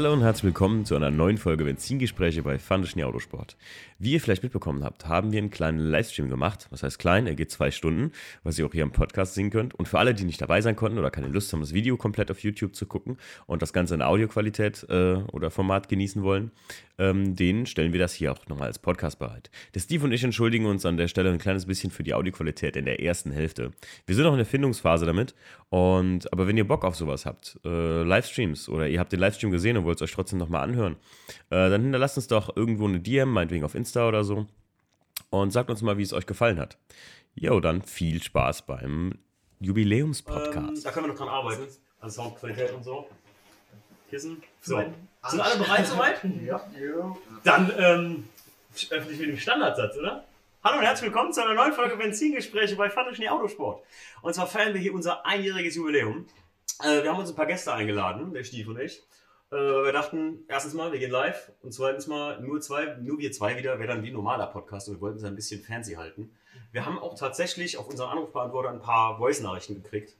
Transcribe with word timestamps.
Hallo 0.00 0.14
und 0.14 0.22
herzlich 0.22 0.44
willkommen 0.44 0.86
zu 0.86 0.96
einer 0.96 1.10
neuen 1.10 1.36
Folge 1.36 1.64
Benzingespräche 1.64 2.42
bei 2.42 2.58
Fandischen 2.58 3.02
Autosport. 3.02 3.58
Wie 3.98 4.12
ihr 4.12 4.20
vielleicht 4.22 4.42
mitbekommen 4.42 4.82
habt, 4.82 5.06
haben 5.06 5.30
wir 5.30 5.36
einen 5.36 5.50
kleinen 5.50 5.78
Livestream 5.78 6.30
gemacht. 6.30 6.68
Was 6.70 6.82
heißt 6.82 6.98
klein? 6.98 7.26
Er 7.26 7.34
geht 7.34 7.50
zwei 7.50 7.70
Stunden, 7.70 8.12
was 8.42 8.58
ihr 8.58 8.64
auch 8.64 8.72
hier 8.72 8.82
im 8.82 8.92
Podcast 8.92 9.34
sehen 9.34 9.50
könnt. 9.50 9.74
Und 9.74 9.88
für 9.88 9.98
alle, 9.98 10.14
die 10.14 10.24
nicht 10.24 10.40
dabei 10.40 10.62
sein 10.62 10.74
konnten 10.74 10.98
oder 10.98 11.10
keine 11.10 11.28
Lust 11.28 11.52
haben, 11.52 11.60
das 11.60 11.74
Video 11.74 11.98
komplett 11.98 12.30
auf 12.30 12.38
YouTube 12.42 12.74
zu 12.74 12.86
gucken 12.86 13.18
und 13.44 13.60
das 13.60 13.74
Ganze 13.74 13.94
in 13.94 14.00
Audioqualität 14.00 14.86
äh, 14.88 15.16
oder 15.32 15.50
Format 15.50 15.90
genießen 15.90 16.22
wollen, 16.22 16.50
ähm, 17.00 17.34
denen 17.34 17.64
stellen 17.64 17.92
wir 17.92 17.98
das 17.98 18.12
hier 18.12 18.30
auch 18.30 18.46
nochmal 18.46 18.68
als 18.68 18.78
Podcast 18.78 19.18
bereit. 19.18 19.50
Der 19.74 19.80
Steve 19.80 20.04
und 20.04 20.12
ich 20.12 20.22
entschuldigen 20.22 20.66
uns 20.66 20.84
an 20.84 20.98
der 20.98 21.08
Stelle 21.08 21.30
ein 21.30 21.38
kleines 21.38 21.64
bisschen 21.64 21.90
für 21.90 22.02
die 22.02 22.12
Audioqualität 22.12 22.76
in 22.76 22.84
der 22.84 23.00
ersten 23.00 23.32
Hälfte. 23.32 23.72
Wir 24.04 24.14
sind 24.14 24.24
noch 24.24 24.32
in 24.32 24.38
der 24.38 24.46
Findungsphase 24.46 25.06
damit. 25.06 25.34
Und, 25.70 26.30
aber 26.32 26.46
wenn 26.46 26.58
ihr 26.58 26.68
Bock 26.68 26.84
auf 26.84 26.96
sowas 26.96 27.24
habt, 27.24 27.58
äh, 27.64 28.02
Livestreams 28.02 28.68
oder 28.68 28.86
ihr 28.86 29.00
habt 29.00 29.12
den 29.12 29.20
Livestream 29.20 29.50
gesehen 29.50 29.78
und 29.78 29.84
wollt 29.84 29.96
es 29.96 30.02
euch 30.02 30.12
trotzdem 30.12 30.38
nochmal 30.38 30.62
anhören, 30.62 30.96
äh, 31.48 31.70
dann 31.70 31.82
hinterlasst 31.82 32.18
uns 32.18 32.26
doch 32.26 32.54
irgendwo 32.54 32.86
eine 32.86 33.00
DM, 33.00 33.30
meinetwegen 33.30 33.64
auf 33.64 33.74
Insta 33.74 34.06
oder 34.06 34.22
so. 34.22 34.46
Und 35.30 35.52
sagt 35.52 35.70
uns 35.70 35.80
mal, 35.80 35.96
wie 35.96 36.02
es 36.02 36.12
euch 36.12 36.26
gefallen 36.26 36.58
hat. 36.58 36.76
Jo, 37.34 37.60
dann 37.60 37.82
viel 37.82 38.22
Spaß 38.22 38.66
beim 38.66 39.14
Jubiläumspodcast. 39.60 40.56
Ähm, 40.56 40.82
da 40.82 40.90
können 40.90 41.06
wir 41.06 41.12
noch 41.12 41.18
dran 41.18 41.28
arbeiten. 41.28 41.62
Also 42.00 42.22
Soundqualität 42.22 42.72
und 42.72 42.84
so. 42.84 43.08
Kissen. 44.10 44.42
So. 44.60 44.82
Sind 45.28 45.40
alle 45.40 45.58
bereit 45.58 45.86
soweit? 45.86 46.20
Ja. 46.42 46.66
Dann 47.44 47.72
ähm, 47.78 48.28
öffne 48.88 49.12
ich 49.12 49.18
mit 49.18 49.28
dem 49.28 49.36
Standardsatz, 49.36 49.96
oder? 49.98 50.24
Hallo 50.64 50.78
und 50.78 50.84
herzlich 50.84 51.10
willkommen 51.12 51.30
zu 51.32 51.42
einer 51.42 51.52
neuen 51.52 51.74
Folge 51.74 51.96
Benzingespräche 51.96 52.74
bei 52.74 52.88
Fantischen 52.88 53.28
Autosport. 53.28 53.84
Und 54.22 54.34
zwar 54.34 54.46
feiern 54.46 54.72
wir 54.72 54.80
hier 54.80 54.94
unser 54.94 55.26
einjähriges 55.26 55.76
Jubiläum. 55.76 56.26
Äh, 56.82 57.02
wir 57.02 57.10
haben 57.10 57.18
uns 57.18 57.28
ein 57.28 57.36
paar 57.36 57.44
Gäste 57.44 57.70
eingeladen, 57.72 58.32
der 58.32 58.44
Stief 58.44 58.66
und 58.68 58.80
ich. 58.80 59.02
Äh, 59.52 59.56
wir 59.56 59.92
dachten, 59.92 60.44
erstens 60.48 60.72
mal, 60.72 60.90
wir 60.90 60.98
gehen 60.98 61.10
live 61.10 61.52
und 61.62 61.74
zweitens 61.74 62.06
mal, 62.06 62.40
nur 62.40 62.62
zwei, 62.62 62.96
nur 63.02 63.18
wir 63.18 63.30
zwei 63.30 63.58
wieder, 63.58 63.78
wäre 63.78 63.88
dann 63.88 64.02
wie 64.02 64.08
ein 64.08 64.14
normaler 64.14 64.46
Podcast 64.46 64.88
und 64.88 64.94
wir 64.94 65.00
wollten 65.02 65.18
es 65.18 65.24
ein 65.24 65.36
bisschen 65.36 65.62
fancy 65.62 65.94
halten. 65.94 66.34
Wir 66.72 66.86
haben 66.86 66.98
auch 66.98 67.18
tatsächlich 67.18 67.76
auf 67.76 67.88
unseren 67.88 68.08
Anrufbeantworter 68.08 68.70
ein 68.70 68.80
paar 68.80 69.18
Voice-Nachrichten 69.18 69.82
gekriegt. 69.82 70.14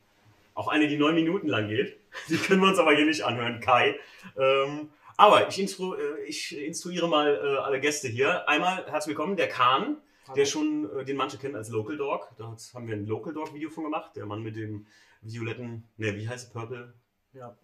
Auch 0.54 0.68
eine, 0.68 0.88
die 0.88 0.98
neun 0.98 1.14
Minuten 1.14 1.48
lang 1.48 1.68
geht. 1.68 1.96
Die 2.28 2.36
können 2.36 2.60
wir 2.60 2.68
uns 2.68 2.78
aber 2.78 2.92
hier 2.92 3.06
nicht 3.06 3.22
anhören, 3.24 3.60
Kai. 3.60 3.98
Ähm, 4.36 4.90
aber 5.20 5.48
ich, 5.48 5.60
instru 5.60 5.94
äh, 5.94 6.24
ich 6.26 6.56
instruiere 6.56 7.06
mal 7.06 7.34
äh, 7.34 7.58
alle 7.58 7.78
Gäste 7.78 8.08
hier. 8.08 8.48
Einmal 8.48 8.86
herzlich 8.86 9.14
willkommen, 9.14 9.36
der 9.36 9.48
Kahn, 9.48 9.98
der 10.34 10.46
schon, 10.46 10.88
äh, 10.98 11.04
den 11.04 11.16
manche 11.16 11.36
kennen 11.36 11.56
als 11.56 11.68
Local 11.68 11.98
Dog. 11.98 12.30
Da 12.38 12.56
haben 12.74 12.88
wir 12.88 12.96
ein 12.96 13.04
Local 13.04 13.34
Dog 13.34 13.52
Video 13.52 13.68
von 13.68 13.84
gemacht. 13.84 14.12
Der 14.16 14.24
Mann 14.24 14.42
mit 14.42 14.56
dem 14.56 14.86
violetten, 15.20 15.84
ne, 15.98 16.16
wie 16.16 16.26
heißt 16.26 16.46
es, 16.46 16.52
Purple? 16.52 16.94
Ja, 17.34 17.54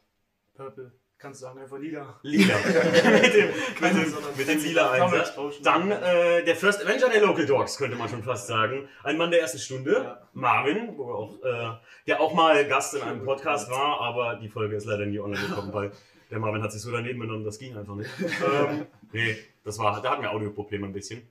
Purple. 0.54 0.92
Kannst 1.16 1.40
du 1.40 1.46
sagen, 1.46 1.58
einfach 1.60 1.78
lila. 1.78 2.20
Lila. 2.22 2.56
mit 2.58 3.34
dem, 3.34 3.48
Keine, 3.80 4.00
mit 4.00 4.06
dem, 4.06 4.36
mit 4.36 4.48
dem 4.48 4.62
lila 4.62 4.90
Einsatz. 4.90 5.32
Dann 5.62 5.90
äh, 5.90 6.44
der 6.44 6.56
First 6.56 6.84
Avenger 6.84 7.08
der 7.08 7.22
Local 7.22 7.46
Dogs, 7.46 7.78
könnte 7.78 7.96
man 7.96 8.10
schon 8.10 8.22
fast 8.22 8.48
sagen. 8.48 8.86
Ein 9.02 9.16
Mann 9.16 9.30
der 9.30 9.40
ersten 9.40 9.58
Stunde, 9.58 9.92
Ja. 9.92 10.28
Marvin, 10.34 10.92
wo 10.98 11.10
auch, 11.10 11.42
äh, 11.42 11.70
der 12.06 12.20
auch 12.20 12.34
mal 12.34 12.68
Gast 12.68 12.96
in 12.96 13.00
einem 13.00 13.24
Podcast 13.24 13.70
war, 13.70 13.98
aber 14.02 14.36
die 14.36 14.50
Folge 14.50 14.76
ist 14.76 14.84
leider 14.84 15.06
nie 15.06 15.18
online 15.18 15.48
gekommen, 15.48 15.72
weil 15.72 15.92
der 16.30 16.38
Marvin 16.38 16.62
hat 16.62 16.72
sich 16.72 16.82
so 16.82 16.90
daneben 16.90 17.20
genommen, 17.20 17.44
das 17.44 17.58
ging 17.58 17.76
einfach 17.76 17.94
nicht. 17.94 18.10
ähm, 18.20 18.86
nee, 19.12 19.36
das 19.64 19.78
war, 19.78 20.00
da 20.02 20.10
hatten 20.10 20.22
wir 20.22 20.30
Audioprobleme 20.30 20.86
ein 20.86 20.92
bisschen. 20.92 21.28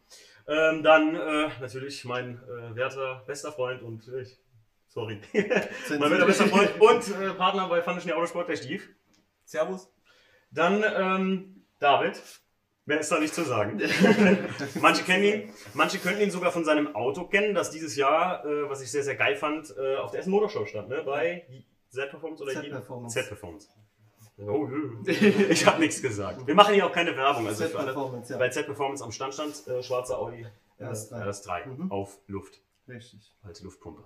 Ähm, 0.48 0.84
dann 0.84 1.16
äh, 1.16 1.50
natürlich 1.60 2.06
mein 2.06 2.40
äh, 2.44 2.76
werter 2.76 3.24
bester 3.26 3.52
Freund 3.52 3.82
und 3.82 4.08
ich, 4.22 4.38
sorry, 4.88 5.20
mein 5.34 6.12
werter 6.12 6.26
bester 6.26 6.48
Freund 6.48 6.80
und 6.80 7.22
äh, 7.22 7.34
Partner 7.34 7.68
bei 7.68 7.82
Fandischen 7.82 8.12
Autosport, 8.12 8.48
der 8.48 8.56
Stief. 8.56 8.90
Servus. 9.44 9.92
Dann 10.52 10.84
ähm, 10.84 11.66
David. 11.80 12.22
Mehr 12.88 13.00
ist 13.00 13.12
da 13.12 13.20
nicht 13.20 13.34
zu 13.34 13.44
sagen. 13.44 13.82
manche 14.80 15.04
kennen 15.04 15.24
ihn, 15.24 15.54
manche 15.74 15.98
könnten 15.98 16.22
ihn 16.22 16.30
sogar 16.30 16.52
von 16.52 16.64
seinem 16.64 16.94
Auto 16.96 17.26
kennen, 17.26 17.56
das 17.56 17.72
dieses 17.72 17.96
Jahr, 17.96 18.46
äh, 18.46 18.70
was 18.70 18.84
ich 18.84 18.92
sehr, 18.92 19.02
sehr 19.02 19.16
geil 19.16 19.36
fand, 19.36 19.74
äh, 19.76 19.96
auf 19.96 20.12
der 20.12 20.20
Essen 20.20 20.30
Motorshow 20.30 20.68
stand, 20.68 20.90
ne? 20.90 21.02
Bei 21.04 21.48
Z-Performance 21.90 22.44
oder 22.44 22.54
Z-Performance. 22.54 23.20
Z-Performance. 23.20 23.70
Oh, 24.38 24.68
ich 25.06 25.66
habe 25.66 25.80
nichts 25.80 26.02
gesagt. 26.02 26.46
Wir 26.46 26.56
machen 26.56 26.74
hier 26.74 26.86
auch 26.86 26.92
keine 26.92 27.16
Werbung. 27.16 27.48
Also 27.48 27.64
für 27.66 27.78
alle, 27.80 27.88
Z-Performance, 27.88 28.34
ja. 28.34 28.40
bei 28.40 28.50
Z-Performance 28.50 29.04
am 29.04 29.12
Stand 29.12 29.34
stand 29.34 29.68
äh, 29.68 29.82
schwarzer 29.82 30.20
Audi 30.20 30.46
äh, 30.80 30.84
RS3. 30.84 31.24
RS3 31.26 31.66
Mhm. 31.68 31.92
auf 31.92 32.18
Luft 32.28 32.60
Richtig. 32.90 33.34
als 33.44 33.62
Luftpumpe. 33.64 34.04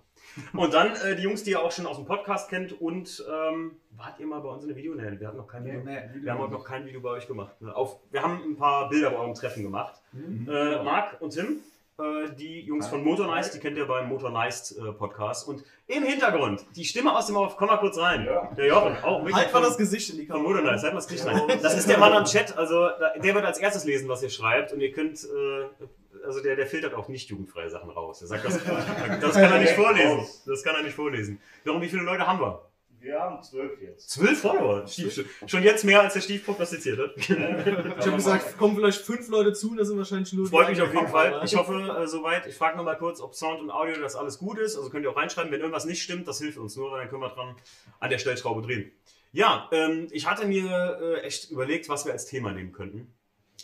Und 0.54 0.74
dann 0.74 0.96
äh, 0.98 1.16
die 1.16 1.24
Jungs, 1.24 1.44
die 1.44 1.52
ihr 1.52 1.62
auch 1.64 1.72
schon 1.72 1.88
aus 1.88 1.98
dem 1.98 2.06
Podcast 2.06 2.48
kennt 2.50 2.80
und 2.80 3.26
ähm, 3.28 3.78
wart 3.98 4.20
ihr 4.20 4.28
mal 4.28 4.40
bei 4.42 4.50
uns 4.50 4.62
in 4.64 4.70
der 4.70 4.78
Video? 4.78 4.94
Nee, 4.94 5.20
wir 5.20 5.28
hatten 5.28 5.38
noch 5.38 5.48
kein 5.48 5.66
Video. 5.66 5.84
Wir 5.86 6.32
haben 6.32 6.40
heute 6.40 6.54
noch 6.54 6.64
kein 6.64 6.86
Video 6.86 7.02
bei 7.02 7.10
euch 7.10 7.28
gemacht. 7.28 7.60
Ne? 7.62 7.76
Auf, 7.76 7.98
wir 8.12 8.22
haben 8.22 8.40
ein 8.44 8.56
paar 8.56 8.88
Bilder 8.90 9.10
bei 9.10 9.18
eurem 9.18 9.34
Treffen 9.34 9.64
gemacht. 9.64 10.00
Äh, 10.14 10.84
Marc 10.84 11.20
und 11.22 11.32
Tim, 11.32 11.58
äh, 12.00 12.34
die 12.36 12.62
Jungs 12.62 12.88
von 12.88 13.04
Motor 13.04 13.28
Nice, 13.28 13.52
die 13.52 13.60
kennt 13.60 13.78
ihr 13.78 13.86
beim 13.86 14.08
Motor 14.08 14.32
Nice 14.32 14.72
äh, 14.78 14.92
Podcast. 14.94 15.48
Und 15.48 15.64
im 15.88 16.04
Hintergrund, 16.04 16.66
die 16.76 16.86
Stimme 16.86 17.16
aus 17.16 17.28
dem 17.28 17.36
Off, 17.36 17.58
komm 17.58 17.68
mal 17.68 17.78
kurz 17.78 17.98
rein. 17.98 18.28
Der 18.58 18.68
Jochen, 18.68 18.96
auch 19.04 19.22
mit 19.24 19.34
Halt 19.34 19.54
mal 19.54 19.62
das 19.62 19.78
Gesicht 19.78 20.10
in 20.12 20.18
die 20.18 20.26
von 20.26 20.38
Kamera. 20.38 20.62
Motor 20.62 20.72
Nice, 20.72 20.84
halt 20.84 20.94
mal 20.94 21.00
das 21.00 21.08
Gesicht 21.08 21.28
rein. 21.28 21.60
Das 21.62 21.78
ist 21.78 21.90
der 21.90 21.98
Mann 21.98 22.14
am 22.14 22.26
Chat, 22.26 22.58
also 22.58 22.88
der 23.22 23.36
wird 23.36 23.46
als 23.46 23.60
erstes 23.60 23.86
lesen, 23.86 24.08
was 24.08 24.24
ihr 24.24 24.30
schreibt. 24.30 24.72
Und 24.72 24.82
ihr 24.82 24.92
könnt, 24.92 25.24
äh, 25.24 26.26
also 26.26 26.42
der, 26.42 26.56
der 26.56 26.68
filtert 26.68 26.94
auch 26.94 27.08
nicht 27.08 27.30
jugendfreie 27.30 27.70
Sachen 27.70 27.90
raus. 27.90 28.20
Der 28.20 28.28
sagt, 28.28 28.46
das, 28.46 28.60
das 29.22 29.34
kann 29.34 29.52
er 29.52 29.60
nicht 29.60 29.74
vorlesen. 29.76 30.26
Das 30.46 30.64
kann 30.64 30.76
er 30.76 30.84
nicht 30.84 30.96
vorlesen. 30.96 31.42
Warum, 31.66 31.82
wie 31.82 31.90
viele 31.90 32.04
Leute 32.04 32.26
haben 32.26 32.40
wir? 32.40 32.69
Wir 33.02 33.20
haben 33.20 33.42
zwölf 33.42 33.82
jetzt. 33.82 34.10
Zwölf 34.10 34.42
Follower. 34.42 34.86
Stief, 34.88 35.26
schon- 35.48 35.64
jetzt 35.64 35.86
mehr, 35.86 36.02
als 36.02 36.14
der 36.14 36.22
Stief 36.22 36.46
prognostiziert 36.46 37.00
hat. 37.00 37.12
Ich 37.18 37.30
habe 38.06 38.16
gesagt, 38.16 38.58
kommen 38.58 38.76
vielleicht 38.76 39.02
fünf 39.02 39.30
Leute 39.30 39.54
zu, 39.54 39.74
das 39.76 39.88
sind 39.88 39.98
wahrscheinlich 39.98 40.34
nur. 40.34 40.48
Freut 40.48 40.70
mich 40.70 40.82
auf 40.82 40.94
jeden 40.94 41.08
Fall. 41.08 41.34
aber- 41.36 41.44
Ich 41.46 41.56
hoffe 41.56 41.74
äh, 41.98 42.08
soweit. 42.08 42.46
Ich 42.48 42.56
frage 42.56 42.78
nochmal 42.78 42.98
kurz, 42.98 43.22
ob 43.22 43.36
Sound 43.36 43.62
und 43.62 43.72
Audio 43.72 43.96
das 44.02 44.16
alles 44.16 44.38
gut 44.38 44.58
ist. 44.60 44.76
Also 44.76 44.90
könnt 44.90 45.06
ihr 45.06 45.12
auch 45.12 45.16
reinschreiben, 45.18 45.52
wenn 45.52 45.60
irgendwas 45.62 45.86
nicht 45.86 46.02
stimmt, 46.04 46.28
das 46.28 46.40
hilft 46.40 46.58
uns 46.58 46.76
nur, 46.76 46.92
weil 46.92 47.02
dann 47.02 47.10
können 47.10 47.22
wir 47.22 47.30
dran 47.30 47.56
an 48.00 48.10
der 48.10 48.18
Stellschraube 48.18 48.62
drehen. 48.62 48.92
Ja, 49.32 49.70
ähm, 49.72 50.08
ich 50.12 50.28
hatte 50.30 50.46
mir 50.48 51.00
äh, 51.02 51.22
echt 51.22 51.52
überlegt, 51.52 51.88
was 51.88 52.06
wir 52.06 52.12
als 52.14 52.26
Thema 52.26 52.52
nehmen 52.52 52.72
könnten. 52.72 53.14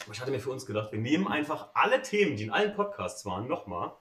Aber 0.04 0.14
ich 0.14 0.20
hatte 0.22 0.32
mir 0.32 0.40
für 0.40 0.52
uns 0.52 0.66
gedacht, 0.66 0.92
wir 0.92 1.00
nehmen 1.00 1.28
einfach 1.28 1.70
alle 1.74 2.02
Themen, 2.02 2.36
die 2.36 2.44
in 2.44 2.52
allen 2.52 2.74
Podcasts 2.76 3.26
waren, 3.26 3.48
nochmal 3.48 3.92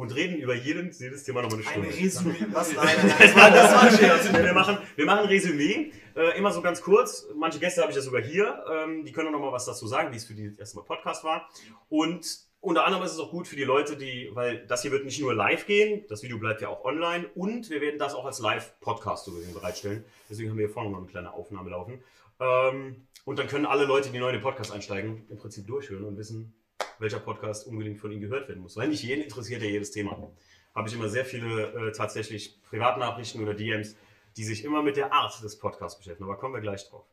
und 0.00 0.14
reden 0.14 0.36
über 0.38 0.54
jeden, 0.54 0.90
jedes 0.92 1.24
Thema 1.24 1.42
nochmal 1.42 1.60
eine 1.60 1.68
Ein 1.68 1.90
Stunde. 2.10 2.34
Resümee. 2.34 2.46
Was? 2.52 2.74
Nein, 2.74 2.88
Das 3.18 3.34
war, 3.36 3.50
das 3.50 3.74
war 3.74 3.82
ein 3.82 3.96
Scherz. 3.96 4.32
wir, 4.32 4.52
machen, 4.54 4.78
wir 4.96 5.04
machen 5.04 5.18
ein 5.20 5.26
Resümee, 5.26 5.92
äh, 6.16 6.38
immer 6.38 6.52
so 6.52 6.62
ganz 6.62 6.80
kurz. 6.80 7.26
Manche 7.36 7.58
Gäste 7.58 7.82
habe 7.82 7.90
ich 7.90 7.96
ja 7.96 8.02
sogar 8.02 8.22
hier. 8.22 8.64
Ähm, 8.72 9.04
die 9.04 9.12
können 9.12 9.30
noch 9.30 9.38
mal 9.40 9.52
was 9.52 9.66
dazu 9.66 9.86
sagen, 9.86 10.10
wie 10.12 10.16
es 10.16 10.24
für 10.24 10.32
die 10.34 10.48
das 10.48 10.58
erste 10.58 10.78
Mal 10.78 10.84
Podcast 10.84 11.22
war. 11.22 11.48
Und 11.90 12.26
unter 12.62 12.86
anderem 12.86 13.04
ist 13.04 13.12
es 13.12 13.18
auch 13.18 13.30
gut 13.30 13.46
für 13.46 13.56
die 13.56 13.64
Leute, 13.64 13.96
die, 13.96 14.30
weil 14.32 14.66
das 14.66 14.82
hier 14.82 14.90
wird 14.90 15.04
nicht 15.04 15.20
nur 15.20 15.34
live 15.34 15.66
gehen, 15.66 16.04
das 16.08 16.22
Video 16.22 16.38
bleibt 16.38 16.60
ja 16.62 16.68
auch 16.68 16.84
online 16.84 17.26
und 17.34 17.68
wir 17.70 17.80
werden 17.82 17.98
das 17.98 18.14
auch 18.14 18.24
als 18.24 18.38
Live-Podcast 18.38 19.26
so 19.26 19.32
bereitstellen. 19.54 20.04
Deswegen 20.30 20.50
haben 20.50 20.58
wir 20.58 20.66
hier 20.66 20.72
vorne 20.74 20.90
noch 20.90 20.98
eine 20.98 21.06
kleine 21.06 21.32
Aufnahme 21.32 21.70
laufen. 21.70 22.02
Ähm, 22.38 23.06
und 23.24 23.38
dann 23.38 23.48
können 23.48 23.66
alle 23.66 23.84
Leute, 23.84 24.10
die 24.10 24.18
neu 24.18 24.28
in 24.28 24.34
den 24.34 24.42
Podcast 24.42 24.72
einsteigen, 24.72 25.26
im 25.28 25.36
Prinzip 25.38 25.66
durchhören 25.66 26.04
und 26.04 26.16
wissen, 26.16 26.54
welcher 26.98 27.20
Podcast 27.20 27.66
unbedingt 27.66 27.98
von 27.98 28.10
ihnen 28.10 28.20
gehört 28.20 28.48
werden 28.48 28.62
muss. 28.62 28.76
Weil 28.76 28.88
nicht 28.88 29.02
jeden 29.02 29.22
interessiert 29.22 29.62
ja 29.62 29.68
jedes 29.68 29.90
Thema. 29.90 30.30
Habe 30.74 30.88
ich 30.88 30.94
immer 30.94 31.08
sehr 31.08 31.24
viele 31.24 31.88
äh, 31.88 31.92
tatsächlich 31.92 32.62
Privatnachrichten 32.62 33.42
oder 33.42 33.54
DMs, 33.54 33.96
die 34.36 34.44
sich 34.44 34.64
immer 34.64 34.82
mit 34.82 34.96
der 34.96 35.12
Art 35.12 35.42
des 35.42 35.58
Podcasts 35.58 35.98
beschäftigen. 35.98 36.28
Aber 36.28 36.38
kommen 36.38 36.54
wir 36.54 36.60
gleich 36.60 36.88
drauf. 36.88 37.04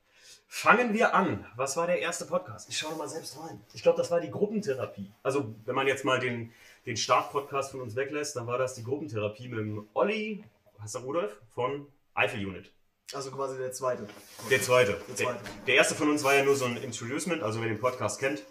Fangen 0.49 0.93
wir 0.93 1.13
an. 1.13 1.45
Was 1.55 1.75
war 1.75 1.87
der 1.87 1.99
erste 1.99 2.25
Podcast? 2.25 2.69
Ich 2.69 2.77
schaue 2.77 2.95
mal 2.95 3.09
selbst 3.09 3.37
rein. 3.37 3.61
Ich 3.73 3.83
glaube, 3.83 3.97
das 3.97 4.11
war 4.11 4.21
die 4.21 4.31
Gruppentherapie. 4.31 5.11
Also, 5.21 5.53
wenn 5.65 5.75
man 5.75 5.87
jetzt 5.87 6.05
mal 6.05 6.19
den, 6.19 6.53
den 6.85 6.95
Start-Podcast 6.95 7.71
von 7.71 7.81
uns 7.81 7.95
weglässt, 7.95 8.35
dann 8.35 8.47
war 8.47 8.57
das 8.57 8.73
die 8.73 8.83
Gruppentherapie 8.83 9.49
mit 9.49 9.59
dem 9.59 9.89
Olli, 9.93 10.43
heißt 10.81 10.95
er 10.95 11.01
Rudolf, 11.01 11.41
von 11.53 11.87
Eiffel 12.13 12.45
Unit. 12.45 12.71
Also 13.13 13.31
quasi 13.31 13.57
der 13.57 13.71
zweite. 13.71 14.07
Der 14.49 14.61
zweite. 14.61 14.99
Der 15.07 15.15
zweite. 15.15 15.43
Der, 15.43 15.65
der 15.65 15.75
erste 15.75 15.95
von 15.95 16.09
uns 16.09 16.23
war 16.23 16.35
ja 16.35 16.43
nur 16.43 16.55
so 16.55 16.65
ein 16.65 16.77
Introducement, 16.77 17.41
also 17.41 17.61
wer 17.61 17.67
den 17.67 17.79
Podcast 17.79 18.19
kennt. 18.19 18.43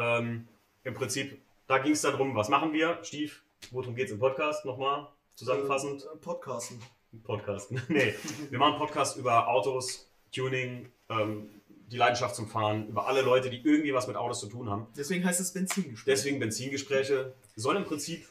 Ähm, 0.00 0.48
Im 0.84 0.94
Prinzip, 0.94 1.38
da 1.66 1.78
ging 1.78 1.92
es 1.92 2.00
darum, 2.00 2.34
was 2.34 2.48
machen 2.48 2.72
wir? 2.72 2.98
Stief, 3.02 3.42
worum 3.70 3.94
geht 3.94 4.06
es 4.06 4.12
im 4.12 4.18
Podcast? 4.18 4.64
Nochmal 4.64 5.08
zusammenfassend. 5.34 6.02
Äh, 6.02 6.16
Podcasten. 6.16 6.80
Podcast. 7.22 7.70
nee, 7.88 8.14
wir 8.48 8.58
machen 8.58 8.78
Podcast 8.78 9.18
über 9.18 9.48
Autos, 9.48 10.08
Tuning, 10.34 10.90
ähm, 11.10 11.50
die 11.68 11.96
Leidenschaft 11.96 12.34
zum 12.34 12.48
Fahren, 12.48 12.88
über 12.88 13.08
alle 13.08 13.20
Leute, 13.20 13.50
die 13.50 13.60
irgendwie 13.62 13.92
was 13.92 14.06
mit 14.06 14.16
Autos 14.16 14.40
zu 14.40 14.46
tun 14.46 14.70
haben. 14.70 14.86
Deswegen 14.96 15.24
heißt 15.24 15.40
es 15.40 15.52
Benzingespräch. 15.52 16.04
Deswegen 16.06 16.38
Benzingespräche 16.38 17.34
sollen 17.56 17.78
im 17.78 17.84
Prinzip 17.84 18.26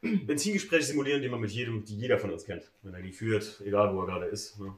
Benzingespräche 0.00 0.84
simulieren, 0.84 1.20
die 1.20 1.28
man 1.28 1.40
mit 1.40 1.50
jedem, 1.50 1.84
die 1.84 1.96
jeder 1.96 2.18
von 2.18 2.30
uns 2.30 2.44
kennt, 2.44 2.70
wenn 2.82 2.94
er 2.94 3.02
die 3.02 3.12
führt, 3.12 3.60
egal 3.64 3.94
wo 3.94 4.00
er 4.00 4.06
gerade 4.06 4.26
ist. 4.26 4.58
Ne? 4.58 4.74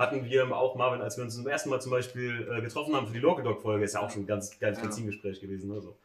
Hatten 0.00 0.24
wir 0.24 0.56
auch 0.56 0.76
Marvin, 0.76 1.02
als 1.02 1.16
wir 1.18 1.24
uns 1.24 1.34
zum 1.34 1.46
ersten 1.46 1.68
Mal 1.68 1.80
zum 1.80 1.90
Beispiel 1.90 2.48
äh, 2.50 2.62
getroffen 2.62 2.96
haben 2.96 3.06
für 3.06 3.12
die 3.12 3.18
Local 3.20 3.44
Dog 3.44 3.60
Folge, 3.60 3.84
ist 3.84 3.92
ja 3.94 4.00
auch 4.00 4.10
schon 4.10 4.22
ein 4.22 4.26
ganz 4.26 4.58
geiles 4.58 4.78
Ja. 4.78 4.84
Benzingespräch 4.84 5.40
gewesen. 5.40 5.70
Ne? 5.70 5.80
So. 5.82 5.98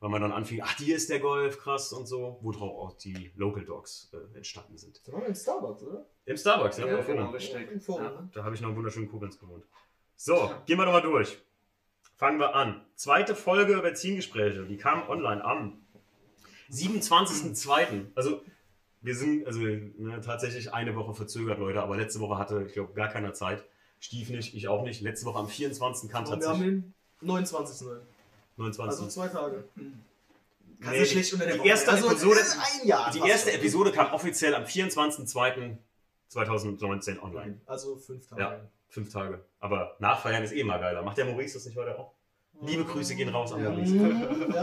Weil 0.00 0.08
man 0.08 0.22
dann 0.22 0.32
anfing, 0.32 0.60
ach, 0.62 0.76
hier 0.78 0.96
ist 0.96 1.10
der 1.10 1.20
Golf, 1.20 1.58
krass 1.58 1.92
und 1.92 2.06
so, 2.06 2.38
worauf 2.40 2.78
auch 2.78 2.96
die 2.96 3.32
Local 3.36 3.64
Dogs 3.64 4.10
äh, 4.14 4.36
entstanden 4.36 4.78
sind. 4.78 5.00
Da 5.06 5.12
waren 5.12 5.20
wir 5.22 5.28
im 5.28 5.34
Starbucks, 5.34 5.82
oder? 5.82 6.06
Im 6.24 6.36
Starbucks, 6.38 6.78
ja, 6.78 6.86
Ja, 6.86 6.96
genau. 7.02 7.06
genau, 7.06 7.30
richtig. 7.32 7.70
Im 7.70 7.80
Forum, 7.82 8.02
Ja, 8.04 8.10
ne? 8.10 8.28
da 8.32 8.44
habe 8.44 8.54
ich 8.54 8.60
noch 8.62 8.68
einen 8.68 8.76
wunderschönen 8.78 9.10
Koblenz 9.10 9.38
gewohnt. 9.38 9.64
So, 10.16 10.50
gehen 10.64 10.78
wir 10.78 10.86
doch 10.86 10.92
mal 10.92 11.02
durch. 11.02 11.38
Fangen 12.16 12.38
wir 12.38 12.54
an. 12.54 12.80
Zweite 12.94 13.34
Folge 13.34 13.76
Benzingespräche. 13.82 14.64
Die 14.64 14.78
kam 14.78 15.06
online 15.08 15.44
am 15.44 15.82
27.02. 16.70 18.06
Also, 18.14 18.42
wir 19.04 19.14
sind 19.14 19.46
also 19.46 19.60
ne, 19.60 20.20
tatsächlich 20.24 20.72
eine 20.72 20.96
Woche 20.96 21.14
verzögert, 21.14 21.58
Leute. 21.58 21.82
Aber 21.82 21.96
letzte 21.96 22.20
Woche 22.20 22.38
hatte, 22.38 22.64
ich 22.66 22.72
glaube, 22.72 22.94
gar 22.94 23.08
keiner 23.08 23.34
Zeit. 23.34 23.62
Stief 24.00 24.30
nicht, 24.30 24.54
ich 24.54 24.66
auch 24.66 24.82
nicht. 24.82 25.02
Letzte 25.02 25.26
Woche 25.26 25.38
am 25.38 25.48
24. 25.48 26.10
kam 26.10 26.24
Und 26.24 26.30
wir 26.40 26.48
haben 26.48 26.50
tatsächlich. 26.58 26.82
den 26.82 26.94
29. 27.20 27.86
heute. 27.86 28.00
29. 28.56 29.00
Also 29.00 29.06
zwei 29.08 29.28
Tage. 29.28 29.64
Nee, 29.76 31.04
die, 31.04 31.60
die 31.62 31.68
erste 31.68 31.92
Also, 31.92 32.10
Episode, 32.10 32.40
ein 32.40 32.86
Jahr 32.86 33.10
die 33.10 33.18
erste 33.20 33.50
schon. 33.50 33.60
Episode 33.60 33.92
kam 33.92 34.12
offiziell 34.12 34.54
am 34.54 34.64
24.02.2019 34.64 37.20
online. 37.20 37.60
Also 37.66 37.96
fünf 37.96 38.26
Tage. 38.26 38.42
Ja, 38.42 38.60
fünf 38.88 39.12
Tage. 39.12 39.44
Aber 39.60 39.96
nachfeiern 39.98 40.42
ist 40.42 40.52
eh 40.52 40.64
mal 40.64 40.80
geiler. 40.80 41.02
Macht 41.02 41.18
der 41.18 41.26
Maurice 41.26 41.54
das 41.54 41.66
nicht 41.66 41.76
heute 41.76 41.98
auch? 41.98 42.12
Liebe 42.62 42.84
Grüße 42.84 43.14
gehen 43.16 43.28
raus 43.28 43.52
an 43.52 43.62
Ja. 43.62 43.70
Maurice. 43.70 43.96
Ja, 43.96 44.08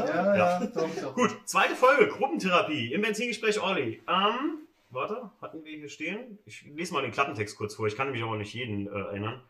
Ja, 0.05 0.35
Ja. 0.35 0.35
ja, 0.61 0.65
doch, 0.67 0.89
doch. 1.01 1.13
Gut, 1.15 1.37
zweite 1.45 1.75
Folge, 1.75 2.07
Gruppentherapie 2.07 2.93
im 2.93 3.01
Benzingespräch 3.01 3.61
Olli. 3.61 4.01
Ähm, 4.07 4.67
warte, 4.89 5.29
hatten 5.41 5.63
wir 5.63 5.77
hier 5.77 5.89
stehen? 5.89 6.39
Ich 6.45 6.63
lese 6.63 6.93
mal 6.93 7.01
den 7.01 7.11
Klappentext 7.11 7.57
kurz 7.57 7.75
vor, 7.75 7.87
ich 7.87 7.95
kann 7.95 8.11
mich 8.11 8.23
aber 8.23 8.37
nicht 8.37 8.53
jeden 8.53 8.87
äh, 8.87 8.91
erinnern. 8.91 9.41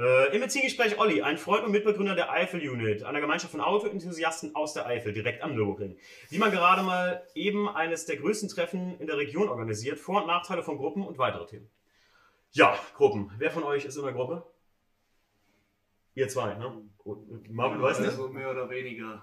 Äh, 0.00 0.32
Im 0.34 0.40
Benzingespräch 0.40 0.98
Olli, 1.00 1.22
ein 1.22 1.38
Freund 1.38 1.64
und 1.64 1.72
Mitbegründer 1.72 2.14
der 2.14 2.30
Eifel-Unit, 2.30 3.02
einer 3.02 3.20
Gemeinschaft 3.20 3.50
von 3.50 3.60
Autoenthusiasten 3.60 4.54
aus 4.54 4.72
der 4.74 4.86
Eifel, 4.86 5.12
direkt 5.12 5.42
am 5.42 5.54
Nürburgring. 5.54 5.96
Wie 6.30 6.38
man 6.38 6.52
gerade 6.52 6.82
mal 6.84 7.22
eben 7.34 7.68
eines 7.68 8.06
der 8.06 8.16
größten 8.16 8.48
Treffen 8.48 8.96
in 9.00 9.08
der 9.08 9.16
Region 9.16 9.48
organisiert, 9.48 9.98
Vor- 9.98 10.20
und 10.20 10.28
Nachteile 10.28 10.62
von 10.62 10.76
Gruppen 10.78 11.04
und 11.04 11.18
weitere 11.18 11.46
Themen. 11.46 11.68
Ja, 12.52 12.78
Gruppen. 12.96 13.32
Wer 13.38 13.50
von 13.50 13.64
euch 13.64 13.84
ist 13.86 13.96
in 13.96 14.04
der 14.04 14.12
Gruppe? 14.12 14.44
Ihr 16.18 16.28
zwei, 16.28 16.54
ne? 16.54 16.82
Und 17.04 17.48
Marvin, 17.54 17.80
weißt 17.80 18.00
du? 18.00 18.04
Also 18.06 18.28
mehr 18.28 18.50
oder 18.50 18.68
weniger. 18.68 19.22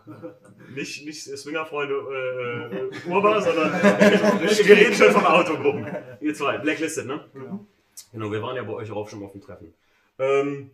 Nicht, 0.74 1.06
nicht 1.06 1.24
Swingerfreunde 1.24 1.94
äh, 1.94 2.78
äh, 2.78 3.12
Urba, 3.12 3.42
sondern 3.48 3.74
wir 3.74 4.78
reden 4.78 4.94
schon 4.94 5.12
von 5.12 5.26
Autogruppen. 5.26 5.86
Ihr 6.22 6.34
zwei, 6.34 6.58
Blacklisted, 6.58 7.06
ne? 7.06 7.26
Genau. 7.34 7.66
Genau, 8.14 8.32
wir 8.32 8.42
waren 8.42 8.56
ja 8.56 8.64
bei 8.64 8.72
euch 8.72 8.90
auch 8.92 9.10
schon 9.10 9.22
auf 9.26 9.34
dem 9.34 9.42
Treffen. 9.42 9.74
Ähm, 10.20 10.72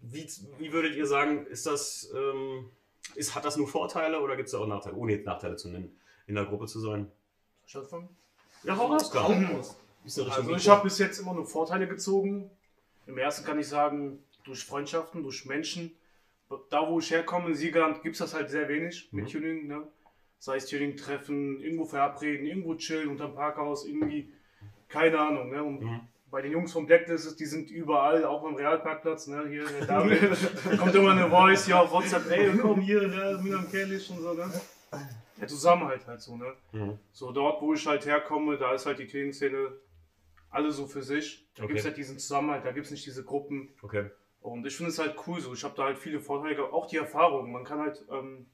wie, 0.00 0.28
wie 0.58 0.72
würdet 0.72 0.94
ihr 0.94 1.06
sagen, 1.06 1.44
ist 1.48 1.66
das, 1.66 2.08
ähm, 2.14 2.70
ist, 3.16 3.34
hat 3.34 3.44
das 3.44 3.56
nur 3.56 3.66
Vorteile 3.66 4.20
oder 4.20 4.36
gibt 4.36 4.46
es 4.46 4.52
da 4.52 4.58
auch 4.58 4.68
Nachteile, 4.68 4.94
ohne 4.94 5.14
jetzt 5.14 5.26
Nachteile 5.26 5.56
zu 5.56 5.70
nennen, 5.70 5.98
in 6.28 6.36
der 6.36 6.44
Gruppe 6.44 6.66
zu 6.66 6.78
sein? 6.78 7.10
Von 7.66 8.08
Ja, 8.62 8.76
hau 8.76 8.86
raus, 8.86 9.12
Also 10.04 10.54
ich 10.54 10.68
habe 10.68 10.84
bis 10.84 10.98
jetzt 10.98 11.18
immer 11.18 11.34
nur 11.34 11.46
Vorteile 11.46 11.88
gezogen. 11.88 12.48
Im 13.08 13.18
ersten 13.18 13.44
kann 13.44 13.58
ich 13.58 13.66
sagen, 13.66 14.22
durch 14.48 14.64
Freundschaften, 14.64 15.22
durch 15.22 15.44
Menschen. 15.46 15.92
Da 16.70 16.88
wo 16.88 16.98
ich 16.98 17.10
herkomme, 17.10 17.48
in 17.48 17.54
Siegerland, 17.54 18.02
gibt 18.02 18.14
es 18.14 18.20
das 18.20 18.34
halt 18.34 18.50
sehr 18.50 18.68
wenig 18.68 19.08
mit 19.12 19.24
Mhm. 19.26 19.28
Tuning. 19.28 19.66
Ne? 19.68 19.86
Sei 20.38 20.56
es 20.56 20.66
Tuning-Treffen, 20.66 21.60
irgendwo 21.60 21.84
verabreden, 21.84 22.46
irgendwo 22.46 22.74
chillen 22.76 23.08
unterm 23.08 23.34
Parkhaus, 23.34 23.84
irgendwie, 23.86 24.32
keine 24.88 25.18
Ahnung. 25.18 25.50
Ne? 25.50 25.62
Und 25.62 25.82
Mhm. 25.82 26.00
bei 26.30 26.40
den 26.42 26.52
Jungs 26.52 26.72
vom 26.72 26.86
Blacklist, 26.86 27.26
ist, 27.26 27.40
die 27.40 27.44
sind 27.46 27.70
überall, 27.70 28.24
auch 28.24 28.44
am 28.46 28.54
Realparkplatz. 28.54 29.26
Ne? 29.26 29.46
Hier, 29.48 29.64
David, 29.86 30.78
kommt 30.78 30.94
immer 30.94 31.10
eine 31.12 31.28
Voice 31.28 31.66
hier 31.66 31.80
auf 31.80 31.90
WhatsApp, 31.92 32.30
ey, 32.30 32.50
komm 32.58 32.80
hier, 32.80 33.06
ne? 33.06 33.38
mit 33.42 33.52
am 33.52 33.70
Kellisch 33.70 34.08
und 34.10 34.20
so. 34.20 34.32
Ne? 34.32 34.50
Der 35.40 35.48
Zusammenhalt 35.48 36.06
halt 36.06 36.20
so. 36.22 36.36
Ne? 36.36 36.52
Mhm. 36.72 36.98
So 37.12 37.30
dort, 37.32 37.60
wo 37.60 37.74
ich 37.74 37.86
halt 37.86 38.06
herkomme, 38.06 38.56
da 38.56 38.72
ist 38.74 38.86
halt 38.86 38.98
die 39.00 39.06
Tuning-Szene 39.06 39.68
alle 40.50 40.70
so 40.72 40.86
für 40.86 41.02
sich. 41.02 41.46
Da 41.56 41.64
Okay. 41.64 41.68
gibt 41.68 41.80
es 41.80 41.84
halt 41.84 41.96
diesen 41.98 42.18
Zusammenhalt, 42.18 42.64
da 42.64 42.72
gibt 42.72 42.86
es 42.86 42.90
nicht 42.90 43.04
diese 43.04 43.22
Gruppen. 43.22 43.68
Okay. 43.82 44.06
Und 44.40 44.66
ich 44.66 44.76
finde 44.76 44.90
es 44.90 44.98
halt 44.98 45.16
cool 45.26 45.40
so. 45.40 45.52
Ich 45.52 45.64
habe 45.64 45.74
da 45.76 45.84
halt 45.84 45.98
viele 45.98 46.20
Vorteile, 46.20 46.54
gehabt. 46.56 46.72
auch 46.72 46.86
die 46.86 46.96
Erfahrung. 46.96 47.50
Man 47.52 47.64
kann 47.64 47.80
halt, 47.80 48.04
ähm, 48.10 48.46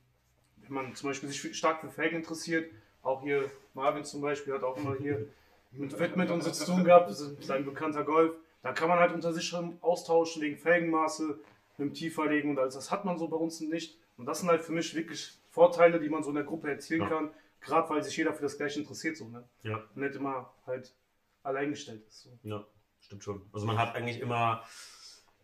wenn 0.63 0.73
man 0.73 0.95
zum 0.95 1.11
Beispiel 1.11 1.29
sich 1.29 1.57
stark 1.57 1.81
für 1.81 1.91
Felgen 1.91 2.17
interessiert, 2.17 2.71
auch 3.03 3.23
hier 3.23 3.51
Marvin 3.75 4.05
zum 4.05 4.23
Beispiel 4.23 4.55
hat 4.55 4.63
auch 4.63 4.77
immer 4.79 4.97
hier 4.97 5.29
mit 5.73 5.93
Fitment 5.93 6.31
und 6.31 6.43
so 6.43 6.51
zu 6.51 6.65
tun 6.65 6.85
gehabt, 6.85 7.11
das 7.11 7.21
ist 7.21 7.43
sein 7.43 7.65
bekannter 7.65 8.05
Golf. 8.05 8.33
Da 8.63 8.73
kann 8.73 8.89
man 8.89 8.99
halt 8.99 9.13
unter 9.13 9.33
sich 9.33 9.45
schon 9.47 9.77
austauschen 9.83 10.41
wegen 10.41 10.57
Felgenmaße, 10.57 11.39
mit 11.77 11.89
dem 11.91 11.93
Tieferlegen 11.93 12.51
und 12.51 12.59
alles. 12.59 12.75
Das 12.75 12.91
hat 12.91 13.05
man 13.05 13.19
so 13.19 13.29
bei 13.29 13.37
uns 13.37 13.61
nicht. 13.61 13.99
Und 14.17 14.27
das 14.27 14.41
sind 14.41 14.49
halt 14.49 14.63
für 14.63 14.73
mich 14.73 14.95
wirklich 14.95 15.37
Vorteile, 15.51 16.01
die 16.01 16.09
man 16.09 16.23
so 16.23 16.31
in 16.31 16.37
der 16.37 16.45
Gruppe 16.45 16.71
erzielen 16.71 17.03
Ja. 17.03 17.09
kann, 17.09 17.31
gerade 17.61 17.91
weil 17.91 18.03
sich 18.03 18.17
jeder 18.17 18.33
für 18.33 18.43
das 18.43 18.57
Gleiche 18.57 18.81
interessiert. 18.81 19.17
So, 19.17 19.29
ne? 19.29 19.45
Ja. 19.65 19.77
Und 19.95 19.97
nicht 19.97 20.15
immer 20.15 20.55
halt 20.67 20.95
alleingestellt 21.43 22.07
ist. 22.07 22.23
So. 22.23 22.31
Ja, 22.43 22.65
stimmt 23.01 23.25
schon. 23.25 23.43
Also 23.53 23.67
man 23.67 23.77
hat 23.77 23.95
eigentlich 23.97 24.21
immer, 24.21 24.65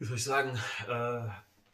wie 0.01 0.05
soll 0.07 0.17
ich 0.17 0.25
sagen, 0.25 0.59
äh, 0.89 1.29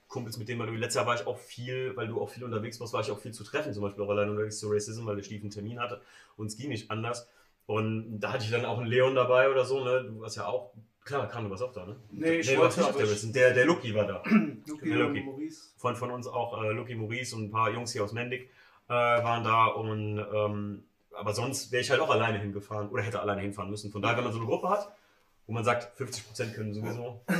Kumpels, 0.09 0.37
mit 0.37 0.49
denen 0.49 0.59
man, 0.59 0.75
letztes 0.77 0.97
Jahr 0.97 1.07
war 1.07 1.15
ich 1.15 1.27
auch 1.27 1.39
viel, 1.39 1.97
weil 1.97 2.09
du 2.09 2.21
auch 2.21 2.29
viel 2.29 2.45
unterwegs 2.45 2.79
warst, 2.81 2.93
war 2.93 3.01
ich 3.01 3.11
auch 3.11 3.19
viel 3.19 3.33
zu 3.33 3.45
treffen, 3.45 3.73
zum 3.73 3.83
Beispiel 3.83 4.05
auch 4.05 4.11
allein 4.11 4.29
unterwegs 4.29 4.59
zu 4.59 4.69
Racism, 4.69 5.07
weil 5.07 5.17
der 5.17 5.23
Stief 5.23 5.43
einen 5.43 5.51
Termin 5.51 5.81
hatte 5.81 6.01
und 6.37 6.47
es 6.47 6.57
ging 6.57 6.69
nicht 6.69 6.91
anders. 6.91 7.29
Und 7.67 8.21
da 8.21 8.33
hatte 8.33 8.45
ich 8.45 8.51
dann 8.51 8.65
auch 8.65 8.79
einen 8.79 8.87
Leon 8.89 9.15
dabei 9.15 9.49
oder 9.51 9.65
so, 9.65 9.83
ne? 9.83 10.05
Du 10.05 10.21
warst 10.21 10.37
ja 10.37 10.47
auch, 10.47 10.73
klar, 11.05 11.29
Kahn, 11.29 11.45
du 11.45 11.51
warst 11.51 11.63
auch 11.63 11.73
da, 11.73 11.87
ne? 11.87 11.97
Nee, 12.11 12.39
ich 12.39 12.49
warst 12.59 12.79
wollte, 12.79 12.81
nicht 12.81 12.89
aber 12.89 12.99
der 12.99 13.13
ich-. 13.13 13.33
Der, 13.33 13.55
der 13.55 13.65
Lucky 13.67 13.95
war 13.95 14.07
da. 14.07 14.23
Luki 14.67 14.89
Ja, 14.91 14.97
Luki. 14.97 15.21
und 15.21 15.27
Maurice. 15.27 15.71
Von, 15.77 15.97
von 15.97 16.11
uns 16.11 16.27
auch 16.29 16.63
äh, 16.63 16.71
Lucky 16.73 16.95
Maurice 16.95 17.35
und 17.35 17.45
ein 17.45 17.51
paar 17.51 17.71
Jungs 17.71 17.93
hier 17.93 18.05
aus 18.05 18.13
Mendig 18.13 18.51
äh, 18.89 18.93
waren 18.93 19.43
da 19.45 19.67
und 19.67 20.19
ähm, 20.33 20.85
aber 21.13 21.33
sonst 21.33 21.73
wäre 21.73 21.83
ich 21.83 21.91
halt 21.91 22.01
auch 22.01 22.11
alleine 22.11 22.39
hingefahren 22.39 22.89
oder 22.89 23.03
hätte 23.03 23.21
alleine 23.21 23.41
hinfahren 23.41 23.71
müssen. 23.71 23.91
Von 23.91 24.03
daher, 24.03 24.17
wenn 24.17 24.25
man 24.25 24.33
so 24.33 24.39
eine 24.39 24.47
Gruppe 24.47 24.69
hat, 24.69 24.93
wo 25.47 25.53
man 25.53 25.65
sagt, 25.65 25.99
50% 25.99 26.55
können 26.55 26.75
sowieso. 26.75 27.21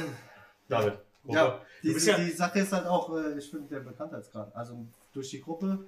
David, 0.69 0.99
Gruppe. 1.25 1.37
Ja, 1.37 1.61
die, 1.83 1.93
bist 1.93 2.07
ja- 2.07 2.17
die 2.19 2.31
Sache 2.31 2.61
ist 2.61 2.73
halt 2.73 2.87
auch, 2.87 3.15
äh, 3.17 3.39
ich 3.39 3.51
finde, 3.51 3.69
der 3.69 3.81
Bekanntheitsgrad. 3.81 4.55
Also 4.55 4.77
durch 5.13 5.31
die 5.31 5.41
Gruppe, 5.41 5.85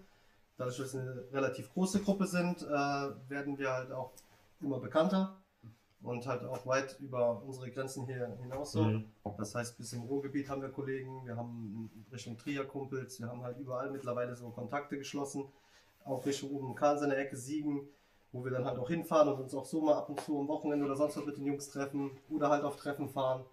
dadurch, 0.56 0.76
dass 0.78 0.94
wir 0.94 1.00
eine 1.00 1.25
relativ 1.32 1.72
große 1.72 2.00
Gruppe 2.02 2.26
sind, 2.26 2.62
äh, 2.62 2.66
werden 3.28 3.58
wir 3.58 3.72
halt 3.72 3.92
auch 3.92 4.12
immer 4.60 4.78
bekannter 4.80 5.36
und 6.02 6.26
halt 6.26 6.44
auch 6.44 6.64
weit 6.66 6.96
über 7.00 7.42
unsere 7.44 7.70
Grenzen 7.70 8.06
hier 8.06 8.36
hinaus 8.40 8.72
so. 8.72 8.82
Mhm. 8.82 9.04
Das 9.36 9.54
heißt, 9.54 9.76
bis 9.76 9.92
im 9.92 10.02
Ruhrgebiet 10.02 10.48
haben 10.48 10.62
wir 10.62 10.69
Kollegen, 10.70 11.25
wir 11.26 11.36
haben 11.36 11.90
Richtung 12.12 12.36
Trier 12.36 12.64
Kumpels, 12.64 13.20
wir 13.20 13.28
haben 13.28 13.42
halt 13.42 13.58
überall 13.58 13.90
mittlerweile 13.90 14.34
so 14.36 14.48
Kontakte 14.50 14.96
geschlossen, 14.98 15.44
auch 16.04 16.25
Richtung 16.25 16.50
oben 16.52 16.75
Kahn 16.75 16.98
seine 16.98 17.16
Ecke 17.16 17.36
Siegen, 17.36 17.88
wo 18.32 18.44
wir 18.44 18.50
dann 18.52 18.64
halt 18.64 18.78
auch 18.78 18.88
hinfahren 18.88 19.28
und 19.28 19.40
uns 19.40 19.54
auch 19.54 19.64
so 19.64 19.80
mal 19.80 19.94
ab 19.94 20.08
und 20.08 20.20
zu 20.20 20.38
am 20.38 20.49
Wochenende 20.49 20.85
oder 20.85 20.97
sonst 20.97 21.16
was 21.16 21.25
mit 21.25 21.37
den 21.37 21.47
Jungs 21.47 21.68
treffen 21.70 22.11
oder 22.30 22.49
halt 22.50 22.62
auf 22.64 22.76
Treffen 22.76 23.08
fahren 23.08 23.44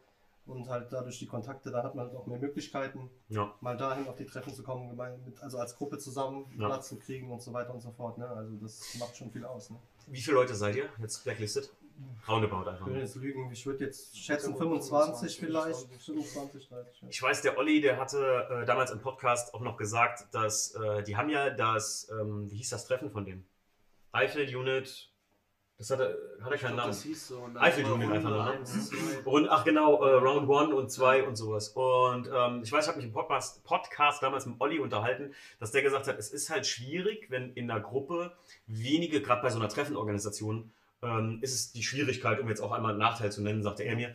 und 0.45 0.69
halt 0.69 0.91
dadurch 0.93 1.17
die 1.19 1.25
Kontakte, 1.27 1.71
da 1.71 1.83
hat 1.83 1.95
man 1.95 2.05
halt 2.07 2.15
auch 2.15 2.27
mehr 2.27 2.39
Möglichkeiten, 2.39 3.09
Ja. 3.29 3.53
mal 3.61 3.75
dahin 3.77 4.07
auf 4.07 4.15
die 4.15 4.25
Treffen 4.25 4.53
zu 4.53 4.63
kommen, 4.63 4.89
gemein- 4.89 5.23
mit, 5.25 5.41
also 5.41 5.57
als 5.57 5.75
Gruppe 5.75 5.97
zusammen 5.97 6.45
Ja. 6.57 6.67
Platz 6.67 6.89
zu 6.89 6.97
kriegen 6.99 7.31
und 7.31 7.41
so 7.41 7.51
weiter 7.53 7.73
und 7.73 7.81
so 7.81 7.91
fort. 7.91 8.17
Ne? 8.17 8.27
Also 8.27 8.55
das 8.57 8.95
macht 8.99 9.15
schon 9.17 9.31
viel 9.31 9.43
aus. 9.45 9.69
Ne? 9.71 9.77
Wie 10.07 10.21
viele 10.21 10.35
Leute 10.35 10.53
seid 10.55 10.75
ihr 10.75 10.89
jetzt 10.99 11.23
blacklisted? 11.23 11.69
Roundabout 12.27 12.69
einfach. 12.69 12.81
Ich 12.81 12.85
würde 12.87 12.99
jetzt 12.99 13.15
lügen, 13.15 13.49
ich 13.51 13.65
würde 13.65 13.85
jetzt 13.85 14.17
schätzen 14.17 14.51
Ja, 14.51 14.57
25 14.57 15.37
25 15.37 15.39
vielleicht, 15.39 15.79
20. 15.79 16.03
25, 16.05 16.67
30. 16.67 17.01
ja. 17.03 17.07
Ich 17.09 17.21
weiß, 17.21 17.41
der 17.41 17.57
Olli, 17.57 17.79
der 17.79 17.97
hatte 17.97 18.47
äh, 18.51 18.65
damals 18.65 18.91
im 18.91 18.99
Podcast 18.99 19.53
auch 19.53 19.61
noch 19.61 19.77
gesagt, 19.77 20.25
dass 20.33 20.75
äh, 20.75 21.03
die 21.03 21.15
haben 21.15 21.29
ja 21.29 21.49
das, 21.51 22.09
ähm, 22.11 22.51
wie 22.51 22.57
hieß 22.57 22.69
das 22.71 22.85
Treffen 22.85 23.09
von 23.11 23.23
dem? 23.25 23.45
Eifel 24.11 24.43
Unit, 24.55 25.09
das 25.77 25.89
hatte, 25.89 26.37
hatte 26.41 26.57
keinen 26.57 26.77
Namen. 26.77 26.91
Das 26.91 27.03
hieß 27.03 27.27
so. 27.27 27.39
und 27.39 27.55
dann 27.55 27.63
Eifel-Unit 27.63 28.07
war 28.07 28.15
einfach 28.15 28.29
nur, 28.29 28.45
ne? 28.45 29.21
Und 29.25 29.49
ach 29.49 29.65
genau, 29.65 30.01
äh, 30.05 30.13
Round 30.13 30.49
1 30.49 30.73
und 30.73 30.89
2 30.89 31.23
und 31.23 31.35
sowas. 31.35 31.69
Und 31.69 32.29
ähm, 32.33 32.61
ich 32.63 32.71
weiß, 32.71 32.85
ich 32.85 32.87
habe 32.87 32.97
mich 32.97 33.07
im 33.07 33.11
Podcast, 33.11 33.63
Podcast 33.65 34.23
damals 34.23 34.45
mit 34.45 34.55
Olli 34.59 34.79
unterhalten, 34.79 35.33
dass 35.59 35.71
der 35.71 35.81
gesagt 35.81 36.07
hat, 36.07 36.17
es 36.17 36.31
ist 36.31 36.49
halt 36.49 36.65
schwierig, 36.65 37.29
wenn 37.29 37.51
in 37.53 37.69
einer 37.69 37.81
Gruppe 37.81 38.31
wenige, 38.67 39.21
gerade 39.21 39.41
bei 39.41 39.49
so 39.49 39.59
einer 39.59 39.67
Treffenorganisation, 39.67 40.71
ähm, 41.01 41.39
ist 41.41 41.53
es 41.53 41.73
die 41.73 41.83
Schwierigkeit, 41.83 42.39
um 42.39 42.47
jetzt 42.47 42.61
auch 42.61 42.71
einmal 42.71 42.91
einen 42.91 42.99
Nachteil 42.99 43.31
zu 43.31 43.43
nennen, 43.43 43.61
sagte 43.61 43.83
er 43.83 43.95
mir, 43.97 44.13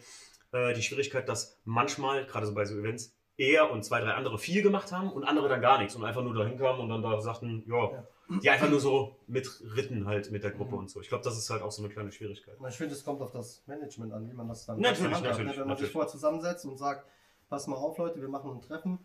äh, 0.52 0.73
die 0.73 0.83
Schwierigkeit, 0.83 1.29
dass 1.29 1.59
manchmal, 1.67 2.25
gerade 2.25 2.47
so 2.47 2.55
bei 2.55 2.64
so 2.64 2.79
Events, 2.79 3.14
er 3.37 3.71
und 3.71 3.85
zwei, 3.85 4.00
drei 4.00 4.12
andere 4.12 4.38
viel 4.38 4.62
gemacht 4.62 4.93
haben 4.93 5.12
und 5.12 5.25
andere 5.25 5.49
dann 5.49 5.61
gar 5.61 5.79
nichts 5.79 5.95
und 5.95 6.05
einfach 6.05 6.23
nur 6.23 6.35
dahin 6.35 6.59
kamen 6.59 6.81
und 6.81 6.88
dann 6.88 7.02
da 7.02 7.21
sagten, 7.21 7.64
ja, 7.67 7.90
Ja. 7.93 8.07
Die 8.43 8.49
einfach 8.51 8.69
nur 8.71 8.81
so 8.81 9.17
mitritten 9.27 10.07
halt 10.07 10.31
mit 10.31 10.45
der 10.45 10.53
Gruppe 10.53 10.73
Mhm. 10.73 10.79
und 10.81 10.91
so. 10.91 11.01
Ich 11.01 11.09
glaube, 11.09 11.25
das 11.25 11.37
ist 11.37 11.51
halt 11.51 11.63
auch 11.63 11.73
so 11.73 11.83
eine 11.83 11.93
kleine 11.93 12.13
Schwierigkeit. 12.13 12.57
Ich 12.69 12.77
finde, 12.77 12.95
es 12.95 13.05
kommt 13.05 13.21
auf 13.21 13.33
das 13.33 13.63
Management 13.67 14.13
an, 14.13 14.29
wie 14.29 14.35
man 14.35 14.49
das 14.49 14.67
dann 14.67 14.79
Natürlich, 14.81 15.05
handhabt, 15.07 15.25
natürlich, 15.25 15.39
ne? 15.47 15.53
Wenn 15.53 15.59
man 15.61 15.69
natürlich. 15.69 15.89
sich 15.89 15.93
vorher 15.93 16.11
zusammensetzt 16.11 16.65
und 16.65 16.77
sagt, 16.79 17.07
pass 17.49 17.67
mal 17.67 17.77
auf 17.77 17.99
Leute, 17.99 18.21
wir 18.21 18.29
machen 18.29 18.53
ein 18.53 18.61
Treffen, 18.61 18.99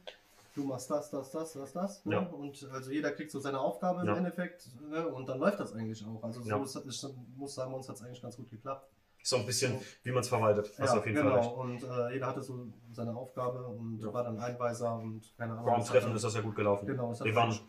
du 0.56 0.64
machst 0.64 0.90
das, 0.92 1.10
das, 1.10 1.32
das, 1.32 1.54
das, 1.54 1.74
das. 1.74 2.06
Ne? 2.06 2.14
Ja. 2.16 2.20
Und 2.22 2.70
also 2.72 2.92
jeder 2.92 3.12
kriegt 3.12 3.32
so 3.32 3.40
seine 3.40 3.60
Aufgabe 3.60 4.02
im 4.02 4.08
Ja. 4.08 4.16
Endeffekt 4.18 4.70
ne? 4.90 5.08
und 5.08 5.28
dann 5.28 5.40
läuft 5.40 5.60
das 5.60 5.74
eigentlich 5.74 6.06
auch. 6.06 6.24
Also 6.24 6.42
so 6.42 6.50
Ja. 6.50 6.62
ist, 6.64 6.76
ich 6.76 7.04
muss 7.36 7.56
sagen, 7.56 7.74
uns 7.74 7.90
hat 7.90 7.96
es 7.96 8.02
eigentlich 8.04 8.22
ganz 8.22 8.38
gut 8.38 8.50
geklappt. 8.50 8.88
Ist 9.22 9.32
so 9.32 9.38
ein 9.38 9.46
bisschen, 9.48 9.80
wie 10.04 10.12
man 10.12 10.22
es 10.22 10.30
verwaltet. 10.30 10.72
Hast 10.78 10.94
du 10.94 11.00
auf 11.00 11.06
jeden 11.08 11.18
genau. 11.18 11.42
Fall. 11.42 11.54
Und 11.66 11.84
äh, 11.84 12.14
jeder 12.14 12.28
hatte 12.28 12.44
so 12.44 12.68
seine 12.92 13.16
Aufgabe 13.16 13.66
und 13.66 14.00
Ja. 14.00 14.14
war 14.14 14.24
dann 14.24 14.38
Einweiser 14.38 14.94
und 15.00 15.34
keine 15.36 15.54
Ahnung. 15.54 15.66
Beim 15.66 15.80
das 15.80 15.88
Treffen 15.90 16.10
hat 16.10 16.16
ist 16.16 16.24
das 16.26 16.36
ja 16.36 16.42
gut 16.42 16.56
gelaufen. 16.56 16.86
Genau, 16.86 17.10
hat 17.12 17.24
Wir 17.26 17.34
waren 17.34 17.60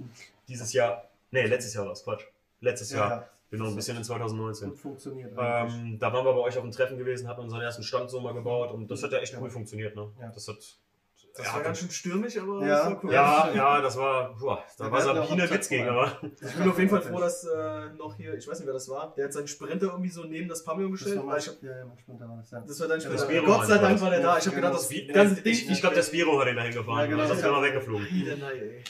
dieses 0.49 0.75
Jahr, 0.75 1.09
nee, 1.31 1.47
letztes 1.47 1.75
Jahr 1.75 1.85
war 1.85 1.91
das, 1.93 2.05
Quatsch. 2.05 2.25
Letztes 2.61 2.91
ja, 2.93 2.99
Jahr, 2.99 3.11
ja, 3.11 3.29
genau, 3.51 3.67
ein 3.69 3.77
bisschen 3.77 3.97
in 3.97 4.05
2019. 4.05 4.71
gut 4.71 4.79
funktioniert. 4.79 5.33
Ähm, 5.39 5.99
da 5.99 6.13
waren 6.13 6.25
wir 6.25 6.33
bei 6.33 6.41
euch 6.41 6.57
auf 6.57 6.63
dem 6.65 6.73
Treffen 6.73 6.97
gewesen, 6.99 7.29
hatten 7.29 7.43
unseren 7.43 7.61
ersten 7.63 7.83
Stand 7.83 8.11
so 8.11 8.21
mal 8.21 8.33
gebaut 8.35 8.71
und 8.73 8.91
das 8.91 9.03
hat 9.03 9.13
ja 9.13 9.19
echt 9.19 9.33
Ja. 9.35 9.41
cool 9.41 9.51
funktioniert. 9.51 9.95
Ne? 9.95 10.11
Ja. 10.21 10.29
Das 10.33 10.49
hat 10.49 10.57
Das 11.39 11.47
er 11.49 11.53
war 11.53 11.63
ganz 11.63 11.79
schön 11.81 11.91
stürmisch, 11.91 12.39
aber 12.39 12.63
Ja. 12.63 12.69
das 12.79 12.87
war 12.87 13.05
cool. 13.05 13.13
ja, 13.13 13.53
ja, 13.55 13.81
das 13.83 13.97
war, 13.99 14.35
boah, 14.39 14.65
da 14.79 14.87
Ja, 14.87 14.91
war 14.93 15.03
Sabine 15.03 15.51
Witz 15.51 15.69
gegen, 15.69 15.87
aber 15.87 16.19
Ich 16.41 16.55
bin 16.55 16.67
auf 16.71 16.79
jeden 16.79 16.89
Fall 16.91 17.03
froh, 17.03 17.21
dass 17.21 17.45
äh, 17.45 17.91
noch 17.99 18.15
hier, 18.17 18.33
ich 18.35 18.49
weiß 18.49 18.59
nicht, 18.59 18.67
wer 18.67 18.73
das 18.73 18.89
war, 18.89 19.13
der 19.15 19.27
hat 19.27 19.35
seinen 19.35 19.47
Sprinter 19.49 19.87
irgendwie 19.89 20.09
so 20.09 20.25
neben 20.25 20.49
das 20.49 20.65
Pavillon 20.65 20.93
Das 20.93 21.01
gestellt. 21.03 21.19
war 21.19 21.27
weil 21.27 21.33
mein, 21.35 21.55
ich 21.57 21.63
ja, 21.63 21.77
ja, 21.79 21.85
mein 21.85 21.99
Sprinter 21.99 22.29
war 22.31 22.37
das, 22.39 22.51
ja. 22.51 22.61
das 22.67 22.81
war 22.81 22.89
dein 22.89 23.01
Ja, 23.01 23.05
Sprinter. 23.05 23.23
das 23.27 23.31
Vero 23.31 23.45
Gott 23.47 23.67
sei 23.67 23.79
Dank 23.79 23.93
das. 23.97 24.01
war 24.03 24.11
der 24.11 24.21
da. 24.21 24.39
Ich 24.39 24.47
habe 24.47 24.57
Ja, 24.57 24.63
gedacht, 24.63 24.75
das 24.75 24.89
ganze 25.15 25.43
Ding. 25.43 25.53
ich, 25.53 25.71
ich 25.71 25.81
glaube, 25.81 25.95
der 25.95 26.03
Spiro 26.05 26.41
hat 26.41 26.49
ihn 26.49 26.57
dahin 26.57 26.73
gefahren. 26.73 26.99
Ja, 27.01 27.07
genau. 27.07 27.29
Das 27.29 27.37
ist 27.39 27.45
immer 27.45 27.63
weggeflogen. 27.63 28.07
Wieder 28.07 28.37
nein, 28.39 28.57
ey. 28.57 28.85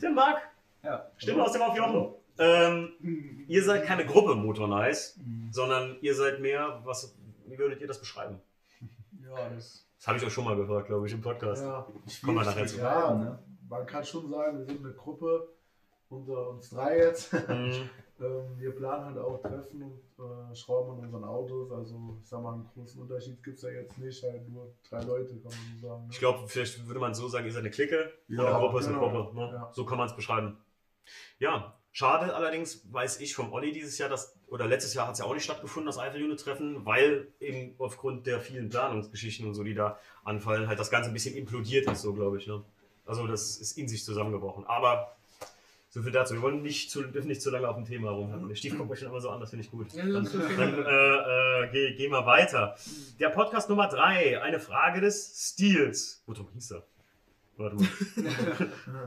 Der 0.00 0.10
Marc, 0.10 0.42
Ja. 0.84 1.10
Stimme 1.16 1.42
aus 1.44 1.52
dem 1.52 1.62
Auf 1.62 1.76
Jochen. 1.76 2.14
Ähm, 2.36 3.44
ihr 3.48 3.62
seid 3.62 3.84
keine 3.84 4.04
Gruppe 4.04 4.34
Motor 4.34 4.68
Nice, 4.68 5.18
sondern 5.50 5.96
ihr 6.00 6.14
seid 6.14 6.40
mehr, 6.40 6.80
was, 6.84 7.16
wie 7.46 7.56
würdet 7.58 7.80
ihr 7.80 7.86
das 7.86 8.00
beschreiben? 8.00 8.40
Ja, 9.22 9.48
das 9.50 9.86
Das 9.98 10.08
habe 10.08 10.18
ich 10.18 10.26
euch 10.26 10.32
schon 10.32 10.44
mal 10.44 10.56
gefragt, 10.56 10.88
glaube 10.88 11.06
ich, 11.06 11.12
im 11.12 11.22
Podcast. 11.22 11.62
ja, 11.62 11.86
Kommen 12.24 12.38
wir 12.38 12.44
nachher 12.44 12.66
zu. 12.66 12.78
Ja, 12.78 13.14
ne? 13.14 13.38
man 13.68 13.86
kann 13.86 14.04
schon 14.04 14.28
sagen, 14.28 14.58
wir 14.58 14.64
sind 14.66 14.84
eine 14.84 14.94
Gruppe 14.94 15.48
unter 16.08 16.50
uns 16.50 16.70
drei 16.70 16.98
jetzt. 16.98 17.32
Mhm. 17.32 17.88
ähm, 18.20 18.58
wir 18.58 18.72
planen 18.72 19.06
halt 19.06 19.18
auch 19.18 19.40
Treffen 19.40 19.82
und 19.82 20.00
äh, 20.18 20.54
schrauben 20.54 20.98
an 20.98 21.04
unseren 21.04 21.24
Autos. 21.24 21.70
Also, 21.72 22.18
ich 22.20 22.28
sag 22.28 22.42
mal, 22.42 22.54
einen 22.54 22.66
großen 22.74 23.00
Unterschied 23.00 23.42
gibt 23.42 23.56
es 23.56 23.62
ja 23.62 23.70
jetzt 23.70 23.98
nicht. 23.98 24.22
Halt 24.22 24.48
nur 24.48 24.74
drei 24.88 25.02
Leute, 25.02 25.34
kann 25.36 25.52
man 25.52 25.80
so 25.80 25.88
sagen. 25.88 26.02
Ne? 26.02 26.08
Ich 26.10 26.18
glaube, 26.18 26.48
vielleicht 26.48 26.86
würde 26.86 27.00
man 27.00 27.14
so 27.14 27.28
sagen, 27.28 27.46
ihr 27.46 27.52
seid 27.52 27.60
eine 27.62 27.70
Clique 27.70 28.12
und 28.28 28.36
Ja, 28.36 28.44
eine 28.46 28.58
Gruppe 28.58 28.80
ist 28.80 28.86
eine 28.86 28.98
genau. 28.98 29.10
Gruppe. 29.10 29.36
Ne? 29.36 29.50
Ja. 29.52 29.70
So 29.72 29.84
kann 29.84 29.98
man 29.98 30.08
es 30.08 30.14
beschreiben. 30.16 30.58
Ja, 31.38 31.78
schade 31.92 32.34
allerdings, 32.34 32.82
weiß 32.92 33.20
ich 33.20 33.34
vom 33.34 33.52
Olli 33.52 33.72
dieses 33.72 33.98
Jahr, 33.98 34.08
dass, 34.08 34.36
oder 34.48 34.66
letztes 34.66 34.94
Jahr 34.94 35.06
hat 35.06 35.14
es 35.14 35.20
ja 35.20 35.26
auch 35.26 35.34
nicht 35.34 35.44
stattgefunden, 35.44 35.86
das 35.86 35.98
Eifel-Unit-Treffen, 35.98 36.84
weil 36.84 37.28
eben 37.40 37.74
aufgrund 37.78 38.26
der 38.26 38.40
vielen 38.40 38.68
Planungsgeschichten 38.68 39.46
und 39.46 39.54
so, 39.54 39.62
die 39.62 39.74
da 39.74 39.98
anfallen, 40.24 40.68
halt 40.68 40.78
das 40.78 40.90
Ganze 40.90 41.10
ein 41.10 41.14
bisschen 41.14 41.34
implodiert 41.36 41.90
ist, 41.90 42.02
so 42.02 42.12
glaube 42.14 42.38
ich. 42.38 42.46
Ne? 42.46 42.62
Also 43.06 43.26
das 43.26 43.56
ist 43.56 43.76
in 43.78 43.88
sich 43.88 44.04
zusammengebrochen. 44.04 44.64
Aber 44.66 45.14
so 45.94 46.02
viel 46.02 46.10
dazu. 46.10 46.34
Wir 46.34 46.42
wollen 46.42 46.60
nicht 46.60 46.90
zu, 46.90 47.04
dürfen 47.04 47.28
nicht 47.28 47.40
zu 47.40 47.50
lange 47.50 47.68
auf 47.68 47.76
dem 47.76 47.84
Thema 47.84 48.10
rumhacken. 48.10 48.48
Der 48.48 48.56
Stief 48.56 48.76
guckt 48.76 48.90
mich 48.90 48.98
schon 48.98 49.10
immer 49.10 49.20
so 49.20 49.30
an, 49.30 49.38
das 49.38 49.50
finde 49.50 49.64
ich 49.64 49.70
gut. 49.70 49.86
Okay. 49.92 50.12
Dann 50.12 50.74
äh, 50.84 51.66
äh, 51.66 51.68
geh, 51.70 51.94
geh 51.94 52.08
mal 52.08 52.26
weiter. 52.26 52.74
Der 53.20 53.28
Podcast 53.28 53.68
Nummer 53.68 53.86
3, 53.86 54.42
eine 54.42 54.58
Frage 54.58 55.00
des 55.00 55.52
Stils. 55.52 56.20
Worum 56.26 56.48
hieß 56.52 56.72
er? 56.72 56.82
Warte 57.58 57.76
mal. 57.76 57.86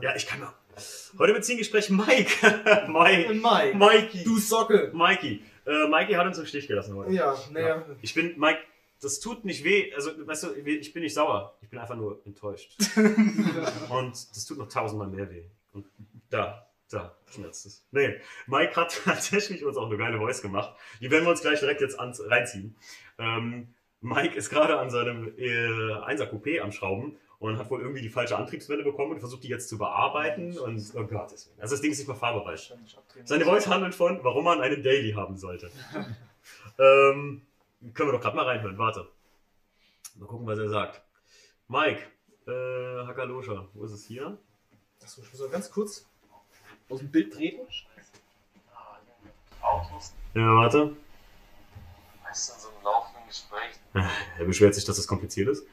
ja, 0.00 0.16
ich 0.16 0.26
kann 0.26 0.40
mal. 0.40 0.54
Heute 1.18 1.32
mit 1.32 1.44
Zielgespräch 1.44 1.90
Mike. 1.90 2.30
Mike. 2.88 3.34
Mike. 3.34 3.76
Mikey. 3.76 4.24
Du 4.24 4.38
Socke. 4.38 4.90
Mikey. 4.94 5.42
Äh, 5.66 5.88
Mikey 5.88 6.14
hat 6.14 6.26
uns 6.26 6.38
im 6.38 6.46
Stich 6.46 6.68
gelassen 6.68 6.96
heute. 6.96 7.12
Ja, 7.12 7.36
naja. 7.50 7.84
Ich 8.00 8.14
bin, 8.14 8.38
Mike, 8.38 8.60
das 9.00 9.20
tut 9.20 9.44
nicht 9.44 9.64
weh. 9.64 9.92
Also, 9.94 10.10
weißt 10.26 10.44
du, 10.44 10.54
ich 10.54 10.92
bin 10.92 11.02
nicht 11.02 11.14
sauer. 11.14 11.56
Ich 11.62 11.68
bin 11.68 11.78
einfach 11.78 11.96
nur 11.96 12.20
enttäuscht. 12.24 12.76
Und 13.88 14.12
das 14.12 14.44
tut 14.46 14.58
noch 14.58 14.68
tausendmal 14.68 15.08
mehr 15.08 15.30
weh. 15.30 15.44
Und 15.72 15.86
da, 16.30 16.66
da 16.90 17.16
schmerzt 17.30 17.66
es. 17.66 17.86
Nee, 17.90 18.16
Mike 18.46 18.76
hat 18.76 19.00
tatsächlich 19.04 19.64
uns 19.64 19.76
auch 19.76 19.86
eine 19.86 19.98
geile 19.98 20.18
Voice 20.18 20.42
gemacht. 20.42 20.74
Die 21.00 21.10
werden 21.10 21.24
wir 21.24 21.30
uns 21.30 21.42
gleich 21.42 21.60
direkt 21.60 21.80
jetzt 21.80 21.98
reinziehen. 21.98 22.76
Ähm, 23.18 23.74
Mike 24.00 24.36
ist 24.36 24.50
gerade 24.50 24.78
an 24.78 24.90
seinem 24.90 25.34
äh, 25.36 25.48
1er 25.48 26.30
Coupé 26.30 26.60
am 26.60 26.72
Schrauben 26.72 27.16
und 27.40 27.58
hat 27.58 27.70
wohl 27.70 27.80
irgendwie 27.80 28.02
die 28.02 28.08
falsche 28.08 28.36
Antriebswelle 28.36 28.82
bekommen 28.82 29.12
und 29.12 29.20
versucht 29.20 29.44
die 29.44 29.48
jetzt 29.48 29.68
zu 29.68 29.78
bearbeiten. 29.78 30.58
Und 30.58 30.92
oh 30.94 31.04
Gott, 31.04 31.30
deswegen. 31.32 31.60
Also 31.60 31.74
das 31.74 31.82
Ding 31.82 31.92
ist 31.92 31.98
nicht 31.98 32.08
mal 32.08 32.14
fahrbereit. 32.14 32.76
Seine 33.24 33.44
Voice 33.44 33.68
handelt 33.68 33.94
von, 33.94 34.22
warum 34.24 34.44
man 34.44 34.60
einen 34.60 34.82
Daily 34.82 35.12
haben 35.12 35.36
sollte. 35.36 35.70
ähm, 36.78 37.42
können 37.94 38.08
wir 38.08 38.12
doch 38.12 38.20
gerade 38.20 38.36
mal 38.36 38.46
reinhören. 38.46 38.76
Warte. 38.78 39.08
Mal 40.16 40.26
gucken, 40.26 40.46
was 40.46 40.58
er 40.58 40.68
sagt. 40.68 41.02
Mike, 41.68 42.02
äh, 42.48 43.06
Hakalosha, 43.06 43.68
wo 43.74 43.84
ist 43.84 43.92
es 43.92 44.04
hier? 44.04 44.36
Achso, 45.02 45.22
ich 45.22 45.30
muss 45.30 45.40
mal 45.40 45.50
ganz 45.50 45.70
kurz 45.70 46.06
aus 46.88 46.98
dem 46.98 47.10
Bild 47.10 47.32
treten. 47.32 47.60
Autos, 49.60 50.14
Ja, 50.34 50.54
warte. 50.54 50.96
so 52.32 52.68
einem 52.68 52.84
laufenden 52.84 53.26
Gespräch, 53.28 53.74
Er 54.38 54.44
beschwert 54.44 54.74
sich, 54.74 54.84
dass 54.84 54.96
das 54.96 55.06
kompliziert 55.06 55.48
ist. 55.48 55.66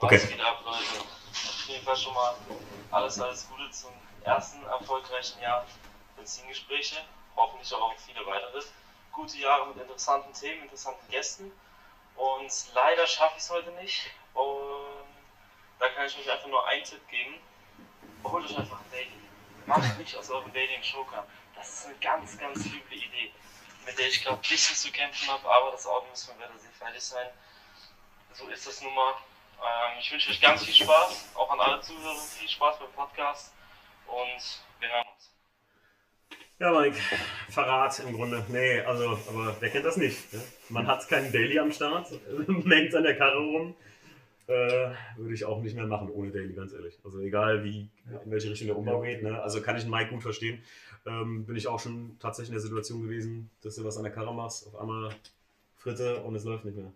Okay. 0.00 0.14
was 0.14 0.28
geht 0.28 0.40
ab, 0.40 0.62
Leute. 0.64 1.00
Auf 1.00 1.66
jeden 1.66 1.84
Fall 1.84 1.96
schon 1.96 2.14
mal 2.14 2.36
alles, 2.92 3.20
alles 3.20 3.48
Gute 3.48 3.68
zum 3.70 3.90
ersten 4.22 4.64
erfolgreichen 4.64 5.40
Jahr 5.40 5.66
Benzingespräche. 6.16 7.04
Hoffentlich 7.34 7.74
auch 7.74 7.92
viele 7.98 8.24
weitere. 8.24 8.62
Gute 9.12 9.38
Jahre 9.38 9.66
mit 9.66 9.78
interessanten 9.78 10.32
Themen, 10.32 10.62
interessanten 10.62 11.10
Gästen. 11.10 11.50
Und 12.14 12.52
leider 12.74 13.08
schaffe 13.08 13.34
ich 13.38 13.42
es 13.42 13.50
heute 13.50 13.72
nicht. 13.72 14.08
Und 14.34 15.08
da 15.80 15.88
kann 15.88 16.06
ich 16.06 16.16
euch 16.16 16.30
einfach 16.30 16.46
nur 16.46 16.64
einen 16.68 16.84
Tipp 16.84 17.06
geben. 17.08 17.34
Holt 18.22 18.44
euch 18.44 18.56
einfach 18.56 18.78
ein 18.78 18.90
Daily. 18.92 19.10
Macht 19.66 19.98
nicht 19.98 20.16
aus 20.16 20.30
eurem 20.30 20.52
einen 20.52 20.82
Joker. 20.82 21.26
Das 21.56 21.68
ist 21.70 21.86
eine 21.86 21.96
ganz, 21.96 22.38
ganz 22.38 22.64
üble 22.66 22.96
Idee, 22.96 23.32
mit 23.84 23.98
der 23.98 24.06
ich 24.06 24.22
gerade 24.22 24.36
ein 24.36 24.48
bisschen 24.48 24.76
zu 24.76 24.92
kämpfen 24.92 25.28
habe, 25.28 25.50
aber 25.50 25.72
das 25.72 25.88
Auto 25.88 26.06
muss 26.06 26.24
von 26.24 26.38
Wettersee 26.38 26.68
fertig 26.78 27.02
sein. 27.02 27.26
So 28.32 28.46
ist 28.46 28.64
das 28.64 28.80
nun 28.80 28.94
mal. 28.94 29.14
Ähm, 29.60 29.98
ich 30.00 30.12
wünsche 30.12 30.30
euch 30.30 30.40
ganz 30.40 30.64
viel 30.64 30.74
Spaß, 30.74 31.30
auch 31.34 31.50
an 31.50 31.60
alle 31.60 31.80
Zuhörer, 31.80 32.14
viel 32.14 32.48
Spaß 32.48 32.78
beim 32.78 32.92
Podcast 32.92 33.52
und 34.06 34.62
wir 34.80 34.88
hören 34.88 35.06
uns. 35.14 35.30
Ja, 36.60 36.72
Mike, 36.72 36.96
Verrat 37.50 38.00
im 38.00 38.14
Grunde. 38.14 38.44
Nee, 38.48 38.80
also, 38.80 39.18
aber 39.28 39.56
wer 39.60 39.70
kennt 39.70 39.84
das 39.84 39.96
nicht? 39.96 40.32
Ne? 40.32 40.40
Man 40.70 40.86
hat 40.86 41.06
keinen 41.08 41.30
Daily 41.32 41.58
am 41.58 41.72
Start, 41.72 42.08
mengt 42.46 42.94
an 42.94 43.04
der 43.04 43.16
Karre 43.16 43.38
rum. 43.38 43.74
Äh, 44.48 44.90
würde 45.16 45.34
ich 45.34 45.44
auch 45.44 45.60
nicht 45.60 45.76
mehr 45.76 45.86
machen 45.86 46.08
ohne 46.10 46.30
Daily, 46.30 46.54
ganz 46.54 46.72
ehrlich. 46.72 46.98
Also 47.04 47.20
egal 47.20 47.64
wie, 47.64 47.90
in 48.24 48.30
welche 48.30 48.50
Richtung 48.50 48.68
der 48.68 48.78
Umbau 48.78 49.02
geht. 49.02 49.22
Ne? 49.22 49.40
Also 49.42 49.60
kann 49.60 49.76
ich 49.76 49.82
den 49.82 49.90
Mike 49.90 50.10
gut 50.10 50.22
verstehen. 50.22 50.64
Ähm, 51.06 51.44
bin 51.44 51.54
ich 51.54 51.68
auch 51.68 51.78
schon 51.78 52.16
tatsächlich 52.18 52.48
in 52.48 52.54
der 52.54 52.62
Situation 52.62 53.02
gewesen, 53.02 53.50
dass 53.62 53.76
du 53.76 53.84
was 53.84 53.98
an 53.98 54.04
der 54.04 54.12
Karre 54.12 54.34
machst, 54.34 54.66
auf 54.66 54.76
einmal 54.80 55.14
Fritte 55.76 56.22
und 56.22 56.34
es 56.34 56.44
läuft 56.44 56.64
nicht 56.64 56.76
mehr. 56.76 56.92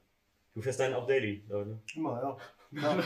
Du 0.54 0.61
fährst 0.61 0.80
deinen 0.80 0.94
auch 0.94 1.06
Daily, 1.06 1.42
Leute. 1.49 1.78
Immer, 1.97 2.37
ja. 2.73 2.82
ja. 2.82 2.97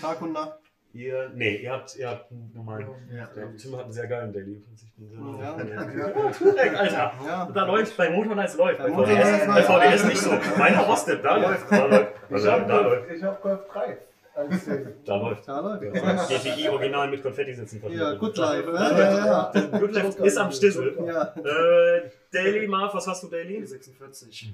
Tag 0.00 0.22
und 0.22 0.32
Nacht. 0.32 0.58
Ihr, 0.94 1.30
nee, 1.34 1.56
ihr 1.56 1.72
habt, 1.72 1.96
ihr 1.96 2.06
habt 2.08 2.30
einen 2.30 2.52
normalen. 2.54 2.86
Ja. 3.10 3.26
Der 3.34 3.56
Tim 3.56 3.74
hat 3.76 3.84
einen 3.84 3.92
sehr 3.92 4.06
geilen 4.06 4.30
Daily. 4.32 4.62
Ich 4.74 4.92
bin 4.94 5.08
sehr 5.08 5.18
Ja. 5.40 6.30
Direkt, 6.52 6.76
Alter. 6.76 7.12
Ja. 7.26 7.50
Da 7.52 7.64
läuft 7.66 7.96
bei 7.96 8.10
Motor 8.10 8.34
Nice 8.34 8.56
läuft. 8.58 8.78
Bei 8.78 8.90
Bei 8.90 9.04
VDS, 9.04 9.46
bei. 9.46 9.62
VDS 9.62 10.04
nicht 10.04 10.18
so. 10.20 10.30
Meiner 10.58 10.80
rostet, 10.80 11.24
da 11.24 11.36
läuft. 11.36 11.70
Da 11.72 11.86
läuft. 11.86 12.12
Ich 12.28 12.34
Also, 12.34 12.52
habe 12.52 12.66
da 12.66 12.80
läuft. 12.82 13.06
Golf, 13.08 13.16
ich 13.16 13.22
hab 13.24 13.42
Golf 13.42 13.60
3 13.72 13.98
als 14.34 14.64
Daily. 14.66 14.84
Da 15.06 15.16
läuft. 15.16 15.48
Da 15.48 15.60
läuft. 15.60 15.82
Ja, 15.96 16.24
GTI 16.26 16.68
Original 16.68 17.10
mit 17.10 17.22
Konfetti 17.22 17.54
sitzen. 17.54 17.82
Ja, 17.88 18.14
Good 18.14 18.36
Life. 18.36 18.70
Ja, 18.70 19.50
ja, 19.54 19.78
Good 19.78 19.92
Life 19.92 20.22
ist 20.24 20.36
am 20.36 20.52
Stissel. 20.52 20.94
ja. 21.06 21.34
Äh, 21.36 22.10
Daily, 22.30 22.68
Marv, 22.68 22.92
was 22.94 23.06
hast 23.06 23.22
du 23.22 23.28
Daily? 23.28 23.64
46. 23.64 24.52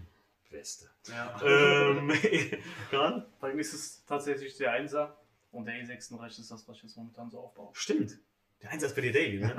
Beste. 0.50 0.87
Ja. 1.09 1.40
Ähm? 1.45 2.12
Bei 3.40 3.52
mir 3.52 3.61
ist 3.61 3.75
es 3.75 4.05
tatsächlich 4.07 4.57
der 4.57 4.73
1er 4.81 5.11
und 5.50 5.67
der 5.67 5.75
E36 5.75 6.40
ist 6.40 6.50
das, 6.50 6.67
was 6.67 6.76
ich 6.76 6.83
jetzt 6.85 6.97
momentan 6.97 7.31
so 7.31 7.38
aufbaue. 7.38 7.71
Stimmt. 7.75 8.19
Der 8.62 8.71
Einsatz 8.73 8.93
bei 8.93 9.02
dir 9.02 9.12
Daily, 9.12 9.38
ne? 9.38 9.55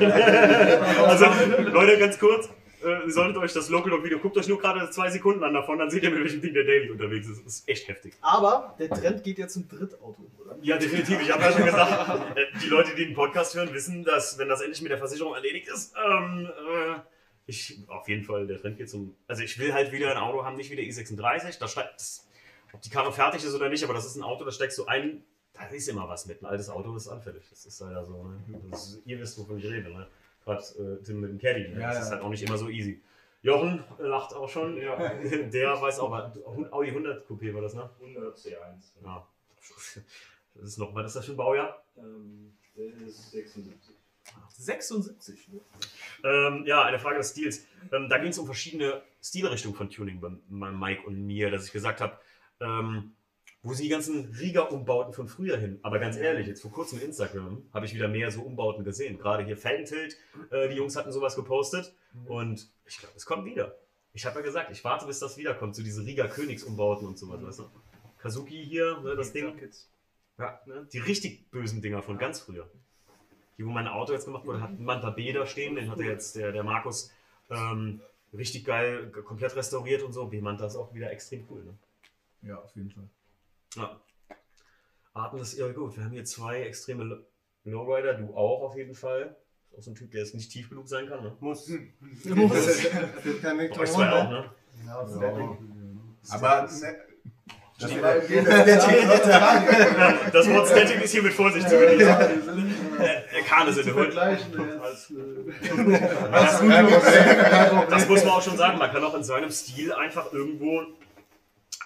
Ja, 0.00 1.06
also, 1.06 1.24
Leute, 1.70 1.98
ganz 1.98 2.18
kurz. 2.18 2.50
Äh, 2.84 3.04
ihr 3.06 3.10
solltet 3.10 3.38
euch 3.38 3.52
das 3.52 3.70
Local 3.70 3.90
Dog 3.90 4.04
Video, 4.04 4.18
guckt 4.18 4.36
euch 4.36 4.48
nur 4.48 4.58
gerade 4.58 4.90
zwei 4.90 5.08
Sekunden 5.08 5.42
an 5.44 5.54
davon, 5.54 5.78
dann 5.78 5.88
seht 5.88 6.02
ihr, 6.02 6.10
mit 6.10 6.20
welchem 6.20 6.42
Ding 6.42 6.52
der 6.52 6.64
Daily 6.64 6.90
unterwegs 6.90 7.28
ist. 7.28 7.44
Das 7.44 7.54
ist 7.54 7.68
echt 7.68 7.88
heftig. 7.88 8.14
Aber 8.20 8.74
der 8.78 8.90
Trend 8.90 9.22
geht 9.22 9.38
ja 9.38 9.48
zum 9.48 9.66
Drittauto, 9.68 10.30
oder? 10.38 10.58
Ja, 10.60 10.76
definitiv. 10.76 11.22
Ich 11.22 11.32
habe 11.32 11.42
ja 11.42 11.52
schon 11.52 11.64
gesagt, 11.64 12.36
äh, 12.36 12.46
die 12.60 12.68
Leute, 12.68 12.94
die 12.94 13.06
den 13.06 13.14
Podcast 13.14 13.54
hören, 13.54 13.72
wissen, 13.72 14.04
dass, 14.04 14.36
wenn 14.36 14.48
das 14.48 14.60
endlich 14.60 14.82
mit 14.82 14.90
der 14.90 14.98
Versicherung 14.98 15.34
erledigt 15.34 15.68
ist, 15.68 15.94
ähm, 15.96 16.46
äh, 16.46 16.98
ich 17.52 17.78
auf 17.88 18.08
jeden 18.08 18.24
Fall 18.24 18.46
der 18.46 18.58
Trend 18.60 18.76
geht 18.78 18.90
zum. 18.90 19.14
Also, 19.28 19.42
ich 19.42 19.58
will 19.58 19.72
halt 19.72 19.92
wieder 19.92 20.10
ein 20.10 20.16
Auto 20.16 20.44
haben, 20.44 20.56
nicht 20.56 20.70
wie 20.70 20.76
der 20.76 20.84
i36. 20.84 21.58
Da 21.58 21.68
steigt, 21.68 21.94
das, 21.94 22.26
ob 22.72 22.80
die 22.80 22.90
Karre 22.90 23.12
fertig 23.12 23.44
ist 23.44 23.54
oder 23.54 23.68
nicht, 23.68 23.84
aber 23.84 23.94
das 23.94 24.06
ist 24.06 24.16
ein 24.16 24.22
Auto, 24.22 24.44
da 24.44 24.50
steigst 24.50 24.78
du 24.78 24.86
ein, 24.86 25.22
da 25.52 25.66
ist 25.66 25.88
immer 25.88 26.08
was 26.08 26.26
mit. 26.26 26.42
Ein 26.42 26.46
altes 26.46 26.68
Auto 26.70 26.94
ist 26.96 27.08
anfällig. 27.08 27.44
Das 27.50 27.66
ist 27.66 27.80
leider 27.80 28.04
so. 28.04 28.24
Ne? 28.24 28.42
Das 28.70 28.88
ist, 28.88 29.02
ihr 29.04 29.18
wisst, 29.20 29.38
wovon 29.38 29.58
ich 29.58 29.64
rede. 29.64 29.90
Ne? 29.90 30.06
Gerade 30.44 30.62
äh, 30.62 31.04
Tim 31.04 31.20
mit 31.20 31.30
dem 31.30 31.38
Caddy. 31.38 31.68
Ne? 31.68 31.80
Ja, 31.80 31.88
das 31.88 31.96
ja. 31.96 32.02
ist 32.02 32.10
halt 32.10 32.22
auch 32.22 32.30
nicht 32.30 32.42
immer 32.42 32.58
so 32.58 32.68
easy. 32.68 33.00
Jochen 33.42 33.82
lacht 33.98 34.34
auch 34.34 34.48
schon. 34.48 34.76
Der 34.76 35.80
weiß 35.80 35.98
auch, 36.00 36.10
was- 36.10 36.38
Audi 36.72 36.88
100 36.88 37.28
Coupé 37.28 37.52
war 37.52 37.60
das, 37.60 37.74
ne? 37.74 37.90
100 38.00 38.36
C1. 38.36 38.54
Ja. 39.04 39.26
Das 40.54 40.64
ist 40.64 40.78
noch, 40.78 40.94
was 40.94 41.06
ist 41.06 41.16
das 41.16 41.26
für 41.26 41.32
ein 41.32 41.36
Baujahr? 41.36 41.82
Ähm, 41.96 42.52
der 42.76 42.86
ist 43.06 43.30
76. 43.30 43.91
76. 44.50 45.48
Ne? 45.48 45.60
Ähm, 46.24 46.64
ja, 46.66 46.84
eine 46.84 46.98
Frage 46.98 47.18
des 47.18 47.30
Stils. 47.30 47.66
Ähm, 47.92 48.08
da 48.08 48.18
ging 48.18 48.30
es 48.30 48.38
um 48.38 48.46
verschiedene 48.46 49.02
Stilrichtungen 49.22 49.76
von 49.76 49.90
Tuning 49.90 50.20
bei, 50.20 50.30
bei 50.48 50.70
Mike 50.70 51.02
und 51.06 51.26
mir, 51.26 51.50
dass 51.50 51.66
ich 51.66 51.72
gesagt 51.72 52.00
habe, 52.00 52.18
ähm, 52.60 53.12
wo 53.64 53.74
sind 53.74 53.84
die 53.84 53.90
ganzen 53.90 54.26
Riga-Umbauten 54.26 55.12
von 55.12 55.28
früher 55.28 55.56
hin? 55.56 55.78
Aber 55.82 56.00
ganz 56.00 56.16
ehrlich, 56.16 56.48
jetzt 56.48 56.62
vor 56.62 56.72
kurzem 56.72 57.00
Instagram 57.00 57.62
habe 57.72 57.86
ich 57.86 57.94
wieder 57.94 58.08
mehr 58.08 58.30
so 58.32 58.42
Umbauten 58.42 58.82
gesehen. 58.82 59.18
Gerade 59.18 59.44
hier 59.44 59.56
Felgentilt, 59.56 60.16
äh, 60.50 60.68
die 60.68 60.74
Jungs 60.74 60.96
hatten 60.96 61.12
sowas 61.12 61.36
gepostet 61.36 61.94
und 62.26 62.68
ich 62.86 62.98
glaube, 62.98 63.14
es 63.16 63.24
kommt 63.24 63.44
wieder. 63.44 63.76
Ich 64.14 64.26
habe 64.26 64.40
ja 64.40 64.44
gesagt, 64.44 64.70
ich 64.72 64.82
warte, 64.84 65.06
bis 65.06 65.20
das 65.20 65.36
wiederkommt, 65.36 65.76
so 65.76 65.82
diese 65.82 66.04
Riga-Königsumbauten 66.04 67.06
und 67.06 67.18
sowas, 67.18 67.42
weißt 67.42 67.58
du? 67.60 67.70
Kazuki 68.18 68.64
hier, 68.64 69.00
ne, 69.00 69.16
das 69.16 69.32
Ding. 69.32 69.58
Ja, 70.38 70.60
ne? 70.66 70.88
die 70.92 70.98
richtig 70.98 71.50
bösen 71.50 71.82
Dinger 71.82 72.02
von 72.02 72.18
ganz 72.18 72.40
früher. 72.40 72.68
Hier, 73.56 73.66
wo 73.66 73.70
mein 73.70 73.86
Auto 73.88 74.12
jetzt 74.12 74.24
gemacht 74.24 74.46
wurde, 74.46 74.60
hat 74.62 74.70
ein 74.70 74.84
Manta 74.84 75.10
B 75.10 75.32
da 75.32 75.46
stehen, 75.46 75.74
den 75.76 75.90
hatte 75.90 76.04
jetzt 76.04 76.36
der, 76.36 76.52
der 76.52 76.62
Markus 76.62 77.10
ähm, 77.50 78.00
richtig 78.32 78.64
geil, 78.64 79.10
komplett 79.24 79.54
restauriert 79.56 80.02
und 80.02 80.12
so. 80.12 80.26
B-Manta 80.26 80.66
ist 80.66 80.76
auch 80.76 80.94
wieder 80.94 81.10
extrem 81.10 81.44
cool. 81.50 81.64
Ne? 81.64 81.74
Ja, 82.48 82.56
auf 82.56 82.74
jeden 82.74 82.90
Fall. 82.90 83.04
Ja. 83.76 84.00
Atmen 85.14 85.42
ist 85.42 85.58
ja 85.58 85.70
gut. 85.70 85.94
Wir 85.96 86.04
haben 86.04 86.12
hier 86.12 86.24
zwei 86.24 86.62
extreme 86.62 87.04
Lo- 87.04 87.18
Lowrider, 87.64 88.14
du 88.14 88.34
auch 88.34 88.62
auf 88.62 88.76
jeden 88.76 88.94
Fall. 88.94 89.36
Ist 89.70 89.78
auch 89.78 89.82
so 89.82 89.90
ein 89.90 89.94
Typ, 89.94 90.10
der 90.10 90.20
jetzt 90.22 90.34
nicht 90.34 90.50
tief 90.50 90.70
genug 90.70 90.88
sein 90.88 91.06
kann. 91.06 91.22
Ne? 91.22 91.36
Muss. 91.40 91.68
Muss. 92.24 92.52
Euch 92.52 93.90
zwei 93.92 94.10
auch, 94.10 94.30
ne? 94.30 94.50
Ja, 94.86 95.02
das 95.02 95.20
Ja. 95.20 95.56
Aber 96.30 96.62
ne, 96.62 96.68
das 97.78 97.90
Das 100.32 100.48
Wort 100.48 100.68
Static 100.68 101.02
ist 101.02 101.12
hier 101.12 101.22
mit 101.22 101.32
Vorsicht 101.32 101.68
zu 101.68 101.78
genießen. 101.78 102.71
Der 103.86 103.94
Hund. 103.94 104.12
vergleichen 104.14 104.52
jetzt. 104.82 105.10
äh, 105.10 105.14
Das 107.90 108.08
muss 108.08 108.24
man 108.24 108.32
auch 108.34 108.42
schon 108.42 108.56
sagen. 108.56 108.78
Man 108.78 108.90
kann 108.90 109.04
auch 109.04 109.14
in 109.14 109.24
seinem 109.24 109.50
Stil 109.50 109.92
einfach 109.92 110.32
irgendwo 110.32 110.82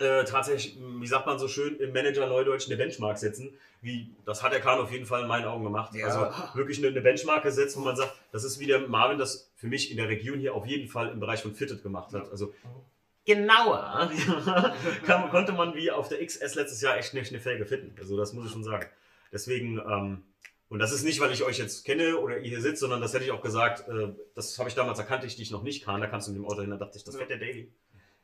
äh, 0.00 0.24
tatsächlich, 0.24 0.76
wie 1.00 1.06
sagt 1.06 1.26
man 1.26 1.38
so 1.38 1.48
schön, 1.48 1.76
im 1.76 1.92
Manager 1.92 2.26
Neudeutsch 2.26 2.66
eine 2.66 2.76
Benchmark 2.76 3.18
setzen. 3.18 3.56
Wie, 3.82 4.10
das 4.24 4.42
hat 4.42 4.52
der 4.52 4.60
Kahn 4.60 4.78
auf 4.78 4.90
jeden 4.90 5.06
Fall 5.06 5.22
in 5.22 5.28
meinen 5.28 5.46
Augen 5.46 5.64
gemacht. 5.64 5.94
Ja. 5.94 6.06
Also 6.06 6.56
wirklich 6.56 6.78
eine, 6.78 6.88
eine 6.88 7.00
Benchmark 7.00 7.42
gesetzt, 7.42 7.76
wo 7.76 7.80
man 7.80 7.96
sagt, 7.96 8.12
das 8.32 8.44
ist 8.44 8.58
wie 8.58 8.66
der 8.66 8.80
Marvin 8.88 9.18
das 9.18 9.50
für 9.56 9.68
mich 9.68 9.90
in 9.90 9.96
der 9.96 10.08
Region 10.08 10.38
hier 10.38 10.54
auf 10.54 10.66
jeden 10.66 10.88
Fall 10.88 11.10
im 11.10 11.20
Bereich 11.20 11.42
von 11.42 11.54
Fitted 11.54 11.82
gemacht 11.82 12.12
hat. 12.12 12.30
Also 12.30 12.52
genauer 13.24 14.10
kann, 15.06 15.30
konnte 15.30 15.52
man 15.52 15.74
wie 15.74 15.90
auf 15.90 16.08
der 16.08 16.24
XS 16.24 16.54
letztes 16.54 16.80
Jahr 16.80 16.96
echt 16.96 17.14
nicht 17.14 17.30
eine 17.32 17.40
Felge 17.40 17.66
fitten. 17.66 17.94
Also 17.98 18.16
das 18.16 18.32
muss 18.32 18.46
ich 18.46 18.52
schon 18.52 18.64
sagen. 18.64 18.86
Deswegen, 19.32 19.78
ähm, 19.78 20.22
und 20.68 20.78
das 20.80 20.92
ist 20.92 21.04
nicht, 21.04 21.20
weil 21.20 21.30
ich 21.32 21.44
euch 21.44 21.58
jetzt 21.58 21.84
kenne 21.84 22.18
oder 22.18 22.38
ihr 22.38 22.48
hier 22.48 22.60
sitzt, 22.60 22.80
sondern 22.80 23.00
das 23.00 23.14
hätte 23.14 23.24
ich 23.24 23.30
auch 23.30 23.42
gesagt, 23.42 23.88
äh, 23.88 24.12
das 24.34 24.58
habe 24.58 24.68
ich 24.68 24.74
damals 24.74 24.98
erkannt, 24.98 25.24
ich 25.24 25.36
dich 25.36 25.50
noch 25.50 25.62
nicht 25.62 25.84
kann. 25.84 26.00
Da 26.00 26.06
kannst 26.08 26.26
du 26.26 26.32
mit 26.32 26.40
dem 26.40 26.46
Auto 26.46 26.60
hin, 26.60 26.70
da 26.70 26.76
dachte 26.76 26.98
ich, 26.98 27.04
das 27.04 27.16
fährt 27.16 27.30
der 27.30 27.38
Daily. 27.38 27.72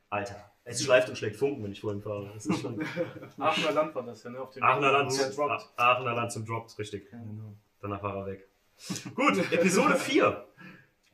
Alter, 0.09 0.51
es 0.63 0.83
schleift 0.83 1.09
und 1.09 1.17
schlägt 1.17 1.37
Funken, 1.37 1.63
wenn 1.63 1.71
ich 1.71 1.81
vorhin 1.81 2.01
fahre. 2.01 2.29
Das 2.33 2.45
ist 2.45 2.61
schon 2.61 2.79
Aachener 3.39 3.71
Land 3.71 3.95
war 3.95 4.03
das 4.03 4.23
ja, 4.23 4.29
ne? 4.29 4.41
Auf 4.41 4.51
dem 4.51 4.61
Aachener 4.61 4.91
Land, 4.91 5.11
zum 5.11 5.31
zum, 5.31 5.35
Drop. 5.35 5.61
Aachener 5.75 6.13
Land 6.13 6.31
zum 6.31 6.45
Drop, 6.45 6.67
richtig. 6.77 7.07
Danach 7.81 8.03
war 8.03 8.17
er 8.17 8.25
weg. 8.27 8.47
Gut, 9.15 9.51
Episode 9.51 9.95
4. 9.97 10.47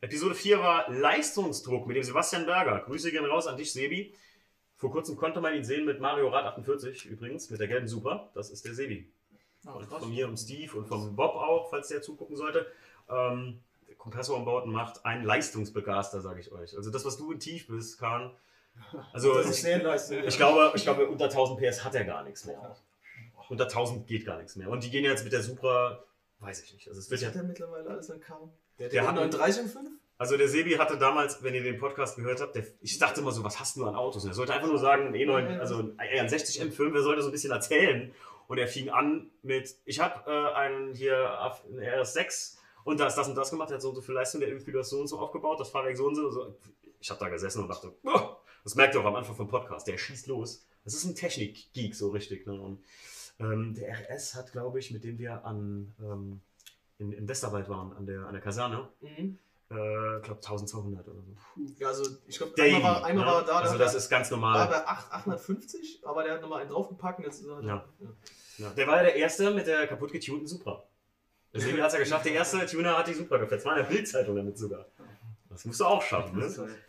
Episode 0.02 0.34
4 0.34 0.58
war 0.58 0.90
Leistungsdruck 0.90 1.86
mit 1.86 1.96
dem 1.96 2.02
Sebastian 2.02 2.44
Berger. 2.44 2.80
Grüße 2.80 3.10
gehen 3.10 3.24
raus 3.24 3.46
an 3.46 3.56
dich, 3.56 3.72
Sebi. 3.72 4.14
Vor 4.76 4.90
kurzem 4.90 5.16
konnte 5.16 5.40
man 5.40 5.54
ihn 5.54 5.64
sehen 5.64 5.84
mit 5.84 6.00
Mario 6.00 6.28
Rad 6.28 6.44
48 6.46 7.06
übrigens, 7.06 7.50
mit 7.50 7.60
der 7.60 7.68
gelben 7.68 7.86
Super. 7.86 8.30
Das 8.34 8.50
ist 8.50 8.64
der 8.64 8.74
Sebi. 8.74 9.10
Ah, 9.66 9.72
Und 9.72 9.86
von 9.86 10.08
mir 10.10 10.26
und 10.28 10.36
Steve 10.38 10.76
und 10.78 10.86
vom 10.86 11.14
Bob 11.16 11.34
auch, 11.34 11.68
falls 11.70 11.88
der 11.88 12.00
zugucken 12.02 12.36
sollte. 12.36 12.66
Ähm, 13.08 13.60
Kompressorumbauten 13.98 14.72
macht 14.72 15.04
einen 15.04 15.24
Leistungsbegaster, 15.24 16.20
sage 16.22 16.40
ich 16.40 16.50
euch. 16.52 16.76
Also 16.76 16.90
das, 16.90 17.04
was 17.04 17.18
du 17.18 17.30
in 17.32 17.38
tief 17.40 17.66
bist, 17.66 17.98
Kahn. 17.98 18.30
Also 19.12 19.34
Das 19.34 19.46
ist 19.50 19.64
ich, 19.64 20.10
ich 20.26 20.36
glaube, 20.36 20.72
ich 20.74 20.82
glaube, 20.84 21.06
unter 21.08 21.24
1000 21.24 21.60
PS 21.60 21.84
hat 21.84 21.94
er 21.94 22.04
gar 22.04 22.22
nichts 22.22 22.46
mehr. 22.46 22.76
Unter 23.50 23.64
1000 23.64 24.06
geht 24.06 24.24
gar 24.24 24.38
nichts 24.38 24.56
mehr. 24.56 24.70
Und 24.70 24.84
die 24.84 24.90
gehen 24.90 25.04
jetzt 25.04 25.24
mit 25.24 25.32
der 25.32 25.42
Supra, 25.42 26.02
weiß 26.38 26.62
ich 26.62 26.72
nicht. 26.72 26.88
Also 26.88 27.00
es 27.00 27.10
wird 27.10 27.20
Was 27.20 27.22
ja 27.22 27.28
hat 27.28 27.36
er 27.36 27.42
mittlerweile 27.42 27.90
alles 27.90 28.10
an 28.10 28.20
Kamm? 28.20 28.50
Der, 28.78 28.88
Der 28.88 29.06
hat- 29.06 29.14
39 29.16 29.64
und 29.64 29.68
5? 29.68 29.90
also 30.16 30.36
der 30.38 30.48
Sebi 30.48 30.72
hatte 30.76 30.96
damals, 30.96 31.42
wenn 31.42 31.54
ihr 31.54 31.62
den 31.62 31.78
Podcast 31.78 32.16
gehört 32.16 32.40
habt, 32.40 32.54
der, 32.54 32.64
ich 32.80 32.98
dachte 32.98 33.20
immer 33.20 33.32
so, 33.32 33.44
was 33.44 33.58
hast 33.60 33.76
du 33.76 33.84
an 33.86 33.94
Autos? 33.96 34.22
Und 34.24 34.30
er 34.30 34.34
sollte 34.34 34.54
einfach 34.54 34.68
nur 34.68 34.78
sagen, 34.78 35.08
ein 35.08 35.14
E9, 35.14 35.58
also 35.58 35.92
ein 35.98 36.28
60 36.28 36.62
M5, 36.62 36.94
er 36.94 37.02
sollte 37.02 37.22
so 37.22 37.28
ein 37.28 37.32
bisschen 37.32 37.50
erzählen. 37.52 38.14
Und 38.50 38.58
er 38.58 38.66
fing 38.66 38.88
an 38.90 39.30
mit, 39.42 39.76
ich 39.84 40.00
habe 40.00 40.28
äh, 40.28 40.54
einen 40.54 40.92
hier 40.92 41.16
einen 41.40 41.78
RS6 41.78 42.56
und 42.82 42.98
da 42.98 43.06
ist 43.06 43.14
das 43.14 43.28
und 43.28 43.36
das 43.36 43.48
gemacht, 43.48 43.70
der 43.70 43.76
hat 43.76 43.82
so 43.82 43.90
und 43.90 43.94
so 43.94 44.00
viel 44.00 44.16
Leistung, 44.16 44.40
der 44.40 44.48
irgendwie 44.48 44.72
das 44.72 44.90
so 44.90 44.98
und 44.98 45.06
so 45.06 45.20
aufgebaut, 45.20 45.60
das 45.60 45.70
Fahrwerk 45.70 45.96
so 45.96 46.06
und 46.08 46.16
so. 46.16 46.28
so. 46.32 46.56
Ich 46.98 47.08
habe 47.10 47.20
da 47.20 47.28
gesessen 47.28 47.62
und 47.62 47.68
dachte, 47.68 47.94
"Boah." 48.02 48.42
das 48.64 48.74
merkt 48.74 48.96
ihr 48.96 49.02
auch 49.02 49.04
am 49.04 49.14
Anfang 49.14 49.36
vom 49.36 49.46
Podcast, 49.46 49.86
der 49.86 49.96
schießt 49.98 50.26
los. 50.26 50.66
Das 50.82 50.94
ist 50.94 51.04
ein 51.04 51.14
Technik-Geek, 51.14 51.94
so 51.94 52.10
richtig. 52.10 52.44
Ne? 52.48 52.60
Und, 52.60 52.82
ähm, 53.38 53.72
der 53.74 53.88
RS 54.10 54.34
hat, 54.34 54.50
glaube 54.50 54.80
ich, 54.80 54.90
mit 54.90 55.04
dem 55.04 55.16
wir 55.20 55.44
an, 55.44 55.94
ähm, 56.00 56.40
in, 56.98 57.12
in 57.12 57.28
Westerwald 57.28 57.68
waren, 57.68 57.92
an 57.92 58.04
der, 58.04 58.26
an 58.26 58.32
der 58.32 58.42
Kaserne, 58.42 58.88
Mhm. 59.00 59.38
Äh, 59.70 60.20
glaube 60.20 60.40
1200 60.42 61.06
oder 61.06 61.20
so. 61.22 61.62
Ja, 61.78 61.88
also 61.88 62.04
ich 62.26 62.38
glaube, 62.38 62.60
einmal, 62.60 62.82
war, 62.82 63.04
einmal 63.04 63.24
ne? 63.24 63.30
war 63.30 63.40
er 63.40 63.46
da, 63.46 63.58
Also 63.60 63.78
da 63.78 63.84
das 63.84 63.94
ist 63.94 64.08
ganz 64.08 64.30
war 64.30 64.38
normal. 64.38 64.66
bei 64.68 64.86
8, 64.86 65.12
850, 65.12 66.00
aber 66.04 66.24
der 66.24 66.34
hat 66.34 66.42
nochmal 66.42 66.62
einen 66.62 66.70
draufgepackt 66.70 67.20
jetzt 67.20 67.40
ist 67.40 67.46
er 67.46 67.62
Ja. 67.62 67.84
Ja, 68.58 68.70
der 68.70 68.86
war 68.86 68.96
ja 68.98 69.02
der 69.04 69.16
Erste 69.16 69.50
mit 69.52 69.66
der 69.66 69.86
kaputt 69.86 70.12
getunten 70.12 70.46
Supra. 70.46 70.82
Sebi 71.52 71.78
hat 71.78 71.88
es 71.88 71.94
ja 71.94 71.98
geschafft, 71.98 72.24
der 72.26 72.32
erste 72.34 72.64
Tuner 72.66 72.96
hat 72.98 73.08
die 73.08 73.14
Supra 73.14 73.38
gefetzt. 73.38 73.64
War 73.64 73.76
in 73.76 73.84
der 73.84 73.90
Bildzeitung 73.90 74.36
damit 74.36 74.58
sogar. 74.58 74.86
Das 75.50 75.64
musst 75.64 75.80
du 75.80 75.84
auch 75.84 76.00
schaffen, 76.00 76.38
ne? 76.38 76.48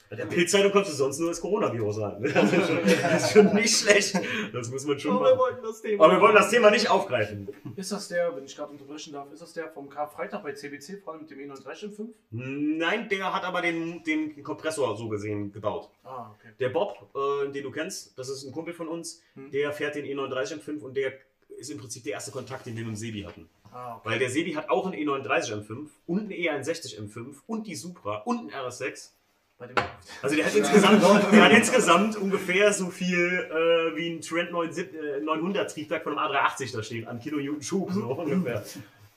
Bei 0.10 0.16
der 0.16 0.26
Bildzeitung 0.28 0.72
kommst 0.72 0.92
du 0.92 0.96
sonst 0.96 1.18
nur 1.20 1.30
das 1.30 1.42
Coronavirus 1.42 1.98
rein. 2.00 2.22
ne? 2.22 2.30
Das 2.34 2.52
ist, 2.54 2.68
schon, 2.68 2.80
das 2.86 3.24
ist 3.24 3.32
schon 3.34 3.54
nicht 3.56 3.76
schlecht. 3.76 4.20
Das 4.54 4.70
muss 4.70 4.86
man 4.86 5.00
schon 5.00 5.12
Aber 5.16 5.22
wir 5.26 5.30
machen. 5.32 5.40
wollten 5.40 5.64
das 5.64 5.82
Thema. 5.82 6.04
Aber 6.06 6.14
wir 6.14 6.22
wollen 6.22 6.36
das 6.36 6.50
Thema 6.52 6.70
nicht 6.70 6.88
aufgreifen. 6.90 7.50
Ist 7.76 7.92
das 7.92 8.08
der, 8.10 8.36
wenn 8.36 8.46
ich 8.46 8.56
gerade 8.56 8.72
unterbrechen 8.72 9.14
darf, 9.14 9.32
ist 9.34 9.42
das 9.42 9.54
der 9.54 9.70
vom 9.72 9.90
Karfreitag 9.90 10.44
bei 10.44 10.54
CBC, 10.54 11.02
vor 11.04 11.14
allem 11.14 11.24
mit 11.24 11.32
dem 11.32 11.40
E 11.40 11.48
E935? 11.50 12.08
Nein, 12.30 13.10
der 13.10 13.34
hat 13.34 13.44
aber 13.44 13.62
den, 13.62 14.04
den 14.04 14.44
Kompressor 14.44 14.96
so 14.96 15.10
gesehen 15.10 15.52
gebaut. 15.52 15.90
Ah, 16.04 16.30
okay. 16.38 16.54
Der 16.60 16.70
Bob, 16.70 17.10
äh, 17.16 17.52
den 17.52 17.64
du 17.64 17.72
kennst, 17.72 18.18
das 18.18 18.30
ist 18.30 18.44
ein 18.44 18.52
Kumpel 18.52 18.74
von 18.74 18.88
uns, 18.88 19.22
Hm. 19.34 19.50
der 19.50 19.72
fährt 19.74 19.96
den 19.96 20.06
E39 20.06 20.60
M5 20.62 20.82
und 20.82 20.96
der 20.96 21.14
ist 21.58 21.70
im 21.72 21.78
Prinzip 21.80 22.04
der 22.04 22.14
erste 22.14 22.32
Kontakt, 22.32 22.66
den 22.66 22.76
wir 22.76 22.84
mit 22.84 22.94
dem 22.94 22.96
Sebi 22.96 23.22
hatten. 23.24 23.50
Ah, 23.72 23.96
okay. 23.96 24.10
Weil 24.10 24.20
der 24.20 24.30
Sebi 24.30 24.54
hat 24.54 24.70
auch 24.70 24.86
einen 24.86 24.96
E39 24.96 25.66
M5 25.66 25.88
und 26.06 26.20
einen 26.20 26.32
E61 26.32 27.00
M5 27.00 27.36
und 27.48 27.68
die 27.68 27.76
Supra 27.76 28.18
und 28.18 28.40
einen 28.40 28.50
RS6. 28.50 29.12
Bei 29.58 29.68
dem 29.68 29.76
Also 30.22 30.36
der 30.36 30.46
hat 30.46 30.56
insgesamt, 30.56 31.04
der 31.32 31.44
hat 31.44 31.52
insgesamt 31.52 32.16
ungefähr 32.18 32.74
so 32.74 32.90
viel 32.90 33.18
äh, 33.18 33.96
wie 33.96 34.10
ein 34.10 34.22
Trent 34.22 34.52
900 34.52 35.72
Triebwerk 35.72 36.04
von 36.04 36.18
einem 36.18 36.34
A380 36.34 36.76
da 36.76 36.84
stehen, 36.84 37.08
an 37.08 37.20
Kilonewton 37.20 37.62
Schub, 37.62 37.92
so 37.92 38.02
ungefähr. 38.18 38.64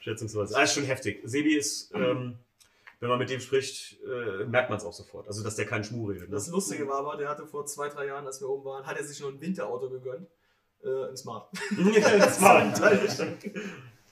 Schätzungsweise. 0.01 0.57
Ah, 0.57 0.65
ist 0.65 0.75
schon 0.75 0.85
heftig. 0.85 1.23
Sebi 1.25 1.57
ist, 1.57 1.93
ähm, 1.95 2.37
wenn 3.01 3.09
man 3.09 3.19
mit 3.19 3.31
dem 3.31 3.41
spricht, 3.41 3.99
äh, 4.03 4.45
merkt 4.45 4.69
man 4.69 4.79
es 4.79 4.85
auch 4.85 4.93
sofort. 4.93 5.27
Also, 5.29 5.43
dass 5.43 5.57
der 5.57 5.65
keinen 5.65 5.83
Schmuh 5.83 6.09
redet. 6.11 6.29
Ne? 6.29 6.35
Das 6.35 6.49
Lustige 6.49 6.87
war 6.87 6.99
aber, 6.99 7.17
der 7.17 7.31
hatte 7.31 7.47
vor 7.47 7.65
zwei, 7.65 7.89
drei 7.89 8.07
Jahren, 8.07 8.27
als 8.27 8.41
wir 8.41 8.49
oben 8.49 8.67
waren, 8.67 8.87
hat 8.87 8.99
er 8.99 9.05
sich 9.05 9.21
noch 9.21 9.29
ein 9.29 9.41
Winterauto 9.41 9.89
gegönnt. 9.89 10.29
Äh, 10.85 11.09
ein 11.09 11.17
Smart. 11.17 11.49
das 12.19 12.41
war 12.43 12.61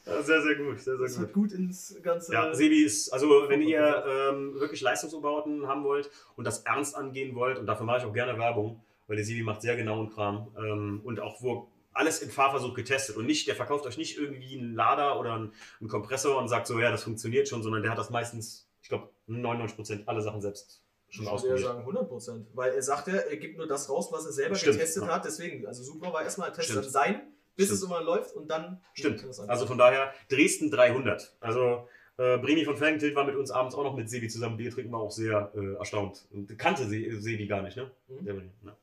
ja, 0.06 0.22
sehr, 0.22 0.42
sehr 0.42 0.54
gut. 0.56 0.80
Sehr, 0.80 0.96
sehr 0.96 1.06
Das 1.06 1.16
gut. 1.16 1.26
hat 1.26 1.32
gut 1.32 1.52
ins 1.52 1.96
ganze. 2.02 2.32
Ja, 2.32 2.54
Sebi 2.54 2.84
ist, 2.84 3.12
also 3.12 3.48
wenn 3.48 3.62
ihr 3.62 4.04
ähm, 4.06 4.54
wirklich 4.58 4.80
Leistungsumbauten 4.80 5.66
haben 5.66 5.84
wollt 5.84 6.10
und 6.36 6.44
das 6.44 6.60
ernst 6.60 6.96
angehen 6.96 7.34
wollt, 7.34 7.58
und 7.58 7.66
dafür 7.66 7.86
mache 7.86 7.98
ich 7.98 8.04
auch 8.04 8.12
gerne 8.12 8.38
Werbung, 8.38 8.82
weil 9.06 9.16
der 9.16 9.24
Sebi 9.24 9.42
macht 9.42 9.62
sehr 9.62 9.76
genauen 9.76 10.10
Kram 10.10 10.48
ähm, 10.58 11.00
und 11.04 11.20
auch 11.20 11.42
wo 11.42 11.68
alles 11.92 12.22
im 12.22 12.30
Fahrversuch 12.30 12.74
getestet 12.74 13.16
und 13.16 13.26
nicht, 13.26 13.46
der 13.46 13.54
verkauft 13.54 13.84
euch 13.86 13.98
nicht 13.98 14.16
irgendwie 14.16 14.58
einen 14.58 14.74
Lader 14.74 15.20
oder 15.20 15.34
einen, 15.34 15.52
einen 15.78 15.88
Kompressor 15.88 16.38
und 16.38 16.48
sagt 16.48 16.66
so, 16.66 16.78
ja, 16.80 16.90
das 16.90 17.04
funktioniert 17.04 17.48
schon, 17.48 17.62
sondern 17.62 17.82
der 17.82 17.90
hat 17.90 17.98
das 17.98 18.10
meistens, 18.10 18.66
ich 18.82 18.88
glaube, 18.88 19.10
99% 19.28 20.06
alle 20.06 20.22
Sachen 20.22 20.40
selbst 20.40 20.82
schon 21.12 21.26
ich 21.26 21.30
würde 21.30 21.60
ja 21.60 21.68
sagen 21.68 21.80
100 21.80 22.08
Prozent. 22.08 22.46
Weil 22.54 22.72
er 22.72 22.82
sagt 22.82 23.08
ja, 23.08 23.14
er 23.14 23.36
gibt 23.36 23.58
nur 23.58 23.66
das 23.66 23.88
raus, 23.90 24.08
was 24.10 24.24
er 24.24 24.32
selber 24.32 24.54
Stimmt, 24.54 24.76
getestet 24.76 25.02
ja. 25.04 25.14
hat. 25.14 25.24
Deswegen, 25.24 25.66
also 25.66 25.82
super 25.82 26.12
war 26.12 26.22
erstmal 26.22 26.48
ein 26.48 26.54
Test 26.54 26.76
an 26.76 26.84
sein, 26.84 27.31
bis 27.56 27.66
Stimmt. 27.66 27.78
es 27.78 27.84
immer 27.84 28.02
läuft 28.02 28.34
und 28.34 28.48
dann. 28.48 28.80
Stimmt. 28.94 29.24
Also 29.48 29.66
von 29.66 29.78
daher, 29.78 30.12
Dresden 30.28 30.70
300. 30.70 31.36
Also 31.40 31.88
äh, 32.18 32.38
Bremi 32.38 32.64
von 32.64 32.76
Felgentilt 32.76 33.14
war 33.14 33.24
mit 33.24 33.36
uns 33.36 33.50
abends 33.50 33.74
auch 33.74 33.84
noch 33.84 33.96
mit 33.96 34.08
Sebi 34.10 34.28
zusammen 34.28 34.56
Bier 34.56 34.70
trinken, 34.70 34.92
war 34.92 35.00
auch 35.00 35.10
sehr 35.10 35.52
äh, 35.54 35.74
erstaunt. 35.74 36.26
Und 36.30 36.56
kannte 36.58 36.84
Se 36.86 37.20
Sebi 37.20 37.46
gar 37.46 37.62
nicht, 37.62 37.76
ne? 37.76 37.90
Mhm. 38.08 38.24
Der, 38.24 38.34
ne? 38.34 38.76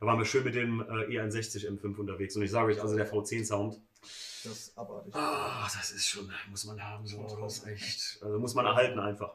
Da 0.00 0.06
waren 0.06 0.18
wir 0.18 0.24
schön 0.24 0.44
mit 0.44 0.54
dem 0.54 0.80
äh, 0.80 1.18
E61 1.18 1.68
M5 1.68 1.96
unterwegs. 1.98 2.34
Und 2.36 2.42
ich 2.42 2.50
sage 2.50 2.72
euch, 2.72 2.80
also 2.80 2.96
der 2.96 3.10
V10-Sound, 3.10 3.78
Das 4.00 4.52
ist 4.52 4.78
abartig. 4.78 5.14
ah, 5.14 5.68
das 5.76 5.90
ist 5.92 6.08
schon, 6.08 6.30
muss 6.48 6.64
man 6.64 6.82
haben, 6.82 7.06
so, 7.06 7.22
das 7.42 7.58
ist 7.58 7.66
echt, 7.66 8.22
also 8.22 8.38
muss 8.38 8.54
man 8.54 8.64
erhalten 8.64 8.98
einfach. 8.98 9.34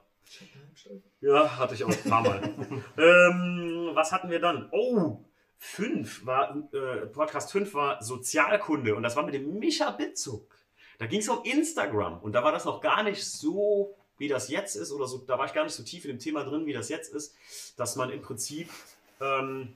Ja, 1.22 1.58
hatte 1.60 1.76
ich 1.76 1.84
auch 1.84 1.90
ein 1.90 2.10
paar 2.10 2.24
Mal. 2.24 2.42
ähm, 2.98 3.92
was 3.94 4.12
hatten 4.12 4.32
wir 4.32 4.40
dann? 4.40 4.68
Oh, 4.72 5.24
5 5.66 6.26
war, 6.28 6.64
äh, 6.74 7.08
Podcast 7.08 7.52
5 7.52 7.74
war 7.74 8.02
Sozialkunde 8.02 8.96
und 8.96 9.02
das 9.04 9.16
war 9.16 9.24
mit 9.24 9.34
dem 9.34 9.58
Micha 9.58 9.90
Bitzuk. 9.90 10.56
Da 11.00 11.08
ging 11.08 11.20
es 11.20 11.28
um 11.28 11.44
Instagram 11.44 12.20
und 12.20 12.34
da 12.34 12.44
war 12.44 12.52
das 12.52 12.66
noch 12.66 12.82
gar 12.82 13.02
nicht 13.02 13.26
so, 13.26 13.96
wie 14.18 14.28
das 14.28 14.48
jetzt 14.50 14.76
ist, 14.76 14.92
oder 14.92 15.08
so, 15.08 15.18
da 15.18 15.40
war 15.40 15.48
ich 15.48 15.54
gar 15.54 15.64
nicht 15.64 15.74
so 15.74 15.84
tief 15.84 16.06
in 16.06 16.12
dem 16.12 16.20
Thema 16.20 16.44
drin, 16.44 16.68
wie 16.68 16.74
das 16.74 16.90
jetzt 16.90 17.12
ist, 17.14 17.36
dass 17.78 17.96
man 17.96 18.12
im 18.12 18.22
Prinzip, 18.22 18.70
ähm, 19.20 19.74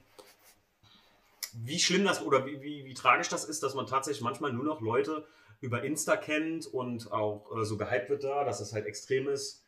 wie 1.53 1.79
schlimm 1.79 2.05
das 2.05 2.21
oder 2.21 2.45
wie, 2.45 2.61
wie, 2.61 2.85
wie 2.85 2.93
tragisch 2.93 3.27
das 3.27 3.43
ist, 3.43 3.63
dass 3.63 3.73
man 3.73 3.87
tatsächlich 3.87 4.23
manchmal 4.23 4.53
nur 4.53 4.65
noch 4.65 4.81
Leute 4.81 5.27
über 5.59 5.83
Insta 5.83 6.17
kennt 6.17 6.67
und 6.67 7.11
auch 7.11 7.49
äh, 7.57 7.65
so 7.65 7.77
gehypt 7.77 8.09
wird 8.09 8.23
da, 8.23 8.43
dass 8.43 8.59
das 8.59 8.73
halt 8.73 8.85
extrem 8.85 9.27
ist. 9.27 9.65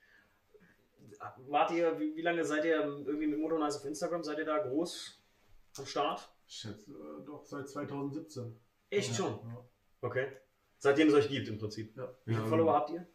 Wart 1.48 1.72
ihr, 1.72 2.00
wie, 2.00 2.16
wie 2.16 2.22
lange 2.22 2.46
seid 2.46 2.64
ihr 2.64 2.80
irgendwie 2.80 3.28
mit 3.28 3.40
Motornice 3.40 3.78
auf 3.78 3.86
Instagram? 3.86 4.24
Seid 4.24 4.38
ihr 4.38 4.46
da 4.46 4.60
groß 4.60 5.21
am 5.80 5.86
Start? 5.86 6.30
Ich 6.48 6.56
schätze 6.56 6.92
äh, 6.92 7.26
doch 7.26 7.44
seit 7.46 7.70
2017. 7.70 8.60
Echt 8.90 9.16
schon? 9.16 9.32
Ja. 9.32 9.66
Okay. 10.02 10.28
Seitdem 10.78 11.08
es 11.10 11.14
euch 11.14 11.30
gibt 11.30 11.48
im 11.48 11.58
Prinzip. 11.58 11.96
Ja. 11.96 12.10
Wie 12.26 12.34
viele 12.34 12.48
Follower 12.48 12.74
habt 12.74 12.90
ihr? 12.90 13.06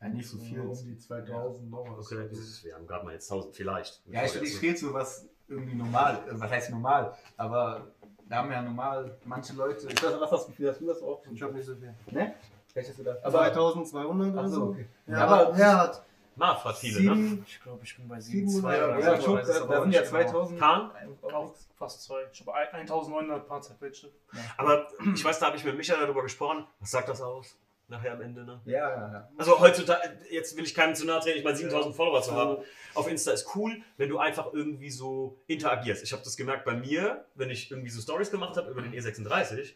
Ja, 0.00 0.08
nicht 0.08 0.28
so 0.28 0.38
viel. 0.38 0.60
Um 0.60 0.74
die 0.84 0.96
2000 0.96 1.70
noch 1.70 1.84
was. 1.96 2.10
Okay, 2.10 2.26
das 2.28 2.38
ist, 2.38 2.64
wir 2.64 2.74
haben 2.74 2.86
gerade 2.86 3.04
mal 3.04 3.12
jetzt 3.12 3.30
1000 3.30 3.54
vielleicht. 3.54 4.02
Ja, 4.06 4.24
ich, 4.24 4.34
ich 4.40 4.60
rede 4.62 4.76
so 4.78 4.92
was 4.92 5.28
irgendwie 5.46 5.74
normal. 5.76 6.16
äh, 6.28 6.32
Was 6.40 6.50
heißt 6.50 6.70
normal? 6.70 7.14
Aber 7.36 7.94
da 8.28 8.36
haben 8.38 8.50
ja 8.50 8.62
normal 8.62 9.16
manche 9.24 9.52
Leute. 9.54 9.86
Ich 9.88 10.02
weiß 10.02 10.10
nicht, 10.10 10.20
was 10.20 10.32
hast, 10.32 10.48
wie 10.48 10.52
viel 10.54 10.68
hast 10.68 10.80
du 10.80 10.86
das 10.86 11.02
auch? 11.02 11.22
Ich 11.30 11.40
habe 11.42 11.52
nicht 11.52 11.66
so 11.66 11.76
viel. 11.76 11.94
Ne? 12.10 12.34
Hast 12.74 12.98
du 12.98 13.02
das. 13.04 13.20
2200 13.22 14.32
oder 14.32 14.48
so, 14.48 14.62
okay. 14.70 14.88
Ja, 15.06 15.12
Ja, 15.12 15.24
aber 15.26 15.48
aber- 15.48 15.56
hat 16.40 16.76
viele, 16.78 17.00
ne? 17.02 17.14
sieben, 17.14 17.44
Ich 17.46 17.60
glaube, 17.62 17.84
ich 17.84 17.96
bin 17.96 18.08
bei 18.08 18.20
700 18.20 18.74
7,2 18.74 18.84
oder 18.84 18.98
Ja, 19.00 19.20
so. 19.20 19.36
es 19.38 19.48
da, 19.48 19.62
aber 19.62 19.72
da 19.74 19.78
auch 19.78 19.82
sind 19.82 19.92
ja 19.92 20.00
nicht 20.00 20.10
genau. 20.10 20.22
2000. 20.30 20.58
Kahn? 20.60 20.90
Auch 21.22 21.54
fast 21.76 22.02
zwei. 22.02 22.20
Ich 22.32 22.40
habe 22.40 22.54
1900 22.54 23.46
paar 23.46 23.60
zerquetschte. 23.60 24.10
Aber 24.56 24.88
ich 25.14 25.24
weiß, 25.24 25.38
da 25.38 25.46
habe 25.46 25.56
ich 25.56 25.64
mit 25.64 25.76
Micha 25.76 25.96
darüber 25.96 26.22
gesprochen. 26.22 26.66
Was 26.80 26.90
sagt 26.90 27.08
das 27.08 27.20
aus? 27.20 27.56
Nachher 27.88 28.12
am 28.12 28.22
Ende, 28.22 28.44
ne? 28.44 28.60
Ja, 28.64 28.88
ja, 28.90 29.12
ja. 29.12 29.28
Also 29.36 29.60
heutzutage, 29.60 30.18
jetzt 30.30 30.56
will 30.56 30.64
ich 30.64 30.74
keinem 30.74 30.94
zu 30.94 31.04
nahe 31.04 31.20
treten, 31.20 31.38
ich 31.38 31.44
meine 31.44 31.56
7000 31.56 31.94
Follower 31.94 32.22
zu 32.22 32.32
haben. 32.34 32.64
Auf 32.94 33.06
Insta 33.10 33.32
ist 33.32 33.54
cool, 33.54 33.82
wenn 33.98 34.08
du 34.08 34.18
einfach 34.18 34.52
irgendwie 34.54 34.90
so 34.90 35.38
interagierst. 35.46 36.02
Ich 36.02 36.12
habe 36.12 36.22
das 36.22 36.36
gemerkt 36.36 36.64
bei 36.64 36.74
mir, 36.74 37.26
wenn 37.34 37.50
ich 37.50 37.70
irgendwie 37.70 37.90
so 37.90 38.00
Stories 38.00 38.30
gemacht 38.30 38.56
habe 38.56 38.70
über 38.70 38.80
den 38.80 38.94
E36, 38.94 39.74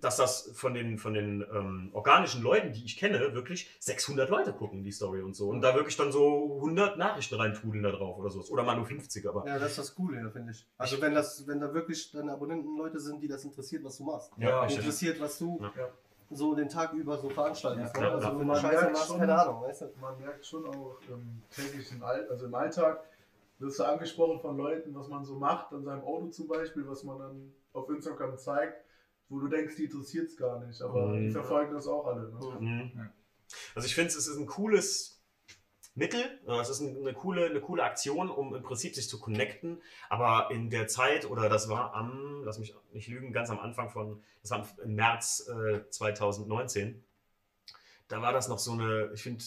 dass 0.00 0.16
das 0.16 0.50
von 0.54 0.74
den, 0.74 0.98
von 0.98 1.14
den 1.14 1.42
ähm, 1.52 1.90
organischen 1.92 2.42
Leuten, 2.42 2.72
die 2.72 2.84
ich 2.84 2.96
kenne, 2.96 3.34
wirklich 3.34 3.70
600 3.80 4.28
Leute 4.30 4.52
gucken, 4.52 4.82
die 4.82 4.92
Story 4.92 5.22
und 5.22 5.34
so. 5.34 5.48
Und 5.48 5.60
da 5.60 5.74
wirklich 5.74 5.96
dann 5.96 6.10
so 6.12 6.56
100 6.56 6.96
Nachrichten 6.98 7.34
reintrudeln 7.36 7.82
da 7.82 7.90
drauf 7.92 8.18
oder 8.18 8.30
so. 8.30 8.40
Oder 8.52 8.62
mal 8.62 8.76
nur 8.76 8.86
50, 8.86 9.28
aber. 9.28 9.46
Ja, 9.46 9.58
das 9.58 9.70
ist 9.70 9.78
das 9.78 9.94
Coole, 9.94 10.20
ja, 10.20 10.30
finde 10.30 10.52
ich. 10.52 10.66
Also 10.78 11.00
wenn 11.00 11.14
das, 11.14 11.46
wenn 11.46 11.60
da 11.60 11.72
wirklich 11.74 12.10
deine 12.12 12.32
Abonnenten 12.32 12.76
Leute 12.76 12.98
sind, 12.98 13.22
die 13.22 13.28
das 13.28 13.44
interessiert, 13.44 13.84
was 13.84 13.98
du 13.98 14.04
machst. 14.04 14.32
Ja, 14.38 14.64
interessiert, 14.64 15.20
was 15.20 15.38
du 15.38 15.60
Ja. 15.60 15.88
so 16.30 16.54
den 16.54 16.68
Tag 16.68 16.92
über 16.94 17.18
so 17.18 17.28
veranstaltest. 17.28 17.96
Ja, 17.96 18.10
also 18.12 18.26
ja. 18.26 18.32
wenn 18.32 18.38
du 18.40 18.44
Man 18.46 18.56
Scheiße 18.60 18.76
merkt 18.76 18.92
machst, 18.92 19.06
schon- 19.08 19.18
keine 19.18 19.40
Ahnung, 19.42 19.62
weißt 19.62 19.82
du? 19.82 19.86
Man 20.00 20.18
merkt 20.20 20.46
schon 20.46 20.66
auch 20.66 20.96
im 21.08 21.42
täglichen 21.50 22.02
All 22.02 22.26
also 22.28 22.46
im 22.46 22.54
Alltag, 22.54 23.04
wirst 23.58 23.78
du 23.78 23.84
angesprochen 23.84 24.40
von 24.40 24.56
Leuten, 24.56 24.94
was 24.94 25.08
man 25.08 25.24
so 25.24 25.34
macht, 25.34 25.72
an 25.72 25.84
seinem 25.84 26.02
Auto 26.02 26.28
zum 26.28 26.48
Beispiel, 26.48 26.86
was 26.88 27.04
man 27.04 27.18
dann 27.18 27.52
auf 27.74 27.88
Instagram 27.90 28.38
zeigt, 28.38 28.82
wo 29.30 29.38
du 29.40 29.48
denkst, 29.48 29.76
die 29.76 29.84
interessiert 29.84 30.28
es 30.28 30.36
gar 30.36 30.60
nicht, 30.66 30.82
aber 30.82 31.06
Mhm. 31.08 31.26
die 31.28 31.30
verfolgen 31.30 31.72
das 31.72 31.86
auch 31.86 32.06
alle. 32.06 32.28
Ne? 32.28 32.60
Mhm. 32.60 33.10
Also 33.74 33.86
ich 33.86 33.94
finde, 33.94 34.08
es 34.08 34.16
ist 34.16 34.36
ein 34.36 34.46
cooles 34.46 35.22
Mittel, 35.94 36.20
äh, 36.46 36.60
es 36.60 36.68
ist 36.68 36.80
ein- 36.80 36.96
eine 36.98 37.14
coole, 37.14 37.46
eine 37.46 37.60
coole 37.60 37.82
Aktion, 37.82 38.30
um 38.30 38.54
im 38.54 38.62
Prinzip 38.62 38.94
sich 38.94 39.08
zu 39.08 39.18
connecten. 39.18 39.82
Aber 40.08 40.50
in 40.52 40.70
der 40.70 40.86
Zeit, 40.86 41.28
oder 41.28 41.48
das 41.48 41.68
war 41.68 41.94
am, 41.94 42.42
lass 42.44 42.58
mich 42.58 42.74
nicht 42.92 43.08
lügen, 43.08 43.32
ganz 43.32 43.50
am 43.50 43.58
Anfang 43.58 43.90
von, 43.90 44.22
das 44.42 44.50
war 44.52 44.68
im 44.84 44.94
März 44.94 45.48
äh, 45.48 45.88
2019, 45.90 47.02
da 48.08 48.22
war 48.22 48.32
das 48.32 48.48
noch 48.48 48.58
so 48.58 48.72
eine, 48.72 49.10
ich 49.14 49.22
finde, 49.22 49.44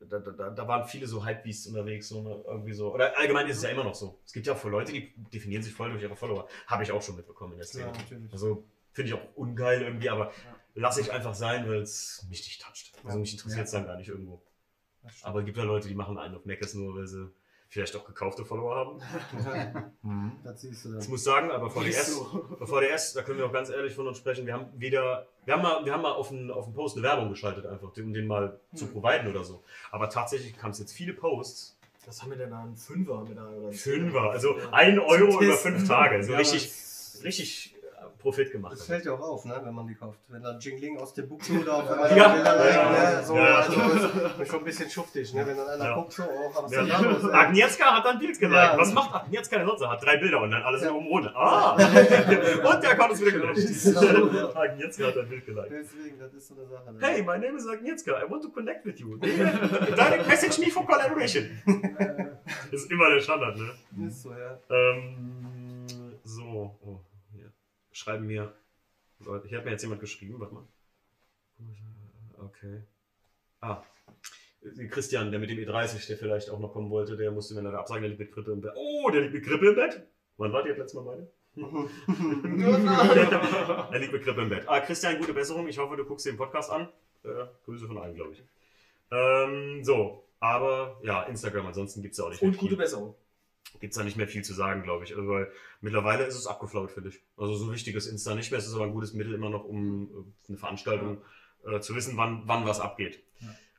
da, 0.00 0.18
da, 0.18 0.50
da 0.50 0.68
waren 0.68 0.88
viele 0.88 1.06
so 1.06 1.24
Hypebeasts 1.24 1.66
unterwegs, 1.68 2.08
so 2.08 2.18
eine, 2.20 2.42
irgendwie 2.46 2.72
so. 2.72 2.92
Oder 2.92 3.16
allgemein 3.16 3.46
ist 3.46 3.58
es 3.58 3.62
ja 3.62 3.68
immer 3.70 3.84
noch 3.84 3.94
so. 3.94 4.20
Es 4.24 4.32
gibt 4.32 4.46
ja 4.48 4.54
auch 4.54 4.64
Leute, 4.64 4.92
die 4.92 5.12
definieren 5.32 5.62
sich 5.62 5.72
voll 5.72 5.90
durch 5.90 6.02
ihre 6.02 6.16
Follower. 6.16 6.48
Habe 6.66 6.82
ich 6.82 6.90
auch 6.90 7.00
schon 7.02 7.14
mitbekommen 7.16 7.52
in 7.52 7.58
der 7.58 7.66
Szene. 7.66 7.86
Ja, 7.86 7.92
natürlich. 7.92 8.32
Also 8.32 8.64
finde 8.92 9.10
ich 9.10 9.14
auch 9.14 9.34
ungeil 9.34 9.82
irgendwie, 9.82 10.10
aber 10.10 10.32
lasse 10.74 11.00
ich 11.00 11.12
einfach 11.12 11.34
sein, 11.34 11.68
weil 11.68 11.82
es 11.82 12.24
mich 12.28 12.44
nicht 12.44 12.62
toucht. 12.62 12.92
Also 13.04 13.18
mich 13.18 13.32
interessiert 13.32 13.66
es 13.66 13.72
dann 13.72 13.86
gar 13.86 13.96
nicht 13.96 14.08
irgendwo. 14.08 14.42
Aber 15.22 15.40
es 15.40 15.44
gibt 15.46 15.58
ja 15.58 15.64
Leute, 15.64 15.88
die 15.88 15.94
machen 15.94 16.16
einen 16.18 16.34
auf 16.36 16.44
Meckes 16.44 16.74
nur, 16.74 16.94
weil 16.96 17.06
sie 17.06 17.30
vielleicht 17.68 17.96
auch 17.96 18.04
gekaufte 18.04 18.44
Follower 18.44 18.76
haben. 18.76 19.02
Mhm. 20.02 20.32
Das 20.42 20.60
siehst 20.60 20.84
du 20.84 20.96
Ich 20.98 21.04
dann. 21.04 21.10
muss 21.10 21.22
sagen, 21.22 21.50
aber 21.52 21.70
VDS, 21.70 22.20
bei 22.58 22.66
VDS, 22.66 23.12
da 23.12 23.22
können 23.22 23.38
wir 23.38 23.46
auch 23.46 23.52
ganz 23.52 23.70
ehrlich 23.70 23.94
von 23.94 24.06
uns 24.08 24.18
sprechen, 24.18 24.46
wir 24.46 24.54
haben 24.54 24.66
wieder, 24.74 25.28
wir 25.44 25.54
haben 25.54 25.62
mal, 25.62 25.84
wir 25.84 25.92
haben 25.92 26.02
mal 26.02 26.10
auf 26.10 26.32
einen, 26.32 26.50
auf 26.50 26.64
einen 26.64 26.74
Post 26.74 26.96
eine 26.96 27.04
Werbung 27.06 27.28
geschaltet 27.30 27.66
einfach, 27.66 27.96
um 27.96 28.12
den 28.12 28.26
mal 28.26 28.58
zu 28.74 28.88
providen 28.88 29.28
oder 29.30 29.44
so. 29.44 29.62
Aber 29.92 30.10
tatsächlich 30.10 30.56
kam 30.58 30.72
es 30.72 30.80
jetzt 30.80 30.92
viele 30.92 31.12
Posts, 31.14 31.78
Was 32.04 32.20
haben 32.20 32.30
wir 32.30 32.36
denn 32.38 32.50
da? 32.50 32.64
Ein 32.64 32.74
Fünfer 32.76 33.22
mit 33.22 33.38
einer 33.38 33.48
oder 33.48 33.72
Fünfer, 33.72 34.30
also 34.32 34.56
ein 34.72 34.98
Euro 34.98 35.40
über 35.40 35.56
fünf 35.56 35.86
Tage, 35.86 36.22
so 36.24 36.32
Ja, 36.32 36.38
richtig, 36.38 36.68
richtig 37.22 37.71
Profit 38.22 38.52
gemacht. 38.52 38.72
Das 38.72 38.80
haben. 38.80 38.86
fällt 38.86 39.04
ja 39.04 39.12
auch 39.12 39.20
auf, 39.20 39.44
ne, 39.44 39.60
wenn 39.64 39.74
man 39.74 39.86
die 39.86 39.94
kauft. 39.94 40.18
Wenn 40.28 40.42
da 40.42 40.56
Jingling 40.58 40.96
aus 40.98 41.12
dem 41.14 41.28
Buchse 41.28 41.58
da 41.64 41.72
auf 41.72 41.90
einmal 41.90 42.16
Ja. 42.16 42.36
Ja, 42.36 42.68
ja. 42.70 42.90
ne, 43.18 43.22
so, 43.24 43.36
Ja. 43.36 43.56
also 43.56 43.72
das 43.80 44.38
ist 44.40 44.48
schon 44.50 44.58
ein 44.60 44.64
bisschen 44.64 44.88
schuftig, 44.90 45.34
ne, 45.34 45.44
wenn 45.46 45.56
dann 45.56 45.66
einer 45.68 45.84
Ja. 45.84 45.94
guckt 45.96 46.12
so, 46.12 46.22
oh, 46.22 46.62
was 46.62 46.72
Ja. 46.72 46.82
ist? 46.82 47.24
Agnieszka 47.24 47.84
hat 47.96 48.04
dann 48.04 48.12
ein 48.14 48.18
Bild 48.20 48.38
geliked. 48.38 48.56
Ja. 48.56 48.78
Was 48.78 48.92
macht 48.94 49.14
Agnieszka 49.14 49.58
denn 49.58 49.66
sonst? 49.66 49.82
Er 49.82 49.90
hat 49.90 50.04
drei 50.04 50.16
Bilder 50.18 50.40
und 50.40 50.50
dann 50.52 50.62
alles 50.62 50.82
Ja. 50.82 50.92
oben 50.92 51.06
ohne. 51.08 51.34
Ah! 51.36 51.72
und 51.76 52.82
der 52.82 52.90
Account 52.92 53.12
ist 53.12 53.20
wieder 53.20 53.32
gelöscht. 53.32 53.96
Agnieszka 54.56 55.06
hat 55.06 55.18
ein 55.18 55.28
Bild 55.28 55.44
geliked. 55.46 55.70
Deswegen, 55.72 56.18
das 56.18 56.32
ist 56.34 56.48
so 56.48 56.54
eine 56.54 56.66
Sache. 56.66 56.92
Ne? 56.92 56.98
Hey, 57.00 57.22
my 57.22 57.38
name 57.38 57.56
is 57.56 57.66
Agnieszka. 57.66 58.12
I 58.24 58.30
want 58.30 58.42
to 58.44 58.50
connect 58.50 58.84
with 58.86 58.98
you. 59.00 59.16
Direct 59.20 60.28
message 60.28 60.58
me 60.58 60.70
for 60.70 60.86
collaboration. 60.86 61.44
Das 62.70 62.82
ist 62.82 62.90
immer 62.90 63.10
der 63.10 63.20
Standard, 63.20 63.56
ne? 63.56 64.06
Ist 64.06 64.22
so, 64.22 64.30
ja. 64.30 64.58
Ähm, 64.70 65.86
so. 66.24 66.76
Oh. 66.84 67.00
Schreiben 68.02 68.26
mir. 68.26 68.52
Hier 69.46 69.58
hat 69.58 69.64
mir 69.64 69.70
jetzt 69.70 69.82
jemand 69.82 70.00
geschrieben. 70.00 70.40
Warte 70.40 70.54
mal. 70.54 70.64
Okay. 72.38 72.82
Ah. 73.60 73.82
Christian, 74.90 75.30
der 75.30 75.38
mit 75.38 75.50
dem 75.50 75.58
E30, 75.58 76.08
der 76.08 76.16
vielleicht 76.16 76.50
auch 76.50 76.58
noch 76.58 76.72
kommen 76.72 76.90
wollte, 76.90 77.16
der 77.16 77.30
musste 77.30 77.54
mir 77.54 77.62
leider 77.62 77.78
absagen, 77.78 78.02
der 78.02 78.10
liegt 78.10 78.20
mit 78.20 78.32
Grippe 78.32 78.50
im 78.50 78.60
Bett. 78.60 78.72
Oh, 78.74 79.08
der 79.10 79.20
liegt 79.20 79.34
mit 79.34 79.44
Grippe 79.44 79.68
im 79.68 79.76
Bett? 79.76 80.02
Wann 80.36 80.52
wart 80.52 80.66
ihr 80.66 80.70
das 80.70 80.78
letzte 80.78 81.00
Mal 81.00 81.04
beide? 81.04 81.30
er 83.92 83.98
liegt 84.00 84.12
mit 84.12 84.24
Grippe 84.24 84.42
im 84.42 84.48
Bett. 84.48 84.64
Ah, 84.66 84.80
Christian, 84.80 85.18
gute 85.18 85.32
Besserung. 85.32 85.68
Ich 85.68 85.78
hoffe, 85.78 85.96
du 85.96 86.04
guckst 86.04 86.26
dir 86.26 86.32
den 86.32 86.38
Podcast 86.38 86.70
an. 86.70 86.88
Äh, 87.24 87.46
Grüße 87.64 87.86
von 87.86 87.98
allen, 87.98 88.16
glaube 88.16 88.32
ich. 88.32 88.42
Ähm, 89.12 89.84
so, 89.84 90.24
aber 90.40 90.98
ja, 91.04 91.22
Instagram, 91.22 91.66
ansonsten 91.66 92.02
gibt 92.02 92.12
es 92.12 92.18
ja 92.18 92.24
auch 92.24 92.30
nicht 92.30 92.42
Und 92.42 92.56
gute. 92.56 92.76
Besserung. 92.76 93.14
Gibt 93.80 93.92
es 93.92 93.98
da 93.98 94.04
nicht 94.04 94.16
mehr 94.16 94.28
viel 94.28 94.44
zu 94.44 94.54
sagen, 94.54 94.82
glaube 94.82 95.04
ich. 95.04 95.16
Also, 95.16 95.28
weil 95.28 95.50
mittlerweile 95.80 96.24
ist 96.24 96.36
es 96.36 96.46
abgeflaut, 96.46 96.90
finde 96.90 97.08
ich. 97.08 97.22
Also 97.36 97.54
so 97.54 97.72
wichtig 97.72 97.94
ist 97.96 98.06
Insta 98.06 98.34
nicht 98.34 98.50
mehr. 98.50 98.58
Es 98.58 98.66
ist 98.66 98.74
aber 98.74 98.84
ein 98.84 98.92
gutes 98.92 99.12
Mittel 99.12 99.34
immer 99.34 99.50
noch, 99.50 99.64
um 99.64 100.08
äh, 100.08 100.48
eine 100.48 100.58
Veranstaltung 100.58 101.22
äh, 101.66 101.80
zu 101.80 101.94
wissen, 101.94 102.16
wann, 102.16 102.42
wann 102.46 102.66
was 102.66 102.80
abgeht. 102.80 103.22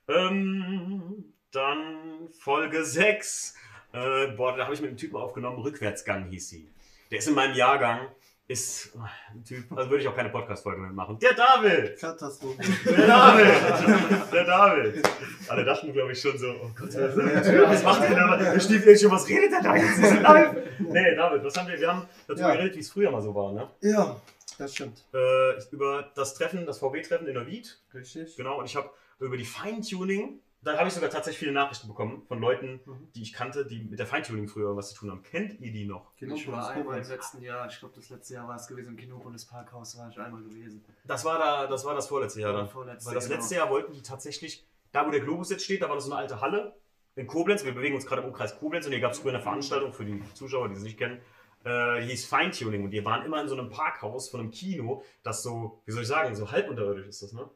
Ähm, 0.08 1.34
dann 1.52 2.30
Folge 2.39 2.84
6. 2.84 3.56
Äh, 3.93 4.28
boah, 4.36 4.58
da 4.58 4.65
habe 4.65 4.74
ich 4.74 4.82
mit 4.82 4.89
einem 4.89 4.98
Typen 4.98 5.15
aufgenommen. 5.17 5.60
Rückwärtsgang 5.60 6.30
hieß 6.30 6.50
sie. 6.50 6.69
Der 7.12 7.19
ist 7.19 7.28
in 7.28 7.36
meinem 7.36 7.56
Jahrgang. 7.56 8.08
Ist 8.45 8.93
ein 9.32 9.43
Typ, 9.45 9.71
also 9.75 9.89
würde 9.89 10.03
ich 10.03 10.08
auch 10.10 10.15
keine 10.15 10.29
Podcast-Folge 10.29 10.82
mitmachen. 10.82 11.17
Der 11.19 11.34
David! 11.34 11.97
Katastrophe. 11.97 12.62
Der 12.86 13.08
David! 13.08 14.32
Der 14.34 14.43
David! 14.43 15.10
Alle 15.47 15.63
dachten, 15.63 15.93
glaube 15.93 16.12
ich, 16.12 16.19
schon 16.19 16.38
so, 16.38 16.49
oh 16.62 16.69
Gott, 16.77 16.93
was 16.93 17.84
macht 17.84 18.01
der 18.03 18.15
da? 18.15 18.36
Der 18.38 18.60
Stiefel 18.60 19.12
was 19.12 19.29
redet 19.29 19.51
der 19.53 19.62
da 19.62 19.75
jetzt? 19.77 19.97
Ist 19.97 20.21
live? 20.21 20.56
Nee, 20.79 21.15
David, 21.15 21.43
was 21.43 21.56
haben 21.58 21.67
wir? 21.69 21.79
Wir 21.79 21.88
haben 21.88 22.06
dazu 22.27 22.41
Ja. 22.41 22.53
geredet, 22.53 22.75
wie 22.75 22.79
es 22.79 22.91
früher 22.91 23.12
mal 23.12 23.21
so 23.21 23.34
war, 23.34 23.53
ne? 23.53 23.69
Ja, 23.82 24.19
das 24.58 24.75
stimmt. 24.75 25.06
Äh, 25.13 25.62
über 25.71 26.12
das 26.13 26.34
Treffen, 26.34 26.65
das 26.65 26.79
VW-Treffen 26.79 27.27
in 27.27 27.36
der 27.36 27.47
Wied. 27.47 27.79
Richtig. 27.93 28.36
Genau, 28.36 28.60
und 28.60 28.65
ich 28.65 28.75
habe 28.75 28.89
über 29.19 29.38
die 29.38 29.45
Feintuning, 29.45 30.39
da 30.63 30.78
habe 30.78 30.88
ich 30.88 30.93
sogar 30.93 31.10
tatsächlich 31.10 31.39
viele 31.39 31.52
Nachrichten 31.52 31.88
bekommen 31.88 32.23
von 32.28 32.39
Leuten, 32.39 32.80
Mhm. 32.86 33.12
die 33.15 33.21
ich 33.21 33.34
kannte, 33.34 33.65
die 33.65 33.84
mit 33.84 33.99
der 33.99 34.08
Feintuning 34.08 34.47
früher 34.47 34.76
was 34.76 34.89
zu 34.91 34.95
tun 34.95 35.12
haben. 35.12 35.21
Kennt 35.23 35.60
ihr 35.60 35.71
die 35.71 35.86
noch? 35.86 36.12
Ich 36.17 36.47
war 36.52 36.69
einmal 36.69 36.99
im 37.02 37.08
letzten 37.08 37.41
Jahr, 37.41 37.67
ich 37.67 37.80
glaube 37.80 37.95
das 37.95 38.10
letzte 38.10 38.36
Jahr 38.36 38.47
war 38.47 38.56
es 38.56 38.67
gewesen, 38.67 38.89
im 38.89 38.97
Kinopolis 38.97 39.45
Parkhaus 39.45 39.97
war 39.97 40.10
ich 40.10 40.17
einmal 40.19 40.41
gewesen. 40.43 40.84
Das 41.06 41.26
war 41.26 41.38
da, 41.38 41.67
das 41.67 41.86
war 41.86 41.95
das 41.95 42.08
vorletzte 42.08 42.41
Jahr 42.41 42.54
dann. 42.54 42.69
Vorletzte, 42.69 43.08
Weil 43.10 43.15
das 43.15 43.26
genau. 43.28 43.38
letzte 43.39 43.56
Jahr 43.56 43.69
wollten 43.69 43.91
die 43.93 44.02
tatsächlich, 44.02 44.65
da 44.91 45.06
wo 45.06 45.12
der 45.12 45.19
Globus 45.21 45.49
jetzt 45.49 45.63
steht, 45.65 45.82
da 45.82 45.89
war 45.89 45.95
das 45.95 46.06
so 46.06 46.12
eine 46.12 46.21
alte 46.21 46.39
Halle 46.41 46.76
in 47.15 47.28
Koblenz. 47.28 47.63
Wir 47.65 47.73
bewegen 47.73 47.95
uns 47.95 48.06
gerade 48.06 48.21
im 48.21 48.28
Umkreis 48.30 48.58
Koblenz 48.58 48.86
und 48.86 48.91
hier 48.91 49.02
gab 49.02 49.12
es 49.12 49.19
früher 49.19 49.34
eine 49.34 49.41
Veranstaltung 49.41 49.91
für 49.93 50.06
die 50.06 50.23
Zuschauer, 50.34 50.69
die 50.69 50.76
sie 50.76 50.84
nicht 50.84 50.97
kennen. 50.97 51.21
Äh, 51.65 52.02
die 52.02 52.08
hieß 52.12 52.26
Feintuning 52.26 52.84
und 52.84 52.91
die 52.91 53.04
waren 53.06 53.26
immer 53.26 53.41
in 53.41 53.47
so 53.47 53.56
einem 53.58 53.69
Parkhaus 53.69 54.30
von 54.30 54.39
einem 54.41 54.52
Kino, 54.52 55.04
das 55.23 55.43
so, 55.43 55.82
wie 55.86 55.91
soll 55.91 56.02
ich 56.04 56.08
sagen, 56.10 56.36
so 56.36 56.52
halb 56.52 56.69
unterirdisch 56.69 57.08
ist 57.08 57.21
das, 57.23 57.32
ne? 57.34 57.49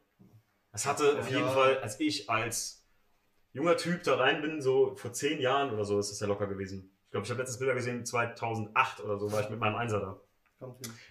Das 0.71 0.85
hatte 0.85 1.19
auf 1.19 1.29
Ja. 1.29 1.37
jeden 1.39 1.49
Fall, 1.49 1.79
als 1.79 1.99
ich 1.99 2.29
als 2.29 2.76
junger 3.57 3.75
Typ 3.75 4.03
da 4.03 4.15
rein 4.15 4.41
bin, 4.41 4.61
so 4.61 4.95
vor 4.95 5.11
zehn 5.11 5.41
Jahren 5.41 5.73
oder 5.73 5.83
so, 5.83 5.99
ist 5.99 6.11
das 6.11 6.19
ja 6.19 6.27
locker 6.27 6.47
gewesen. 6.47 6.91
Ich 7.05 7.11
glaube, 7.11 7.25
ich 7.25 7.31
habe 7.31 7.41
letztes 7.41 7.57
Bilder 7.57 7.73
gesehen, 7.73 8.05
2008 8.05 9.03
oder 9.03 9.17
so, 9.17 9.31
war 9.31 9.41
ich 9.41 9.49
mit 9.49 9.59
meinem 9.59 9.75
Einser 9.75 9.99
da. 9.99 10.19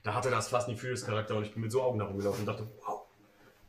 Da 0.05 0.15
hatte 0.15 0.31
das 0.31 0.49
fast 0.49 0.69
einen 0.69 0.77
Furious-Charakter 0.77 1.37
und 1.37 1.45
ich 1.45 1.53
bin 1.53 1.63
mit 1.63 1.73
so 1.73 1.83
Augen 1.83 1.99
da 1.99 2.05
rumgelaufen 2.05 2.41
und 2.41 2.47
dachte, 2.47 2.67
wow, 2.85 3.03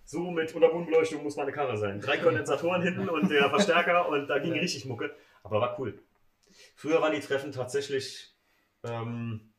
so 0.05 0.31
mit 0.31 0.53
Unterbodenbeleuchtung 0.53 1.23
muss 1.23 1.35
meine 1.35 1.51
Karre 1.51 1.77
sein. 1.77 1.99
Drei 1.99 2.17
Kondensatoren 2.17 2.81
hinten 2.81 3.09
und 3.09 3.29
der 3.29 3.49
Verstärker 3.49 4.07
und 4.09 4.27
da 4.27 4.39
ging 4.39 4.53
richtig 4.53 4.85
Mucke. 4.85 5.11
Aber 5.43 5.59
war 5.59 5.79
cool. 5.79 5.99
Früher 6.75 7.01
waren 7.01 7.13
die 7.13 7.19
Treffen 7.19 7.51
tatsächlich, 7.51 8.35
ähm, 8.83 9.53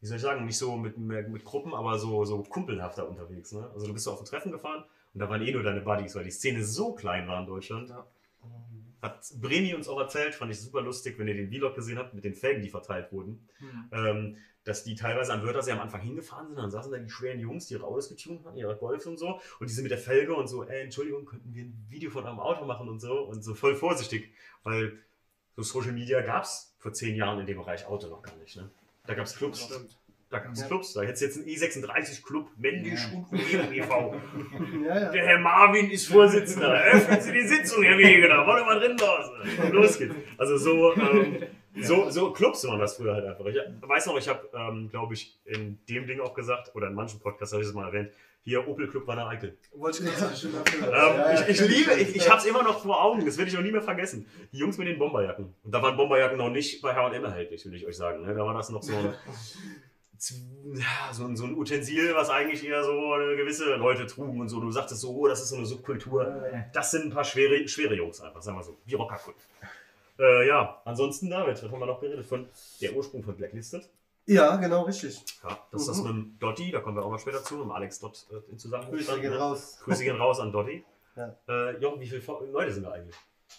wie 0.00 0.06
soll 0.06 0.16
ich 0.16 0.22
sagen, 0.22 0.44
nicht 0.44 0.58
so 0.58 0.76
mit, 0.76 0.98
mit 0.98 1.44
Gruppen, 1.44 1.74
aber 1.74 1.98
so, 1.98 2.24
so 2.24 2.42
kumpelhafter 2.42 3.08
unterwegs. 3.08 3.52
Ne? 3.52 3.70
Also 3.72 3.86
du 3.86 3.92
bist 3.92 4.04
so 4.04 4.12
auf 4.12 4.20
ein 4.20 4.26
Treffen 4.26 4.52
gefahren 4.52 4.84
und 5.12 5.20
da 5.20 5.28
waren 5.28 5.42
eh 5.42 5.52
nur 5.52 5.62
deine 5.62 5.80
Buddies, 5.80 6.14
weil 6.14 6.24
die 6.24 6.30
Szene 6.30 6.64
so 6.64 6.92
klein 6.92 7.26
war 7.26 7.40
in 7.40 7.46
Deutschland. 7.46 7.88
Ja. 7.88 8.06
Hat 9.04 9.32
Bremi 9.40 9.74
uns 9.74 9.86
auch 9.86 10.00
erzählt, 10.00 10.34
fand 10.34 10.50
ich 10.50 10.60
super 10.60 10.80
lustig, 10.80 11.18
wenn 11.18 11.28
ihr 11.28 11.34
den 11.34 11.50
Vlog 11.50 11.74
gesehen 11.74 11.98
habt 11.98 12.14
mit 12.14 12.24
den 12.24 12.34
Felgen, 12.34 12.62
die 12.62 12.70
verteilt 12.70 13.12
wurden. 13.12 13.48
Hm. 13.58 13.88
Ähm, 13.92 14.36
dass 14.64 14.82
die 14.82 14.94
teilweise 14.94 15.32
am 15.34 15.42
Wörthersee 15.42 15.72
am 15.72 15.80
Anfang 15.80 16.00
hingefahren 16.00 16.48
sind, 16.48 16.56
dann 16.56 16.70
saßen 16.70 16.90
da 16.90 16.96
die 16.96 17.10
schweren 17.10 17.38
Jungs, 17.38 17.66
die 17.66 17.74
ihre 17.74 17.84
Autos 17.84 18.08
getunt 18.08 18.46
hatten, 18.46 18.56
ihre 18.56 18.76
Golf 18.76 19.04
und 19.04 19.18
so, 19.18 19.38
und 19.60 19.68
die 19.68 19.74
sind 19.74 19.82
mit 19.82 19.90
der 19.90 19.98
Felge 19.98 20.34
und 20.34 20.48
so, 20.48 20.64
ey, 20.64 20.82
Entschuldigung, 20.84 21.26
könnten 21.26 21.54
wir 21.54 21.64
ein 21.64 21.86
Video 21.90 22.10
von 22.10 22.24
eurem 22.24 22.40
Auto 22.40 22.64
machen 22.64 22.88
und 22.88 22.98
so, 22.98 23.20
und 23.20 23.44
so 23.44 23.54
voll 23.54 23.76
vorsichtig, 23.76 24.32
weil 24.62 24.98
so 25.54 25.62
Social 25.62 25.92
Media 25.92 26.22
gab 26.22 26.44
es 26.44 26.74
vor 26.78 26.94
zehn 26.94 27.14
Jahren 27.14 27.40
in 27.40 27.46
dem 27.46 27.58
Bereich 27.58 27.86
Auto 27.86 28.08
noch 28.08 28.22
gar 28.22 28.34
nicht, 28.36 28.56
ne? 28.56 28.70
Da 29.06 29.12
gab 29.12 29.26
es 29.26 29.36
Clubs. 29.36 29.68
Da 30.34 30.40
gab 30.40 30.52
es 30.52 30.62
Ja. 30.62 30.66
Clubs. 30.66 30.92
Da 30.94 31.02
hättest 31.02 31.22
du 31.22 31.26
jetzt 31.26 31.36
einen 31.36 31.46
E36-Club, 31.46 32.48
männlich 32.56 32.98
und 33.14 33.24
Umgebung 33.30 33.72
e.V. 33.72 34.14
Ja, 34.84 35.00
ja. 35.00 35.10
Der 35.12 35.26
Herr 35.26 35.38
Marvin 35.38 35.90
ist 35.92 36.08
Vorsitzender. 36.08 36.74
Öffnen 36.74 37.20
Sie 37.20 37.30
die 37.32 37.46
Sitzung, 37.46 37.84
Herr 37.84 37.96
Wegener. 37.96 38.44
Wollen 38.44 38.64
wir 38.64 38.64
mal 38.64 38.80
drin 38.80 38.96
lassen? 38.96 39.72
Los 39.72 39.96
geht's. 39.96 40.14
Also 40.36 40.56
so, 40.56 40.92
ähm, 40.96 41.36
so, 41.80 42.10
so 42.10 42.32
Clubs 42.32 42.66
waren 42.66 42.80
das 42.80 42.96
früher 42.96 43.14
halt 43.14 43.26
einfach. 43.26 43.46
Ich 43.46 43.56
weiß 43.80 44.06
noch, 44.06 44.18
ich 44.18 44.28
habe, 44.28 44.40
ähm, 44.54 44.88
glaube 44.90 45.14
ich, 45.14 45.38
in 45.44 45.78
dem 45.88 46.08
Ding 46.08 46.18
auch 46.18 46.34
gesagt, 46.34 46.74
oder 46.74 46.88
in 46.88 46.94
manchen 46.94 47.20
Podcasts 47.20 47.52
habe 47.52 47.62
ich 47.62 47.68
es 47.68 47.74
mal 47.74 47.86
erwähnt, 47.86 48.10
hier 48.42 48.66
Opel 48.68 48.88
Club 48.88 49.06
Wanne 49.06 49.26
Eickel. 49.26 49.56
Wollte 49.76 50.02
ich 50.04 50.14
gerade 50.16 50.34
sagen. 50.34 50.54
Ähm, 50.82 51.44
ich, 51.48 51.60
ich 51.60 51.68
liebe, 51.68 51.92
ich, 51.94 52.16
ich 52.16 52.28
habe 52.28 52.40
es 52.40 52.44
immer 52.44 52.62
noch 52.64 52.82
vor 52.82 53.02
Augen, 53.02 53.24
das 53.24 53.38
werde 53.38 53.48
ich 53.50 53.56
noch 53.56 53.62
nie 53.62 53.72
mehr 53.72 53.82
vergessen. 53.82 54.26
Die 54.52 54.58
Jungs 54.58 54.76
mit 54.78 54.88
den 54.88 54.98
Bomberjacken. 54.98 55.54
Und 55.62 55.72
da 55.72 55.80
waren 55.80 55.96
Bomberjacken 55.96 56.36
noch 56.36 56.50
nicht 56.50 56.82
bei 56.82 56.92
H&M 56.94 57.24
erhältlich, 57.24 57.64
will 57.64 57.74
ich 57.74 57.86
euch 57.86 57.96
sagen. 57.96 58.26
Ne? 58.26 58.34
Da 58.34 58.44
war 58.44 58.52
das 58.52 58.68
noch 58.70 58.82
so 58.82 58.94
ein, 58.94 59.04
ja, 59.04 59.14
so, 61.12 61.24
ein, 61.24 61.36
so 61.36 61.44
ein 61.44 61.54
Utensil, 61.56 62.14
was 62.14 62.30
eigentlich 62.30 62.64
eher 62.66 62.82
so 62.84 62.92
gewisse 63.36 63.74
Leute 63.76 64.06
trugen 64.06 64.40
und 64.40 64.48
so. 64.48 64.60
Du 64.60 64.70
sagtest 64.70 65.00
so, 65.00 65.10
oh, 65.16 65.28
das 65.28 65.42
ist 65.42 65.48
so 65.50 65.56
eine 65.56 65.66
Subkultur. 65.66 66.42
Das 66.72 66.90
sind 66.90 67.04
ein 67.06 67.10
paar 67.10 67.24
schwere, 67.24 67.66
schwere 67.68 67.94
Jungs 67.94 68.20
einfach, 68.20 68.42
sagen 68.42 68.56
wir 68.58 68.62
so. 68.64 68.78
Wie 68.84 68.94
Rockerkult. 68.94 69.36
Äh, 70.18 70.46
ja, 70.46 70.80
ansonsten, 70.84 71.28
David, 71.28 71.62
was 71.62 71.70
haben 71.70 71.80
wir 71.80 71.86
noch 71.86 72.00
geredet? 72.00 72.24
Von 72.24 72.48
der 72.80 72.94
Ursprung 72.94 73.22
von 73.24 73.36
Blacklisted. 73.36 73.88
Ja, 74.26 74.56
genau, 74.56 74.82
richtig. 74.82 75.20
Ja, 75.42 75.58
das 75.70 75.82
ist 75.82 75.88
das 75.88 75.98
Mhm. 75.98 76.04
mit 76.04 76.12
dem 76.12 76.38
Dotti, 76.38 76.70
da 76.70 76.80
kommen 76.80 76.96
wir 76.96 77.04
auch 77.04 77.10
mal 77.10 77.18
später 77.18 77.42
zu, 77.42 77.56
mit 77.56 77.74
Alex 77.74 77.98
Dott 77.98 78.26
äh, 78.30 78.50
in 78.50 78.58
Zusammenhang. 78.58 78.92
Grüße 78.92 79.20
gehen 79.20 79.30
ne? 79.32 79.38
raus. 79.38 79.78
Grüße 79.84 80.04
gehen 80.04 80.16
raus 80.16 80.40
an 80.40 80.50
Dotti. 80.52 80.84
Ja. 81.16 81.36
Äh, 81.48 81.78
Jochen, 81.80 82.00
wie 82.00 82.06
viele 82.06 82.22
Leute 82.52 82.72
sind 82.72 82.84
da 82.84 82.92
eigentlich? 82.92 83.16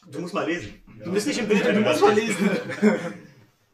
Du 0.10 0.20
musst 0.22 0.34
mal 0.34 0.46
lesen. 0.48 0.82
Du 1.04 1.12
bist 1.12 1.28
nicht 1.28 1.40
im 1.40 1.48
Bild, 1.48 1.64
du 1.66 1.70
Ja. 1.72 1.80
musst 1.82 2.02
mal 2.02 2.14
lesen. 2.16 2.50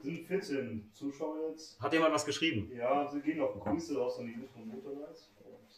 Sind 0.01 0.27
14 0.27 0.89
Zuschauer 0.93 1.49
jetzt. 1.49 1.79
Hat 1.79 1.93
jemand 1.93 2.13
was 2.13 2.25
geschrieben? 2.25 2.71
Ja, 2.75 3.07
sie 3.07 3.21
gehen 3.21 3.37
noch 3.37 3.57
Grüße 3.59 3.97
raus 3.97 4.19
an 4.19 4.25
die 4.25 4.35
von 4.53 4.67
Motorlights. 4.67 5.29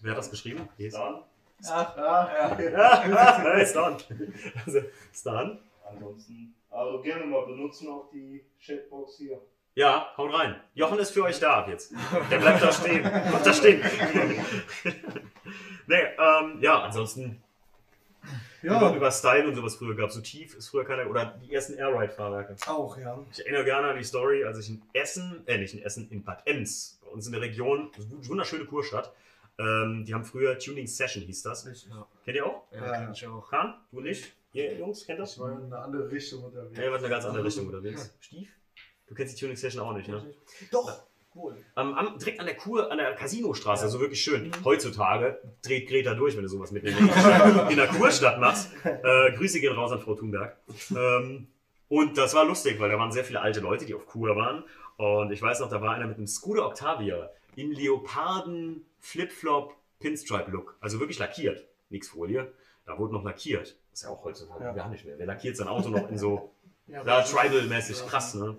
Wer 0.01 0.11
hat 0.11 0.17
das 0.17 0.31
geschrieben? 0.31 0.67
Stan. 0.79 1.23
Ach, 1.65 1.97
ja. 1.97 2.59
Ja, 2.59 3.65
Stan. 3.65 3.97
Also, 4.65 4.79
Stan? 5.13 5.59
Ansonsten, 5.85 6.55
also 6.69 7.01
gerne 7.01 7.25
mal 7.25 7.45
benutzen 7.45 7.89
auch 7.89 8.09
die 8.11 8.43
Chatbox 8.59 9.17
hier. 9.17 9.39
Ja, 9.75 10.13
haut 10.17 10.33
rein. 10.33 10.55
Jochen 10.75 10.99
ist 10.99 11.11
für 11.11 11.23
euch 11.23 11.39
da 11.39 11.55
ab 11.55 11.67
jetzt. 11.67 11.93
Der 12.29 12.37
bleibt 12.37 12.61
da 12.61 12.71
stehen. 12.71 13.01
Bleibt 13.01 13.45
da 13.45 13.53
stehen. 13.53 13.81
nee, 15.87 15.95
ähm, 15.95 16.59
ja, 16.61 16.81
ansonsten. 16.81 17.41
Ja. 18.63 18.77
Über, 18.77 18.95
über 18.95 19.11
Style 19.11 19.47
und 19.47 19.55
sowas 19.55 19.75
früher 19.75 19.93
gab 19.95 20.11
so 20.11 20.21
tief 20.21 20.55
ist 20.55 20.69
früher 20.69 20.85
keiner. 20.85 21.09
Oder 21.09 21.37
die 21.43 21.53
ersten 21.53 21.73
Airride-Fahrwerke. 21.73 22.55
Auch, 22.67 22.97
ja. 22.97 23.19
Ich 23.31 23.39
erinnere 23.41 23.65
gerne 23.65 23.89
an 23.89 23.97
die 23.97 24.03
Story, 24.03 24.45
als 24.45 24.57
ich 24.59 24.69
in 24.69 24.81
Essen, 24.93 25.43
äh 25.45 25.57
nicht 25.57 25.73
in 25.73 25.83
Essen, 25.83 26.09
in 26.09 26.23
Bad 26.23 26.47
Ems, 26.47 26.99
bei 27.03 27.09
uns 27.09 27.25
in 27.25 27.33
der 27.33 27.41
Region, 27.41 27.91
das 27.95 28.05
ist 28.05 28.11
eine 28.13 28.27
wunderschöne 28.27 28.65
Kurstadt, 28.65 29.13
ähm, 29.59 30.05
die 30.05 30.13
haben 30.13 30.23
früher 30.23 30.57
Tuning 30.57 30.87
Session, 30.87 31.23
hieß 31.23 31.43
das. 31.43 31.65
Ja. 31.89 32.07
Kennt 32.23 32.37
ihr 32.37 32.45
auch? 32.45 32.63
Ja, 32.71 32.99
kenn 32.99 33.11
ich 33.11 33.27
auch. 33.27 33.49
Kahn? 33.49 33.75
Du 33.91 33.99
nicht? 33.99 34.33
Ihr 34.53 34.77
Jungs, 34.77 35.05
kennt 35.05 35.19
das? 35.19 35.33
Ich 35.33 35.39
war 35.39 35.51
in 35.51 35.65
eine 35.65 35.77
andere 35.79 36.09
Richtung 36.09 36.43
unterwegs. 36.43 36.77
Ja, 36.77 36.85
ihr 36.85 36.91
wart 36.91 37.01
in 37.01 37.05
eine 37.05 37.13
ganz 37.13 37.25
andere 37.25 37.43
Richtung 37.43 37.67
unterwegs. 37.67 38.13
Stief? 38.19 38.49
Du 39.07 39.13
kennst 39.13 39.35
die 39.35 39.39
Tuning 39.41 39.57
Session 39.57 39.83
auch 39.83 39.93
nicht, 39.93 40.07
ne? 40.07 40.33
Doch, 40.71 41.03
wohl. 41.35 41.57
Am, 41.75 41.93
am, 41.93 42.17
direkt 42.17 42.39
an 42.39 42.45
der 42.45 42.55
Kur, 42.55 42.91
an 42.91 42.97
der 42.97 43.13
Casinostraße, 43.15 43.83
also 43.85 43.99
wirklich 43.99 44.21
schön. 44.21 44.51
Heutzutage 44.63 45.39
dreht 45.63 45.87
Greta 45.89 46.13
durch, 46.13 46.35
wenn 46.35 46.43
du 46.43 46.49
sowas 46.49 46.71
mit 46.71 46.83
in 46.83 46.95
der, 46.95 47.69
in 47.69 47.77
der 47.77 47.87
Kurstadt 47.87 48.39
machst. 48.39 48.71
Äh, 48.83 49.31
Grüße 49.33 49.59
gehen 49.59 49.73
raus 49.73 49.91
an 49.91 49.99
Frau 49.99 50.15
Thunberg. 50.15 50.57
Ähm, 50.91 51.47
und 51.89 52.17
das 52.17 52.33
war 52.33 52.45
lustig, 52.45 52.79
weil 52.79 52.89
da 52.89 52.97
waren 52.97 53.11
sehr 53.11 53.23
viele 53.23 53.41
alte 53.41 53.59
Leute, 53.59 53.85
die 53.85 53.93
auf 53.93 54.05
Kur 54.07 54.35
waren. 54.35 54.63
Und 54.97 55.31
ich 55.31 55.41
weiß 55.41 55.59
noch, 55.59 55.69
da 55.69 55.81
war 55.81 55.93
einer 55.95 56.07
mit 56.07 56.17
einem 56.17 56.27
Skoda 56.27 56.65
Octavia 56.65 57.29
in 57.55 57.71
Leoparden 57.71 58.85
Flipflop 58.99 59.75
Pinstripe 59.99 60.49
Look. 60.51 60.75
Also 60.81 60.99
wirklich 60.99 61.19
lackiert. 61.19 61.65
Nix 61.89 62.09
Folie. 62.09 62.51
Da 62.85 62.97
wurde 62.97 63.13
noch 63.13 63.23
lackiert. 63.23 63.75
Das 63.91 63.99
ist 63.99 64.03
ja 64.03 64.09
auch 64.09 64.23
heutzutage 64.23 64.63
Ja. 64.63 64.73
gar 64.73 64.89
nicht 64.89 65.05
mehr. 65.05 65.17
Wer 65.17 65.25
lackiert 65.27 65.55
sein 65.55 65.67
Auto 65.67 65.89
noch 65.89 66.09
in 66.09 66.17
so 66.17 66.51
Ja, 66.87 67.21
Tribal-mäßig 67.21 68.05
krass, 68.07 68.33
ne? 68.35 68.57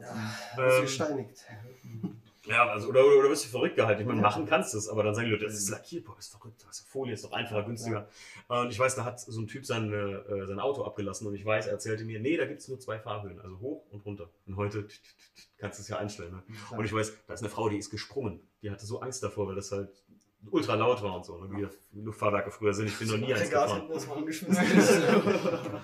Ja. 0.56 0.76
Ähm, 0.76 0.82
gesteinigt. 0.82 1.44
Ja, 2.46 2.68
also, 2.68 2.88
oder, 2.88 3.04
oder, 3.04 3.16
oder 3.18 3.30
wirst 3.30 3.46
du 3.46 3.48
verrückt 3.48 3.76
gehalten. 3.76 4.02
Ich 4.02 4.06
meine, 4.06 4.20
machen 4.20 4.46
kannst 4.46 4.74
du 4.74 4.78
es, 4.78 4.88
aber 4.88 5.02
dann 5.02 5.14
sagen 5.14 5.26
die 5.26 5.32
Leute, 5.32 5.46
das 5.46 5.54
ist 5.54 5.70
lackiert, 5.70 6.04
boah, 6.04 6.18
ist 6.18 6.30
verrückt, 6.30 6.64
das 6.66 6.80
ist 6.80 6.88
Folie, 6.88 7.14
ist 7.14 7.24
doch 7.24 7.32
einfacher, 7.32 7.62
günstiger. 7.62 8.08
Und 8.48 8.70
ich 8.70 8.78
weiß, 8.78 8.96
da 8.96 9.04
hat 9.04 9.20
so 9.20 9.40
ein 9.40 9.46
Typ 9.46 9.64
sein, 9.64 9.92
äh, 9.92 10.46
sein 10.46 10.60
Auto 10.60 10.84
abgelassen 10.84 11.26
und 11.26 11.34
ich 11.34 11.44
weiß, 11.44 11.66
er 11.66 11.72
erzählte 11.72 12.04
mir, 12.04 12.20
nee, 12.20 12.36
da 12.36 12.44
gibt 12.46 12.60
es 12.60 12.68
nur 12.68 12.78
zwei 12.78 12.98
Fahrhöhen, 12.98 13.40
also 13.40 13.58
hoch 13.60 13.86
und 13.90 14.04
runter. 14.04 14.28
Und 14.46 14.56
heute 14.56 14.86
kannst 15.58 15.78
du 15.78 15.82
es 15.82 15.88
ja 15.88 15.98
einstellen. 15.98 16.32
Ne? 16.32 16.42
Und 16.76 16.84
ich 16.84 16.92
weiß, 16.92 17.12
da 17.26 17.34
ist 17.34 17.40
eine 17.40 17.50
Frau, 17.50 17.68
die 17.68 17.78
ist 17.78 17.90
gesprungen. 17.90 18.40
Die 18.62 18.70
hatte 18.70 18.84
so 18.84 19.00
Angst 19.00 19.22
davor, 19.22 19.48
weil 19.48 19.54
das 19.54 19.72
halt 19.72 19.90
ultra 20.50 20.74
laut 20.74 21.02
war 21.02 21.16
und 21.16 21.24
so, 21.24 21.42
ne? 21.42 21.56
wie 21.56 21.66
die 21.92 22.04
Luftfahrwerke 22.04 22.50
früher 22.50 22.74
sind. 22.74 22.88
Ich 22.88 22.98
bin 22.98 23.08
noch 23.08 23.16
nie 23.16 23.32
eins 23.32 23.48
gefahren. 23.48 23.88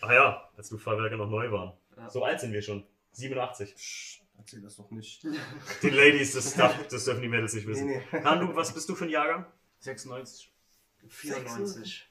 Ach 0.00 0.10
ja, 0.10 0.48
als 0.56 0.70
Luftfahrwerke 0.70 1.16
noch 1.16 1.28
neu 1.28 1.50
waren. 1.50 1.72
Ja. 1.96 2.08
So 2.08 2.24
alt 2.24 2.40
sind 2.40 2.52
wir 2.52 2.62
schon. 2.62 2.84
87. 3.12 3.74
Psst, 3.74 4.17
erzähl 4.38 4.60
das 4.62 4.76
doch 4.76 4.90
nicht. 4.90 5.22
Die 5.82 5.90
Ladies, 5.90 6.32
das, 6.32 6.54
darf, 6.54 6.86
das 6.88 7.04
dürfen 7.04 7.22
die 7.22 7.28
Mädels 7.28 7.52
nicht 7.54 7.66
Nee, 7.66 7.72
wissen. 7.72 7.86
nee. 7.86 8.00
Kan, 8.22 8.40
du, 8.40 8.54
was 8.56 8.72
bist 8.72 8.88
du 8.88 8.94
für 8.94 9.04
ein 9.04 9.10
Jahrgang? 9.10 9.44
96. 9.80 10.50
94. 11.08 12.04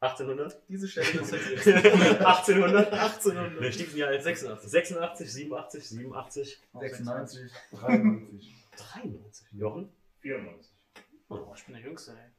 1800? 0.00 0.62
Diese 0.68 0.86
Stelle 0.88 1.08
ist 1.22 1.32
jetzt 1.32 1.66
1800? 1.66 2.92
1800. 2.92 3.60
Ne, 3.60 3.72
Stiefel 3.72 3.98
ja 3.98 4.06
als 4.08 4.24
86. 4.24 4.70
86, 4.70 5.32
87, 5.32 5.88
87, 5.88 6.60
96. 6.74 7.52
93. 7.72 8.54
93. 8.76 9.46
Jochen? 9.52 9.88
94. 10.20 10.72
Oh, 11.30 11.52
Ich 11.56 11.64
bin 11.64 11.74
der 11.74 11.84
Jüngste, 11.84 12.12
ey. 12.12 12.30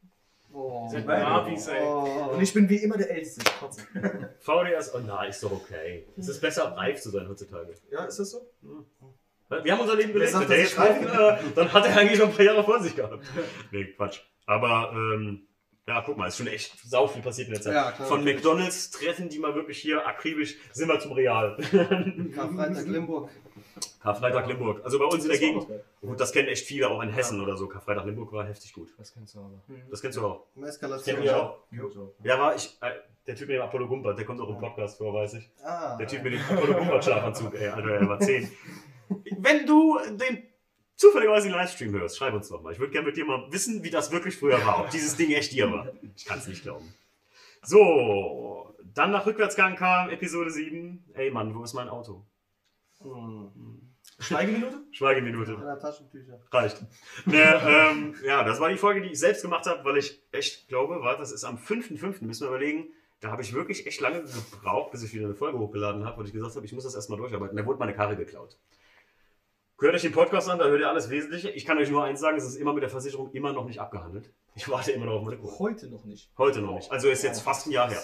Oh, 0.56 0.86
Ihr 0.86 0.90
seid 0.92 1.06
Navis, 1.06 1.68
ey. 1.68 1.84
Oh. 1.84 2.30
Und 2.34 2.42
ich 2.42 2.54
bin 2.54 2.70
wie 2.70 2.78
immer 2.78 2.98
der 2.98 3.12
Älteste. 3.12 3.44
Trotzdem. 3.60 3.86
VDS, 4.40 4.96
oh 4.96 5.00
na, 5.06 5.26
ist 5.26 5.44
doch 5.44 5.52
okay. 5.52 6.08
Es 6.18 6.30
ist 6.30 6.40
besser, 6.40 6.76
reif 6.78 7.02
zu 7.02 7.10
sein 7.10 7.28
heutzutage. 7.28 7.74
Ja, 7.92 8.06
ist 8.06 8.20
das 8.20 8.32
so? 8.32 8.48
Wir 9.50 9.72
haben 9.74 9.82
unser 9.82 9.96
Leben 9.96 10.14
gelebt. 10.14 10.32
sagt, 10.32 10.50
Wenn 10.50 10.56
der 10.56 10.64
jetzt 10.66 10.80
reif 10.80 11.02
äh, 11.02 11.52
dann 11.56 11.74
hat 11.74 11.86
er 11.86 11.98
eigentlich 11.98 12.20
noch 12.20 12.30
ein 12.30 12.34
paar 12.36 12.46
Jahre 12.46 12.64
vor 12.64 12.80
sich 12.82 12.96
gehabt. 12.96 13.26
Nee, 13.72 13.86
Quatsch. 13.96 14.22
Aber, 14.46 14.92
ähm, 14.94 15.46
ja, 15.88 16.02
guck 16.06 16.18
mal, 16.18 16.28
ist 16.28 16.38
schon 16.38 16.48
echt 16.48 16.74
sau 16.84 17.06
viel 17.08 17.22
passiert 17.22 17.50
in 17.50 17.54
der 17.56 17.62
Zeit. 17.62 17.74
Ja, 17.74 17.92
klar. 17.92 18.08
Von 18.08 18.24
McDonalds 18.24 18.92
treffen 18.92 19.28
die 19.30 19.40
mal 19.40 19.54
wirklich 19.56 19.80
hier 19.80 20.08
akribisch, 20.08 20.56
sind 20.72 20.88
wir 20.88 21.00
zum 21.00 21.12
Real. 21.12 21.58
Karfreitag 22.34 22.88
Limburg. 22.88 23.30
Karfreitag 24.02 24.48
Limburg. 24.48 24.84
Also 24.84 25.00
bei 25.00 25.06
uns 25.06 25.24
in 25.24 25.30
der 25.30 25.40
Gegend. 25.40 25.68
Gut, 26.02 26.20
das 26.20 26.32
kennen 26.32 26.48
echt 26.48 26.66
viele, 26.66 26.90
auch 26.90 27.02
in 27.02 27.10
Hessen 27.10 27.42
oder 27.42 27.58
so. 27.58 27.68
Karfreitag 27.68 28.06
Limburg 28.06 28.32
war 28.32 28.46
heftig 28.46 28.74
gut. 28.74 28.94
Das 28.98 29.14
kennst 29.14 29.36
du 29.36 29.40
aber. 29.40 29.62
Das 29.90 30.02
kennst 30.02 30.18
du 30.18 30.26
auch. 30.26 30.46
Eskalation. 30.64 31.30
Auch? 31.30 31.58
Jo. 31.72 32.14
Ja, 32.24 32.40
war 32.40 32.56
ich. 32.56 32.78
Äh, 32.82 32.92
der 33.28 33.36
Typ 33.36 33.48
mit 33.48 33.58
dem 33.58 33.64
Apollo 33.64 33.88
Gumpert, 33.88 34.18
der 34.20 34.26
kommt 34.26 34.40
auch 34.40 34.50
im 34.50 34.60
Podcast 34.60 34.98
vor, 35.00 35.12
weiß 35.14 35.34
ich. 35.36 35.50
Ah, 35.64 35.98
Der 35.98 36.06
Typ 36.08 36.24
mit 36.24 36.34
dem 36.34 36.42
Apollo 36.42 36.74
Gumpert 36.78 37.04
Schlafanzug, 37.04 37.56
ey, 37.56 37.68
Alter, 37.70 37.90
er 37.90 38.08
war 38.08 38.20
10. 38.20 38.52
Wenn 39.40 39.66
du 39.66 39.98
den 40.12 40.44
zufälligerweise 40.96 41.48
den 41.48 41.56
Livestream 41.58 41.92
hörst, 41.94 42.18
schreib 42.18 42.34
uns 42.36 42.50
doch 42.50 42.62
mal. 42.62 42.72
Ich 42.72 42.80
würde 42.80 42.92
gerne 42.92 43.08
mit 43.08 43.18
dir 43.18 43.26
mal 43.26 43.48
wissen, 43.52 43.84
wie 43.84 43.90
das 43.90 44.12
wirklich 44.12 44.38
früher 44.38 44.64
war. 44.66 44.80
Ob 44.82 44.90
dieses 44.92 45.16
Ding 45.16 45.32
echt 45.32 45.52
dir 45.54 45.72
war. 45.72 45.88
Ich 46.16 46.26
kann 46.26 46.38
es 46.38 46.48
nicht 46.48 46.62
glauben. 46.64 46.94
So, 47.64 48.74
dann 48.94 49.12
nach 49.12 49.26
Rückwärtsgang 49.26 49.76
kam 49.76 50.10
Episode 50.10 50.52
7. 50.52 51.04
Ey 51.16 51.32
Mann, 51.32 51.56
wo 51.56 51.64
ist 51.64 51.74
mein 51.74 51.90
Auto? 51.90 52.24
Hm. 53.14 53.82
Schweigeminute? 54.20 54.84
Schweigeminute. 54.92 55.58
Einer 55.58 55.80
Taschentücher. 55.80 56.40
Reicht. 56.52 56.84
Ne, 57.26 57.62
ähm, 57.68 58.16
ja, 58.24 58.44
das 58.44 58.60
war 58.60 58.70
die 58.70 58.78
Folge, 58.78 59.02
die 59.02 59.10
ich 59.10 59.20
selbst 59.20 59.42
gemacht 59.42 59.66
habe, 59.66 59.84
weil 59.84 59.98
ich 59.98 60.22
echt 60.32 60.68
glaube, 60.68 61.02
warte, 61.02 61.20
das 61.20 61.32
ist 61.32 61.44
am 61.44 61.58
5.5. 61.58 62.24
müssen 62.24 62.42
wir 62.42 62.48
überlegen. 62.48 62.88
Da 63.20 63.32
habe 63.32 63.42
ich 63.42 63.54
wirklich 63.54 63.88
echt 63.88 64.02
lange 64.02 64.24
gebraucht, 64.24 64.92
bis 64.92 65.04
ich 65.04 65.14
wieder 65.14 65.26
eine 65.26 65.36
Folge 65.36 65.58
hochgeladen 65.58 66.06
habe, 66.06 66.18
weil 66.18 66.26
ich 66.26 66.34
gesagt 66.34 66.56
habe, 66.56 66.66
ich 66.66 66.74
muss 66.74 66.84
das 66.84 66.96
erstmal 66.96 67.18
durcharbeiten. 67.18 67.58
Da 67.58 67.66
wurde 67.66 67.80
meine 67.80 67.94
Karre 67.94 68.16
geklaut. 68.16 68.58
Hört 69.80 69.94
euch 69.94 70.04
den 70.04 70.14
Podcast 70.14 70.50
an, 70.50 70.58
da 70.58 70.66
hört 70.66 70.80
ihr 70.80 70.90
alles 70.90 71.10
Wesentliche. 71.10 71.50
Ich 71.50 71.66
kann 71.66 71.78
euch 71.78 71.90
nur 71.90 72.04
eins 72.04 72.22
sagen, 72.22 72.38
es 72.38 72.46
ist 72.46 72.56
immer 72.56 72.74
mit 72.74 72.84
der 72.84 72.90
Versicherung 72.90 73.32
immer 73.34 73.52
noch 73.52 73.66
nicht 73.66 73.80
abgehandelt. 73.80 74.32
Ich 74.56 74.70
warte 74.70 74.92
immer 74.92 75.06
noch 75.06 75.16
auf 75.16 75.24
meine 75.24 75.38
Kohle. 75.38 75.60
Heute 75.60 75.88
noch 75.88 76.06
nicht. 76.06 76.32
Heute 76.38 76.62
noch 76.62 76.76
nicht. 76.76 76.90
Also 76.92 77.10
ist 77.10 77.24
jetzt 77.24 77.42
fast 77.42 77.68
ein 77.68 77.72
Jahr 77.72 77.90
her. 77.90 78.02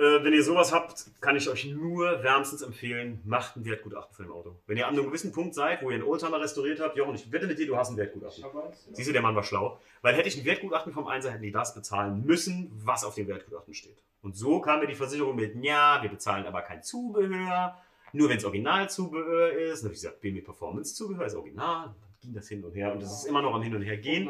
Äh, 0.00 0.24
wenn 0.24 0.32
ihr 0.32 0.42
sowas 0.42 0.72
habt, 0.72 1.10
kann 1.20 1.36
ich 1.36 1.46
euch 1.50 1.66
nur 1.66 2.22
wärmstens 2.22 2.62
empfehlen, 2.62 3.20
macht 3.26 3.56
ein 3.56 3.66
Wertgutachten 3.66 4.16
für 4.16 4.22
ein 4.22 4.30
Auto. 4.30 4.56
Wenn 4.66 4.78
ihr 4.78 4.88
an 4.88 4.94
einem 4.94 5.04
gewissen 5.04 5.30
Punkt 5.30 5.54
seid, 5.54 5.82
wo 5.82 5.90
ihr 5.90 5.96
einen 5.96 6.04
Oldtimer 6.04 6.40
restauriert 6.40 6.80
habt, 6.80 6.96
Jochen, 6.96 7.14
ich 7.14 7.30
wette 7.30 7.46
mit 7.46 7.58
dir, 7.58 7.66
du 7.66 7.76
hast 7.76 7.90
ein 7.90 7.98
Wertgutachten. 7.98 8.42
Habe 8.42 8.64
eins. 8.64 8.88
Siehst 8.92 9.10
du, 9.10 9.12
der 9.12 9.20
Mann 9.20 9.36
war 9.36 9.42
schlau. 9.42 9.78
Weil 10.00 10.14
hätte 10.14 10.28
ich 10.28 10.38
ein 10.38 10.46
Wertgutachten 10.46 10.94
vom 10.94 11.06
Einser, 11.06 11.32
hätten 11.32 11.42
die 11.42 11.52
das 11.52 11.74
bezahlen 11.74 12.24
müssen, 12.24 12.72
was 12.82 13.04
auf 13.04 13.14
dem 13.14 13.28
Wertgutachten 13.28 13.74
steht. 13.74 14.02
Und 14.22 14.36
so 14.36 14.62
kam 14.62 14.80
mir 14.80 14.86
die 14.86 14.94
Versicherung 14.94 15.36
mit, 15.36 15.54
ja, 15.62 15.98
wir 16.00 16.08
bezahlen 16.08 16.46
aber 16.46 16.62
kein 16.62 16.82
Zubehör, 16.82 17.76
nur 18.14 18.30
wenn 18.30 18.38
es 18.38 18.44
Originalzubehör 18.46 19.52
ist. 19.52 19.80
Und 19.80 19.82
dann 19.82 19.84
habe 19.84 19.94
ich 19.94 20.00
gesagt, 20.00 20.20
BMW 20.22 20.40
Performance 20.40 20.94
Zubehör 20.94 21.26
ist 21.26 21.34
Original. 21.34 21.94
Ging 22.20 22.34
das 22.34 22.48
hin 22.48 22.62
und 22.64 22.74
her 22.74 22.92
und 22.92 23.02
das 23.02 23.12
ist 23.12 23.24
immer 23.24 23.40
noch 23.40 23.54
am 23.54 23.62
Hin 23.62 23.74
und 23.74 23.82
Her 23.82 23.96
gehen. 23.96 24.28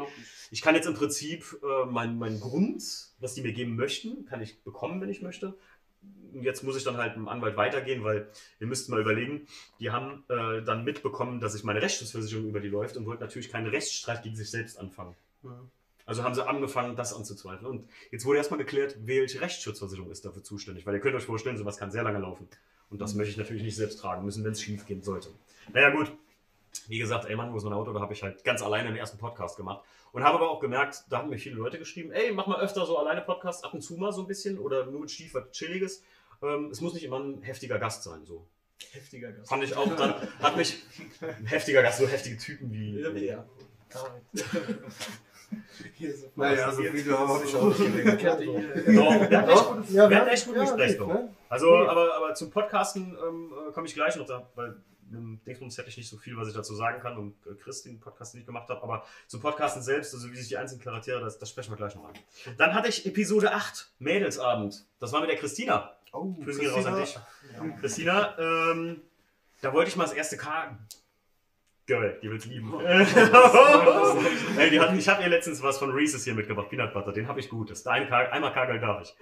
Ich 0.49 0.61
kann 0.61 0.75
jetzt 0.75 0.87
im 0.87 0.93
Prinzip 0.93 1.59
äh, 1.61 1.85
meinen 1.85 2.17
mein 2.17 2.39
Grund, 2.39 2.81
was 3.19 3.33
die 3.33 3.41
mir 3.41 3.51
geben 3.51 3.75
möchten, 3.75 4.25
kann 4.25 4.41
ich 4.41 4.63
bekommen, 4.63 5.01
wenn 5.01 5.09
ich 5.09 5.21
möchte. 5.21 5.57
Und 6.33 6.43
jetzt 6.43 6.63
muss 6.63 6.77
ich 6.77 6.83
dann 6.83 6.97
halt 6.97 7.17
mit 7.17 7.25
dem 7.25 7.27
Anwalt 7.27 7.57
weitergehen, 7.57 8.03
weil 8.03 8.29
ihr 8.59 8.67
müsst 8.67 8.89
mal 8.89 9.01
überlegen, 9.01 9.45
die 9.79 9.91
haben 9.91 10.23
äh, 10.29 10.61
dann 10.63 10.85
mitbekommen, 10.85 11.41
dass 11.41 11.53
ich 11.53 11.63
meine 11.63 11.81
Rechtsschutzversicherung 11.81 12.47
über 12.47 12.61
die 12.61 12.69
läuft 12.69 12.95
und 12.95 13.05
wollten 13.05 13.21
natürlich 13.21 13.49
keinen 13.49 13.67
Rechtsstreit 13.67 14.23
gegen 14.23 14.35
sich 14.35 14.49
selbst 14.49 14.79
anfangen. 14.79 15.15
Also 16.05 16.23
haben 16.23 16.33
sie 16.33 16.47
angefangen, 16.47 16.95
das 16.95 17.13
anzuzweifeln. 17.13 17.65
Und 17.65 17.89
jetzt 18.11 18.25
wurde 18.25 18.37
erstmal 18.37 18.57
geklärt, 18.57 18.97
welche 19.05 19.41
Rechtsschutzversicherung 19.41 20.09
ist 20.11 20.25
dafür 20.25 20.43
zuständig. 20.43 20.85
Weil 20.85 20.95
ihr 20.95 21.01
könnt 21.01 21.15
euch 21.15 21.25
vorstellen, 21.25 21.57
sowas 21.57 21.77
kann 21.77 21.91
sehr 21.91 22.03
lange 22.03 22.19
laufen. 22.19 22.47
Und 22.89 22.99
das 22.99 23.13
möchte 23.15 23.31
ich 23.31 23.37
natürlich 23.37 23.63
nicht 23.63 23.75
selbst 23.75 23.99
tragen 23.99 24.25
müssen, 24.25 24.43
wenn 24.43 24.51
es 24.51 24.61
schief 24.61 24.85
gehen 24.85 25.01
sollte. 25.01 25.29
Naja, 25.73 25.89
gut. 25.91 26.11
Wie 26.87 26.97
gesagt, 26.99 27.25
ey 27.25 27.35
Mann, 27.35 27.51
wo 27.53 27.57
ist 27.57 27.63
mein 27.63 27.73
Auto? 27.73 27.93
Da 27.93 27.99
habe 27.99 28.13
ich 28.13 28.23
halt 28.23 28.43
ganz 28.43 28.61
alleine 28.61 28.89
den 28.89 28.97
ersten 28.97 29.17
Podcast 29.17 29.57
gemacht. 29.57 29.83
Und 30.11 30.23
habe 30.23 30.37
aber 30.37 30.49
auch 30.49 30.59
gemerkt, 30.59 31.05
da 31.09 31.19
haben 31.19 31.29
mir 31.29 31.37
viele 31.37 31.55
Leute 31.55 31.79
geschrieben, 31.79 32.11
ey, 32.11 32.31
mach 32.33 32.45
mal 32.47 32.59
öfter 32.59 32.85
so 32.85 32.97
alleine 32.97 33.21
Podcasts, 33.21 33.63
ab 33.63 33.73
und 33.73 33.81
zu 33.81 33.95
mal 33.95 34.11
so 34.11 34.21
ein 34.21 34.27
bisschen 34.27 34.59
oder 34.59 34.85
nur 34.85 35.01
mit 35.01 35.11
Stief 35.11 35.33
was 35.33 35.51
Chilliges. 35.51 36.03
Ähm, 36.41 36.69
es 36.71 36.81
muss 36.81 36.93
nicht 36.93 37.03
immer 37.03 37.19
ein 37.19 37.41
heftiger 37.43 37.79
Gast 37.79 38.03
sein. 38.03 38.25
So. 38.25 38.45
Heftiger 38.91 39.31
Gast. 39.31 39.47
Fand 39.49 39.63
ich 39.63 39.75
auch 39.75 39.95
dann, 39.95 40.15
hat 40.39 40.57
mich 40.57 40.81
heftiger 41.45 41.81
Gast, 41.81 41.99
so 41.99 42.07
heftige 42.07 42.37
Typen 42.37 42.71
wie. 42.71 42.99
Ja, 42.99 43.15
wie 43.15 43.27
er. 43.27 43.45
Naja, 46.35 46.71
so 46.71 46.81
viele 46.81 47.19
habe 47.19 47.45
ich 47.45 47.55
auch 47.55 47.77
nicht. 47.77 48.23
Doch, 48.23 49.29
wir 49.29 49.37
hatten 49.37 49.49
echt 49.49 49.67
gute, 49.67 49.93
Ja, 49.93 50.09
wir 50.09 50.17
hatten 50.17 50.29
echt 50.29 50.45
gute 50.45 50.59
ja, 50.59 50.93
doch. 50.97 51.07
ne? 51.07 51.35
Also, 51.49 51.75
aber, 51.75 52.15
aber 52.15 52.33
zum 52.33 52.49
Podcasten 52.49 53.17
ähm, 53.21 53.51
äh, 53.69 53.71
komme 53.73 53.87
ich 53.87 53.93
gleich 53.93 54.15
noch 54.15 54.25
da, 54.25 54.49
weil 54.55 54.75
Dingsbums 55.45 55.77
hätte 55.77 55.89
ich 55.89 55.97
nicht 55.97 56.09
so 56.09 56.17
viel, 56.17 56.37
was 56.37 56.47
ich 56.47 56.53
dazu 56.53 56.75
sagen 56.75 57.01
kann 57.01 57.17
und 57.17 57.35
äh, 57.45 57.55
Chris 57.55 57.83
den 57.83 57.99
Podcast 57.99 58.35
nicht 58.35 58.45
gemacht 58.45 58.69
habe, 58.69 58.81
aber 58.83 59.05
zum 59.27 59.41
Podcasten 59.41 59.81
selbst, 59.81 60.13
also 60.13 60.31
wie 60.31 60.37
sich 60.37 60.47
die 60.47 60.57
einzelnen 60.57 60.81
Charaktere, 60.81 61.19
das, 61.19 61.39
das 61.39 61.49
sprechen 61.49 61.71
wir 61.71 61.77
gleich 61.77 61.95
noch 61.95 62.05
an. 62.05 62.13
Dann 62.57 62.73
hatte 62.73 62.89
ich 62.89 63.05
Episode 63.05 63.53
8, 63.53 63.91
Mädelsabend. 63.99 64.85
Das 64.99 65.11
war 65.11 65.21
mit 65.21 65.29
der 65.29 65.37
Christina. 65.37 65.95
Oh, 66.13 66.33
Grüße 66.43 66.59
gehen 66.59 66.71
raus 66.71 66.85
an 66.85 66.99
dich. 66.99 67.19
Christina, 67.79 68.37
ähm, 68.37 69.01
da 69.61 69.73
wollte 69.73 69.89
ich 69.89 69.95
mal 69.95 70.03
das 70.03 70.13
erste 70.13 70.37
K. 70.37 70.77
Girl, 71.91 72.17
die 72.21 72.31
wird's 72.31 72.45
lieben. 72.45 72.73
Ey, 74.57 74.69
die 74.69 74.79
hat, 74.79 74.95
ich 74.95 75.09
habe 75.09 75.23
ihr 75.23 75.27
letztens 75.27 75.61
was 75.61 75.77
von 75.77 75.91
Reese's 75.91 76.23
hier 76.23 76.33
mitgebracht, 76.33 76.69
Peanut 76.69 76.93
Butter. 76.93 77.11
Den 77.11 77.27
habe 77.27 77.41
ich 77.41 77.49
gut. 77.49 77.69
Das 77.69 77.79
ist 77.79 77.87
ein 77.87 78.07
Car, 78.07 78.31
einmal 78.31 78.53
Car-Girl 78.53 78.79
darf 78.79 79.01
ich. 79.01 79.13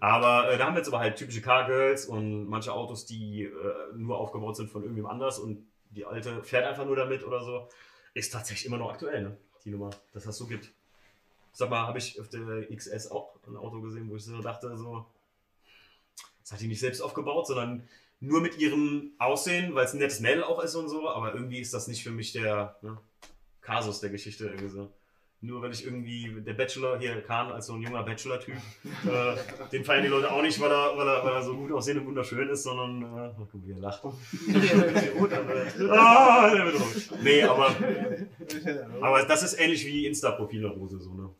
Aber 0.00 0.50
äh, 0.50 0.58
da 0.58 0.66
haben 0.66 0.74
wir 0.74 0.78
jetzt 0.78 0.88
aber 0.88 0.98
halt 0.98 1.14
typische 1.14 1.40
Car-Girls 1.40 2.06
und 2.06 2.48
manche 2.48 2.72
Autos, 2.72 3.06
die 3.06 3.44
äh, 3.44 3.52
nur 3.94 4.18
aufgebaut 4.18 4.56
sind 4.56 4.70
von 4.70 4.82
irgendwem 4.82 5.06
anders 5.06 5.38
und 5.38 5.68
die 5.90 6.04
alte 6.04 6.42
fährt 6.42 6.64
einfach 6.64 6.84
nur 6.84 6.96
damit 6.96 7.24
oder 7.24 7.44
so. 7.44 7.68
Ist 8.12 8.32
tatsächlich 8.32 8.66
immer 8.66 8.78
noch 8.78 8.90
aktuell, 8.90 9.22
ne? 9.22 9.36
Die 9.64 9.70
Nummer, 9.70 9.90
dass 10.12 10.24
das 10.24 10.36
so 10.36 10.48
gibt. 10.48 10.72
Sag 11.52 11.70
mal, 11.70 11.86
habe 11.86 11.98
ich 11.98 12.20
auf 12.20 12.28
der 12.28 12.66
XS 12.74 13.08
auch 13.12 13.36
ein 13.46 13.56
Auto 13.56 13.80
gesehen, 13.82 14.10
wo 14.10 14.16
ich 14.16 14.24
so 14.24 14.42
dachte, 14.42 14.76
so, 14.76 15.06
das 16.42 16.50
hat 16.50 16.60
die 16.60 16.66
nicht 16.66 16.80
selbst 16.80 17.02
aufgebaut, 17.02 17.46
sondern 17.46 17.88
nur 18.20 18.40
mit 18.40 18.58
ihrem 18.58 19.12
Aussehen, 19.18 19.74
weil 19.74 19.84
es 19.84 19.92
ein 19.92 19.98
nettes 19.98 20.20
Mädel 20.20 20.42
auch 20.44 20.62
ist 20.62 20.74
und 20.74 20.88
so, 20.88 21.08
aber 21.08 21.34
irgendwie 21.34 21.60
ist 21.60 21.74
das 21.74 21.88
nicht 21.88 22.02
für 22.02 22.10
mich 22.10 22.32
der 22.32 22.76
ne, 22.82 22.98
Kasus 23.60 24.00
der 24.00 24.10
Geschichte 24.10 24.46
irgendwie 24.46 24.68
so. 24.68 24.92
Nur 25.42 25.60
weil 25.60 25.70
ich 25.70 25.84
irgendwie, 25.84 26.34
der 26.40 26.54
Bachelor, 26.54 26.98
hier 26.98 27.20
Kahn 27.20 27.52
als 27.52 27.66
so 27.66 27.74
ein 27.74 27.82
junger 27.82 28.02
Bachelor-Typ, 28.02 28.56
äh, 29.04 29.70
den 29.70 29.84
feiern 29.84 30.02
die 30.02 30.08
Leute 30.08 30.32
auch 30.32 30.40
nicht, 30.40 30.58
weil 30.58 30.70
er, 30.70 30.96
weil 30.96 31.06
er, 31.06 31.24
weil 31.24 31.34
er 31.34 31.42
so 31.42 31.54
gut 31.54 31.70
aussehend 31.72 32.00
und 32.00 32.06
wunderschön 32.06 32.48
ist, 32.48 32.62
sondern, 32.62 33.02
äh, 33.02 33.34
oh, 33.38 33.46
guck, 33.52 33.66
wie 33.66 33.72
er 33.72 33.78
lacht. 33.78 34.02
ah, 35.90 36.50
der 36.50 36.64
wird 36.64 36.80
rot. 36.80 37.22
Nee, 37.22 37.42
aber, 37.42 37.76
aber 39.02 39.24
das 39.24 39.42
ist 39.42 39.60
ähnlich 39.60 39.84
wie 39.84 40.06
Insta-Profilrose, 40.06 41.00
so, 41.00 41.12
ne? 41.12 41.30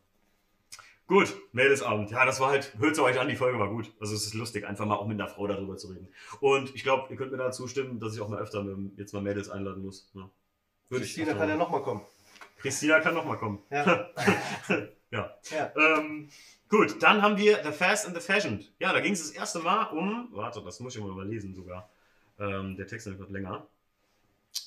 Gut, 1.06 1.36
Mädelsabend. 1.52 2.10
Ja, 2.10 2.24
das 2.24 2.40
war 2.40 2.50
halt, 2.50 2.76
hört 2.78 2.98
euch 2.98 3.20
an, 3.20 3.28
die 3.28 3.36
Folge 3.36 3.58
war 3.60 3.68
gut. 3.68 3.92
Also 4.00 4.14
es 4.14 4.26
ist 4.26 4.34
lustig, 4.34 4.66
einfach 4.66 4.86
mal 4.86 4.96
auch 4.96 5.06
mit 5.06 5.20
einer 5.20 5.28
Frau 5.28 5.46
darüber 5.46 5.76
zu 5.76 5.88
reden. 5.88 6.08
Und 6.40 6.74
ich 6.74 6.82
glaube, 6.82 7.06
ihr 7.10 7.16
könnt 7.16 7.30
mir 7.30 7.38
da 7.38 7.52
zustimmen, 7.52 8.00
dass 8.00 8.14
ich 8.14 8.20
auch 8.20 8.28
mal 8.28 8.40
öfter 8.40 8.64
mit, 8.64 8.98
jetzt 8.98 9.12
mal 9.12 9.22
Mädels 9.22 9.48
einladen 9.48 9.84
muss. 9.84 10.10
Ja. 10.14 10.28
Würde 10.88 11.04
ich 11.04 11.14
Christina 11.14 11.34
auch 11.34 11.38
kann 11.38 11.48
ja 11.48 11.56
nochmal 11.56 11.82
kommen. 11.82 12.00
Christina 12.58 12.98
kann 12.98 13.14
nochmal 13.14 13.38
kommen. 13.38 13.62
Ja. 13.70 14.10
ja. 15.12 15.34
Ja. 15.50 15.72
Ähm, 15.76 16.28
gut, 16.68 17.00
dann 17.00 17.22
haben 17.22 17.36
wir 17.36 17.62
The 17.62 17.70
Fast 17.70 18.06
and 18.06 18.16
the 18.16 18.20
Fashioned. 18.20 18.72
Ja, 18.80 18.92
da 18.92 18.98
ging 19.00 19.12
es 19.12 19.20
das 19.20 19.30
erste 19.30 19.60
Mal 19.60 19.84
um, 19.92 20.28
warte, 20.32 20.60
das 20.62 20.80
muss 20.80 20.96
ich 20.96 21.00
mal 21.00 21.10
überlesen 21.10 21.54
sogar. 21.54 21.88
Ähm, 22.40 22.76
der 22.76 22.88
Text 22.88 23.06
wird 23.06 23.30
länger. 23.30 23.68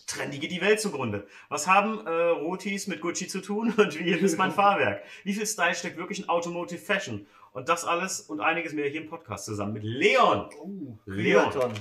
Trendige 0.07 0.47
die 0.47 0.61
Welt 0.61 0.79
zugrunde. 0.79 1.27
Was 1.49 1.67
haben 1.67 2.05
äh, 2.05 2.09
Rotis 2.09 2.87
mit 2.87 3.01
Gucci 3.01 3.27
zu 3.27 3.41
tun 3.41 3.73
und 3.77 3.99
wie 3.99 4.11
ist 4.11 4.37
mein 4.37 4.51
Fahrwerk? 4.51 5.03
Wie 5.23 5.33
viel 5.33 5.45
Style 5.45 5.75
steckt 5.75 5.97
wirklich 5.97 6.19
in 6.19 6.29
Automotive 6.29 6.79
Fashion? 6.79 7.27
Und 7.51 7.69
das 7.69 7.85
alles 7.85 8.21
und 8.21 8.41
einiges 8.41 8.73
mehr 8.73 8.87
hier 8.89 9.01
im 9.01 9.07
Podcast 9.07 9.45
zusammen 9.45 9.73
mit 9.73 9.83
Leon. 9.83 10.49
Oh, 10.61 10.97
Leon. 11.05 11.51
Leon. 11.51 11.73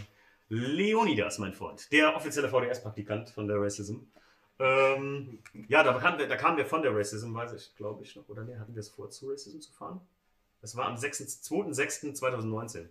Leonidas, 0.50 1.38
mein 1.38 1.52
Freund. 1.52 1.92
Der 1.92 2.16
offizielle 2.16 2.48
VDS-Praktikant 2.48 3.30
von 3.30 3.46
der 3.46 3.60
Racism. 3.60 3.96
Ähm, 4.58 5.40
ja, 5.68 5.82
da 5.82 5.92
kam, 5.98 6.18
der, 6.18 6.26
da 6.26 6.36
kam 6.36 6.56
der 6.56 6.66
von 6.66 6.82
der 6.82 6.94
Racism, 6.94 7.34
weiß 7.34 7.52
ich, 7.52 7.76
glaube 7.76 8.02
ich 8.02 8.16
noch. 8.16 8.28
Oder 8.28 8.44
nee, 8.44 8.56
hatten 8.56 8.74
wir 8.74 8.80
es 8.80 8.88
vor, 8.88 9.10
zu 9.10 9.30
Racism 9.30 9.60
zu 9.60 9.72
fahren? 9.72 10.00
Das 10.60 10.76
war 10.76 10.86
am 10.86 10.96
6. 10.96 11.22
2.6.2019. 11.48 12.88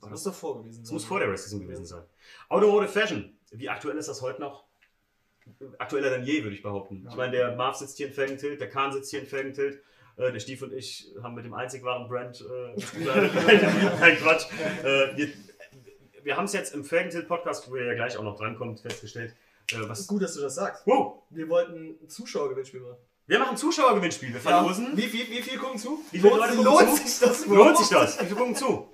Das 0.00 0.10
muss 0.10 0.22
davor 0.24 0.58
gewesen 0.58 0.82
Das 0.82 0.92
muss 0.92 1.04
vor 1.04 1.18
der 1.18 1.30
Racism 1.30 1.60
gewesen 1.60 1.86
sein. 1.86 2.02
Automotive 2.48 2.92
Fashion. 2.92 3.35
Wie 3.52 3.68
aktuell 3.68 3.96
ist 3.96 4.08
das 4.08 4.22
heute 4.22 4.40
noch? 4.40 4.64
Aktueller 5.78 6.10
denn 6.10 6.24
je, 6.24 6.42
würde 6.42 6.56
ich 6.56 6.62
behaupten. 6.62 7.06
Ich 7.08 7.14
meine, 7.14 7.32
der 7.32 7.54
Marv 7.54 7.76
sitzt 7.76 7.96
hier 7.96 8.08
in 8.08 8.12
Felgentilt, 8.12 8.60
der 8.60 8.68
Kahn 8.68 8.92
sitzt 8.92 9.10
hier 9.10 9.20
in 9.20 9.26
Felgentilt. 9.26 9.80
Äh, 10.16 10.32
der 10.32 10.40
Stief 10.40 10.62
und 10.62 10.72
ich 10.72 11.12
haben 11.22 11.34
mit 11.34 11.44
dem 11.44 11.54
einzig 11.54 11.84
wahren 11.84 12.08
Brand. 12.08 12.40
Äh, 12.40 12.74
Nein, 14.00 14.16
Quatsch. 14.18 14.46
Äh, 14.82 15.16
wir 15.16 15.28
wir 16.24 16.36
haben 16.36 16.46
es 16.46 16.52
jetzt 16.54 16.74
im 16.74 16.84
Felgentilt-Podcast, 16.84 17.70
wo 17.70 17.76
ihr 17.76 17.84
ja 17.84 17.94
gleich 17.94 18.16
auch 18.16 18.24
noch 18.24 18.36
drankommt, 18.36 18.80
festgestellt. 18.80 19.36
Äh, 19.70 19.76
was, 19.88 20.08
Gut, 20.08 20.22
dass 20.22 20.34
du 20.34 20.40
das 20.40 20.56
sagst. 20.56 20.84
wow, 20.84 21.22
Wir 21.30 21.48
wollten 21.48 21.96
ein 22.02 22.08
Zuschauergewinnspiel 22.08 22.80
machen. 22.80 22.96
wir 23.26 23.38
machen 23.38 23.50
ein 23.50 23.56
Zuschauergewinnspiel. 23.56 24.32
Wir 24.32 24.40
verlosen. 24.40 24.96
Wie, 24.96 25.02
viel, 25.02 25.30
wie 25.30 25.40
viel 25.42 25.56
gucken 25.56 25.78
zu? 25.78 26.00
Wie 26.10 26.18
viele 26.18 26.30
lohnt, 26.30 26.40
Leute 26.42 26.56
gucken 26.56 26.64
lohnt 26.86 26.96
zu? 26.96 27.06
sich 27.06 27.20
das 27.20 27.46
Lohnt 27.46 27.78
sich 27.78 27.88
das? 27.90 28.20
Wie 28.20 28.24
viele 28.24 28.36
gucken 28.40 28.56
zu? 28.56 28.88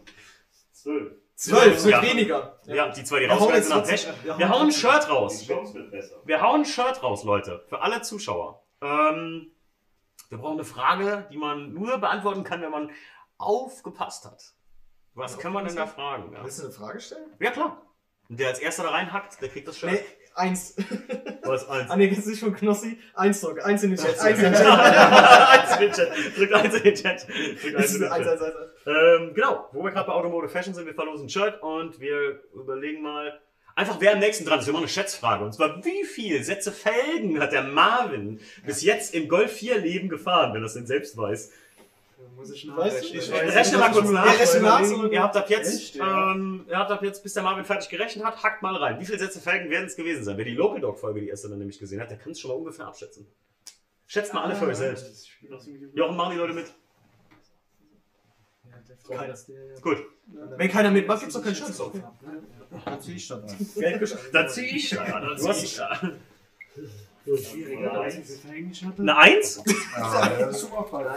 Zwölf. 0.72 1.12
Zwölf, 1.34 1.82
wird 1.84 1.94
Ja. 1.94 2.02
weniger. 2.02 2.60
Ja, 2.66 2.88
die 2.88 3.02
zwei, 3.04 3.20
die 3.20 3.26
Wir 3.26 3.30
hauen 3.32 3.38
rausgegangen 3.52 3.62
sind, 3.64 3.74
haben 3.74 3.86
Pech. 3.86 4.24
wir 4.24 4.32
hauen 4.32 4.38
Wir 4.38 4.48
hauen 4.50 4.62
ein 4.68 4.72
Shirt 4.72 5.08
raus. 5.10 5.48
Wir 6.24 6.40
hauen 6.42 6.60
ein 6.60 6.64
Shirt 6.64 7.02
raus, 7.02 7.24
Leute, 7.24 7.64
für 7.68 7.80
alle 7.80 8.02
Zuschauer. 8.02 8.62
Ähm, 8.80 9.52
wir 10.28 10.38
brauchen 10.38 10.54
eine 10.54 10.64
Frage, 10.64 11.26
die 11.32 11.36
man 11.38 11.72
nur 11.72 11.98
beantworten 11.98 12.44
kann, 12.44 12.62
wenn 12.62 12.70
man 12.70 12.90
aufgepasst 13.38 14.24
hat. 14.24 14.42
Was 15.14 15.38
kann 15.38 15.52
man 15.52 15.66
denn 15.66 15.76
da 15.76 15.86
fragen? 15.86 16.32
Ja, 16.32 16.42
Willst 16.44 16.58
du 16.60 16.64
eine 16.64 16.72
Frage 16.72 17.00
stellen? 17.00 17.30
ja 17.40 17.50
klar. 17.50 17.82
Und 18.28 18.38
der 18.40 18.48
als 18.48 18.60
erster 18.60 18.84
da 18.84 18.90
reinhackt, 18.90 19.40
der 19.42 19.48
kriegt 19.48 19.68
das 19.68 19.78
Shirt. 19.78 19.92
Nee, 19.92 20.00
eins. 20.34 20.74
Was 21.42 21.68
eins? 21.68 21.90
Ah, 21.90 21.96
das 21.96 22.18
ist 22.18 22.26
nicht 22.26 22.40
von 22.40 22.54
Knossi. 22.54 22.98
Eins 23.14 23.40
drück, 23.40 23.64
eins 23.64 23.82
in 23.82 23.90
den 23.90 23.98
Chat, 23.98 24.18
eins 24.20 24.38
in 24.38 24.52
den 24.52 24.54
eins 24.54 25.70
Chat. 25.70 25.80
in 25.80 25.86
den 25.86 25.92
Chat. 25.92 26.36
Drückt 26.36 26.52
eins 26.54 26.74
in 26.74 26.82
den 26.82 26.94
Chat. 26.94 27.26
Drückt 27.62 27.76
eins 27.76 27.94
in 27.94 28.00
den 28.00 28.12
eins, 28.12 28.24
Chat. 28.24 28.32
eins, 28.32 28.42
eins, 28.42 28.56
eins. 28.56 28.72
Ähm, 28.86 29.34
genau, 29.34 29.68
wo 29.72 29.82
wir 29.82 29.90
gerade 29.90 30.06
bei 30.06 30.12
Automotive 30.12 30.50
Fashion 30.50 30.74
sind, 30.74 30.86
wir 30.86 30.94
verlosen 30.94 31.26
ein 31.26 31.28
Shirt 31.28 31.62
und 31.62 32.00
wir 32.00 32.40
überlegen 32.54 33.02
mal, 33.02 33.40
einfach 33.74 33.96
wer 34.00 34.12
am 34.14 34.18
nächsten 34.18 34.44
dran 34.44 34.58
ist. 34.58 34.66
Wir 34.66 34.72
machen 34.72 34.84
eine 34.84 34.90
Schätzfrage. 34.90 35.44
Und 35.44 35.52
zwar, 35.52 35.84
wie 35.84 36.04
viel 36.04 36.42
Sätze 36.42 36.72
Felgen 36.72 37.40
hat 37.40 37.52
der 37.52 37.62
Marvin 37.62 38.40
bis 38.66 38.82
jetzt 38.82 39.14
im 39.14 39.28
Golf 39.28 39.52
4 39.52 39.78
Leben 39.78 40.08
gefahren, 40.08 40.54
wenn 40.54 40.62
er 40.62 40.66
es 40.66 40.74
denn 40.74 40.86
selbst 40.86 41.16
weiß? 41.16 41.52
Muss 42.36 42.50
ich 42.50 42.68
Weißt 42.68 42.76
du? 43.02 43.06
nachrechnen. 43.06 43.20
Ich 43.20 43.30
Äh, 43.30 43.46
weiß 43.46 43.54
Rechne 43.54 43.78
mal 43.78 43.92
kurz 43.92 44.10
nach. 44.10 45.10
Ihr 45.10 45.22
habt 45.22 45.36
ab 45.36 45.50
jetzt, 45.50 45.74
Echt, 45.74 45.94
ja. 45.96 46.32
ähm, 46.32 46.64
ihr 46.68 46.76
habt 46.78 46.90
ab 46.90 47.02
jetzt, 47.02 47.22
bis 47.22 47.34
der 47.34 47.42
Marvin 47.42 47.64
fertig 47.64 47.88
gerechnet 47.88 48.24
hat, 48.24 48.42
hackt 48.42 48.62
mal 48.62 48.74
rein. 48.76 48.98
Wie 49.00 49.04
viele 49.04 49.18
Sätze 49.18 49.40
Felgen 49.40 49.70
werden 49.70 49.86
es 49.86 49.96
gewesen 49.96 50.24
sein? 50.24 50.36
Wer 50.36 50.44
die 50.44 50.54
Local 50.54 50.80
Dog 50.80 50.98
Folge 50.98 51.20
die 51.20 51.28
erste 51.28 51.48
dann 51.48 51.58
nämlich 51.58 51.78
gesehen 51.78 52.00
hat, 52.00 52.10
der 52.10 52.18
kann 52.18 52.32
es 52.32 52.40
schon 52.40 52.50
mal 52.50 52.56
ungefähr 52.56 52.86
abschätzen. 52.86 53.26
Schätzt 54.06 54.34
mal 54.34 54.42
alle 54.44 54.56
für 54.56 54.66
euch 54.66 54.76
selbst. 54.76 55.28
Jochen, 55.94 56.16
machen 56.16 56.32
die 56.32 56.38
Leute 56.38 56.52
mit. 56.54 56.66
Keiner. 59.08 59.34
Gut. 59.80 59.98
Wenn 60.56 60.70
keiner 60.70 60.90
mitmacht, 60.90 61.20
gibt's 61.20 61.34
doch 61.34 61.42
keinen 61.42 61.54
Schatz 61.54 61.80
auf. 61.80 61.92
Dann 62.84 63.00
zieh 63.00 63.14
ich 63.16 63.32
an. 63.32 63.44
Dann 64.32 64.48
zieh 64.48 64.66
ich 64.66 64.90
da. 64.90 65.20
Dann 65.20 65.38
zieh 65.38 65.64
ich 65.64 65.76
da. 65.76 66.00
Eine 67.24 68.00
Eine 68.98 69.16
Eins? 69.16 69.62
Ah, 69.94 70.52
falsch. 70.84 71.16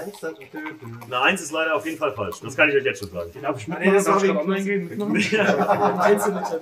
Eine 1.05 1.21
Eins 1.21 1.41
ist 1.41 1.51
leider 1.51 1.75
auf 1.75 1.85
jeden 1.85 1.97
Fall 1.97 2.13
falsch. 2.13 2.41
Das 2.41 2.55
kann 2.55 2.69
ich 2.69 2.75
euch 2.75 2.83
jetzt 2.83 2.99
schon 2.99 3.09
sagen. 3.09 3.31
Darf 3.41 3.59
ich 3.59 3.67
Nee, 3.67 3.91
das 3.91 4.05
Dürfen 4.97 5.15
Eins 5.99 6.27
in 6.27 6.35
den 6.35 6.43
Chat. 6.43 6.61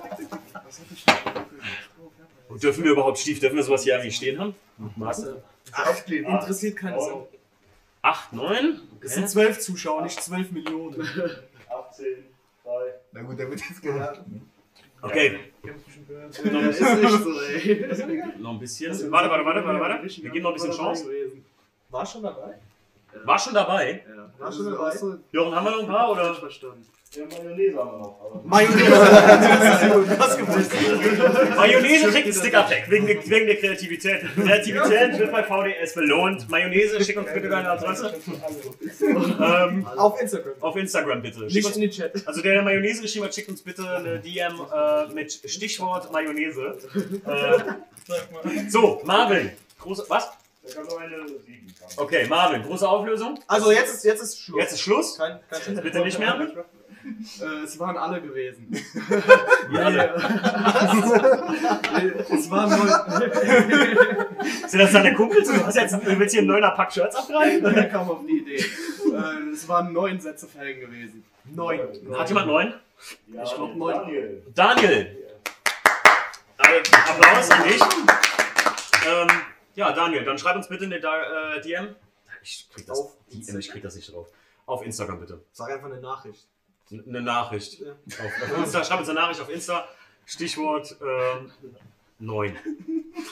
wir 2.84 2.92
überhaupt 2.92 3.18
Stief, 3.18 3.40
dürfen 3.40 3.56
wir 3.56 3.62
sowas 3.64 3.82
hier 3.82 3.96
eigentlich 3.98 4.16
stehen 4.16 4.38
haben? 4.38 4.54
Aufkleben. 5.72 6.30
Interessiert 6.30 6.76
keine 6.76 6.98
Sau. 7.00 7.28
Acht, 8.00 8.32
neun? 8.32 8.80
Es 9.00 9.14
sind 9.14 9.28
zwölf 9.28 9.58
Zuschauer, 9.60 10.02
nicht 10.02 10.22
zwölf 10.22 10.50
Millionen. 10.52 11.00
18, 11.00 12.06
3. 12.64 12.70
Na 13.12 13.22
gut, 13.22 13.38
der 13.38 13.50
wird 13.50 13.60
jetzt 13.60 13.82
geraten. 13.82 14.50
Okay, 15.04 15.38
nicht 15.64 16.34
so, 16.34 17.40
ey. 17.40 17.92
noch 18.38 18.50
ein 18.52 18.58
bisschen. 18.58 19.10
Warte, 19.10 19.30
warte, 19.30 19.44
warte, 19.44 19.64
warte, 19.64 19.80
warte. 19.80 20.22
Wir 20.22 20.30
geben 20.30 20.42
noch 20.42 20.50
ein 20.50 20.54
bisschen 20.54 20.72
Chance. 20.72 21.06
War 21.90 22.06
schon 22.06 22.22
dabei? 22.22 22.58
War 23.24 23.38
schon 23.38 23.54
dabei. 23.54 24.04
Ja. 24.08 24.32
War 24.38 24.52
schon 24.52 24.64
dabei? 24.66 24.94
Jochen, 25.32 25.54
haben 25.54 25.64
wir 25.64 25.70
noch 25.70 25.80
ein 25.80 25.86
paar 25.86 26.10
oder? 26.10 26.34
verstanden. 26.34 26.86
Ja, 27.16 27.24
Mayonnaise 27.26 27.78
haben 27.78 27.90
wir 27.92 27.98
noch. 27.98 28.20
Aber 28.24 28.40
Mayonnaise. 28.44 28.90
Mayonnaise 31.56 32.10
kriegt 32.10 32.24
einen 32.24 32.34
Sticker-Pack 32.34 32.90
wegen, 32.90 33.06
der- 33.06 33.24
wegen 33.28 33.46
der 33.46 33.56
Kreativität. 33.56 34.22
Kreativität 34.34 35.18
wird 35.18 35.30
bei 35.32 35.42
VDS 35.44 35.94
belohnt. 35.94 36.48
Mayonnaise, 36.50 37.02
schick 37.04 37.16
uns 37.16 37.32
bitte 37.32 37.48
deine 37.48 37.70
Adresse. 37.70 38.14
Ähm, 39.00 39.86
Auf 39.96 40.20
Instagram. 40.20 40.52
auf 40.60 40.76
Instagram 40.76 41.22
bitte. 41.22 41.38
Schick 41.50 41.54
Nicht 41.54 41.66
uns, 41.66 41.76
in 41.76 41.82
den 41.82 41.90
Chat. 41.90 42.26
also 42.26 42.42
der, 42.42 42.54
der 42.54 42.62
Mayonnaise 42.62 43.00
geschrieben 43.02 43.26
hat, 43.26 43.34
schickt 43.34 43.48
uns 43.48 43.62
bitte 43.62 43.88
eine 43.88 44.18
DM 44.18 44.60
äh, 44.74 45.06
mit 45.14 45.32
Stichwort 45.32 46.12
Mayonnaise. 46.12 46.76
Äh, 47.26 47.58
so, 48.68 49.00
Marvin. 49.04 49.50
Große, 49.80 50.04
was? 50.08 50.30
da 50.66 50.74
kann 50.74 50.86
nur 50.86 51.00
eine 51.00 51.16
7 51.26 51.36
kommen. 51.46 51.64
Okay, 51.96 52.26
Marvin, 52.26 52.62
große 52.62 52.88
Auflösung. 52.88 53.38
Also 53.46 53.70
jetzt 53.70 53.94
ist, 53.94 54.04
jetzt 54.04 54.22
ist 54.22 54.40
Schluss. 54.40 54.60
Jetzt 54.60 54.72
ist 54.72 54.80
Schluss. 54.80 55.18
Kein, 55.18 55.38
kein. 55.50 55.82
Bitte 55.82 56.00
nicht 56.00 56.18
mehr. 56.18 56.34
Äh, 57.40 57.64
es 57.64 57.78
waren 57.78 57.96
alle 57.96 58.20
gewesen. 58.20 58.68
Ja. 59.72 59.88
es 62.30 62.50
waren 62.50 62.70
neun. 62.70 62.90
Sind 64.68 64.78
das 64.80 64.92
deine 64.92 65.14
Kumpels? 65.14 65.48
Du 65.48 65.64
hast 65.66 65.74
jetzt, 65.76 65.92
du 65.94 66.18
willst 66.18 66.32
hier 66.32 66.40
einen 66.40 66.48
neuner 66.48 66.70
Pack 66.72 66.92
Shirts 66.92 67.16
abgreifen? 67.16 67.62
Wer 67.74 67.88
kam 67.88 68.08
auf 68.10 68.20
die 68.26 68.38
Idee? 68.38 68.56
Äh, 68.56 69.50
es 69.52 69.68
waren 69.68 69.92
neun 69.92 70.18
Sätze 70.20 70.46
Felgen 70.46 70.80
gewesen. 70.80 71.24
Neun. 71.44 71.80
Hat 72.16 72.28
jemand 72.28 72.46
neun? 72.46 72.74
Ja, 73.28 73.42
Ich 73.42 73.54
glaub, 73.54 73.74
neun. 73.76 73.94
Daniel. 73.94 74.42
Daniel. 74.54 75.18
Äh, 76.58 76.82
Applaus 77.10 77.50
an 77.50 77.62
dich. 77.64 77.80
Ähm, 79.06 79.28
ja, 79.74 79.92
Daniel, 79.92 80.24
dann 80.24 80.38
schreib 80.38 80.56
uns 80.56 80.68
bitte 80.68 80.84
eine 80.84 81.00
Da- 81.00 81.56
äh, 81.56 81.60
DM. 81.60 81.94
Ich 82.42 82.68
krieg 82.72 82.86
das, 82.86 82.98
Auf 82.98 83.12
DM, 83.30 83.58
ich 83.58 83.70
krieg 83.70 83.82
das 83.82 83.94
nicht 83.96 84.12
drauf. 84.12 84.28
Auf 84.66 84.84
Instagram 84.84 85.20
bitte. 85.20 85.40
Sag 85.52 85.70
einfach 85.70 85.86
eine 85.90 86.00
Nachricht. 86.00 86.46
Eine 86.90 87.22
Nachricht. 87.22 87.80
Ja. 87.80 87.92
Auf, 87.92 88.42
auf 88.42 88.58
Insta, 88.58 88.84
schreib 88.84 89.00
uns 89.00 89.08
eine 89.08 89.20
Nachricht 89.20 89.40
auf 89.40 89.48
Insta. 89.48 89.88
Stichwort 90.26 90.96
ähm, 91.02 91.50
9. 92.18 92.56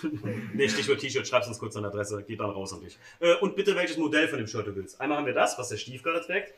nee, 0.54 0.68
Stichwort 0.68 1.00
T-Shirt, 1.00 1.26
schreib's 1.26 1.48
uns 1.48 1.58
kurz 1.58 1.76
an 1.76 1.84
Adresse, 1.84 2.22
geht 2.22 2.40
dann 2.40 2.50
raus 2.50 2.72
an 2.72 2.80
dich. 2.80 2.98
Äh, 3.20 3.34
und 3.36 3.56
bitte 3.56 3.74
welches 3.76 3.96
Modell 3.96 4.28
von 4.28 4.38
dem 4.38 4.46
Shirt 4.46 4.66
du 4.66 4.74
willst. 4.76 5.00
Einmal 5.00 5.18
haben 5.18 5.26
wir 5.26 5.34
das, 5.34 5.58
was 5.58 5.68
der 5.68 5.76
Stief 5.76 6.02
gerade 6.02 6.24
trägt. 6.24 6.54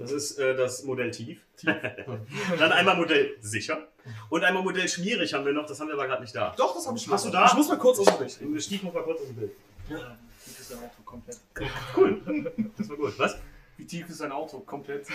Das 0.00 0.10
ist 0.10 0.38
äh, 0.38 0.56
das 0.56 0.82
Modell 0.82 1.10
tief. 1.12 1.40
dann 1.62 2.72
einmal 2.72 2.96
Modell 2.96 3.36
sicher. 3.40 3.86
Und 4.30 4.42
einmal 4.42 4.64
Modell 4.64 4.88
schmierig 4.88 5.32
haben 5.32 5.46
wir 5.46 5.52
noch, 5.52 5.66
das 5.66 5.78
haben 5.78 5.86
wir 5.88 5.94
aber 5.94 6.06
gerade 6.06 6.22
nicht 6.22 6.34
da. 6.34 6.52
Doch, 6.56 6.74
das 6.74 6.86
habe 6.86 6.98
ich 6.98 7.08
Hast 7.08 7.24
noch. 7.24 7.30
du 7.30 7.36
da? 7.36 7.46
Ich 7.46 7.54
muss 7.54 7.68
mal 7.68 7.78
kurz 7.78 8.00
aus 8.00 8.06
dem 8.06 8.18
Bild. 8.18 8.62
Stief 8.62 8.82
muss 8.82 8.92
mal 8.92 9.04
kurz 9.04 9.20
im 9.22 9.34
Bild. 9.36 9.52
Tief 9.86 10.58
ist 10.58 10.72
ein 10.72 10.78
Auto 10.78 11.02
komplett. 11.04 11.38
Cool. 11.96 12.20
Das 12.76 12.88
war 12.88 12.96
gut. 12.96 13.18
Was? 13.18 13.38
Wie 13.76 13.86
tief 13.86 14.08
ist 14.08 14.20
ein 14.22 14.32
Auto 14.32 14.60
komplett? 14.60 15.06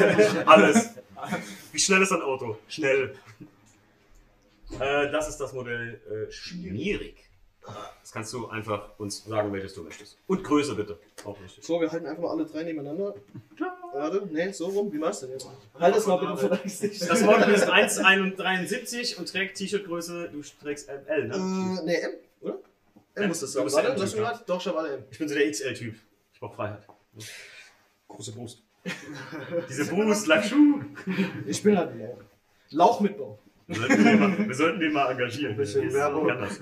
Alles. 0.46 0.90
Wie 1.72 1.78
schnell 1.78 2.02
ist 2.02 2.12
ein 2.12 2.22
Auto? 2.22 2.58
Schnell. 2.68 3.14
Äh, 4.80 5.10
das 5.10 5.28
ist 5.28 5.38
das 5.38 5.52
Modell 5.52 6.00
äh, 6.10 6.30
schmierig. 6.32 7.26
Das 8.00 8.12
kannst 8.12 8.32
du 8.32 8.46
einfach 8.48 8.96
uns 8.98 9.24
sagen, 9.24 9.52
welches 9.52 9.74
du 9.74 9.82
möchtest. 9.82 10.18
Und 10.28 10.44
Größe 10.44 10.76
bitte. 10.76 10.98
Auch. 11.24 11.36
So, 11.60 11.80
wir 11.80 11.90
halten 11.90 12.06
einfach 12.06 12.22
mal 12.22 12.30
alle 12.30 12.46
drei 12.46 12.62
nebeneinander. 12.62 13.14
Warte, 13.92 14.28
nee, 14.30 14.52
so 14.52 14.66
rum. 14.66 14.92
Wie 14.92 14.98
machst 14.98 15.22
du 15.22 15.26
denn 15.26 15.34
jetzt? 15.34 15.48
Halt 15.78 15.96
es 15.96 16.06
mal 16.06 16.16
bitte 16.36 16.58
Gesicht. 16.62 17.10
Das 17.10 17.22
Model 17.22 17.52
ist 17.52 17.68
1,73 17.68 19.16
und 19.18 19.28
trägt 19.28 19.56
T-Shirt-Größe, 19.56 20.30
du 20.32 20.42
trägst 20.62 20.88
ML, 20.88 21.28
ne? 21.28 21.34
Äh, 21.34 21.84
nee, 21.84 21.96
M, 21.96 22.10
oder? 22.40 22.58
M 23.16 23.28
muss 23.28 23.40
das 23.40 23.50
Du 23.52 23.56
sein. 23.56 23.64
bist 23.64 23.76
Warte, 23.76 24.00
mich 24.00 24.14
ja. 24.14 24.22
mal. 24.22 24.40
Doch, 24.46 24.60
ich 24.60 24.66
habe 24.68 24.78
alle 24.78 24.94
M. 24.94 25.04
Ich 25.10 25.18
bin 25.18 25.28
so 25.28 25.34
der 25.34 25.50
XL-Typ. 25.50 25.96
Ich 26.32 26.40
brauche 26.40 26.54
Freiheit. 26.54 26.86
Große 28.08 28.32
Brust. 28.32 28.62
Diese 29.68 29.86
Brust, 29.86 30.26
Lackschuh. 30.26 30.80
Ich 31.46 31.62
bin 31.62 31.76
halt 31.76 31.90
M. 31.92 32.08
Lauch 32.70 33.00
mit 33.00 33.16
Bauch. 33.18 33.38
Wir 33.68 33.76
sollten 33.80 34.04
den 34.04 34.20
mal, 34.20 34.48
wir 34.48 34.54
sollten 34.54 34.80
den 34.80 34.92
mal 34.92 35.10
engagieren. 35.10 35.56
Bisschen 35.56 35.86
Das 35.86 35.94
Werbung. 35.94 36.28
das. 36.28 36.60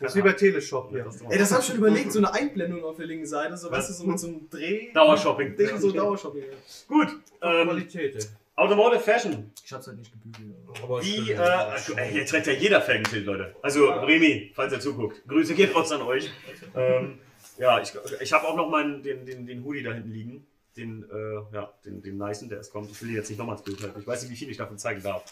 Das 0.00 0.10
ist 0.12 0.16
wie 0.16 0.22
bei 0.22 0.32
Teleshop 0.32 0.90
hier. 0.90 1.06
Ey, 1.30 1.38
das 1.38 1.52
hab 1.52 1.60
ich 1.60 1.66
schon 1.66 1.76
überlegt, 1.76 2.10
so 2.10 2.18
eine 2.18 2.34
Einblendung 2.34 2.82
auf 2.82 2.96
der 2.96 3.06
linken 3.06 3.26
Seite, 3.26 3.56
so 3.56 3.70
weißt 3.70 3.90
du, 3.90 3.94
so 3.94 4.04
mit 4.06 4.18
so 4.18 4.26
einem 4.26 4.50
Dreh. 4.50 4.92
Dauershopping. 4.92 5.54
Ding, 5.56 5.78
so 5.78 5.92
Dauershopping. 5.92 6.42
ja. 6.42 6.48
Gut. 6.88 7.08
Ähm, 7.42 7.68
Qualität. 7.68 8.16
ey. 8.16 8.22
Automotive 8.56 9.00
Fashion. 9.00 9.52
Ich 9.64 9.72
hab's 9.72 9.86
halt 9.86 9.98
nicht 9.98 10.10
gebügelt. 10.10 10.56
Aber 10.82 11.00
Wie, 11.00 11.30
äh, 11.30 11.96
ey, 11.96 12.12
hier 12.12 12.26
trägt 12.26 12.46
ja 12.48 12.54
jeder 12.54 12.80
Felgenschild, 12.80 13.24
Leute. 13.26 13.54
Also, 13.62 13.86
Remy, 13.88 14.50
falls 14.54 14.72
ihr 14.72 14.80
zuguckt, 14.80 15.22
Grüße 15.28 15.54
geht 15.54 15.74
raus 15.76 15.92
an 15.92 16.02
euch. 16.02 16.30
Ähm, 16.74 17.18
ja, 17.58 17.80
ich, 17.80 17.92
ich 18.20 18.32
habe 18.32 18.48
auch 18.48 18.56
noch 18.56 18.68
meinen, 18.68 19.02
den, 19.02 19.24
den, 19.26 19.46
den 19.46 19.62
Hoodie 19.62 19.82
da 19.84 19.92
hinten 19.92 20.10
liegen. 20.10 20.46
Den, 20.76 21.04
äh, 21.10 21.54
ja, 21.54 21.72
den, 21.84 22.02
den 22.02 22.18
Nicen, 22.18 22.48
der 22.48 22.58
erst 22.58 22.72
kommt. 22.72 22.90
Ich 22.90 23.00
will 23.00 23.10
ihn 23.10 23.16
jetzt 23.16 23.30
nicht 23.30 23.38
nochmal 23.38 23.56
ins 23.56 23.64
Bild 23.64 23.82
halten. 23.82 23.98
Ich 23.98 24.06
weiß 24.06 24.22
nicht, 24.22 24.32
wie 24.32 24.36
viel 24.36 24.50
ich 24.50 24.56
davon 24.56 24.78
zeigen 24.78 25.02
darf. 25.02 25.24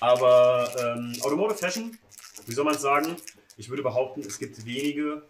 Aber 0.00 0.70
ähm, 0.78 1.14
Automotive 1.22 1.58
Fashion, 1.58 1.98
wie 2.46 2.54
soll 2.54 2.64
man 2.64 2.74
es 2.74 2.80
sagen? 2.80 3.16
Ich 3.56 3.68
würde 3.68 3.82
behaupten, 3.82 4.20
es 4.20 4.38
gibt 4.38 4.64
wenige, 4.64 5.22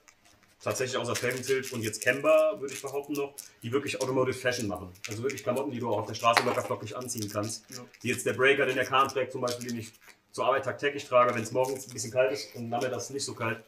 tatsächlich 0.62 0.96
außer 0.96 1.14
Felgenschild 1.14 1.72
und 1.72 1.82
jetzt 1.82 2.02
Kemba, 2.02 2.56
würde 2.59 2.74
ich 2.74 2.82
behaupten 2.82 3.14
noch, 3.14 3.34
die 3.62 3.72
wirklich 3.72 4.00
Automotive 4.00 4.36
Fashion 4.36 4.68
machen. 4.68 4.92
Also 5.09 5.22
wirklich 5.22 5.42
Klamotten, 5.42 5.70
die 5.70 5.78
du 5.78 5.88
auch 5.90 6.00
auf 6.00 6.06
der 6.06 6.14
Straße 6.14 6.42
locker 6.44 6.62
flockig 6.62 6.96
anziehen 6.96 7.30
kannst. 7.32 7.64
Wie 8.02 8.09
jetzt 8.09 8.26
der 8.26 8.34
Breaker, 8.34 8.66
den 8.66 8.76
der 8.76 8.84
Kahn 8.84 9.09
trägt, 9.09 9.32
zum 9.32 9.40
Beispiel, 9.40 9.68
den 9.68 9.78
ich 9.78 9.92
zur 10.32 10.44
Arbeit 10.44 10.64
tagtäglich 10.64 11.06
trage, 11.06 11.34
wenn 11.34 11.42
es 11.42 11.52
morgens 11.52 11.86
ein 11.86 11.92
bisschen 11.92 12.12
kalt 12.12 12.32
ist 12.32 12.54
und 12.54 12.68
nachmittags 12.68 13.11
nicht 13.11 13.24
so 13.24 13.34
kalt. 13.34 13.62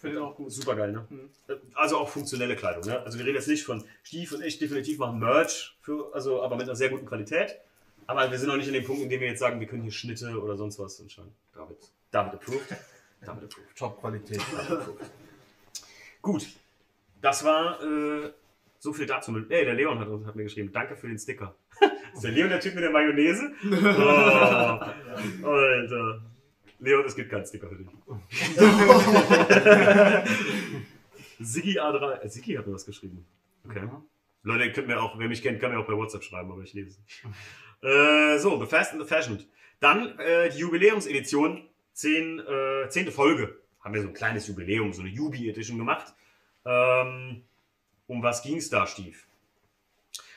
Finde 0.00 0.16
ich 0.16 0.22
auch 0.22 0.34
gut. 0.36 0.52
Super 0.52 0.76
geil, 0.76 0.92
ne? 0.92 1.06
Mhm. 1.08 1.30
Also 1.74 1.98
auch 1.98 2.08
funktionelle 2.08 2.54
Kleidung, 2.56 2.84
ne? 2.84 3.00
Also 3.02 3.18
wir 3.18 3.24
reden 3.26 3.36
jetzt 3.36 3.48
nicht 3.48 3.64
von 3.64 3.82
Stief 4.02 4.32
und 4.32 4.42
ich 4.44 4.58
definitiv 4.58 4.98
machen 4.98 5.18
Merch, 5.18 5.76
für, 5.80 6.10
also, 6.14 6.42
aber 6.42 6.56
mit 6.56 6.64
einer 6.66 6.76
sehr 6.76 6.90
guten 6.90 7.06
Qualität. 7.06 7.56
Aber 8.06 8.30
wir 8.30 8.38
sind 8.38 8.48
noch 8.48 8.56
nicht 8.56 8.68
in 8.68 8.74
dem 8.74 8.84
Punkt, 8.84 9.02
in 9.02 9.08
dem 9.10 9.20
wir 9.20 9.28
jetzt 9.28 9.40
sagen, 9.40 9.58
wir 9.58 9.66
können 9.66 9.82
hier 9.82 9.90
Schnitte 9.92 10.40
oder 10.40 10.56
sonst 10.56 10.78
was 10.78 11.00
entscheiden. 11.00 11.32
David, 11.54 11.76
David 12.10 12.34
approved. 12.34 12.68
David 13.24 13.44
approved. 13.44 13.76
Top-Qualität. 13.76 14.40
Gut, 16.22 16.46
das 17.20 17.44
war 17.44 17.82
äh, 17.82 18.30
so 18.78 18.92
viel 18.92 19.06
dazu. 19.06 19.34
Ey, 19.48 19.64
der 19.64 19.74
Leon 19.74 19.98
hat, 19.98 20.08
uns- 20.08 20.26
hat 20.26 20.36
mir 20.36 20.44
geschrieben, 20.44 20.70
danke 20.72 20.96
für 20.96 21.08
den 21.08 21.18
Sticker. 21.18 21.54
ist 22.14 22.22
der 22.22 22.30
Leon 22.32 22.48
der 22.48 22.60
Typ 22.60 22.74
mit 22.74 22.84
der 22.84 22.90
Mayonnaise? 22.90 23.50
Oh, 25.42 25.48
Alter. 25.48 26.20
Leon, 26.78 27.04
es 27.04 27.16
gibt 27.16 27.30
keinen 27.30 27.46
Sticker 27.46 27.68
für 27.68 27.76
dich. 27.76 27.86
Siggi 31.40 31.80
A3. 31.80 32.20
Äh, 32.20 32.28
Siggi 32.28 32.54
hat 32.54 32.66
mir 32.66 32.74
was 32.74 32.86
geschrieben. 32.86 33.26
Okay. 33.64 33.88
Leute, 34.42 34.64
ihr 34.64 34.72
könnt 34.72 34.86
mir 34.86 35.00
auch, 35.00 35.18
wer 35.18 35.28
mich 35.28 35.42
kennt, 35.42 35.60
kann 35.60 35.72
mir 35.72 35.78
auch 35.78 35.86
bei 35.86 35.94
WhatsApp 35.94 36.22
schreiben, 36.22 36.52
aber 36.52 36.62
ich 36.62 36.72
lese 36.72 36.90
es 36.90 37.00
nicht. 37.00 37.24
Äh, 37.82 38.38
so, 38.38 38.60
The 38.60 38.66
Fast 38.66 38.92
and 38.92 39.02
the 39.02 39.08
Fashioned. 39.08 39.46
Dann 39.80 40.18
äh, 40.18 40.50
die 40.50 40.58
Jubiläumsedition, 40.58 41.68
zehn, 41.92 42.40
äh, 42.40 42.88
zehnte 42.88 43.12
Folge. 43.12 43.58
Haben 43.80 43.94
wir 43.94 44.02
so 44.02 44.08
ein 44.08 44.14
kleines 44.14 44.48
Jubiläum, 44.48 44.92
so 44.92 45.02
eine 45.02 45.10
Jubi-Edition 45.10 45.78
gemacht. 45.78 46.14
Ähm, 46.64 47.42
um 48.06 48.22
was 48.22 48.42
ging 48.42 48.56
es 48.56 48.70
da, 48.70 48.86
Stief? 48.86 49.25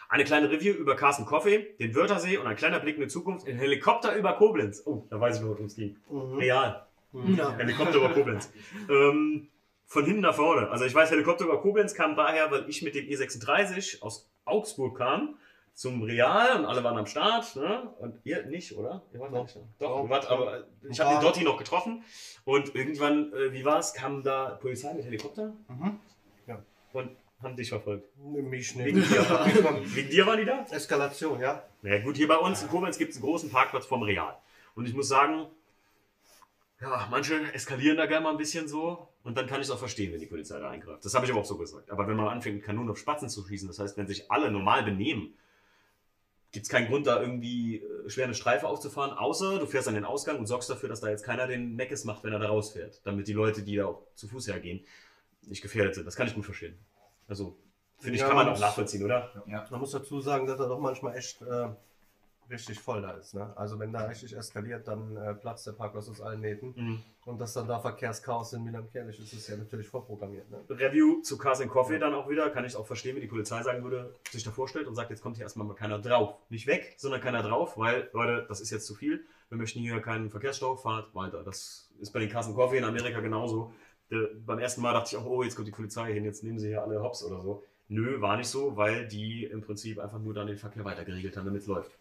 Eine 0.09 0.23
kleine 0.23 0.49
Review 0.49 0.73
über 0.73 0.95
Carsten 0.95 1.25
Coffee, 1.25 1.75
den 1.79 1.93
Wörthersee 1.95 2.37
und 2.37 2.47
ein 2.47 2.55
kleiner 2.55 2.79
Blick 2.79 2.95
in 2.95 3.03
die 3.03 3.07
Zukunft. 3.07 3.47
Ein 3.47 3.57
Helikopter 3.57 4.15
über 4.15 4.33
Koblenz. 4.33 4.81
Oh, 4.85 5.05
da 5.09 5.21
weiß 5.21 5.35
ich 5.37 5.41
noch, 5.43 5.49
worum 5.49 5.65
es 5.65 5.75
ging. 5.75 5.97
Real. 6.09 6.85
Ja. 7.13 7.55
Helikopter 7.57 7.95
über 7.97 8.09
Koblenz. 8.09 8.51
Ähm, 8.89 9.47
von 9.85 10.05
hinten 10.05 10.21
nach 10.21 10.33
vorne. 10.35 10.69
Also 10.69 10.85
ich 10.85 10.93
weiß, 10.95 11.11
Helikopter 11.11 11.45
über 11.45 11.61
Koblenz 11.61 11.93
kam 11.93 12.15
daher, 12.15 12.49
weil 12.51 12.67
ich 12.69 12.81
mit 12.81 12.95
dem 12.95 13.05
E36 13.05 14.01
aus 14.01 14.27
Augsburg 14.45 14.97
kam 14.97 15.35
zum 15.75 16.01
Real 16.03 16.59
und 16.59 16.65
alle 16.65 16.83
waren 16.83 16.97
am 16.97 17.05
Start. 17.05 17.55
Ne? 17.55 17.93
Und 17.99 18.15
ihr 18.23 18.45
nicht, 18.47 18.75
oder? 18.75 19.03
Ihr 19.13 19.19
wart 19.19 19.31
nicht 19.31 19.55
da. 19.55 19.59
Doch, 19.79 20.03
ihr 20.03 20.09
wart, 20.09 20.29
aber 20.29 20.65
ich 20.89 20.99
habe 20.99 21.15
den 21.15 21.21
Dotti 21.21 21.43
noch 21.43 21.57
getroffen. 21.57 22.03
Und 22.45 22.75
irgendwann, 22.75 23.31
äh, 23.33 23.53
wie 23.53 23.63
war 23.63 23.77
es, 23.79 23.93
kam 23.93 24.23
da 24.23 24.57
Polizei 24.61 24.91
mit 24.93 25.05
Helikopter 25.05 25.53
Mhm. 25.67 25.99
Ja. 26.47 26.63
und 26.93 27.11
haben 27.41 27.55
dich 27.55 27.69
verfolgt. 27.69 28.05
Mich 28.17 28.77
Wegen 28.77 28.99
nicht. 28.99 29.11
dir. 29.11 29.21
Wegen 29.95 30.09
dir 30.09 30.25
waren 30.27 30.39
die 30.39 30.45
da? 30.45 30.65
Eskalation, 30.71 31.39
ja. 31.39 31.63
Na 31.81 31.95
ja, 31.95 32.03
gut, 32.03 32.17
hier 32.17 32.27
bei 32.27 32.37
uns 32.37 32.61
in 32.61 32.69
Koblenz 32.69 32.97
gibt 32.97 33.11
es 33.11 33.17
einen 33.17 33.25
großen 33.25 33.49
Parkplatz 33.49 33.85
vom 33.85 34.03
Real. 34.03 34.37
Und 34.75 34.87
ich 34.87 34.93
muss 34.93 35.07
sagen, 35.07 35.47
ja, 36.81 37.07
manche 37.09 37.53
eskalieren 37.53 37.97
da 37.97 38.05
gerne 38.05 38.23
mal 38.23 38.31
ein 38.31 38.37
bisschen 38.37 38.67
so. 38.67 39.07
Und 39.23 39.37
dann 39.37 39.47
kann 39.47 39.59
ich 39.59 39.67
es 39.67 39.71
auch 39.71 39.79
verstehen, 39.79 40.13
wenn 40.13 40.19
die 40.19 40.25
Polizei 40.25 40.59
da 40.59 40.69
eingreift. 40.69 41.03
Das 41.03 41.13
habe 41.13 41.25
ich 41.25 41.31
aber 41.31 41.41
auch 41.41 41.45
so 41.45 41.57
gesagt. 41.57 41.91
Aber 41.91 42.07
wenn 42.07 42.15
man 42.15 42.27
anfängt, 42.29 42.57
mit 42.57 42.65
Kanonen 42.65 42.89
auf 42.89 42.97
Spatzen 42.97 43.29
zu 43.29 43.45
schießen, 43.45 43.67
das 43.67 43.79
heißt, 43.79 43.97
wenn 43.97 44.07
sich 44.07 44.31
alle 44.31 44.49
normal 44.49 44.83
benehmen, 44.83 45.33
gibt 46.51 46.65
es 46.65 46.69
keinen 46.69 46.87
Grund, 46.87 47.05
da 47.05 47.21
irgendwie 47.21 47.77
äh, 47.77 48.09
schwer 48.09 48.25
eine 48.25 48.33
Streife 48.33 48.67
aufzufahren, 48.67 49.11
außer 49.11 49.59
du 49.59 49.65
fährst 49.65 49.87
an 49.87 49.93
den 49.93 50.05
Ausgang 50.05 50.39
und 50.39 50.47
sorgst 50.47 50.69
dafür, 50.69 50.89
dass 50.89 51.01
da 51.01 51.09
jetzt 51.09 51.23
keiner 51.23 51.47
den 51.47 51.75
Meckes 51.75 52.05
macht, 52.05 52.23
wenn 52.23 52.33
er 52.33 52.39
da 52.39 52.47
rausfährt. 52.47 53.01
Damit 53.03 53.27
die 53.27 53.33
Leute, 53.33 53.61
die 53.61 53.75
da 53.75 53.85
auch 53.85 54.07
zu 54.15 54.27
Fuß 54.27 54.47
hergehen, 54.47 54.85
nicht 55.41 55.61
gefährdet 55.61 55.95
sind. 55.95 56.05
Das 56.05 56.15
kann 56.15 56.27
ich 56.27 56.33
gut 56.33 56.45
verstehen. 56.45 56.77
Also, 57.29 57.57
Finde 57.99 58.15
ich, 58.15 58.21
Ja, 58.21 58.27
kann 58.27 58.37
man 58.37 58.49
auch 58.49 58.59
nachvollziehen, 58.59 59.03
oder? 59.03 59.29
Man 59.45 59.79
muss 59.79 59.91
dazu 59.91 60.21
sagen, 60.21 60.47
dass 60.47 60.59
er 60.59 60.67
doch 60.67 60.79
manchmal 60.79 61.17
echt 61.17 61.41
äh, 61.41 61.69
richtig 62.49 62.79
voll 62.79 63.01
da 63.01 63.11
ist. 63.11 63.33
Ne? 63.33 63.55
Also 63.55 63.79
wenn 63.79 63.93
da 63.93 64.05
richtig 64.05 64.35
eskaliert, 64.35 64.87
dann 64.87 65.15
äh, 65.17 65.33
platzt 65.35 65.67
der 65.67 65.73
Parkplatz 65.73 66.09
aus 66.09 66.21
allen 66.21 66.41
Nähten. 66.41 66.73
Mhm. 66.75 67.03
Und 67.25 67.39
dass 67.39 67.53
dann 67.53 67.67
da 67.67 67.79
Verkehrschaos 67.79 68.53
in 68.53 68.63
Milan 68.63 68.89
Kerlich 68.89 69.19
ist, 69.19 69.33
ist 69.33 69.47
ja 69.49 69.57
natürlich 69.57 69.87
vorprogrammiert. 69.87 70.49
Ne? 70.49 70.63
Review 70.69 71.21
zu 71.21 71.37
Cars 71.37 71.61
and 71.61 71.69
Coffee 71.69 71.99
dann 71.99 72.13
auch 72.13 72.27
wieder, 72.27 72.49
kann 72.49 72.65
ich 72.65 72.75
auch 72.75 72.87
verstehen, 72.87 73.15
wie 73.15 73.21
die 73.21 73.27
Polizei 73.27 73.61
sagen 73.61 73.83
würde, 73.83 74.15
sich 74.31 74.43
da 74.43 74.51
vorstellt 74.51 74.87
und 74.87 74.95
sagt, 74.95 75.09
jetzt 75.11 75.21
kommt 75.21 75.35
hier 75.35 75.43
erstmal 75.43 75.67
mal 75.67 75.75
keiner 75.75 75.99
drauf. 75.99 76.35
Nicht 76.49 76.65
weg, 76.65 76.95
sondern 76.97 77.21
keiner 77.21 77.43
drauf, 77.43 77.77
weil, 77.77 78.09
Leute, 78.13 78.45
das 78.47 78.61
ist 78.61 78.71
jetzt 78.71 78.87
zu 78.87 78.95
viel. 78.95 79.25
Wir 79.49 79.57
möchten 79.57 79.79
hier 79.79 79.99
keinen 80.01 80.29
Verkehrsstau, 80.29 80.75
fahrt 80.75 81.13
weiter. 81.13 81.43
Das 81.43 81.89
ist 81.99 82.11
bei 82.11 82.19
den 82.19 82.29
Cars 82.29 82.47
and 82.47 82.55
Coffee 82.55 82.77
in 82.77 82.83
Amerika 82.83 83.19
genauso. 83.19 83.73
Der, 84.11 84.29
beim 84.45 84.59
ersten 84.59 84.81
Mal 84.81 84.93
dachte 84.93 85.15
ich 85.15 85.21
auch, 85.21 85.25
oh, 85.25 85.43
jetzt 85.43 85.55
kommt 85.55 85.67
die 85.67 85.71
Polizei 85.71 86.13
hin, 86.13 86.25
jetzt 86.25 86.43
nehmen 86.43 86.59
sie 86.59 86.69
hier 86.69 86.81
alle 86.81 87.01
Hops 87.01 87.23
oder 87.23 87.41
so. 87.41 87.63
Nö, 87.87 88.21
war 88.21 88.37
nicht 88.37 88.47
so, 88.47 88.75
weil 88.77 89.07
die 89.07 89.45
im 89.45 89.61
Prinzip 89.61 89.99
einfach 89.99 90.19
nur 90.19 90.33
dann 90.33 90.47
den 90.47 90.57
Verkehr 90.57 90.85
weiter 90.85 91.05
geregelt 91.05 91.35
haben, 91.37 91.45
damit 91.45 91.61
es 91.61 91.67
läuft. 91.67 91.91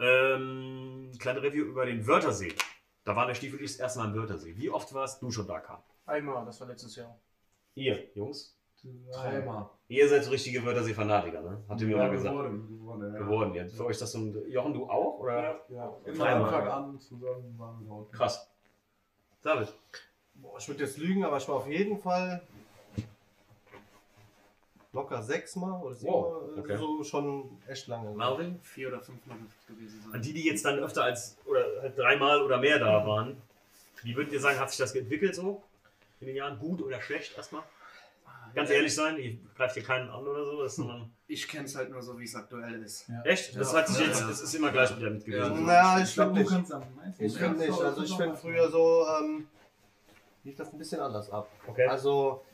Ähm, 0.00 1.12
kleine 1.18 1.42
Review 1.42 1.64
über 1.64 1.86
den 1.86 2.06
Wörthersee. 2.06 2.52
Da 3.04 3.14
war 3.14 3.26
der 3.26 3.34
Stiefel 3.34 3.60
ich 3.60 3.72
das 3.72 3.80
erste 3.80 3.98
Mal 4.00 4.06
am 4.06 4.14
Wörthersee. 4.14 4.56
Wie 4.56 4.70
oft 4.70 4.92
warst 4.94 5.22
du 5.22 5.30
schon 5.30 5.46
da, 5.46 5.60
Karl? 5.60 5.82
Einmal, 6.06 6.44
das 6.44 6.60
war 6.60 6.68
letztes 6.68 6.96
Jahr. 6.96 7.18
Ihr, 7.74 8.08
Jungs? 8.14 8.58
Dreimal. 9.12 9.70
Ihr 9.88 10.08
seid 10.08 10.24
so 10.24 10.30
richtige 10.30 10.62
Wörthersee-Fanatiker, 10.64 11.40
ne? 11.40 11.62
Habt 11.68 11.80
ihr 11.80 11.86
mir 11.86 11.96
Ja, 11.96 12.02
mal 12.04 12.10
gesagt. 12.10 12.34
geworden, 12.34 12.68
geworden, 12.68 13.12
ja. 13.14 13.18
Geworden, 13.18 13.54
ja. 13.54 13.66
Für 13.66 13.86
euch 13.86 13.98
das 13.98 14.12
so 14.12 14.18
ein. 14.18 14.50
Jochen, 14.50 14.74
du 14.74 14.84
auch? 14.90 15.20
Oder? 15.20 15.64
Ja, 15.70 15.90
von 15.90 16.14
Dreimal. 16.14 16.54
Anfang 16.54 16.68
an 16.68 17.00
zusammen 17.00 17.58
waren 17.58 17.80
wir. 17.86 18.10
Krass. 18.12 18.50
David. 19.42 19.72
Boah, 20.44 20.58
ich 20.58 20.68
würde 20.68 20.84
jetzt 20.84 20.98
lügen, 20.98 21.24
aber 21.24 21.38
ich 21.38 21.48
war 21.48 21.56
auf 21.56 21.66
jeden 21.68 21.98
Fall 21.98 22.42
locker 24.92 25.22
sechsmal 25.22 25.82
oder 25.82 25.94
siebenmal. 25.94 26.22
Wow, 26.22 26.58
okay. 26.58 26.76
So 26.76 27.02
schon 27.02 27.58
echt 27.66 27.88
lange. 27.88 28.10
Marvin? 28.14 28.60
Vier 28.62 28.88
oder 28.88 29.00
fünfmal 29.00 29.36
gewesen 29.66 30.00
sein. 30.02 30.12
An 30.14 30.22
die, 30.22 30.32
die 30.32 30.44
jetzt 30.46 30.64
dann 30.64 30.78
öfter 30.78 31.02
als 31.04 31.36
oder 31.46 31.64
halt 31.82 31.98
dreimal 31.98 32.42
oder 32.42 32.58
mehr 32.58 32.78
da 32.78 33.04
waren, 33.06 33.36
wie 34.02 34.14
würdet 34.14 34.32
ihr 34.32 34.40
sagen, 34.40 34.58
hat 34.58 34.70
sich 34.70 34.78
das 34.78 34.94
entwickelt 34.94 35.34
so? 35.34 35.62
In 36.20 36.28
den 36.28 36.36
Jahren 36.36 36.58
gut 36.58 36.80
oder 36.82 37.00
schlecht 37.00 37.36
erstmal? 37.36 37.62
Ganz 38.54 38.70
ehrlich 38.70 38.94
sein, 38.94 39.18
ihr 39.18 39.36
greift 39.56 39.74
hier 39.74 39.82
keinen 39.82 40.08
an 40.08 40.24
oder 40.28 40.44
so, 40.44 40.66
sondern. 40.68 41.10
Ich 41.26 41.48
kenne 41.48 41.64
es 41.64 41.74
halt 41.74 41.90
nur 41.90 42.00
so, 42.02 42.16
wie 42.20 42.24
es 42.24 42.36
aktuell 42.36 42.80
ist. 42.84 43.06
Echt? 43.24 43.56
Das 43.56 43.72
Ja. 43.72 43.78
hat 43.78 43.88
sich 43.88 44.06
jetzt, 44.06 44.20
Ja. 44.20 44.28
das 44.28 44.40
ist 44.42 44.54
immer 44.54 44.70
gleich 44.70 44.96
wieder 44.96 45.10
mit 45.10 45.24
gewesen. 45.24 45.64
Na, 45.66 45.98
ich, 45.98 46.04
Ich 46.04 46.14
glaub, 46.14 46.34
finde 46.36 46.44
du 46.44 46.56
nicht. 46.58 46.70
Ich 47.18 47.36
finde 47.36 47.64
Ja, 47.64 47.66
nicht. 47.66 47.76
so- 47.76 47.82
Also 47.84 48.02
ich 48.04 48.14
finde 48.16 48.36
früher 48.36 48.70
so, 48.70 49.04
ähm, 49.08 49.48
lief 50.44 50.56
das 50.56 50.72
ein 50.72 50.78
bisschen 50.78 51.00
anders 51.00 51.30
ab. 51.30 51.48
Okay. 51.66 51.86
Also 51.86 52.44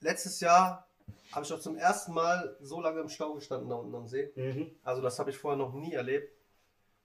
letztes 0.00 0.40
Jahr 0.40 0.86
habe 1.32 1.44
ich 1.44 1.52
auch 1.52 1.60
zum 1.60 1.76
ersten 1.76 2.12
Mal 2.12 2.56
so 2.60 2.80
lange 2.80 3.00
im 3.00 3.08
Stau 3.08 3.34
gestanden 3.34 3.68
da 3.68 3.76
unten 3.76 3.94
am 3.94 4.08
See. 4.08 4.30
Mhm. 4.34 4.70
Also 4.82 5.02
das 5.02 5.18
habe 5.18 5.30
ich 5.30 5.38
vorher 5.38 5.58
noch 5.58 5.72
nie 5.72 5.92
erlebt. 5.92 6.32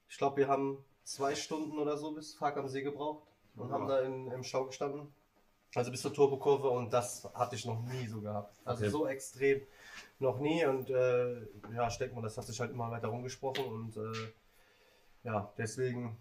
Ich 0.10 0.18
glaube, 0.18 0.38
wir 0.38 0.48
haben 0.48 0.84
zwei 1.04 1.36
Stunden 1.36 1.78
oder 1.80 1.98
so 1.98 2.12
bis 2.12 2.36
Park 2.38 2.58
am 2.58 2.68
See 2.68 2.82
gebraucht 2.82 3.28
und 3.56 3.72
haben 3.72 3.88
da 3.88 4.02
in, 4.02 4.32
im 4.32 4.44
Stau 4.44 4.66
gestanden. 4.66 5.14
Also 5.76 5.92
bis 5.92 6.02
zur 6.02 6.14
Turbokurve 6.14 6.70
und 6.70 6.94
das 6.94 7.28
hatte 7.34 7.56
ich 7.56 7.66
noch 7.66 7.82
nie 7.84 8.08
so 8.08 8.22
gehabt. 8.22 8.56
Also 8.66 8.84
Okay. 8.84 8.92
so 8.92 9.08
extrem 9.08 9.62
noch 10.20 10.40
nie 10.40 10.66
und 10.66 10.90
äh, 10.90 11.42
ja, 11.74 11.90
denke 12.00 12.16
mal, 12.16 12.22
das 12.22 12.38
hat 12.38 12.46
sich 12.46 12.60
halt 12.60 12.72
immer 12.72 12.90
weiter 12.90 13.10
rumgesprochen 13.10 13.66
und 13.66 13.98
äh, 13.98 14.32
ja, 15.24 15.52
deswegen 15.58 16.18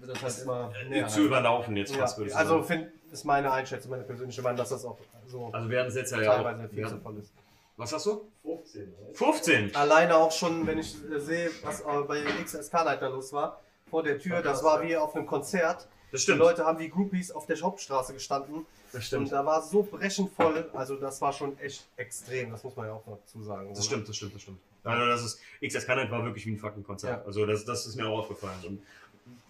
das 0.00 0.22
halt 0.22 0.38
immer 0.42 0.72
näher. 0.88 1.08
Zu 1.08 1.22
überlaufen 1.24 1.76
jetzt 1.76 1.94
fast, 1.94 2.14
Ja, 2.14 2.18
würde 2.18 2.30
ich 2.30 2.36
also 2.36 2.62
sagen. 2.62 2.64
find, 2.64 3.12
ist 3.12 3.24
meine 3.24 3.50
Einschätzung, 3.52 3.90
meine 3.90 4.04
persönliche 4.04 4.42
Meinung, 4.42 4.56
dass 4.58 4.70
das 4.70 4.84
auch 4.84 4.98
so 5.26 5.50
Also 5.52 5.68
wir 5.70 5.78
hatten 5.80 5.88
es 5.88 5.94
jetzt 5.96 6.12
ja, 6.12 6.20
ja 6.22 6.34
teilweise 6.36 6.64
auch. 6.66 6.70
viel 6.70 6.88
zu 6.88 6.98
voll 6.98 7.18
ist. 7.18 7.32
was 7.76 7.92
hast 7.92 8.06
du? 8.06 8.28
15. 8.44 8.94
oder? 8.94 9.14
15! 9.14 9.76
Alleine 9.76 10.16
auch 10.16 10.32
schon, 10.32 10.66
wenn 10.66 10.78
ich 10.78 10.96
äh, 11.10 11.18
sehe, 11.20 11.50
was 11.62 11.80
äh, 11.80 11.84
bei 12.06 12.22
XSK-Leiter 12.44 13.10
los 13.10 13.32
war, 13.32 13.60
vor 13.90 14.02
der 14.02 14.18
Tür, 14.18 14.42
das 14.42 14.62
war 14.64 14.82
wie 14.82 14.96
auf 14.96 15.14
einem 15.14 15.26
Konzert. 15.26 15.88
Das 16.10 16.20
Die 16.20 16.24
stimmt. 16.24 16.38
Leute 16.40 16.64
haben 16.64 16.78
wie 16.78 16.88
Groupies 16.90 17.30
auf 17.30 17.46
der 17.46 17.58
Hauptstraße 17.60 18.12
gestanden 18.14 18.66
Das 18.86 18.94
und 18.96 19.02
stimmt. 19.02 19.32
da 19.32 19.44
war 19.46 19.62
so 19.62 19.82
brechend 19.82 20.30
voll, 20.34 20.68
also 20.74 20.96
das 20.96 21.20
war 21.22 21.32
schon 21.32 21.58
echt 21.58 21.86
extrem, 21.96 22.50
das 22.50 22.62
muss 22.64 22.76
man 22.76 22.86
ja 22.86 22.92
auch 22.92 23.06
noch 23.06 23.18
dazu 23.18 23.42
sagen. 23.42 23.68
Das 23.70 23.78
oder? 23.78 23.84
stimmt, 23.86 24.08
das 24.08 24.16
stimmt, 24.16 24.34
das 24.34 24.42
stimmt. 24.42 24.58
Also 24.84 25.06
das 25.06 25.22
ist, 25.24 25.40
XS 25.64 25.86
Canet 25.86 26.10
war 26.10 26.24
wirklich 26.24 26.44
wie 26.46 26.50
ein 26.52 26.58
fucking 26.58 26.82
Konzert. 26.82 27.20
Ja. 27.20 27.26
Also 27.26 27.46
das, 27.46 27.64
das 27.64 27.86
ist 27.86 27.96
mir 27.96 28.06
auch 28.08 28.18
aufgefallen. 28.18 28.58
Und 28.66 28.82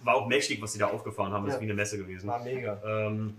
war 0.02 0.16
auch 0.16 0.26
mächtig, 0.26 0.60
was 0.60 0.72
sie 0.72 0.78
da 0.78 0.86
aufgefahren 0.88 1.32
haben. 1.32 1.46
Das 1.46 1.54
ist 1.54 1.60
wie 1.60 1.64
eine 1.64 1.74
Messe 1.74 1.98
gewesen. 1.98 2.28
War 2.28 2.42
mega. 2.42 2.80
Ähm, 2.84 3.36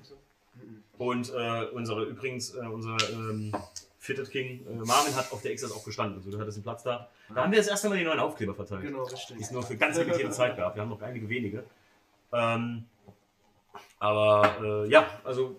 und 0.98 1.34
äh, 1.34 1.66
unsere, 1.74 2.04
übrigens, 2.04 2.56
äh, 2.56 2.60
unser 2.60 2.98
ähm, 3.12 3.52
Fitted 4.00 4.30
King 4.30 4.66
äh, 4.68 4.74
Marvin 4.86 5.16
hat 5.16 5.32
auf 5.32 5.42
der 5.42 5.56
XS 5.56 5.72
auch 5.72 5.84
gestanden. 5.84 6.18
Also 6.18 6.32
du 6.32 6.40
hattest 6.40 6.58
einen 6.58 6.64
Platz 6.64 6.84
da. 6.84 7.10
Da 7.34 7.44
haben 7.44 7.52
wir 7.52 7.60
das 7.60 7.68
erste 7.68 7.90
Mal 7.90 7.98
die 7.98 8.04
neuen 8.04 8.20
Aufkleber 8.20 8.54
verteilt. 8.54 8.84
Genau, 8.84 9.04
richtig. 9.04 9.38
Die 9.38 9.44
es 9.44 9.52
nur 9.52 9.64
für 9.64 9.76
ganz 9.76 9.98
limitierte 9.98 10.32
Zeit 10.32 10.58
gab. 10.58 10.76
Wir 10.76 10.82
haben 10.82 10.90
noch 10.90 11.02
einige 11.02 11.28
wenige. 11.28 11.64
Ähm, 12.32 12.86
aber 14.00 14.58
äh, 14.62 14.90
ja, 14.90 15.08
also 15.24 15.56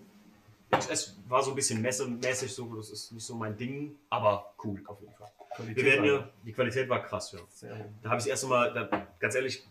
XS 0.71 1.17
war 1.27 1.41
so 1.41 1.51
ein 1.51 1.55
bisschen 1.55 1.81
messemäßig, 1.81 2.53
so, 2.53 2.73
das 2.75 2.89
ist 2.89 3.11
nicht 3.11 3.25
so 3.25 3.35
mein 3.35 3.55
Ding, 3.57 3.95
aber 4.09 4.53
cool 4.63 4.81
auf 4.85 4.99
jeden 5.01 5.13
Fall. 5.13 5.31
Qualität 5.55 5.77
Wir 5.77 5.91
werden 5.91 6.05
ja, 6.05 6.29
die 6.43 6.53
Qualität 6.53 6.89
war 6.89 7.01
krass, 7.01 7.31
ja. 7.31 7.39
Da 8.03 8.09
habe 8.09 8.19
ich 8.19 8.25
das 8.25 8.27
erste 8.27 8.47
Mal, 8.47 8.73
da, 8.73 9.07
ganz 9.19 9.35
ehrlich, 9.35 9.65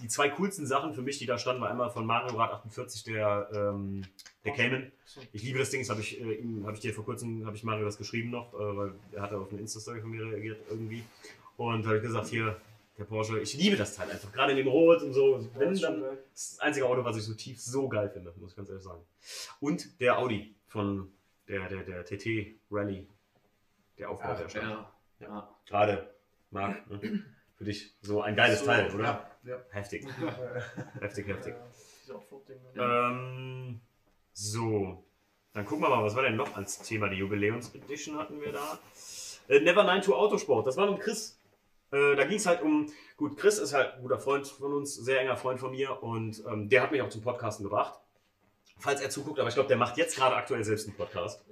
die 0.00 0.08
zwei 0.08 0.28
coolsten 0.30 0.66
Sachen 0.66 0.94
für 0.94 1.02
mich, 1.02 1.18
die 1.18 1.26
da 1.26 1.38
standen, 1.38 1.62
war 1.62 1.70
einmal 1.70 1.90
von 1.90 2.04
Mario 2.06 2.36
Rad 2.36 2.52
48, 2.52 3.04
der, 3.04 3.48
ähm, 3.52 4.02
der 4.44 4.52
Cayman. 4.52 4.92
Ich 5.32 5.42
liebe 5.42 5.58
das 5.58 5.70
Ding, 5.70 5.80
das 5.80 5.90
habe 5.90 6.00
ich, 6.00 6.20
äh, 6.20 6.34
ihm- 6.34 6.66
hab 6.66 6.74
ich 6.74 6.80
dir 6.80 6.92
vor 6.92 7.04
kurzem, 7.04 7.46
habe 7.46 7.56
ich 7.56 7.64
Mario 7.64 7.84
das 7.84 7.96
geschrieben 7.98 8.30
noch, 8.30 8.52
äh, 8.54 8.76
weil 8.76 8.92
er 9.12 9.22
hatte 9.22 9.38
auf 9.38 9.50
eine 9.50 9.60
Insta-Story 9.60 10.00
von 10.00 10.10
mir 10.10 10.24
reagiert 10.26 10.58
irgendwie. 10.68 11.02
Und 11.56 11.82
da 11.82 11.88
habe 11.88 11.96
ich 11.98 12.02
gesagt, 12.02 12.26
hier, 12.28 12.60
der 12.98 13.04
Porsche, 13.04 13.38
ich 13.40 13.54
liebe 13.54 13.76
das 13.76 13.94
Teil 13.94 14.10
einfach, 14.10 14.30
gerade 14.32 14.52
in 14.52 14.58
dem 14.58 14.68
Rot 14.68 15.02
und 15.02 15.12
so. 15.12 15.46
Wenn, 15.54 15.72
ist 15.72 15.80
schon 15.82 16.00
dann, 16.00 16.16
das 16.32 16.42
ist 16.42 16.52
das 16.54 16.60
einzige 16.60 16.86
Auto, 16.86 17.04
was 17.04 17.16
ich 17.16 17.22
so 17.24 17.34
tief 17.34 17.60
so 17.60 17.88
geil 17.88 18.10
finde, 18.10 18.32
muss 18.38 18.50
ich 18.50 18.56
ganz 18.56 18.68
ehrlich 18.68 18.84
sagen. 18.84 19.02
Und 19.60 20.00
der 20.00 20.18
Audi 20.18 20.54
von 20.66 21.10
der, 21.48 21.68
der, 21.68 21.82
der 21.84 22.04
TT 22.04 22.58
Rally, 22.70 23.06
der 23.98 24.10
Aufbau, 24.10 24.34
der 24.34 24.48
stand. 24.48 24.66
Ja, 24.70 24.92
ja. 25.20 25.56
Gerade, 25.66 26.14
Marc, 26.50 26.90
ne? 26.90 27.22
Für 27.56 27.64
dich 27.64 27.94
so 28.02 28.22
ein 28.22 28.36
geiles 28.36 28.60
So, 28.60 28.66
Teil, 28.66 28.94
oder? 28.94 29.28
Ja, 29.44 29.50
ja. 29.50 29.56
Heftig. 29.70 30.06
heftig, 31.00 31.26
heftig. 31.26 31.54
Fruchtding, 32.28 32.58
ne? 32.74 32.82
Ähm, 32.82 33.80
so, 34.32 35.04
dann 35.52 35.64
gucken 35.64 35.84
wir 35.84 35.88
mal, 35.88 36.04
was 36.04 36.14
war 36.14 36.22
denn 36.22 36.36
noch 36.36 36.54
als 36.56 36.78
Thema? 36.80 37.08
Die 37.08 37.16
Jubiläums-Edition 37.16 38.18
hatten 38.18 38.40
wir 38.40 38.52
da. 38.52 38.78
Äh, 39.48 39.60
Never 39.60 39.84
9 39.84 40.02
to 40.02 40.14
Autosport, 40.14 40.66
das 40.66 40.76
war 40.76 40.90
mit 40.90 41.00
Chris. 41.00 41.40
Äh, 41.90 42.16
da 42.16 42.24
ging 42.24 42.36
es 42.36 42.46
halt 42.46 42.62
um, 42.62 42.92
gut, 43.16 43.36
Chris 43.36 43.58
ist 43.58 43.72
halt 43.72 43.94
ein 43.94 44.02
guter 44.02 44.18
Freund 44.18 44.46
von 44.46 44.74
uns, 44.74 44.94
sehr 44.94 45.20
enger 45.20 45.36
Freund 45.36 45.60
von 45.60 45.70
mir 45.70 46.02
und 46.02 46.44
ähm, 46.46 46.68
der 46.68 46.82
hat 46.82 46.92
mich 46.92 47.00
auch 47.00 47.08
zum 47.08 47.22
Podcasten 47.22 47.64
gebracht. 47.64 47.98
Falls 48.78 49.00
er 49.00 49.08
zuguckt, 49.08 49.38
aber 49.38 49.48
ich 49.48 49.54
glaube, 49.54 49.68
der 49.68 49.78
macht 49.78 49.96
jetzt 49.96 50.16
gerade 50.16 50.36
aktuell 50.36 50.62
selbst 50.62 50.86
einen 50.86 50.96
Podcast. 50.96 51.42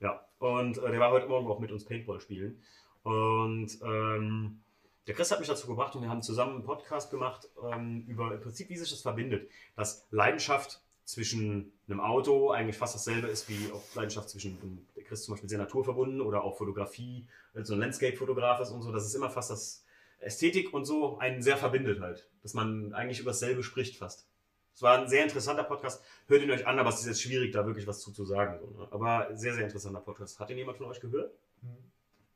Ja, 0.00 0.26
und 0.38 0.76
äh, 0.76 0.90
der 0.90 1.00
war 1.00 1.10
heute 1.10 1.26
Morgen 1.26 1.46
auch 1.48 1.58
mit 1.58 1.72
uns 1.72 1.84
Paintball 1.84 2.20
spielen. 2.20 2.62
Und 3.02 3.78
ähm, 3.82 4.60
der 5.06 5.14
Chris 5.14 5.30
hat 5.30 5.38
mich 5.38 5.48
dazu 5.48 5.66
gebracht 5.66 5.94
und 5.94 6.02
wir 6.02 6.08
haben 6.08 6.22
zusammen 6.22 6.56
einen 6.56 6.64
Podcast 6.64 7.10
gemacht 7.10 7.48
ähm, 7.72 8.04
über 8.08 8.34
im 8.34 8.40
Prinzip, 8.40 8.68
wie 8.68 8.76
sich 8.76 8.90
das 8.90 9.02
verbindet. 9.02 9.48
Dass 9.76 10.06
Leidenschaft 10.10 10.80
zwischen 11.04 11.72
einem 11.88 12.00
Auto 12.00 12.50
eigentlich 12.50 12.76
fast 12.76 12.96
dasselbe 12.96 13.28
ist 13.28 13.48
wie 13.48 13.70
auch 13.72 13.82
Leidenschaft 13.94 14.28
zwischen 14.28 14.86
der 14.96 15.04
Chris 15.04 15.22
zum 15.22 15.34
Beispiel 15.34 15.48
sehr 15.48 15.58
naturverbunden 15.58 16.20
oder 16.20 16.42
auch 16.42 16.58
Fotografie, 16.58 17.26
äh, 17.54 17.62
so 17.62 17.74
ein 17.74 17.80
Landscape-Fotograf 17.80 18.60
ist 18.60 18.70
und 18.70 18.82
so. 18.82 18.90
Das 18.90 19.06
ist 19.06 19.14
immer 19.14 19.30
fast 19.30 19.50
das 19.50 19.84
Ästhetik 20.18 20.74
und 20.74 20.84
so 20.84 21.18
einen 21.18 21.42
sehr 21.42 21.56
verbindet 21.56 22.00
halt. 22.00 22.28
Dass 22.42 22.54
man 22.54 22.92
eigentlich 22.92 23.20
über 23.20 23.30
dasselbe 23.30 23.62
spricht 23.62 23.96
fast. 23.96 24.26
Es 24.74 24.82
war 24.82 24.98
ein 24.98 25.08
sehr 25.08 25.22
interessanter 25.22 25.64
Podcast. 25.64 26.04
Hört 26.26 26.42
ihn 26.42 26.50
euch 26.50 26.66
an, 26.66 26.78
aber 26.78 26.90
es 26.90 27.00
ist 27.00 27.06
jetzt 27.06 27.22
schwierig, 27.22 27.52
da 27.52 27.64
wirklich 27.64 27.86
was 27.86 28.00
zu, 28.00 28.12
zu 28.12 28.24
sagen. 28.26 28.58
So, 28.60 28.66
ne? 28.78 28.88
Aber 28.90 29.34
sehr, 29.34 29.54
sehr 29.54 29.64
interessanter 29.64 30.00
Podcast. 30.00 30.38
Hat 30.38 30.50
ihn 30.50 30.58
jemand 30.58 30.76
von 30.76 30.86
euch 30.86 31.00
gehört? 31.00 31.32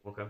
Okay. 0.04 0.28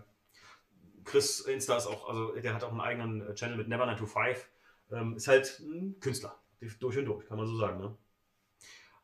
Chris 1.05 1.41
Insta 1.41 1.77
ist 1.77 1.87
auch, 1.87 2.09
also 2.09 2.33
der 2.35 2.55
hat 2.55 2.65
auch 2.65 2.71
einen 2.71 2.81
eigenen 2.81 3.27
äh, 3.29 3.35
Channel 3.35 3.57
mit 3.57 3.69
Never 3.69 3.87
9 3.87 3.97
to 3.97 4.07
5. 4.07 4.49
Ähm, 4.93 5.17
ist 5.17 5.29
halt 5.29 5.61
ein 5.61 5.99
Künstler. 6.01 6.37
Durch 6.79 6.99
und 6.99 7.05
durch, 7.07 7.27
kann 7.27 7.39
man 7.39 7.47
so 7.47 7.57
sagen, 7.57 7.81
ne? 7.81 7.97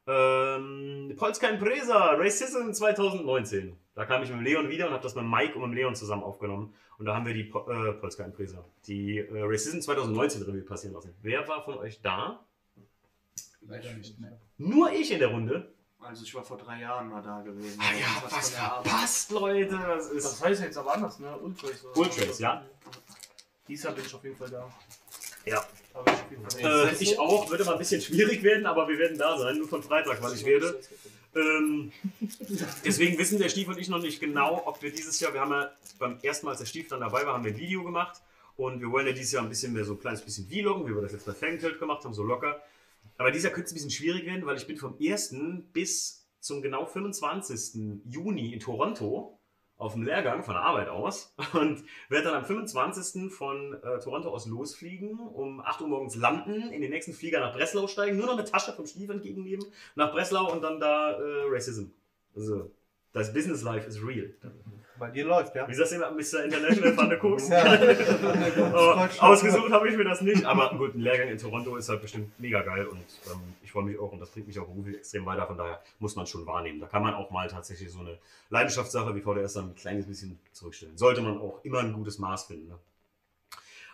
Ähm, 0.09 1.15
Polska 1.17 1.49
Impresa, 1.49 2.13
Racism 2.15 2.71
2019. 2.73 3.77
Da 3.95 4.05
kam 4.05 4.23
ich 4.23 4.31
mit 4.31 4.43
Leon 4.43 4.69
wieder 4.69 4.87
und 4.87 4.93
habe 4.93 5.03
das 5.03 5.15
mit 5.15 5.25
Mike 5.25 5.59
und 5.59 5.71
mit 5.71 5.79
Leon 5.79 5.95
zusammen 5.97 6.23
aufgenommen. 6.23 6.75
Und 6.99 7.07
da 7.07 7.15
haben 7.15 7.27
wir 7.27 7.35
die 7.35 7.45
Po- 7.45 7.69
äh, 7.71 7.93
Polska 7.95 8.25
Impresa, 8.25 8.65
die 8.87 9.19
äh, 9.19 9.27
Racism 9.43 9.81
2019 9.81 10.43
Revue 10.43 10.63
passieren 10.63 10.95
lassen. 10.95 11.15
Wer 11.23 11.49
war 11.49 11.65
von 11.65 11.79
euch 11.79 12.01
da? 12.03 12.45
Leider 13.63 13.93
nicht 13.95 14.21
mehr. 14.21 14.39
Nur 14.59 14.93
ich 14.93 15.11
in 15.11 15.19
der 15.19 15.29
Runde. 15.29 15.73
Also 16.01 16.23
ich 16.25 16.35
war 16.35 16.45
vor 16.45 16.57
drei 16.59 16.81
Jahren 16.81 17.09
mal 17.09 17.23
da 17.23 17.41
gewesen. 17.41 17.81
Ah 17.81 17.93
ja, 17.95 18.07
Was 18.25 18.33
was 18.33 18.55
Arbeit. 18.57 18.87
verpasst, 18.87 19.31
Leute. 19.31 19.77
Das 19.77 20.09
ist 20.11 20.25
Das 20.25 20.43
heißt 20.45 20.63
jetzt 20.63 20.77
aber 20.79 20.95
anders, 20.95 21.19
ne? 21.19 21.37
Ultrace. 21.39 21.85
Ultrace, 21.95 22.39
ja. 22.39 22.65
Dieses 23.67 23.85
Jahr 23.85 23.95
bin 23.95 24.05
ich 24.05 24.15
auf 24.15 24.23
jeden 24.23 24.37
Fall 24.37 24.51
da. 24.51 24.73
Ja. 25.45 25.65
Ich 25.91 25.97
auf 25.97 26.31
jeden 26.31 26.49
Fall 26.49 26.63
da. 26.63 26.89
Äh, 26.91 26.95
ich 27.01 27.19
auch, 27.19 27.51
würde 27.51 27.65
mal 27.65 27.73
ein 27.73 27.79
bisschen 27.79 28.01
schwierig 28.01 28.43
werden, 28.43 28.67
aber 28.67 28.89
wir 28.89 28.99
werden 28.99 29.19
da 29.19 29.37
sein, 29.39 29.59
nur 29.59 29.69
von 29.69 29.83
Freitag, 29.83 30.23
weil 30.23 30.35
ich 30.35 30.45
werde 30.45 30.79
Ähm, 31.35 31.93
deswegen 32.85 33.19
wissen 33.19 33.39
der 33.39 33.51
Stief 33.51 33.69
und 33.69 33.79
ich 33.79 33.89
noch 33.89 33.99
nicht 33.99 34.21
genau, 34.21 34.63
ob 34.65 34.81
wir 34.83 34.91
dieses 34.91 35.21
Jahr, 35.21 35.35
wir 35.35 35.41
haben 35.43 35.51
ja 35.53 35.71
beim 35.99 36.19
ersten 36.23 36.47
Mal, 36.47 36.53
als 36.53 36.61
der 36.61 36.67
Stief 36.67 36.89
dann 36.89 37.01
dabei 37.01 37.27
war, 37.27 37.35
haben 37.35 37.45
wir 37.45 37.53
ein 37.53 37.59
Video 37.59 37.85
gemacht 37.85 38.23
und 38.57 38.81
wir 38.81 38.91
wollen 38.91 39.07
ja 39.07 39.13
dieses 39.13 39.33
Jahr 39.33 39.43
ein 39.43 39.49
bisschen 39.51 39.75
mehr 39.75 39.85
so 39.85 39.93
ein 39.95 40.01
kleines 40.01 40.23
bisschen 40.23 40.49
vloggen, 40.49 40.87
wie 40.87 40.95
wir 40.95 41.03
das 41.03 41.13
jetzt 41.13 41.27
bei 41.27 41.35
Fangtilt 41.35 41.79
gemacht 41.79 42.05
haben, 42.05 42.15
so 42.15 42.23
locker. 42.23 42.63
Aber 43.19 43.31
dieses 43.31 43.45
Jahr 43.45 43.53
könnte 43.53 43.67
es 43.67 43.73
ein 43.73 43.75
bisschen 43.75 43.91
schwierig 43.91 44.27
werden, 44.27 44.47
weil 44.47 44.57
ich 44.57 44.67
bin 44.67 44.77
vom 44.77 44.97
1. 45.01 45.35
bis 45.73 46.27
zum 46.41 46.63
genau 46.63 46.87
25. 46.87 48.03
Juni 48.05 48.53
in 48.53 48.61
Toronto 48.61 49.39
auf 49.79 49.93
dem 49.93 50.03
Lehrgang 50.03 50.43
von 50.43 50.55
der 50.55 50.63
Arbeit 50.63 50.89
aus 50.89 51.35
und 51.53 51.85
werde 52.09 52.25
dann 52.25 52.35
am 52.35 52.45
25. 52.45 53.33
von 53.33 53.75
äh, 53.75 53.99
Toronto 54.01 54.31
aus 54.31 54.47
losfliegen, 54.47 55.19
um 55.19 55.61
8 55.61 55.83
Uhr 55.83 55.89
morgens 55.89 56.17
landen, 56.17 56.73
in 56.73 56.81
den 56.81 56.91
nächsten 56.91 57.13
Flieger 57.13 57.41
nach 57.41 57.55
Breslau 57.55 57.87
steigen, 57.87 58.17
nur 58.17 58.27
noch 58.27 58.39
eine 58.39 58.45
Tasche 58.45 58.73
vom 58.73 58.87
Stief 58.87 59.11
entgegennehmen, 59.11 59.67
nach 59.95 60.13
Breslau 60.13 60.51
und 60.51 60.63
dann 60.63 60.81
da 60.81 61.13
äh, 61.13 61.43
Racism. 61.49 61.87
Also, 62.35 62.71
das 63.13 63.33
Business 63.33 63.63
Life 63.63 63.87
is 63.87 64.03
real. 64.03 64.35
Bei 64.99 65.11
dir 65.11 65.27
läuft, 65.27 65.55
ja? 65.55 65.69
Wie 65.69 65.75
sagst 65.75 65.93
du 65.93 65.97
immer, 65.97 66.11
Mr. 66.11 66.45
International 66.45 67.19
Koks? 67.19 67.49
Ja. 67.51 67.65
Aber 68.73 69.11
ausgesucht 69.19 69.71
habe 69.71 69.89
ich 69.89 69.97
mir 69.97 70.05
das 70.05 70.21
nicht. 70.21 70.45
Aber 70.45 70.77
gut, 70.77 70.95
ein 70.95 71.01
Lehrgang 71.01 71.29
in 71.29 71.39
Toronto 71.39 71.77
ist 71.77 71.89
halt 71.89 72.03
bestimmt 72.03 72.39
mega 72.41 72.63
geil 72.63 72.87
und 72.87 73.05
ähm, 73.31 73.41
ich 73.63 73.71
freue 73.73 73.85
mich 73.85 73.99
auch 73.99 74.13
und 74.13 74.21
das 74.21 74.31
bringt 74.31 74.47
mich 74.47 74.59
auch 74.59 74.67
beruflich 74.67 74.97
extrem 74.97 75.27
weiter. 75.27 75.47
Von 75.47 75.59
daher 75.59 75.83
muss 75.99 76.17
man 76.17 76.27
schon 76.27 76.47
wahrnehmen. 76.47 76.81
Da 76.81 76.87
kann 76.87 77.03
man 77.03 77.15
auch 77.15 77.31
mal 77.31 77.49
tatsächlich 77.49 77.91
so 77.91 78.01
eine 78.01 78.19
Leidenschaftssache 78.49 79.15
wie 79.15 79.21
VDS 79.21 79.55
dann 79.55 79.71
ein 79.71 79.75
kleines 79.75 80.07
bisschen 80.07 80.39
zurückstellen. 80.53 80.97
Sollte 80.97 81.21
man 81.21 81.39
auch 81.39 81.61
immer 81.65 81.81
ein 81.81 81.93
gutes 81.93 82.19
Maß 82.19 82.45
finden. 82.45 82.69
Ne? 82.69 82.79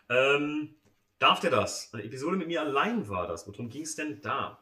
Ähm, 0.08 0.74
darf 1.18 1.40
der 1.40 1.50
das? 1.50 1.90
Eine 1.92 2.04
Episode 2.04 2.36
mit 2.36 2.46
mir 2.46 2.60
allein 2.60 3.08
war 3.08 3.26
das. 3.26 3.46
Worum 3.48 3.68
ging 3.68 3.82
es 3.82 3.96
denn 3.96 4.20
da? 4.20 4.58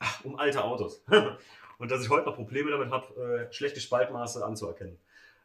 Ach, 0.00 0.24
um 0.24 0.36
alte 0.38 0.62
Autos. 0.62 1.02
und 1.78 1.90
dass 1.90 2.02
ich 2.02 2.10
heute 2.10 2.26
noch 2.26 2.36
Probleme 2.36 2.70
damit 2.70 2.90
habe, 2.90 3.48
äh, 3.48 3.52
schlechte 3.52 3.80
Spaltmaße 3.80 4.44
anzuerkennen. 4.44 4.98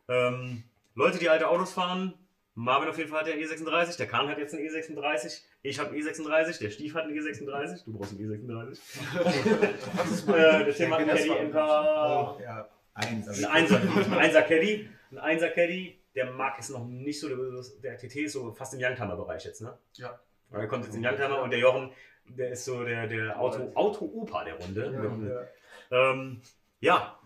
Ähm, 0.10 0.64
Leute, 0.96 1.20
die 1.20 1.30
alte 1.30 1.48
Autos 1.48 1.72
fahren, 1.72 2.14
Marvin 2.56 2.90
auf 2.90 2.98
jeden 2.98 3.10
Fall 3.10 3.22
hat 3.22 3.28
ja 3.28 3.34
einen 3.34 3.44
E36, 3.44 3.98
der 3.98 4.08
Kahn 4.08 4.28
hat 4.28 4.38
jetzt 4.38 4.54
einen 4.54 4.68
E36, 4.68 5.44
ich 5.62 5.80
habe 5.80 5.92
einen 5.92 6.02
E36, 6.02 6.60
der 6.60 6.70
Stief 6.72 6.94
hat 6.96 7.04
einen 7.04 7.18
E36, 7.18 7.86
du 7.86 7.94
brauchst 7.94 8.12
einen 8.12 8.30
E36. 8.30 8.78
äh, 10.28 10.66
der 10.66 10.76
Tim 10.76 10.94
hat 10.94 11.00
einen 11.00 11.10
Caddy 11.10 11.30
MK. 11.30 11.56
Ja, 11.56 12.68
eins. 12.96 13.28
Ein 13.30 13.46
Einser, 13.46 13.80
ein 13.80 14.14
Einser 14.14 14.42
Caddy. 14.42 14.90
Ein 15.12 15.18
Einser 15.20 15.50
Caddy, 15.50 16.00
der 16.16 16.32
mag 16.32 16.60
es 16.60 16.70
noch 16.70 16.86
nicht 16.86 17.20
so, 17.20 17.30
der, 17.30 17.38
der 17.84 17.98
TT 17.98 18.16
ist 18.18 18.34
so 18.34 18.52
fast 18.52 18.74
im 18.74 18.82
Youngtimer-Bereich 18.82 19.46
jetzt, 19.46 19.62
ne? 19.62 19.78
Ja. 19.94 20.20
Er 20.52 20.68
kommt 20.68 20.86
jetzt 20.86 20.96
in 20.96 21.06
Youngtimer 21.06 21.42
und 21.42 21.52
der 21.52 21.60
Jochen, 21.60 21.92
der 22.26 22.52
ist 22.52 22.66
so 22.66 22.84
der, 22.84 23.08
der 23.08 23.40
Auto, 23.40 23.72
Auto-Opa 23.76 24.44
der 24.44 24.56
Runde. 24.56 25.48
Ja, 25.92 26.12
Ähm, 26.12 26.42
ja, 26.82 27.19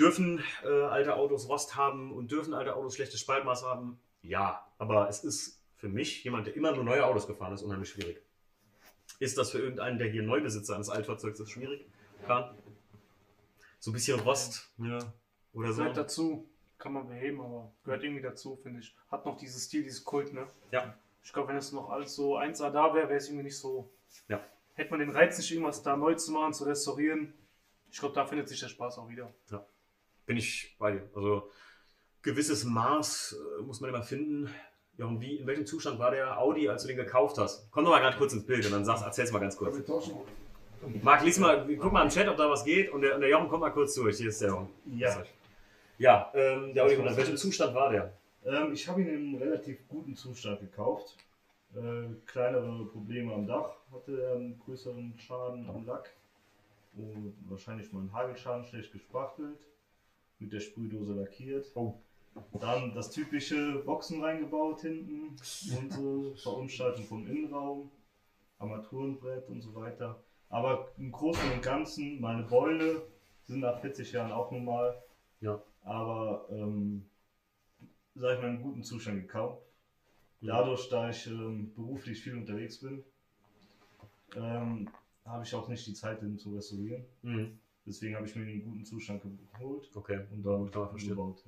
dürfen 0.00 0.42
äh, 0.64 0.68
alte 0.68 1.14
Autos 1.14 1.48
Rost 1.48 1.76
haben 1.76 2.12
und 2.12 2.30
dürfen 2.30 2.54
alte 2.54 2.74
Autos 2.74 2.96
schlechtes 2.96 3.20
Spaltmaß 3.20 3.64
haben? 3.64 4.00
Ja, 4.22 4.66
aber 4.78 5.08
es 5.08 5.24
ist 5.24 5.60
für 5.76 5.88
mich, 5.88 6.24
jemand, 6.24 6.46
der 6.46 6.56
immer 6.56 6.72
nur 6.72 6.84
neue 6.84 7.04
Autos 7.04 7.26
gefahren 7.26 7.52
ist, 7.52 7.62
unheimlich 7.62 7.90
schwierig. 7.90 8.20
Ist 9.18 9.36
das 9.38 9.50
für 9.50 9.58
irgendeinen, 9.58 9.98
der 9.98 10.08
hier 10.08 10.22
Neubesitzer 10.22 10.74
eines 10.74 10.88
Altfahrzeugs 10.88 11.40
ist, 11.40 11.50
schwierig? 11.50 11.86
Kann? 12.26 12.54
So 13.78 13.90
ein 13.90 13.94
bisschen 13.94 14.20
Rost, 14.20 14.70
ja, 14.78 14.98
oder 15.52 15.72
so? 15.72 15.82
Gehört 15.82 15.96
dazu, 15.96 16.48
kann 16.78 16.92
man 16.92 17.08
beheben, 17.08 17.40
aber 17.40 17.72
gehört 17.84 18.02
irgendwie 18.02 18.22
dazu, 18.22 18.56
finde 18.56 18.80
ich. 18.80 18.94
Hat 19.10 19.24
noch 19.24 19.36
dieses 19.36 19.64
Stil, 19.66 19.82
dieses 19.82 20.04
Kult, 20.04 20.32
ne? 20.32 20.46
Ja. 20.70 20.94
Ich 21.22 21.32
glaube, 21.32 21.48
wenn 21.48 21.56
es 21.56 21.72
noch 21.72 21.90
alles 21.90 22.14
so 22.14 22.38
1A 22.38 22.70
da 22.70 22.94
wäre, 22.94 23.08
wäre 23.08 23.18
es 23.18 23.28
irgendwie 23.28 23.44
nicht 23.44 23.58
so. 23.58 23.90
Ja. 24.28 24.40
Hätte 24.74 24.90
man 24.90 25.00
den 25.00 25.10
Reiz 25.10 25.36
nicht, 25.36 25.50
irgendwas 25.50 25.82
da 25.82 25.96
neu 25.96 26.14
zu 26.14 26.32
machen, 26.32 26.54
zu 26.54 26.64
restaurieren. 26.64 27.34
Ich 27.90 27.98
glaube, 27.98 28.14
da 28.14 28.24
findet 28.24 28.48
sich 28.48 28.60
der 28.60 28.68
Spaß 28.68 28.98
auch 28.98 29.08
wieder. 29.08 29.32
Bin 30.26 30.36
ich 30.36 30.76
bei 30.78 30.92
dir. 30.92 31.08
Also 31.14 31.50
gewisses 32.22 32.64
Maß 32.64 33.36
äh, 33.58 33.62
muss 33.62 33.80
man 33.80 33.90
immer 33.90 34.02
finden. 34.02 34.50
Und 34.98 35.20
wie, 35.20 35.36
in 35.36 35.46
welchem 35.46 35.64
Zustand 35.64 35.98
war 35.98 36.10
der 36.10 36.38
Audi, 36.38 36.68
als 36.68 36.82
du 36.82 36.88
den 36.88 36.98
gekauft 36.98 37.38
hast? 37.38 37.70
Komm 37.70 37.84
doch 37.84 37.90
mal 37.92 38.00
gerade 38.00 38.18
kurz 38.18 38.34
ins 38.34 38.44
Bild 38.44 38.66
und 38.66 38.72
dann 38.72 38.84
sagst, 38.84 39.04
erzähl's 39.04 39.32
mal 39.32 39.38
ganz 39.38 39.56
kurz. 39.56 39.76
Marc, 41.02 41.22
lies 41.24 41.38
mal, 41.38 41.66
guck 41.78 41.92
mal 41.92 42.02
im 42.02 42.10
Chat, 42.10 42.28
ob 42.28 42.36
da 42.36 42.48
was 42.50 42.64
geht 42.64 42.90
und 42.90 43.02
der, 43.02 43.14
und 43.14 43.20
der 43.20 43.30
Jochen 43.30 43.48
kommt 43.48 43.60
mal 43.60 43.70
kurz 43.70 43.94
durch. 43.94 44.18
Hier 44.18 44.28
ist 44.28 44.40
der 44.40 44.48
Jochen. 44.48 44.68
Ja. 44.86 45.22
Ja, 45.98 46.30
ähm, 46.34 46.72
der 46.72 46.84
Audi 46.84 46.94
100. 46.94 47.12
In 47.12 47.18
welchem 47.18 47.36
Zustand 47.36 47.74
war 47.74 47.90
der? 47.90 48.14
Ähm, 48.44 48.72
ich 48.72 48.88
habe 48.88 49.02
ihn 49.02 49.08
in 49.08 49.36
relativ 49.36 49.86
guten 49.88 50.14
Zustand 50.14 50.60
gekauft. 50.60 51.16
Äh, 51.74 52.14
kleinere 52.26 52.86
Probleme 52.86 53.32
am 53.34 53.46
Dach, 53.46 53.70
hatte 53.92 54.20
er 54.22 54.34
einen 54.34 54.58
größeren 54.58 55.14
Schaden 55.18 55.68
am 55.68 55.86
Lack. 55.86 56.10
Und 56.96 57.36
wahrscheinlich 57.48 57.92
mal 57.92 58.00
einen 58.00 58.12
Hagelschaden 58.12 58.64
schlecht 58.64 58.92
gespachtelt. 58.92 59.58
Mit 60.40 60.52
der 60.52 60.60
Sprühdose 60.60 61.12
lackiert. 61.12 61.70
Oh. 61.74 61.94
Dann 62.58 62.94
das 62.94 63.10
typische 63.10 63.82
Boxen 63.84 64.22
reingebaut 64.22 64.82
hinten 64.82 65.36
und 65.76 65.92
so, 65.92 66.34
Verunstaltung 66.36 67.04
vom 67.04 67.26
Innenraum, 67.26 67.90
Armaturenbrett 68.58 69.48
und 69.48 69.60
so 69.60 69.74
weiter. 69.74 70.22
Aber 70.48 70.90
im 70.96 71.12
Großen 71.12 71.52
und 71.52 71.62
Ganzen, 71.62 72.20
meine 72.20 72.42
Beule 72.44 73.02
sind 73.44 73.60
nach 73.60 73.80
40 73.80 74.12
Jahren 74.12 74.32
auch 74.32 74.50
normal. 74.50 75.02
Ja. 75.40 75.62
Aber, 75.82 76.46
ähm, 76.50 77.04
sag 78.14 78.36
ich 78.36 78.42
mal, 78.42 78.50
in 78.50 78.62
guten 78.62 78.82
Zustand 78.82 79.22
gekauft. 79.22 79.62
Dadurch, 80.40 80.88
da 80.88 81.10
ich 81.10 81.26
ähm, 81.26 81.72
beruflich 81.74 82.22
viel 82.22 82.36
unterwegs 82.36 82.78
bin, 82.80 83.04
ähm, 84.36 84.88
habe 85.24 85.44
ich 85.44 85.54
auch 85.54 85.68
nicht 85.68 85.86
die 85.86 85.94
Zeit, 85.94 86.22
den 86.22 86.38
zu 86.38 86.54
restaurieren. 86.54 87.04
Mhm. 87.22 87.58
Deswegen 87.86 88.14
habe 88.16 88.26
ich 88.26 88.36
mir 88.36 88.44
den 88.44 88.62
guten 88.64 88.84
Zustand 88.84 89.22
geholt 89.22 89.90
Okay. 89.94 90.20
und 90.30 90.42
dann 90.44 90.70
Kann 90.70 90.82
man 90.82 90.90
verstehen. 90.90 91.10
gebaut. 91.10 91.42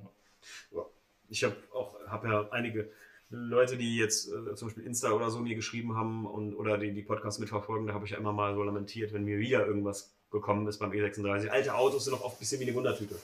Ja. 0.72 0.84
Ich 1.28 1.44
habe 1.44 1.56
auch 1.72 1.96
hab 2.06 2.24
ja 2.24 2.48
einige 2.50 2.90
Leute, 3.30 3.76
die 3.76 3.96
jetzt 3.96 4.28
äh, 4.30 4.54
zum 4.54 4.68
Beispiel 4.68 4.84
Insta 4.84 5.12
oder 5.12 5.30
so 5.30 5.38
mir 5.40 5.54
geschrieben 5.54 5.96
haben 5.96 6.26
und, 6.26 6.54
oder 6.54 6.76
die 6.78 6.92
die 6.92 7.02
Podcasts 7.02 7.38
mitverfolgen, 7.40 7.86
da 7.86 7.94
habe 7.94 8.04
ich 8.04 8.10
ja 8.10 8.18
immer 8.18 8.32
mal 8.32 8.54
so 8.54 8.62
lamentiert, 8.62 9.12
wenn 9.12 9.24
mir 9.24 9.38
wieder 9.38 9.66
irgendwas 9.66 10.14
gekommen 10.30 10.66
ist 10.66 10.78
beim 10.78 10.90
E36. 10.90 11.48
Alte 11.48 11.74
Autos 11.74 12.04
sind 12.06 12.14
auch 12.14 12.22
oft 12.24 12.36
ein 12.36 12.40
bisschen 12.40 12.60
wie 12.60 12.64
eine 12.64 12.74
Wundertüte. 12.74 13.14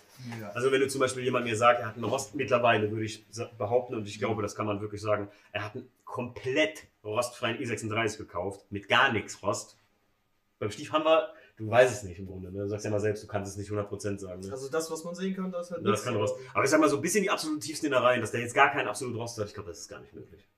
Ja. 0.41 0.51
Also 0.51 0.71
wenn 0.71 0.81
du 0.81 0.89
zum 0.89 1.01
Beispiel 1.01 1.25
jemand 1.25 1.45
mir 1.47 1.57
sagt, 1.57 1.81
er 1.81 1.89
hat 1.89 1.95
einen 1.97 2.05
Rost 2.05 2.35
mittlerweile, 2.35 2.91
würde 2.91 3.05
ich 3.05 3.25
behaupten, 3.57 3.95
und 3.95 4.07
ich 4.07 4.19
glaube, 4.19 4.43
das 4.43 4.55
kann 4.55 4.67
man 4.67 4.81
wirklich 4.81 5.01
sagen, 5.01 5.29
er 5.53 5.65
hat 5.65 5.75
einen 5.75 5.89
komplett 6.05 6.85
rostfreien 7.05 7.59
E36 7.59 8.19
gekauft, 8.19 8.65
mit 8.71 8.89
gar 8.89 9.13
nichts 9.13 9.43
Rost. 9.43 9.79
Beim 10.59 10.71
Stief 10.71 10.93
haben 10.93 11.05
wir, 11.05 11.33
du 11.59 11.69
weißt 11.69 11.93
es 11.93 12.03
nicht 12.05 12.19
im 12.19 12.27
Grunde, 12.27 12.51
ne? 12.51 12.61
du 12.63 12.69
sagst 12.69 12.85
ja 12.87 12.91
mal 12.91 13.01
selbst, 13.01 13.23
du 13.23 13.27
kannst 13.27 13.51
es 13.53 13.59
nicht 13.59 13.71
100% 13.71 14.19
sagen. 14.19 14.41
Ne? 14.41 14.51
Also 14.51 14.71
das, 14.71 14.91
was 14.91 15.05
man 15.05 15.15
sehen 15.15 15.35
kann, 15.37 15.51
das 15.53 15.67
ist 15.67 15.73
halt 15.73 15.85
Das 15.85 15.91
nichts. 15.91 16.05
kann 16.05 16.17
Rost. 16.17 16.37
Aber 16.55 16.65
ich 16.65 16.71
sag 16.71 16.81
mal 16.81 16.89
so 16.89 16.97
ein 16.97 17.03
bisschen 17.03 17.23
die 17.23 17.31
absolut 17.31 17.61
tiefsten 17.61 17.87
Innereien, 17.87 18.21
dass 18.21 18.31
der 18.31 18.41
jetzt 18.41 18.55
gar 18.55 18.71
keinen 18.73 18.89
absolut 18.89 19.17
Rost 19.17 19.39
hat, 19.39 19.49
ich 19.49 19.55
glaube, 19.55 19.69
das 19.69 19.81
ist 19.81 19.89
gar 19.89 20.01
nicht 20.01 20.15
möglich. 20.15 20.49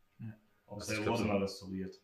Außer 0.66 0.90
Also 0.92 1.03
er 1.03 1.09
wurde 1.09 1.18
so. 1.18 1.24
mal 1.24 1.38
restauriert. 1.42 2.01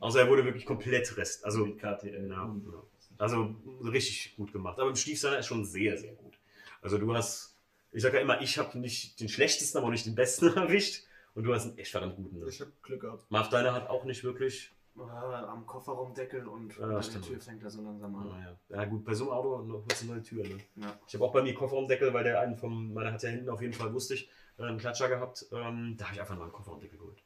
Außer 0.00 0.20
er 0.20 0.28
wurde 0.28 0.44
wirklich 0.44 0.66
komplett 0.66 1.16
Rest. 1.16 1.44
Also, 1.44 1.64
mit 1.64 1.78
KTL. 1.78 2.28
ja, 2.30 2.44
genau. 2.44 2.86
also 3.16 3.56
richtig 3.82 4.36
gut 4.36 4.52
gemacht. 4.52 4.78
Aber 4.78 4.90
im 4.90 4.96
Stief 4.96 5.18
seiner 5.20 5.38
ist 5.38 5.46
schon 5.46 5.64
sehr, 5.64 5.96
sehr 5.96 6.12
gut. 6.14 6.38
Also 6.82 6.98
du 6.98 7.12
hast, 7.14 7.56
ich 7.90 8.02
sag 8.02 8.12
ja 8.14 8.20
immer, 8.20 8.40
ich 8.42 8.58
habe 8.58 8.78
nicht 8.78 9.18
den 9.20 9.28
schlechtesten, 9.28 9.78
aber 9.78 9.86
auch 9.88 9.90
nicht 9.90 10.06
den 10.06 10.14
besten 10.14 10.48
erwischt. 10.56 11.04
Und 11.34 11.44
du 11.44 11.54
hast 11.54 11.64
einen 11.66 11.78
echt 11.78 11.90
verdammt 11.92 12.16
guten. 12.16 12.38
Ne? 12.40 12.46
Ich 12.48 12.60
hab 12.60 12.68
Glück 12.82 13.00
gehabt. 13.00 13.30
Marv 13.30 13.48
deiner 13.48 13.72
hat 13.72 13.88
auch 13.88 14.04
nicht 14.04 14.22
wirklich. 14.24 14.72
Ja, 14.98 15.48
am 15.48 15.66
Kofferraumdeckel 15.66 16.46
und 16.46 16.76
Ja, 16.76 16.84
an 16.84 16.90
der 16.90 17.02
stimmt. 17.02 17.26
Tür 17.26 17.40
fängt 17.40 17.62
er 17.62 17.70
so 17.70 17.82
langsam 17.82 18.14
an. 18.16 18.30
Ah, 18.30 18.56
ja. 18.70 18.76
ja 18.76 18.84
gut, 18.86 19.04
bei 19.04 19.14
so 19.14 19.24
einem 19.24 19.32
Auto 19.32 19.62
noch 19.62 19.84
eine 20.00 20.10
neue 20.10 20.22
Tür. 20.22 20.42
Ne? 20.42 20.58
Ja. 20.76 20.98
Ich 21.06 21.14
habe 21.14 21.24
auch 21.24 21.32
bei 21.32 21.42
mir 21.42 21.54
Kofferraumdeckel, 21.54 22.12
weil 22.12 22.24
der 22.24 22.40
einen 22.40 22.56
von 22.56 22.92
meiner 22.92 23.12
hat 23.12 23.22
ja 23.22 23.30
hinten 23.30 23.48
auf 23.48 23.60
jeden 23.60 23.72
Fall, 23.74 23.92
wusste 23.92 24.14
ich, 24.14 24.28
äh, 24.58 24.64
einen 24.64 24.78
Klatscher 24.78 25.08
gehabt. 25.08 25.46
Ähm, 25.52 25.96
da 25.96 26.06
habe 26.06 26.14
ich 26.14 26.20
einfach 26.20 26.36
mal 26.36 26.44
einen 26.44 26.52
Kofferraumdeckel 26.52 26.98
geholt. 26.98 27.22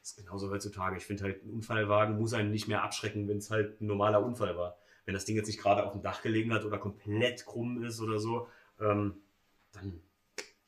Das 0.00 0.10
ist 0.10 0.16
genauso 0.16 0.50
heutzutage. 0.50 0.96
Ich 0.96 1.06
finde 1.06 1.24
halt, 1.24 1.44
ein 1.44 1.50
Unfallwagen 1.50 2.18
muss 2.18 2.32
einen 2.32 2.50
nicht 2.50 2.68
mehr 2.68 2.82
abschrecken, 2.82 3.28
wenn 3.28 3.38
es 3.38 3.50
halt 3.50 3.80
ein 3.80 3.86
normaler 3.86 4.24
Unfall 4.24 4.56
war. 4.56 4.76
Wenn 5.04 5.14
das 5.14 5.24
Ding 5.26 5.36
jetzt 5.36 5.46
nicht 5.46 5.60
gerade 5.60 5.84
auf 5.84 5.92
dem 5.92 6.02
Dach 6.02 6.22
gelegen 6.22 6.52
hat 6.52 6.64
oder 6.64 6.78
komplett 6.78 7.44
krumm 7.44 7.82
ist 7.84 8.00
oder 8.00 8.18
so, 8.18 8.48
ähm, 8.80 9.20
dann 9.72 10.00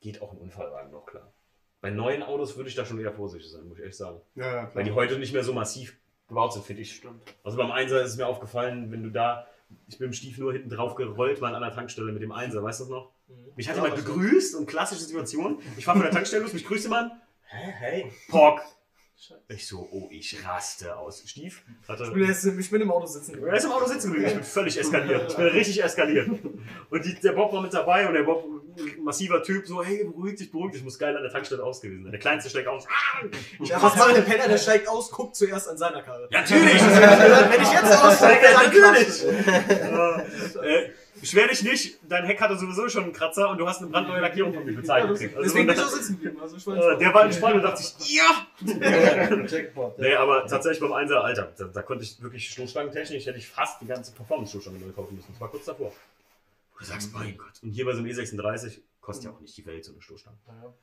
geht 0.00 0.20
auch 0.20 0.32
ein 0.32 0.38
Unfallwagen 0.38 0.90
noch 0.90 1.06
klar. 1.06 1.32
Bei 1.80 1.90
neuen 1.90 2.22
Autos 2.22 2.56
würde 2.56 2.68
ich 2.68 2.74
da 2.74 2.84
schon 2.84 2.98
eher 2.98 3.12
vorsichtig 3.12 3.50
sein, 3.50 3.66
muss 3.68 3.78
ich 3.78 3.84
echt 3.84 3.96
sagen. 3.96 4.20
Ja, 4.34 4.54
ja, 4.54 4.70
Weil 4.74 4.84
die 4.84 4.92
heute 4.92 5.18
nicht 5.18 5.32
mehr 5.32 5.44
so 5.44 5.52
massiv 5.52 5.98
gebaut 6.28 6.52
sind, 6.52 6.64
finde 6.64 6.82
ich. 6.82 6.96
Stimmt. 6.96 7.22
Also 7.44 7.56
beim 7.56 7.70
Einser 7.70 8.02
ist 8.02 8.12
es 8.12 8.16
mir 8.16 8.26
aufgefallen, 8.26 8.90
wenn 8.90 9.02
du 9.02 9.10
da, 9.10 9.46
ich 9.88 9.98
bin 9.98 10.08
im 10.08 10.12
Stief 10.12 10.38
nur 10.38 10.52
hinten 10.52 10.70
drauf 10.70 10.94
gerollt, 10.94 11.40
mal 11.40 11.54
an 11.54 11.62
der 11.62 11.72
Tankstelle 11.72 12.12
mit 12.12 12.22
dem 12.22 12.32
Einser, 12.32 12.62
weißt 12.62 12.80
du 12.80 12.84
das 12.84 12.90
noch? 12.90 13.12
Mich 13.56 13.68
hat 13.68 13.76
Ja, 13.76 13.84
jemand 13.84 14.04
begrüßt 14.04 14.54
und 14.56 14.66
klassische 14.66 15.02
Situation. 15.02 15.60
Ich 15.76 15.84
fahre 15.84 15.98
von 15.98 16.04
der 16.06 16.12
Tankstelle 16.14 16.42
los, 16.42 16.52
mich 16.52 16.64
grüßte 16.64 16.88
man. 16.88 17.10
Hä, 17.48 17.72
hey, 17.78 18.12
Pock. 18.28 18.60
Ich 19.48 19.66
so, 19.66 19.88
oh, 19.90 20.08
ich 20.10 20.44
raste 20.46 20.94
aus. 20.94 21.22
Stief 21.26 21.64
hatte. 21.88 22.04
Ich 22.04 22.12
bin, 22.12 22.26
jetzt, 22.26 22.44
ich 22.44 22.70
bin 22.70 22.82
im 22.82 22.90
Auto 22.90 23.06
sitzen. 23.06 23.42
Er 23.42 23.54
ist 23.54 23.64
im 23.64 23.70
Auto 23.70 23.86
sitzen 23.86 24.08
geblieben. 24.08 24.28
Ich 24.28 24.34
bin 24.34 24.44
völlig 24.44 24.78
eskaliert. 24.78 25.30
Ich 25.30 25.36
bin 25.36 25.46
richtig 25.46 25.82
eskaliert. 25.82 26.28
Und 26.90 27.04
die, 27.04 27.14
der 27.14 27.32
Bob 27.32 27.50
war 27.52 27.62
mit 27.62 27.72
dabei 27.72 28.06
und 28.06 28.12
der 28.12 28.24
Bob, 28.24 28.44
massiver 29.00 29.42
Typ, 29.42 29.66
so, 29.66 29.82
hey, 29.82 30.04
beruhig 30.04 30.36
dich, 30.36 30.50
beruhig 30.50 30.72
dich. 30.72 30.80
Ich 30.80 30.84
muss 30.84 30.98
geil 30.98 31.16
an 31.16 31.22
der 31.22 31.32
Tankstelle 31.32 31.62
aus 31.62 31.80
gewesen 31.80 32.04
sein. 32.04 32.12
Der 32.12 32.20
Kleinste 32.20 32.50
steigt 32.50 32.68
aus. 32.68 32.86
Ah! 32.86 33.24
Ich 33.60 33.68
Ja, 33.68 33.82
was 33.82 33.96
macht 33.96 34.16
der 34.16 34.22
Penner? 34.22 34.48
Der 34.48 34.58
steigt 34.58 34.88
aus, 34.88 35.10
guckt 35.10 35.36
zuerst 35.36 35.68
an 35.68 35.78
seiner 35.78 36.02
Karre. 36.02 36.28
Ja, 36.30 36.40
natürlich! 36.40 36.82
Wenn 36.82 37.62
ich 37.62 37.72
jetzt 37.72 38.04
aussteige, 38.04 38.46
dann 38.52 38.66
natürlich! 38.66 39.24
äh, 40.62 40.90
beschwer 41.20 41.48
dich 41.48 41.62
nicht, 41.62 41.98
dein 42.08 42.24
Heck 42.24 42.40
hatte 42.40 42.56
sowieso 42.56 42.88
schon 42.88 43.04
einen 43.04 43.12
Kratzer 43.12 43.48
und 43.50 43.58
du 43.58 43.66
hast 43.66 43.80
eine 43.80 43.90
brandneue 43.90 44.20
Lackierung 44.20 44.54
von 44.54 44.64
mir 44.64 44.74
bezahlt 44.74 45.08
gekriegt. 45.08 45.36
Also, 45.36 45.48
Deswegen 45.48 45.66
bin 45.66 45.74
ich 45.74 45.80
von 45.80 45.88
auch 45.88 45.96
sitzen 45.96 46.20
geblieben. 46.20 46.40
Also 46.40 46.72
äh, 46.72 46.98
der 46.98 47.14
war 47.14 47.24
entspannt 47.24 47.56
und 47.56 47.62
dachte 47.62 47.82
sich, 47.82 48.16
ja! 48.16 48.46
Jackpot. 49.46 49.98
Nee, 49.98 50.14
aber 50.14 50.46
tatsächlich 50.46 50.80
beim 50.80 50.92
Einser, 50.92 51.24
Alter, 51.24 51.52
da, 51.56 51.64
da 51.64 51.82
konnte 51.82 52.04
ich 52.04 52.20
wirklich 52.22 52.48
Stoßstangentechnisch, 52.50 53.26
hätte 53.26 53.38
ich 53.38 53.48
fast 53.48 53.80
die 53.80 53.86
ganze 53.86 54.12
Performance-Stoßstange 54.12 54.78
neu 54.78 54.92
kaufen 54.92 55.16
müssen. 55.16 55.28
Das 55.32 55.40
war 55.40 55.48
kurz 55.48 55.64
davor. 55.64 55.92
Wo 56.76 56.80
du 56.80 56.84
sagst, 56.84 57.10
mein 57.14 57.38
Gott. 57.38 57.62
Und 57.62 57.70
hier 57.70 57.86
bei 57.86 57.92
so 57.92 58.00
einem 58.00 58.08
E36 58.08 58.82
kostet 59.00 59.24
ja 59.24 59.30
auch 59.30 59.40
nicht 59.40 59.56
die 59.56 59.64
Welt 59.64 59.82
so 59.82 59.92
eine 59.92 60.02
Stoßstange. 60.02 60.36
Naja. 60.46 60.74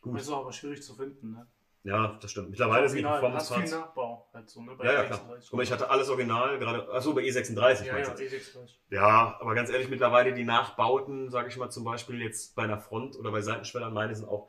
Gut. 0.00 0.18
Ist 0.18 0.30
auch 0.30 0.40
aber 0.40 0.52
schwierig 0.54 0.82
zu 0.82 0.94
finden, 0.94 1.32
ne? 1.32 1.46
Ja, 1.82 2.18
das 2.18 2.30
stimmt. 2.30 2.48
Mittlerweile 2.48 2.88
sind 2.88 2.96
die 2.96 3.04
Performance-Parts. 3.04 3.72
Nachbau 3.72 4.26
halt 4.32 4.48
so, 4.48 4.62
ne? 4.62 4.74
Bei 4.74 4.86
Ja, 4.86 4.92
ja, 4.94 5.00
E36. 5.02 5.06
klar. 5.06 5.38
Guck 5.38 5.52
mal, 5.52 5.62
ich 5.62 5.72
hatte 5.72 5.90
alles 5.90 6.08
original, 6.08 6.58
gerade, 6.58 6.90
achso, 6.90 7.12
bei 7.12 7.20
E36 7.24 7.84
Ja, 7.84 7.98
ja, 7.98 8.04
du? 8.08 8.22
E36. 8.22 8.78
Ja, 8.88 9.38
aber 9.38 9.54
ganz 9.54 9.68
ehrlich, 9.68 9.90
mittlerweile 9.90 10.32
die 10.32 10.44
Nachbauten, 10.44 11.28
sage 11.30 11.48
ich 11.48 11.58
mal 11.58 11.68
zum 11.68 11.84
Beispiel 11.84 12.22
jetzt 12.22 12.54
bei 12.54 12.62
einer 12.62 12.78
Front 12.78 13.16
oder 13.16 13.30
bei 13.30 13.42
Seitenschwellern, 13.42 13.92
meine 13.92 14.14
sind 14.14 14.26
auch 14.26 14.48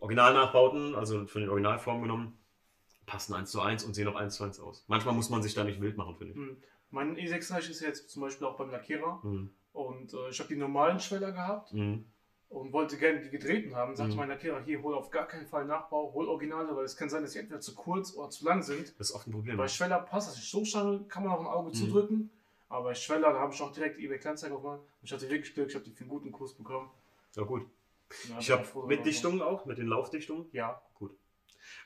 Originalnachbauten, 0.00 0.94
also 0.94 1.26
von 1.26 1.42
den 1.42 1.50
Originalformen 1.50 2.02
genommen, 2.02 2.38
passen 3.04 3.34
1 3.34 3.50
zu 3.50 3.60
1 3.60 3.84
und 3.84 3.92
sehen 3.92 4.08
auch 4.08 4.16
1 4.16 4.34
zu 4.34 4.44
1 4.44 4.60
aus. 4.60 4.84
Manchmal 4.88 5.14
muss 5.14 5.28
man 5.28 5.42
sich 5.42 5.52
da 5.52 5.62
nicht 5.64 5.82
wild 5.82 5.98
machen, 5.98 6.16
finde 6.16 6.32
ich. 6.32 6.38
Hm. 6.38 6.62
Mein 6.90 7.16
E36 7.16 7.70
ist 7.70 7.80
ja 7.82 7.88
jetzt 7.88 8.08
zum 8.08 8.22
Beispiel 8.22 8.46
auch 8.46 8.56
beim 8.56 8.70
Lackierer. 8.70 9.20
Mhm. 9.22 9.50
Und 9.72 10.12
äh, 10.14 10.28
ich 10.30 10.38
habe 10.40 10.48
die 10.48 10.56
normalen 10.56 10.98
Schweller 11.00 11.32
gehabt 11.32 11.72
Mhm. 11.72 12.04
und 12.48 12.72
wollte 12.72 12.96
gerne 12.98 13.20
die 13.20 13.30
gedrehten 13.30 13.76
haben. 13.76 13.94
Sagte 13.94 14.12
Mhm. 14.12 14.18
mein 14.18 14.28
Lackierer, 14.28 14.60
hier 14.62 14.82
hol 14.82 14.94
auf 14.94 15.10
gar 15.10 15.26
keinen 15.26 15.46
Fall 15.46 15.64
Nachbau, 15.64 16.12
hol 16.12 16.28
Originale, 16.28 16.74
weil 16.76 16.84
es 16.84 16.96
kann 16.96 17.08
sein, 17.08 17.22
dass 17.22 17.32
sie 17.32 17.38
entweder 17.38 17.60
zu 17.60 17.74
kurz 17.74 18.14
oder 18.14 18.30
zu 18.30 18.44
lang 18.44 18.62
sind. 18.62 18.98
Das 18.98 19.10
ist 19.10 19.14
oft 19.14 19.26
ein 19.28 19.32
Problem. 19.32 19.56
Bei 19.56 19.68
Schweller 19.68 20.00
passt 20.00 20.28
das. 20.28 20.34
Die 20.36 20.42
Stoßstange 20.42 21.04
kann 21.08 21.22
man 21.24 21.32
auch 21.32 21.40
im 21.40 21.46
Auge 21.46 21.68
Mhm. 21.70 21.74
zudrücken. 21.74 22.30
Aber 22.68 22.84
bei 22.84 22.94
Schweller, 22.94 23.32
da 23.32 23.40
habe 23.40 23.52
ich 23.52 23.60
auch 23.62 23.72
direkt 23.72 23.98
eBay 23.98 24.18
Kleinanzeigen 24.18 24.56
gemacht. 24.56 24.80
Und 24.80 24.86
ich 25.02 25.12
hatte 25.12 25.28
wirklich 25.28 25.54
Glück, 25.54 25.68
ich 25.68 25.74
habe 25.74 25.84
die 25.84 25.90
für 25.92 26.00
einen 26.02 26.10
guten 26.10 26.30
Kurs 26.32 26.54
bekommen. 26.54 26.88
Ja, 27.36 27.42
gut. 27.44 27.62
Ja, 28.28 28.38
Ich 28.38 28.50
habe 28.50 28.64
mit. 28.86 29.06
Dichtungen 29.06 29.40
auch, 29.42 29.66
mit 29.66 29.78
den 29.78 29.86
Laufdichtungen. 29.86 30.46
Ja. 30.52 30.80
Gut. 30.94 31.16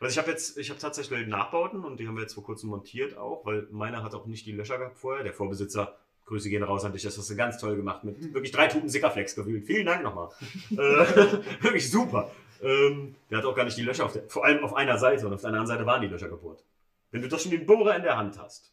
Also 0.00 0.12
ich 0.12 0.18
habe 0.18 0.30
jetzt, 0.30 0.56
ich 0.56 0.70
habe 0.70 0.80
tatsächlich 0.80 1.26
Nachbauten 1.26 1.84
und 1.84 1.98
die 2.00 2.08
haben 2.08 2.14
wir 2.14 2.22
jetzt 2.22 2.34
vor 2.34 2.44
kurzem 2.44 2.70
montiert 2.70 3.16
auch, 3.16 3.44
weil 3.44 3.68
meiner 3.70 4.02
hat 4.02 4.14
auch 4.14 4.24
nicht 4.26 4.46
die 4.46 4.52
Löcher 4.52 4.78
gehabt 4.78 4.96
vorher. 4.98 5.22
Der 5.24 5.34
Vorbesitzer, 5.34 5.98
Grüße 6.26 6.48
gehen 6.48 6.62
raus 6.62 6.84
an 6.84 6.92
dich, 6.92 7.02
das 7.02 7.18
hast 7.18 7.28
du 7.28 7.36
ganz 7.36 7.58
toll 7.58 7.76
gemacht 7.76 8.04
mit 8.04 8.32
wirklich 8.32 8.52
drei 8.52 8.66
Tuben 8.66 8.88
Sickerflex 8.88 9.34
gewühlt. 9.34 9.66
Vielen 9.66 9.86
Dank 9.86 10.02
nochmal. 10.02 10.30
äh, 10.70 10.76
wirklich 11.62 11.90
super. 11.90 12.30
Ähm, 12.62 13.14
der 13.30 13.38
hat 13.38 13.44
auch 13.44 13.54
gar 13.54 13.64
nicht 13.64 13.76
die 13.76 13.82
Löcher 13.82 14.06
auf 14.06 14.12
der, 14.12 14.22
vor 14.28 14.44
allem 14.44 14.64
auf 14.64 14.74
einer 14.74 14.96
Seite 14.98 15.26
und 15.26 15.34
auf 15.34 15.40
der 15.40 15.48
anderen 15.48 15.66
Seite 15.66 15.84
waren 15.84 16.00
die 16.00 16.08
Löcher 16.08 16.28
gebohrt. 16.28 16.64
Wenn 17.10 17.20
du 17.20 17.28
doch 17.28 17.38
schon 17.38 17.50
den 17.50 17.66
Bohrer 17.66 17.96
in 17.96 18.02
der 18.02 18.16
Hand 18.16 18.38
hast. 18.38 18.72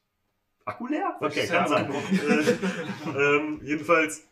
Akku 0.64 0.88
leer? 0.88 1.16
Okay, 1.20 1.48
kann 1.48 1.68
sein. 1.68 1.92
äh, 1.92 3.20
ähm, 3.20 3.60
jedenfalls 3.64 4.24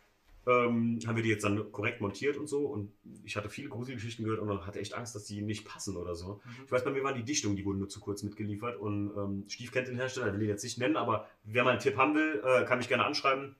ähm, 0.50 0.98
haben 1.06 1.16
wir 1.16 1.22
die 1.22 1.28
jetzt 1.28 1.44
dann 1.44 1.70
korrekt 1.72 2.00
montiert 2.00 2.36
und 2.36 2.48
so. 2.48 2.66
Und 2.66 2.92
ich 3.24 3.36
hatte 3.36 3.48
viele 3.48 3.68
Gruselgeschichten 3.68 4.24
gehört 4.24 4.40
und 4.40 4.66
hatte 4.66 4.80
echt 4.80 4.94
Angst, 4.94 5.14
dass 5.14 5.24
die 5.24 5.42
nicht 5.42 5.64
passen 5.64 5.96
oder 5.96 6.14
so. 6.14 6.40
Ich 6.64 6.72
weiß, 6.72 6.84
bei 6.84 6.90
mir 6.90 7.04
waren 7.04 7.14
die 7.14 7.24
Dichtungen, 7.24 7.56
die 7.56 7.64
wurden 7.64 7.78
nur 7.78 7.88
zu 7.88 8.00
kurz 8.00 8.22
mitgeliefert. 8.22 8.78
Und 8.78 9.12
ähm, 9.16 9.44
Stief 9.48 9.72
kennt 9.72 9.88
den 9.88 9.96
Hersteller, 9.96 10.32
will 10.32 10.42
ihn 10.42 10.48
jetzt 10.48 10.64
nicht 10.64 10.78
nennen, 10.78 10.96
aber 10.96 11.28
wer 11.44 11.64
mal 11.64 11.70
einen 11.70 11.80
Tipp 11.80 11.96
haben 11.96 12.14
will, 12.14 12.42
äh, 12.44 12.64
kann 12.64 12.78
mich 12.78 12.88
gerne 12.88 13.04
anschreiben. 13.04 13.56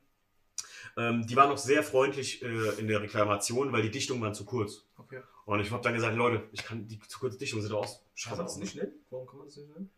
Ähm, 0.96 1.26
die 1.26 1.36
waren 1.36 1.48
noch 1.48 1.58
sehr 1.58 1.82
freundlich 1.82 2.42
äh, 2.42 2.80
in 2.80 2.88
der 2.88 3.00
Reklamation, 3.00 3.72
weil 3.72 3.82
die 3.82 3.90
Dichtungen 3.90 4.20
waren 4.22 4.34
zu 4.34 4.44
kurz. 4.44 4.86
Okay. 4.96 5.20
Und 5.44 5.60
ich 5.60 5.70
habe 5.70 5.82
dann 5.82 5.94
gesagt, 5.94 6.16
Leute, 6.16 6.48
ich 6.52 6.64
kann 6.64 6.86
die 6.86 6.98
zu 7.00 7.18
kurze 7.18 7.38
Dichtungen 7.38 7.62
sind 7.62 7.72
doch 7.72 7.82
aus. 7.82 7.98
Kann 7.98 8.06
Scheiße 8.14 8.36
man 8.36 8.46
das 8.46 8.56
nicht 8.58 8.76
nennen? 8.76 8.92
Warum 9.10 9.26
kann 9.26 9.38
man 9.38 9.46
das 9.46 9.56
nicht 9.56 9.68
nennen? 9.68 9.90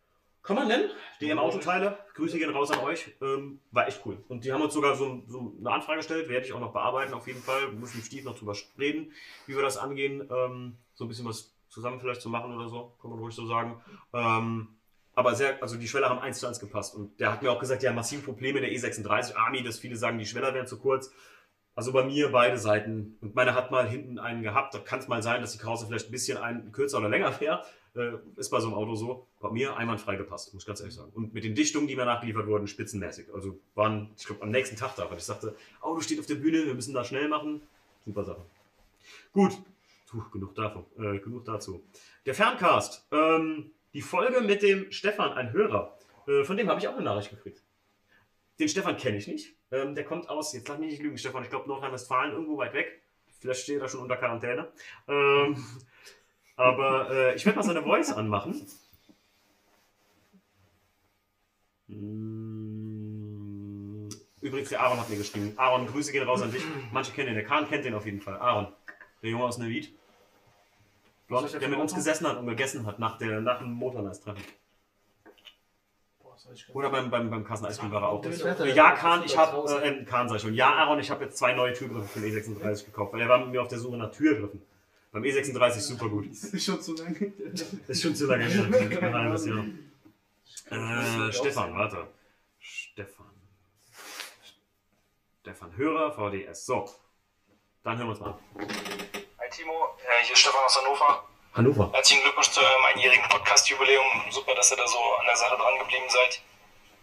Kann 0.42 0.56
man 0.56 0.66
nennen. 0.66 0.90
DM 1.20 1.38
Autoteile. 1.38 1.98
Grüße 2.14 2.38
gehen 2.38 2.50
raus 2.50 2.72
an 2.72 2.80
euch. 2.80 3.14
Ähm, 3.20 3.60
war 3.70 3.86
echt 3.86 4.02
cool. 4.04 4.24
Und 4.28 4.44
die 4.44 4.52
haben 4.52 4.60
uns 4.60 4.74
sogar 4.74 4.96
so, 4.96 5.22
so 5.28 5.54
eine 5.60 5.70
Anfrage 5.70 5.98
gestellt. 5.98 6.28
Werde 6.28 6.44
ich 6.44 6.52
auch 6.52 6.60
noch 6.60 6.72
bearbeiten, 6.72 7.14
auf 7.14 7.28
jeden 7.28 7.42
Fall. 7.42 7.70
Wir 7.70 7.78
müssen 7.78 7.98
mit 7.98 8.06
Steve 8.06 8.24
noch 8.24 8.36
drüber 8.36 8.56
reden, 8.78 9.12
wie 9.46 9.54
wir 9.54 9.62
das 9.62 9.78
angehen. 9.78 10.28
Ähm, 10.30 10.78
so 10.94 11.04
ein 11.04 11.08
bisschen 11.08 11.26
was 11.26 11.54
zusammen 11.68 12.00
vielleicht 12.00 12.20
zu 12.20 12.28
machen 12.28 12.54
oder 12.54 12.68
so. 12.68 12.96
Kann 13.00 13.10
man 13.10 13.20
ruhig 13.20 13.34
so 13.34 13.46
sagen. 13.46 13.80
Ähm, 14.12 14.68
aber 15.14 15.34
sehr, 15.34 15.62
also 15.62 15.76
die 15.76 15.86
Schweller 15.86 16.08
haben 16.08 16.20
eins 16.20 16.40
zu 16.40 16.46
eins 16.46 16.58
gepasst. 16.58 16.94
Und 16.94 17.20
der 17.20 17.32
hat 17.32 17.42
mir 17.42 17.52
auch 17.52 17.60
gesagt, 17.60 17.82
ja, 17.82 17.92
massive 17.92 18.22
Probleme 18.22 18.58
in 18.58 18.64
der 18.64 18.72
E36 18.72 19.36
Army, 19.36 19.62
dass 19.62 19.78
viele 19.78 19.96
sagen, 19.96 20.18
die 20.18 20.26
Schweller 20.26 20.54
wären 20.54 20.66
zu 20.66 20.78
kurz. 20.78 21.12
Also 21.74 21.92
bei 21.92 22.04
mir 22.04 22.32
beide 22.32 22.58
Seiten. 22.58 23.16
Und 23.20 23.34
meine 23.34 23.54
hat 23.54 23.70
mal 23.70 23.88
hinten 23.88 24.18
einen 24.18 24.42
gehabt. 24.42 24.74
Da 24.74 24.78
kann 24.78 24.98
es 24.98 25.08
mal 25.08 25.22
sein, 25.22 25.40
dass 25.40 25.52
die 25.52 25.58
Krause 25.58 25.86
vielleicht 25.86 26.08
ein 26.08 26.12
bisschen 26.12 26.38
ein, 26.38 26.72
kürzer 26.72 26.98
oder 26.98 27.08
länger 27.08 27.38
wäre. 27.40 27.64
Äh, 27.94 28.12
ist 28.36 28.50
bei 28.50 28.60
so 28.60 28.68
einem 28.68 28.74
Auto 28.74 28.94
so. 28.94 29.26
Bei 29.40 29.50
mir 29.50 29.76
einwandfrei 29.76 30.16
gepasst, 30.16 30.54
muss 30.54 30.62
ich 30.62 30.66
ganz 30.66 30.80
ehrlich 30.80 30.94
sagen. 30.94 31.12
Und 31.14 31.34
mit 31.34 31.44
den 31.44 31.54
Dichtungen, 31.54 31.86
die 31.86 31.96
mir 31.96 32.06
nachgeliefert 32.06 32.46
wurden, 32.46 32.66
spitzenmäßig. 32.66 33.26
Also 33.34 33.58
waren, 33.74 34.10
ich 34.16 34.26
glaube, 34.26 34.42
am 34.42 34.50
nächsten 34.50 34.76
Tag 34.76 34.96
da, 34.96 35.10
weil 35.10 35.18
ich 35.18 35.24
sagte, 35.24 35.54
Auto 35.80 36.00
steht 36.00 36.18
auf 36.18 36.26
der 36.26 36.36
Bühne, 36.36 36.64
wir 36.64 36.74
müssen 36.74 36.94
da 36.94 37.04
schnell 37.04 37.28
machen. 37.28 37.62
Super 38.04 38.24
Sache. 38.24 38.44
Gut. 39.32 39.52
Puh, 40.08 40.22
genug, 40.30 40.54
davon, 40.54 40.84
äh, 40.98 41.18
genug 41.18 41.44
dazu. 41.44 41.82
Der 42.26 42.34
Ferncast. 42.34 43.06
Ähm, 43.12 43.70
die 43.94 44.02
Folge 44.02 44.40
mit 44.40 44.62
dem 44.62 44.90
Stefan, 44.90 45.32
ein 45.32 45.52
Hörer. 45.52 45.98
Äh, 46.26 46.44
von 46.44 46.56
dem 46.56 46.68
habe 46.68 46.80
ich 46.80 46.88
auch 46.88 46.94
eine 46.94 47.02
Nachricht 47.02 47.30
gekriegt. 47.30 47.62
Den 48.58 48.68
Stefan 48.68 48.96
kenne 48.96 49.16
ich 49.18 49.26
nicht. 49.26 49.56
Ähm, 49.70 49.94
der 49.94 50.04
kommt 50.04 50.28
aus, 50.28 50.52
jetzt 50.52 50.68
lass 50.68 50.78
mich 50.78 50.90
nicht 50.90 51.02
lügen, 51.02 51.18
Stefan, 51.18 51.42
ich 51.42 51.50
glaube 51.50 51.68
Nordrhein-Westfalen, 51.68 52.32
irgendwo 52.32 52.58
weit 52.58 52.74
weg. 52.74 53.02
Vielleicht 53.40 53.62
steht 53.62 53.80
er 53.80 53.88
schon 53.88 54.00
unter 54.00 54.16
Quarantäne. 54.16 54.70
Ähm, 55.08 55.56
aber 56.56 57.10
äh, 57.10 57.34
ich 57.34 57.44
werde 57.46 57.58
mal 57.58 57.64
seine 57.64 57.82
Voice 57.82 58.12
anmachen. 58.12 58.66
Mm, 61.88 62.42
Übrigens, 64.40 64.70
der 64.70 64.80
Aaron 64.80 64.98
hat 64.98 65.08
mir 65.08 65.16
geschrieben. 65.16 65.52
Aaron, 65.56 65.86
Grüße 65.86 66.10
gehen 66.10 66.24
raus 66.24 66.42
an 66.42 66.50
dich. 66.50 66.64
Manche 66.90 67.12
kennen 67.12 67.28
den, 67.28 67.36
der 67.36 67.44
Kahn 67.44 67.68
kennt 67.68 67.84
den 67.84 67.94
auf 67.94 68.04
jeden 68.04 68.20
Fall. 68.20 68.38
Aaron, 68.40 68.66
der 69.22 69.30
Junge 69.30 69.44
aus 69.44 69.58
Neuwied. 69.58 69.96
Blond, 71.28 71.52
der 71.52 71.60
der 71.60 71.68
mit 71.68 71.78
uns 71.78 71.94
gesessen 71.94 72.26
hat 72.26 72.38
und 72.38 72.46
gegessen 72.46 72.84
hat 72.84 72.98
nach, 72.98 73.16
der, 73.18 73.40
nach 73.40 73.58
dem 73.58 73.78
gar 73.80 74.36
Oder 76.74 76.90
beim, 76.90 77.10
beim, 77.10 77.30
beim 77.30 77.46
Eisbühl 77.46 77.90
war 77.92 78.02
er 78.02 78.08
auch. 78.08 78.24
Ja, 78.66 78.90
Kahn, 78.92 79.22
ich 79.24 79.38
habe, 79.38 79.82
äh, 79.82 80.04
Kahn 80.04 80.28
sag 80.28 80.36
ich 80.36 80.42
schon. 80.42 80.54
Ja, 80.54 80.74
Aaron, 80.74 80.98
ich 80.98 81.10
habe 81.10 81.24
jetzt 81.24 81.38
zwei 81.38 81.54
neue 81.54 81.72
Türgriffe 81.72 82.08
für 82.08 82.20
den 82.20 82.32
E36 82.34 82.86
gekauft, 82.86 83.12
weil 83.12 83.20
er 83.20 83.28
war 83.28 83.38
mit 83.38 83.50
mir 83.50 83.62
auf 83.62 83.68
der 83.68 83.78
Suche 83.78 83.96
nach 83.96 84.10
Türgriffen. 84.10 84.60
Beim 85.12 85.24
E36 85.24 85.80
super 85.80 86.08
gut. 86.08 86.30
Das 86.30 86.44
ist 86.44 86.64
schon 86.64 86.80
zu 86.80 86.94
lange. 86.94 87.32
Das 87.86 87.96
ist 87.98 88.02
schon 88.02 88.16
zu 88.16 88.26
lange 88.26 88.46
halbes 89.12 89.44
Jahr. 89.46 89.64
Äh, 90.70 91.32
Stefan, 91.32 91.74
warte. 91.76 92.08
Stefan. 92.58 93.30
Stefan 95.42 95.76
Hörer, 95.76 96.12
VDS. 96.12 96.64
So. 96.64 96.88
Dann 97.84 97.98
hören 97.98 98.06
wir 98.06 98.10
uns 98.12 98.20
mal 98.20 98.30
an. 98.30 98.38
Hi 99.38 99.50
Timo, 99.50 99.98
äh, 99.98 100.24
hier 100.24 100.32
ist 100.32 100.38
Stefan 100.38 100.64
aus 100.64 100.80
Hannover. 100.80 101.28
Hannover. 101.52 101.92
Herzlichen 101.92 102.22
Glückwunsch 102.22 102.48
zu 102.48 102.60
eurem 102.60 102.84
einjährigen 102.94 103.28
Podcast-Jubiläum. 103.28 104.06
Super, 104.30 104.54
dass 104.54 104.70
ihr 104.70 104.78
da 104.78 104.86
so 104.86 104.96
an 104.96 105.26
der 105.26 105.36
Sache 105.36 105.56
dran 105.56 105.78
geblieben 105.78 106.08
seid. 106.08 106.40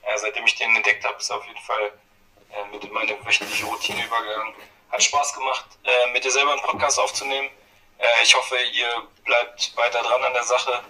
Äh, 0.01 0.17
seitdem 0.17 0.45
ich 0.45 0.55
den 0.55 0.75
entdeckt 0.75 1.05
habe, 1.05 1.17
ist 1.19 1.29
auf 1.29 1.45
jeden 1.45 1.61
Fall 1.61 1.91
äh, 2.49 2.71
mit 2.71 2.83
in 2.83 2.91
meine 2.91 3.23
wöchentliche 3.23 3.67
Routine 3.67 4.03
übergegangen. 4.03 4.55
Hat 4.89 5.03
Spaß 5.03 5.35
gemacht, 5.35 5.77
äh, 5.83 6.11
mit 6.11 6.23
dir 6.23 6.31
selber 6.31 6.53
einen 6.53 6.63
Podcast 6.63 6.99
aufzunehmen. 6.99 7.49
Äh, 7.99 8.23
ich 8.23 8.33
hoffe, 8.33 8.57
ihr 8.73 9.07
bleibt 9.23 9.75
weiter 9.77 10.01
dran 10.01 10.23
an 10.23 10.33
der 10.33 10.43
Sache. 10.43 10.83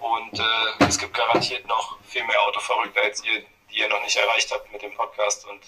Und 0.00 0.38
äh, 0.38 0.84
es 0.86 0.98
gibt 0.98 1.14
garantiert 1.14 1.66
noch 1.66 1.98
viel 2.04 2.24
mehr 2.24 2.40
Autoverrückte 2.42 3.00
als 3.00 3.24
ihr, 3.24 3.44
die 3.70 3.78
ihr 3.78 3.88
noch 3.88 4.02
nicht 4.02 4.16
erreicht 4.16 4.50
habt 4.52 4.70
mit 4.72 4.82
dem 4.82 4.94
Podcast. 4.94 5.46
Und 5.46 5.62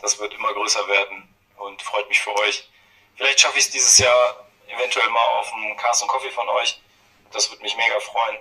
das 0.00 0.18
wird 0.18 0.34
immer 0.34 0.52
größer 0.52 0.86
werden 0.88 1.34
und 1.56 1.80
freut 1.82 2.08
mich 2.08 2.20
für 2.20 2.34
euch. 2.36 2.68
Vielleicht 3.16 3.40
schaffe 3.40 3.58
ich 3.58 3.64
es 3.64 3.70
dieses 3.70 3.98
Jahr 3.98 4.46
eventuell 4.68 5.08
mal 5.08 5.26
auf 5.38 5.50
dem 5.50 5.76
Cars 5.76 6.02
und 6.02 6.08
Coffee 6.08 6.30
von 6.30 6.48
euch. 6.48 6.80
Das 7.32 7.50
würde 7.50 7.62
mich 7.62 7.76
mega 7.76 7.98
freuen. 8.00 8.38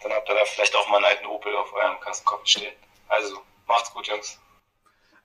Dann 0.00 0.12
habt 0.12 0.28
ihr 0.28 0.34
da 0.34 0.44
vielleicht 0.44 0.74
auch 0.76 0.88
mal 0.88 0.96
einen 0.96 1.06
alten 1.06 1.26
Opel 1.26 1.54
auf 1.56 1.72
eurem 1.72 2.00
Cars 2.00 2.20
und 2.20 2.26
Coffee 2.26 2.46
stehen. 2.46 2.76
Also, 3.08 3.42
macht's 3.66 3.92
gut, 3.92 4.06
Jungs. 4.06 4.38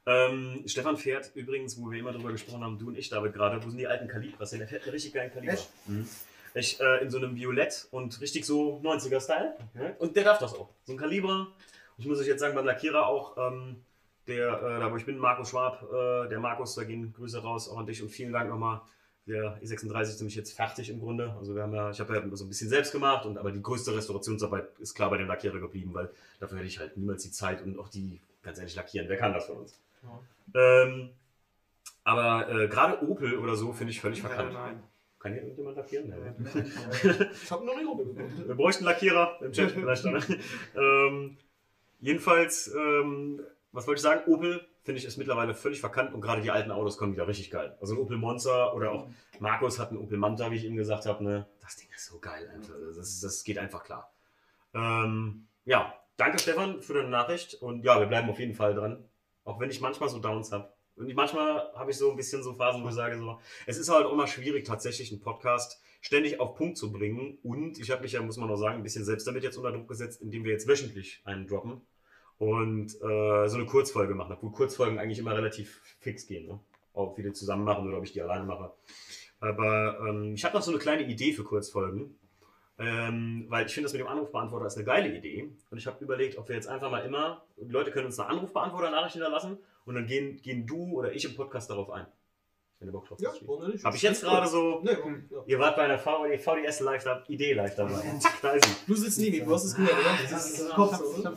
Ähm, 0.05 0.63
Stefan 0.65 0.97
fährt 0.97 1.31
übrigens, 1.35 1.79
wo 1.79 1.91
wir 1.91 1.99
immer 1.99 2.11
drüber 2.11 2.31
gesprochen 2.31 2.63
haben, 2.63 2.77
du 2.79 2.87
und 2.87 2.97
ich, 2.97 3.09
David, 3.09 3.33
gerade, 3.33 3.63
wo 3.63 3.69
sind 3.69 3.77
die 3.77 3.87
alten 3.87 4.07
Calibras 4.07 4.49
hin? 4.49 4.59
Der 4.59 4.67
fährt 4.67 4.83
einen 4.83 4.91
richtig 4.91 5.13
geilen 5.13 5.31
Kaliber. 5.31 5.57
Mhm. 5.85 6.07
Ich, 6.55 6.79
äh, 6.79 7.03
in 7.03 7.11
so 7.11 7.17
einem 7.17 7.35
Violett 7.35 7.87
und 7.91 8.19
richtig 8.21 8.45
so 8.45 8.79
90er-Style. 8.83 9.55
Ja? 9.75 9.93
Und 9.99 10.15
der 10.15 10.23
darf 10.23 10.39
das 10.39 10.53
auch. 10.53 10.69
So 10.83 10.93
ein 10.93 10.97
Kaliber. 10.97 11.47
Ich 11.97 12.05
muss 12.05 12.19
euch 12.19 12.27
jetzt 12.27 12.39
sagen, 12.39 12.55
beim 12.55 12.65
Lackierer 12.65 13.05
auch, 13.05 13.37
ähm, 13.37 13.83
der, 14.27 14.47
äh, 14.47 14.79
da 14.79 14.91
wo 14.91 14.97
ich 14.97 15.05
bin, 15.05 15.17
Markus 15.17 15.49
Schwab, 15.49 15.83
äh, 15.83 16.29
der 16.29 16.39
Markus, 16.39 16.75
da 16.75 16.83
gehen 16.83 17.13
Grüße 17.13 17.41
raus, 17.41 17.69
auch 17.69 17.77
an 17.77 17.85
dich 17.85 18.01
und 18.01 18.09
vielen 18.09 18.31
Dank 18.31 18.49
nochmal. 18.49 18.81
Der 19.27 19.61
E36 19.61 20.01
ist 20.01 20.19
nämlich 20.21 20.35
jetzt 20.35 20.53
fertig 20.53 20.89
im 20.89 20.99
Grunde. 20.99 21.35
Also 21.37 21.53
wir 21.53 21.61
haben 21.61 21.73
ja, 21.73 21.91
ich 21.91 21.99
habe 21.99 22.15
ja 22.15 22.35
so 22.35 22.45
ein 22.45 22.47
bisschen 22.47 22.69
selbst 22.69 22.91
gemacht, 22.91 23.25
und, 23.25 23.37
aber 23.37 23.51
die 23.51 23.61
größte 23.61 23.95
Restaurationsarbeit 23.95 24.79
ist 24.79 24.95
klar 24.95 25.09
bei 25.11 25.17
dem 25.17 25.27
Lackierer 25.27 25.59
geblieben, 25.59 25.93
weil 25.93 26.09
dafür 26.39 26.57
hätte 26.57 26.67
ich 26.67 26.79
halt 26.79 26.97
niemals 26.97 27.21
die 27.21 27.31
Zeit 27.31 27.61
und 27.61 27.77
auch 27.77 27.89
die, 27.89 28.21
ganz 28.41 28.57
ehrlich, 28.57 28.75
lackieren. 28.75 29.07
Wer 29.07 29.17
kann 29.17 29.33
das 29.33 29.45
von 29.45 29.57
uns? 29.57 29.79
Ähm, 30.55 31.11
aber 32.03 32.49
äh, 32.49 32.67
gerade 32.67 33.07
Opel 33.07 33.37
oder 33.37 33.55
so 33.55 33.73
finde 33.73 33.91
ich 33.91 34.01
völlig 34.01 34.21
verkannt. 34.21 34.53
nein. 34.53 34.83
Kann 35.19 35.33
hier 35.33 35.41
irgendjemand 35.41 35.75
lackieren? 35.75 36.09
Nee. 36.09 36.63
Ich 37.43 37.51
habe 37.51 37.65
nur 37.65 37.77
eine 37.77 37.85
Runde 37.85 38.05
bekommen. 38.05 38.47
Wir 38.47 38.55
bräuchten 38.55 38.85
einen 38.85 38.93
Lackierer 38.93 39.37
im 39.41 39.51
Chat 39.51 39.71
vielleicht. 39.71 40.05
Dann. 40.05 40.23
ähm, 40.77 41.37
jedenfalls, 41.99 42.73
ähm, 42.73 43.41
was 43.73 43.85
wollte 43.85 43.99
ich 43.99 44.03
sagen? 44.03 44.31
Opel 44.31 44.65
finde 44.81 44.99
ich, 44.99 45.05
ist 45.05 45.17
mittlerweile 45.17 45.53
völlig 45.53 45.81
verkannt 45.81 46.13
und 46.13 46.21
gerade 46.21 46.41
die 46.41 46.51
alten 46.51 46.71
Autos 46.71 46.97
kommen 46.97 47.11
wieder 47.11 47.27
richtig 47.27 47.51
geil. 47.51 47.77
Also 47.81 47.95
ein 47.95 47.99
Opel 47.99 48.17
Monza 48.17 48.71
oder 48.71 48.91
auch 48.91 49.09
Markus 49.39 49.77
hat 49.77 49.89
einen 49.89 49.99
Opel 49.99 50.17
Manta, 50.17 50.51
wie 50.51 50.55
ich 50.55 50.63
ihm 50.63 50.77
gesagt 50.77 51.05
habe. 51.05 51.21
Ne? 51.21 51.45
Das 51.61 51.75
Ding 51.75 51.89
ist 51.93 52.05
so 52.05 52.19
geil 52.19 52.49
einfach. 52.55 52.73
Das, 52.95 53.19
das 53.19 53.43
geht 53.43 53.57
einfach 53.57 53.83
klar. 53.83 54.11
Ähm, 54.73 55.47
ja, 55.65 55.93
danke 56.15 56.39
Stefan 56.39 56.81
für 56.81 56.93
deine 56.93 57.09
Nachricht 57.09 57.55
und 57.55 57.83
ja, 57.83 57.99
wir 57.99 58.07
bleiben 58.07 58.29
auf 58.29 58.39
jeden 58.39 58.55
Fall 58.55 58.73
dran. 58.73 59.03
Auch 59.49 59.59
wenn 59.59 59.71
ich 59.71 59.81
manchmal 59.81 60.09
so 60.09 60.19
Downs 60.19 60.51
habe. 60.51 60.71
Und 60.95 61.11
manchmal 61.15 61.73
habe 61.73 61.89
ich 61.89 61.97
so 61.97 62.11
ein 62.11 62.15
bisschen 62.15 62.43
so 62.43 62.53
Phasen, 62.53 62.83
wo 62.83 62.89
ich 62.89 62.93
sage 62.93 63.17
so, 63.17 63.39
es 63.65 63.79
ist 63.79 63.89
halt 63.89 64.05
auch 64.05 64.13
immer 64.13 64.27
schwierig, 64.27 64.63
tatsächlich 64.63 65.11
einen 65.11 65.21
Podcast 65.21 65.81
ständig 66.01 66.39
auf 66.39 66.53
Punkt 66.53 66.77
zu 66.77 66.91
bringen. 66.91 67.39
Und 67.41 67.79
ich 67.79 67.89
habe 67.89 68.03
mich 68.03 68.11
ja, 68.11 68.21
muss 68.21 68.37
man 68.37 68.47
noch 68.47 68.57
sagen, 68.57 68.75
ein 68.75 68.83
bisschen 68.83 69.03
selbst 69.03 69.25
damit 69.25 69.43
jetzt 69.43 69.57
unter 69.57 69.71
Druck 69.71 69.87
gesetzt, 69.87 70.21
indem 70.21 70.43
wir 70.43 70.51
jetzt 70.51 70.67
wöchentlich 70.67 71.21
einen 71.25 71.47
droppen 71.47 71.81
und 72.37 72.93
äh, 73.01 73.47
so 73.47 73.55
eine 73.55 73.65
Kurzfolge 73.65 74.13
machen. 74.13 74.33
Obwohl 74.33 74.51
Kurzfolgen 74.51 74.99
eigentlich 74.99 75.17
immer 75.17 75.35
relativ 75.35 75.81
fix 75.99 76.27
gehen. 76.27 76.45
Ne? 76.47 76.59
Ob 76.93 77.17
wir 77.17 77.23
die 77.23 77.33
zusammen 77.33 77.63
machen 77.63 77.87
oder 77.87 77.97
ob 77.97 78.03
ich 78.03 78.13
die 78.13 78.21
alleine 78.21 78.45
mache. 78.45 78.71
Aber 79.39 79.97
ähm, 80.07 80.35
ich 80.35 80.45
habe 80.45 80.55
noch 80.55 80.61
so 80.61 80.69
eine 80.69 80.79
kleine 80.79 81.07
Idee 81.07 81.33
für 81.33 81.43
Kurzfolgen. 81.43 82.18
Ähm, 82.79 83.45
weil 83.49 83.65
ich 83.65 83.73
finde 83.73 83.85
das 83.85 83.93
mit 83.93 84.01
dem 84.01 84.07
Anrufbeantworter 84.07 84.67
ist 84.67 84.77
eine 84.77 84.85
geile 84.85 85.15
Idee. 85.15 85.49
Und 85.69 85.77
ich 85.77 85.85
habe 85.85 86.03
überlegt, 86.03 86.37
ob 86.37 86.47
wir 86.47 86.55
jetzt 86.55 86.67
einfach 86.67 86.89
mal 86.89 86.99
immer, 87.05 87.43
die 87.57 87.71
Leute 87.71 87.91
können 87.91 88.05
uns 88.05 88.19
eine 88.19 88.29
Anrufbeantworter-Nachricht 88.29 89.13
hinterlassen 89.13 89.57
und 89.85 89.95
dann 89.95 90.07
gehen, 90.07 90.41
gehen 90.41 90.65
du 90.65 90.93
oder 90.93 91.11
ich 91.11 91.25
im 91.25 91.35
Podcast 91.35 91.69
darauf 91.69 91.91
ein. 91.91 92.07
Wenn 92.81 92.87
du 92.87 92.93
Bock 92.93 93.09
drauf 93.09 93.17
Ja, 93.19 93.31
hast. 93.31 93.41
nicht? 93.41 93.83
Habe 93.83 93.95
ich 93.97 94.01
jetzt 94.03 94.21
gerade 94.23 94.47
so. 94.47 94.79
Nee, 94.81 94.91
ja. 94.91 95.43
Ihr 95.47 95.59
wart 95.59 95.75
bei 95.75 95.81
einer 95.83 95.99
VD 95.99 96.37
VDS 96.39 96.79
live 96.79 97.03
da, 97.03 97.21
Idee 97.27 97.51
live 97.53 97.75
dabei. 97.75 98.01
Da 98.41 98.51
ist 98.51 98.63
sie. 98.65 98.71
Du 98.87 98.95
sitzt 98.95 99.19
neben 99.19 99.35
ihm, 99.35 99.45
du 99.45 99.53
hast 99.53 99.65
es 99.65 99.75
gehört, 99.75 99.91
oder? 99.99 100.17
Das 100.31 100.45
ist 100.49 100.59
das 100.61 100.69
Kopf, 100.69 101.01
oder? 101.01 101.33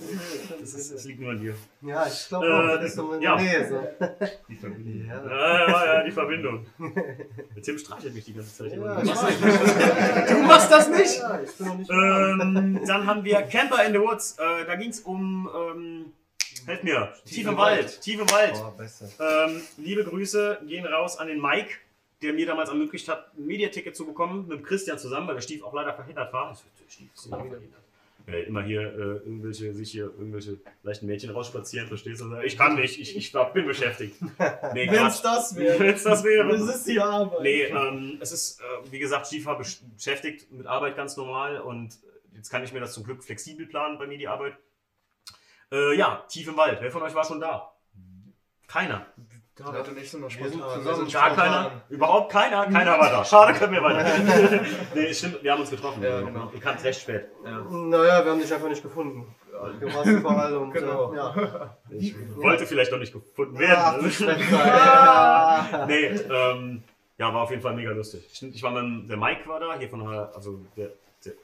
Das, 0.60 0.74
ist, 0.74 0.94
das 0.94 1.04
liegt 1.04 1.18
nur 1.20 1.30
an 1.32 1.40
dir. 1.40 1.54
Ja, 1.80 2.06
ich 2.06 2.28
glaube 2.28 2.46
Äh, 2.46 2.52
auch, 2.52 2.76
das 2.76 2.84
ist 2.84 2.94
so 2.94 3.12
in 3.14 3.22
ja. 3.22 3.36
der 3.36 3.44
Nähe. 3.44 3.68
So. 3.68 4.06
Die 4.48 4.54
Verbindung. 4.54 5.04
Ja. 5.08 5.26
Ja, 5.26 5.68
ja, 5.68 5.94
ja, 5.94 6.04
die 6.04 6.10
Verbindung. 6.12 6.66
Der 7.56 7.62
Tim 7.62 7.76
streichelt 7.78 8.14
mich 8.14 8.24
die 8.24 8.34
ganze 8.34 8.54
Zeit. 8.56 8.70
Ja, 8.70 8.76
immer. 8.76 9.02
ich 9.02 9.10
weiß. 9.10 10.28
Du 10.28 10.38
machst 10.44 10.70
das 10.70 10.88
nicht! 10.90 11.18
Ja, 11.18 11.40
ich 11.42 11.52
bin 11.56 11.66
noch 11.66 11.76
nicht 11.78 11.90
ähm, 11.90 12.80
dann 12.86 13.04
haben 13.06 13.24
wir 13.24 13.42
Camper 13.42 13.84
in 13.84 13.92
the 13.92 13.98
Woods. 14.00 14.36
Äh, 14.38 14.64
da 14.64 14.76
ging 14.76 14.90
es 14.90 15.00
um. 15.00 15.50
Ähm, 15.52 16.12
helft 16.66 16.84
mir. 16.84 17.12
Tief 17.24 17.46
im 17.46 17.56
Wald. 17.56 18.00
Tief 18.00 18.20
im 18.20 18.30
Wald. 18.30 18.52
Boah. 18.54 19.46
Ähm, 19.48 19.60
liebe 19.78 20.04
Grüße 20.04 20.60
gehen 20.66 20.86
raus 20.86 21.16
an 21.18 21.28
den 21.28 21.40
Mike, 21.40 21.70
der 22.22 22.32
mir 22.32 22.46
damals 22.46 22.68
ermöglicht 22.68 23.08
hat, 23.08 23.32
ein 23.36 23.46
Mediaticket 23.46 23.96
zu 23.96 24.06
bekommen, 24.06 24.46
mit 24.48 24.64
Christian 24.64 24.98
zusammen, 24.98 25.26
weil 25.26 25.34
der 25.34 25.42
Stief 25.42 25.62
auch 25.64 25.74
leider 25.74 25.92
verhindert 25.94 26.32
war. 26.32 26.48
Also, 26.48 26.62
der 26.84 26.90
Stief 26.90 27.08
ist 27.14 27.26
immer 27.26 27.38
verhindert. 27.38 27.80
Äh, 28.28 28.42
immer 28.44 28.62
hier 28.62 28.82
äh, 28.82 28.94
irgendwelche, 29.26 29.74
sich 29.74 29.90
hier 29.90 30.04
irgendwelche 30.04 30.56
leichten 30.84 31.06
Mädchen 31.06 31.30
rausspazieren, 31.30 31.88
verstehst 31.88 32.20
du? 32.20 32.32
Ich 32.44 32.56
kann 32.56 32.76
nicht, 32.76 33.00
ich, 33.00 33.16
ich 33.16 33.32
bin 33.52 33.66
beschäftigt. 33.66 34.14
Nee, 34.74 34.88
Wenn's 34.88 35.20
Quatsch. 35.20 35.24
das 35.24 35.56
wäre. 35.56 35.92
Das 35.92 36.22
wäre. 36.22 36.48
Das 36.56 36.76
ist 36.76 36.86
die 36.86 37.00
Arbeit. 37.00 37.40
Nee, 37.42 37.62
ähm, 37.64 38.18
es 38.20 38.30
ist, 38.30 38.60
äh, 38.60 38.92
wie 38.92 39.00
gesagt, 39.00 39.26
Stief 39.26 39.44
war 39.46 39.60
besch- 39.60 39.80
beschäftigt 39.96 40.52
mit 40.52 40.68
Arbeit 40.68 40.94
ganz 40.96 41.16
normal 41.16 41.60
und 41.60 41.98
jetzt 42.36 42.48
kann 42.48 42.62
ich 42.62 42.72
mir 42.72 42.78
das 42.78 42.92
zum 42.94 43.02
Glück 43.02 43.24
flexibel 43.24 43.66
planen 43.66 43.98
bei 43.98 44.06
mir, 44.06 44.18
die 44.18 44.28
Arbeit. 44.28 44.52
Äh, 45.72 45.96
ja, 45.96 46.22
tief 46.28 46.46
im 46.48 46.56
Wald. 46.56 46.78
Wer 46.80 46.90
von 46.90 47.02
euch 47.02 47.14
war 47.14 47.24
schon 47.24 47.40
da? 47.40 47.72
Keiner. 48.68 49.06
Sind 49.54 49.66
noch 50.20 50.30
Wir 50.30 50.48
sind 50.48 50.60
spontan. 50.60 50.82
sind 50.96 51.12
Gar 51.12 51.26
spontan. 51.26 51.34
keiner? 51.36 51.82
Überhaupt 51.88 52.32
keiner? 52.32 52.64
Keiner 52.66 52.98
war 52.98 53.10
da. 53.10 53.24
Schade, 53.24 53.52
können 53.52 53.72
wir 53.74 53.82
weiter. 53.82 54.64
nee, 54.94 55.12
stimmt, 55.12 55.42
wir 55.42 55.52
haben 55.52 55.60
uns 55.60 55.70
getroffen. 55.70 56.02
Ja, 56.02 56.20
genau. 56.20 56.50
Ihr 56.54 56.60
kamt 56.60 56.82
recht 56.82 57.00
spät. 57.02 57.28
Naja, 57.44 58.24
wir 58.24 58.32
haben 58.32 58.40
dich 58.40 58.52
einfach 58.52 58.68
nicht 58.68 58.82
gefunden. 58.82 59.34
Du 59.78 59.94
warst 59.94 60.10
überall 60.10 60.56
und 60.56 60.72
Genau. 60.72 61.12
äh, 61.12 61.16
ja. 61.16 61.76
Ich 61.90 62.14
wollte 62.36 62.66
vielleicht 62.66 62.90
noch 62.90 62.98
nicht 62.98 63.12
gefunden 63.12 63.58
werden. 63.58 64.10
Ah. 64.52 65.66
ja. 65.70 65.86
nee, 65.86 66.06
ähm, 66.06 66.82
ja, 67.18 67.32
war 67.32 67.42
auf 67.42 67.50
jeden 67.50 67.62
Fall 67.62 67.74
mega 67.74 67.90
lustig. 67.92 68.26
Ich, 68.32 68.42
ich 68.42 68.62
war 68.62 68.72
mit 68.72 69.08
der 69.08 69.16
Mike 69.18 69.46
war 69.46 69.60
da, 69.60 69.78
hier 69.78 69.88
von 69.88 70.00
der, 70.00 70.32
also 70.34 70.60
der, 70.76 70.88
der 71.24 71.34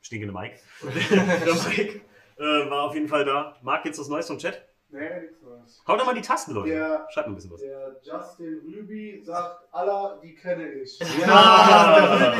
stinkende 0.00 0.32
Mike. 0.32 0.56
der 0.82 1.54
Mike 1.54 2.00
äh, 2.38 2.70
war 2.70 2.82
auf 2.84 2.94
jeden 2.94 3.08
Fall 3.08 3.24
da. 3.24 3.56
Marc, 3.62 3.84
jetzt 3.84 3.98
was 3.98 4.08
Neues 4.08 4.26
vom 4.26 4.38
Chat? 4.38 4.64
Nee, 4.90 5.20
nichts 5.20 5.36
was. 5.42 5.82
Haut 5.86 6.00
doch 6.00 6.06
mal 6.06 6.14
die 6.14 6.22
Tasten, 6.22 6.52
Leute. 6.54 6.70
Der- 6.70 7.06
Schreibt 7.10 7.26
mal 7.28 7.32
ein 7.32 7.36
bisschen 7.36 7.50
was. 7.50 7.60
Der 7.60 7.96
Justin 8.02 8.60
Rüby 8.74 9.20
sagt, 9.22 9.62
Allah, 9.72 10.18
die 10.22 10.34
kenne 10.34 10.66
ich. 10.72 10.98
Ja, 11.20 12.34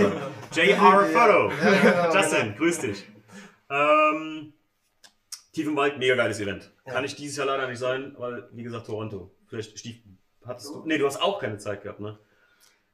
JR 0.53 0.77
Photo. 1.13 1.51
Ja, 1.51 1.81
genau, 2.11 2.15
Justin, 2.15 2.55
grüß 2.57 2.79
dich. 2.81 3.07
Ähm, 3.71 4.55
Tief 5.53 5.67
im 5.67 5.77
Wald, 5.77 5.99
mega 5.99 6.15
geiles 6.15 6.41
Event. 6.41 6.71
Ja. 6.87 6.93
Kann 6.95 7.05
ich 7.05 7.17
dieses 7.17 7.37
Jahr 7.37 7.47
leider 7.47 7.69
nicht 7.69 7.79
sein, 7.79 8.15
weil, 8.17 8.49
wie 8.53 8.63
gesagt, 8.63 8.87
Toronto. 8.87 9.31
Vielleicht 9.49 9.79
Stief, 9.79 9.97
hattest 10.47 10.69
du. 10.71 10.83
Nee, 10.87 10.97
du 10.99 11.07
hast 11.07 11.21
auch 11.21 11.39
keine 11.41 11.59
Zeit 11.59 11.83
gehabt, 11.83 12.01
ne? 12.01 12.19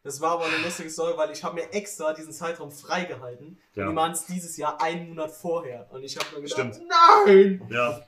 Das 0.05 0.21
war 0.21 0.33
aber 0.33 0.45
eine 0.45 0.59
lustige 0.59 0.91
Story, 0.91 1.17
weil 1.17 1.31
ich 1.31 1.43
habe 1.43 1.55
mir 1.55 1.73
extra 1.73 2.13
diesen 2.13 2.33
Zeitraum 2.33 2.71
freigehalten. 2.71 3.59
Ja. 3.75 3.85
Und 3.85 3.89
die 3.91 3.95
machen 3.95 4.13
es 4.13 4.27
dieses 4.27 4.57
Jahr 4.59 4.81
einen 4.81 5.09
Monat 5.09 5.31
vorher. 5.31 5.89
Und 5.91 6.05
ich 6.05 6.17
habe 6.19 6.27
mir 6.37 6.43
gedacht, 6.43 6.75
Stimmt. 6.75 6.89
nein! 7.27 7.67
Ja. 7.71 8.07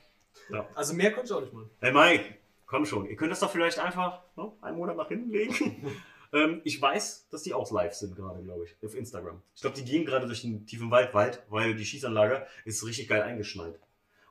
Also 0.75 0.93
mehr 0.93 1.11
konnte 1.13 1.31
ich 1.31 1.33
auch 1.33 1.41
nicht 1.41 1.55
machen. 1.55 1.71
Hey 1.81 1.93
Mike, 1.93 2.37
komm 2.67 2.85
schon. 2.85 3.09
Ihr 3.09 3.17
könnt 3.17 3.33
das 3.33 3.41
doch 3.41 3.51
vielleicht 3.51 3.79
einfach 3.79 4.21
ne, 4.37 4.53
einen 4.61 4.77
Monat 4.77 4.99
nach 4.99 5.09
hinten 5.09 5.31
legen. 5.31 5.91
ähm, 6.35 6.61
ich 6.65 6.81
weiß, 6.81 7.29
dass 7.31 7.43
die 7.43 7.55
auch 7.55 7.71
live 7.73 7.95
sind 7.95 8.15
gerade, 8.15 8.43
glaube 8.43 8.65
ich, 8.65 8.77
auf 8.85 8.95
Instagram. 8.95 9.43
Ich 9.55 9.63
glaube, 9.63 9.77
die 9.77 9.85
gehen 9.85 10.05
gerade 10.05 10.27
durch 10.27 10.43
den 10.43 10.67
tiefen 10.67 10.91
Wald, 10.91 11.15
Wald, 11.15 11.43
weil 11.49 11.75
die 11.75 11.87
Schießanlage 11.87 12.47
ist 12.67 12.85
richtig 12.85 13.09
geil 13.09 13.23
eingeschneit. 13.23 13.81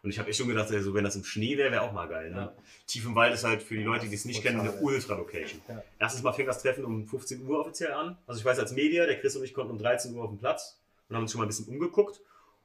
Und 0.05 0.11
ich 0.11 0.19
habe 0.19 0.29
echt 0.29 0.37
schon 0.37 0.47
gedacht, 0.47 0.71
also, 0.71 0.93
wenn 0.93 1.03
das 1.03 1.15
im 1.15 1.23
Schnee 1.23 1.57
wäre, 1.57 1.71
wäre 1.71 1.81
auch 1.81 1.91
mal 1.91 2.07
geil. 2.07 2.29
Ne? 2.29 2.53
Tief 2.85 3.05
im 3.05 3.15
Wald 3.15 3.33
ist 3.33 3.43
halt 3.43 3.63
für 3.63 3.75
die 3.75 3.81
Leute, 3.81 4.07
die 4.07 4.13
es 4.13 4.23
nicht 4.23 4.43
kennen, 4.43 4.59
eine 4.59 4.71
Ultra-Location. 4.71 5.59
Ja. 5.67 5.83
Erstens 5.97 6.21
mal 6.21 6.31
fängt 6.31 6.47
das 6.47 6.61
Treffen 6.61 6.85
um 6.85 7.07
15 7.07 7.43
Uhr 7.47 7.59
offiziell 7.59 7.91
an. 7.91 8.15
Also 8.27 8.39
ich 8.39 8.45
weiß 8.45 8.59
als 8.59 8.71
Media, 8.71 9.07
der 9.07 9.19
Chris 9.19 9.35
und 9.35 9.43
ich 9.43 9.53
konnten 9.55 9.71
um 9.71 9.79
13 9.79 10.13
Uhr 10.15 10.23
auf 10.23 10.29
den 10.29 10.37
Platz 10.37 10.79
und 11.09 11.15
haben 11.15 11.23
uns 11.23 11.31
schon 11.31 11.39
mal 11.39 11.45
ein 11.45 11.47
bisschen 11.47 11.67
umgeguckt. 11.67 12.21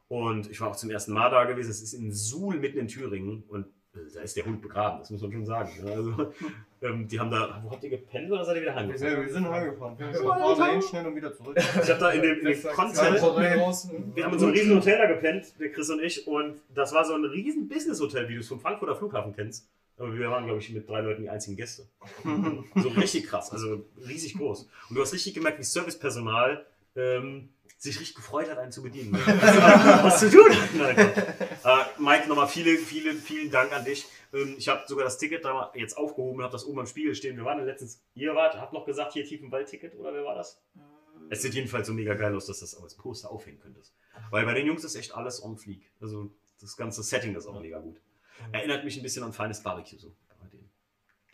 Und 0.08 0.50
ich 0.50 0.60
war 0.60 0.68
auch 0.68 0.76
zum 0.76 0.90
ersten 0.90 1.12
Mal 1.14 1.30
da 1.30 1.44
gewesen. 1.44 1.70
Es 1.70 1.80
ist 1.80 1.94
in 1.94 2.12
Suhl 2.12 2.58
mitten 2.58 2.78
in 2.78 2.88
Thüringen 2.88 3.42
und 3.48 3.64
äh, 3.94 4.00
da 4.12 4.20
ist 4.20 4.36
der 4.36 4.44
Hund 4.44 4.60
begraben, 4.60 4.98
das 4.98 5.08
muss 5.08 5.22
man 5.22 5.32
schon 5.32 5.46
sagen. 5.46 5.82
ne? 5.82 5.92
Also, 5.92 6.34
ähm, 6.82 7.06
die 7.08 7.20
haben 7.20 7.30
da, 7.30 7.60
wo 7.64 7.70
habt 7.70 7.82
ihr 7.84 7.90
gepennt 7.90 8.30
oder 8.30 8.44
seid 8.44 8.56
ihr 8.56 8.62
wieder 8.62 8.74
heimgefahren? 8.74 9.12
Ja, 9.14 9.20
wir 9.22 9.32
sind 9.32 9.48
heimgefahren. 9.48 9.98
Wir 9.98 10.06
Ja, 10.10 10.24
waren 10.24 10.42
Alter. 10.42 10.60
dahin 10.66 10.82
schnell 10.82 11.06
und 11.06 11.16
wieder 11.16 11.32
zurück. 11.34 11.56
Ich 11.58 11.90
habe 11.90 11.98
da 12.00 12.10
in 12.10 12.22
dem, 12.22 12.38
in 12.40 12.44
dem 12.46 12.62
Content, 12.62 13.20
wir 14.14 14.24
haben 14.24 14.32
in 14.32 14.38
so 14.38 14.46
einem 14.46 14.54
riesen 14.54 14.76
Hotel 14.76 14.98
da 14.98 15.06
gepennt, 15.06 15.58
der 15.60 15.70
Chris 15.72 15.90
und 15.90 16.02
ich, 16.02 16.26
und 16.26 16.60
das 16.74 16.92
war 16.94 17.04
so 17.04 17.14
ein 17.14 17.24
riesen 17.24 17.68
Business-Hotel, 17.68 18.28
wie 18.28 18.34
du 18.34 18.40
es 18.40 18.48
vom 18.48 18.60
Frankfurter 18.60 18.96
Flughafen 18.96 19.34
kennst. 19.34 19.68
Aber 19.98 20.16
wir 20.16 20.30
waren, 20.30 20.46
glaube 20.46 20.60
ich, 20.60 20.70
mit 20.70 20.88
drei 20.88 21.02
Leuten 21.02 21.22
die 21.22 21.28
einzigen 21.28 21.56
Gäste. 21.56 21.86
So 22.74 22.88
richtig 22.88 23.26
krass, 23.26 23.52
also 23.52 23.84
riesig 24.08 24.34
groß. 24.38 24.68
Und 24.88 24.96
du 24.96 25.02
hast 25.02 25.12
richtig 25.12 25.34
gemerkt, 25.34 25.58
wie 25.58 25.62
Servicepersonal 25.64 26.64
ähm, 26.96 27.50
sich 27.80 27.98
richtig 27.98 28.16
gefreut 28.16 28.50
hat, 28.50 28.58
einen 28.58 28.72
zu 28.72 28.82
bedienen. 28.82 29.12
Was 29.14 30.20
zu 30.20 30.30
tun 30.30 30.52
einfach. 30.52 31.16
Äh, 31.64 31.84
Mike, 31.98 32.28
nochmal 32.28 32.46
viele, 32.46 32.76
viele, 32.76 33.14
vielen 33.14 33.50
Dank 33.50 33.72
an 33.72 33.84
dich. 33.84 34.06
Ähm, 34.34 34.54
ich 34.58 34.68
habe 34.68 34.84
sogar 34.86 35.04
das 35.04 35.16
Ticket 35.16 35.44
da 35.44 35.72
jetzt 35.74 35.96
aufgehoben, 35.96 36.42
habe 36.42 36.52
das 36.52 36.66
oben 36.66 36.80
am 36.80 36.86
Spiegel 36.86 37.14
stehen. 37.14 37.36
Wir 37.36 37.44
waren 37.44 37.64
letztens, 37.64 38.02
ihr 38.14 38.34
wart, 38.34 38.54
habt 38.56 38.74
noch 38.74 38.84
gesagt, 38.84 39.14
hier 39.14 39.24
Tiefenwald-Ticket, 39.24 39.96
oder 39.96 40.12
wer 40.12 40.24
war 40.24 40.34
das? 40.34 40.60
Es 41.30 41.40
sieht 41.40 41.54
jedenfalls 41.54 41.86
so 41.86 41.94
mega 41.94 42.14
geil 42.14 42.34
aus, 42.34 42.46
dass 42.46 42.60
das 42.60 42.74
als 42.74 42.96
Poster 42.96 43.30
aufhängen 43.30 43.60
könntest. 43.60 43.94
Weil 44.30 44.44
bei 44.44 44.52
den 44.52 44.66
Jungs 44.66 44.84
ist 44.84 44.94
echt 44.94 45.14
alles 45.14 45.42
on 45.42 45.56
fleek. 45.56 45.90
Also 46.00 46.30
das 46.60 46.76
ganze 46.76 47.02
Setting 47.02 47.34
ist 47.34 47.46
auch 47.46 47.58
mega 47.60 47.78
gut. 47.78 48.00
Erinnert 48.52 48.84
mich 48.84 48.96
ein 48.96 49.02
bisschen 49.02 49.22
an 49.22 49.32
Feines 49.32 49.62
Barbecue 49.62 49.98
so. 49.98 50.14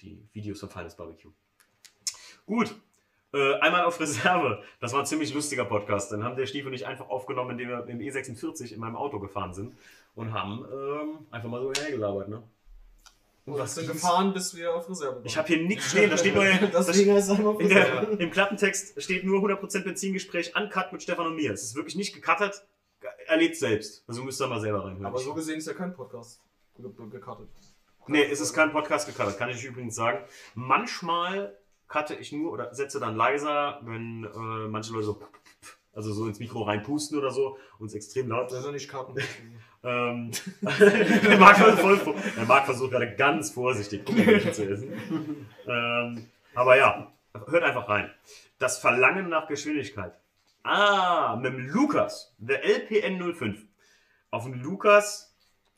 Die 0.00 0.28
Videos 0.32 0.60
von 0.60 0.70
Feines 0.70 0.94
Barbecue. 0.94 1.32
Gut. 2.44 2.74
Äh, 3.34 3.54
einmal 3.60 3.84
auf 3.84 3.98
Reserve. 4.00 4.62
Das 4.80 4.92
war 4.92 5.00
ein 5.00 5.06
ziemlich 5.06 5.34
lustiger 5.34 5.64
Podcast. 5.64 6.12
Dann 6.12 6.22
haben 6.24 6.36
der 6.36 6.46
Stief 6.46 6.64
und 6.66 6.72
ich 6.72 6.86
einfach 6.86 7.08
aufgenommen, 7.08 7.50
indem 7.50 7.68
wir 7.68 7.86
im 7.86 7.98
E46 7.98 8.72
in 8.72 8.80
meinem 8.80 8.96
Auto 8.96 9.18
gefahren 9.18 9.52
sind 9.52 9.76
und 10.14 10.32
haben 10.32 10.64
ähm, 10.72 11.26
einfach 11.30 11.48
mal 11.48 11.60
so 11.60 11.72
hergelabert. 11.72 12.28
Ne? 12.28 12.42
Und 13.44 13.58
was 13.58 13.74
sind 13.74 13.86
ging's? 13.86 14.00
gefahren, 14.00 14.32
bis 14.32 14.56
wir 14.56 14.74
auf 14.74 14.88
Reserve 14.88 15.16
waren. 15.16 15.24
Ich 15.26 15.36
habe 15.36 15.46
hier 15.48 15.58
nichts 15.58 15.90
stehen. 15.90 16.08
Da 16.10 16.16
steht 16.16 16.34
nur 16.34 16.44
Deswegen 16.72 17.12
heißt 17.12 17.30
es 17.30 17.38
einmal 17.38 17.54
in 17.60 17.66
Reserve. 17.68 18.06
der, 18.16 18.20
Im 18.20 18.30
Klappentext 18.30 19.00
steht 19.02 19.24
nur 19.24 19.40
100% 19.40 19.84
Benzingespräch, 19.84 20.54
uncut 20.56 20.92
mit 20.92 21.02
Stefan 21.02 21.26
und 21.26 21.36
mir. 21.36 21.52
Es 21.52 21.62
ist 21.62 21.74
wirklich 21.76 21.96
nicht 21.96 22.14
gecuttet. 22.14 22.64
Erlebt 23.26 23.56
selbst. 23.56 24.02
Also 24.08 24.22
müsst 24.24 24.40
ihr 24.40 24.46
mal 24.48 24.60
selber 24.60 24.84
reinhören. 24.84 25.06
Aber 25.06 25.18
so 25.18 25.34
gesehen 25.34 25.58
ist 25.58 25.66
ja 25.66 25.74
kein 25.74 25.92
Podcast 25.94 26.40
ge- 26.76 26.90
ge- 26.90 27.08
gecuttet. 27.10 27.48
Nee, 28.08 28.22
es 28.24 28.40
ist 28.40 28.52
kein 28.52 28.70
Podcast 28.72 29.06
gecuttet, 29.06 29.36
kann 29.38 29.50
ich 29.50 29.62
übrigens 29.64 29.94
sagen. 29.96 30.20
Manchmal 30.54 31.56
cutte 31.88 32.14
ich 32.14 32.32
nur 32.32 32.52
oder 32.52 32.74
setze 32.74 33.00
dann 33.00 33.16
leiser, 33.16 33.80
wenn 33.82 34.24
äh, 34.24 34.68
manche 34.68 34.92
Leute 34.92 35.04
so, 35.06 35.20
also 35.92 36.12
so 36.12 36.26
ins 36.26 36.38
Mikro 36.38 36.62
reinpusten 36.62 37.18
oder 37.18 37.30
so 37.30 37.56
und 37.78 37.86
es 37.86 37.94
extrem 37.94 38.28
laut 38.28 38.50
Das 38.50 38.64
ist. 38.64 38.70
nicht. 38.72 38.90
Ähm, 39.84 40.30
der, 40.62 41.38
Marc 41.38 41.56
voll, 41.58 41.96
vor- 41.98 42.14
der 42.36 42.44
Marc 42.44 42.64
versucht 42.66 42.90
gerade 42.90 43.14
ganz 43.14 43.50
vorsichtig 43.50 44.04
Gummibärchen 44.04 44.52
zu 44.52 44.68
essen. 44.68 45.46
Ähm, 45.66 46.26
aber 46.54 46.76
ja, 46.76 47.12
hört 47.46 47.62
einfach 47.62 47.88
rein. 47.88 48.10
Das 48.58 48.78
Verlangen 48.78 49.28
nach 49.28 49.46
Geschwindigkeit. 49.48 50.12
Ah, 50.64 51.36
mit 51.36 51.52
dem 51.52 51.68
Lukas, 51.68 52.34
der 52.38 52.64
LPN 52.64 53.34
05. 53.34 53.58
Auf 54.32 54.44
den 54.44 54.54
Lukas 54.60 55.25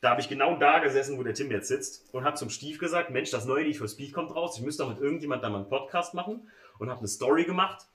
Da 0.01 0.11
habe 0.11 0.21
ich 0.21 0.29
genau 0.29 0.55
da 0.57 0.79
gesessen, 0.79 1.17
wo 1.17 1.23
der 1.23 1.33
Tim 1.33 1.51
jetzt 1.51 1.67
sitzt 1.67 2.13
und 2.13 2.23
habe 2.23 2.37
zum 2.37 2.49
Stief 2.49 2.79
gesagt, 2.79 3.09
Mensch, 3.09 3.31
das 3.31 3.45
neue 3.45 3.65
Need 3.65 3.77
for 3.77 3.87
Speed 3.87 4.13
kommt 4.13 4.33
raus. 4.33 4.57
Ich 4.57 4.63
müsste 4.63 4.83
doch 4.83 4.89
mit 4.89 5.01
irgendjemand 5.01 5.43
da 5.43 5.49
mal 5.49 5.57
einen 5.57 5.67
Podcast 5.69 6.13
machen 6.13 6.49
und 6.77 6.89
habe 6.89 6.99
eine 6.99 7.07
Story 7.09 7.43
gemacht. 7.43 7.85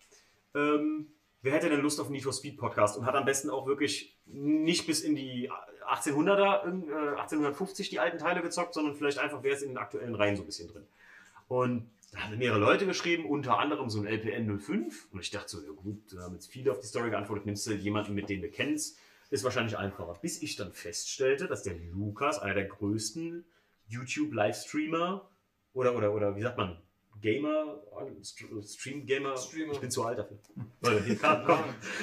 Ähm, 0.55 1.07
wer 1.41 1.53
hätte 1.55 1.71
denn 1.71 1.81
Lust 1.81 1.99
auf 2.01 2.07
einen 2.07 2.15
Need 2.15 2.25
for 2.25 2.33
Speed 2.35 2.59
Podcast 2.59 2.99
und 2.99 3.07
hat 3.07 3.15
am 3.15 3.25
besten 3.25 3.49
auch 3.49 3.67
wirklich 3.67 4.15
nicht 4.27 4.87
bis 4.87 5.01
in 5.01 5.15
die 5.17 5.51
1800er, 5.89 6.65
irgend- 6.65 6.89
äh, 6.91 6.93
1850 7.17 7.89
die 7.91 8.01
alten 8.01 8.19
Teile 8.19 8.43
gezockt, 8.43 8.75
sondern 8.75 8.95
vielleicht 8.95 9.19
einfach, 9.19 9.43
wer 9.43 9.53
ist 9.55 9.63
in 9.63 9.71
den 9.71 9.79
aktuellen 9.79 10.15
Reihen 10.15 10.37
so 10.37 10.43
ein 10.43 10.47
bisschen 10.47 10.69
drin. 10.69 10.87
Und 11.49 11.89
da 12.13 12.21
haben 12.21 12.39
mehrere 12.39 12.59
Leute 12.61 12.87
geschrieben, 12.87 13.25
unter 13.27 13.59
anderem 13.59 13.89
so 13.91 14.01
ein 14.01 14.07
LPN 14.07 14.61
05. 14.61 15.09
Und 15.13 15.21
ich 15.21 15.31
dachte 15.31 15.49
so, 15.49 15.61
ja 15.63 15.71
gut, 15.73 16.01
da 16.13 16.23
haben 16.23 16.35
jetzt 16.35 16.47
viele 16.47 16.71
auf 16.71 16.81
die 16.81 16.87
Story 16.87 17.11
geantwortet, 17.11 17.47
nimmst 17.47 17.67
du 17.67 17.73
jemanden, 17.73 18.15
mit 18.15 18.29
dem 18.29 18.41
du 18.43 18.49
kennst, 18.49 18.99
ist 19.35 19.45
wahrscheinlich 19.45 19.77
einfacher. 19.77 20.17
Bis 20.23 20.41
ich 20.41 20.57
dann 20.57 20.73
feststellte, 20.73 21.49
dass 21.49 21.63
der 21.65 21.75
Lukas, 21.75 22.39
einer 22.39 22.55
der 22.55 22.67
größten 22.67 23.45
YouTube-Livestreamer 23.89 25.29
oder, 25.73 25.97
oder, 25.97 26.15
oder 26.15 26.37
wie 26.37 26.43
sagt 26.43 26.57
man, 26.57 26.81
Gamer, 27.21 27.81
Stream-Gamer, 28.23 29.35
ich 29.73 29.81
bin 29.81 29.91
zu 29.91 30.05
alt 30.05 30.19
dafür. 30.19 30.39
Leute, 30.83 31.05
hier 31.05 31.17
kam, 31.17 31.45
komm. 31.47 31.59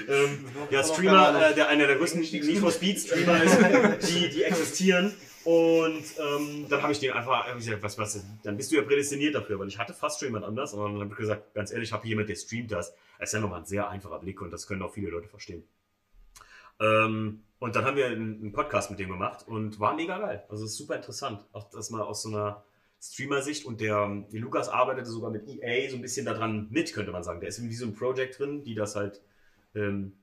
Ähm, 0.07 0.45
ja, 0.69 0.83
Streamer, 0.83 1.49
äh, 1.49 1.55
der 1.55 1.67
einer 1.69 1.87
der 1.87 1.97
größten 1.97 2.21
Need 2.21 2.59
for 2.59 2.71
Speed 2.71 2.99
Streamer 2.99 3.43
ist, 3.43 4.09
die, 4.09 4.29
die 4.29 4.43
existieren. 4.43 5.13
Und 5.43 6.03
ähm, 6.19 6.67
dann 6.69 6.81
habe 6.81 6.91
ich 6.91 6.99
den 6.99 7.11
einfach 7.11 7.47
hab 7.47 7.55
gesagt, 7.55 7.81
was, 7.81 7.97
was, 7.97 8.23
dann 8.43 8.57
bist 8.57 8.71
du 8.71 8.75
ja 8.75 8.83
prädestiniert 8.83 9.35
dafür, 9.35 9.57
weil 9.59 9.67
ich 9.67 9.77
hatte 9.77 9.93
fast 9.93 10.19
schon 10.19 10.27
jemand 10.27 10.45
anders. 10.45 10.73
Und 10.73 10.81
dann 10.81 11.01
habe 11.01 11.11
ich 11.11 11.17
gesagt, 11.17 11.53
ganz 11.53 11.71
ehrlich, 11.71 11.89
ich 11.89 11.93
habe 11.93 12.03
hier 12.03 12.09
jemand, 12.09 12.29
der 12.29 12.35
streamt 12.35 12.71
das. 12.71 12.93
Das 13.19 13.29
ist 13.29 13.33
ja 13.33 13.39
nochmal 13.39 13.59
ein 13.59 13.65
sehr 13.65 13.89
einfacher 13.89 14.19
Blick 14.19 14.41
und 14.41 14.51
das 14.51 14.67
können 14.67 14.81
auch 14.81 14.93
viele 14.93 15.09
Leute 15.09 15.27
verstehen. 15.27 15.63
Ähm, 16.81 17.43
und 17.59 17.75
dann 17.75 17.85
haben 17.85 17.95
wir 17.95 18.07
einen, 18.07 18.51
Podcast 18.51 18.89
mit 18.89 18.99
dem 18.99 19.09
gemacht 19.09 19.47
und 19.47 19.79
war 19.79 19.95
mega 19.95 20.17
geil. 20.17 20.43
Also 20.49 20.65
ist 20.65 20.77
super 20.77 20.95
interessant. 20.95 21.45
Auch 21.53 21.69
das 21.69 21.91
mal 21.91 22.01
aus 22.01 22.23
so 22.23 22.29
einer 22.29 22.63
Streamer-Sicht 22.99 23.65
und 23.65 23.81
der, 23.81 24.25
der 24.31 24.39
Lukas 24.41 24.67
arbeitete 24.67 25.09
sogar 25.09 25.29
mit 25.29 25.47
EA 25.47 25.89
so 25.89 25.95
ein 25.95 26.01
bisschen 26.01 26.25
daran 26.25 26.67
mit, 26.71 26.91
könnte 26.93 27.11
man 27.11 27.23
sagen. 27.23 27.39
Der 27.39 27.49
ist 27.49 27.59
in 27.59 27.69
diesem 27.69 27.93
Project 27.93 28.39
drin, 28.39 28.63
die 28.63 28.73
das 28.73 28.95
halt 28.95 29.21
ähm, 29.75 30.13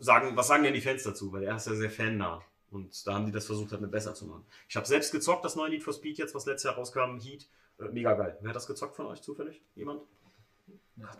sagen, 0.00 0.36
was 0.36 0.48
sagen 0.48 0.64
denn 0.64 0.74
die 0.74 0.80
Fans 0.80 1.04
dazu? 1.04 1.32
Weil 1.32 1.44
er 1.44 1.56
ist 1.56 1.68
ja 1.68 1.74
sehr 1.74 1.90
fannah. 1.90 2.42
Und 2.70 3.06
da 3.06 3.14
haben 3.14 3.26
die 3.26 3.32
das 3.32 3.46
versucht, 3.46 3.70
halt 3.72 3.80
mit 3.80 3.90
besser 3.90 4.14
zu 4.14 4.26
machen. 4.26 4.44
Ich 4.68 4.76
habe 4.76 4.86
selbst 4.86 5.12
gezockt, 5.12 5.44
das 5.44 5.56
neue 5.56 5.70
Need 5.70 5.82
for 5.82 5.94
Speed 5.94 6.18
jetzt, 6.18 6.34
was 6.34 6.46
letztes 6.46 6.64
Jahr 6.64 6.74
rauskam, 6.74 7.18
Heat. 7.18 7.48
Äh, 7.78 7.88
mega 7.92 8.12
geil. 8.14 8.36
Wer 8.40 8.48
hat 8.50 8.56
das 8.56 8.66
gezockt 8.66 8.96
von 8.96 9.06
euch 9.06 9.22
zufällig? 9.22 9.62
Jemand? 9.74 10.02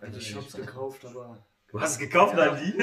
Also 0.01 0.18
ich 0.18 0.34
hab's 0.34 0.53
gekauft, 0.53 1.05
aber. 1.05 1.38
Du 1.71 1.79
hast 1.81 1.93
es 1.93 1.99
gekauft, 1.99 2.35
ja. 2.37 2.47
dein 2.47 2.64
Lied? 2.64 2.79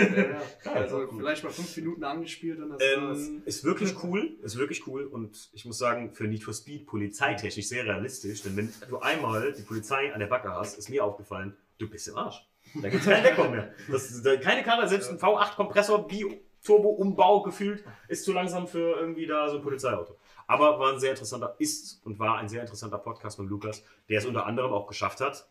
Ja, 0.63 0.71
Also 0.73 1.07
vielleicht 1.07 1.43
mal 1.43 1.49
fünf 1.49 1.75
Minuten 1.75 2.03
angespielt 2.03 2.59
und 2.59 2.69
das 2.69 2.79
war's. 2.79 3.27
Ähm, 3.27 3.41
ist 3.45 3.63
wirklich 3.63 4.03
cool, 4.03 4.37
ist 4.43 4.57
wirklich 4.57 4.85
cool 4.85 5.05
und 5.05 5.49
ich 5.53 5.65
muss 5.65 5.79
sagen, 5.79 6.13
für 6.13 6.25
Need 6.25 6.43
for 6.43 6.53
Speed 6.53 6.85
polizeitechnisch 6.85 7.67
sehr 7.67 7.85
realistisch, 7.85 8.43
denn 8.43 8.55
wenn 8.55 8.71
du 8.87 8.99
einmal 8.99 9.53
die 9.53 9.63
Polizei 9.63 10.13
an 10.13 10.19
der 10.19 10.27
Backe 10.27 10.51
hast, 10.51 10.77
ist 10.77 10.89
mir 10.89 11.03
aufgefallen, 11.03 11.57
du 11.79 11.89
bist 11.89 12.07
im 12.07 12.15
Arsch. 12.15 12.47
Da 12.75 12.89
gibt 12.89 13.01
es 13.01 13.09
keinen 13.09 13.23
Deckung 13.23 13.51
mehr. 13.51 13.73
Das, 13.89 14.21
da, 14.21 14.37
keine 14.37 14.61
Karre, 14.61 14.87
selbst 14.87 15.09
ein 15.09 15.17
V8-Kompressor, 15.17 16.07
Bi-Turbo-Umbau 16.07 17.41
gefühlt, 17.41 17.83
ist 18.07 18.23
zu 18.23 18.33
langsam 18.33 18.67
für 18.67 18.97
irgendwie 18.99 19.25
da 19.25 19.49
so 19.49 19.57
ein 19.57 19.63
Polizeiauto. 19.63 20.15
Aber 20.47 20.79
war 20.79 20.93
ein 20.93 20.99
sehr 20.99 21.11
interessanter, 21.11 21.55
ist 21.57 22.05
und 22.05 22.19
war 22.19 22.37
ein 22.37 22.49
sehr 22.49 22.61
interessanter 22.61 22.99
Podcast 22.99 23.37
von 23.37 23.47
Lukas, 23.47 23.83
der 24.09 24.19
es 24.19 24.25
unter 24.25 24.45
anderem 24.45 24.73
auch 24.73 24.85
geschafft 24.87 25.21
hat, 25.21 25.47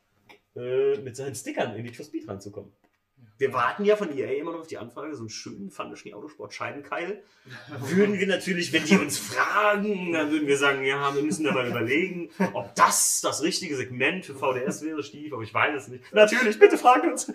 äh, 0.55 0.99
mit 0.99 1.17
seinen 1.17 1.35
Stickern 1.35 1.75
in 1.75 1.83
Need 1.83 1.97
for 1.97 2.05
Speed 2.05 2.29
reinzukommen. 2.29 2.73
Wir 3.37 3.53
warten 3.53 3.85
ja 3.85 3.97
von 3.97 4.17
EA 4.17 4.39
immer 4.39 4.53
noch 4.53 4.61
auf 4.61 4.69
die 4.69 4.79
Anfrage, 4.79 5.15
so 5.15 5.23
einen 5.23 5.29
schönen 5.29 5.71
Fandeschnee 5.71 6.15
Autosport 6.15 6.55
Scheibenkeil. 6.55 7.23
Würden 7.81 8.19
wir 8.19 8.27
natürlich, 8.29 8.73
wenn 8.73 8.85
die 8.85 8.97
uns 8.97 9.19
fragen, 9.19 10.13
dann 10.13 10.31
würden 10.31 10.47
wir 10.47 10.57
sagen, 10.57 10.85
ja, 10.85 11.15
wir 11.15 11.23
müssen 11.23 11.45
da 11.45 11.53
mal 11.53 11.67
überlegen, 11.67 12.31
ob 12.53 12.75
das 12.77 13.21
das 13.23 13.43
richtige 13.43 13.77
Segment 13.77 14.25
für 14.25 14.35
VDS 14.35 14.83
wäre, 14.83 15.03
Stief, 15.03 15.33
aber 15.33 15.43
ich 15.43 15.53
weiß 15.53 15.83
es 15.83 15.89
nicht. 15.89 16.13
Natürlich, 16.13 16.59
bitte 16.59 16.79
fragt 16.79 17.07
uns. 17.07 17.33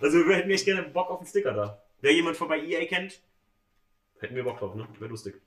Also 0.00 0.26
wir 0.26 0.36
hätten 0.36 0.50
echt 0.50 0.64
gerne 0.64 0.82
Bock 0.82 1.10
auf 1.10 1.18
einen 1.18 1.28
Sticker 1.28 1.52
da. 1.52 1.82
Wer 2.00 2.12
jemand 2.12 2.36
von 2.36 2.48
bei 2.48 2.58
EA 2.58 2.84
kennt, 2.86 3.20
hätten 4.18 4.34
wir 4.34 4.44
Bock 4.44 4.58
drauf, 4.58 4.74
ne? 4.74 4.88
Wäre 4.98 5.10
lustig. 5.10 5.40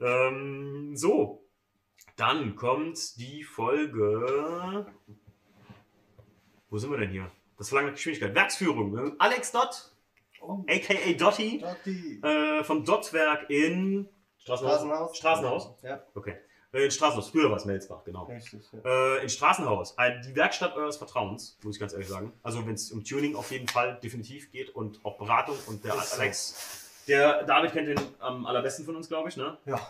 Ähm, 0.00 0.94
so, 0.94 1.42
dann 2.16 2.54
kommt 2.54 3.18
die 3.18 3.42
Folge. 3.44 4.86
Wo 6.68 6.78
sind 6.78 6.90
wir 6.90 6.98
denn 6.98 7.10
hier? 7.10 7.30
Das 7.58 7.68
verlangt 7.68 7.88
nach 7.88 7.94
Geschwindigkeit. 7.94 8.34
Werksführung. 8.34 8.92
ne? 8.92 9.16
Alex 9.18 9.52
Dott, 9.52 9.92
a.k.a. 10.40 11.12
Dotti, 11.14 11.64
äh, 12.22 12.62
vom 12.64 12.84
Dottwerk 12.84 13.48
in 13.50 14.08
Straßenhaus. 14.38 15.16
Straßenhaus? 15.16 15.74
Ja. 15.82 16.02
Okay. 16.14 16.36
Äh, 16.72 16.84
In 16.84 16.90
Straßenhaus. 16.90 17.30
Früher 17.30 17.48
war 17.50 17.56
es 17.56 17.64
Melsbach, 17.64 18.04
genau. 18.04 18.24
Richtig, 18.24 18.60
ja. 18.72 19.16
Äh, 19.16 19.22
in 19.22 19.28
Straßenhaus. 19.28 19.96
Die 20.26 20.36
Werkstatt 20.36 20.76
eures 20.76 20.96
Vertrauens, 20.98 21.58
muss 21.62 21.76
ich 21.76 21.80
ganz 21.80 21.92
ehrlich 21.92 22.08
sagen. 22.08 22.32
Also 22.42 22.66
wenn 22.66 22.74
es 22.74 22.92
um 22.92 23.02
Tuning 23.04 23.34
auf 23.34 23.50
jeden 23.50 23.68
Fall 23.68 23.98
definitiv 24.02 24.50
geht 24.52 24.70
und 24.70 25.04
auch 25.04 25.16
Beratung 25.18 25.56
und 25.66 25.84
der. 25.84 25.94
Alex. 26.12 26.82
Der 27.08 27.44
David 27.44 27.72
kennt 27.72 27.88
den 27.88 28.00
am 28.18 28.46
allerbesten 28.46 28.84
von 28.84 28.96
uns, 28.96 29.08
glaube 29.08 29.28
ich, 29.28 29.36
ne? 29.36 29.56
Ja. 29.64 29.80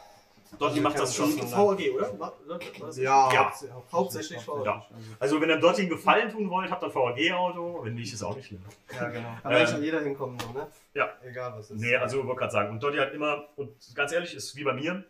Dotti 0.59 0.65
Also 0.65 0.81
macht 0.81 0.99
das 0.99 1.15
schon. 1.15 1.37
VAG, 1.39 1.91
oder? 1.95 2.33
Ja, 2.97 3.33
Ja. 3.33 3.53
Hauptsächlich 3.93 4.47
VAG. 4.47 4.65
Ja. 4.65 4.87
Also 5.19 5.41
wenn 5.41 5.49
ihr 5.51 5.59
Dotti 5.59 5.83
einen 5.83 5.91
Gefallen 5.91 6.31
tun 6.31 6.49
wollt, 6.51 6.71
habt 6.71 6.83
ihr 6.83 6.87
ein 6.89 6.95
VAG-Auto. 6.95 7.85
Wenn 7.85 7.95
nicht, 7.95 8.13
ist 8.13 8.23
auch 8.23 8.37
nicht 8.37 8.47
schlimm. 8.47 8.63
Ja, 8.95 9.09
genau. 9.09 9.29
Kann 9.43 9.53
Ähm, 9.53 9.59
eigentlich 9.59 9.85
jeder 9.85 10.01
hinkommen, 10.01 10.37
ne? 10.55 10.67
Ja. 10.95 11.11
Egal 11.25 11.55
was 11.57 11.71
ist. 11.71 11.81
Nee, 11.81 11.97
also 11.97 12.21
ich 12.21 12.27
wollte 12.27 12.39
gerade 12.41 12.53
sagen. 12.53 12.71
Und 12.71 12.83
Dotti 12.83 12.99
hat 12.99 13.13
immer, 13.13 13.49
und 13.57 13.71
ganz 13.95 14.13
ehrlich, 14.13 14.35
ist 14.35 14.57
wie 14.57 14.65
bei 14.65 14.73
mir. 14.73 15.05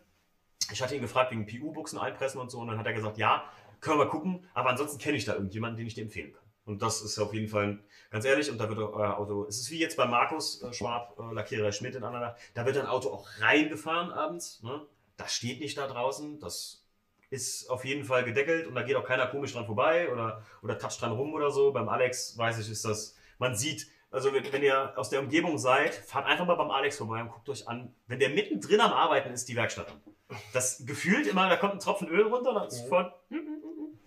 Ich 0.71 0.81
hatte 0.81 0.95
ihn 0.95 1.01
gefragt 1.01 1.31
wegen 1.31 1.45
PU-Buchsen 1.45 1.97
einpressen 1.99 2.41
und 2.41 2.51
so. 2.51 2.59
Und 2.59 2.67
dann 2.67 2.77
hat 2.77 2.85
er 2.85 2.93
gesagt, 2.93 3.17
ja, 3.17 3.43
können 3.79 3.99
wir 3.99 4.07
gucken. 4.07 4.45
Aber 4.53 4.69
ansonsten 4.69 4.97
kenne 4.97 5.17
ich 5.17 5.25
da 5.25 5.33
irgendjemanden, 5.33 5.77
den 5.77 5.87
ich 5.87 5.93
dir 5.93 6.03
empfehlen 6.03 6.33
kann. 6.33 6.43
Und 6.65 6.81
das 6.81 7.01
ist 7.01 7.17
auf 7.17 7.33
jeden 7.33 7.47
Fall, 7.47 7.79
ganz 8.11 8.25
ehrlich, 8.25 8.51
und 8.51 8.57
da 8.57 8.67
wird 8.67 8.77
euer 8.77 9.17
Auto, 9.17 9.45
es 9.45 9.57
ist 9.57 9.71
wie 9.71 9.79
jetzt 9.79 9.95
bei 9.95 10.05
Markus 10.05 10.61
äh, 10.61 10.73
Schwab, 10.73 11.17
äh, 11.17 11.33
Lackierer 11.33 11.71
Schmidt 11.71 11.95
in 11.95 12.03
Andernach, 12.03 12.35
da 12.55 12.65
wird 12.65 12.77
ein 12.77 12.87
Auto 12.87 13.09
auch 13.09 13.25
reingefahren 13.39 14.11
abends. 14.11 14.61
Ne? 14.63 14.81
Das 15.17 15.33
steht 15.33 15.59
nicht 15.59 15.77
da 15.77 15.87
draußen. 15.87 16.39
Das 16.39 16.83
ist 17.29 17.69
auf 17.69 17.83
jeden 17.83 18.05
Fall 18.05 18.23
gedeckelt 18.23 18.67
und 18.67 18.75
da 18.75 18.83
geht 18.83 18.95
auch 18.95 19.03
keiner 19.03 19.27
komisch 19.27 19.53
dran 19.53 19.65
vorbei 19.65 20.09
oder, 20.11 20.43
oder 20.61 20.77
toucht 20.77 21.01
dran 21.01 21.11
rum 21.11 21.33
oder 21.33 21.51
so. 21.51 21.71
Beim 21.71 21.89
Alex, 21.89 22.37
weiß 22.37 22.59
ich, 22.59 22.69
ist 22.69 22.85
das, 22.85 23.17
man 23.37 23.55
sieht, 23.55 23.87
also 24.11 24.33
wenn, 24.33 24.51
wenn 24.53 24.63
ihr 24.63 24.97
aus 24.97 25.09
der 25.09 25.19
Umgebung 25.19 25.57
seid, 25.57 25.93
fahrt 25.93 26.25
einfach 26.25 26.45
mal 26.45 26.55
beim 26.55 26.71
Alex 26.71 26.97
vorbei 26.97 27.21
und 27.21 27.29
guckt 27.29 27.49
euch 27.49 27.67
an, 27.67 27.93
wenn 28.07 28.19
der 28.19 28.29
mittendrin 28.29 28.79
am 28.79 28.93
Arbeiten 28.93 29.33
ist, 29.33 29.49
die 29.49 29.55
Werkstatt 29.55 29.89
an. 29.89 30.37
Das 30.53 30.85
gefühlt 30.85 31.27
immer, 31.27 31.49
da 31.49 31.57
kommt 31.57 31.73
ein 31.73 31.79
Tropfen 31.79 32.07
Öl 32.07 32.27
runter, 32.27 32.53
dann 32.53 32.67
ist 32.67 32.85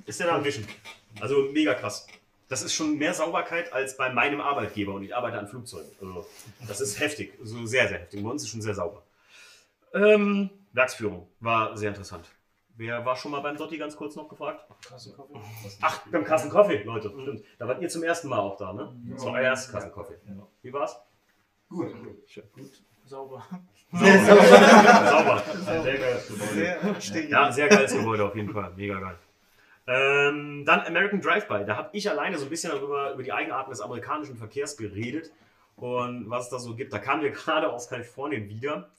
ist 0.07 0.21
der 0.21 0.27
da 0.27 0.37
am 0.37 0.45
Wischen. 0.45 0.67
Also 1.21 1.43
mega 1.53 1.75
krass. 1.75 2.07
Das 2.49 2.63
ist 2.63 2.75
schon 2.75 2.99
mehr 2.99 3.15
Sauberkeit 3.15 3.73
als 3.73 3.97
bei 3.97 4.13
meinem 4.13 4.41
Arbeitgeber 4.41 4.95
und 4.95 5.05
ich 5.05 5.15
arbeite 5.15 5.39
an 5.39 5.47
Flugzeugen. 5.47 5.91
Also, 6.01 6.27
das 6.67 6.81
ist 6.81 6.99
heftig, 6.99 7.35
also 7.41 7.65
sehr, 7.65 7.87
sehr 7.87 8.01
heftig. 8.01 8.23
Bei 8.23 8.29
uns 8.29 8.43
ist 8.43 8.49
schon 8.49 8.61
sehr 8.61 8.75
sauber. 8.75 9.03
Ähm, 9.95 10.51
Werksführung 10.73 11.29
war 11.41 11.77
sehr 11.77 11.89
interessant. 11.89 12.31
Wer 12.77 13.05
war 13.05 13.15
schon 13.17 13.33
mal 13.33 13.41
beim 13.41 13.57
Dotti 13.57 13.77
ganz 13.77 13.95
kurz 13.97 14.17
noch 14.17 14.29
gefragt? 14.29 14.65
Ach, 15.83 16.07
beim 16.11 16.25
Kassenkoffee, 16.25 16.83
Leute, 16.85 17.11
stimmt. 17.11 17.43
Da 17.59 17.69
wart 17.69 17.83
ihr 17.83 17.89
zum 17.89 18.03
ersten 18.03 18.29
Mal 18.29 18.39
auch 18.39 18.57
da, 18.57 18.73
ne? 18.73 18.95
Das 19.11 19.25
war 19.25 19.33
euer 19.33 19.43
erstes 19.43 19.73
Kassenkoffee. 19.73 20.17
Wie 20.63 20.73
war's? 20.73 20.99
Gut. 21.69 21.93
Gut. 22.55 22.83
Sauber. 23.05 23.45
Sehr 23.93 24.25
sauber. 24.25 25.43
Ein 25.67 25.83
sehr 25.83 25.99
geiles 25.99 26.29
Gebäude. 26.29 27.01
Sehr. 27.01 27.29
Ja, 27.29 27.47
ein 27.47 27.53
sehr 27.53 27.69
geiles 27.69 27.93
Gebäude 27.93 28.25
auf 28.25 28.37
jeden 28.37 28.53
Fall. 28.53 28.73
Mega 28.77 28.99
geil. 29.01 29.19
Ähm, 29.87 30.65
dann 30.65 30.81
American 30.87 31.21
Drive-By. 31.21 31.65
Da 31.67 31.77
habe 31.77 31.91
ich 31.93 32.09
alleine 32.09 32.39
so 32.39 32.47
ein 32.47 32.51
bisschen 32.51 32.71
darüber, 32.71 33.13
über 33.13 33.23
die 33.23 33.33
Eigenarten 33.33 33.71
des 33.71 33.81
amerikanischen 33.81 34.37
Verkehrs 34.37 34.77
geredet 34.77 35.33
und 35.75 36.31
was 36.31 36.45
es 36.45 36.51
da 36.51 36.59
so 36.59 36.77
gibt. 36.77 36.93
Da 36.93 36.99
kamen 36.99 37.23
wir 37.23 37.31
gerade 37.33 37.73
aus 37.73 37.89
Kalifornien 37.89 38.49
wieder. 38.49 38.91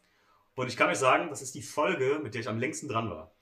Und 0.61 0.67
ich 0.67 0.77
kann 0.77 0.91
euch 0.91 0.99
sagen, 0.99 1.29
das 1.29 1.41
ist 1.41 1.55
die 1.55 1.63
Folge, 1.63 2.19
mit 2.21 2.35
der 2.35 2.41
ich 2.41 2.47
am 2.47 2.59
längsten 2.59 2.87
dran 2.87 3.09
war. 3.09 3.33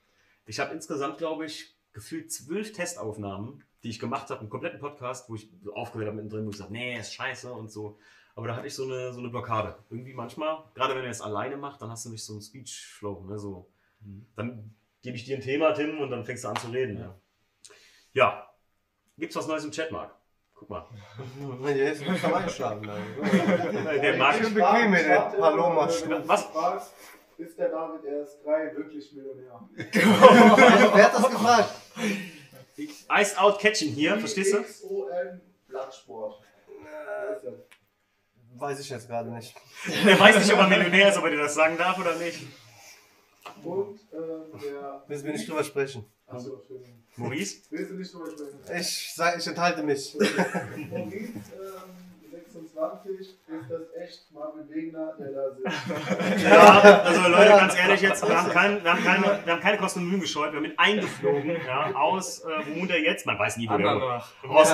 Ich 0.46 0.58
habe 0.62 0.74
insgesamt, 0.74 1.18
glaube 1.18 1.46
ich, 1.46 1.76
gefühlt 1.92 2.32
zwölf 2.32 2.72
Testaufnahmen, 2.72 3.62
die 3.84 3.90
ich 3.90 4.00
gemacht 4.00 4.30
habe, 4.30 4.40
einen 4.40 4.50
kompletten 4.50 4.80
Podcast, 4.80 5.30
wo 5.30 5.36
ich 5.36 5.52
aufgehört 5.74 6.08
habe 6.08 6.16
mittendrin, 6.16 6.46
wo 6.46 6.52
ich 6.52 6.56
gesagt 6.56 6.72
nee, 6.72 6.98
ist 6.98 7.14
scheiße 7.14 7.52
und 7.52 7.70
so. 7.70 8.00
Aber 8.36 8.48
da 8.48 8.56
hatte 8.56 8.68
ich 8.68 8.74
so 8.74 8.86
eine, 8.86 9.12
so 9.12 9.20
eine 9.20 9.28
Blockade. 9.28 9.78
Irgendwie 9.90 10.14
manchmal, 10.14 10.64
gerade 10.76 10.96
wenn 10.96 11.04
ihr 11.04 11.10
es 11.10 11.20
alleine 11.20 11.58
macht, 11.58 11.82
dann 11.82 11.92
hast 11.92 12.06
du 12.06 12.10
nicht 12.10 12.24
so 12.24 12.32
einen 12.32 12.42
Speech-Flow. 12.42 13.26
Ne? 13.26 13.38
So, 13.38 13.70
dann 14.38 14.74
gebe 15.02 15.18
ich 15.18 15.26
dir 15.26 15.36
ein 15.36 15.44
Thema, 15.44 15.74
Tim, 15.74 16.00
und 16.00 16.12
dann 16.12 16.24
fängst 16.24 16.46
du 16.46 16.48
an 16.48 16.56
zu 16.56 16.68
reden. 16.68 17.00
Ja. 17.00 17.20
ja. 18.14 18.50
Gibt's 19.18 19.36
was 19.36 19.46
Neues 19.46 19.66
im 19.66 19.72
Chat, 19.72 19.92
Marc? 19.92 20.16
Guck 20.60 20.70
mal. 20.70 20.86
Der 21.74 21.94
ist 21.94 22.04
schon 22.04 22.34
einschlagen. 22.34 22.90
Der 24.02 24.18
Marc 24.18 24.36
Schön 24.36 24.54
bequem 24.54 24.92
mit 24.92 25.06
der 25.06 25.20
Paloma-Stuhl. 25.40 26.22
Was? 26.28 26.48
Ist 27.38 27.58
der 27.58 27.70
David 27.70 28.04
erst 28.04 28.44
drei 28.44 28.76
wirklich 28.76 29.14
Millionär? 29.14 29.62
Wer 29.74 31.04
hat 31.06 31.14
das 31.14 31.30
gefragt? 31.30 31.76
Ice 32.78 33.40
Out 33.40 33.60
Catching 33.60 33.94
hier, 33.94 34.20
verstehst 34.20 34.54
du? 34.54 34.62
XOM 34.62 35.08
Blattsport. 35.68 36.42
Weiß 38.56 38.80
ich 38.82 38.90
jetzt 38.90 39.08
gerade 39.08 39.30
nicht. 39.30 39.56
Der 40.06 40.20
weiß 40.20 40.40
nicht, 40.40 40.52
ob 40.52 40.60
er 40.60 40.68
Millionär 40.68 41.10
ist, 41.10 41.18
ob 41.18 41.24
er 41.24 41.32
dir 41.32 41.38
das 41.38 41.56
sagen 41.56 41.78
darf 41.78 41.98
oder 41.98 42.16
nicht. 42.18 42.46
Und 43.64 44.00
ähm, 44.12 44.60
der. 44.62 45.04
Müssen 45.08 45.26
wir 45.26 45.32
nicht 45.32 45.48
drüber 45.48 45.64
sprechen. 45.64 46.06
Maurice? 47.18 47.58
Willst 47.70 47.92
du 47.92 47.96
nicht 47.96 48.14
drüber 48.14 48.32
sprechen? 48.32 48.60
Ich, 48.80 49.16
ich 49.38 49.48
enthalte 49.48 49.84
mich. 49.84 50.16
Maurice, 50.16 51.28
ähm, 51.28 52.09
26, 52.64 53.20
ist 53.20 53.38
das 53.70 53.82
echt 54.02 54.32
Marvin 54.34 54.70
Wegner, 54.70 55.14
der 55.20 55.32
da 55.32 55.52
sitzt. 55.56 56.44
Ja, 56.50 57.02
also 57.04 57.22
Leute, 57.30 57.50
ganz 57.50 57.78
ehrlich 57.78 58.02
jetzt, 58.02 58.28
wir 58.28 58.38
haben, 58.42 58.50
kein, 58.52 58.84
wir 58.84 58.92
haben, 58.94 59.04
keine, 59.04 59.40
wir 59.46 59.54
haben 59.54 59.62
keine 59.62 59.78
Kosten 59.78 60.00
und 60.02 60.10
Mühen 60.10 60.22
gescheut, 60.22 60.52
wir 60.52 60.58
haben 60.58 60.66
ihn 60.66 60.74
eingeflogen, 60.78 61.58
ja, 61.66 61.94
aus, 61.96 62.40
äh, 62.42 62.48
wo 62.68 62.80
wohnt 62.82 62.92
er 62.92 63.00
jetzt? 63.02 63.26
Man 63.26 63.38
weiß 63.40 63.58
nie, 63.58 63.70
wo 63.70 63.78
der 63.78 63.88
Andernach. 63.90 64.28
wohnt. 64.44 64.56
Aus 64.56 64.72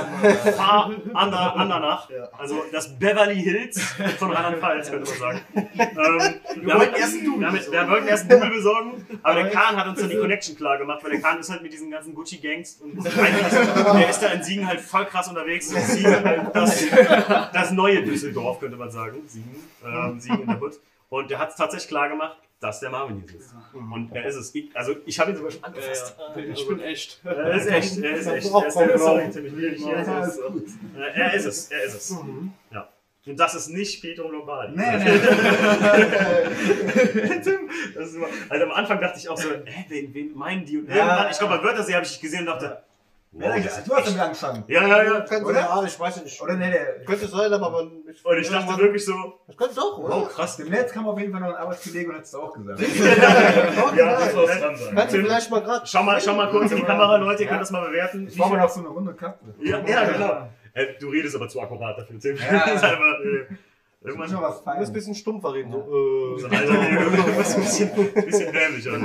Fahr 0.56 0.92
Ander, 1.14 1.56
Andernach, 1.56 2.10
also 2.38 2.64
das 2.72 2.98
Beverly 3.00 3.36
Hills 3.42 3.82
von 4.20 4.32
Rheinland-Pfalz, 4.32 4.90
könnte 4.92 5.10
man 5.10 5.20
sagen. 5.20 5.42
Ähm, 5.56 6.66
wir, 6.66 6.76
wollten 6.76 6.96
erst 6.96 7.14
einen 7.16 7.26
Double 7.26 7.40
wir, 7.42 7.48
haben- 7.48 7.72
wir 7.72 7.90
wollten 7.90 8.08
erst 8.08 8.30
einen 8.32 8.40
Double 8.42 8.56
besorgen, 8.56 9.20
aber 9.24 9.36
der 9.44 9.50
Kahn 9.52 9.76
hat 9.78 9.88
uns 9.88 10.00
dann 10.00 10.10
die 10.10 10.18
Connection 10.18 10.56
klar 10.56 10.78
gemacht, 10.78 11.04
weil 11.04 11.12
der 11.12 11.22
Kahn 11.22 11.40
ist 11.40 11.50
halt 11.50 11.62
mit 11.62 11.74
diesen 11.74 11.92
ganzen 11.92 12.14
Gucci-Gangs 12.14 12.82
und 12.82 13.04
der 13.96 14.10
ist 14.10 14.22
da 14.22 14.28
in 14.28 14.44
Siegen 14.44 14.68
halt 14.68 14.80
voll 14.82 15.06
krass 15.06 15.28
unterwegs. 15.28 15.74
Und 15.74 15.82
Siegen, 15.82 16.24
halt 16.24 16.56
das, 16.56 16.86
das 17.54 17.72
neue 17.76 18.04
Düsseldorf, 18.04 18.60
könnte 18.60 18.78
man 18.78 18.90
sagen. 18.90 19.22
Siegen, 19.28 19.56
ähm, 19.86 20.20
Siegen 20.20 20.42
in 20.42 20.48
der 20.48 20.62
Hood. 20.62 20.80
Und 21.10 21.30
der 21.30 21.40
hat 21.40 21.50
es 21.52 21.56
tatsächlich 21.56 21.88
klar 21.90 22.10
gemacht, 22.10 22.38
dass 22.60 22.80
der 22.80 22.90
Marvin 22.90 23.20
hier 23.22 23.30
sitzt. 23.40 23.54
Und 23.74 24.12
er 24.14 24.26
ist 24.26 24.36
es. 24.36 24.56
Ich, 24.56 24.70
also 24.76 24.96
ich 25.06 25.20
habe 25.20 25.32
ihn 25.32 25.38
sogar 25.38 25.52
schon 25.52 25.64
angefasst. 25.64 26.16
Ich 26.54 26.68
bin 26.68 26.80
echt. 26.80 27.22
Er 27.24 27.54
ist 27.54 27.68
echt, 27.68 27.98
er 28.00 28.16
ist 28.16 28.28
echt. 28.28 28.52
Er 28.52 28.68
ist, 28.68 28.76
er 28.76 28.96
ist, 28.96 29.04
sorry. 29.04 29.22
Er 29.22 29.26
ist 29.26 29.36
es. 29.46 29.86
Er 31.16 31.34
ist 31.34 31.46
es, 31.46 31.72
er 31.72 31.84
ist 31.84 31.94
es. 31.96 32.16
Ja. 32.72 32.90
Und 33.28 33.40
das 33.40 33.56
ist 33.56 33.70
nicht 33.70 34.02
Pietro 34.02 34.30
Lombardi. 34.30 34.76
Nee, 34.78 34.98
nee. 34.98 35.20
Tim, 37.44 37.70
das 37.96 38.10
ist 38.10 38.16
immer, 38.16 38.28
also 38.50 38.66
am 38.66 38.72
Anfang 38.72 39.00
dachte 39.02 39.18
ich 39.20 39.28
auch 39.30 39.38
so, 39.38 39.50
hä, 39.50 39.86
wen, 39.90 40.14
wen 40.14 40.36
meinen 40.38 40.64
die? 40.66 40.78
Und 40.78 40.90
Ja. 40.90 40.96
irgendwann, 40.96 41.32
ich 41.32 41.38
glaube, 41.40 41.58
bei 41.58 41.64
Wörthersee 41.64 41.96
habe 41.96 42.06
ich 42.06 42.20
gesehen 42.22 42.42
und 42.42 42.46
dachte, 42.48 42.84
wow, 43.40 43.54
das 43.56 43.64
gesagt? 43.64 43.88
Du 43.88 43.96
hast 43.96 44.08
damit 44.08 44.22
angefangen. 44.22 44.64
Ja, 44.68 44.88
ja, 44.88 45.04
ja. 45.04 45.22
Könnte 45.22 45.46
Oder? 45.46 45.60
Ja, 45.60 45.84
ich 45.84 46.00
weiß 46.00 46.24
nicht. 46.24 46.42
Oder 46.42 46.54
nee, 46.56 46.72
der. 46.72 47.04
Könnte 47.06 47.28
sein, 47.28 47.54
aber. 47.54 47.92
Ich, 48.12 48.26
Und 48.26 48.38
ich 48.38 48.50
dachte 48.50 48.78
wirklich 48.82 49.06
so, 49.06 49.14
Das 49.48 49.58
könnte 49.58 49.76
doch, 49.76 49.98
oder? 49.98 50.18
oh 50.18 50.26
krass. 50.26 50.58
Dem 50.58 50.70
Netz 50.70 50.92
kam 50.92 51.08
auf 51.08 51.20
jeden 51.20 51.32
Fall 51.32 51.42
noch 51.42 51.50
ein 51.50 51.56
Arbeitskollege 51.56 52.10
und 52.10 52.16
hat 52.16 52.24
es 52.24 52.36
auch 52.36 52.54
gesagt. 52.54 52.80
Ja, 53.98 54.20
Das 54.20 54.34
muss 54.34 54.50
dran 54.50 54.76
sein. 54.76 54.96
Kannst 54.96 55.14
du 55.16 55.18
vielleicht 55.20 55.52
mal 55.52 55.62
gerade. 55.62 55.86
Schau 55.86 56.04
mal, 56.04 56.22
schau 56.22 56.34
mal 56.34 56.50
kurz 56.50 56.72
in 56.72 56.78
die 56.78 56.84
Kamera, 56.84 57.18
Leute, 57.18 57.44
ihr 57.44 57.50
könnt 57.50 57.62
das 57.62 57.72
mal 57.72 57.86
bewerten. 57.88 58.28
Ich 58.28 58.38
brauche 58.38 58.52
mal 58.52 58.60
noch 58.60 58.70
so 58.70 58.80
eine 58.80 58.90
runde 58.90 59.14
Kappe. 59.14 59.54
Ja, 59.62 59.80
ja, 59.86 60.04
genau. 60.06 60.50
Äh, 60.74 60.88
du 61.00 61.10
redest 61.10 61.36
aber 61.38 61.48
zu 61.48 61.62
akkurat 61.62 61.98
dafür. 61.98 62.18
Ja. 62.36 62.66
Das 62.66 62.76
ist 62.76 62.84
einfach, 62.84 63.20
äh, 63.24 63.46
irgendwann 64.06 64.32
noch 64.32 64.42
was 64.42 64.64
Du 64.64 64.70
ein 64.70 64.94
bisschen 64.94 65.16
stumpfer 65.16 65.54
reden. 65.54 65.72
So, 65.72 66.38
so 66.38 66.48
äh, 66.48 66.50
ein 66.50 66.56
alter 66.56 66.80
ein 66.80 67.38
bisschen, 67.38 68.14
bisschen 68.14 68.54
dämlicher. 68.54 69.00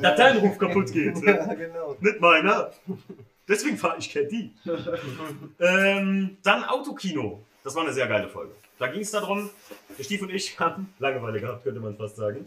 Dass 0.00 0.16
dein 0.16 0.36
Ruf 0.38 0.58
kaputt 0.58 0.92
geht. 0.92 1.16
ja, 1.24 1.54
genau. 1.54 1.96
Nicht 2.00 2.20
meiner. 2.20 2.70
Deswegen 3.48 3.76
fahre 3.76 3.98
ich 3.98 4.12
die. 4.12 4.54
ähm, 5.60 6.36
dann 6.42 6.64
Autokino. 6.64 7.42
Das 7.64 7.74
war 7.74 7.82
eine 7.84 7.92
sehr 7.92 8.06
geile 8.08 8.28
Folge. 8.28 8.52
Da 8.78 8.88
ging 8.88 9.02
es 9.02 9.10
darum, 9.10 9.50
der 9.96 10.02
Stief 10.02 10.22
und 10.22 10.30
ich 10.30 10.58
haben 10.60 10.92
Langeweile 10.98 11.40
gehabt, 11.40 11.62
könnte 11.62 11.80
man 11.80 11.96
fast 11.96 12.16
sagen. 12.16 12.44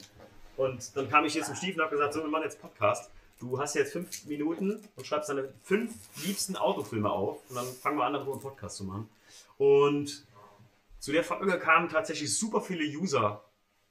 Und 0.57 0.95
dann 0.95 1.09
kam 1.09 1.25
ich 1.25 1.33
hier 1.33 1.43
zum 1.43 1.55
Stief 1.55 1.75
und 1.75 1.81
habe 1.83 1.95
gesagt, 1.95 2.13
so, 2.13 2.21
wir 2.21 2.29
machen 2.29 2.43
jetzt 2.43 2.61
Podcast. 2.61 3.09
Du 3.39 3.59
hast 3.59 3.75
jetzt 3.75 3.91
fünf 3.91 4.25
Minuten 4.25 4.79
und 4.95 5.05
schreibst 5.05 5.29
deine 5.29 5.49
fünf 5.63 5.93
liebsten 6.25 6.55
Autofilme 6.55 7.09
auf. 7.09 7.39
Und 7.49 7.55
dann 7.55 7.65
fangen 7.65 7.97
wir 7.97 8.05
an, 8.05 8.13
darüber 8.13 8.33
einen 8.33 8.41
Podcast 8.41 8.77
zu 8.77 8.85
machen. 8.85 9.09
Und 9.57 10.25
zu 10.99 11.11
der 11.11 11.23
Folge 11.23 11.59
kamen 11.59 11.89
tatsächlich 11.89 12.35
super 12.35 12.61
viele 12.61 12.83
User, 12.83 13.43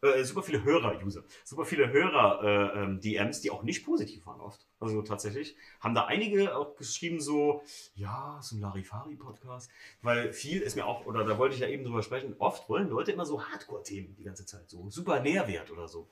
äh, 0.03 0.25
super 0.25 0.43
viele 0.43 0.65
Hörer-User, 0.65 1.25
super 1.45 1.65
viele 1.65 1.91
Hörer-DMs, 1.91 3.41
die 3.41 3.51
auch 3.51 3.63
nicht 3.63 3.85
positiv 3.85 4.27
waren 4.27 4.41
oft. 4.41 4.67
Also 4.81 5.01
tatsächlich 5.01 5.57
haben 5.81 5.95
da 5.95 6.05
einige 6.07 6.57
auch 6.57 6.77
geschrieben 6.77 7.21
so, 7.21 7.63
ja, 7.95 8.39
so 8.43 8.57
ein 8.57 8.61
Larifari-Podcast, 8.61 9.71
weil 10.03 10.33
viel 10.33 10.61
ist 10.61 10.77
mir 10.77 10.85
auch, 10.87 11.07
oder 11.07 11.25
da 11.25 11.39
wollte 11.39 11.55
ich 11.55 11.61
ja 11.61 11.69
eben 11.69 11.85
drüber 11.85 12.03
sprechen, 12.03 12.35
oft 12.39 12.69
wollen 12.69 12.89
Leute 12.89 13.13
immer 13.13 13.25
so 13.25 13.43
Hardcore-Themen 13.43 14.17
die 14.17 14.25
ganze 14.25 14.45
Zeit, 14.45 14.69
so 14.69 14.91
super 14.91 15.21
Nährwert 15.21 15.71
oder 15.71 15.89
so. 15.89 16.09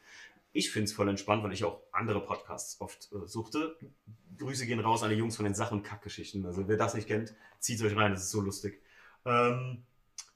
Ich 0.54 0.70
finde 0.70 0.84
es 0.84 0.92
voll 0.92 1.08
entspannt, 1.08 1.42
weil 1.42 1.52
ich 1.52 1.64
auch 1.64 1.80
andere 1.92 2.20
Podcasts 2.20 2.80
oft 2.80 3.10
äh, 3.12 3.26
suchte. 3.26 3.76
Grüße 4.38 4.66
gehen 4.66 4.80
raus 4.80 5.02
an 5.02 5.10
die 5.10 5.16
Jungs 5.16 5.36
von 5.36 5.44
den 5.44 5.54
Sach- 5.54 5.72
und 5.72 5.82
Kackgeschichten. 5.82 6.46
Also 6.46 6.68
wer 6.68 6.76
das 6.76 6.94
nicht 6.94 7.08
kennt, 7.08 7.34
zieht 7.58 7.82
euch 7.82 7.96
rein, 7.96 8.12
das 8.12 8.22
ist 8.22 8.30
so 8.30 8.40
lustig. 8.40 8.80
Ähm, 9.24 9.84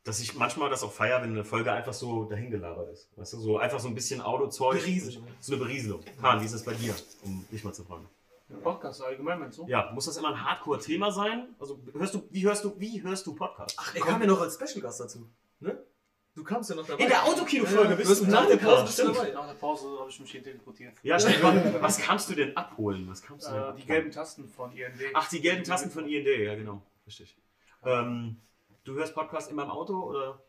dass 0.04 0.20
ich 0.20 0.34
manchmal 0.36 0.70
das 0.70 0.84
auch 0.84 0.92
feiere, 0.92 1.20
wenn 1.22 1.30
eine 1.30 1.44
Folge 1.44 1.72
einfach 1.72 1.92
so 1.92 2.24
dahingelabert 2.26 2.92
ist. 2.92 3.10
Weißt 3.16 3.32
du, 3.32 3.38
so 3.38 3.58
einfach 3.58 3.80
so 3.80 3.88
ein 3.88 3.94
bisschen 3.94 4.20
Autozeug. 4.20 4.78
Berieselung. 4.78 5.26
So 5.40 5.54
eine 5.54 5.64
Berieselung. 5.64 6.00
Kahn, 6.20 6.40
wie 6.40 6.44
ist 6.44 6.54
das 6.54 6.64
bei 6.64 6.74
dir, 6.74 6.94
um 7.24 7.44
dich 7.50 7.64
mal 7.64 7.72
zu 7.74 7.82
fragen? 7.84 8.08
Podcast 8.62 9.02
allgemein, 9.02 9.40
meinst 9.40 9.58
du? 9.58 9.66
Ja, 9.66 9.90
muss 9.92 10.04
das 10.04 10.16
immer 10.16 10.28
ein 10.28 10.44
Hardcore-Thema 10.44 11.10
sein? 11.10 11.48
Also 11.58 11.80
hörst 11.94 12.14
du, 12.14 12.22
wie 12.30 12.44
hörst 12.44 12.64
du, 12.64 12.78
wie 12.78 13.02
hörst 13.02 13.26
du 13.26 13.34
Podcasts? 13.34 13.76
Ach, 13.76 13.92
er 13.96 14.00
kam 14.00 14.20
ja 14.20 14.28
noch 14.28 14.40
als 14.40 14.54
Special 14.54 14.80
Gast 14.80 15.00
dazu. 15.00 15.28
Ne? 15.58 15.76
Du 16.36 16.44
kamst 16.44 16.70
ja 16.70 16.76
noch 16.76 16.86
dabei. 16.86 17.02
In 17.02 17.08
der 17.08 17.24
Autokino-Folge 17.24 17.90
Ja, 17.90 17.96
bist 17.96 18.20
du 18.20 18.26
nach 18.26 18.46
der 18.46 18.58
Pause 18.58 18.84
bist 18.84 18.98
du 18.98 19.02
stimmt. 19.02 19.16
dabei. 19.16 19.30
Nach 19.32 19.46
der 19.48 19.54
Pause 19.54 19.86
habe 19.98 20.08
ich 20.10 20.20
mich 20.20 20.30
hier 20.30 20.44
teleportiert. 20.44 20.94
Ja, 21.02 21.18
stimmt. 21.18 21.42
Was- 21.42 21.82
Was 21.82 21.98
kannst 21.98 22.30
du 22.30 22.34
denn 22.36 22.56
abholen? 22.56 23.08
Was 23.08 23.22
kannst 23.22 23.48
du 23.48 23.52
denn 23.52 23.58
Äh, 23.58 23.64
die 23.64 23.68
abholen? 23.70 23.86
gelben 23.88 24.10
Tasten 24.12 24.48
von 24.48 24.70
IND. 24.70 25.00
Ach, 25.14 25.28
die 25.28 25.40
gelben 25.40 25.64
Tasten 25.64 25.90
von 25.90 26.06
IND, 26.06 26.26
ja 26.28 26.54
genau. 26.54 26.82
Richtig. 27.06 27.36
Ähm, 27.84 28.36
du 28.86 28.94
hörst 28.94 29.14
Podcast 29.14 29.50
immer 29.50 29.64
im 29.64 29.70
Auto 29.70 29.94
oder? 29.94 30.40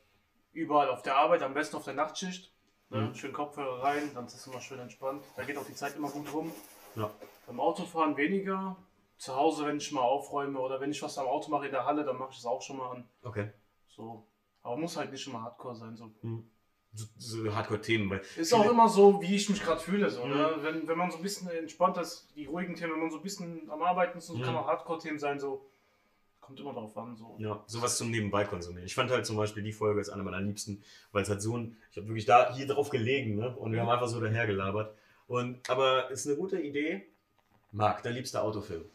Überall 0.53 0.89
auf 0.89 1.01
der 1.01 1.17
Arbeit, 1.17 1.43
am 1.43 1.53
besten 1.53 1.75
auf 1.75 1.83
der 1.83 1.93
Nachtschicht. 1.93 2.53
Ne? 2.89 3.01
Mhm. 3.01 3.15
Schön 3.15 3.33
Kopfhörer 3.33 3.83
rein, 3.83 4.11
dann 4.13 4.25
ist 4.25 4.35
es 4.35 4.47
immer 4.47 4.61
schön 4.61 4.79
entspannt. 4.79 5.23
Da 5.35 5.43
geht 5.43 5.57
auch 5.57 5.65
die 5.65 5.73
Zeit 5.75 5.95
immer 5.95 6.09
gut 6.09 6.31
rum. 6.33 6.51
Ja. 6.95 7.11
Beim 7.45 7.59
Autofahren 7.59 8.15
weniger. 8.15 8.77
Zu 9.17 9.35
Hause, 9.35 9.65
wenn 9.65 9.77
ich 9.77 9.91
mal 9.91 10.01
aufräume 10.01 10.59
oder 10.59 10.79
wenn 10.79 10.91
ich 10.91 11.01
was 11.01 11.17
am 11.17 11.25
Auto 11.25 11.49
mache 11.49 11.65
in 11.65 11.71
der 11.71 11.85
Halle, 11.85 12.05
dann 12.05 12.17
mache 12.17 12.29
ich 12.31 12.37
das 12.37 12.45
auch 12.45 12.61
schon 12.61 12.77
mal 12.77 12.91
an. 12.91 13.09
Okay. 13.23 13.51
So. 13.87 14.27
Aber 14.61 14.77
muss 14.77 14.95
halt 14.95 15.11
nicht 15.11 15.25
immer 15.27 15.41
hardcore 15.41 15.75
sein. 15.75 15.95
So. 15.95 16.11
So, 16.93 17.05
so 17.17 17.55
Hardcore-Themen. 17.55 18.19
Ist 18.37 18.53
auch 18.53 18.69
immer 18.69 18.87
so, 18.87 19.21
wie 19.21 19.35
ich 19.35 19.49
mich 19.49 19.61
gerade 19.61 19.79
fühle. 19.79 20.09
So, 20.09 20.23
Mhm. 20.25 20.33
ne? 20.33 20.55
wenn, 20.61 20.87
wenn 20.87 20.97
man 20.97 21.09
so 21.11 21.17
ein 21.17 21.23
bisschen 21.23 21.49
entspannt 21.49 21.97
ist, 21.97 22.31
die 22.35 22.45
ruhigen 22.45 22.75
Themen, 22.75 22.93
wenn 22.93 23.01
man 23.01 23.11
so 23.11 23.17
ein 23.17 23.23
bisschen 23.23 23.69
am 23.69 23.81
Arbeiten 23.81 24.19
ist, 24.19 24.27
so 24.27 24.35
Mhm. 24.35 24.43
kann 24.43 24.55
auch 24.55 24.67
Hardcore-Themen 24.67 25.19
sein. 25.19 25.39
So. 25.39 25.67
Kommt 26.47 26.61
immer 26.61 26.71
drauf 26.71 26.97
an. 26.97 27.13
So. 27.17 27.35
Ja, 27.39 27.61
sowas 27.67 27.97
zum 27.97 28.09
Nebenbei 28.09 28.45
konsumieren. 28.45 28.85
Ich 28.85 28.95
fand 28.95 29.11
halt 29.11 29.25
zum 29.25 29.35
Beispiel 29.35 29.63
die 29.63 29.73
Folge 29.73 29.99
ist 29.99 30.07
eine 30.07 30.23
meiner 30.23 30.39
liebsten, 30.39 30.81
weil 31.11 31.23
es 31.23 31.29
halt 31.29 31.41
so 31.41 31.57
ein, 31.57 31.75
ich 31.91 31.97
habe 31.97 32.07
wirklich 32.07 32.25
da 32.25 32.55
hier 32.55 32.65
drauf 32.65 32.89
gelegen, 32.89 33.35
ne? 33.35 33.53
Und 33.57 33.73
wir 33.73 33.81
haben 33.81 33.89
einfach 33.89 34.07
so 34.07 34.21
dahergelabert. 34.21 34.95
Und, 35.27 35.69
aber 35.69 36.09
ist 36.09 36.25
eine 36.25 36.37
gute 36.37 36.57
Idee. 36.57 37.05
Marc, 37.73 38.01
dein 38.01 38.13
liebster 38.13 38.43
Autofilm. 38.43 38.85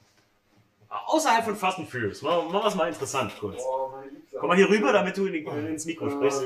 Außerhalb 0.89 1.45
von 1.45 1.55
Fast 1.55 1.79
and 1.79 1.91
Furious. 1.91 2.23
Machen 2.23 2.51
wir 2.51 2.67
es 2.67 2.75
mal 2.75 2.89
interessant 2.89 3.33
kurz. 3.39 3.63
Oh. 3.63 3.93
Komm 4.41 4.49
mal 4.49 4.57
hier 4.57 4.71
rüber, 4.71 4.91
damit 4.91 5.15
du 5.19 5.27
in 5.27 5.35
die, 5.35 5.41
ins 5.41 5.85
Mikro 5.85 6.09
sprichst. 6.09 6.43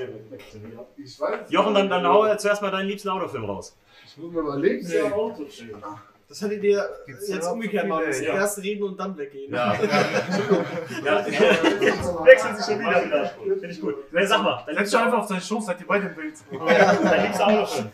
Ich 0.97 1.21
weiß. 1.21 1.53
Jochen, 1.53 1.73
dann, 1.73 1.89
dann 1.89 2.05
hau 2.05 2.35
zuerst 2.35 2.63
mal 2.63 2.73
deinen 2.73 2.89
liebsten 2.89 3.11
Autofilm 3.11 3.45
raus. 3.45 3.77
Ich 4.05 4.17
muss 4.17 4.33
mir 4.33 4.41
überlegen. 4.41 4.85
Liebster 4.85 5.15
Autofilm. 5.15 5.85
Das 6.29 6.43
hattet 6.43 6.63
ihr 6.65 6.89
Gibt's 7.07 7.29
jetzt 7.29 7.45
ja 7.45 7.51
umgekehrt 7.53 7.87
machen 7.87 8.07
müssen. 8.07 8.25
ja. 8.25 8.35
Erst 8.35 8.59
reden 8.63 8.83
und 8.83 8.99
dann 8.99 9.17
weggehen. 9.17 9.53
Ja. 9.55 9.75
ja. 11.05 11.27
Wechseln 11.27 12.57
sich 12.57 12.65
schon 12.67 12.81
wieder 12.81 13.05
wieder. 13.05 13.27
Finde 13.29 13.67
ich 13.69 13.81
gut. 13.81 13.95
Nee, 14.13 14.27
sag 14.27 14.43
mal, 14.43 14.63
dein 14.67 14.75
Setz 14.75 14.75
dich 14.75 14.79
liebster, 14.79 15.05
einfach 15.05 15.19
auf 15.19 15.29
deine 15.29 15.41
Schoß, 15.41 15.67
seid 15.67 15.81
ihr 15.81 15.87
beide 15.87 16.07
im 16.09 16.15
Bild. 16.15 16.35
dein 16.51 17.23
liebster 17.27 17.47
Autofilm. 17.47 17.91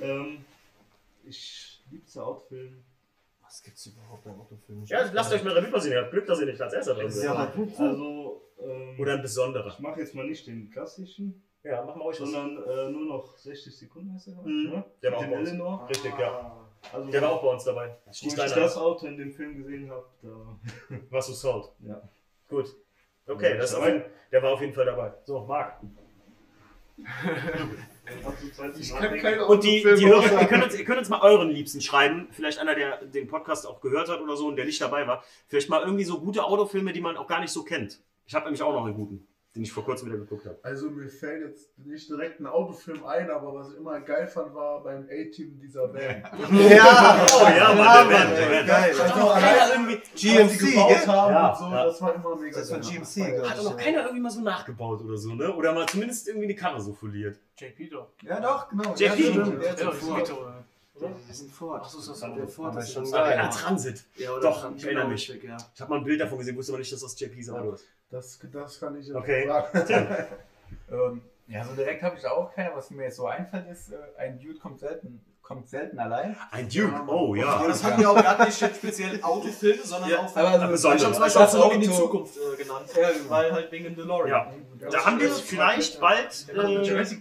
Ähm, 0.00 0.44
ich 1.24 1.82
liebster 1.90 2.26
Autofilm. 2.26 2.84
Was 3.42 3.62
gibt's 3.62 3.86
überhaupt 3.86 4.24
bei 4.24 4.30
Autofilmen? 4.30 4.84
Ja, 4.86 5.10
lasst 5.12 5.32
euch 5.32 5.42
mal 5.42 5.52
Revue 5.54 5.70
passieren. 5.70 5.96
Ihr 5.98 6.02
habt 6.02 6.12
Glück, 6.12 6.26
dass 6.26 6.38
ihr 6.40 6.46
nicht 6.46 6.60
als 6.60 6.72
erster 6.74 6.94
drin 6.94 7.10
seid. 7.10 7.24
Ja. 7.24 7.52
Also, 7.78 8.42
ähm, 8.62 9.00
Oder 9.00 9.14
ein 9.14 9.22
besonderer. 9.22 9.66
ich 9.68 9.78
mache 9.80 10.00
jetzt 10.00 10.14
mal 10.14 10.26
nicht 10.26 10.46
den 10.46 10.70
klassischen, 10.70 11.42
Ja, 11.64 11.82
machen 11.84 12.00
wir 12.00 12.04
euch 12.06 12.20
was. 12.20 12.30
sondern 12.30 12.62
äh, 12.62 12.90
nur 12.90 13.04
noch 13.06 13.36
60 13.36 13.76
Sekunden 13.76 14.14
heißt 14.14 14.28
ich, 14.28 14.34
Mhm. 14.44 14.70
ne? 14.70 14.84
Der 15.02 15.12
war 15.12 15.18
auch. 15.18 15.22
Eleanor. 15.32 15.86
Richtig, 15.88 16.12
ja. 16.18 16.67
Also, 16.92 17.10
Der 17.10 17.22
war 17.22 17.30
auch 17.32 17.42
bei 17.42 17.48
uns 17.48 17.64
dabei. 17.64 17.96
wo 18.06 18.12
Stieß 18.12 18.32
ich 18.32 18.52
das 18.52 18.76
Auto 18.76 19.06
in 19.06 19.16
dem 19.16 19.32
Film 19.32 19.56
gesehen 19.56 19.90
habe, 19.90 20.06
da 20.22 20.96
Warst 21.10 21.28
du 21.28 21.32
Salt? 21.32 21.72
Ja. 21.80 22.00
Gut. 22.48 22.74
Okay, 23.26 23.58
das 23.58 23.72
ist 23.72 23.76
jeden, 23.76 24.04
der 24.32 24.42
war 24.42 24.52
auf 24.52 24.60
jeden 24.60 24.72
Fall 24.72 24.86
dabei. 24.86 25.12
So, 25.24 25.40
Marc. 25.40 25.80
Ich 28.78 28.94
kann 28.94 29.18
keine 29.18 29.46
Und 29.46 29.62
die, 29.62 29.82
die 29.82 30.06
Autofilme 30.06 30.06
Hörer, 30.06 30.40
ihr 30.40 30.46
könnt, 30.46 30.64
uns, 30.64 30.78
ihr 30.78 30.84
könnt 30.84 30.98
uns 30.98 31.08
mal 31.08 31.20
euren 31.20 31.50
Liebsten 31.50 31.80
schreiben. 31.80 32.28
Vielleicht 32.30 32.58
einer, 32.58 32.74
der 32.74 33.04
den 33.04 33.28
Podcast 33.28 33.66
auch 33.66 33.80
gehört 33.80 34.08
hat 34.08 34.20
oder 34.20 34.36
so 34.36 34.46
und 34.48 34.56
der 34.56 34.64
nicht 34.64 34.80
dabei 34.80 35.06
war. 35.06 35.22
Vielleicht 35.46 35.68
mal 35.68 35.82
irgendwie 35.82 36.04
so 36.04 36.18
gute 36.20 36.42
Autofilme, 36.44 36.92
die 36.92 37.00
man 37.00 37.16
auch 37.16 37.26
gar 37.26 37.40
nicht 37.40 37.52
so 37.52 37.64
kennt. 37.64 38.00
Ich 38.26 38.34
habe 38.34 38.46
nämlich 38.46 38.62
auch 38.62 38.72
noch 38.72 38.86
einen 38.86 38.94
guten. 38.94 39.28
Den 39.54 39.62
ich 39.62 39.72
vor 39.72 39.84
kurzem 39.84 40.08
wieder 40.08 40.18
geguckt 40.18 40.44
habe. 40.46 40.58
Also 40.62 40.90
mir 40.90 41.08
fällt 41.08 41.42
jetzt 41.48 41.76
nicht 41.78 42.08
direkt 42.08 42.38
ein 42.38 42.46
Autofilm 42.46 43.04
ein, 43.04 43.30
aber 43.30 43.54
was 43.54 43.70
ich 43.70 43.76
immer 43.78 43.98
geil 44.00 44.26
fand, 44.26 44.54
war 44.54 44.82
beim 44.82 45.04
A-Team 45.10 45.58
dieser 45.58 45.88
Band. 45.88 46.24
Ja, 46.52 47.26
Oh 47.34 47.44
ja, 47.44 47.74
Mann, 47.74 48.08
der 48.08 48.18
Van, 48.20 48.50
Van. 48.58 48.66
Geil. 48.66 48.90
Also 48.90 49.04
Hat 49.04 49.20
auch 49.20 49.34
keiner 49.40 49.72
irgendwie, 49.72 50.00
GMC, 50.14 50.58
gebaut 50.58 51.06
haben 51.06 51.32
Ja, 51.32 51.48
und 51.50 51.58
so, 51.58 51.64
ja. 51.64 51.84
das 51.86 52.00
war 52.02 52.14
immer 52.14 52.36
mega 52.36 52.58
Das 52.58 52.70
ist 52.70 52.72
geil. 52.72 52.80
GMC, 52.80 53.14
glaube 53.34 53.50
hat 53.50 53.58
auch 53.58 53.64
noch 53.64 53.76
keiner 53.76 54.00
irgendwie 54.02 54.20
mal 54.20 54.30
so 54.30 54.40
nachgebaut 54.42 55.00
oder 55.02 55.16
so, 55.16 55.34
ne? 55.34 55.52
Oder 55.54 55.72
mal 55.72 55.86
zumindest 55.86 56.28
irgendwie 56.28 56.46
eine 56.46 56.54
Karre 56.54 56.80
so 56.80 56.92
foliert. 56.92 57.38
JP 57.56 57.88
doch. 57.90 58.08
Ja, 58.22 58.40
doch, 58.40 58.68
genau. 58.68 58.94
JP. 58.94 59.02
Ja, 59.02 59.12
stimmt. 59.12 59.62
Der 59.62 59.76
Ja, 59.78 59.90
Ford. 59.92 60.32
Das 61.00 61.36
ist 61.36 61.42
ein 61.42 61.50
Ford. 61.50 61.80
Achso, 61.82 61.98
ist 61.98 62.08
das 62.08 62.20
Der 62.20 62.28
ein 62.30 62.48
Ford 62.48 62.70
Aber 62.72 62.80
ist 62.80 62.92
schon 62.92 63.04
ein 63.04 63.10
geil. 63.10 63.38
Ah, 63.40 63.48
Transit. 63.48 64.04
Ja, 64.16 64.32
oder 64.32 64.40
Doch, 64.40 64.76
ich 64.76 64.84
erinnere 64.84 65.08
mich. 65.08 65.28
Ja. 65.28 65.56
Ich 65.74 65.80
habe 65.80 65.90
mal 65.90 65.98
ein 65.98 66.04
Bild 66.04 66.20
davon 66.20 66.38
gesehen, 66.38 66.56
wusste 66.56 66.72
aber 66.72 66.80
nicht, 66.80 66.92
dass 66.92 67.00
das 67.00 67.18
JP's 67.18 67.50
Auto 67.50 67.72
ist. 67.72 67.86
Das, 68.10 68.38
das 68.52 68.80
kann 68.80 68.96
ich 68.98 69.06
jetzt 69.06 69.16
Okay. 69.16 69.46
sagen. 69.46 70.08
Ähm, 70.90 71.22
ja, 71.46 71.64
so 71.64 71.74
direkt 71.74 72.02
habe 72.02 72.16
ich 72.16 72.22
da 72.22 72.30
auch 72.30 72.52
keine. 72.52 72.74
Was 72.74 72.90
mir 72.90 73.04
jetzt 73.04 73.16
so 73.16 73.26
einfällt, 73.26 73.66
ist, 73.70 73.90
äh, 73.90 73.96
ein 74.18 74.38
Dude 74.38 74.58
kommt 74.58 74.80
selten, 74.80 75.24
kommt 75.40 75.66
selten 75.68 75.98
allein. 75.98 76.36
Ein 76.50 76.68
Duke, 76.68 76.92
oh 77.06 77.34
ja. 77.34 77.46
Aber 77.46 77.68
das 77.68 77.82
hatten 77.82 78.00
wir 78.00 78.10
auch 78.10 78.22
gar 78.22 78.44
nicht 78.44 78.58
speziell 78.58 79.22
Autofilme, 79.22 79.82
sondern 79.82 80.10
Ja, 80.10 80.18
auch 80.20 80.36
aber 80.36 80.60
so- 80.60 80.68
besonders. 80.68 81.00
Ich 81.00 81.06
habe 81.06 81.14
zum 81.14 81.22
Beispiel 81.22 81.40
Das 81.42 81.54
auch 81.54 81.60
Zurück 81.60 81.74
in 81.74 81.80
die 81.80 81.90
Zukunft 81.90 82.36
äh, 82.36 82.56
genannt, 82.62 82.88
weil 83.28 83.52
halt 83.52 83.72
wegen 83.72 83.84
dem 83.84 83.96
DeLorean. 83.96 84.28
Ja. 84.78 84.88
Da 84.90 85.04
haben 85.06 85.18
wir 85.20 85.30
vielleicht 85.30 86.00
bald 86.00 86.46
äh, 86.54 87.16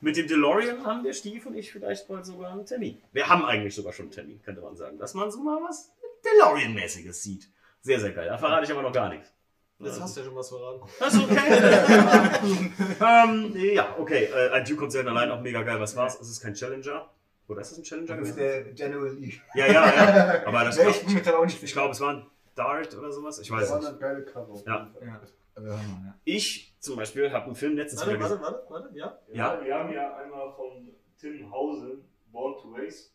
mit 0.00 0.16
dem 0.16 0.26
DeLorean 0.28 0.86
haben 0.86 1.02
der 1.02 1.12
Stief 1.12 1.46
und 1.46 1.56
ich 1.56 1.72
vielleicht 1.72 2.06
bald 2.06 2.24
sogar 2.26 2.52
einen 2.52 2.64
Termin. 2.66 3.02
Wir 3.12 3.28
haben 3.28 3.44
eigentlich 3.44 3.74
sogar 3.74 3.92
schon 3.92 4.04
einen 4.06 4.12
Termin, 4.12 4.40
könnte 4.42 4.60
man 4.60 4.76
sagen, 4.76 4.98
dass 4.98 5.14
man 5.14 5.30
so 5.32 5.40
mal 5.42 5.60
was 5.68 5.92
DeLorean-mäßiges 6.24 7.12
sieht. 7.22 7.48
Sehr, 7.80 7.98
sehr 7.98 8.12
geil. 8.12 8.28
Da 8.28 8.38
verrate 8.38 8.64
ich 8.64 8.70
aber 8.72 8.82
noch 8.82 8.92
gar 8.92 9.08
nichts. 9.08 9.33
Jetzt 9.80 10.00
hast 10.00 10.16
du 10.16 10.20
ja 10.20 10.26
schon 10.26 10.36
was 10.36 10.48
verraten. 10.48 10.80
Das 11.00 11.14
ist 11.14 11.22
okay. 11.24 12.70
ähm, 13.00 13.52
ja, 13.74 13.96
okay. 13.98 14.24
Äh, 14.24 14.50
ein 14.50 14.64
Duke 14.64 14.76
kommt 14.76 14.92
selten 14.92 15.08
allein, 15.08 15.30
auch 15.30 15.40
mega 15.40 15.62
geil. 15.62 15.80
Was 15.80 15.96
war's? 15.96 16.18
Es 16.20 16.30
ist 16.30 16.40
kein 16.40 16.54
Challenger. 16.54 17.10
Oder 17.48 17.60
ist 17.60 17.72
es 17.72 17.78
ein 17.78 17.82
Challenger 17.84 18.16
Das 18.16 18.28
ist 18.28 18.36
gewesen? 18.36 18.64
der 18.76 18.88
General 18.88 19.10
Lee. 19.12 19.34
Ja, 19.54 19.66
ja, 19.66 19.72
ja. 19.72 20.46
Aber 20.46 20.64
das 20.64 20.78
Nee, 20.82 20.88
ich 20.90 21.04
bin 21.04 21.14
mir 21.22 21.38
auch 21.38 21.44
nicht 21.44 21.62
ich 21.62 21.72
glaube, 21.72 21.90
es 21.92 22.00
war 22.00 22.14
ein 22.14 22.26
Dart 22.54 22.96
oder 22.96 23.10
sowas. 23.12 23.38
Ich 23.40 23.50
weiß 23.50 23.60
Das 23.62 23.70
war 23.70 23.78
nicht. 23.78 23.88
eine 23.88 23.98
geile 23.98 24.24
Cover. 24.24 24.54
Ja. 24.64 24.90
Ja. 25.04 25.20
Äh, 25.62 25.68
ja. 25.68 25.80
Ich 26.24 26.74
zum 26.78 26.96
Beispiel 26.96 27.30
habe 27.32 27.46
einen 27.46 27.54
Film 27.56 27.76
letztens 27.76 28.00
Warte, 28.02 28.14
wieder 28.14 28.22
gesehen. 28.28 28.40
warte, 28.42 28.64
warte, 28.70 28.84
warte, 28.84 28.96
ja. 28.98 29.18
Ja. 29.32 29.60
Wir 29.62 29.74
haben 29.74 29.92
ja 29.92 30.16
einmal 30.16 30.52
von 30.54 30.88
Tim 31.20 31.50
Hausen 31.50 32.04
Born 32.32 32.54
to 32.62 32.72
Race. 32.76 33.12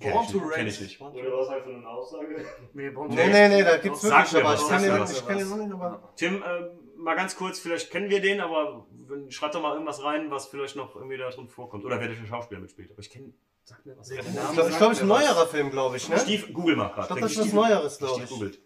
Kenn 0.00 0.12
Born 0.12 0.24
ich 0.26 0.32
to 0.32 0.38
Race. 0.38 0.58
ich 0.66 0.80
nicht. 0.80 1.00
Oder 1.00 1.32
war 1.32 1.40
es 1.40 1.48
einfach 1.48 1.66
nur 1.66 1.76
eine 1.76 1.88
Aussage? 1.88 2.44
Nee, 2.74 2.90
Born 2.90 3.08
Nee, 3.08 3.28
nee, 3.28 3.48
nee, 3.48 3.62
da 3.64 3.78
gibt's 3.78 4.02
Sag 4.02 4.30
wirklich, 4.30 4.44
aber 4.44 4.54
ich 4.54 4.68
kann 4.68 4.68
sag 4.68 4.80
mir 4.82 4.94
den 4.94 5.00
was. 5.00 5.12
ich 5.18 5.26
kann 5.26 5.38
den 5.38 5.48
noch 5.48 5.56
nicht, 5.56 5.72
aber. 5.72 6.12
Tim, 6.16 6.34
ähm, 6.46 6.68
mal 6.98 7.14
ganz 7.14 7.36
kurz, 7.36 7.58
vielleicht 7.58 7.90
kennen 7.90 8.10
wir 8.10 8.20
den, 8.20 8.40
aber 8.40 8.86
schreibt 9.28 9.54
doch 9.54 9.62
mal 9.62 9.72
irgendwas 9.72 10.02
rein, 10.02 10.30
was 10.30 10.46
vielleicht 10.46 10.76
noch 10.76 10.94
irgendwie 10.96 11.16
da 11.16 11.30
drin 11.30 11.48
vorkommt. 11.48 11.84
Oder 11.84 11.98
wer 12.00 12.08
der 12.08 12.16
Schauspieler 12.26 12.60
mitspielt. 12.60 12.90
Aber 12.90 13.00
ich 13.00 13.10
kenne. 13.10 13.32
Sag 13.64 13.84
mir 13.84 13.96
was. 13.98 14.10
Ich 14.10 14.20
glaube, 14.52 14.70
ich 14.70 14.76
glaub, 14.76 14.92
ist 14.92 15.00
ein 15.02 15.08
neuerer 15.08 15.46
Film, 15.46 15.70
glaube 15.70 15.96
ich, 15.96 16.08
ne? 16.08 16.18
Stief, 16.18 16.52
Google 16.52 16.76
mal 16.76 16.88
gerade. 16.88 17.00
Ich 17.02 17.06
glaube, 17.08 17.20
das 17.22 17.32
ist 17.32 17.38
was 17.40 17.52
Neueres, 17.52 17.98
glaube 17.98 18.14
Stief 18.14 18.24
ich. 18.24 18.30
googelt. 18.30 18.58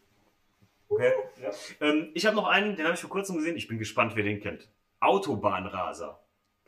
Okay. 0.88 1.12
Ja. 1.40 1.50
Ähm, 1.86 2.10
ich 2.14 2.26
habe 2.26 2.36
noch 2.36 2.48
einen, 2.48 2.76
den 2.76 2.84
habe 2.84 2.94
ich 2.94 3.00
vor 3.00 3.08
kurzem 3.08 3.36
gesehen. 3.36 3.56
Ich 3.56 3.68
bin 3.68 3.78
gespannt, 3.78 4.12
wer 4.16 4.24
den 4.24 4.40
kennt. 4.40 4.68
Autobahnraser. 4.98 6.20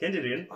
Kennt 0.02 0.16
ihr 0.16 0.22
den? 0.22 0.48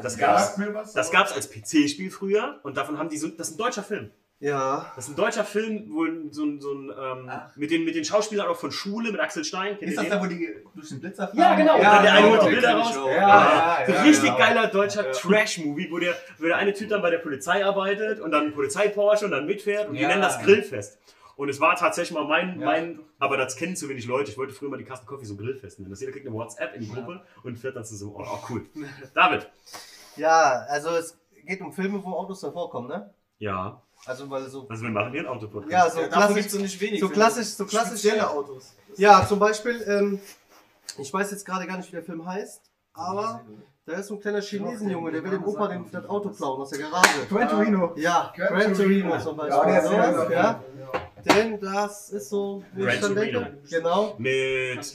Das 0.00 0.16
gab's, 0.16 0.54
Sag 0.54 0.58
mir 0.58 0.72
was, 0.72 0.92
das 0.92 1.10
gab's 1.10 1.32
als 1.32 1.50
PC-Spiel 1.50 2.08
früher 2.08 2.60
und 2.62 2.76
davon 2.76 2.98
haben 2.98 3.08
die 3.08 3.16
so. 3.18 3.26
Das 3.26 3.48
ist 3.48 3.54
ein 3.54 3.58
deutscher 3.58 3.82
Film. 3.82 4.12
Ja. 4.38 4.92
Das 4.94 5.06
ist 5.06 5.10
ein 5.10 5.16
deutscher 5.16 5.42
Film, 5.44 5.86
wo 5.90 6.06
so 6.30 6.44
ein, 6.44 6.60
so 6.60 6.72
ein 6.72 6.84
ähm, 6.88 7.28
Ach. 7.28 7.56
mit, 7.56 7.72
den, 7.72 7.84
mit 7.84 7.96
den 7.96 8.04
Schauspielern 8.04 8.46
auch 8.46 8.56
von 8.56 8.70
Schule, 8.70 9.10
mit 9.10 9.20
Axel 9.20 9.44
Stein. 9.44 9.76
Kennt 9.76 9.90
Ist 9.90 9.96
das 9.98 10.04
den? 10.04 10.12
da, 10.12 10.22
wo 10.22 10.26
die 10.26 10.48
durch 10.76 10.88
den 10.88 11.00
Blitzer 11.00 11.26
fahren? 11.26 11.36
Ja, 11.38 11.56
genau. 11.56 11.78
Ja, 11.78 11.94
dann 11.96 12.02
der 12.04 12.12
eine 12.12 12.20
genau, 12.28 12.32
holt 12.42 12.46
die 12.48 12.54
Bilder 12.54 12.74
raus. 12.76 12.96
auch. 12.96 13.08
Ja, 13.08 13.16
Ja, 13.16 13.84
ja, 13.88 14.02
Richtig 14.02 14.22
genau. 14.26 14.38
geiler 14.38 14.66
deutscher 14.68 15.10
Trash-Movie, 15.10 15.88
wo 15.90 15.98
der, 15.98 16.14
wo 16.38 16.44
der 16.46 16.56
eine 16.56 16.72
Typ 16.72 16.88
dann 16.90 17.02
bei 17.02 17.10
der 17.10 17.18
Polizei 17.18 17.64
arbeitet 17.66 18.20
und 18.20 18.30
dann 18.30 18.54
Polizei-Porsche 18.54 19.24
und 19.24 19.32
dann 19.32 19.46
mitfährt 19.46 19.88
und 19.88 19.96
die 19.96 20.02
Ja. 20.02 20.08
nennen 20.08 20.22
das 20.22 20.38
Grillfest. 20.40 20.96
Und 21.40 21.48
es 21.48 21.58
war 21.58 21.74
tatsächlich 21.74 22.12
mal 22.12 22.26
mein, 22.26 22.60
Ja. 22.60 22.66
mein, 22.66 23.00
aber 23.18 23.38
das 23.38 23.56
kennen 23.56 23.74
zu 23.74 23.88
wenig 23.88 24.04
Leute. 24.06 24.30
Ich 24.30 24.36
wollte 24.36 24.52
früher 24.52 24.68
mal 24.68 24.76
die 24.76 24.84
Kasten 24.84 25.06
Coffee 25.06 25.24
so 25.24 25.36
Grillfest 25.36 25.78
nennen. 25.78 25.88
Das 25.90 26.00
jeder 26.00 26.12
kriegt 26.12 26.26
eine 26.26 26.34
WhatsApp 26.34 26.74
in 26.74 26.82
die 26.82 26.88
Gruppe 26.90 27.22
und 27.44 27.56
fährt 27.58 27.76
dann 27.76 27.84
zusammen. 27.86 28.12
Oh, 28.14 28.22
oh, 28.30 28.38
cool. 28.50 28.66
David. 29.14 29.48
Ja, 30.16 30.66
also 30.68 30.90
es 30.90 31.16
geht 31.46 31.62
um 31.62 31.72
Filme, 31.72 32.04
wo 32.04 32.10
Autos 32.12 32.40
dann 32.42 32.52
vorkommen, 32.52 32.88
ne? 32.88 33.14
Ja. 33.38 33.80
Also 34.04 34.28
weil 34.28 34.46
so. 34.50 34.66
Also 34.68 34.82
wir 34.82 34.90
machen 34.90 35.12
hier 35.12 35.20
einen 35.20 35.28
Autopodcast. 35.30 35.72
Ja, 35.72 35.88
so 35.90 36.00
Ja, 36.02 36.08
klassisch. 36.08 36.48
so 36.48 36.58
nicht 36.58 36.78
wenig. 36.78 37.00
so 37.00 37.08
klassisch, 37.08 37.46
so 37.46 37.64
klassisch. 37.64 38.00
Spezielle 38.00 38.28
Autos. 38.28 38.74
Ja, 38.96 39.26
zum 39.26 39.38
Beispiel, 39.38 39.82
ähm, 39.86 40.20
ich 40.98 41.10
weiß 41.10 41.30
jetzt 41.30 41.46
gerade 41.46 41.66
gar 41.66 41.78
nicht, 41.78 41.88
wie 41.88 41.96
der 41.96 42.04
Film 42.04 42.26
heißt, 42.26 42.70
aber 42.92 43.40
da 43.86 43.92
ist 43.94 44.08
so 44.08 44.14
ein 44.14 44.20
kleiner 44.20 44.42
Chinesenjunge, 44.42 45.10
der 45.10 45.24
will 45.24 45.30
dem 45.30 45.44
Opa 45.44 45.68
den, 45.68 45.90
das 45.90 46.06
Auto 46.06 46.28
klauen 46.28 46.60
aus 46.60 46.68
der 46.70 46.80
Garage. 46.80 47.26
Gran 47.30 47.48
Torino. 47.48 47.92
Ja, 47.96 48.30
Gran 48.36 48.74
Torino 48.74 49.18
zum 49.18 49.38
Ja, 49.38 49.62
Beispiel. 49.62 49.72
der 49.72 49.82
ist 49.84 49.90
ja- 49.90 50.30
ja. 50.30 50.64
Denn 51.24 51.60
das 51.60 52.10
ist 52.10 52.28
so, 52.30 52.62
wie 52.72 52.82
Gran 52.84 52.94
ich 52.94 53.32
dann. 53.32 53.58
Genau, 53.68 54.14
Mit 54.18 54.32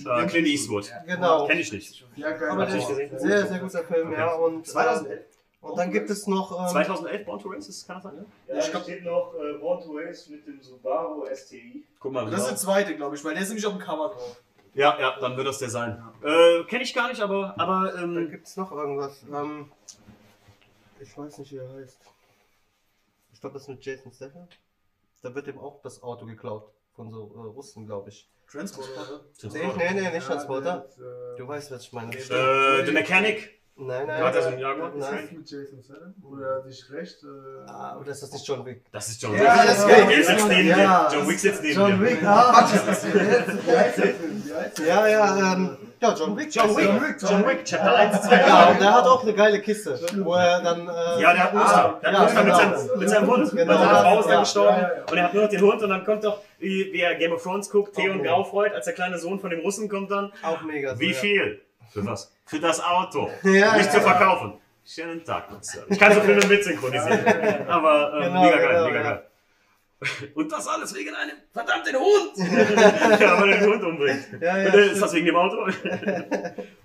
äh, 0.05 0.25
Clint 0.27 0.47
Eastwood. 0.47 0.91
genau. 1.05 1.47
Kenn 1.47 1.59
ich 1.59 1.71
nicht. 1.71 2.05
Ja, 2.15 2.31
geil. 2.31 2.49
Aber 2.49 2.67
ich 2.67 2.75
ist 2.75 2.89
ein 2.89 3.19
sehr, 3.19 3.47
sehr 3.47 3.59
guter 3.59 3.83
Film, 3.83 4.11
ja. 4.11 4.33
Und, 4.35 4.61
äh, 4.61 4.63
2011. 4.63 5.25
und 5.61 5.77
dann 5.77 5.91
gibt 5.91 6.09
es 6.09 6.27
noch. 6.27 6.59
Ähm, 6.59 6.67
2011 6.69 7.25
Born 7.25 7.39
to 7.39 7.49
Race, 7.49 7.67
ist- 7.67 7.87
kann 7.87 7.97
das 7.97 8.03
sein? 8.03 8.25
Ja, 8.47 8.55
da 8.55 8.61
steht 8.61 9.03
noch 9.03 9.33
äh, 9.35 9.57
Born 9.59 9.81
to 9.83 9.91
Race 9.97 10.27
mit 10.29 10.45
dem 10.47 10.61
Subaru 10.61 11.25
STI. 11.33 11.83
Guck 11.99 12.11
mal. 12.13 12.29
Das 12.29 12.41
ist 12.41 12.49
der 12.49 12.57
zweite, 12.57 12.95
glaube 12.95 13.15
ich, 13.15 13.23
weil 13.23 13.33
der 13.33 13.43
ist 13.43 13.49
nämlich 13.49 13.65
auf 13.65 13.73
dem 13.73 13.81
Cover 13.81 14.09
drauf. 14.09 14.41
Ja, 14.73 14.99
ja, 14.99 15.17
dann 15.21 15.37
wird 15.37 15.47
das 15.47 15.59
der 15.59 15.69
sein. 15.69 16.03
Äh, 16.21 16.63
Kenne 16.65 16.83
ich 16.83 16.93
gar 16.93 17.07
nicht, 17.07 17.21
aber, 17.21 17.55
aber 17.57 17.91
Dann 17.93 18.15
ähm, 18.17 18.29
gibt 18.29 18.45
es 18.47 18.57
noch 18.57 18.71
irgendwas. 18.73 19.23
Ähm, 19.33 19.71
ich 20.99 21.17
weiß 21.17 21.37
nicht, 21.37 21.51
wie 21.53 21.57
er 21.57 21.73
heißt. 21.75 21.99
Ich 23.33 23.39
glaube, 23.41 23.53
das 23.53 23.63
ist 23.63 23.69
mit 23.69 23.85
Jason 23.85 24.11
Statham. 24.11 24.47
Da 25.21 25.33
wird 25.33 25.47
ihm 25.47 25.57
auch 25.59 25.81
das 25.81 26.01
Auto 26.03 26.25
geklaut. 26.25 26.71
Von 26.95 27.11
so 27.11 27.31
äh, 27.35 27.39
Russen, 27.49 27.85
glaube 27.85 28.09
ich. 28.09 28.29
Transporter. 28.49 29.21
Nee, 29.43 29.49
nee, 29.77 29.93
nee, 29.93 30.01
nicht 30.01 30.13
Ja, 30.13 30.19
Transporter. 30.19 30.85
äh, 30.97 31.37
Du 31.37 31.47
weißt, 31.47 31.71
was 31.71 31.81
ich 31.83 31.91
meine. 31.93 32.15
äh, 32.15 32.85
The 32.85 32.91
Mechanic. 32.91 33.51
Nein, 33.77 34.07
Da 34.07 34.19
hat 34.27 34.35
er 34.35 34.41
so 34.43 34.49
nein. 34.51 34.53
einen 34.53 34.61
Jaguar. 34.61 34.95
Ist 34.95 34.99
Nein. 35.01 35.19
das 35.23 35.31
mit 35.33 35.49
Jason 35.51 35.83
Statham? 35.83 36.13
Oder 36.23 36.61
sich 36.63 36.89
recht? 36.91 37.17
Äh, 37.23 37.69
Ah, 37.69 37.97
oder 37.99 38.11
ist 38.11 38.23
das 38.23 38.31
nicht 38.31 38.47
John 38.47 38.65
Wick? 38.65 38.85
Das 38.93 39.09
ist 39.09 39.21
John 39.21 39.33
Ja, 39.35 39.39
Wick. 39.41 39.67
das 39.67 39.77
ist 39.79 40.49
Ja. 40.49 41.09
dir. 41.09 41.17
John 41.17 41.27
Wick 41.27 41.39
sitzt 41.39 41.61
neben 41.61 41.75
John 41.75 41.91
dir. 41.99 42.01
Wick, 42.01 42.23
ah! 42.23 42.65
Film? 42.65 43.65
Wie 43.65 44.53
heißt 44.53 44.77
der? 44.79 44.85
Ja, 44.87 45.07
ja, 45.07 45.53
ähm, 45.53 45.77
ja, 46.01 46.13
John 46.13 46.37
Wick. 46.37 46.53
John 46.53 46.75
Wick. 46.75 46.85
John 46.85 47.01
Wick, 47.01 47.15
John 47.21 47.47
Wick, 47.47 47.65
Chapter 47.65 47.95
1, 47.95 48.21
2, 48.23 48.35
Ja, 48.35 48.65
3. 48.65 48.71
und 48.71 48.81
der 48.81 48.93
hat 48.93 49.05
auch 49.05 49.23
eine 49.23 49.33
geile 49.33 49.61
Kiste, 49.61 49.99
wo 50.23 50.33
er 50.35 50.61
dann. 50.61 50.87
Äh, 50.87 51.21
Ja, 51.21 51.33
der 51.33 51.43
hat 51.43 51.53
Muster. 51.53 51.99
Der 52.01 52.11
hat 52.11 52.17
ja, 52.17 52.23
Muster 52.23 52.43
mit, 52.43 52.53
genau. 52.53 52.57
seinem, 52.77 52.99
mit 52.99 53.09
seinem 53.09 53.27
Hund. 53.27 53.51
Genau. 53.51 53.67
Weil 53.73 53.77
seine 53.79 53.99
Frau 53.99 54.19
ist 54.19 54.25
Ja, 54.25 54.31
dann 54.33 54.39
gestorben. 54.43 54.77
ja, 54.77 54.81
ja. 54.81 55.03
Und 55.11 55.17
er 55.17 55.23
hat 55.23 55.33
nur 55.33 55.43
noch 55.43 55.49
den 55.49 55.61
Hund. 55.61 55.81
Und 55.83 55.89
dann 55.89 56.03
kommt 56.05 56.23
doch, 56.23 56.39
wie, 56.59 56.93
wie 56.93 57.01
er 57.01 57.15
Game 57.15 57.31
of 57.31 57.43
Thrones 57.43 57.69
guckt, 57.69 57.95
Theon 57.95 58.21
Graufreud, 58.23 58.73
als 58.73 58.85
der 58.85 58.93
kleine 58.93 59.17
Sohn 59.17 59.39
von 59.39 59.49
dem 59.49 59.59
Russen 59.61 59.89
kommt 59.89 60.11
dann. 60.11 60.31
Auch 60.43 60.61
mega. 60.61 60.97
Wie 60.99 61.11
ja. 61.11 61.17
viel? 61.17 61.61
Für 61.91 62.05
was? 62.05 62.31
Für 62.45 62.59
das 62.59 62.83
Auto. 62.83 63.29
Ja, 63.43 63.75
Nicht 63.77 63.85
ja. 63.85 63.99
zu 63.99 64.01
verkaufen. 64.01 64.53
Schönen 64.87 65.23
Tag, 65.23 65.45
Sir. 65.61 65.83
Ich 65.89 65.97
kann 65.99 66.13
so 66.13 66.21
Filme 66.21 66.45
mit 66.45 66.63
synchronisieren. 66.63 67.67
Aber 67.67 68.13
ähm, 68.15 68.23
Genau, 68.33 68.43
mega 68.43 68.57
geil, 68.57 68.67
genau, 68.69 68.85
mega 68.85 68.95
ja. 68.97 69.03
geil. 69.03 69.23
Und 70.35 70.51
das 70.51 70.67
alles 70.67 70.93
wegen 70.93 71.15
einem 71.15 71.37
verdammten 71.53 71.95
Hund! 71.95 72.31
ja, 72.37 73.41
weil 73.41 73.49
er 73.53 73.59
den 73.59 73.69
Hund 73.71 73.83
umbringt. 73.83 74.27
Ja, 74.41 74.57
ja, 74.57 74.73
Und, 74.73 74.79
ist 74.79 75.01
das 75.01 75.13
wegen 75.13 75.25
dem 75.25 75.35
Auto? 75.37 75.55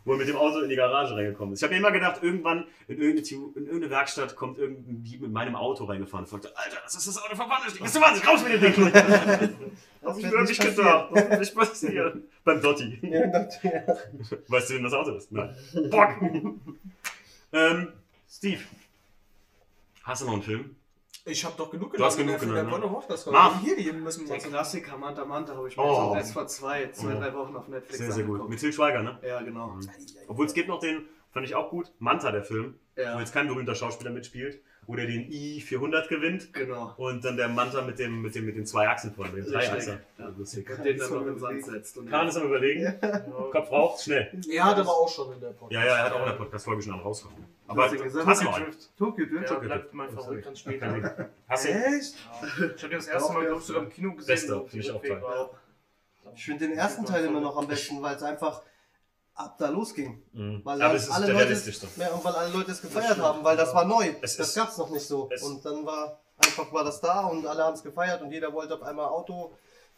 Wo 0.05 0.13
er 0.13 0.19
mit 0.19 0.29
dem 0.29 0.37
Auto 0.37 0.61
in 0.61 0.69
die 0.69 0.77
Garage 0.77 1.15
reingekommen 1.17 1.55
ist. 1.55 1.61
Ich 1.61 1.65
habe 1.65 1.73
mir 1.75 1.79
immer 1.81 1.91
gedacht, 1.91 2.23
irgendwann 2.23 2.67
in 2.87 3.01
irgendeine, 3.01 3.37
in 3.57 3.65
irgendeine 3.67 3.91
Werkstatt 3.91 4.37
kommt 4.37 4.59
irgendein 4.59 5.03
Dieb 5.03 5.21
mit 5.23 5.33
meinem 5.33 5.57
Auto 5.57 5.85
reingefahren 5.85 6.25
und 6.25 6.31
fragte, 6.31 6.57
Alter, 6.57 6.77
das 6.85 6.95
ist 6.95 7.09
das 7.09 7.19
Auto 7.23 7.35
von 7.35 7.51
Wanderstieg. 7.51 7.83
Bist 7.83 7.97
du 7.97 8.01
wahnsinnig? 8.01 8.29
Raus 8.29 8.45
mit 8.45 8.53
dem 8.53 8.61
Ding! 8.61 8.93
Hab 10.05 10.17
ich 10.19 10.31
wirklich 10.31 10.59
nicht 10.59 10.77
gedacht. 10.77 11.09
Das 11.13 11.29
wird 11.31 11.41
nicht 11.41 11.55
passieren. 11.55 12.25
Beim 12.45 12.63
Dotti. 12.63 12.99
Ja, 13.03 13.27
das- 13.27 13.63
ja. 13.63 13.71
Weißt 14.49 14.71
du, 14.71 14.75
wem 14.75 14.85
das 14.85 14.93
Auto 14.95 15.17
ist? 15.17 15.31
Nein. 15.33 15.55
Bock! 15.91 16.11
ähm, 17.53 17.89
Steve. 18.31 18.61
Hast 20.05 20.23
du 20.23 20.27
noch 20.27 20.35
einen 20.35 20.43
Film? 20.43 20.77
Ich 21.27 21.45
habe 21.45 21.55
doch 21.57 21.71
genug 21.71 21.95
Du 21.95 22.05
hast 22.05 22.17
genug 22.17 22.39
genannt, 22.41 22.57
der 22.57 22.65
ne? 22.65 22.71
Bonner 22.71 22.89
Podcast 22.89 23.27
Marv. 23.31 23.61
Hier 23.63 23.77
geben 23.77 24.03
müssen 24.03 24.27
wir 24.27 24.39
Der. 24.39 24.39
Klassiker 24.49 24.97
Manta 24.97 25.25
Manta 25.25 25.55
habe 25.55 25.69
ich 25.69 25.77
mir 25.77 25.83
Oh. 25.83 26.15
jetzt 26.15 26.23
erst 26.25 26.33
vor 26.33 26.47
zwei, 26.47 26.91
zwei, 26.93 27.15
Oh. 27.15 27.19
drei 27.21 27.35
Wochen 27.35 27.55
auf 27.57 27.69
Netflix 27.69 27.99
Sehr, 27.99 28.11
sehr 28.13 28.25
gut. 28.25 28.33
angeguckt. 28.35 28.51
Mit 28.51 28.61
Til 28.61 28.73
Schweiger, 28.73 29.03
ne? 29.03 29.19
Ja, 29.23 29.41
genau. 29.43 29.77
Obwohl 30.29 30.47
es 30.47 30.55
gibt 30.55 30.69
noch 30.69 30.81
den, 30.81 31.07
fand 31.33 31.45
ich 31.47 31.55
auch 31.55 31.71
gut, 31.71 31.93
Manta, 31.99 32.33
der 32.33 32.43
Film, 32.45 32.79
Ja. 32.97 33.15
wo 33.17 33.19
jetzt 33.21 33.33
kein 33.35 33.49
berühmter 33.49 33.75
Schauspieler 33.75 34.11
mitspielt, 34.11 34.63
wo 34.91 34.97
der 34.97 35.07
den 35.07 35.31
i400 35.31 36.09
gewinnt 36.09 36.53
Genau. 36.53 36.93
und 36.97 37.25
dann 37.25 37.37
der 37.37 37.49
Manta 37.49 37.81
mit, 37.83 38.01
dem, 38.01 38.23
mit, 38.23 38.35
dem, 38.35 38.45
mit 38.45 38.57
den 38.57 38.67
zwei 38.67 38.89
Achsen 38.89 39.15
vorne, 39.15 39.31
mit 39.33 39.47
den 39.47 39.53
drei 39.53 39.61
Richtig. 39.61 39.77
Achsen. 39.77 40.01
Ja. 40.19 40.27
Und 40.27 40.85
den 40.85 40.99
dann 40.99 41.11
noch 41.13 41.21
in 41.21 41.27
den 41.27 41.39
Sand 41.39 41.65
setzt. 41.65 41.97
Und 41.97 42.11
Kahn 42.11 42.27
ist 42.27 42.37
am 42.37 42.49
überlegen, 42.49 42.93
Kopf 43.53 43.71
raucht, 43.71 44.03
schnell. 44.03 44.33
Er 44.51 44.65
hat 44.65 44.79
aber 44.79 44.91
auch 44.91 45.09
schon 45.09 45.33
in 45.33 45.41
der 45.41 45.49
Podcast. 45.51 45.73
Ja, 45.73 45.85
ja, 45.87 45.97
er 45.99 46.05
hat 46.07 46.13
auch 46.13 46.19
in 46.21 46.25
der 46.27 46.33
Podcast-Folge 46.33 46.83
schon 46.83 46.95
am 46.95 47.01
rauskommen. 47.01 47.37
Aber 47.69 47.85
hast 47.85 47.95
ja 47.95 48.03
gesagt, 48.03 48.27
hast 48.27 48.41
du 48.41 48.45
noch 48.47 48.57
einen? 48.57 48.65
Drift. 48.67 48.97
Tokyo 48.99 49.27
Drift. 49.27 49.51
Ja, 49.51 49.59
bleibt 49.61 49.95
mein 49.95 50.11
Favorit 50.11 50.45
ganz 50.45 50.59
später. 50.59 51.31
Hast 51.49 51.65
du? 51.67 51.69
Echt? 51.69 52.17
Ich 52.77 52.83
habe 52.83 52.95
das 52.97 53.07
erste 53.07 53.33
Mal, 53.33 53.45
glaube 53.45 53.61
ich, 53.61 53.65
sogar 53.67 53.83
im 53.85 53.89
Kino 53.91 54.13
gesehen. 54.13 54.27
Bester, 54.35 54.61
wo 54.61 54.67
finde 54.67 54.87
ich 54.87 54.91
auch 54.93 55.05
war. 55.23 55.51
Ich 56.35 56.45
finde 56.45 56.67
den 56.69 56.77
ersten 56.77 57.05
Teil 57.05 57.25
immer 57.27 57.41
noch 57.41 57.57
am 57.57 57.69
besten, 57.69 58.03
weil 58.03 58.17
es 58.17 58.23
einfach 58.23 58.63
ab 59.41 59.57
da 59.59 59.69
losging. 59.69 60.23
Mhm. 60.33 60.61
Weil 60.65 60.81
Aber 60.83 60.95
es 60.95 61.05
ist 61.05 61.11
alle 61.11 61.27
der 61.27 61.35
Leute, 61.35 61.73
ja, 61.97 62.09
und 62.13 62.25
weil 62.25 62.35
alle 62.35 62.53
Leute 62.53 62.71
es 62.73 62.81
gefeiert 62.83 63.19
haben, 63.19 63.43
weil 63.45 63.57
das 63.57 63.75
war 63.75 63.85
neu. 63.85 64.15
Es 64.23 64.37
das 64.37 64.55
gab 64.55 64.69
es 64.71 64.79
noch 64.79 64.91
nicht 64.91 65.07
so. 65.07 65.29
Und 65.43 65.65
dann 65.65 65.85
war 65.87 66.21
einfach 66.39 66.73
war 66.73 66.85
das 66.85 67.01
da 67.01 67.27
und 67.27 67.47
alle 67.47 67.65
haben 67.65 67.75
es 67.75 67.83
gefeiert 67.83 68.23
und 68.23 68.31
jeder 68.31 68.53
wollte 68.53 68.75
auf 68.75 68.83
einmal 68.83 69.09
Auto 69.09 69.53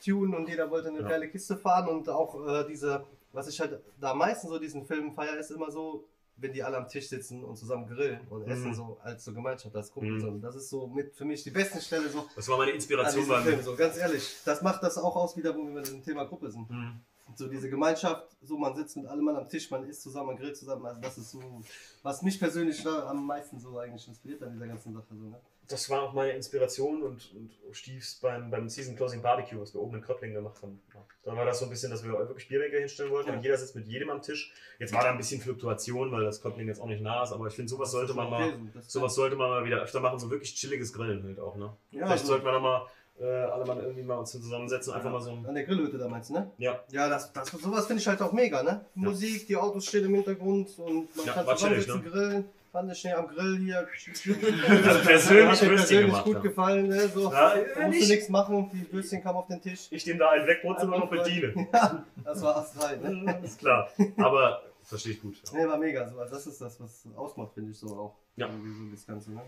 tunen 0.04 0.34
und 0.34 0.48
jeder 0.48 0.68
wollte 0.70 0.88
eine 0.88 1.00
Ja. 1.02 1.08
geile 1.08 1.28
Kiste 1.28 1.56
fahren 1.56 1.86
und 1.88 2.08
auch 2.08 2.34
äh, 2.48 2.64
diese, 2.66 3.04
was 3.32 3.46
ich 3.48 3.60
halt 3.60 3.80
da 4.00 4.10
am 4.10 4.18
meisten 4.18 4.48
so 4.48 4.58
diesen 4.58 4.84
Film 4.84 5.12
feier, 5.12 5.36
ist 5.38 5.50
immer 5.52 5.70
so, 5.70 6.04
wenn 6.36 6.52
die 6.52 6.62
alle 6.64 6.76
am 6.78 6.88
Tisch 6.88 7.08
sitzen 7.08 7.44
und 7.44 7.56
zusammen 7.56 7.86
grillen 7.86 8.26
und 8.28 8.44
Mhm. 8.46 8.50
essen 8.52 8.74
so 8.74 8.98
als 9.04 9.24
so 9.24 9.32
Gemeinschaft, 9.32 9.76
als 9.76 9.92
Gruppe. 9.92 10.06
Mhm. 10.06 10.40
Das 10.42 10.56
ist 10.56 10.70
so 10.70 10.88
mit 10.88 11.14
für 11.14 11.24
mich 11.24 11.44
die 11.44 11.50
beste 11.50 11.80
Stelle 11.80 12.08
so 12.08 12.26
Das 12.34 12.48
war 12.48 12.58
meine 12.58 12.72
Inspiration 12.72 13.28
beim. 13.28 13.44
Film. 13.44 13.62
So 13.62 13.76
ganz 13.76 13.96
ehrlich, 13.96 14.36
das 14.44 14.62
macht 14.62 14.82
das 14.82 14.98
auch 14.98 15.14
aus 15.14 15.36
wieder, 15.36 15.54
wo 15.54 15.62
wir 15.62 15.70
mit 15.70 15.86
dem 15.88 16.02
Thema 16.02 16.24
Gruppe 16.24 16.50
sind. 16.50 16.68
Mhm. 16.68 17.00
So 17.36 17.48
diese 17.48 17.68
Gemeinschaft, 17.70 18.28
so 18.42 18.56
man 18.58 18.74
sitzt 18.74 18.96
mit 18.96 19.06
allem 19.06 19.24
Mann 19.24 19.36
am 19.36 19.48
Tisch, 19.48 19.70
man 19.70 19.84
isst 19.88 20.02
zusammen, 20.02 20.28
man 20.28 20.36
grillt 20.36 20.56
zusammen. 20.56 20.84
Also 20.86 21.00
das 21.00 21.18
ist 21.18 21.30
so, 21.30 21.62
was 22.02 22.22
mich 22.22 22.38
persönlich 22.38 22.82
da 22.82 23.06
am 23.08 23.26
meisten 23.26 23.58
so 23.58 23.78
eigentlich 23.78 24.06
inspiriert 24.08 24.42
an 24.42 24.52
dieser 24.52 24.66
ganzen 24.66 24.92
Sache. 24.92 25.06
So, 25.10 25.28
ne? 25.28 25.40
Das 25.68 25.88
war 25.88 26.02
auch 26.02 26.12
meine 26.12 26.32
Inspiration 26.32 27.02
und, 27.02 27.32
und 27.34 27.50
Stiefs 27.74 28.16
beim, 28.20 28.50
beim 28.50 28.68
Season 28.68 28.94
Closing 28.96 29.22
Barbecue, 29.22 29.58
was 29.60 29.72
wir 29.72 29.80
oben 29.80 29.96
in 29.96 30.02
Kröpplingen 30.02 30.34
gemacht 30.34 30.60
haben. 30.60 30.80
Ja. 30.92 31.00
Dann 31.22 31.36
war 31.36 31.44
das 31.46 31.60
so 31.60 31.66
ein 31.66 31.70
bisschen, 31.70 31.90
dass 31.90 32.02
wir 32.04 32.10
wirklich 32.12 32.48
Bierbänke 32.48 32.78
hinstellen 32.78 33.12
wollten 33.12 33.30
und 33.30 33.42
jeder 33.42 33.56
sitzt 33.56 33.76
mit 33.76 33.86
jedem 33.86 34.10
am 34.10 34.20
Tisch. 34.20 34.52
Jetzt 34.80 34.92
war 34.92 35.02
da 35.04 35.10
ein 35.10 35.16
bisschen 35.16 35.40
Fluktuation, 35.40 36.10
weil 36.12 36.24
das 36.24 36.42
Kröpplingen 36.42 36.68
jetzt 36.68 36.80
auch 36.80 36.86
nicht 36.88 37.00
nah 37.00 37.22
ist, 37.22 37.32
aber 37.32 37.46
ich 37.46 37.54
finde, 37.54 37.70
sowas 37.70 37.92
sollte 37.92 38.12
man 38.12 38.28
mal, 38.28 38.52
sowas 38.86 39.14
sollte 39.14 39.36
man 39.36 39.48
mal 39.50 39.64
wieder 39.64 39.80
öfter 39.80 40.00
machen, 40.00 40.18
so 40.18 40.30
wirklich 40.30 40.54
chilliges 40.54 40.92
Grillen 40.92 41.22
halt 41.22 41.38
auch, 41.38 41.56
ne? 41.56 41.72
Ja, 41.92 42.06
Vielleicht 42.06 42.22
so- 42.24 42.32
sollten 42.32 42.44
wir 42.44 42.52
da 42.52 42.60
mal 42.60 42.86
äh, 43.20 43.24
alle 43.24 43.64
mal 43.64 43.78
irgendwie 43.78 44.02
mal 44.02 44.16
uns 44.16 44.32
zusammensetzen, 44.32 44.92
einfach 44.92 45.10
mal 45.10 45.20
so 45.20 45.30
ein. 45.30 45.46
An 45.46 45.54
der 45.54 45.64
Grillhütte 45.64 45.98
da 45.98 46.08
meinst 46.08 46.30
du, 46.30 46.34
ne? 46.34 46.50
Ja. 46.58 46.80
Ja, 46.90 47.08
das, 47.08 47.32
das, 47.32 47.48
sowas 47.50 47.86
finde 47.86 48.00
ich 48.02 48.08
halt 48.08 48.20
auch 48.22 48.32
mega, 48.32 48.62
ne? 48.62 48.84
Musik, 48.94 49.46
die 49.46 49.56
Autos 49.56 49.86
stehen 49.86 50.04
im 50.06 50.14
Hintergrund 50.14 50.76
und 50.78 51.14
man 51.16 51.26
Ja, 51.26 51.32
kann 51.32 51.46
zusammensitzen, 51.56 52.02
ne? 52.02 52.10
grillen. 52.10 52.44
Fand 52.72 52.90
ich 52.90 52.98
schnell 52.98 53.16
am 53.16 53.28
Grill 53.28 53.58
hier. 53.58 53.86
Also 54.88 55.00
persönlich 55.04 55.46
Hat 55.46 55.62
mir 55.62 55.76
persönlich 55.76 56.24
gut 56.24 56.34
ja. 56.36 56.40
gefallen, 56.40 56.88
ne? 56.88 57.06
So, 57.08 57.30
Ja, 57.30 57.54
da 57.54 57.86
musst 57.86 58.02
du 58.02 58.06
nichts 58.14 58.28
machen, 58.30 58.70
die 58.72 58.90
Würstchen 58.90 59.22
kamen 59.22 59.36
auf 59.38 59.46
den 59.46 59.60
Tisch. 59.60 59.88
Ich 59.90 60.04
dem 60.04 60.18
da 60.18 60.30
einen 60.30 60.46
wegbrutze 60.46 60.86
und 60.86 60.90
noch 60.90 61.10
bediene. 61.10 61.52
Ja, 61.72 62.02
das 62.24 62.40
war 62.42 62.56
astrein, 62.56 63.02
ne? 63.02 63.40
ist 63.44 63.58
klar. 63.58 63.90
Aber 64.16 64.62
verstehe 64.84 65.12
ich 65.12 65.20
gut. 65.20 65.36
Ja. 65.52 65.58
Nee, 65.58 65.68
war 65.68 65.76
mega. 65.76 66.08
So, 66.08 66.18
also 66.18 66.34
das 66.34 66.46
ist 66.46 66.60
das, 66.62 66.80
was 66.80 67.04
ausmacht, 67.14 67.52
finde 67.52 67.72
ich 67.72 67.78
so 67.78 67.88
auch. 67.88 68.14
Ja. 68.36 68.46
Irgendwie 68.46 68.72
so 68.72 68.90
das 68.90 69.06
Ganze, 69.06 69.32
ne? 69.32 69.42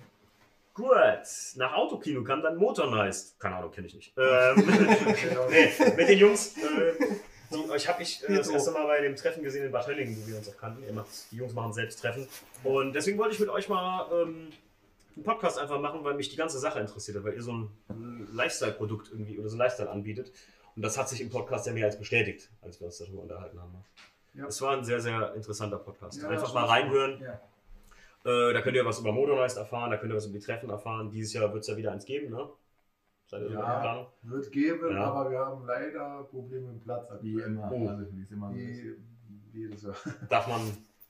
Gut, 0.74 0.90
nach 1.55 1.72
Autokino 1.74 2.24
kam 2.24 2.42
dann 2.42 2.56
Motor 2.56 2.90
Nice. 2.90 3.36
Keine 3.38 3.56
Ahnung, 3.56 3.70
kenne 3.70 3.86
ich 3.86 3.94
nicht. 3.94 4.12
Ähm, 4.18 4.56
nee, 5.51 5.70
mit 5.96 6.09
den 6.09 6.18
Jungs. 6.18 6.56
Äh, 6.56 7.14
die, 7.52 7.70
euch 7.70 7.88
habe 7.88 8.02
ich 8.02 8.28
äh, 8.28 8.36
das 8.36 8.48
erste 8.48 8.72
Mal 8.72 8.84
bei 8.86 9.01
dem 9.01 9.14
Treffen 9.14 9.44
gesehen 9.44 9.66
in 9.66 9.70
Bad 9.70 9.86
Hönningen, 9.86 10.16
wo 10.20 10.26
wir 10.26 10.36
uns 10.36 10.48
auch 10.48 10.56
kannten. 10.56 10.92
Macht, 10.92 11.09
die 11.30 11.36
Jungs 11.36 11.52
machen 11.52 11.72
selbst 11.72 12.01
Treffen. 12.01 12.26
Und 12.64 12.92
deswegen 12.92 13.18
wollte 13.18 13.34
ich 13.34 13.40
mit 13.40 13.51
euch 13.51 13.68
mal 13.68 14.10
ähm, 14.12 14.51
einen 15.14 15.24
Podcast 15.24 15.60
einfach 15.60 15.78
machen, 15.78 16.02
weil 16.02 16.14
mich 16.14 16.28
die 16.28 16.36
ganze 16.36 16.59
Sache 16.59 16.80
interessiert 16.80 17.18
hat, 17.18 17.24
weil 17.24 17.34
ihr 17.34 17.42
so 17.42 17.52
ein 17.52 18.28
Lifestyle-Produkt 18.32 19.10
irgendwie 19.12 19.38
oder 19.38 19.48
so 19.48 19.56
ein 19.56 19.60
Lifestyle 19.60 19.90
anbietet. 19.90 20.32
Und 20.74 20.82
das 20.82 20.98
hat 20.98 21.09
sich 21.09 21.20
im 21.20 21.30
Podcast 21.30 21.68
ja 21.68 21.72
mehr 21.72 21.86
als 21.86 21.98
bestätigt, 21.98 22.51
als 22.62 22.80
wir 22.80 22.86
uns 22.86 22.98
darüber 22.98 23.22
unterhalten 23.22 23.60
haben. 23.60 23.84
Ja. 24.34 24.46
Es 24.46 24.60
war 24.60 24.76
ein 24.76 24.84
sehr, 24.84 25.01
sehr 25.01 25.34
interessanter 25.34 25.78
Podcast. 25.78 26.20
Ja, 26.20 26.28
einfach 26.28 26.52
mal 26.52 26.64
reinhören. 26.64 27.20
Ja. 27.22 27.40
Äh, 28.24 28.52
da 28.55 28.60
könnt 28.62 28.76
ihr 28.76 28.84
was 28.86 28.98
über 29.01 29.12
Motornice 29.12 29.56
erfahren, 29.59 29.90
da 29.90 29.96
könnt 29.98 30.12
ihr 30.12 30.16
was 30.16 30.26
über 30.26 30.38
die 30.38 30.44
Treffen 30.44 30.70
erfahren. 30.70 31.10
Dieses 31.10 31.32
Jahr 31.34 31.52
wird 31.52 31.62
es 31.62 31.68
ja 31.68 31.76
wieder 31.76 31.92
eins 31.92 32.05
geben, 32.06 32.30
ne? 32.34 32.48
Seid 33.26 33.42
ihr 33.42 33.48
so 33.48 33.55
in 33.55 33.59
der 33.60 33.68
Ja, 33.68 33.80
Planung? 33.80 34.06
wird 34.22 34.52
geben, 34.52 34.92
Ja. 34.96 35.05
aber 35.12 35.30
wir 35.30 35.38
haben 35.38 35.66
leider 35.66 36.24
Probleme 36.30 36.66
mit 36.68 36.76
dem 36.76 36.80
Platz. 36.80 37.09
Wie 37.20 37.40
immer, 37.40 37.70
Oh. 37.72 37.88
also 37.88 38.05
immer. 38.30 38.55
Wie, 38.55 38.96
wie 39.52 39.60
jedes 39.60 39.82
Jahr. 39.82 39.94
Darf 40.30 40.46
man, 40.48 40.60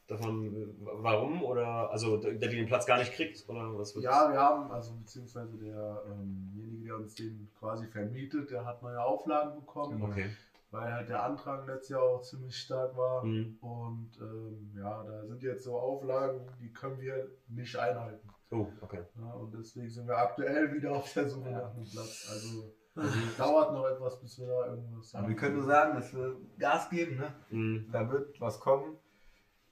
darf 0.09 0.21
man, 0.21 0.75
warum? 0.81 1.43
Oder, 1.45 1.91
also, 1.91 2.17
der, 2.17 2.35
der 2.35 2.49
den 2.49 2.67
Platz 2.67 2.85
gar 2.87 2.99
nicht 2.99 3.13
kriegt? 3.13 3.49
Oder 3.49 3.79
was 3.79 3.95
wird 3.95 4.05
Ja, 4.05 4.31
wir 4.31 4.39
haben, 4.39 4.71
also 4.73 4.95
beziehungsweise 4.95 5.57
derjenige, 5.57 6.85
der 6.85 6.97
uns 6.97 7.15
den 7.15 7.49
quasi 7.59 7.87
vermietet, 7.87 8.51
der 8.51 8.65
hat 8.65 8.83
neue 8.83 9.01
Auflagen 9.01 9.55
bekommen. 9.61 10.03
Okay. 10.03 10.27
Weil 10.75 10.93
halt 10.93 11.09
der 11.09 11.23
Antrag 11.23 11.69
letztes 11.69 11.91
Jahr 11.91 12.03
auch 12.03 12.23
ziemlich 12.23 12.57
stark 12.57 12.97
war. 12.97 13.25
Mhm. 13.25 13.59
Und 13.61 14.11
ähm, 14.21 14.73
ja, 14.77 15.05
da 15.05 15.25
sind 15.25 15.41
jetzt 15.45 15.63
so 15.63 15.79
Auflagen, 15.79 16.41
die 16.59 16.73
können 16.73 16.99
wir 16.99 17.31
nicht 17.47 17.77
einhalten. 17.77 18.29
Oh, 18.51 18.67
okay. 18.81 19.05
Ja, 19.17 19.35
und 19.35 19.55
deswegen 19.55 19.89
sind 19.89 20.09
wir 20.09 20.19
aktuell 20.19 20.75
wieder 20.75 20.97
auf 20.97 21.13
der 21.13 21.29
Suche 21.29 21.49
nach 21.49 21.73
einem 21.73 21.85
Platz. 21.85 22.29
Also, 22.29 22.75
also 22.97 23.19
dauert 23.39 23.73
noch 23.73 23.87
etwas, 23.87 24.19
bis 24.19 24.37
wir 24.41 24.49
da 24.49 24.67
irgendwas 24.67 25.15
Aber 25.15 25.29
wir 25.29 25.37
können 25.37 25.59
nur 25.59 25.65
sagen, 25.65 25.95
dass 25.95 26.13
wir 26.13 26.37
Gas 26.59 26.91
geben, 26.91 27.19
ne? 27.19 27.33
Mhm. 27.51 27.89
Da 27.93 28.11
wird 28.11 28.41
was 28.41 28.59
kommen. 28.59 28.97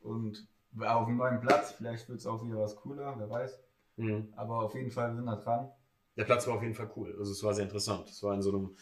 Und 0.03 0.47
auf 0.79 1.09
einem 1.09 1.17
neuen 1.17 1.41
Platz, 1.41 1.73
vielleicht 1.73 2.09
wird 2.09 2.21
es 2.21 2.27
auch 2.29 2.45
wieder 2.45 2.61
was 2.61 2.77
cooler, 2.77 3.13
wer 3.19 3.29
weiß. 3.29 3.61
Mhm. 3.97 4.33
Aber 4.37 4.61
auf 4.61 4.75
jeden 4.77 4.93
Fall 4.93 5.13
sind 5.17 5.25
wir 5.25 5.37
dran. 5.37 5.69
Der 6.17 6.25
Platz 6.25 6.47
war 6.47 6.55
auf 6.55 6.63
jeden 6.63 6.77
Fall 6.77 6.93
cool. 6.95 7.13
Also, 7.19 7.33
es 7.33 7.43
war 7.43 7.55
sehr 7.55 7.65
interessant. 7.65 8.09
Es 8.09 8.23
war 8.23 8.35
in 8.35 8.43
so 8.43 8.51
einem 8.51 8.77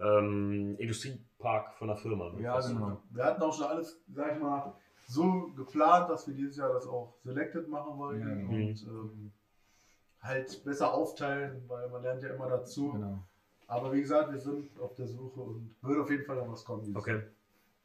ähm, 0.00 0.76
Industriepark 0.78 1.74
von 1.74 1.88
der 1.88 1.96
Firma. 1.96 2.30
ne? 2.32 2.42
Ja, 2.42 2.60
genau. 2.60 3.00
Wir 3.10 3.24
hatten 3.24 3.42
auch 3.42 3.54
schon 3.56 3.66
alles, 3.66 4.00
sag 4.12 4.34
ich 4.34 4.40
mal, 4.42 4.74
so 5.06 5.50
geplant, 5.56 6.08
dass 6.10 6.26
wir 6.26 6.34
dieses 6.34 6.56
Jahr 6.56 6.72
das 6.72 6.86
auch 6.86 7.14
selected 7.22 7.68
machen 7.68 7.98
wollten 7.98 8.20
Ja, 8.28 8.34
genau. 8.34 8.48
und 8.50 8.82
ähm, 8.88 9.32
halt 10.22 10.64
besser 10.64 10.92
aufteilen, 10.94 11.62
weil 11.68 11.88
man 11.90 12.02
lernt 12.02 12.22
ja 12.22 12.30
immer 12.30 12.48
dazu. 12.48 12.92
Genau. 12.92 13.18
Aber 13.66 13.92
wie 13.92 14.00
gesagt, 14.00 14.32
wir 14.32 14.40
sind 14.40 14.78
auf 14.80 14.94
der 14.94 15.06
Suche 15.06 15.40
und 15.40 15.74
wird 15.82 15.98
auf 16.00 16.10
jeden 16.10 16.24
Fall 16.24 16.36
noch 16.36 16.50
was 16.50 16.64
kommen. 16.64 16.94
Okay. 16.96 17.22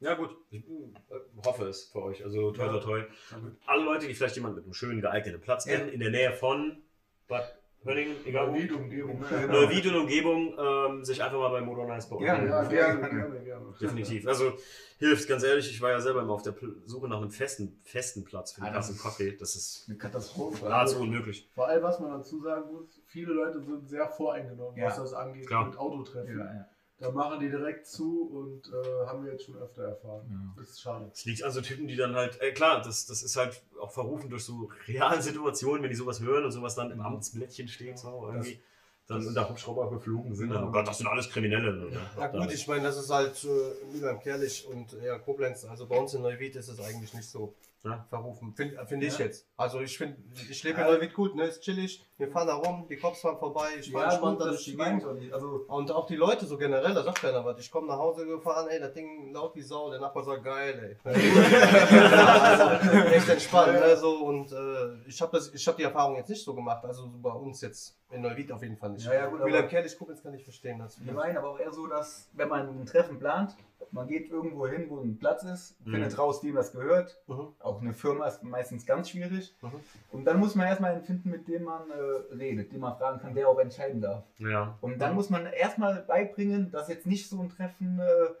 Ja, 0.00 0.14
gut. 0.14 0.34
Ich 0.50 0.66
äh, 0.66 1.44
hoffe 1.44 1.66
es 1.66 1.84
für 1.84 2.02
euch. 2.02 2.24
Also, 2.24 2.52
toi, 2.52 2.66
toi, 2.68 2.74
Ja. 2.76 2.80
toi. 2.80 3.02
Damit. 3.30 3.54
Alle 3.66 3.84
Leute, 3.84 4.06
die 4.06 4.14
vielleicht 4.14 4.36
jemanden 4.36 4.56
mit 4.56 4.64
einem 4.64 4.72
schönen, 4.74 5.00
geeigneten 5.02 5.40
Platz 5.42 5.66
Ja. 5.66 5.76
kennen, 5.76 5.90
in 5.90 6.00
der 6.00 6.10
Nähe 6.10 6.32
von 6.32 6.82
Bad 7.28 7.59
Hönningen, 7.82 8.16
egal. 8.26 8.48
Neuwied, 8.50 8.72
Umgebung. 8.72 9.24
Neuwied 9.48 9.86
und 9.86 9.96
Umgebung, 9.96 10.54
ähm, 10.58 11.02
sich 11.04 11.22
einfach 11.22 11.38
mal 11.38 11.48
bei 11.48 11.62
Modernize 11.62 12.08
bei 12.10 12.16
euch 12.16 12.22
Gerne. 12.24 12.46
Ja, 12.48 12.62
gerne, 12.64 13.08
gerne, 13.08 13.40
gerne. 13.40 13.74
Definitiv. 13.80 14.26
Also 14.28 14.52
hilft, 14.98 15.26
ganz 15.28 15.42
ehrlich, 15.44 15.70
ich 15.70 15.80
war 15.80 15.90
ja 15.90 16.00
selber 16.00 16.20
immer 16.20 16.34
auf 16.34 16.42
der 16.42 16.52
Pl- 16.54 16.74
Suche 16.84 17.08
nach 17.08 17.16
einem 17.16 17.30
festen, 17.30 17.80
festen 17.84 18.22
Platz 18.24 18.52
für 18.52 18.60
den 18.60 18.66
Ah, 18.68 18.72
das 18.74 18.88
ganzen 18.88 19.02
Kaffee. 19.02 19.34
Das 19.34 19.56
ist 19.56 19.86
Eine 19.88 19.96
Katastrophe. 19.96 20.66
nahezu 20.68 21.00
unmöglich. 21.00 21.48
Vor 21.54 21.68
allem, 21.68 21.82
was 21.82 21.98
man 22.00 22.10
dazu 22.10 22.38
sagen 22.42 22.70
muss, 22.70 23.00
viele 23.06 23.32
Leute 23.32 23.62
sind 23.62 23.88
sehr 23.88 24.08
voreingenommen, 24.08 24.76
Ja. 24.76 24.88
was 24.88 24.96
das 24.96 25.14
angeht 25.14 25.46
Klar. 25.46 25.66
mit 25.68 25.78
Autotreffen. 25.78 26.38
Ja, 26.38 26.44
ja. 26.44 26.66
Da 27.00 27.10
machen 27.10 27.40
die 27.40 27.48
direkt 27.48 27.86
zu 27.86 28.28
und 28.28 28.68
äh, 28.68 29.06
haben 29.06 29.24
wir 29.24 29.32
jetzt 29.32 29.46
schon 29.46 29.56
öfter 29.56 29.84
erfahren. 29.84 30.28
Ja. 30.30 30.54
Das 30.60 30.68
ist 30.70 30.82
schade. 30.82 31.10
Es 31.10 31.24
liegt 31.24 31.42
an 31.42 31.50
so 31.50 31.62
Typen, 31.62 31.88
die 31.88 31.96
dann 31.96 32.14
halt, 32.14 32.38
äh, 32.42 32.52
klar, 32.52 32.82
das, 32.82 33.06
das 33.06 33.22
ist 33.22 33.36
halt 33.36 33.62
auch 33.80 33.90
verrufen 33.90 34.28
durch 34.28 34.44
so 34.44 34.68
reale 34.86 35.22
Situationen, 35.22 35.82
wenn 35.82 35.88
die 35.88 35.96
sowas 35.96 36.20
hören 36.20 36.44
und 36.44 36.52
sowas 36.52 36.74
dann 36.74 36.90
im 36.90 37.00
Amtsblättchen 37.00 37.68
steht, 37.68 37.98
so 37.98 38.26
irgendwie. 38.26 38.60
Dann 39.06 39.26
unter 39.26 39.48
Hubschrauber 39.48 39.90
geflogen 39.90 40.36
sind, 40.36 40.50
dann, 40.50 40.68
oh 40.68 40.70
Gott, 40.70 40.86
das 40.86 40.98
sind 40.98 41.08
alles 41.08 41.28
Kriminelle. 41.30 41.72
Ne? 41.72 42.00
Na 42.16 42.28
gut, 42.28 42.52
ich 42.52 42.68
meine, 42.68 42.84
das 42.84 42.96
ist 42.96 43.10
halt 43.10 43.42
äh, 43.44 43.92
Mülheim 43.92 44.20
Kerlich 44.20 44.68
und 44.68 44.92
ja, 45.02 45.18
Koblenz. 45.18 45.64
Also 45.64 45.86
bei 45.86 45.98
uns 45.98 46.14
in 46.14 46.22
Neuwied 46.22 46.54
ist 46.54 46.68
es 46.68 46.78
eigentlich 46.80 47.12
nicht 47.14 47.28
so 47.28 47.54
Ja. 47.82 48.04
verrufen, 48.10 48.52
finde 48.54 48.84
find 48.86 49.02
ich 49.02 49.18
Ja. 49.18 49.24
jetzt. 49.24 49.46
Also 49.56 49.80
ich 49.80 49.96
finde, 49.96 50.18
ich 50.50 50.62
lebe 50.64 50.80
in 50.82 50.86
Neuwied 50.86 51.14
gut, 51.14 51.34
ne? 51.34 51.44
Ist 51.44 51.62
chillig. 51.62 52.04
Wir 52.18 52.28
fahren 52.30 52.46
da 52.48 52.54
rum, 52.54 52.86
die 52.88 52.96
Cops 52.96 53.22
fahren 53.22 53.38
vorbei, 53.38 53.68
ich 53.78 53.90
fahre 53.90 54.04
Ja, 54.04 54.10
entspannt 54.10 54.40
durch 54.40 54.64
die 54.64 54.76
Gegend. 54.76 55.02
ich 55.14 55.20
nicht. 55.22 55.32
Also, 55.32 55.64
Und 55.66 55.90
auch 55.90 56.04
die 56.06 56.16
Leute 56.16 56.44
so 56.44 56.58
generell, 56.58 56.92
da 56.92 57.02
sagt 57.02 57.22
keiner 57.22 57.42
was. 57.44 57.58
Ich 57.58 57.70
komme 57.70 57.86
nach 57.86 57.96
Hause 57.98 58.26
gefahren, 58.26 58.68
ey, 58.68 58.78
das 58.80 58.92
Ding 58.92 59.32
laut 59.32 59.54
wie 59.56 59.62
Sau, 59.62 59.90
der 59.90 59.98
Nachbar 60.00 60.22
sagt 60.24 60.44
geil, 60.44 60.98
ey. 61.04 61.10
also, 61.10 61.20
echt 63.14 63.28
entspannt, 63.28 63.72
ne, 63.72 63.96
so 63.96 64.24
und 64.26 64.52
äh, 64.52 65.08
ich 65.08 65.20
habe 65.22 65.38
ich 65.52 65.66
habe 65.66 65.76
die 65.78 65.84
Erfahrung 65.84 66.16
jetzt 66.16 66.28
nicht 66.28 66.44
so 66.44 66.54
gemacht, 66.54 66.84
also 66.84 67.02
so 67.04 67.18
bei 67.22 67.30
uns 67.32 67.60
jetzt 67.62 67.96
in 68.10 68.20
Neuwied 68.22 68.52
auf 68.52 68.62
jeden 68.62 68.76
Fall 68.76 68.90
nicht. 68.90 69.06
Ja, 69.06 69.14
ja, 69.14 69.26
gut, 69.26 69.40
Wilhelm 69.42 69.68
Kerlich, 69.68 69.96
Koblenz 69.96 70.22
kann 70.22 70.34
ich 70.34 70.44
verstehen, 70.44 70.78
das. 70.78 71.02
wir 71.04 71.12
meinen 71.12 71.36
aber 71.36 71.50
auch 71.50 71.58
eher 71.58 71.72
so, 71.72 71.86
dass, 71.86 72.28
wenn 72.34 72.48
man 72.48 72.68
ein 72.68 72.86
Treffen 72.86 73.18
plant, 73.18 73.56
man 73.92 74.06
geht 74.08 74.30
irgendwo 74.30 74.66
hin, 74.66 74.86
wo 74.88 74.98
ein 75.00 75.18
Platz 75.18 75.42
ist, 75.44 75.76
Mhm. 75.84 75.92
findet 75.92 76.18
raus, 76.18 76.42
wem 76.42 76.54
das 76.54 76.72
gehört. 76.72 77.20
Mhm. 77.26 77.48
Auch 77.58 77.80
eine 77.80 77.92
Firma 77.94 78.26
ist 78.26 78.42
meistens 78.42 78.86
ganz 78.86 79.10
schwierig. 79.10 79.54
Mhm. 79.62 79.70
Und 80.12 80.24
dann 80.24 80.38
muss 80.38 80.54
man 80.54 80.66
erstmal 80.66 80.92
einen 80.92 81.02
finden, 81.02 81.30
mit 81.30 81.48
dem 81.48 81.64
man 81.64 81.90
äh, 81.90 82.34
redet, 82.34 82.72
den 82.72 82.80
man 82.80 82.96
fragen 82.96 83.20
kann, 83.20 83.34
der 83.34 83.48
auch 83.48 83.58
entscheiden 83.58 84.00
darf. 84.00 84.24
Ja. 84.38 84.76
Und 84.80 84.98
dann 85.00 85.14
muss 85.14 85.30
man 85.30 85.46
erstmal 85.46 86.02
beibringen, 86.02 86.70
dass 86.70 86.88
jetzt 86.88 87.06
nicht 87.06 87.28
so 87.28 87.40
ein 87.40 87.48
Treffen, 87.50 87.98
äh, 88.00 88.34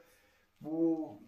wo, 0.60 1.18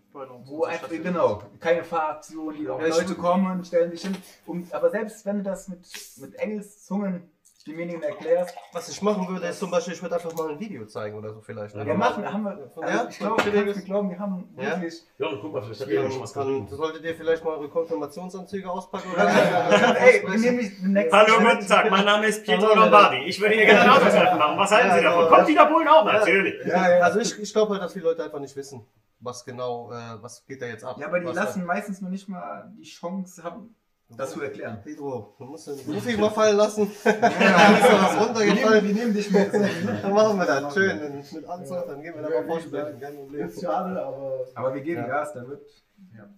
wo 0.45 0.65
einfach, 0.65 0.89
genau, 0.91 1.43
keine 1.59 1.85
Fahraktion, 1.85 2.55
die 2.55 2.69
auch 2.69 2.81
Ja, 2.81 2.89
Leute 2.89 3.15
kommen, 3.15 3.65
stellen 3.65 3.91
sich 3.91 4.03
hin. 4.03 4.17
Und, 4.47 4.73
aber 4.75 4.91
selbst 4.91 5.25
wenn 5.25 5.39
du 5.39 5.43
das 5.43 5.69
mit, 5.69 5.87
mit 6.21 6.35
Engelszungen 6.35 7.31
demjenigen 7.65 8.03
erklärst, 8.03 8.57
Was 8.73 8.89
ich 8.89 9.01
machen 9.03 9.29
würde, 9.29 9.47
ist 9.47 9.59
zum 9.59 9.71
Beispiel, 9.71 9.95
ich 9.95 10.03
würde 10.03 10.15
einfach 10.17 10.33
mal 10.35 10.51
ein 10.51 10.59
Video 10.61 10.85
zeigen 10.87 11.17
oder 11.17 11.33
so 11.33 11.41
vielleicht. 11.41 11.75
Ja, 11.75 11.85
wir 11.87 11.95
machen, 11.95 12.31
haben 12.31 12.43
wir, 12.45 12.55
der- 12.57 13.09
ich 13.09 13.19
glaube, 13.19 13.43
mir 13.51 13.73
glauben, 13.83 14.11
wir 14.11 14.19
haben 14.19 14.49
Ja? 14.57 14.71
wirklich, 14.81 15.03
Ja, 15.19 15.29
und 15.29 15.41
guck 15.41 15.53
mal, 15.53 15.63
vielleicht 15.63 15.81
habt 15.83 15.91
ihr 15.91 16.03
ja 16.03 16.11
schon 16.11 16.23
was 16.23 16.33
gefunden. 16.33 16.69
solltet 16.75 17.05
ihr 17.05 17.15
vielleicht 17.15 17.45
mal 17.45 17.51
eure 17.57 17.69
Konfirmationsanzüge 17.69 18.71
auspacken. 18.71 19.09
ey, 19.17 20.23
wir 20.23 20.39
nehmen 20.39 20.59
den 20.59 20.93
nächsten 20.93 21.17
Hallo, 21.17 21.35
guten 21.39 21.67
Tag, 21.67 21.91
mein 21.91 22.05
Name 22.05 22.27
ist 22.27 22.45
Pietro 22.45 22.69
Hallo, 22.69 22.81
Lombardi. 22.83 23.25
Ich 23.25 23.41
würde 23.41 23.55
hier 23.55 23.67
gerne 23.67 23.83
ein 23.83 23.91
Autotreffen 23.91 24.39
machen. 24.39 24.59
Was 24.59 24.71
halten 24.71 24.91
Sie 24.91 24.97
Ja, 24.97 25.03
davon? 25.11 25.29
Kommt 25.29 25.39
ja. 25.41 25.45
die 25.47 25.55
da 25.55 25.65
Polen 25.67 25.89
auch? 25.89 26.05
Natürlich. 26.05 26.67
Ja, 26.67 26.91
ja. 26.99 27.05
Also 27.05 27.21
ich, 27.21 27.39
ich 27.41 27.53
glaube 27.53 27.73
halt, 27.73 27.83
dass 27.83 27.93
die 27.93 28.01
Leute 28.01 28.25
einfach 28.25 28.41
nicht 28.41 28.57
wissen, 28.57 28.85
was 29.21 29.45
genau, 29.45 29.91
äh, 29.93 30.21
was 30.23 30.45
geht 30.47 30.61
da 30.63 30.67
jetzt 30.67 30.85
ab. 30.85 30.97
Ja, 30.99 31.07
aber 31.07 31.21
die 31.21 31.27
lassen 31.27 31.65
meistens 31.65 32.01
noch 32.01 32.11
nicht 32.11 32.29
mal 32.29 32.73
die 32.77 32.83
Chance 32.83 33.43
haben, 33.45 33.75
das 34.17 34.31
zu 34.33 34.41
erklären. 34.43 34.79
Pedro, 34.85 35.35
du 35.39 35.45
musst 35.45 35.67
den 35.67 35.79
Profi 35.79 36.17
mal 36.17 36.31
fallen 36.31 36.57
lassen. 36.57 36.91
Ja, 37.05 37.13
ist 37.13 37.89
da 37.89 38.03
was 38.03 38.15
wir, 38.15 38.21
runtergefallen. 38.27 38.85
nehmen, 38.85 38.97
wir 38.97 39.03
nehmen 39.05 39.15
dich 39.15 39.31
mit. 39.31 39.53
Dann 39.53 40.13
machen 40.13 40.39
wir 40.39 40.47
das 40.47 40.75
schön 40.75 41.23
mit 41.33 41.45
Anzug, 41.49 41.87
dann 41.87 42.03
gehen 42.03 42.15
wir 42.15 42.23
da 42.23 42.29
mal 42.31 42.45
vorsprechen. 42.47 43.01
Kein 43.01 43.17
Problem. 43.17 43.47
Ist 43.49 43.61
schade, 43.63 44.03
aber. 44.03 44.45
Aber 44.55 44.75
wir 44.75 44.81
geben 44.83 45.03
Ja. 45.03 45.09
Gas, 45.09 45.33
da 45.35 45.47
wird. 45.47 45.63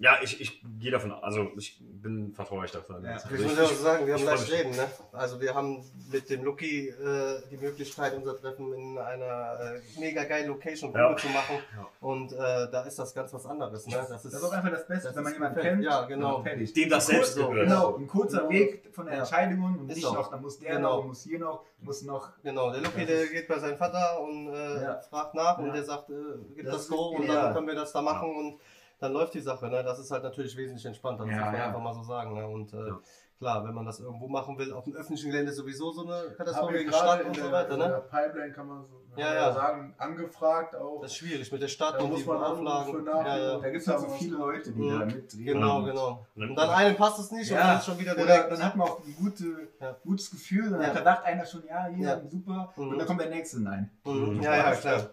Ja, 0.01 0.19
ich, 0.23 0.41
ich 0.41 0.63
gehe 0.81 0.91
davon 0.91 1.13
aus, 1.13 1.23
also 1.23 1.51
ich 1.57 1.81
bin 1.81 2.33
vertraulich 2.33 2.71
davon. 2.71 3.05
Ja. 3.05 3.13
Also 3.13 3.35
Ich 3.35 3.43
muss 3.43 3.57
ja 3.57 3.65
auch 3.65 3.71
sagen, 3.73 4.07
wir 4.07 4.15
haben 4.15 4.25
leicht 4.25 4.43
mich. 4.51 4.53
reden. 4.53 4.71
Ne? 4.77 4.87
Also 5.13 5.41
wir 5.41 5.55
haben 5.55 5.85
mit 6.11 6.29
dem 6.31 6.43
Lucky 6.43 6.89
äh, 6.89 7.41
die 7.51 7.57
Möglichkeit, 7.57 8.15
unser 8.17 8.39
Treffen 8.41 8.73
in 8.75 8.99
einer 8.99 9.59
äh, 9.97 10.01
mega 10.01 10.25
geilen 10.25 10.49
Location 10.49 10.93
Ja. 10.93 11.17
zu 11.17 11.29
machen. 11.29 11.57
Ja. 11.77 11.87
Und 12.01 12.33
äh, 12.33 12.37
da 12.37 12.83
ist 12.87 12.99
das 12.99 13.15
ganz 13.15 13.33
was 13.33 13.47
anderes. 13.47 13.87
Ne? 13.87 13.95
Das, 13.97 14.11
ist, 14.11 14.25
Das 14.25 14.35
ist 14.35 14.45
auch 14.45 14.53
einfach 14.53 14.71
das 14.71 14.87
Beste, 14.87 15.09
das 15.09 15.17
wenn 15.17 15.23
man 15.25 15.33
jemanden 15.33 15.61
kennt. 15.61 15.85
Ja, 15.85 16.05
genau. 16.07 16.43
Fertig. 16.43 16.73
Dem 16.73 16.89
das 16.91 17.07
selbst 17.07 17.37
gehört. 17.37 17.55
Genau, 17.55 17.97
ein 17.97 18.07
kurzer 18.09 18.39
Genau. 18.39 18.51
Weg 18.51 18.91
von 18.93 19.07
der 19.07 19.15
Ja. 19.15 19.21
Entscheidung 19.21 19.65
und 19.65 19.89
Ist 19.91 19.97
nicht 19.97 20.07
so. 20.07 20.15
noch, 20.15 20.31
dann 20.31 20.43
muss 20.43 20.59
der 20.59 20.77
Genau. 20.77 20.97
noch, 20.99 21.07
muss 21.07 21.23
hier 21.23 21.39
noch, 21.39 21.65
muss 21.81 22.03
noch. 22.03 22.31
Genau, 22.43 22.71
der 22.73 22.81
Lucky, 22.81 23.07
der 23.07 23.27
geht 23.29 23.47
bei 23.49 23.59
seinem 23.59 23.77
Vater 23.77 24.21
und 24.21 24.49
äh, 24.53 24.83
Ja. 24.83 25.01
fragt 25.01 25.35
nach 25.35 25.59
und 25.59 25.67
Ja. 25.69 25.73
der 25.75 25.85
sagt, 25.85 26.11
äh, 26.11 26.15
gib 26.55 26.65
Das 26.67 26.75
das, 26.75 26.89
Go 26.89 27.11
und 27.17 27.29
dann 27.29 27.55
können 27.55 27.67
wir 27.69 27.75
das 27.75 27.93
da 27.93 28.03
machen 28.03 28.35
und 28.35 28.61
dann 29.05 29.13
läuft 29.13 29.35
die 29.35 29.41
Sache. 29.41 29.67
Ne? 29.69 29.83
Das 29.85 29.99
ist 29.99 30.11
halt 30.11 30.23
natürlich 30.23 30.57
wesentlich 30.57 30.85
entspannter, 30.87 31.25
das 31.25 31.33
Ja, 31.33 31.37
muss 31.41 31.47
man 31.47 31.55
ja. 31.61 31.67
einfach 31.67 31.81
mal 31.81 31.95
so 31.95 32.03
sagen. 32.03 32.35
Ne? 32.35 32.47
Und 32.47 32.73
äh, 32.73 32.89
Ja. 32.89 32.99
klar, 33.39 33.65
wenn 33.65 33.75
man 33.75 33.85
das 33.87 34.01
irgendwo 34.01 34.27
machen 34.29 34.57
will, 34.59 34.73
auf 34.73 34.85
dem 34.85 34.95
öffentlichen 34.97 35.31
Gelände 35.31 35.53
sowieso 35.53 35.93
so 35.93 36.07
eine 36.07 36.31
Katastrophe 36.37 36.85
gerade 36.85 36.97
Stadt 36.97 37.21
in 37.21 37.27
und 37.29 37.37
so 37.37 37.43
der, 37.43 37.53
weiter. 37.53 37.73
in 37.75 37.79
Ne? 37.79 37.89
der 37.89 37.99
Pipeline 38.01 38.53
kann 38.53 38.67
man 38.69 38.85
so 38.87 39.01
Ja, 39.17 39.33
ja. 39.35 39.53
sagen, 39.53 39.95
angefragt 39.99 40.75
auch. 40.75 41.01
Das 41.03 41.11
ist 41.13 41.19
schwierig 41.19 41.53
mit 41.53 41.63
der 41.63 41.69
Stadt 41.69 41.95
Da 41.95 41.99
und 42.03 42.11
muss 42.11 42.27
man 42.27 42.43
Auflagen. 42.43 43.07
Ja, 43.07 43.37
ja. 43.39 43.59
Da 43.61 43.71
gibt 43.71 43.83
es 43.83 43.87
halt 43.89 44.01
so 44.01 44.09
viele 44.09 44.37
Leute, 44.39 44.73
die 44.73 44.81
Mhm. 44.81 44.99
da 44.99 45.07
mitreden. 45.07 45.45
Genau, 45.45 45.79
Und- 45.79 45.85
genau. 45.87 46.27
Und 46.35 46.51
Und 46.51 46.57
dann 46.57 46.71
einem 46.71 46.97
passt 46.97 47.19
es 47.21 47.31
nicht 47.31 47.51
und 47.53 47.59
dann 47.59 47.67
Ja, 47.69 47.79
ist 47.79 47.85
schon 47.85 47.99
wieder 47.99 48.13
oder 48.15 48.25
direkt. 48.27 48.51
dann 48.53 48.65
hat 48.65 48.75
man 48.77 48.89
auch 48.89 48.99
ein 49.05 49.15
gute, 49.17 49.69
Ja. 49.81 49.97
gutes 50.05 50.31
Gefühl, 50.31 50.71
dann 50.71 50.81
Ja. 50.81 50.89
hat- 50.89 50.97
da 50.97 51.01
dacht 51.03 51.25
einer 51.25 51.45
schon, 51.47 51.63
ja, 51.69 51.87
hier, 51.87 52.09
Ja. 52.09 52.21
super, 52.29 52.73
Mhm. 52.77 52.89
und 52.89 52.99
dann 52.99 53.07
kommt 53.07 53.21
der 53.21 53.31
nächste, 53.31 53.63
nein. 53.63 53.91
Mhm. 54.05 54.41
Ja, 54.43 54.57
ja, 54.57 54.73
klar. 54.75 55.11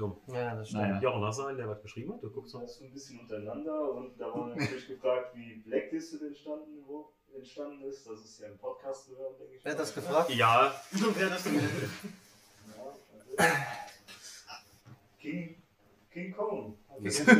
Dumm. 0.00 0.16
Ja, 0.28 0.54
das 0.54 0.68
stimmt. 0.68 0.82
Naja. 0.82 1.00
Jochen, 1.02 1.24
hast 1.24 1.38
du 1.38 1.44
einen, 1.44 1.58
der 1.58 1.68
was 1.68 1.82
geschrieben 1.82 2.14
hat? 2.14 2.22
Du 2.22 2.30
guckst 2.30 2.54
noch. 2.54 2.62
Das 2.62 2.70
ist 2.70 2.80
ein 2.80 2.90
bisschen 2.92 3.20
untereinander 3.20 3.92
und 3.92 4.18
da 4.18 4.34
wurde 4.34 4.56
natürlich 4.56 4.88
gefragt, 4.88 5.36
wie 5.36 5.56
Blacklisted 5.56 6.22
entstanden, 6.22 6.82
wo 6.86 7.12
entstanden 7.36 7.84
ist. 7.84 8.06
Das 8.08 8.24
ist 8.24 8.40
ja 8.40 8.48
im 8.48 8.56
Podcast 8.56 9.04
zu 9.04 9.18
hören, 9.18 9.34
denke 9.38 9.56
ich. 9.56 9.64
Wer 9.64 9.72
hat 9.72 9.78
mal. 9.78 9.84
das 9.84 9.94
gefragt? 9.94 10.30
Ja, 10.30 10.74
Ja, 11.20 11.28
also 11.28 11.50
King, 15.20 15.59
King 16.12 16.32
Kong. 16.32 16.76
Also 17.02 17.22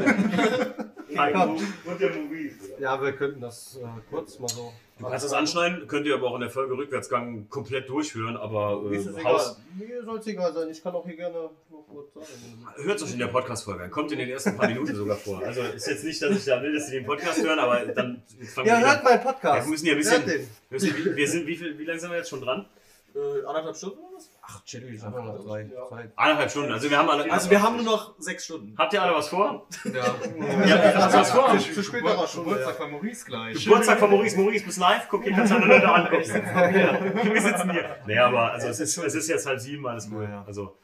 und 1.11 2.01
der 2.01 2.11
Maurice. 2.15 2.71
Ja. 2.79 2.95
Ja, 2.97 3.03
wir 3.03 3.13
könnten 3.13 3.41
das 3.41 3.77
äh, 3.83 3.87
kurz 4.11 4.39
mal 4.39 4.49
so. 4.49 4.73
du 4.99 5.07
kannst 5.07 5.25
das 5.25 5.33
anschneiden, 5.33 5.87
könnt 5.89 6.07
ihr 6.07 6.15
aber 6.15 6.29
auch 6.29 6.35
in 6.37 6.43
der 6.43 6.51
Folge 6.51 6.75
Rückwärtsgang 6.77 7.49
komplett 7.49 7.89
durchführen, 7.89 8.37
aber 8.37 8.81
Mir 8.83 8.99
ist 8.99 9.07
es 9.07 9.17
äh, 9.17 9.21
egal. 9.21 9.33
Haus, 9.35 9.61
Mir 9.77 10.05
soll 10.05 10.19
es 10.19 10.27
egal 10.29 10.53
sein. 10.55 10.69
Ich 10.71 10.83
kann 10.83 10.95
auch 10.95 11.05
hier 11.05 11.17
gerne 11.17 11.51
noch 11.71 11.85
kurz 11.89 12.15
sagen. 12.15 12.67
hört 12.85 13.03
euch 13.03 13.13
in 13.13 13.19
der 13.19 13.27
Podcast-Folge 13.27 13.85
an. 13.85 13.91
Kommt 13.91 14.13
in 14.13 14.19
den 14.19 14.29
ersten 14.31 14.57
paar 14.57 14.69
Minuten 14.69 14.95
sogar 14.95 15.17
vor. 15.17 15.41
Also 15.45 15.63
ist 15.63 15.89
jetzt 15.89 16.05
nicht, 16.05 16.23
dass 16.23 16.31
ich 16.37 16.45
da 16.45 16.63
will, 16.63 16.73
dass 16.75 16.87
sie 16.87 16.93
den 16.93 17.07
Podcast 17.07 17.43
hören, 17.43 17.59
aber 17.59 17.85
dann 17.87 18.23
fangen 18.55 18.69
Ja, 18.69 18.79
wir 18.79 18.87
hört 18.87 19.05
meinen 19.05 19.19
Ja, 19.19 19.33
Podcast. 19.33 19.67
wir 19.67 19.71
müssen 19.71 19.87
ja 19.87 19.93
ein 19.95 19.99
Hört 20.05 20.25
bisschen. 20.25 20.41
den. 20.47 20.49
Wir, 20.71 20.81
sind, 20.81 21.47
wie, 21.47 21.47
wie, 21.49 21.57
viel, 21.57 21.79
wie 21.79 21.85
lange 21.85 21.99
sind 22.01 22.11
wir 22.11 22.19
jetzt 22.19 22.31
schon 22.31 22.41
dran? 22.41 22.67
Äh, 23.15 23.45
anderthalb 23.45 23.77
Stunden 23.77 23.99
oder 23.99 24.17
was? 24.17 24.31
Ach, 24.53 24.65
chillig, 24.65 25.03
einfach 25.03 25.23
noch 25.23 25.45
drei. 25.45 25.71
Zwei. 25.89 26.11
Eineinhalb 26.17 26.51
Stunden. 26.51 26.73
Also 26.73 26.91
wir 26.91 26.99
haben 26.99 27.09
alle. 27.09 27.31
Also 27.31 27.51
wir 27.51 27.63
haben 27.63 27.77
nur 27.77 27.85
noch 27.85 28.15
sechs 28.19 28.45
Stunden. 28.45 28.75
Habt 28.77 28.93
ihr 28.93 29.03
alle 29.03 29.15
was 29.15 29.29
vor? 29.29 29.67
Ja. 29.85 29.91
Ja, 30.67 30.95
hast 30.95 31.15
du 31.15 31.19
was 31.19 31.31
vor? 31.31 31.59
Für 31.59 31.83
späterer 31.83 32.27
Stunde. 32.27 32.51
Geburtstag 32.51 32.77
von 32.77 32.91
Maurice 32.91 33.25
gleich. 33.25 33.65
Geburtstag 33.65 33.99
von 33.99 34.11
Maurice. 34.11 34.37
Maurice, 34.37 34.65
bist 34.65 34.79
live. 34.79 35.07
Guck 35.09 35.25
dir 35.25 35.33
kannst 35.33 35.53
du 35.53 35.57
andere 35.57 35.73
Leute 35.75 35.89
angucken. 35.89 37.35
Wir 37.35 37.43
sitzen 37.43 37.71
hier. 37.71 37.97
Naja, 38.07 38.27
aber 38.27 38.53
also 38.53 38.69
es 38.69 38.81
ist, 38.81 38.97
es 38.99 39.15
ist 39.15 39.29
jetzt 39.29 39.47
halb 39.47 39.61
sieben, 39.61 39.87
alles 39.87 40.09
gut. 40.09 40.23
Ja, 40.23 40.29
ja. 40.29 40.45
Also, 40.47 40.77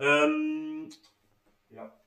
ähm, 0.00 0.53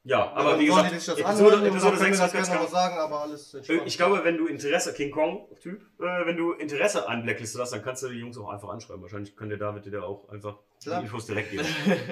Ja. 0.08 0.20
ja, 0.20 0.32
aber 0.32 0.52
Dann 0.52 0.60
wie 0.62 0.66
gesagt, 0.68 0.92
die 0.92 0.96
sich 1.00 1.06
das 1.06 1.18
Episode, 1.20 1.50
anhören 1.56 1.66
Episode 1.66 1.92
dann 1.98 2.00
können 2.04 2.14
6 2.16 2.18
wir 2.18 2.24
das 2.24 2.32
gerne 2.32 2.48
Rückwärtsgang. 2.48 2.64
noch 2.64 2.72
mal 2.72 2.80
sagen, 2.90 2.98
aber 2.98 3.22
alles 3.24 3.54
entspannt. 3.54 3.82
Ich 3.86 3.98
glaube, 3.98 4.24
wenn 4.24 4.38
du 4.38 4.48
Interesse, 4.48 4.94
King 4.94 5.12
Kong-Typ, 5.12 5.82
äh, 6.00 6.26
wenn 6.26 6.38
du 6.38 6.54
Interesse 6.54 7.08
an 7.10 7.24
Blacklist 7.24 7.60
hast, 7.60 7.74
dann 7.74 7.82
kannst 7.84 8.04
du 8.04 8.08
die 8.10 8.20
Jungs 8.20 8.38
auch 8.38 8.48
einfach 8.50 8.70
anschreiben. 8.70 9.02
Wahrscheinlich 9.02 9.36
kann 9.36 9.50
der 9.50 9.58
David 9.58 9.86
dir 9.86 10.04
auch 10.04 10.30
einfach 10.30 10.60
Klar. 10.82 11.00
die 11.02 11.06
Infos 11.08 11.26
direkt 11.26 11.52
geben. 11.52 11.66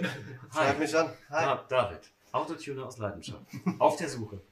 Schreib 0.53 0.77
mich 0.79 0.97
an. 0.97 1.09
Hi. 1.29 1.45
Da, 1.45 1.65
David, 1.69 2.11
Autotuner 2.33 2.85
aus 2.87 2.97
Leidenschaft. 2.97 3.45
Auf 3.79 3.95
der 3.95 4.09
Suche. 4.09 4.41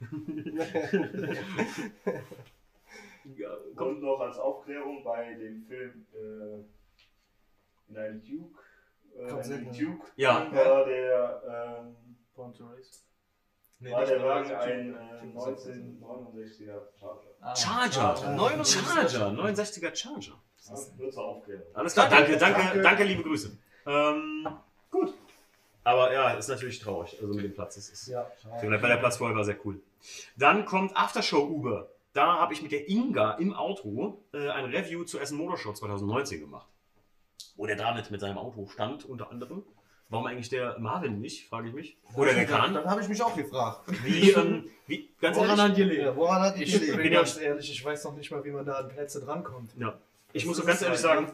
ja, 3.36 3.56
komm. 3.76 3.88
Und 3.88 4.00
noch 4.02 4.20
als 4.20 4.38
Aufklärung 4.38 5.02
bei 5.04 5.34
dem 5.34 5.62
Film 5.66 6.06
äh, 6.14 6.64
in 7.90 7.96
einem 7.98 8.22
Duke, 8.24 8.58
äh, 9.18 9.28
Kommt 9.28 9.44
selten. 9.44 9.72
Duke 9.72 10.06
Ja. 10.16 10.50
war 10.50 10.84
der, 10.86 11.42
ähm, 11.84 11.96
Born 12.34 12.52
to 12.54 12.64
Race. 12.66 13.04
Nee, 13.80 13.92
war 13.92 14.04
der 14.06 14.22
Wagen 14.22 14.50
ein 14.52 14.94
äh, 14.94 15.38
1969er 15.38 16.80
Charger. 16.98 17.56
Charger. 17.56 17.92
Charger. 17.92 18.30
69 18.30 19.18
Charger. 19.18 19.42
69er 19.42 19.94
Charger. 19.94 20.40
Ja, 20.66 20.74
nur 20.96 21.10
zur 21.10 21.24
Aufklärung. 21.24 21.66
Alles 21.74 21.92
klar, 21.92 22.08
danke, 22.08 22.38
danke, 22.38 22.60
danke, 22.62 22.82
Danke. 22.82 23.04
liebe 23.04 23.22
Grüße. 23.22 23.56
Ähm, 23.86 24.48
gut. 24.90 25.12
Aber 25.82 26.12
ja, 26.12 26.30
ist 26.30 26.48
natürlich 26.48 26.78
traurig. 26.80 27.18
Also 27.20 27.34
mit 27.34 27.44
dem 27.44 27.52
Platz. 27.52 27.74
Das 27.74 27.90
ist, 27.90 28.06
Ja, 28.06 28.26
Vielleicht 28.58 28.82
war 28.82 28.88
der 28.88 28.96
Platz 28.96 29.18
vorher 29.18 29.36
war 29.36 29.44
sehr 29.44 29.58
cool. 29.66 29.80
Dann 30.36 30.64
kommt 30.64 30.96
Aftershow 30.96 31.42
Uber. 31.44 31.90
Da 32.14 32.38
habe 32.38 32.54
ich 32.54 32.62
mit 32.62 32.72
der 32.72 32.88
Inga 32.88 33.32
im 33.32 33.52
Auto 33.52 34.22
äh, 34.32 34.48
ein 34.48 34.66
Review 34.66 35.04
zur 35.04 35.20
Essen 35.20 35.36
Motor 35.36 35.58
Show 35.58 35.72
2019 35.72 36.40
gemacht. 36.40 36.68
Wo 37.56 37.66
der 37.66 37.76
David 37.76 38.10
mit 38.10 38.20
seinem 38.20 38.38
Auto 38.38 38.66
stand, 38.68 39.04
unter 39.04 39.30
anderem. 39.30 39.62
Warum 40.10 40.26
eigentlich 40.26 40.48
der 40.48 40.78
Marvin 40.78 41.20
nicht, 41.20 41.48
frage 41.48 41.68
ich 41.68 41.74
mich. 41.74 41.96
Oder 42.14 42.34
der 42.34 42.46
Kahn. 42.46 42.74
Dann 42.74 42.84
habe 42.84 43.00
ich 43.00 43.08
mich 43.08 43.22
auch 43.22 43.34
gefragt. 43.34 43.80
Wie, 44.04 44.30
ähm, 44.32 44.70
wie, 44.86 45.08
ganz 45.20 45.36
Woran 45.36 45.50
ehrlich, 45.50 45.64
hat 45.64 45.76
gelegen? 45.76 46.04
Ja, 46.04 46.16
woran 46.16 46.42
hat 46.42 46.58
die 46.58 46.64
Ich 46.64 46.96
bin 46.96 47.12
ganz 47.12 47.38
ehrlich, 47.38 47.70
ich 47.70 47.84
weiß 47.84 48.04
noch 48.04 48.14
nicht 48.14 48.30
mal, 48.30 48.44
wie 48.44 48.50
man 48.50 48.64
da 48.64 48.74
an 48.74 48.88
Plätze 48.88 49.20
drankommt. 49.20 49.72
Ja. 49.78 49.98
Ich 50.32 50.42
Das 50.42 50.48
muss 50.48 50.56
so 50.56 50.62
ist 50.62 50.68
ganz 50.68 50.82
ehrlich 50.82 51.00
sagen, 51.00 51.32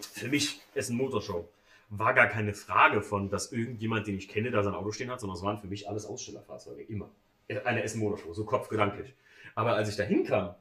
für 0.00 0.28
mich 0.28 0.60
Essen 0.74 0.96
Motorshow 0.96 1.48
war 1.90 2.14
gar 2.14 2.28
keine 2.28 2.54
Frage 2.54 3.02
von, 3.02 3.28
dass 3.28 3.52
irgendjemand, 3.52 4.06
den 4.06 4.16
ich 4.16 4.28
kenne, 4.28 4.50
da 4.50 4.62
sein 4.62 4.74
Auto 4.74 4.92
stehen 4.92 5.10
hat, 5.10 5.20
sondern 5.20 5.36
es 5.36 5.42
waren 5.42 5.58
für 5.58 5.66
mich 5.66 5.88
alles 5.88 6.06
Ausstellerfahrzeuge, 6.06 6.82
immer. 6.82 7.10
Eine 7.64 7.82
Essen 7.82 8.00
Motorshow, 8.00 8.32
so 8.32 8.44
kopfgedanklich. 8.44 9.14
Aber 9.54 9.74
als 9.74 9.90
ich 9.90 9.96
da 9.96 10.04
hinkam, 10.04 10.54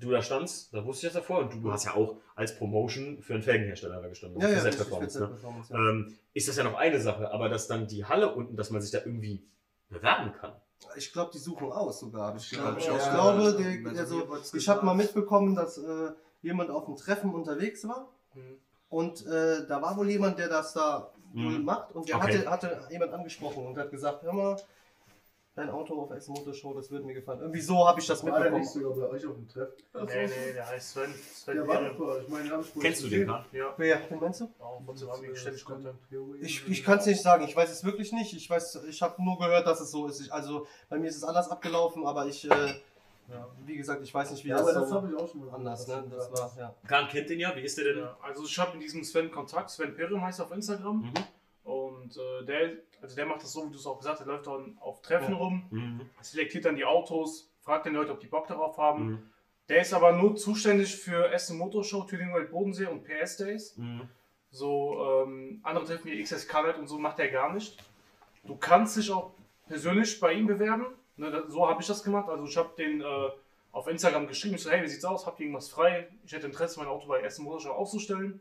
du 0.00 0.10
da 0.10 0.22
standst, 0.22 0.72
da 0.74 0.84
wusste 0.84 1.06
ich 1.06 1.12
das 1.12 1.22
davor 1.22 1.40
und 1.40 1.54
du 1.54 1.70
hast 1.72 1.84
ja 1.84 1.94
auch 1.94 2.16
als 2.34 2.56
Promotion 2.56 3.22
für 3.22 3.34
einen 3.34 3.42
Felgenhersteller 3.42 4.00
da 4.00 4.08
gestanden. 4.08 4.40
Ja, 4.40 4.48
ja, 4.48 4.62
richtig, 4.62 4.76
Performance, 4.76 5.20
ne? 5.20 5.26
Performance, 5.28 5.72
ja. 5.72 5.78
ähm, 5.78 6.16
ist 6.34 6.48
das 6.48 6.56
ja 6.56 6.64
noch 6.64 6.74
eine 6.74 7.00
Sache, 7.00 7.30
aber 7.30 7.48
dass 7.48 7.68
dann 7.68 7.86
die 7.86 8.04
Halle 8.04 8.34
unten, 8.34 8.56
dass 8.56 8.70
man 8.70 8.80
sich 8.82 8.90
da 8.90 8.98
irgendwie 8.98 9.46
bewerben 9.88 10.32
kann. 10.32 10.52
Ich 10.96 11.12
glaube, 11.12 11.30
die 11.32 11.38
suchen 11.38 11.70
aus 11.70 12.00
sogar, 12.00 12.28
habe 12.28 12.38
ich 12.38 12.50
Ja, 12.52 12.58
gehört. 12.58 12.72
hab 12.74 12.78
ich 12.80 12.84
Ich, 12.86 12.90
auch 12.90 12.96
gehört. 12.96 13.12
glaube, 13.14 13.42
Also, 13.42 13.58
der, 13.92 14.00
also, 14.00 14.28
wurd's 14.28 14.54
ich 14.54 14.68
habe 14.68 14.84
mal 14.86 14.94
mitbekommen, 14.94 15.54
dass 15.54 15.78
äh, 15.78 16.10
jemand 16.42 16.70
auf 16.70 16.86
dem 16.86 16.96
Treffen 16.96 17.34
unterwegs 17.34 17.86
war. 17.86 18.08
Mhm. 18.34 18.58
Und 18.88 19.26
äh, 19.26 19.66
da 19.68 19.80
war 19.82 19.96
wohl 19.96 20.08
jemand, 20.10 20.38
der 20.38 20.48
das 20.48 20.72
da 20.72 21.12
wohl 21.34 21.58
Mhm. 21.58 21.64
macht. 21.64 21.92
Und 21.92 22.08
der 22.08 22.16
Okay. 22.16 22.38
hatte, 22.46 22.50
hatte 22.50 22.80
jemand 22.90 23.12
angesprochen 23.12 23.66
und 23.66 23.76
hat 23.78 23.90
gesagt, 23.90 24.22
hör 24.22 24.32
mal, 24.32 24.56
dein 25.54 25.68
Auto 25.70 26.00
auf 26.00 26.10
Essen 26.12 26.32
Motor 26.32 26.54
Show, 26.54 26.74
das 26.74 26.90
würde 26.90 27.04
mir 27.04 27.14
gefallen. 27.14 27.40
Irgendwie 27.40 27.60
so 27.60 27.86
habe 27.86 28.00
ich 28.00 28.06
das 28.06 28.22
War 28.24 28.30
der 28.40 28.50
mitbekommen. 28.52 28.60
nicht 28.62 28.72
sogar 28.72 28.92
bei 29.08 29.14
euch 29.14 29.26
auf 29.26 29.34
dem 29.34 29.48
Treffen? 29.48 29.72
Nee, 29.94 30.26
nee, 30.26 30.52
der 30.54 30.68
heißt 30.68 30.90
Sven. 30.90 31.14
Sven 31.34 31.56
Der 31.56 31.68
war 31.68 31.80
bei 31.94 32.04
euch. 32.04 32.22
Ich 32.22 32.28
meine, 32.28 32.48
den 32.48 32.52
wohl 32.52 32.82
Kennst 32.82 33.02
du 33.04 33.08
den. 33.08 33.26
Kahn? 33.26 33.44
Ja, 33.52 33.74
Wer, 33.76 34.00
wen 34.10 34.20
meinst 34.20 34.40
du? 34.40 34.48
auch 34.58 34.82
von 34.84 34.96
so 34.96 35.10
haben 35.10 35.22
wir 35.22 35.34
ständig 35.36 35.64
Kontakt. 35.64 35.96
Ich, 36.40 36.66
ich 36.68 36.84
kann 36.84 36.98
es 36.98 37.06
nicht 37.06 37.20
sagen, 37.22 37.44
ich 37.44 37.54
weiß 37.54 37.70
es 37.70 37.84
wirklich 37.84 38.12
nicht. 38.12 38.32
Ich 38.34 38.48
weiß, 38.48 38.84
ich 38.88 39.02
habe 39.02 39.22
nur 39.22 39.38
gehört, 39.38 39.66
dass 39.66 39.80
es 39.80 39.90
so 39.90 40.06
ist. 40.06 40.20
Ich, 40.20 40.32
also 40.32 40.66
bei 40.88 40.98
mir 40.98 41.08
ist 41.08 41.16
es 41.16 41.24
anders 41.24 41.50
abgelaufen, 41.50 42.06
aber 42.06 42.26
ich, 42.26 42.44
äh, 42.50 42.74
ja, 43.28 43.46
wie 43.66 43.76
gesagt, 43.76 44.02
ich 44.02 44.12
weiß 44.14 44.30
nicht, 44.30 44.44
wie 44.44 44.48
Ja, 44.48 44.56
das, 44.58 44.68
aber 44.68 44.80
das 44.80 44.88
so 44.88 44.94
habe 44.96 45.08
ich 45.12 45.16
auch 45.20 45.28
schon 45.28 45.44
mal 45.46 45.54
anders. 45.54 45.86
Ne? 45.88 46.04
Das 46.10 46.32
war, 46.32 46.52
ja. 46.58 46.74
Kahn 46.86 47.08
kennt 47.08 47.28
den 47.28 47.38
ja, 47.40 47.54
wie 47.56 47.60
ist 47.60 47.76
der 47.76 47.84
denn? 47.84 47.98
Ja, 47.98 48.16
also 48.22 48.44
ich 48.44 48.58
habe 48.58 48.72
mit 48.76 48.82
diesem 48.82 49.04
Sven 49.04 49.30
Kontakt, 49.30 49.70
Sven 49.70 49.94
Perim 49.94 50.20
heißt 50.22 50.38
er 50.40 50.46
auf 50.46 50.52
Instagram. 50.52 51.02
Mhm. 51.02 51.12
Und 51.64 52.16
äh, 52.16 52.44
der, 52.46 52.72
also 53.02 53.14
der 53.16 53.26
macht 53.26 53.42
das 53.42 53.52
so, 53.52 53.66
wie 53.66 53.70
du 53.72 53.76
es 53.76 53.86
auch 53.86 53.98
gesagt 53.98 54.18
hast, 54.20 54.26
der 54.26 54.34
läuft 54.34 54.46
dann 54.46 54.76
auf 54.80 55.02
Treffen 55.02 55.32
Ja. 55.32 55.38
rum, 55.38 55.66
Mhm. 55.70 56.00
selektiert 56.20 56.64
dann 56.64 56.76
die 56.76 56.84
Autos, 56.84 57.50
fragt 57.60 57.86
den 57.86 57.94
Leute, 57.94 58.12
ob 58.12 58.20
die 58.20 58.26
Bock 58.26 58.46
darauf 58.46 58.78
haben. 58.78 59.06
Mhm. 59.06 59.30
Der 59.68 59.82
ist 59.82 59.92
aber 59.92 60.12
nur 60.12 60.34
zuständig 60.36 60.96
für 60.96 61.30
Essen 61.32 61.56
Motorshow, 61.58 62.04
World 62.10 62.50
Bodensee 62.50 62.86
und 62.86 63.04
PS 63.04 63.36
Days. 63.36 63.76
Mhm. 63.76 64.08
So 64.50 65.24
ähm, 65.26 65.60
andere 65.62 65.84
Treffen 65.84 66.10
wie 66.10 66.20
XS 66.22 66.42
Scarlet 66.42 66.76
und 66.78 66.88
so 66.88 66.98
macht 66.98 67.20
er 67.20 67.28
gar 67.28 67.52
nicht. 67.52 67.76
Du 68.42 68.56
kannst 68.56 68.96
dich 68.96 69.10
auch 69.12 69.30
persönlich 69.68 70.18
bei 70.18 70.32
ihm 70.32 70.46
bewerben. 70.48 70.86
Ne, 71.16 71.30
das, 71.30 71.52
so 71.52 71.68
habe 71.68 71.80
ich 71.82 71.86
das 71.86 72.02
gemacht. 72.02 72.28
Also 72.28 72.44
ich 72.44 72.56
habe 72.56 72.70
den 72.76 73.00
äh, 73.02 73.28
auf 73.70 73.86
Instagram 73.86 74.26
geschrieben, 74.26 74.56
ich 74.56 74.62
so, 74.62 74.70
hey, 74.70 74.82
wie 74.82 74.88
sieht's 74.88 75.04
aus? 75.04 75.26
Habt 75.26 75.38
ihr 75.38 75.44
irgendwas 75.46 75.68
frei? 75.68 76.08
Ich 76.24 76.32
hätte 76.32 76.46
Interesse, 76.46 76.80
mein 76.80 76.88
Auto 76.88 77.06
bei 77.06 77.20
Essen 77.20 77.44
Motorshow 77.44 77.70
auszustellen. 77.70 78.40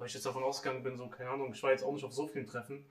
Weil 0.00 0.06
ich 0.06 0.14
jetzt 0.14 0.24
davon 0.24 0.42
ausgegangen 0.42 0.82
bin, 0.82 0.96
so, 0.96 1.08
keine 1.08 1.28
Ahnung, 1.28 1.52
ich 1.52 1.62
war 1.62 1.72
jetzt 1.72 1.84
auch 1.84 1.92
nicht 1.92 2.04
auf 2.06 2.14
so 2.14 2.26
vielen 2.26 2.46
Treffen. 2.46 2.86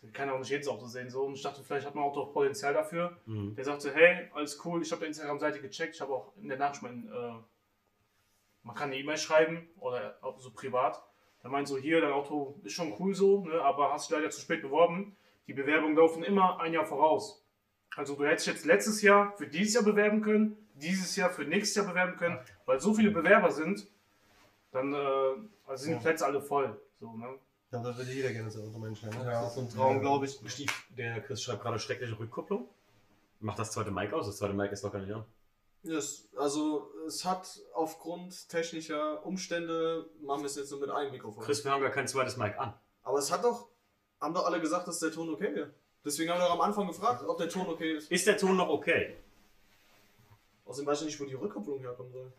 der 0.00 0.12
kann 0.12 0.28
ja 0.28 0.34
auch 0.34 0.38
nicht 0.38 0.48
jedes 0.48 0.68
Auto 0.68 0.86
sehen. 0.86 1.10
So. 1.10 1.24
Und 1.24 1.34
ich 1.34 1.42
dachte, 1.42 1.64
vielleicht 1.64 1.88
hat 1.88 1.96
Auto 1.96 2.20
auch 2.20 2.32
Potenzial 2.32 2.72
dafür. 2.72 3.18
Mhm. 3.26 3.56
Der 3.56 3.64
sagte, 3.64 3.92
hey, 3.92 4.30
alles 4.32 4.64
cool, 4.64 4.80
ich 4.80 4.92
habe 4.92 5.00
die 5.00 5.08
Instagram-Seite 5.08 5.60
gecheckt, 5.60 5.96
ich 5.96 6.00
habe 6.00 6.12
auch 6.12 6.36
in 6.36 6.48
der 6.48 6.56
Nachricht 6.56 6.84
mein, 6.84 7.08
äh, 7.08 7.32
man 8.62 8.76
kann 8.76 8.90
eine 8.90 8.96
E-Mail 8.96 9.16
schreiben 9.16 9.68
oder 9.80 10.18
auch 10.20 10.38
so 10.38 10.52
privat. 10.52 11.02
Der 11.42 11.50
meint 11.50 11.66
so, 11.66 11.76
hier, 11.76 12.00
dein 12.00 12.12
Auto 12.12 12.60
ist 12.62 12.74
schon 12.74 12.94
cool 13.00 13.12
so, 13.12 13.44
ne, 13.44 13.60
aber 13.60 13.92
hast 13.92 14.08
dich 14.08 14.16
leider 14.16 14.30
zu 14.30 14.40
spät 14.40 14.62
beworben. 14.62 15.16
Die 15.48 15.52
Bewerbungen 15.52 15.96
laufen 15.96 16.22
immer 16.22 16.60
ein 16.60 16.72
Jahr 16.72 16.86
voraus. 16.86 17.44
Also 17.96 18.14
du 18.14 18.24
hättest 18.24 18.46
jetzt 18.46 18.64
letztes 18.64 19.02
Jahr 19.02 19.36
für 19.36 19.48
dieses 19.48 19.74
Jahr 19.74 19.82
bewerben 19.82 20.20
können, 20.20 20.68
dieses 20.74 21.16
Jahr 21.16 21.30
für 21.30 21.42
nächstes 21.42 21.74
Jahr 21.74 21.86
bewerben 21.86 22.16
können, 22.16 22.38
weil 22.66 22.78
so 22.78 22.94
viele 22.94 23.10
Bewerber 23.10 23.50
sind, 23.50 23.88
dann 24.72 24.92
äh, 24.92 24.98
also 25.66 25.84
sind 25.84 25.94
die 25.94 26.02
Plätze 26.02 26.26
alle 26.26 26.40
voll. 26.40 26.80
So, 27.00 27.12
ne? 27.12 27.38
Ja, 27.70 27.82
das 27.82 27.96
würde 27.98 28.12
jeder 28.12 28.32
gerne 28.32 28.50
so 28.50 28.62
Automensch 28.62 29.02
ne? 29.02 29.10
Ja. 29.14 29.42
Das 29.42 29.48
ist 29.48 29.54
so 29.54 29.60
ein 29.60 29.70
Traum, 29.70 30.00
glaube 30.00 30.26
ich. 30.26 30.38
Stief, 30.46 30.88
der 30.96 31.20
Chris 31.20 31.42
schreibt 31.42 31.62
gerade 31.62 31.78
schreckliche 31.78 32.18
Rückkopplung. 32.18 32.68
Macht 33.40 33.58
das 33.58 33.70
zweite 33.70 33.90
Mic 33.90 34.12
aus? 34.12 34.26
Das 34.26 34.38
zweite 34.38 34.54
Mic 34.54 34.72
ist 34.72 34.82
doch 34.82 34.92
gar 34.92 35.00
nicht 35.00 35.12
an. 35.12 35.24
Yes. 35.82 36.28
Also 36.36 36.90
es 37.06 37.24
hat 37.24 37.60
aufgrund 37.74 38.48
technischer 38.48 39.24
Umstände, 39.24 40.08
machen 40.22 40.40
wir 40.40 40.46
es 40.46 40.56
jetzt 40.56 40.70
nur 40.70 40.80
mit 40.80 40.90
einem 40.90 41.12
Mikrofon. 41.12 41.44
Chris, 41.44 41.64
wir 41.64 41.70
haben 41.70 41.82
gar 41.82 41.90
kein 41.90 42.08
zweites 42.08 42.36
Mic 42.36 42.58
an. 42.58 42.74
Aber 43.02 43.18
es 43.18 43.30
hat 43.30 43.44
doch, 43.44 43.68
haben 44.20 44.34
doch 44.34 44.44
alle 44.44 44.60
gesagt, 44.60 44.88
dass 44.88 44.98
der 44.98 45.12
Ton 45.12 45.30
okay 45.30 45.54
wäre. 45.54 45.74
Deswegen 46.04 46.30
haben 46.30 46.40
wir 46.40 46.46
doch 46.46 46.54
am 46.54 46.60
Anfang 46.60 46.86
gefragt, 46.86 47.24
ob 47.26 47.38
der 47.38 47.48
Ton 47.48 47.68
okay 47.68 47.96
ist. 47.96 48.10
Ist 48.10 48.26
der 48.26 48.36
Ton 48.36 48.56
noch 48.56 48.68
okay? 48.68 49.16
Außerdem 50.64 50.86
weiß 50.86 51.00
ich 51.00 51.06
nicht, 51.06 51.20
wo 51.20 51.24
die 51.24 51.34
Rückkopplung 51.34 51.80
herkommen 51.80 52.12
soll. 52.12 52.32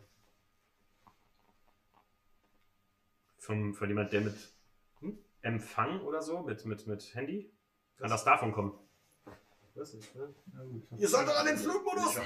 Vom, 3.50 3.74
von 3.74 3.88
jemand, 3.88 4.12
der 4.12 4.20
mit 4.20 4.36
Hm? 5.00 5.18
Empfang 5.42 6.02
oder 6.02 6.22
so, 6.22 6.40
mit, 6.42 6.64
mit, 6.66 6.86
mit 6.86 7.14
Handy? 7.16 7.50
Kann 7.98 8.08
das 8.08 8.22
davon 8.22 8.52
kommen? 8.52 8.72
Weiß 9.74 9.94
nicht, 9.94 10.14
ne? 10.14 10.32
Ja, 10.54 10.98
Ihr 10.98 11.08
seid 11.08 11.26
doch 11.26 11.36
an 11.36 11.46
den 11.46 11.56
Flugmodus! 11.56 12.16
Äh, 12.16 12.22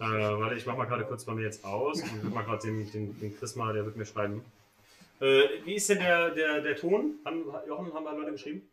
warte, 0.00 0.56
ich 0.56 0.66
mach 0.66 0.76
mal 0.76 0.86
gerade 0.86 1.04
kurz 1.04 1.24
bei 1.24 1.34
mir 1.34 1.42
jetzt 1.42 1.64
aus 1.64 2.02
und 2.02 2.24
will 2.24 2.30
mal 2.30 2.42
gerade 2.42 2.66
den, 2.66 2.90
den, 2.90 3.20
den 3.20 3.38
Chris 3.38 3.54
mal, 3.54 3.72
der 3.72 3.84
wird 3.84 3.96
mir 3.96 4.04
schreiben. 4.04 4.44
Äh, 5.20 5.64
wie 5.64 5.76
ist 5.76 5.88
denn 5.88 5.98
der, 6.00 6.30
der, 6.30 6.60
der 6.60 6.74
Ton? 6.74 7.20
Haben, 7.24 7.44
Jochen, 7.68 7.94
haben 7.94 8.04
da 8.04 8.12
Leute 8.12 8.32
geschrieben? 8.32 8.68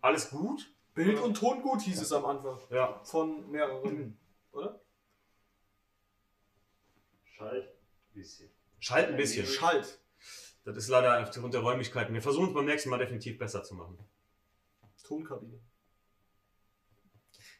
Alles 0.00 0.30
gut? 0.30 0.68
Bild 0.94 1.20
und 1.20 1.34
Ton 1.34 1.62
gut 1.62 1.82
hieß 1.82 2.02
es 2.02 2.12
am 2.12 2.24
Anfang. 2.24 2.58
Ja. 2.70 3.00
Von 3.04 3.48
mehreren, 3.52 4.18
oder? 4.50 4.80
Schalt 7.36 7.68
ein 7.68 8.14
bisschen. 8.14 8.50
Schalt 8.80 9.08
ein 9.10 9.16
bisschen. 9.16 9.46
Schalt. 9.46 10.00
Das 10.66 10.76
ist 10.76 10.88
leider 10.88 11.22
aufgrund 11.22 11.54
der 11.54 11.60
Räumlichkeiten. 11.60 12.12
Wir 12.12 12.20
versuchen 12.22 12.48
es 12.48 12.54
beim 12.54 12.64
nächsten 12.64 12.90
Mal 12.90 12.98
definitiv 12.98 13.38
besser 13.38 13.62
zu 13.62 13.74
machen. 13.74 13.96
Tonkabine. 15.04 15.60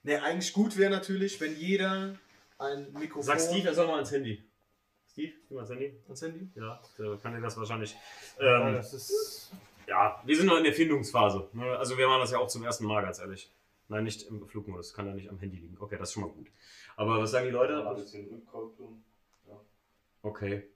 Ne, 0.03 0.21
eigentlich 0.23 0.53
gut 0.53 0.77
wäre 0.77 0.91
natürlich, 0.91 1.41
wenn 1.41 1.57
jeder 1.57 2.17
ein 2.59 2.93
Mikrofon. 2.93 3.23
Sag 3.23 3.41
Steve, 3.41 3.69
er 3.69 3.75
soll 3.75 3.87
mal 3.87 3.95
ans 3.95 4.11
Handy. 4.11 4.45
Steve, 5.11 5.33
geh 5.49 5.55
mal 5.55 5.61
ans 5.61 5.71
Handy. 5.71 5.97
Ans 6.09 6.23
Handy? 6.23 6.51
Ja, 6.57 6.83
der 6.99 7.17
kann 7.19 7.35
dir 7.35 7.41
das 7.41 7.57
wahrscheinlich. 7.57 7.97
Ja, 8.41 8.69
Ähm, 8.69 8.75
das 8.75 8.93
ist. 8.93 9.53
ja, 9.87 10.21
wir 10.25 10.37
sind 10.37 10.47
noch 10.47 10.57
in 10.59 10.65
der 10.65 10.73
Findungsphase. 10.73 11.49
ne? 11.53 11.77
Also 11.79 11.97
wir 11.97 12.09
machen 12.09 12.21
das 12.23 12.33
ja 12.33 12.39
auch 12.39 12.49
zum 12.49 12.65
ersten 12.65 12.87
Mal, 12.87 13.03
ganz 13.03 13.21
ehrlich. 13.21 13.53
Nein, 13.89 14.03
nicht 14.03 14.23
im 14.25 14.49
Flugmodus. 14.49 14.93
Kann 14.95 15.07
ja 15.07 15.15
nicht 15.15 15.31
am 15.31 15.39
Handy 15.39 15.59
liegen. 15.59 15.77
Okay, 15.79 15.97
das 15.97 16.09
ist 16.09 16.15
schon 16.15 16.25
mal 16.25 16.31
gut. 16.31 16.49
Aber 16.97 17.21
was 17.21 17.31
sagen 17.31 17.47
die 17.47 17.53
Leute? 17.53 17.87
Ein 17.89 17.95
bisschen 17.95 18.29
Rückkopplung. 18.29 19.05
Ja. 19.49 19.61
Okay. 20.23 20.69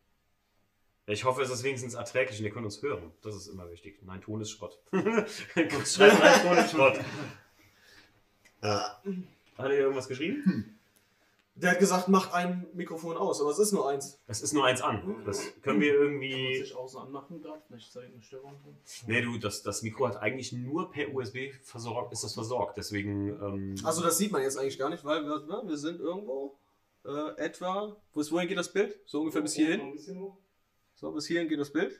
Ja, 1.06 1.12
Ich 1.14 1.24
hoffe, 1.24 1.42
es 1.42 1.50
ist 1.50 1.62
wenigstens 1.62 1.94
erträglich 1.94 2.38
und 2.38 2.44
ihr 2.44 2.50
könnt 2.52 2.64
uns 2.64 2.80
hören. 2.82 3.12
Das 3.22 3.34
ist 3.34 3.48
immer 3.48 3.70
wichtig. 3.70 3.98
Nein, 4.02 4.20
Ton 4.20 4.40
ist 4.40 4.50
Schrott. 4.50 4.78
Schreibt, 4.92 6.20
nein, 6.20 6.42
Ton 6.42 6.58
ist 6.58 6.70
Schrott. 6.70 7.00
Hat 8.62 9.02
er 9.58 9.70
irgendwas 9.78 10.08
geschrieben? 10.08 10.76
Der 11.56 11.72
hat 11.72 11.78
gesagt, 11.78 12.08
macht 12.08 12.32
ein 12.32 12.66
Mikrofon 12.72 13.16
aus, 13.18 13.40
aber 13.42 13.50
es 13.50 13.58
ist 13.58 13.72
nur 13.72 13.86
eins. 13.88 14.18
Es 14.26 14.40
ist 14.40 14.54
nur 14.54 14.64
eins 14.64 14.80
an. 14.80 15.22
Das 15.26 15.42
können 15.62 15.80
wir 15.80 15.92
irgendwie. 15.92 16.56
ich 16.62 16.74
außen 16.74 17.00
anmachen 17.00 17.42
darf, 17.42 17.68
nicht 17.68 17.92
zeigen, 17.92 18.14
eine 18.14 18.22
Störung. 18.22 18.54
Nee, 19.06 19.20
du, 19.20 19.36
das, 19.36 19.62
das 19.62 19.82
Mikro 19.82 20.06
hat 20.08 20.16
eigentlich 20.16 20.52
nur 20.52 20.90
per 20.90 21.12
USB 21.12 21.52
versorgt, 21.62 22.12
ist 22.12 22.24
das 22.24 22.32
versorgt. 22.32 22.78
Deswegen. 22.78 23.28
Ähm, 23.28 23.74
Also 23.84 24.02
das 24.02 24.16
sieht 24.16 24.32
man 24.32 24.40
jetzt 24.42 24.56
eigentlich 24.58 24.78
gar 24.78 24.88
nicht, 24.88 25.04
weil 25.04 25.22
wir, 25.24 25.40
ne, 25.40 25.62
wir 25.66 25.76
sind 25.76 26.00
irgendwo 26.00 26.56
äh, 27.04 27.36
etwa. 27.36 27.94
Wo 28.14 28.20
ist, 28.20 28.32
wohin 28.32 28.48
geht 28.48 28.56
das 28.58 28.72
Bild? 28.72 28.98
So 29.04 29.20
ungefähr 29.20 29.42
bis 29.42 29.54
hierhin. 29.54 29.80
ein 29.80 29.92
bisschen 29.92 30.18
hoch. 30.18 30.36
So, 31.00 31.12
bis 31.12 31.26
hierhin 31.26 31.48
geht 31.48 31.58
das 31.58 31.72
Bild. 31.72 31.98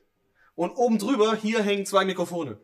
Und 0.55 0.73
oben 0.73 0.99
drüber, 0.99 1.35
hier 1.35 1.63
hängen 1.63 1.87
zwei 1.87 2.05
Mikrofone. 2.05 2.59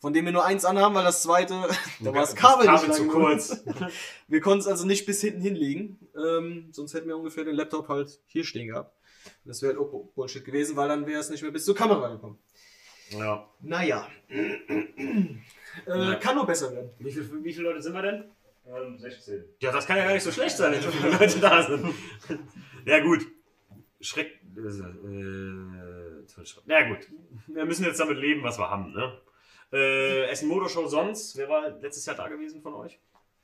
Von 0.00 0.12
denen 0.12 0.26
wir 0.26 0.32
nur 0.32 0.44
eins 0.44 0.64
anhaben, 0.64 0.92
weil 0.96 1.04
das 1.04 1.22
zweite, 1.22 1.54
da 2.00 2.12
war 2.12 2.22
das 2.22 2.34
Kabel, 2.34 2.66
Kabel 2.66 2.88
nicht 2.88 2.96
zu 2.96 3.04
lang 3.04 3.12
kurz. 3.12 3.64
Wir 4.28 4.40
konnten 4.40 4.60
es 4.60 4.66
also 4.66 4.84
nicht 4.84 5.06
bis 5.06 5.20
hinten 5.20 5.40
hinlegen. 5.40 6.08
Ähm, 6.16 6.68
sonst 6.72 6.94
hätten 6.94 7.08
wir 7.08 7.16
ungefähr 7.16 7.44
den 7.44 7.54
Laptop 7.54 7.88
halt 7.88 8.20
hier 8.26 8.44
stehen 8.44 8.68
gehabt. 8.68 8.92
Das 9.44 9.62
wäre 9.62 9.74
halt 9.74 9.80
auch 9.80 10.10
Bullshit 10.14 10.44
gewesen, 10.44 10.76
weil 10.76 10.88
dann 10.88 11.06
wäre 11.06 11.20
es 11.20 11.30
nicht 11.30 11.42
mehr 11.42 11.52
bis 11.52 11.64
zur 11.64 11.76
Kamera 11.76 12.08
gekommen. 12.08 12.38
Ja. 13.10 13.48
Naja. 13.60 14.08
äh, 14.28 15.36
Ja. 15.86 16.14
Kann 16.16 16.34
nur 16.34 16.46
besser 16.46 16.72
werden. 16.72 16.90
Wie, 16.98 17.12
viel, 17.12 17.44
wie 17.44 17.52
viele 17.52 17.68
Leute 17.68 17.82
sind 17.82 17.92
wir 17.92 18.02
denn? 18.02 18.24
Ähm, 18.66 18.98
16. 18.98 19.44
Ja, 19.60 19.72
das 19.72 19.86
kann 19.86 19.96
ja 19.96 20.04
gar 20.04 20.12
nicht 20.14 20.24
so 20.24 20.32
schlecht 20.32 20.56
sein, 20.56 20.72
wenn 20.72 20.82
so 20.82 20.90
viele 20.90 21.10
Leute 21.10 21.38
da 21.38 21.62
sind. 21.62 21.94
Ja, 22.84 23.00
gut. 23.00 23.26
Schreck. 24.00 24.40
Äh, 24.56 24.70
ja, 26.66 26.88
gut. 26.88 27.08
Wir 27.46 27.64
müssen 27.64 27.84
jetzt 27.84 28.00
damit 28.00 28.18
leben, 28.18 28.42
was 28.42 28.58
wir 28.58 28.70
haben, 28.70 28.92
ne? 28.92 29.20
Äh, 29.72 30.26
Essen 30.30 30.48
Motorshow 30.48 30.86
sonst? 30.86 31.36
Wer 31.36 31.48
war 31.48 31.68
letztes 31.68 32.06
Jahr 32.06 32.16
da 32.16 32.28
gewesen 32.28 32.62
von 32.62 32.74
euch? 32.74 32.98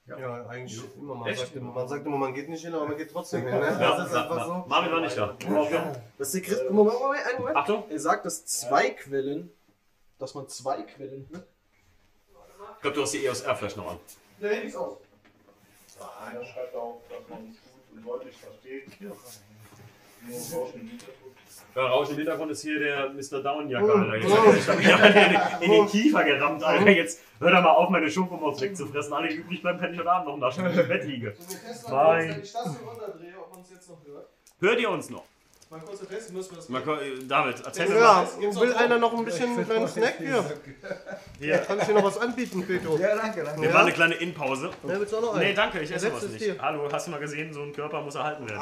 Ja, 0.06 0.46
eigentlich 0.46 0.82
immer. 0.96 1.14
Man 1.14 1.28
Echt? 1.28 1.40
sagt, 1.40 1.56
immer, 1.56 1.72
man 1.72 1.88
sagt 1.88 2.04
immer, 2.06 2.18
man 2.18 2.34
geht 2.34 2.48
nicht 2.48 2.62
hin, 2.62 2.74
aber 2.74 2.86
man 2.86 2.96
geht 2.96 3.10
trotzdem 3.10 3.42
hin. 3.42 3.58
Ne? 3.58 3.60
Ja, 3.80 3.96
das 3.96 4.06
ist 4.06 4.12
na, 4.12 4.22
einfach 4.22 4.36
na. 4.36 4.44
so. 4.44 4.68
Marvin 4.68 4.92
war 4.92 5.00
nicht 5.00 5.16
da. 5.16 5.36
Das 6.18 6.28
ist 6.28 6.34
die 6.34 6.42
Christ 6.42 6.70
Moment, 6.70 6.98
Moment, 6.98 7.38
Moment. 7.38 7.56
Achtung. 7.56 7.84
Er 7.88 7.98
sagt, 7.98 8.26
dass 8.26 8.44
zwei 8.44 8.90
Quellen, 8.90 9.50
dass 10.18 10.34
man 10.34 10.46
zwei 10.48 10.82
Quellen. 10.82 11.26
Ne? 11.30 11.42
Ich 12.76 12.82
glaube, 12.82 12.96
du 12.96 13.02
hast 13.02 13.14
die 13.14 13.24
EOS 13.24 13.40
R 13.42 13.56
vielleicht 13.56 13.78
noch 13.78 13.92
an. 13.92 13.98
Nee, 14.40 14.60
nichts 14.60 14.76
aus. 14.76 14.98
Einer 16.20 16.44
schreibt 16.44 16.74
auch, 16.74 17.00
dass 17.08 17.28
man 17.28 17.46
uns 17.46 17.56
gut 17.62 17.96
und 17.96 18.06
deutlich 18.06 18.36
versteht. 18.36 19.00
Nur 19.00 19.12
Rauschen 19.12 19.42
im 19.50 19.56
Hintergrund. 19.56 20.13
Ja, 21.74 21.86
Rausch 21.88 22.10
im 22.10 22.16
Hintergrund 22.16 22.52
ist 22.52 22.62
hier 22.62 22.78
der 22.78 23.10
Mr. 23.10 23.42
Downjacke, 23.42 23.92
Alter. 23.92 24.16
Jetzt 24.16 24.68
hat 24.68 24.80
er 24.80 24.98
da 24.98 25.08
wieder 25.08 25.60
in, 25.60 25.62
in 25.62 25.70
den 25.72 25.86
Kiefer 25.88 26.22
gerammt, 26.24 26.62
Alter. 26.62 26.88
Jetzt 26.90 27.20
hör 27.40 27.50
doch 27.50 27.62
mal 27.62 27.70
auf, 27.72 27.90
meine 27.90 28.08
Schokomaus 28.08 28.60
wegzufressen. 28.60 29.12
Alle, 29.12 29.28
die 29.28 29.36
übrig 29.36 29.60
bleiben, 29.60 29.80
kann 29.80 29.92
ich 29.92 29.98
heute 29.98 30.10
Abend 30.10 30.28
noch 30.28 30.36
naschen, 30.36 30.64
wenn 30.64 30.72
ich 30.72 30.78
im 30.78 30.88
Bett 30.88 31.04
liege. 31.04 31.34
Nein. 31.90 32.28
wenn 32.28 32.42
ich 32.42 32.52
das 32.52 32.78
hier 32.78 32.88
runterdrehe, 32.88 33.34
ob 33.40 33.52
man 33.52 33.60
es 33.62 33.70
jetzt 33.70 33.88
noch 33.88 33.98
hört. 34.06 34.28
Hört 34.60 34.80
ihr 34.80 34.90
uns 34.90 35.10
noch? 35.10 35.24
Mal 35.70 35.80
kurz 35.80 36.00
testen, 36.06 36.36
müssen 36.36 36.50
wir 36.52 36.56
das 36.58 36.68
Mal, 36.68 36.82
äh, 36.82 37.24
David, 37.26 37.56
erzähl 37.64 37.88
mir 37.88 37.96
Ja, 37.98 38.28
mal. 38.36 38.60
will 38.60 38.74
einer 38.74 38.98
noch 38.98 39.12
ein 39.14 39.24
bisschen 39.24 39.56
einen 39.56 39.64
kleinen 39.64 39.88
Snack 39.88 40.18
hier? 40.18 40.44
Hier. 41.40 41.58
Kann 41.58 41.78
ich 41.80 41.84
dir 41.86 41.94
noch 41.94 42.04
was 42.04 42.18
anbieten, 42.18 42.64
Petro? 42.66 42.96
Ja, 42.98 43.16
danke, 43.16 43.42
danke. 43.42 43.62
Wir 43.62 43.70
machen 43.70 43.82
eine 43.86 43.92
kleine 43.92 44.14
Innenpause. 44.14 44.70
Ja, 44.86 45.00
willst 45.00 45.12
du 45.12 45.16
auch 45.16 45.22
noch 45.22 45.34
einen? 45.34 45.48
Nee, 45.48 45.54
danke, 45.54 45.80
ich 45.80 45.90
Ja, 45.90 45.96
esse 45.96 46.12
was 46.12 46.22
es 46.24 46.30
nicht. 46.32 46.44
dir. 46.44 46.56
Hallo, 46.60 46.88
hast 46.92 47.06
du 47.06 47.10
mal 47.10 47.18
gesehen, 47.18 47.52
so 47.52 47.62
ein 47.62 47.72
Körper 47.72 48.02
muss 48.02 48.14
erhalten 48.14 48.46
werden. 48.48 48.60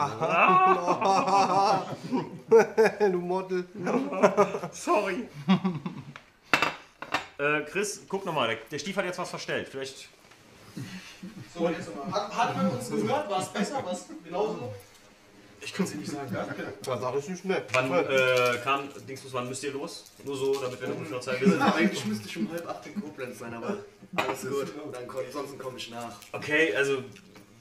du 3.13 3.19
Model. 3.19 3.65
Sorry. 4.73 5.29
äh, 7.39 7.61
Chris, 7.63 8.03
guck 8.09 8.25
nochmal, 8.25 8.49
der, 8.49 8.57
der 8.71 8.79
Stief 8.79 8.97
hat 8.97 9.05
jetzt 9.05 9.19
was 9.19 9.29
verstellt. 9.29 9.69
Vielleicht. 9.69 10.09
So, 11.55 11.69
jetzt 11.69 11.95
nochmal. 11.95 12.23
Hat, 12.23 12.37
hat 12.37 12.57
man 12.57 12.71
uns 12.71 12.89
gehört? 12.89 13.29
War 13.29 13.41
es 13.43 13.49
besser? 13.49 13.85
War 13.85 13.93
es 13.93 14.07
genauso? 14.25 14.73
Ich 15.65 15.73
kann 15.73 15.87
es 15.87 15.93
dir 15.93 15.99
nicht 15.99 16.11
sagen. 16.11 16.35
Da 16.85 16.99
sag 16.99 17.17
ich 17.19 17.29
nicht 17.29 17.45
mehr. 17.45 17.63
Wann 17.73 17.93
äh, 17.93 18.59
kam, 18.65 18.89
Dingsbus, 19.09 19.33
wann 19.33 19.49
müsst 19.49 19.63
ihr 19.65 19.73
los? 19.73 20.05
Nur 20.25 20.37
so, 20.37 20.55
damit 20.61 20.81
wir 20.81 20.89
eine 20.89 20.97
ungefähr 20.97 21.21
Zeit 21.21 21.41
wissen. 21.41 21.61
Eigentlich 21.77 22.05
müsste 22.07 22.29
ich 22.29 22.37
um 22.37 22.51
halb 22.51 22.69
acht 22.69 22.87
in 22.87 23.01
Koblenz 23.01 23.39
sein, 23.39 23.55
aber 23.55 23.79
alles 24.17 24.41
gut. 24.43 24.73
Dann 24.93 25.07
komm, 25.07 25.21
sonst 25.33 25.59
komme 25.59 25.79
ich 25.79 25.91
nach. 25.91 26.17
Okay, 26.33 26.75
also 26.75 26.99
wir 26.99 27.05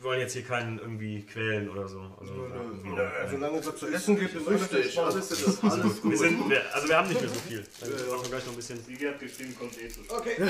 wollen 0.04 0.20
jetzt 0.20 0.34
hier 0.34 0.44
keinen 0.44 0.80
irgendwie 0.80 1.22
quälen 1.24 1.70
oder 1.70 1.88
so. 1.88 2.02
Also, 2.20 2.34
irgendwie, 2.34 2.90
Solange 3.30 3.60
es 3.60 3.68
was 3.68 3.76
zu 3.76 3.88
essen 3.88 4.20
gibt, 4.20 4.34
ist 4.34 4.48
alles 4.48 4.62
Richtig, 4.74 5.00
alles 5.00 5.32
ist 5.32 5.64
alles 5.64 5.84
wir 5.84 6.02
gut. 6.02 6.18
sind, 6.18 6.50
wir, 6.50 6.76
also 6.76 6.88
wir 6.90 6.98
haben 6.98 7.08
nicht 7.08 7.22
mehr 7.22 7.30
so 7.30 7.40
viel. 7.48 7.64
Also 7.80 8.06
wir 8.06 8.16
machen 8.16 8.30
gleich 8.30 8.46
noch 8.46 8.54
ein 8.54 8.56
bisschen. 8.56 8.84
Sigi 8.84 9.06
hat 9.06 9.20
geschrieben, 9.20 9.56
kommt 9.58 9.80
eh 9.80 9.88
zu 9.88 10.00
Okay. 10.10 10.38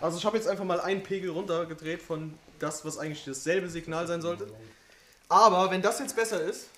Also 0.00 0.16
ich 0.18 0.24
habe 0.24 0.36
jetzt 0.36 0.46
einfach 0.46 0.64
mal 0.64 0.80
einen 0.80 1.02
Pegel 1.02 1.30
runtergedreht 1.30 2.02
von 2.02 2.34
das, 2.60 2.84
was 2.84 2.98
eigentlich 2.98 3.24
dasselbe 3.24 3.68
Signal 3.68 4.06
sein 4.06 4.22
sollte. 4.22 4.46
Aber 5.28 5.70
wenn 5.70 5.82
das 5.82 5.98
jetzt 5.98 6.16
besser 6.16 6.40
ist, 6.42 6.68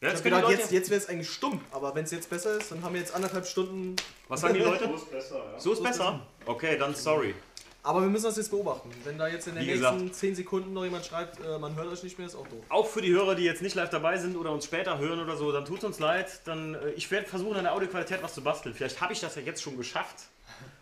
Ja, 0.00 0.08
jetzt 0.08 0.24
gedacht, 0.24 0.48
jetzt, 0.48 0.72
jetzt 0.72 0.90
wäre 0.90 1.00
es 1.00 1.08
eigentlich 1.08 1.30
stumm, 1.30 1.60
aber 1.70 1.94
wenn 1.94 2.04
es 2.04 2.10
jetzt 2.10 2.28
besser 2.30 2.56
ist, 2.56 2.70
dann 2.72 2.82
haben 2.82 2.94
wir 2.94 3.00
jetzt 3.00 3.14
anderthalb 3.14 3.46
Stunden. 3.46 3.96
was 4.28 4.40
sagen 4.40 4.54
die 4.54 4.60
Leute? 4.60 4.88
So 4.88 4.94
ist 4.96 5.10
besser, 5.10 5.36
ja. 5.52 5.60
So 5.60 5.72
ist 5.72 5.82
besser? 5.82 6.20
Okay, 6.46 6.76
dann 6.78 6.94
sorry. 6.94 7.34
Aber 7.82 8.02
wir 8.02 8.08
müssen 8.08 8.24
das 8.24 8.36
jetzt 8.36 8.50
beobachten. 8.50 8.90
Wenn 9.04 9.16
da 9.16 9.26
jetzt 9.26 9.46
in 9.48 9.54
den 9.54 9.66
Wie 9.66 9.74
nächsten 9.74 10.12
10 10.12 10.34
Sekunden 10.34 10.74
noch 10.74 10.84
jemand 10.84 11.06
schreibt, 11.06 11.40
äh, 11.40 11.58
man 11.58 11.76
hört 11.76 11.88
euch 11.88 12.02
nicht 12.02 12.18
mehr, 12.18 12.26
ist 12.26 12.34
auch 12.34 12.46
doof. 12.46 12.62
Auch 12.68 12.86
für 12.86 13.00
die 13.00 13.10
Hörer, 13.10 13.34
die 13.34 13.44
jetzt 13.44 13.62
nicht 13.62 13.74
live 13.74 13.88
dabei 13.88 14.18
sind 14.18 14.36
oder 14.36 14.52
uns 14.52 14.66
später 14.66 14.98
hören 14.98 15.18
oder 15.20 15.36
so, 15.36 15.50
dann 15.50 15.64
tut 15.64 15.82
uns 15.84 15.98
leid. 15.98 16.40
Dann, 16.44 16.74
äh, 16.74 16.90
ich 16.90 17.10
werde 17.10 17.26
versuchen, 17.26 17.56
an 17.56 17.64
der 17.64 17.72
Audioqualität 17.72 18.22
was 18.22 18.34
zu 18.34 18.42
basteln. 18.42 18.74
Vielleicht 18.74 19.00
habe 19.00 19.14
ich 19.14 19.20
das 19.20 19.34
ja 19.36 19.42
jetzt 19.42 19.62
schon 19.62 19.78
geschafft, 19.78 20.16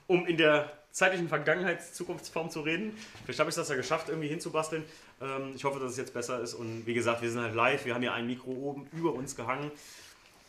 um 0.08 0.26
in 0.26 0.38
der 0.38 0.72
zeitlichen 0.90 1.28
Vergangenheits-Zukunftsform 1.28 2.50
zu 2.50 2.62
reden. 2.62 2.96
Vielleicht 3.24 3.38
habe 3.38 3.50
ich 3.50 3.54
das 3.54 3.68
ja 3.68 3.76
geschafft, 3.76 4.08
irgendwie 4.08 4.28
hinzubasteln. 4.28 4.84
Ähm, 5.20 5.52
ich 5.54 5.64
hoffe, 5.64 5.78
dass 5.80 5.92
es 5.92 5.96
jetzt 5.96 6.14
besser 6.14 6.40
ist. 6.40 6.54
Und 6.54 6.86
wie 6.86 6.94
gesagt, 6.94 7.22
wir 7.22 7.30
sind 7.30 7.40
halt 7.40 7.54
live. 7.54 7.84
Wir 7.84 7.94
haben 7.94 8.02
hier 8.02 8.12
ein 8.12 8.26
Mikro 8.26 8.50
oben 8.50 8.86
über 8.92 9.12
uns 9.12 9.34
gehangen. 9.36 9.70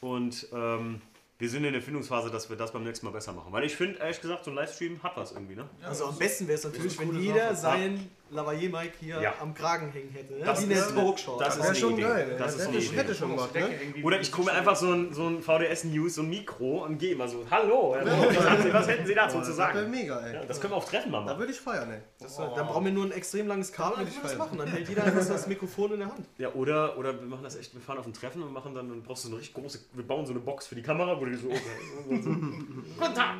Und 0.01 0.47
ähm, 0.53 1.01
wir 1.37 1.49
sind 1.49 1.63
in 1.63 1.73
der 1.73 1.81
Findungsphase, 1.81 2.29
dass 2.29 2.49
wir 2.49 2.57
das 2.57 2.73
beim 2.73 2.83
nächsten 2.83 3.05
Mal 3.05 3.11
besser 3.11 3.33
machen. 3.33 3.51
Weil 3.51 3.63
ich 3.63 3.75
finde, 3.75 3.99
ehrlich 3.99 4.21
gesagt, 4.21 4.45
so 4.45 4.51
ein 4.51 4.55
Livestream 4.55 5.01
hat 5.03 5.15
was 5.15 5.31
irgendwie, 5.31 5.55
ne? 5.55 5.69
Also 5.83 6.05
am 6.05 6.17
besten 6.17 6.47
wäre 6.47 6.57
es 6.57 6.63
natürlich, 6.65 6.99
wenn 6.99 7.19
jeder 7.19 7.55
Sache. 7.55 7.97
Seinen 8.29 8.35
Lavalier-Mic 8.35 8.91
hier 8.99 9.21
Ja. 9.21 9.33
am 9.41 9.53
Kragen 9.53 9.91
hängen 9.91 10.09
hätte. 10.11 10.33
Ne? 10.33 10.45
Das 10.45 10.61
Wie 10.61 10.65
eine 10.65 10.73
ist- 10.75 10.95
Talkshow. 10.95 11.37
Das 11.39 11.55
ist 11.55 11.61
wär 11.61 11.69
eine 11.69 11.75
schon 11.79 11.93
Idee. 11.93 12.01
geil. 12.03 12.35
Das 12.37 12.53
ist 12.55 12.59
hätte, 12.61 12.69
eine 12.69 12.77
Idee. 12.79 12.95
hätte 12.97 13.15
schon 13.15 13.37
was, 13.37 13.53
ne? 13.53 13.69
Oder 14.03 14.19
ich 14.21 14.31
gucke 14.31 14.49
mir 14.51 14.57
einfach 14.57 14.75
so 14.75 14.91
ein, 14.91 15.13
so 15.13 15.27
ein 15.27 15.41
VDS 15.41 15.83
News, 15.85 16.15
so 16.15 16.21
ein 16.21 16.29
Mikro 16.29 16.85
und 16.85 16.97
gehe 16.97 17.13
immer 17.13 17.27
so, 17.27 17.45
hallo, 17.49 17.95
was, 17.99 18.49
haben 18.49 18.63
Sie, 18.63 18.73
was 18.73 18.87
hätten 18.87 19.05
Sie 19.05 19.15
dazu 19.15 19.37
Oh, 19.37 19.41
zu 19.41 19.47
das 19.47 19.55
sagen? 19.57 19.79
wär 19.79 19.87
mega, 19.87 20.19
ey. 20.19 20.33
Ja, 20.35 20.45
das 20.45 20.59
können 20.61 20.73
wir 20.73 20.77
auf 20.77 20.89
Treffen 20.89 21.11
machen. 21.11 21.27
Da 21.27 21.37
würde 21.37 21.51
ich 21.51 21.59
feiern, 21.59 21.91
ey. 21.91 21.99
Das, 22.19 22.35
Dann 22.37 22.67
brauchen 22.67 22.85
wir 22.85 22.91
nur 22.91 23.05
ein 23.05 23.11
extrem 23.11 23.47
langes 23.47 23.71
Kabel, 23.71 23.97
dann 23.97 24.05
können 24.05 24.17
wir 24.17 24.29
das 24.29 24.37
machen. 24.37 24.57
Dann 24.57 24.67
hält 24.67 24.89
jeder 24.89 25.03
einfach 25.03 25.27
das 25.27 25.47
Mikrofon 25.47 25.93
in 25.93 25.99
der 25.99 26.07
Hand. 26.09 26.25
Ja, 26.37 26.49
oder, 26.53 26.97
oder 26.97 27.19
wir 27.19 27.27
machen 27.27 27.43
das 27.43 27.55
echt, 27.55 27.73
wir 27.73 27.81
fahren 27.81 27.97
auf 27.99 28.05
ein 28.07 28.13
Treffen 28.13 28.43
und 28.43 28.53
machen 28.53 28.73
dann, 28.73 28.89
dann 28.89 29.01
brauchst 29.03 29.23
du 29.23 29.29
so 29.29 29.33
eine 29.35 29.41
richtig 29.41 29.55
große, 29.61 29.79
wir 29.93 30.05
bauen 30.07 30.25
so 30.25 30.31
eine 30.33 30.39
Box 30.39 30.67
für 30.67 30.75
die 30.75 30.81
Kamera, 30.83 31.19
wo 31.19 31.25
du 31.25 31.35
so, 31.37 31.49
so, 31.49 31.55
so 31.55 32.29
Guten 32.99 33.13
Tag! 33.15 33.35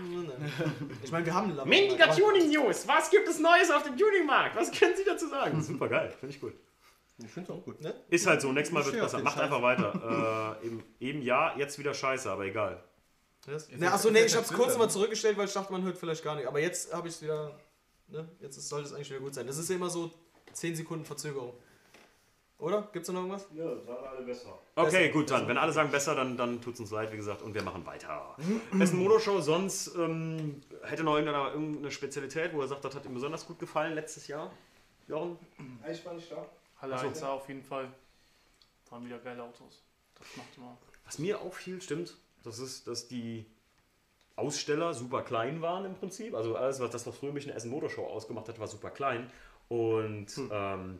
Ich 1.04 1.12
meine, 1.12 1.26
wir 1.26 1.34
haben 1.34 1.56
Lavalier. 1.56 1.98
Tuning 2.16 2.50
News, 2.52 2.88
was 2.88 3.10
gibt 3.10 3.28
es 3.28 3.40
Neues 3.40 3.70
auf 3.72 3.84
dem 3.84 3.98
Tuningmarkt? 3.98 4.56
Was 4.56 4.72
können 4.80 4.96
Sie 4.96 5.04
dazu 5.06 5.28
sagen? 5.28 5.62
Super 5.62 5.88
geil, 5.90 6.14
finde 6.20 6.36
ich 6.36 6.42
gut. 6.42 6.54
Ich 7.22 7.30
finde 7.30 7.52
es 7.52 7.58
auch 7.58 7.64
gut. 7.64 7.82
Ne? 7.82 7.94
Ist 8.10 8.26
halt 8.28 8.42
so, 8.42 8.52
nächstes 8.52 8.74
Mal 8.74 8.86
wird 8.86 8.96
auf 8.96 9.12
besser. 9.12 9.20
Macht 9.24 9.36
Scheiß. 9.36 9.44
einfach 9.44 9.62
weiter. 9.62 10.58
äh, 10.64 10.68
eben, 10.68 10.84
eben 11.00 11.22
ja, 11.22 11.56
jetzt 11.58 11.78
wieder 11.78 11.94
scheiße, 11.94 12.32
aber 12.32 12.46
egal. 12.46 12.82
Ne, 13.78 13.92
achso, 13.92 14.12
nee, 14.12 14.24
ich 14.24 14.36
hab's 14.36 14.54
kurz 14.54 14.78
mal 14.78 14.90
zurückgestellt, 14.90 15.38
weil 15.38 15.46
ich 15.46 15.54
dachte, 15.54 15.72
man 15.72 15.82
hört 15.84 15.98
vielleicht 15.98 16.24
gar 16.24 16.36
nicht. 16.36 16.48
Aber 16.48 16.60
jetzt 16.60 16.94
habe 16.94 17.08
ich 17.08 17.16
es 17.16 17.22
wieder. 17.22 17.58
Ne? 18.08 18.28
Jetzt 18.40 18.58
ist- 18.58 18.70
sollte 18.70 18.88
es 18.88 18.94
eigentlich 18.94 19.10
wieder 19.10 19.20
gut 19.22 19.34
sein. 19.34 19.48
Das 19.48 19.58
ist 19.58 19.70
ja 19.70 19.76
immer 19.76 19.90
so 19.90 20.12
10 20.54 20.76
Sekunden 20.76 21.06
Verzögerung. 21.06 21.54
Oder? 22.58 22.90
Gibt's 22.92 23.08
da 23.08 23.14
noch 23.14 23.22
irgendwas? 23.22 23.48
Ja, 23.54 23.64
sagen 23.82 24.06
alle 24.06 24.26
besser. 24.26 24.60
Okay, 24.76 24.92
Besser. 25.08 25.10
gut, 25.14 25.32
dann. 25.32 25.48
Wenn 25.48 25.58
alle 25.58 25.72
sagen 25.72 25.92
besser, 25.92 26.14
dann, 26.14 26.36
dann 26.36 26.62
tut 26.62 26.74
es 26.74 26.82
uns 26.82 26.92
leid, 26.92 27.12
wie 27.14 27.16
gesagt, 27.16 27.42
und 27.42 27.54
wir 27.54 27.64
machen 27.64 27.86
weiter. 27.86 28.36
Es 28.74 28.90
ist 28.90 28.94
eine 28.94 29.02
Monoshow, 29.02 29.40
sonst 29.40 29.96
ähm, 29.96 30.60
hätte 30.84 31.04
noch 31.04 31.16
irgendeiner 31.16 31.54
irgendeine 31.54 31.90
Spezialität, 31.90 32.54
wo 32.54 32.62
er 32.62 32.68
sagt, 32.68 32.84
das 32.84 32.94
hat 32.96 33.06
ihm 33.06 33.14
besonders 33.14 33.46
gut 33.48 33.60
gefallen 33.60 33.94
letztes 33.96 34.28
Jahr. 34.28 34.52
Jochen? 35.10 35.38
Ich 35.92 36.06
war 36.06 36.14
nicht 36.14 36.32
da. 36.32 36.46
Halle 36.82 36.96
Ach 36.96 37.02
so. 37.02 37.08
1 37.08 37.24
auf 37.24 37.48
jeden 37.48 37.64
Fall. 37.64 37.92
Waren 38.90 39.06
wieder 39.06 39.20
geile 39.20 39.44
Autos. 39.44 39.84
Das 40.16 40.38
macht 40.38 40.58
immer. 40.58 40.78
Was 41.06 41.20
mir 41.20 41.42
auffiel, 41.42 41.82
stimmt, 41.82 42.16
das 42.44 42.60
ist, 42.60 42.88
dass 42.88 43.08
die 43.08 43.46
Aussteller 44.36 44.94
super 44.94 45.24
klein 45.24 45.62
waren 45.62 45.86
im 45.86 45.96
Prinzip. 45.96 46.34
Also 46.34 46.56
alles, 46.56 46.80
was 46.80 46.92
das, 46.92 47.06
was 47.06 47.18
früher 47.18 47.34
mich 47.34 47.46
eine 47.46 47.56
Essen 47.56 47.72
Motorshow 47.72 48.06
ausgemacht 48.06 48.48
hat, 48.48 48.60
war 48.60 48.68
super 48.68 48.92
klein. 48.92 49.30
Und 49.68 50.28
ähm, 50.52 51.00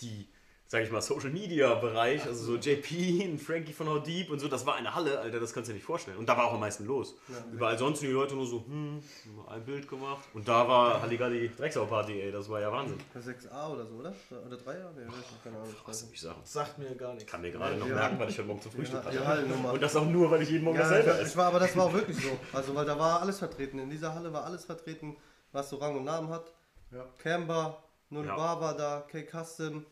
die, 0.00 0.28
sag 0.70 0.84
ich 0.84 0.90
mal, 0.92 1.02
Social 1.02 1.30
Media 1.30 1.74
Bereich, 1.74 2.24
also 2.24 2.44
so 2.44 2.54
JP 2.56 3.28
und 3.32 3.38
Frankie 3.40 3.72
von 3.72 3.88
How 3.88 4.00
Deep 4.00 4.30
und 4.30 4.38
so, 4.38 4.46
das 4.46 4.64
war 4.64 4.76
eine 4.76 4.94
Halle, 4.94 5.18
Alter, 5.18 5.40
das 5.40 5.52
kannst 5.52 5.66
du 5.68 5.72
dir 5.72 5.78
nicht 5.78 5.84
vorstellen. 5.84 6.16
Und 6.16 6.28
da 6.28 6.36
war 6.36 6.44
auch 6.46 6.52
am 6.54 6.60
meisten 6.60 6.84
los. 6.86 7.16
Ja. 7.26 7.34
Überall 7.52 7.76
sonst 7.76 7.98
sind 7.98 8.08
die 8.10 8.14
Leute 8.14 8.36
nur 8.36 8.46
so, 8.46 8.64
hm, 8.64 9.02
ein 9.48 9.64
Bild 9.64 9.88
gemacht. 9.88 10.28
Und 10.32 10.46
da 10.46 10.68
war 10.68 11.02
Halligalli 11.02 11.50
Drecksau-Party, 11.56 12.20
ey, 12.20 12.30
das 12.30 12.48
war 12.48 12.60
ja 12.60 12.70
Wahnsinn. 12.70 12.98
Der 13.12 13.20
6a 13.20 13.72
oder 13.72 13.84
so, 13.84 13.96
oder? 13.96 14.14
Oder 14.46 14.56
3a? 14.56 14.92
Nee, 14.94 15.06
weiß 15.08 15.16
nicht, 15.16 15.42
keine 15.42 15.56
Ahnung. 15.56 15.74
Was 15.86 16.08
ich 16.08 16.20
sagen? 16.20 16.40
Sagt 16.44 16.78
mir 16.78 16.94
gar 16.94 17.14
nichts. 17.14 17.28
Kann 17.28 17.40
mir 17.40 17.50
gerade 17.50 17.74
noch 17.76 17.88
Ja. 17.88 17.94
merken, 17.96 18.20
weil 18.20 18.28
ich 18.28 18.38
heute 18.38 18.46
Morgen 18.46 18.62
zum 18.62 18.70
Frühstück 18.70 19.00
Ja, 19.12 19.24
hatte. 19.26 19.44
ja. 19.48 19.70
Und 19.72 19.82
das 19.82 19.96
auch 19.96 20.06
nur, 20.06 20.30
weil 20.30 20.42
ich 20.42 20.50
jeden 20.50 20.62
Morgen 20.64 20.76
Ja, 20.78 20.84
dasselbe 20.84 21.10
ich, 21.10 21.16
esse. 21.16 21.30
ich 21.30 21.36
war, 21.36 21.46
aber 21.48 21.58
das 21.58 21.76
war 21.76 21.86
auch 21.86 21.92
wirklich 21.92 22.16
so. 22.16 22.30
Also, 22.52 22.72
weil 22.76 22.86
da 22.86 22.96
war 22.96 23.20
alles 23.20 23.40
vertreten. 23.40 23.80
In 23.80 23.90
dieser 23.90 24.14
Halle 24.14 24.32
war 24.32 24.44
alles 24.44 24.64
vertreten, 24.66 25.16
was 25.50 25.68
so 25.68 25.78
Rang 25.78 25.96
und 25.96 26.04
Namen 26.04 26.28
hat. 26.28 26.52
Ja. 26.92 27.04
Camber, 27.18 27.82
Null 28.08 28.24
Ja. 28.26 28.36
Bar 28.36 28.60
war 28.60 28.76
da, 28.76 29.00
K-Custom, 29.10 29.84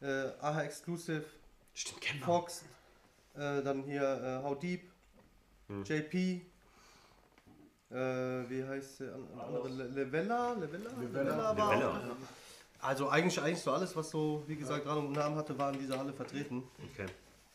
äh, 0.00 0.28
AHA 0.40 0.62
Exclusive, 0.62 1.24
Stimmt, 1.74 2.00
Camber. 2.00 2.26
Fox, 2.26 2.64
äh, 3.34 3.62
dann 3.62 3.82
hier 3.84 4.02
äh, 4.02 4.42
How 4.44 4.58
Deep, 4.58 4.90
Hm. 5.68 5.82
JP, 5.84 6.42
äh, 7.90 7.94
wie 8.48 8.64
heißt 8.64 9.00
der 9.00 9.14
an- 9.14 9.28
andere? 9.38 9.68
Le- 9.68 9.88
Levella? 9.88 10.52
Levella? 10.54 10.90
Levella. 11.00 11.56
war 11.56 11.74
Levella. 11.74 11.90
auch. 11.90 12.84
Also 12.86 13.08
eigentlich, 13.08 13.40
eigentlich 13.40 13.60
so 13.62 13.72
alles, 13.72 13.94
was 13.96 14.10
so, 14.10 14.44
wie 14.46 14.56
gesagt, 14.56 14.86
Rang 14.86 15.06
und 15.06 15.12
Namen 15.12 15.36
hatte, 15.36 15.56
war 15.58 15.72
in 15.72 15.78
dieser 15.78 15.98
Halle 15.98 16.12
vertreten. 16.12 16.62
Okay. 16.92 17.06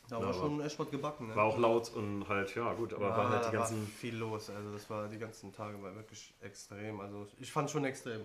Da 0.08 0.18
Ja, 0.18 0.26
war 0.26 0.34
schon 0.34 0.60
echt 0.60 0.78
was 0.78 0.90
gebacken. 0.90 1.28
Ne? 1.28 1.36
War 1.36 1.44
auch 1.44 1.56
laut 1.58 1.90
und 1.94 2.28
halt, 2.28 2.54
ja 2.54 2.72
gut, 2.74 2.92
aber 2.92 3.08
Ja, 3.10 3.16
war 3.16 3.30
halt 3.30 3.46
die 3.48 3.52
ganzen. 3.52 3.80
war 3.82 3.86
viel 3.88 4.16
los. 4.16 4.50
Also 4.50 4.72
das 4.72 4.90
war 4.90 5.08
die 5.08 5.18
ganzen 5.18 5.52
Tage 5.52 5.80
war 5.82 5.94
wirklich 5.94 6.34
extrem. 6.40 7.00
Also 7.00 7.26
ich 7.38 7.50
fand 7.52 7.70
schon 7.70 7.84
extrem. 7.84 8.20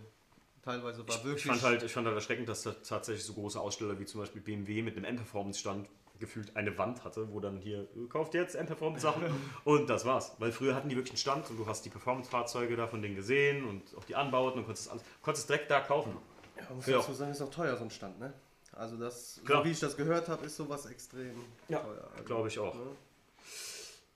Teilweise 0.68 1.07
war 1.07 1.15
Ich, 1.15 1.23
wirklich. 1.23 1.45
ich, 1.45 1.49
fand 1.52 1.61
halt, 1.64 1.81
ich 1.84 1.94
fand 1.94 2.07
halt 2.07 2.15
erschreckend, 2.18 2.49
dass 2.49 2.64
da 2.64 2.72
tatsächlich 2.72 3.23
so 3.23 3.31
große 3.34 3.57
Aussteller 3.57 3.98
wie 3.99 4.06
zum 4.06 4.19
Beispiel 4.19 4.41
BMW 4.41 4.81
mit 4.81 4.98
einem 4.98 5.06
M-Performance-Stand 5.06 5.88
gefühlt 6.19 6.57
eine 6.57 6.77
Wand 6.77 7.06
hatte, 7.06 7.31
wo 7.31 7.39
dann 7.39 7.57
hier, 7.60 7.84
äh, 7.84 8.07
kauft 8.10 8.34
jetzt 8.34 8.56
M-Performance-Sachen 8.56 9.23
und 9.64 9.89
das 9.89 10.03
war's. 10.03 10.35
Weil 10.39 10.52
früher 10.52 10.76
hatten 10.76 10.89
die 10.89 10.95
wirklich 10.98 11.11
einen 11.11 11.19
Stand 11.19 11.49
und 11.49 11.57
du 11.57 11.68
hast 11.68 11.85
die 11.85 11.89
Performance-Fahrzeuge 11.89 12.76
da 12.76 12.85
von 12.88 13.02
denen 13.02 13.15
gesehen 13.15 13.64
und 13.65 13.95
auch 13.95 14.03
die 14.03 14.15
Anbauten 14.18 14.60
und 14.60 14.65
konntest 14.65 14.91
alles, 14.91 15.03
konntest 15.22 15.48
direkt 15.48 15.72
da 15.72 15.80
kaufen. 15.80 16.18
ja, 16.57 16.73
muss 16.76 16.85
Ja. 16.85 16.98
dazu 16.98 17.14
sagen, 17.14 17.31
ist 17.31 17.41
auch 17.41 17.49
teuer 17.49 17.77
so 17.77 17.84
ein 17.85 17.91
Stand, 17.91 18.19
ne? 18.19 18.34
Also 18.73 18.98
das, 18.98 19.39
Klar. 19.45 19.60
so 19.61 19.65
wie 19.65 19.72
ich 19.72 19.80
das 19.80 19.95
gehört 19.95 20.27
habe, 20.27 20.45
ist 20.45 20.57
sowas 20.57 20.85
extrem 20.88 21.34
Ja, 21.69 21.80
teuer. 21.80 22.10
Also, 22.11 22.23
Glaube 22.26 22.48
ich 22.49 22.60
auch. 22.60 22.76
ne? 22.76 22.81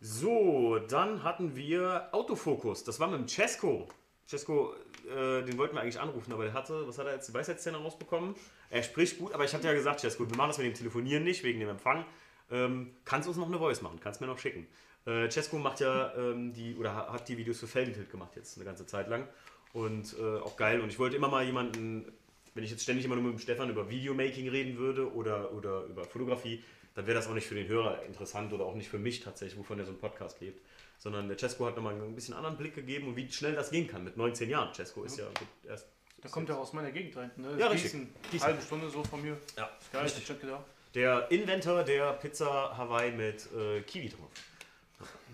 So, 0.02 0.80
dann 0.80 1.24
hatten 1.24 1.56
wir 1.56 2.10
Autofokus. 2.12 2.84
Das 2.84 3.00
war 3.00 3.08
mit 3.08 3.20
dem 3.20 3.28
Cesco. 3.28 3.88
Cesco, 4.28 4.74
äh, 5.08 5.44
den 5.44 5.58
wollten 5.58 5.76
wir 5.76 5.82
eigentlich 5.82 6.00
anrufen, 6.00 6.34
aber 6.34 6.44
der 6.46 6.54
hatte, 6.54 6.88
was 6.88 6.98
hat 6.98 7.08
er 7.08 7.14
jetzt, 7.14 7.28
die 7.30 7.34
Weisheitszähne 7.34 7.78
rausbekommen? 7.78 8.36
Er 8.70 8.84
spricht 8.84 9.18
gut, 9.20 9.34
aber 9.34 9.44
ich 9.46 9.54
hatte 9.54 9.68
ja 9.68 9.74
gesagt, 9.74 10.00
Cesco, 10.00 10.30
wir 10.30 10.38
machen 10.38 10.50
das 10.50 10.58
mit 10.58 10.68
dem 10.68 10.74
Telefonieren 10.74 11.24
nicht, 11.24 11.44
wegen 11.44 11.60
dem 11.60 11.70
Empfang. 11.70 12.06
Ähm, 12.52 12.92
kannst 13.06 13.28
uns 13.28 13.38
noch 13.38 13.48
eine 13.48 13.58
Voice 13.58 13.82
machen, 13.82 14.00
kannst 14.02 14.22
mir 14.22 14.28
noch 14.28 14.40
schicken. 14.40 14.68
Äh, 15.06 15.30
Cesco 15.30 15.58
macht 15.58 15.80
ja 15.80 16.14
ähm, 16.16 16.54
die, 16.54 16.76
oder 16.76 16.94
ha- 16.96 17.14
hat 17.14 17.28
die 17.30 17.38
Videos 17.38 17.60
für 17.60 17.68
Felgentilt 17.68 18.10
gemacht 18.12 18.32
jetzt 18.36 18.58
eine 18.58 18.66
ganze 18.66 18.86
Zeit 18.86 19.08
lang. 19.08 19.28
Und 19.74 20.16
äh, 20.20 20.40
auch 20.40 20.58
geil. 20.58 20.82
Und 20.82 20.90
ich 20.90 21.00
wollte 21.00 21.16
immer 21.16 21.30
mal 21.30 21.46
jemanden, 21.46 22.12
wenn 22.54 22.64
ich 22.64 22.72
jetzt 22.72 22.84
ständig 22.84 23.06
immer 23.06 23.16
nur 23.16 23.24
mit 23.24 23.34
dem 23.34 23.40
Stefan 23.40 23.70
über 23.70 23.90
Videomaking 23.90 24.50
reden 24.50 24.78
würde 24.78 25.14
oder, 25.14 25.54
oder 25.54 25.84
über 25.86 26.04
Fotografie, 26.04 26.64
dann 26.96 27.08
wäre 27.08 27.16
das 27.16 27.28
auch 27.28 27.34
nicht 27.34 27.48
für 27.48 27.56
den 27.56 27.68
Hörer 27.68 28.04
interessant 28.04 28.52
oder 28.52 28.66
auch 28.66 28.76
nicht 28.76 28.90
für 28.90 29.00
mich 29.00 29.22
tatsächlich, 29.22 29.58
wovon 29.58 29.80
er 29.80 29.86
so 29.86 29.92
ein 29.92 29.98
Podcast 29.98 30.42
lebt. 30.42 30.62
Sondern 30.98 31.28
der 31.28 31.38
Cesco 31.38 31.66
hat 31.66 31.76
nochmal 31.76 31.96
ein 31.96 32.16
bisschen 32.16 32.34
anderen 32.34 32.58
Blick 32.58 32.76
gegeben 32.76 33.08
und 33.08 33.16
wie 33.16 33.32
schnell 33.32 33.56
das 33.56 33.72
gehen 33.72 33.88
kann 33.88 34.04
mit 34.04 34.18
19 34.18 34.50
Jahren. 34.50 34.74
Cesco 34.74 35.04
ist 35.04 35.18
ja 35.18 35.26
erst. 35.68 35.88
Da 36.22 36.30
kommt 36.30 36.50
ja 36.50 36.56
aus 36.56 36.74
meiner 36.74 36.92
Gegend 36.92 37.18
rein. 37.18 37.32
Ne? 37.38 37.56
Ja, 37.58 37.68
richtig. 37.68 37.92
Gießen. 37.94 38.10
Gießen. 38.30 38.48
Halbe 38.48 38.62
Stunde 38.62 38.90
so 38.90 39.04
von 39.04 39.22
mir. 39.22 39.38
Ja, 39.58 39.72
Ist 39.80 39.92
geil, 39.92 40.04
richtig. 40.04 40.24
ich 40.24 40.30
hätte 40.30 40.42
gedacht. 40.42 40.66
Der 40.94 41.32
Inventor 41.32 41.84
der 41.84 42.14
Pizza 42.14 42.78
Hawaii 42.78 43.12
mit 43.12 43.48
äh, 43.54 43.82
Kiwi 43.82 44.10
drauf. 44.10 44.30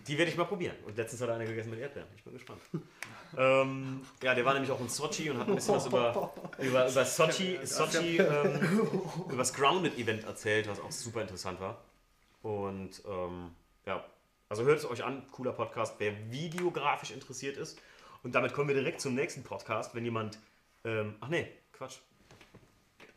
Die 0.07 0.17
werde 0.17 0.31
ich 0.31 0.37
mal 0.37 0.45
probieren. 0.45 0.75
Und 0.85 0.95
letztens 0.97 1.21
hat 1.21 1.29
er 1.29 1.35
eine 1.35 1.45
gegessen 1.45 1.69
mit 1.69 1.79
Erdbeeren. 1.79 2.07
Ich 2.15 2.23
bin 2.23 2.33
gespannt. 2.33 2.61
ähm, 3.37 4.01
ja, 4.23 4.33
der 4.33 4.45
war 4.45 4.53
nämlich 4.53 4.71
auch 4.71 4.79
in 4.79 4.89
Sochi 4.89 5.29
und 5.29 5.39
hat 5.39 5.47
ein 5.47 5.55
bisschen 5.55 5.75
was 5.75 5.85
über, 5.85 6.33
über, 6.59 6.89
über 6.89 7.05
Sochi, 7.05 7.59
Sochi 7.63 8.17
ähm, 8.17 9.01
über 9.27 9.37
das 9.37 9.53
Grounded-Event 9.53 10.23
erzählt, 10.23 10.67
was 10.67 10.79
auch 10.79 10.91
super 10.91 11.21
interessant 11.21 11.59
war. 11.59 11.81
Und 12.41 13.01
ähm, 13.07 13.51
ja, 13.85 14.03
also 14.49 14.63
hört 14.63 14.79
es 14.79 14.89
euch 14.89 15.03
an, 15.03 15.23
cooler 15.31 15.51
Podcast, 15.51 15.95
wer 15.97 16.13
videografisch 16.31 17.11
interessiert 17.11 17.57
ist. 17.57 17.81
Und 18.23 18.33
damit 18.35 18.53
kommen 18.53 18.69
wir 18.69 18.75
direkt 18.75 19.01
zum 19.01 19.15
nächsten 19.15 19.43
Podcast, 19.43 19.93
wenn 19.93 20.05
jemand. 20.05 20.39
Ähm, 20.83 21.15
ach 21.19 21.27
nee, 21.27 21.47
Quatsch. 21.73 21.97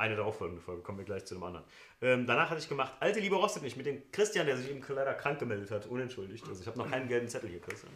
Eine 0.00 0.16
darauffolgende 0.16 0.62
Folge, 0.62 0.80
kommen 0.80 0.96
wir 0.96 1.04
gleich 1.04 1.26
zu 1.26 1.34
dem 1.34 1.42
anderen. 1.42 1.66
Ähm, 2.00 2.26
danach 2.26 2.48
hatte 2.48 2.58
ich 2.58 2.68
gemacht, 2.70 2.94
alte 3.00 3.20
Liebe 3.20 3.36
rostet 3.36 3.62
nicht, 3.62 3.76
mit 3.76 3.84
dem 3.84 4.10
Christian, 4.10 4.46
der 4.46 4.56
sich 4.56 4.70
eben 4.70 4.82
leider 4.88 5.12
krank 5.12 5.38
gemeldet 5.38 5.70
hat, 5.70 5.84
unentschuldigt. 5.86 6.42
Also 6.48 6.62
ich 6.62 6.66
habe 6.66 6.78
noch 6.78 6.90
keinen 6.90 7.06
gelben 7.06 7.28
Zettel 7.28 7.50
hier, 7.50 7.60
Christian. 7.60 7.92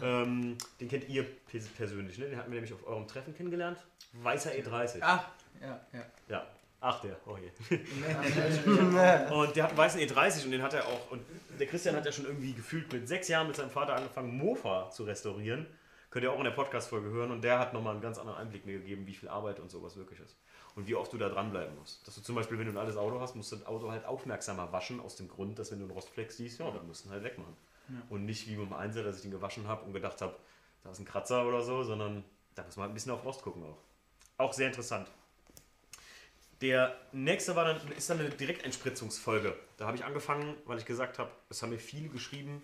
Ähm, 0.00 0.56
den 0.80 0.88
kennt 0.88 1.08
ihr 1.08 1.26
pers- 1.52 1.68
persönlich, 1.76 2.18
ne? 2.18 2.26
Den 2.28 2.38
hatten 2.38 2.52
wir 2.52 2.60
nämlich 2.60 2.72
auf 2.72 2.86
eurem 2.86 3.08
Treffen 3.08 3.34
kennengelernt. 3.34 3.84
Weißer 4.22 4.52
E30. 4.52 5.02
Ah, 5.02 5.24
ja, 5.60 5.80
ja. 5.92 6.06
Ja. 6.28 6.46
Ach, 6.80 7.00
der, 7.00 7.16
oh 7.26 7.36
je. 7.36 7.50
und 9.34 9.56
der 9.56 9.64
hat 9.64 9.70
einen 9.70 9.78
weißen 9.78 10.00
E30 10.00 10.44
und 10.44 10.52
den 10.52 10.62
hat 10.62 10.72
er 10.72 10.86
auch. 10.86 11.10
Und 11.10 11.20
der 11.58 11.66
Christian 11.66 11.96
hat 11.96 12.06
ja 12.06 12.12
schon 12.12 12.26
irgendwie 12.26 12.52
gefühlt 12.52 12.92
mit 12.92 13.08
sechs 13.08 13.26
Jahren 13.26 13.48
mit 13.48 13.56
seinem 13.56 13.70
Vater 13.70 13.96
angefangen, 13.96 14.38
Mofa 14.38 14.88
zu 14.90 15.02
restaurieren. 15.02 15.66
Könnt 16.10 16.24
ihr 16.24 16.32
auch 16.32 16.38
in 16.38 16.44
der 16.44 16.52
Podcast-Folge 16.52 17.10
hören. 17.10 17.32
Und 17.32 17.42
der 17.42 17.58
hat 17.58 17.72
nochmal 17.74 17.94
einen 17.94 18.02
ganz 18.02 18.18
anderen 18.18 18.38
Einblick 18.38 18.64
mir 18.66 18.78
gegeben, 18.78 19.04
wie 19.08 19.14
viel 19.14 19.28
Arbeit 19.28 19.58
und 19.58 19.68
sowas 19.70 19.96
wirklich 19.96 20.20
ist. 20.20 20.36
Und 20.76 20.86
wie 20.86 20.94
oft 20.94 21.12
du 21.12 21.18
da 21.18 21.28
dranbleiben 21.28 21.76
musst. 21.78 22.06
Dass 22.06 22.14
du 22.14 22.20
zum 22.20 22.34
Beispiel, 22.34 22.58
wenn 22.58 22.66
du 22.66 22.72
ein 22.72 22.78
altes 22.78 22.96
Auto 22.96 23.20
hast, 23.20 23.34
musst 23.34 23.52
du 23.52 23.56
das 23.56 23.66
Auto 23.66 23.90
halt 23.90 24.04
aufmerksamer 24.04 24.72
waschen, 24.72 25.00
aus 25.00 25.16
dem 25.16 25.28
Grund, 25.28 25.58
dass 25.58 25.72
wenn 25.72 25.78
du 25.78 25.84
einen 25.84 25.92
Rostfleck 25.92 26.30
siehst, 26.30 26.60
ja, 26.60 26.70
dann 26.70 26.86
musst 26.86 27.04
du 27.04 27.08
ihn 27.08 27.12
halt 27.12 27.24
wegmachen. 27.24 27.56
Ja. 27.88 28.02
Und 28.08 28.24
nicht 28.24 28.46
wie 28.46 28.56
beim 28.56 28.72
Einser, 28.72 29.02
dass 29.02 29.16
ich 29.16 29.22
den 29.22 29.30
gewaschen 29.30 29.66
habe 29.66 29.84
und 29.84 29.92
gedacht 29.92 30.20
habe, 30.22 30.36
da 30.84 30.90
ist 30.90 31.00
ein 31.00 31.04
Kratzer 31.04 31.46
oder 31.46 31.62
so, 31.62 31.82
sondern 31.82 32.24
da 32.54 32.62
muss 32.62 32.76
man 32.76 32.84
halt 32.84 32.92
ein 32.92 32.94
bisschen 32.94 33.12
auf 33.12 33.24
Rost 33.24 33.42
gucken 33.42 33.64
auch. 33.64 33.78
Auch 34.38 34.52
sehr 34.52 34.68
interessant. 34.68 35.10
Der 36.60 36.94
nächste 37.12 37.56
war 37.56 37.64
dann, 37.64 37.92
ist 37.92 38.10
dann 38.10 38.20
eine 38.20 38.30
Direkteinspritzungsfolge. 38.30 39.56
Da 39.76 39.86
habe 39.86 39.96
ich 39.96 40.04
angefangen, 40.04 40.56
weil 40.66 40.78
ich 40.78 40.84
gesagt 40.84 41.18
habe, 41.18 41.30
es 41.48 41.62
haben 41.62 41.70
mir 41.70 41.78
viele 41.78 42.08
geschrieben, 42.08 42.62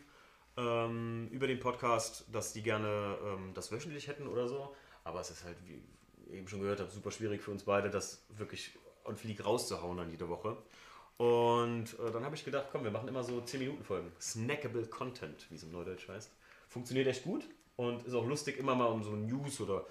ähm, 0.57 1.29
über 1.31 1.47
den 1.47 1.61
Podcast, 1.61 2.25
dass 2.33 2.53
die 2.53 2.63
gerne 2.63 3.17
ähm, 3.25 3.53
das 3.55 3.73
wöchentlich 3.73 4.09
hätten 4.09 4.27
oder 4.27 4.49
so. 4.49 4.75
Aber 5.05 5.21
es 5.21 5.31
ist 5.31 5.45
halt, 5.45 5.57
wie 5.67 5.83
eben 6.31 6.49
schon 6.49 6.61
gehört 6.61 6.81
habe, 6.81 6.91
super 6.91 7.11
schwierig 7.11 7.43
für 7.43 7.51
uns 7.51 7.65
beide, 7.65 7.91
das 7.91 8.25
wirklich 8.31 8.77
on 9.05 9.17
fleek 9.17 9.45
rauszuhauen 9.45 9.97
dann 9.97 10.11
jede 10.11 10.29
Woche. 10.29 10.57
Und 11.17 11.99
äh, 11.99 12.11
dann 12.13 12.25
habe 12.25 12.35
ich 12.35 12.45
gedacht, 12.45 12.67
komm, 12.71 12.85
wir 12.85 12.91
machen 12.91 13.09
immer 13.09 13.23
so 13.25 13.41
10 13.41 13.61
Minuten 13.61 13.85
Folgen. 13.85 14.13
Snackable 14.21 14.87
Content, 14.87 15.47
wie 15.51 15.55
es 15.55 15.63
im 15.63 15.73
Neudeutsch 15.73 16.09
heißt. 16.09 16.31
Funktioniert 16.69 17.07
echt 17.07 17.25
gut 17.25 17.45
und 17.77 18.05
ist 18.07 18.15
auch 18.15 18.27
lustig, 18.27 18.59
immer 18.59 18.75
mal 18.75 18.87
um 18.87 19.03
so 19.03 19.13
News 19.13 19.61
oder 19.61 19.87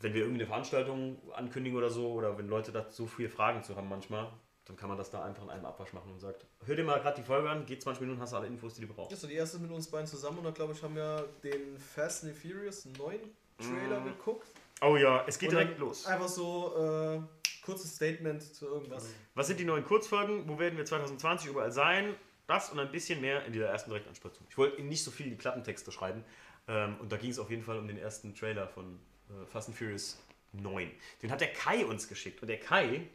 wenn 0.00 0.14
wir 0.14 0.22
irgendeine 0.22 0.46
Veranstaltung 0.46 1.18
ankündigen 1.34 1.78
oder 1.78 1.90
so, 1.90 2.12
oder 2.12 2.36
wenn 2.38 2.48
Leute 2.48 2.72
da 2.72 2.86
so 2.90 3.06
viele 3.06 3.28
Fragen 3.28 3.62
zu 3.62 3.76
haben 3.76 3.88
manchmal, 3.88 4.30
dann 4.66 4.76
kann 4.76 4.88
man 4.88 4.96
das 4.96 5.10
da 5.10 5.22
einfach 5.22 5.42
in 5.44 5.50
einem 5.50 5.66
Abwasch 5.66 5.92
machen 5.92 6.10
und 6.12 6.18
sagt, 6.20 6.46
hör 6.64 6.74
dir 6.74 6.84
mal 6.84 6.98
gerade 7.00 7.20
die 7.20 7.26
Folge 7.26 7.50
an, 7.50 7.66
geht 7.66 7.82
20 7.82 8.00
Minuten, 8.00 8.20
hast 8.20 8.32
du 8.32 8.36
alle 8.38 8.46
Infos, 8.46 8.74
die 8.74 8.80
du 8.82 8.86
brauchst. 8.92 9.10
Ja, 9.10 9.16
so 9.16 9.26
die 9.26 9.34
erste 9.34 9.58
mit 9.58 9.70
uns 9.70 9.88
beiden 9.88 10.06
zusammen 10.06 10.38
und 10.38 10.44
dann 10.44 10.54
glaube 10.54 10.72
ich 10.72 10.82
haben 10.82 10.96
wir 10.96 11.28
den 11.42 11.76
Fast 11.78 12.24
and 12.24 12.34
the 12.34 12.48
Furious 12.48 12.86
9 12.86 13.18
Trailer 13.58 14.00
Mm. 14.00 14.04
geguckt. 14.04 14.48
Oh 14.84 14.96
ja, 14.96 15.24
es 15.26 15.38
geht 15.38 15.48
Und 15.48 15.56
direkt 15.56 15.78
los. 15.78 16.06
Einfach 16.06 16.28
so 16.28 16.74
äh, 16.76 17.20
kurzes 17.64 17.94
Statement 17.94 18.42
zu 18.42 18.66
irgendwas. 18.66 19.08
Was 19.34 19.46
sind 19.46 19.58
die 19.58 19.64
neuen 19.64 19.84
Kurzfolgen? 19.84 20.46
Wo 20.46 20.58
werden 20.58 20.76
wir 20.76 20.84
2020 20.84 21.48
überall 21.50 21.72
sein? 21.72 22.14
Das 22.46 22.70
und 22.70 22.78
ein 22.78 22.90
bisschen 22.90 23.20
mehr 23.20 23.44
in 23.46 23.52
dieser 23.52 23.68
ersten 23.68 23.90
Direktanspritzung. 23.90 24.46
Ich 24.50 24.58
wollte 24.58 24.82
nicht 24.82 25.02
so 25.02 25.10
viel 25.10 25.30
die 25.30 25.36
Klappentexte 25.36 25.90
schreiben. 25.90 26.22
Ähm, 26.68 26.96
und 27.00 27.10
da 27.10 27.16
ging 27.16 27.30
es 27.30 27.38
auf 27.38 27.50
jeden 27.50 27.62
Fall 27.62 27.78
um 27.78 27.88
den 27.88 27.98
ersten 27.98 28.34
Trailer 28.34 28.68
von 28.68 28.98
äh, 29.30 29.46
Fast 29.46 29.68
and 29.68 29.78
Furious 29.78 30.18
9. 30.52 30.90
Den 31.22 31.30
hat 31.30 31.40
der 31.40 31.52
Kai 31.52 31.86
uns 31.86 32.06
geschickt. 32.06 32.42
Und 32.42 32.48
der 32.48 32.60
Kai, 32.60 33.08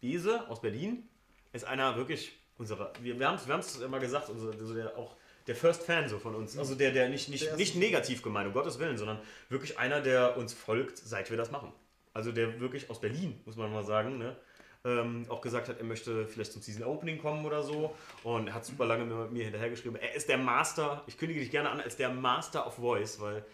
Bese 0.00 0.48
aus 0.48 0.60
Berlin, 0.60 1.08
ist 1.52 1.64
einer 1.64 1.96
wirklich 1.96 2.32
unserer. 2.58 2.92
Wir, 3.00 3.18
wir 3.18 3.28
haben 3.28 3.36
es 3.36 3.46
wir 3.46 3.54
haben's 3.54 3.76
immer 3.76 4.00
gesagt, 4.00 4.28
unser, 4.28 4.50
also 4.50 4.74
der, 4.74 4.98
auch 4.98 5.14
der 5.46 5.56
First 5.56 5.82
Fan 5.82 6.08
so 6.08 6.18
von 6.18 6.34
uns. 6.34 6.56
Also 6.56 6.74
der, 6.74 6.92
der 6.92 7.08
nicht, 7.08 7.28
nicht, 7.28 7.46
Der 7.46 7.56
nicht 7.56 7.76
negativ 7.76 8.22
gemeint, 8.22 8.46
um 8.46 8.52
Gottes 8.52 8.78
Willen, 8.78 8.96
sondern 8.96 9.18
wirklich 9.48 9.78
einer, 9.78 10.00
der 10.00 10.36
uns 10.36 10.52
folgt, 10.52 10.98
seit 10.98 11.30
wir 11.30 11.36
das 11.36 11.50
machen. 11.50 11.72
Also 12.14 12.32
der 12.32 12.60
wirklich 12.60 12.90
aus 12.90 13.00
Berlin, 13.00 13.40
muss 13.44 13.56
man 13.56 13.72
mal 13.72 13.84
sagen, 13.84 14.18
ne? 14.18 14.36
ähm, 14.84 15.26
auch 15.28 15.40
gesagt 15.40 15.68
hat, 15.68 15.78
er 15.78 15.84
möchte 15.84 16.26
vielleicht 16.26 16.52
zum 16.52 16.62
Season 16.62 16.84
Opening 16.84 17.18
kommen 17.18 17.46
oder 17.46 17.62
so. 17.62 17.94
Und 18.24 18.48
er 18.48 18.54
hat 18.54 18.64
super 18.64 18.86
lange 18.86 19.04
mit 19.04 19.32
mir 19.32 19.44
hinterhergeschrieben. 19.44 19.98
Er 20.00 20.14
ist 20.14 20.28
der 20.28 20.38
Master, 20.38 21.02
ich 21.06 21.18
kündige 21.18 21.40
dich 21.40 21.50
gerne 21.50 21.70
an, 21.70 21.80
als 21.80 21.96
der 21.96 22.08
Master 22.08 22.66
of 22.66 22.74
Voice, 22.74 23.20
weil 23.20 23.44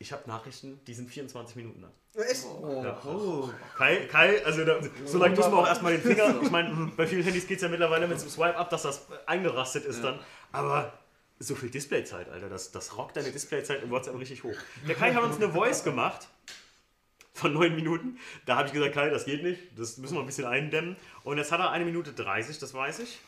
ich 0.00 0.12
habe 0.12 0.28
Nachrichten, 0.28 0.80
die 0.86 0.94
sind 0.94 1.10
24 1.10 1.56
Minuten 1.56 1.82
lang. 1.82 1.92
Echt? 2.14 2.44
Ja. 2.62 3.00
Kai, 3.76 4.06
Kai, 4.06 4.44
also 4.44 4.64
da, 4.64 4.80
so 5.04 5.18
lange 5.18 5.36
muss 5.36 5.46
man 5.46 5.60
auch 5.60 5.66
erstmal 5.66 5.96
den 5.96 6.02
Finger. 6.02 6.34
Ich 6.42 6.50
meine, 6.50 6.90
bei 6.96 7.06
vielen 7.06 7.22
Handys 7.22 7.46
geht 7.46 7.56
es 7.56 7.62
ja 7.62 7.68
mittlerweile 7.68 8.06
mit 8.06 8.20
dem 8.20 8.28
Swipe 8.28 8.56
up, 8.56 8.70
dass 8.70 8.82
das 8.82 9.06
eingerastet 9.26 9.84
ist 9.84 10.02
dann. 10.02 10.18
Aber 10.50 10.92
so 11.38 11.54
viel 11.54 11.70
Displayzeit, 11.70 12.28
Alter, 12.28 12.48
das, 12.48 12.72
das 12.72 12.96
rockt 12.96 13.16
deine 13.16 13.30
Displayzeit 13.30 13.82
im 13.82 13.90
WhatsApp 13.90 14.18
richtig 14.18 14.42
hoch. 14.42 14.56
Der 14.86 14.94
Kai 14.94 15.14
hat 15.14 15.22
uns 15.22 15.36
eine 15.36 15.52
Voice 15.52 15.84
gemacht 15.84 16.28
von 17.32 17.52
neun 17.52 17.76
Minuten. 17.76 18.18
Da 18.44 18.56
habe 18.56 18.66
ich 18.66 18.74
gesagt, 18.74 18.94
Kai, 18.94 19.10
das 19.10 19.24
geht 19.24 19.42
nicht, 19.42 19.60
das 19.76 19.98
müssen 19.98 20.14
wir 20.14 20.20
ein 20.20 20.26
bisschen 20.26 20.46
eindämmen. 20.46 20.96
Und 21.22 21.38
jetzt 21.38 21.52
hat 21.52 21.60
er 21.60 21.70
eine 21.70 21.84
Minute 21.84 22.12
30, 22.12 22.58
das 22.58 22.74
weiß 22.74 22.98
ich. 23.00 23.20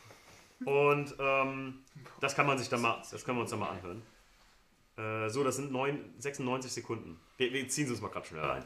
Und 0.65 1.15
ähm, 1.19 1.85
das 2.21 2.35
kann 2.35 2.47
man 2.47 2.59
sich 2.59 2.69
dann 2.69 2.83
mal, 2.83 3.03
das 3.11 3.25
können 3.25 3.39
wir 3.39 3.43
uns 3.43 3.51
dann 3.51 3.61
mal 3.61 3.71
anhören. 3.71 4.03
Äh, 4.99 5.31
so, 5.31 5.45
das 5.45 5.57
sind 5.57 5.73
neun, 5.73 6.13
96 6.19 6.73
Sekunden. 6.73 7.19
Wir, 7.39 7.53
wir 7.53 7.67
ziehen 7.69 7.87
sie 7.87 7.93
uns 7.93 8.03
mal 8.03 8.09
gerade 8.09 8.27
schnell 8.27 8.45
rein. 8.45 8.65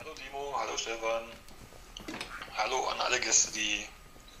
Hallo 0.00 0.14
Timo, 0.14 0.54
hallo 0.58 0.76
Stefan. 0.76 1.24
Hallo 2.56 2.86
an 2.88 3.00
alle 3.00 3.20
Gäste, 3.20 3.52
die 3.52 3.84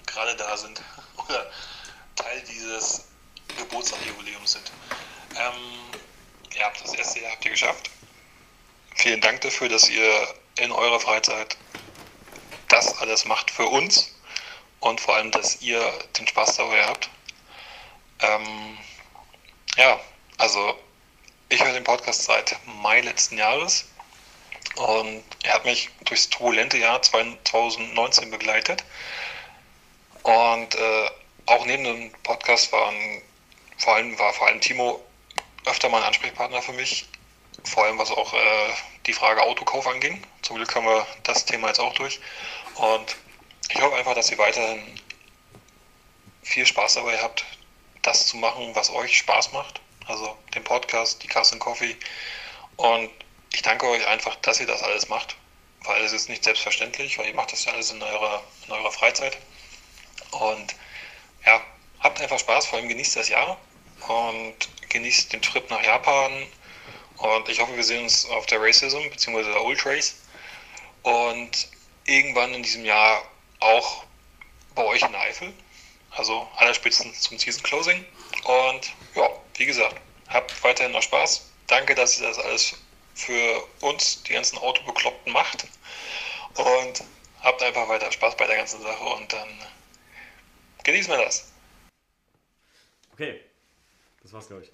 gerade 0.06 0.34
da 0.36 0.56
sind 0.56 0.82
oder 1.16 1.46
Teil 2.16 2.42
dieses 2.48 3.08
Geburtstagsjubiläums 3.56 4.52
sind. 4.52 4.72
Ähm, 5.36 6.00
ihr 6.54 6.64
habt 6.64 6.82
das 6.82 6.94
erste 6.94 7.20
Jahr 7.20 7.32
habt 7.32 7.44
ihr 7.44 7.50
geschafft. 7.50 7.90
Vielen 8.94 9.20
Dank 9.20 9.40
dafür, 9.42 9.68
dass 9.68 9.88
ihr 9.90 10.34
in 10.58 10.72
eurer 10.72 11.00
Freizeit 11.00 11.56
das 12.68 12.98
alles 12.98 13.24
macht 13.24 13.50
für 13.50 13.66
uns 13.66 14.14
und 14.80 15.00
vor 15.00 15.16
allem, 15.16 15.30
dass 15.30 15.60
ihr 15.60 15.80
den 16.18 16.26
Spaß 16.26 16.56
dabei 16.56 16.84
habt. 16.84 17.10
Ähm, 18.20 18.78
ja, 19.76 20.00
also 20.38 20.78
ich 21.48 21.62
höre 21.62 21.72
den 21.72 21.84
Podcast 21.84 22.24
seit 22.24 22.56
Mai 22.64 23.00
letzten 23.00 23.38
Jahres 23.38 23.86
und 24.76 25.22
er 25.42 25.54
hat 25.54 25.64
mich 25.64 25.90
durchs 26.04 26.28
turbulente 26.28 26.78
Jahr 26.78 27.00
2019 27.00 28.30
begleitet. 28.30 28.84
Und 30.22 30.74
äh, 30.74 31.10
auch 31.46 31.64
neben 31.66 31.84
dem 31.84 32.12
Podcast 32.24 32.72
waren, 32.72 33.22
vor 33.78 33.94
allem, 33.94 34.18
war 34.18 34.32
vor 34.32 34.46
allem 34.48 34.60
Timo 34.60 35.04
öfter 35.66 35.88
mal 35.88 35.98
ein 35.98 36.08
Ansprechpartner 36.08 36.62
für 36.62 36.72
mich. 36.72 37.06
Vor 37.64 37.84
allem 37.84 37.98
was 37.98 38.10
auch 38.10 38.32
äh, 38.32 38.72
die 39.06 39.12
Frage 39.12 39.42
Autokauf 39.42 39.86
anging. 39.86 40.22
Zum 40.42 40.56
Glück 40.56 40.74
haben 40.74 40.86
wir 40.86 41.06
das 41.24 41.44
Thema 41.44 41.68
jetzt 41.68 41.80
auch 41.80 41.94
durch. 41.94 42.20
Und 42.76 43.16
ich 43.70 43.80
hoffe 43.80 43.96
einfach, 43.96 44.14
dass 44.14 44.30
ihr 44.30 44.38
weiterhin 44.38 45.00
viel 46.42 46.66
Spaß 46.66 46.94
dabei 46.94 47.18
habt, 47.18 47.44
das 48.02 48.26
zu 48.26 48.36
machen, 48.36 48.74
was 48.74 48.90
euch 48.90 49.18
Spaß 49.18 49.52
macht. 49.52 49.80
Also 50.06 50.36
den 50.54 50.62
Podcast, 50.62 51.22
die 51.22 51.26
Kassen 51.26 51.58
Coffee. 51.58 51.96
Und 52.76 53.10
ich 53.52 53.62
danke 53.62 53.88
euch 53.88 54.06
einfach, 54.06 54.36
dass 54.36 54.60
ihr 54.60 54.66
das 54.66 54.82
alles 54.82 55.08
macht, 55.08 55.36
weil 55.82 56.04
es 56.04 56.12
ist 56.12 56.28
nicht 56.28 56.44
selbstverständlich, 56.44 57.18
weil 57.18 57.26
ihr 57.26 57.34
macht 57.34 57.52
das 57.52 57.64
ja 57.64 57.72
alles 57.72 57.90
in 57.90 58.02
eurer, 58.02 58.42
in 58.66 58.72
eurer 58.72 58.92
Freizeit. 58.92 59.36
Und 60.30 60.76
ja, 61.44 61.60
habt 62.00 62.20
einfach 62.20 62.38
Spaß, 62.38 62.66
vor 62.66 62.78
allem 62.78 62.88
genießt 62.88 63.16
das 63.16 63.28
Jahr 63.28 63.58
und 64.08 64.54
genießt 64.88 65.32
den 65.32 65.42
Trip 65.42 65.68
nach 65.70 65.82
Japan. 65.82 66.46
Und 67.18 67.48
ich 67.48 67.60
hoffe, 67.60 67.76
wir 67.76 67.84
sehen 67.84 68.04
uns 68.04 68.26
auf 68.26 68.46
der 68.46 68.60
Racism 68.60 69.08
bzw. 69.10 69.44
der 69.44 69.62
Old 69.62 69.84
Race. 69.86 70.16
Und 71.02 71.68
irgendwann 72.04 72.52
in 72.54 72.62
diesem 72.62 72.84
Jahr 72.84 73.22
auch 73.60 74.04
bei 74.74 74.84
euch 74.84 75.02
in 75.02 75.12
der 75.12 75.20
Eifel. 75.20 75.52
Also 76.10 76.48
allerspätestens 76.56 77.20
zum 77.22 77.38
Season 77.38 77.62
Closing. 77.62 78.04
Und 78.44 78.92
ja, 79.14 79.28
wie 79.54 79.66
gesagt, 79.66 79.96
habt 80.28 80.62
weiterhin 80.62 80.92
noch 80.92 81.02
Spaß. 81.02 81.50
Danke, 81.66 81.94
dass 81.94 82.18
ihr 82.20 82.26
das 82.26 82.38
alles 82.38 82.74
für 83.14 83.66
uns, 83.80 84.22
die 84.24 84.32
ganzen 84.32 84.58
Autobekloppten, 84.58 85.32
macht. 85.32 85.66
Und 86.54 87.04
habt 87.42 87.62
einfach 87.62 87.88
weiter 87.88 88.10
Spaß 88.10 88.36
bei 88.36 88.46
der 88.46 88.56
ganzen 88.56 88.82
Sache 88.82 89.04
und 89.04 89.32
dann 89.32 89.48
genießen 90.84 91.12
wir 91.12 91.24
das. 91.24 91.46
Okay, 93.16 93.40
das 94.22 94.34
war's, 94.34 94.46
glaube 94.46 94.64
ich. 94.64 94.72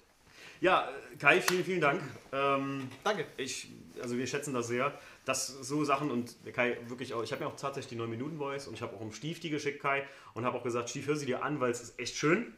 Ja, 0.59 0.89
Kai, 1.17 1.39
vielen, 1.39 1.63
vielen 1.63 1.79
Dank. 1.79 2.01
Ähm, 2.33 2.89
Danke. 3.05 3.25
Ich, 3.37 3.69
also 4.01 4.17
wir 4.17 4.27
schätzen 4.27 4.53
das 4.53 4.67
sehr, 4.67 4.93
dass 5.23 5.47
so 5.47 5.85
Sachen 5.85 6.11
und 6.11 6.35
Kai 6.53 6.77
wirklich 6.87 7.13
auch, 7.13 7.23
ich 7.23 7.31
habe 7.31 7.45
mir 7.45 7.49
auch 7.49 7.55
tatsächlich 7.55 7.97
die 7.97 8.03
9-Minuten-Voice 8.03 8.67
und 8.67 8.73
ich 8.73 8.81
habe 8.81 8.93
auch 8.97 8.99
um 8.99 9.13
Stief 9.13 9.39
die 9.39 9.49
geschickt, 9.49 9.81
Kai, 9.81 10.05
und 10.33 10.43
habe 10.43 10.57
auch 10.57 10.63
gesagt, 10.63 10.89
Stief, 10.89 11.07
hör 11.07 11.15
sie 11.15 11.25
dir 11.25 11.41
an, 11.41 11.61
weil 11.61 11.71
es 11.71 11.81
ist 11.81 11.97
echt 11.97 12.17
schön, 12.17 12.53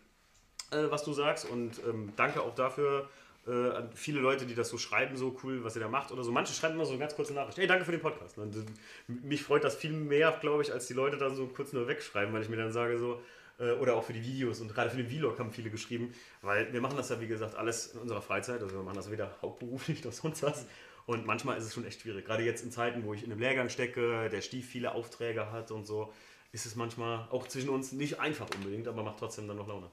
äh, 0.72 0.86
was 0.90 1.03
du 1.03 1.14
sagst 1.14 1.45
und 1.45 1.80
ähm, 1.88 2.14
danke 2.16 2.41
auch 2.41 2.56
dafür 2.56 3.07
äh, 3.45 3.52
an 3.52 3.91
viele 3.94 4.22
Leute, 4.22 4.48
die 4.48 4.56
das 4.56 4.70
so 4.70 4.80
schreiben, 4.80 5.18
so 5.18 5.38
cool, 5.44 5.64
was 5.64 5.76
ihr 5.76 5.82
da 5.82 5.88
macht 5.88 6.12
oder 6.12 6.24
so. 6.24 6.32
Manche 6.32 6.53
schreiben 6.53 6.74
immer 6.74 6.86
so 6.86 6.94
eine 6.94 6.99
ganz 6.99 7.16
kurze 7.16 7.34
Nachricht. 7.36 7.60
Hey, 7.60 7.68
danke 7.68 7.86
für 7.86 7.91
den 7.91 8.02
Podcast. 8.02 8.40
Und, 8.40 8.56
äh, 8.56 8.64
mich 9.07 9.44
freut 9.44 9.64
das 9.64 9.76
viel 9.76 9.91
mehr, 9.91 10.36
glaube 10.41 10.64
ich, 10.64 10.74
als 10.74 10.88
die 10.88 10.94
Leute 10.94 11.18
dann 11.18 11.36
so 11.36 11.45
kurz 11.48 11.72
nur 11.74 11.88
wegschreiben, 11.88 12.34
weil 12.34 12.41
ich 12.41 12.49
mir 12.49 12.57
dann 12.57 12.72
sage 12.72 12.98
so, 12.98 13.22
oder 13.82 13.95
auch 13.95 14.03
für 14.03 14.14
die 14.14 14.23
Videos 14.23 14.60
und 14.60 14.73
gerade 14.73 14.90
für 14.90 14.98
den 14.98 15.10
Vlog 15.10 15.40
haben 15.40 15.52
viele 15.52 15.69
geschrieben, 15.69 16.14
weil 16.41 16.72
wir 16.73 16.82
machen 16.82 16.98
das 16.98 17.10
ja, 17.10 17.19
wie 17.22 17.27
gesagt, 17.27 17.56
alles 17.56 17.88
in 17.94 17.99
unserer 18.02 18.22
Freizeit. 18.22 18.61
Also 18.61 18.76
wir 18.76 18.84
machen 18.84 18.95
das 18.98 19.10
weder 19.10 19.32
hauptberuflich 19.41 20.03
noch 20.03 20.11
sonst 20.11 20.44
was. 20.44 20.65
Und 21.06 21.26
manchmal 21.26 21.57
ist 21.57 21.65
es 21.65 21.73
schon 21.73 21.86
echt 21.86 22.02
schwierig. 22.02 22.26
Gerade 22.26 22.44
jetzt 22.44 22.64
in 22.64 22.72
Zeiten, 22.72 23.06
wo 23.06 23.14
ich 23.14 23.23
in 23.23 23.32
einem 23.32 23.40
Lehrgang 23.40 23.69
stecke, 23.69 24.27
der 24.30 24.41
Stief 24.41 24.68
viele 24.68 24.94
Aufträge 24.94 25.52
hat 25.52 25.69
und 25.72 25.86
so, 25.86 26.11
ist 26.52 26.65
es 26.65 26.76
manchmal 26.76 27.27
auch 27.32 27.48
zwischen 27.48 27.69
uns 27.69 27.91
nicht 27.91 28.19
einfach 28.19 28.48
unbedingt, 28.56 28.88
aber 28.88 29.03
macht 29.03 29.19
trotzdem 29.19 29.48
dann 29.48 29.57
noch 29.57 29.68
Laune. 29.68 29.90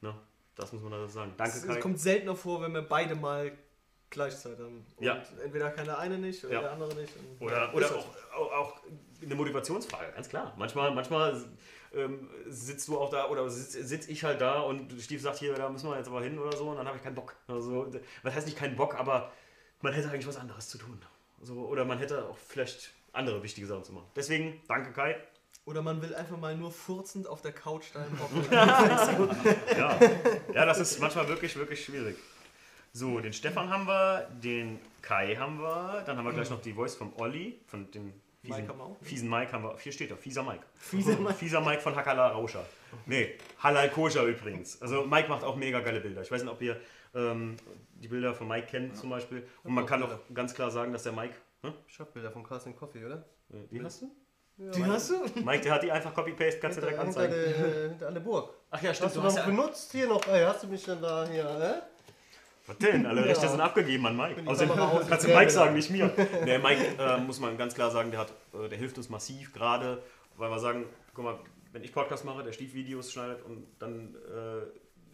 Ne? 0.00 0.14
Das 0.56 0.72
muss 0.72 0.82
man 0.82 0.92
da 0.92 1.06
sagen. 1.08 1.32
Danke, 1.36 1.56
Es 1.56 1.66
Kai. 1.66 1.80
kommt 1.80 2.00
seltener 2.00 2.34
vor, 2.36 2.62
wenn 2.62 2.72
wir 2.72 2.82
beide 2.82 3.14
mal 3.14 3.52
gleichzeitig 4.10 4.58
haben. 4.60 4.84
Und 4.96 5.04
Ja. 5.04 5.22
entweder 5.42 5.70
kann 5.70 5.86
der 5.86 5.98
eine 5.98 6.18
nicht 6.18 6.44
oder 6.44 6.54
Ja. 6.54 6.60
der 6.62 6.72
andere 6.72 6.94
nicht. 6.94 7.12
Oder, 7.40 7.74
oder 7.74 7.86
auch, 7.96 8.06
auch, 8.34 8.52
auch 8.52 8.80
eine 9.22 9.34
Motivationsfrage, 9.34 10.12
ganz 10.12 10.28
klar. 10.28 10.54
Manchmal, 10.58 10.94
manchmal 10.94 11.42
ähm, 11.94 12.28
sitzt 12.48 12.88
du 12.88 12.98
auch 12.98 13.10
da 13.10 13.28
oder 13.28 13.48
sitz, 13.50 13.72
sitz 13.72 14.08
ich 14.08 14.24
halt 14.24 14.40
da 14.40 14.60
und 14.60 14.92
Stief 15.00 15.22
sagt 15.22 15.38
hier, 15.38 15.54
da 15.54 15.68
müssen 15.68 15.88
wir 15.88 15.96
jetzt 15.96 16.08
aber 16.08 16.22
hin 16.22 16.38
oder 16.38 16.56
so 16.56 16.70
und 16.70 16.76
dann 16.76 16.86
habe 16.86 16.96
ich 16.96 17.02
keinen 17.02 17.14
Bock. 17.14 17.36
Also, 17.48 17.92
was 18.22 18.34
heißt 18.34 18.46
nicht 18.46 18.58
keinen 18.58 18.76
Bock, 18.76 18.94
aber 18.94 19.32
man 19.80 19.92
hätte 19.92 20.10
eigentlich 20.10 20.26
was 20.26 20.36
anderes 20.36 20.68
zu 20.68 20.78
tun. 20.78 21.00
So, 21.42 21.66
oder 21.66 21.84
man 21.84 21.98
hätte 21.98 22.24
auch 22.28 22.38
vielleicht 22.38 22.92
andere 23.12 23.42
wichtige 23.42 23.66
Sachen 23.66 23.84
zu 23.84 23.92
machen. 23.92 24.06
Deswegen, 24.16 24.60
danke 24.68 24.92
Kai. 24.92 25.16
Oder 25.64 25.82
man 25.82 26.02
will 26.02 26.14
einfach 26.14 26.38
mal 26.38 26.56
nur 26.56 26.72
furzend 26.72 27.28
auf 27.28 27.40
der 27.40 27.52
Couch 27.52 27.84
Hocken. 27.94 28.46
ja. 28.50 29.98
ja, 30.52 30.66
das 30.66 30.80
ist 30.80 31.00
manchmal 31.00 31.28
wirklich, 31.28 31.54
wirklich 31.56 31.84
schwierig. 31.84 32.16
So, 32.92 33.20
den 33.20 33.32
Stefan 33.32 33.70
haben 33.70 33.86
wir, 33.86 34.28
den 34.42 34.80
Kai 35.02 35.36
haben 35.36 35.60
wir, 35.60 36.02
dann 36.04 36.18
haben 36.18 36.24
wir 36.24 36.32
gleich 36.32 36.50
noch 36.50 36.60
die 36.60 36.72
Voice 36.72 36.94
vom 36.94 37.12
Olli, 37.16 37.60
von 37.66 37.90
dem 37.92 38.12
Fiesen, 38.42 38.56
Mike 38.56 38.68
haben 38.68 38.78
wir 38.78 38.84
auch. 38.84 38.96
Fiesen 39.02 39.30
Mike 39.30 39.52
haben 39.52 39.62
wir. 39.64 39.78
Hier 39.78 39.92
steht 39.92 40.10
er, 40.10 40.16
fieser 40.16 40.42
Mike. 40.42 40.64
Fieser 40.74 41.16
Mike. 41.16 41.34
Fieser 41.38 41.60
Mike 41.60 41.80
von 41.80 41.94
Hakala 41.94 42.28
Rauscher. 42.28 42.64
Nee, 43.06 43.36
Halal 43.60 43.88
Koscher 43.90 44.24
übrigens. 44.24 44.82
Also 44.82 45.04
Mike 45.04 45.28
macht 45.28 45.44
auch 45.44 45.54
mega 45.54 45.80
geile 45.80 46.00
Bilder. 46.00 46.22
Ich 46.22 46.30
weiß 46.30 46.42
nicht, 46.42 46.52
ob 46.52 46.60
ihr 46.60 46.76
ähm, 47.14 47.56
die 47.94 48.08
Bilder 48.08 48.34
von 48.34 48.48
Mike 48.48 48.66
kennt 48.66 48.96
zum 48.96 49.10
Beispiel. 49.10 49.46
Und 49.62 49.74
man 49.74 49.86
kann 49.86 50.02
auch 50.02 50.18
ganz 50.34 50.54
klar 50.54 50.70
sagen, 50.72 50.92
dass 50.92 51.04
der 51.04 51.12
Mike. 51.12 51.34
Hm? 51.62 51.72
Ich 51.86 52.00
hab 52.00 52.12
Bilder 52.12 52.32
von 52.32 52.42
Carsten 52.42 52.74
Coffee, 52.74 53.04
oder? 53.04 53.24
Äh, 53.50 53.58
Wie 53.70 53.80
hast 53.82 54.02
du? 54.02 54.10
Die 54.58 54.84
hast 54.84 55.10
du? 55.10 55.14
Mike, 55.44 55.62
der 55.62 55.72
hat 55.74 55.82
die 55.82 55.90
einfach 55.90 56.12
Copy-Paste, 56.14 56.60
kannst 56.60 56.76
du 56.76 56.82
direkt 56.82 57.00
Hinter, 57.00 57.20
anzeigen. 57.20 57.34
der, 57.34 57.88
hinter 57.90 58.08
an 58.08 58.14
der 58.14 58.20
Burg. 58.20 58.52
Ach 58.70 58.82
ja, 58.82 58.92
stimmt. 58.92 59.06
Hast 59.06 59.16
du 59.16 59.20
Du 59.20 59.26
hast 59.26 59.36
noch 59.36 59.42
ja, 59.42 59.50
benutzt 59.50 59.92
hier 59.92 60.06
noch? 60.08 60.26
Ey, 60.28 60.44
hast 60.44 60.62
du 60.64 60.66
mich 60.68 60.84
denn 60.84 61.00
da 61.00 61.26
hier, 61.26 61.44
äh? 61.44 61.91
Was 62.80 62.90
denn? 62.90 63.06
Alle. 63.06 63.24
Rechte 63.24 63.48
sind 63.48 63.60
abgegeben 63.60 64.06
an 64.06 64.16
Mike. 64.16 64.42
Außerdem 64.46 64.76
kannst 65.08 65.26
du. 65.26 65.34
Mike 65.34 65.50
sagen, 65.50 65.74
nicht 65.74 65.90
mir. 65.90 66.08
Der 66.46 66.58
Mike, 66.58 66.96
äh, 66.98 67.18
muss 67.18 67.40
man 67.40 67.56
ganz 67.56 67.74
klar 67.74 67.90
sagen, 67.90 68.10
der, 68.10 68.20
hat, 68.20 68.32
äh, 68.54 68.68
der 68.68 68.78
hilft 68.78 68.96
uns 68.98 69.08
massiv 69.08 69.52
gerade, 69.52 70.02
weil 70.36 70.50
wir 70.50 70.58
sagen, 70.58 70.84
guck 71.14 71.24
mal, 71.24 71.38
wenn 71.72 71.82
ich 71.82 71.92
Podcast 71.92 72.24
mache, 72.24 72.42
der 72.42 72.52
Stief 72.52 72.74
Videos 72.74 73.12
schneidet 73.12 73.42
und 73.44 73.66
dann 73.78 74.14
äh, 74.14 74.66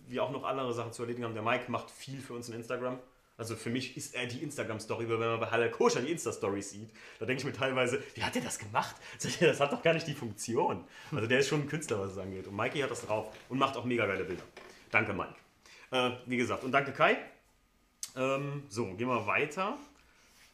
wir 0.09 0.22
auch 0.22 0.30
noch 0.30 0.44
andere 0.44 0.72
Sachen 0.72 0.93
zu 0.93 1.02
erledigen 1.02 1.24
haben. 1.24 1.35
Der 1.35 1.43
Mike 1.43 1.70
macht 1.70 1.90
viel 1.90 2.20
für 2.20 2.35
uns 2.35 2.48
in 2.48 2.55
Instagram. 2.55 2.98
Also 3.36 3.55
für 3.55 3.70
mich 3.70 3.97
ist 3.97 4.16
er 4.16 4.26
die 4.26 4.43
Instagram-Story, 4.43 5.09
weil 5.09 5.20
wenn 5.20 5.28
man 5.28 5.39
bei 5.40 5.47
Halal 5.47 5.70
Koscher 5.70 6.01
die 6.01 6.10
Insta-Stories 6.10 6.70
sieht, 6.70 6.90
da 7.20 7.26
denke 7.26 7.40
ich 7.40 7.47
mir 7.47 7.52
teilweise, 7.52 8.02
wie 8.14 8.22
hat 8.24 8.35
der 8.35 8.43
das 8.43 8.59
gemacht? 8.59 8.97
Das 9.40 9.60
hat 9.60 9.72
doch 9.72 9.82
gar 9.82 9.94
nicht 9.94 10.09
die 10.09 10.14
Funktion. 10.14 10.85
Also 11.12 11.28
der 11.28 11.39
ist 11.39 11.48
schon 11.48 11.60
ein 11.60 11.68
Künstler, 11.68 12.01
was 12.01 12.12
es 12.12 12.18
angeht. 12.18 12.48
Und 12.48 12.56
Mikey 12.56 12.80
hat 12.80 12.90
das 12.90 13.06
drauf 13.06 13.32
und 13.48 13.59
macht 13.59 13.76
auch 13.76 13.85
mega 13.85 14.06
geile 14.06 14.24
Bilder. 14.24 14.43
Danke, 14.90 15.12
Mike. 15.12 15.35
Äh, 15.93 16.10
wie 16.26 16.36
gesagt, 16.36 16.64
und 16.64 16.72
danke 16.72 16.93
Kai. 16.93 17.16
Ähm, 18.16 18.62
so, 18.68 18.86
gehen 18.94 19.09
wir 19.09 19.26
weiter. 19.26 19.76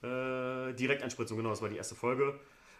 Äh, 0.02 0.74
Direkteinspritzung, 0.74 1.36
genau, 1.36 1.50
das 1.50 1.62
war 1.62 1.68
die 1.68 1.76
erste 1.76 1.94
Folge. 1.94 2.38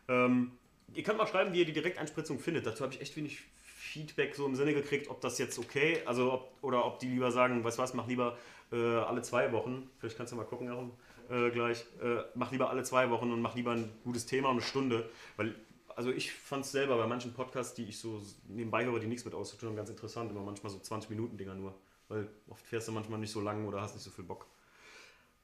Ähm, 0.09 0.52
ihr 0.94 1.02
könnt 1.02 1.18
mal 1.18 1.26
schreiben, 1.26 1.52
wie 1.52 1.60
ihr 1.60 1.64
die 1.64 1.72
Direkteinspritzung 1.72 2.38
findet. 2.38 2.66
Dazu 2.66 2.84
habe 2.84 2.94
ich 2.94 3.01
echt 3.01 3.16
wenig 3.16 3.42
Feedback 3.64 4.34
so 4.34 4.44
im 4.46 4.56
Sinne 4.56 4.74
gekriegt, 4.74 5.09
ob 5.09 5.20
das 5.20 5.38
jetzt 5.38 5.59
okay, 5.59 6.02
also 6.05 6.32
ob, 6.32 6.52
oder 6.62 6.84
ob 6.84 6.98
die 6.98 7.09
lieber 7.09 7.30
sagen, 7.30 7.62
weißt 7.62 7.78
was, 7.78 7.94
mach 7.94 8.06
lieber 8.09 8.36
äh, 8.72 8.76
alle 8.76 9.22
zwei 9.22 9.52
Wochen. 9.52 9.88
Vielleicht 9.98 10.16
kannst 10.16 10.32
du 10.32 10.36
mal 10.36 10.44
gucken, 10.44 10.68
Aaron, 10.68 10.90
äh, 11.30 11.51
gleich. 11.51 11.84
Äh, 12.02 12.22
mach 12.34 12.51
lieber 12.51 12.70
alle 12.70 12.82
zwei 12.82 13.10
Wochen 13.10 13.32
und 13.32 13.40
mach 13.40 13.55
lieber 13.55 13.72
ein 13.72 13.90
gutes 14.05 14.26
Thema, 14.26 14.51
eine 14.51 14.62
Stunde. 14.62 15.09
Weil, 15.36 15.55
also 15.94 16.10
ich 16.10 16.32
fand 16.32 16.64
es 16.64 16.72
selber 16.72 16.96
bei 16.96 17.06
manchen 17.06 17.32
Podcasts, 17.32 17.74
die 17.74 17.84
ich 17.84 17.98
so 17.98 18.20
nebenbei 18.48 18.84
höre, 18.84 18.98
die 18.98 19.06
nichts 19.06 19.24
mit 19.24 19.34
auszutun 19.34 19.70
haben, 19.70 19.76
ganz 19.76 19.90
interessant. 19.90 20.30
Immer 20.30 20.42
manchmal 20.42 20.72
so 20.72 20.78
20 20.78 21.10
Minuten 21.10 21.36
Dinger 21.36 21.55
nur. 21.55 21.74
Weil 22.09 22.28
oft 22.48 22.66
fährst 22.66 22.88
du 22.88 22.92
manchmal 22.92 23.20
nicht 23.20 23.32
so 23.32 23.40
lang 23.40 23.66
oder 23.66 23.80
hast 23.80 23.94
nicht 23.94 24.05
so 24.05 24.10
viel 24.10 24.24
Bock. 24.24 24.46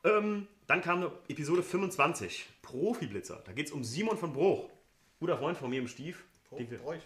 Ähm, 0.04 0.46
dann 0.66 0.80
kam 0.82 0.98
eine 0.98 1.12
Episode 1.28 1.62
25, 1.62 2.46
Profi-Blitzer. 2.62 3.42
Da 3.44 3.52
geht 3.52 3.66
es 3.66 3.72
um 3.72 3.84
Simon 3.84 4.16
von 4.16 4.32
Bruch. 4.32 4.70
Guter 5.18 5.36
Freund 5.36 5.58
von 5.58 5.68
mir 5.70 5.80
im 5.80 5.88
Stief. 5.88 6.24
Den 6.56 6.70
wir- 6.70 6.84
euch. 6.86 7.02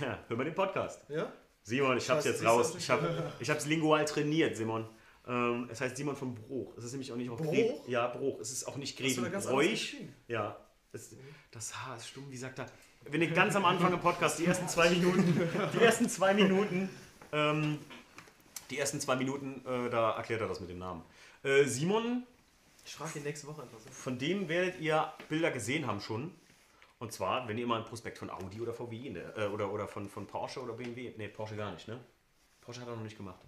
Ja, 0.00 0.18
hör 0.28 0.36
mal 0.36 0.44
den 0.44 0.54
Podcast. 0.54 1.02
Ja? 1.08 1.30
Simon, 1.62 1.98
ich 1.98 2.08
hab's 2.08 2.24
jetzt 2.24 2.44
raus. 2.44 2.74
Ich, 2.76 2.88
hab, 2.88 3.00
ich 3.40 3.50
hab's 3.50 3.66
lingual 3.66 4.04
trainiert, 4.06 4.56
Simon. 4.56 4.86
Ähm, 5.28 5.68
es 5.70 5.80
heißt 5.80 5.96
Simon 5.96 6.16
von 6.16 6.34
Bruch. 6.34 6.72
Es 6.78 6.84
ist 6.84 6.92
nämlich 6.92 7.12
auch 7.12 7.16
nicht 7.16 7.28
auch 7.30 7.36
Bruch? 7.36 7.52
Gret- 7.52 7.88
Ja, 7.88 8.06
Bruch. 8.08 8.40
Es 8.40 8.50
ist 8.50 8.64
auch 8.66 8.76
nicht 8.76 8.98
anders 9.02 9.46
Bräuch. 9.46 9.96
Ja. 10.28 10.56
Das, 10.92 11.14
das 11.52 11.76
H 11.86 11.96
ist 11.96 12.08
stumm, 12.08 12.24
wie 12.30 12.36
sagt 12.36 12.58
er? 12.58 12.66
Wenn 13.04 13.20
ihr 13.22 13.30
ganz 13.30 13.54
am 13.54 13.64
Anfang 13.64 13.92
im 13.92 14.00
Podcast 14.00 14.38
die 14.38 14.46
ersten 14.46 14.66
zwei 14.68 14.88
Minuten, 14.90 15.48
die 15.74 15.84
ersten 15.84 16.08
zwei 16.08 16.34
Minuten, 16.34 16.88
ähm, 17.32 17.78
die 18.70 18.78
ersten 18.78 18.98
zwei 19.00 19.16
Minuten, 19.16 19.62
äh, 19.66 19.90
da 19.90 20.12
erklärt 20.16 20.40
er 20.40 20.48
das 20.48 20.58
mit 20.60 20.70
dem 20.70 20.78
Namen. 20.78 21.02
Äh, 21.42 21.64
Simon, 21.64 22.26
Ich 22.84 22.94
frage 22.94 23.18
ihn 23.18 23.24
nächste 23.24 23.46
Woche 23.46 23.62
einfach 23.62 23.78
so. 23.78 23.90
von 23.90 24.18
dem 24.18 24.48
werdet 24.48 24.80
ihr 24.80 25.12
Bilder 25.28 25.50
gesehen 25.50 25.86
haben 25.86 26.00
schon. 26.00 26.34
Und 26.98 27.12
zwar, 27.12 27.48
wenn 27.48 27.56
ihr 27.56 27.66
mal 27.66 27.78
ein 27.78 27.86
Prospekt 27.86 28.18
von 28.18 28.28
Audi 28.28 28.60
oder 28.60 28.74
VW 28.74 29.06
in 29.06 29.14
der, 29.14 29.36
äh, 29.36 29.46
oder, 29.46 29.72
oder 29.72 29.88
von, 29.88 30.08
von 30.10 30.26
Porsche 30.26 30.60
oder 30.60 30.74
BMW. 30.74 31.14
Ne, 31.16 31.28
Porsche 31.28 31.56
gar 31.56 31.72
nicht, 31.72 31.88
ne? 31.88 31.98
Porsche 32.60 32.82
hat 32.82 32.88
er 32.88 32.96
noch 32.96 33.02
nicht 33.02 33.16
gemacht. 33.16 33.40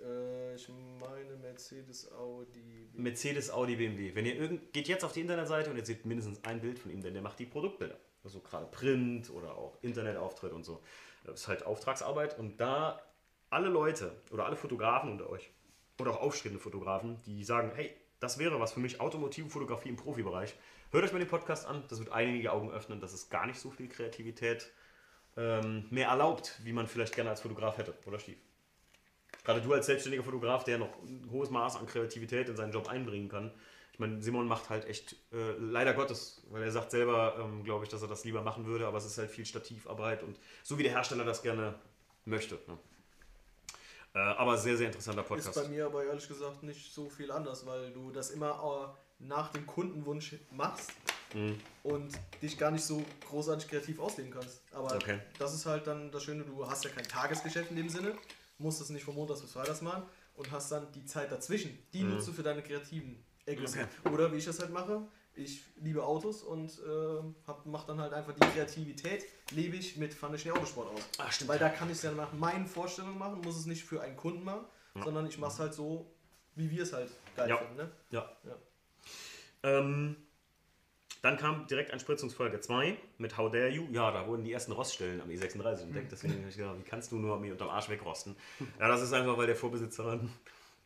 Äh, 0.00 0.56
ich 0.56 0.68
meine 1.00 1.36
Mercedes, 1.36 2.10
Audi. 2.10 2.88
Mercedes, 2.94 3.50
Audi, 3.50 3.76
BMW. 3.76 4.14
Wenn 4.16 4.26
ihr 4.26 4.34
irgend, 4.34 4.72
geht 4.72 4.88
jetzt 4.88 5.04
auf 5.04 5.12
die 5.12 5.20
Internetseite 5.20 5.70
und 5.70 5.76
ihr 5.76 5.86
seht 5.86 6.06
mindestens 6.06 6.42
ein 6.44 6.60
Bild 6.60 6.80
von 6.80 6.90
ihm, 6.90 7.00
denn 7.00 7.14
der 7.14 7.22
macht 7.22 7.38
die 7.38 7.46
Produktbilder. 7.46 7.98
Also 8.24 8.40
gerade 8.40 8.66
Print 8.66 9.30
oder 9.30 9.56
auch 9.56 9.78
Internetauftritt 9.82 10.52
und 10.52 10.64
so. 10.64 10.82
Das 11.24 11.42
ist 11.42 11.48
halt 11.48 11.64
Auftragsarbeit 11.66 12.36
und 12.36 12.60
da 12.60 13.00
alle 13.50 13.68
Leute 13.68 14.20
oder 14.32 14.46
alle 14.46 14.56
Fotografen 14.56 15.12
unter 15.12 15.30
euch 15.30 15.50
oder 15.98 16.12
auch 16.12 16.20
aufstrebende 16.20 16.62
Fotografen, 16.62 17.20
die 17.26 17.44
sagen, 17.44 17.72
hey, 17.74 17.94
das 18.20 18.38
wäre 18.38 18.58
was 18.60 18.72
für 18.72 18.80
mich, 18.80 19.00
automotive 19.00 19.48
Fotografie 19.48 19.88
im 19.88 19.96
Profibereich. 19.96 20.54
Hört 20.90 21.04
euch 21.04 21.12
mal 21.12 21.18
den 21.18 21.28
Podcast 21.28 21.66
an, 21.66 21.84
das 21.88 21.98
wird 21.98 22.10
einige 22.10 22.52
Augen 22.52 22.70
öffnen, 22.70 23.00
dass 23.00 23.12
es 23.12 23.28
gar 23.28 23.46
nicht 23.46 23.58
so 23.58 23.70
viel 23.70 23.88
Kreativität 23.88 24.70
ähm, 25.36 25.86
mehr 25.90 26.08
erlaubt, 26.08 26.58
wie 26.64 26.72
man 26.72 26.86
vielleicht 26.86 27.14
gerne 27.14 27.30
als 27.30 27.40
Fotograf 27.40 27.78
hätte, 27.78 27.94
oder 28.06 28.18
Stief? 28.18 28.38
Gerade 29.44 29.60
du 29.60 29.72
als 29.72 29.86
selbstständiger 29.86 30.24
Fotograf, 30.24 30.64
der 30.64 30.78
noch 30.78 31.02
ein 31.02 31.28
hohes 31.30 31.50
Maß 31.50 31.76
an 31.76 31.86
Kreativität 31.86 32.48
in 32.48 32.56
seinen 32.56 32.72
Job 32.72 32.88
einbringen 32.88 33.28
kann. 33.28 33.52
Ich 33.92 33.98
meine, 33.98 34.22
Simon 34.22 34.46
macht 34.46 34.70
halt 34.70 34.86
echt, 34.86 35.16
äh, 35.32 35.52
leider 35.58 35.92
Gottes, 35.92 36.46
weil 36.50 36.62
er 36.62 36.70
sagt 36.70 36.90
selber, 36.90 37.36
ähm, 37.38 37.64
glaube 37.64 37.84
ich, 37.84 37.90
dass 37.90 38.02
er 38.02 38.08
das 38.08 38.24
lieber 38.24 38.42
machen 38.42 38.66
würde, 38.66 38.86
aber 38.86 38.98
es 38.98 39.04
ist 39.04 39.18
halt 39.18 39.30
viel 39.30 39.44
Stativarbeit 39.44 40.22
und 40.22 40.38
so 40.62 40.78
wie 40.78 40.82
der 40.82 40.92
Hersteller 40.92 41.24
das 41.24 41.42
gerne 41.42 41.74
möchte. 42.24 42.58
Ne? 42.66 42.78
Äh, 44.14 44.18
aber 44.18 44.56
sehr, 44.56 44.76
sehr 44.76 44.86
interessanter 44.86 45.22
Ist 45.22 45.28
Podcast. 45.28 45.54
bei 45.54 45.68
mir 45.68 45.86
aber 45.86 46.04
ehrlich 46.04 46.26
gesagt 46.26 46.62
nicht 46.62 46.92
so 46.92 47.08
viel 47.08 47.30
anders, 47.30 47.66
weil 47.66 47.90
du 47.92 48.10
das 48.10 48.30
immer 48.30 48.94
äh, 49.20 49.24
nach 49.24 49.50
dem 49.52 49.66
Kundenwunsch 49.66 50.34
machst 50.50 50.90
Mhm. 51.34 51.60
und 51.82 52.10
dich 52.40 52.56
gar 52.56 52.70
nicht 52.70 52.82
so 52.84 53.04
großartig 53.28 53.68
kreativ 53.68 53.98
ausleben 54.00 54.32
kannst. 54.32 54.62
Aber 54.72 54.94
Okay. 54.94 55.18
das 55.38 55.52
ist 55.54 55.66
halt 55.66 55.86
dann 55.86 56.10
das 56.10 56.22
Schöne, 56.24 56.42
du 56.42 56.66
hast 56.66 56.84
ja 56.84 56.90
kein 56.90 57.04
Tagesgeschäft 57.06 57.68
in 57.70 57.76
dem 57.76 57.90
Sinne, 57.90 58.14
musst 58.56 58.80
es 58.80 58.88
nicht 58.88 59.04
von 59.04 59.14
Montags 59.14 59.42
bis 59.42 59.52
Freitags 59.52 59.82
machen 59.82 60.04
und 60.36 60.50
hast 60.50 60.72
dann 60.72 60.90
die 60.92 61.04
Zeit 61.04 61.30
dazwischen. 61.30 61.78
Die 61.92 62.02
Mhm. 62.02 62.14
nutzt 62.14 62.28
du 62.28 62.32
für 62.32 62.42
deine 62.42 62.62
kreativen 62.62 63.22
Ergüsse. 63.44 63.86
Okay. 64.04 64.14
Oder 64.14 64.32
wie 64.32 64.36
ich 64.38 64.46
das 64.46 64.58
halt 64.58 64.70
mache, 64.70 65.02
ich 65.38 65.62
liebe 65.80 66.04
Autos 66.04 66.42
und 66.42 66.70
äh, 66.80 67.22
hab, 67.46 67.64
mach 67.66 67.84
dann 67.84 68.00
halt 68.00 68.12
einfach 68.12 68.32
die 68.32 68.46
Kreativität, 68.46 69.24
lebe 69.52 69.76
ich 69.76 69.96
mit 69.96 70.12
Fun 70.14 70.36
Schnee 70.38 70.50
Autosport 70.52 70.88
aus. 70.92 71.00
Ah, 71.18 71.30
stimmt. 71.30 71.48
Weil 71.50 71.58
da 71.58 71.68
kann 71.68 71.88
ich 71.88 71.96
es 71.96 72.02
ja 72.02 72.12
nach 72.12 72.32
meinen 72.32 72.66
Vorstellungen 72.66 73.18
machen, 73.18 73.40
muss 73.42 73.56
es 73.56 73.66
nicht 73.66 73.84
für 73.84 74.00
einen 74.02 74.16
Kunden 74.16 74.44
machen, 74.44 74.64
Ja. 74.94 75.02
sondern 75.04 75.26
ich 75.26 75.38
mache 75.38 75.52
es 75.52 75.58
halt 75.58 75.74
so, 75.74 76.10
wie 76.54 76.70
wir 76.70 76.82
es 76.82 76.92
halt 76.92 77.10
geil 77.36 77.48
Ja. 77.48 77.56
finden. 77.58 77.76
Ne? 77.76 77.90
Ja. 78.10 78.30
Ja. 78.44 78.56
Ähm, 79.62 80.16
dann 81.22 81.36
kam 81.36 81.66
direkt 81.66 81.92
Anspritzungsfolge 81.92 82.60
2 82.60 82.96
mit 83.18 83.36
How 83.36 83.50
Dare 83.50 83.68
You. 83.70 83.88
Ja, 83.90 84.10
da 84.12 84.26
wurden 84.28 84.44
die 84.44 84.52
ersten 84.52 84.72
Roststellen 84.72 85.20
am 85.20 85.28
E36 85.28 85.82
entdeckt. 85.82 86.12
Deswegen 86.12 86.34
habe 86.38 86.48
ich 86.48 86.56
gedacht, 86.56 86.76
wie 86.78 86.84
kannst 86.88 87.10
du 87.10 87.16
nur 87.16 87.38
mir 87.40 87.52
unterm 87.52 87.68
Arsch 87.70 87.88
wegrosten? 87.88 88.36
Ja, 88.78 88.86
das 88.88 89.02
ist 89.02 89.12
einfach, 89.12 89.36
weil 89.36 89.46
der 89.48 89.56
Vorbesitzer 89.56 90.20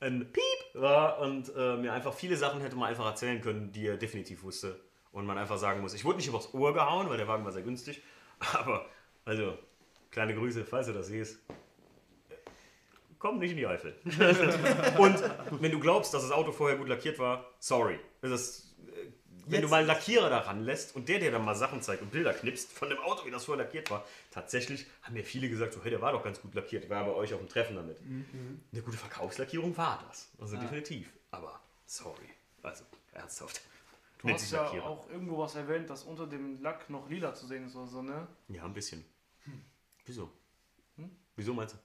ein 0.03 0.33
Piep 0.33 0.75
war 0.75 1.21
und 1.21 1.53
äh, 1.57 1.77
mir 1.77 1.93
einfach 1.93 2.13
viele 2.13 2.37
Sachen 2.37 2.61
hätte 2.61 2.77
man 2.77 2.89
einfach 2.89 3.07
erzählen 3.07 3.41
können, 3.41 3.73
die 3.73 3.87
er 3.87 3.97
definitiv 3.97 4.43
wusste. 4.43 4.81
Und 5.13 5.27
man 5.27 5.39
einfach 5.39 5.59
sagen 5.59 5.81
muss, 5.81 5.95
ich 5.95 6.05
wurde 6.05 6.17
nicht 6.17 6.29
übers 6.29 6.53
Ohr 6.55 6.73
gehauen, 6.73 7.09
weil 7.09 7.19
der 7.19 7.29
Wagen 7.29 7.45
war 7.45 7.53
sehr 7.53 7.63
günstig. 7.63 8.03
Aber, 8.55 8.87
also, 9.25 9.57
kleine 10.11 10.35
Grüße, 10.35 10.65
falls 10.65 10.87
du 10.87 10.93
das 10.93 11.07
siehst. 11.07 11.39
Komm 13.19 13.39
nicht 13.39 13.53
in 13.53 13.59
die 13.59 13.67
Eifel. 13.67 13.95
und 14.99 15.23
wenn 15.61 15.71
du 15.71 15.79
glaubst, 15.79 16.13
dass 16.13 16.23
das 16.23 16.33
Auto 16.33 16.51
vorher 16.51 16.77
gut 16.77 16.89
lackiert 16.89 17.21
war, 17.21 17.47
sorry. 17.61 18.01
Das 18.21 18.33
ist, 18.33 18.72
wenn 19.53 19.63
du 19.63 19.69
mal 19.69 19.79
einen 19.79 19.87
Lackierer 19.87 20.29
daran 20.31 20.65
lässt 20.65 20.97
und 20.97 21.09
der 21.09 21.19
dir 21.21 21.31
dann 21.31 21.45
mal 21.45 21.55
Sachen 21.55 21.81
zeigt 21.83 22.03
und 22.03 22.11
Bilder 22.11 22.33
knipst 22.35 22.73
von 22.73 22.89
dem 22.89 22.99
Auto, 22.99 23.25
wie 23.27 23.31
das 23.31 23.45
vorher 23.45 23.65
lackiert 23.65 23.91
war, 23.91 24.05
tatsächlich 24.31 24.87
haben 25.03 25.15
mir 25.15 25.25
viele 25.25 25.49
gesagt, 25.49 25.73
so, 25.75 25.83
hey, 25.83 25.91
der 25.91 26.01
war 26.01 26.13
doch 26.13 26.25
ganz 26.25 26.41
gut 26.41 26.55
lackiert. 26.55 26.85
Ich 26.85 26.91
war 26.91 27.05
bei 27.05 27.13
euch 27.13 27.33
auf 27.35 27.41
dem 27.41 27.49
Treffen 27.49 27.77
damit. 27.77 27.99
Eine 28.01 28.83
gute 28.83 28.97
Verkaufslackierung 28.97 29.77
war 29.77 30.05
das. 30.09 30.29
Also 30.41 30.57
Ja. 30.57 30.63
definitiv. 30.63 31.13
Aber 31.31 31.61
sorry. 31.87 32.29
Also 32.63 32.85
ernsthaft. 33.13 33.61
Du 34.19 34.29
Nennt 34.29 34.39
hast 34.41 34.51
ja 34.53 34.63
Lackierer. 34.63 34.85
auch 34.87 35.11
irgendwo 35.11 35.39
was 35.39 35.55
erwähnt, 35.57 35.91
dass 35.91 36.05
unter 36.05 36.27
dem 36.27 36.63
Lack 36.63 36.89
noch 36.91 37.09
lila 37.11 37.35
zu 37.35 37.47
sehen 37.47 37.67
ist 37.67 37.75
oder 37.75 37.87
so, 37.89 38.03
ne? 38.03 38.27
Ja, 38.49 38.65
ein 38.65 38.73
bisschen. 38.73 39.05
Hm. 39.45 39.61
Wieso? 40.07 40.31
Hm? 40.97 41.11
Wieso 41.37 41.55
meinst 41.55 41.75
du? 41.75 41.79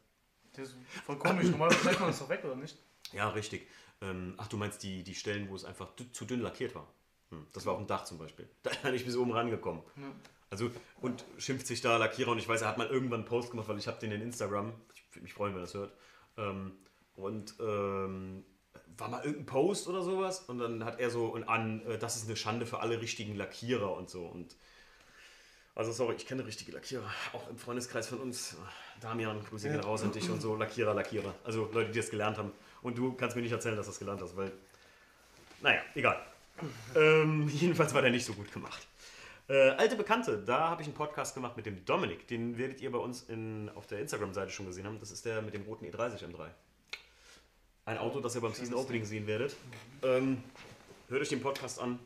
Das 0.54 0.70
ist 0.70 0.76
voll 1.06 1.18
komisch. 1.18 1.48
Normalerweise 1.48 1.84
zeigt 1.84 2.00
man 2.00 2.10
das 2.10 2.20
doch 2.20 2.30
weg, 2.30 2.42
oder 2.44 2.56
nicht? 2.56 2.78
Ja, 3.14 3.30
richtig. 3.30 3.68
Ähm, 4.02 4.36
ach, 4.38 4.48
du 4.48 4.58
meinst 4.58 4.84
die, 4.84 5.04
die 5.04 5.16
Stellen, 5.16 5.50
wo 5.50 5.56
es 5.56 5.66
einfach 5.66 5.90
zu 6.12 6.26
dünn 6.26 6.42
lackiert 6.42 6.76
war. 6.76 6.88
Hm. 7.32 7.46
Das 7.54 7.66
war 7.66 7.74
auf 7.74 7.80
dem 7.80 7.88
Dach 7.88 8.06
zum 8.06 8.18
Beispiel. 8.18 8.48
Da 8.64 8.72
bin 8.84 8.94
ich 8.94 9.06
bis 9.06 9.16
oben 9.16 9.32
rangekommen. 9.32 9.84
Ja. 9.96 10.12
Also, 10.50 10.72
und 11.02 11.26
schimpft 11.38 11.68
sich 11.68 11.82
da 11.82 11.98
Lackierer 11.98 12.32
und 12.32 12.38
ich 12.38 12.48
weiß, 12.48 12.62
er 12.62 12.70
hat 12.70 12.78
mal 12.78 12.88
irgendwann 12.88 13.22
einen 13.22 13.28
Post 13.28 13.52
gemacht, 13.52 13.68
weil 13.68 13.78
ich 13.78 13.88
habe 13.88 14.00
den 14.00 14.12
in 14.12 14.22
Instagram. 14.22 14.74
Ich 14.94 15.04
würde 15.12 15.24
mich 15.24 15.34
freuen, 15.34 15.54
wenn 15.54 15.62
er 15.62 15.66
das 15.66 15.74
hört. 15.74 15.94
Ähm, 16.38 16.72
und 17.16 17.56
ähm, 17.60 18.46
war 18.98 19.10
mal 19.10 19.24
irgendein 19.24 19.46
Post 19.46 19.88
oder 19.88 20.02
sowas 20.02 20.42
und 20.42 20.60
dann 20.60 20.86
hat 20.86 21.00
er 21.00 21.10
so 21.10 21.26
und 21.26 21.44
an, 21.44 21.86
äh, 21.86 21.98
das 21.98 22.16
ist 22.16 22.26
eine 22.26 22.36
Schande 22.36 22.66
für 22.66 22.80
alle 22.80 23.02
richtigen 23.02 23.36
Lackierer 23.36 23.96
und 23.96 24.10
so. 24.10 24.26
Und 24.26 24.56
also 25.76 25.92
sorry, 25.92 26.16
ich 26.16 26.26
kenne 26.26 26.46
richtige 26.46 26.72
Lackierer, 26.72 27.10
auch 27.34 27.50
im 27.50 27.58
Freundeskreis 27.58 28.08
von 28.08 28.20
uns. 28.20 28.56
Damian, 29.02 29.44
Grüße 29.44 29.70
gehen 29.70 29.80
raus 29.80 30.02
an 30.02 30.12
dich 30.12 30.30
und 30.30 30.42
so, 30.42 30.56
Lackierer, 30.56 30.94
Lackierer. 30.94 31.36
Also 31.44 31.70
Leute, 31.72 31.92
die 31.92 32.00
das 32.00 32.10
gelernt 32.10 32.38
haben. 32.38 32.52
Und 32.82 32.98
du 32.98 33.14
kannst 33.14 33.36
mir 33.36 33.44
nicht 33.44 33.52
erzählen, 33.52 33.76
dass 33.76 33.86
du 33.86 33.92
das 33.92 34.00
gelernt 34.00 34.22
hast, 34.22 34.36
weil, 34.36 34.52
naja, 35.62 35.82
egal. 35.94 36.20
Ähm, 36.96 37.48
jedenfalls 37.54 37.94
war 37.94 38.02
der 38.02 38.12
nicht 38.12 38.26
so 38.26 38.34
gut 38.34 38.52
gemacht. 38.52 38.88
Äh, 39.50 39.70
alte 39.72 39.96
Bekannte, 39.96 40.44
da 40.44 40.70
habe 40.70 40.82
ich 40.82 40.88
einen 40.88 40.96
Podcast 40.96 41.34
gemacht 41.34 41.56
mit 41.56 41.66
dem 41.66 41.86
Dominik. 41.86 42.28
Den 42.28 42.58
werdet 42.58 42.82
ihr 42.82 42.92
bei 42.92 42.98
uns 42.98 43.24
in, 43.24 43.70
auf 43.76 43.88
der 43.88 44.00
Instagram-Seite 44.00 44.52
schon 44.52 44.66
gesehen 44.66 44.86
haben. 44.86 45.00
Das 45.00 45.12
ist 45.12 45.26
der 45.26 45.42
mit 45.42 45.54
dem 45.54 45.64
roten 45.64 45.86
E30 45.86 46.26
M3. 46.26 46.50
Ein 47.86 47.98
Auto, 47.98 48.20
das 48.20 48.36
ihr 48.36 48.42
beim 48.42 48.54
Season 48.54 48.76
Opening 48.76 49.06
sehen 49.06 49.26
werdet. 49.28 49.56
Ähm, 50.04 50.44
hört 51.08 51.22
euch 51.22 51.30
den 51.30 51.42
Podcast 51.42 51.80
an. 51.80 51.98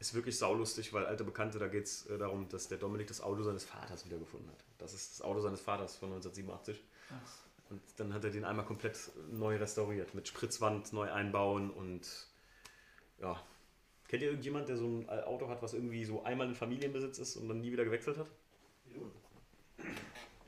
Ist 0.00 0.14
wirklich 0.14 0.36
saulustig, 0.36 0.92
weil 0.92 1.06
alte 1.06 1.22
Bekannte, 1.22 1.60
da 1.60 1.68
geht 1.68 1.84
es 1.84 2.06
äh, 2.06 2.18
darum, 2.18 2.48
dass 2.48 2.66
der 2.66 2.78
Dominik 2.78 3.06
das 3.06 3.20
Auto 3.20 3.44
seines 3.44 3.64
Vaters 3.64 4.04
wiedergefunden 4.04 4.50
hat. 4.50 4.64
Das 4.78 4.92
ist 4.92 5.12
das 5.12 5.22
Auto 5.22 5.40
seines 5.40 5.60
Vaters 5.60 5.96
von 5.96 6.08
1987. 6.08 6.82
Und 7.70 7.80
dann 7.96 8.12
hat 8.12 8.24
er 8.24 8.30
den 8.30 8.44
einmal 8.44 8.64
komplett 8.64 8.98
neu 9.30 9.56
restauriert. 9.56 10.14
Mit 10.14 10.26
Spritzwand 10.26 10.92
neu 10.92 11.10
einbauen 11.10 11.70
und 11.70 12.06
ja. 13.20 13.40
Kennt 14.08 14.22
ihr 14.22 14.28
irgendjemand, 14.28 14.68
der 14.68 14.76
so 14.76 14.84
ein 14.86 15.08
Auto 15.08 15.48
hat, 15.48 15.62
was 15.62 15.72
irgendwie 15.74 16.04
so 16.04 16.22
einmal 16.22 16.46
in 16.48 16.54
Familienbesitz 16.54 17.18
ist 17.18 17.36
und 17.36 17.48
dann 17.48 17.60
nie 17.60 17.72
wieder 17.72 17.84
gewechselt 17.84 18.18
hat? 18.18 18.26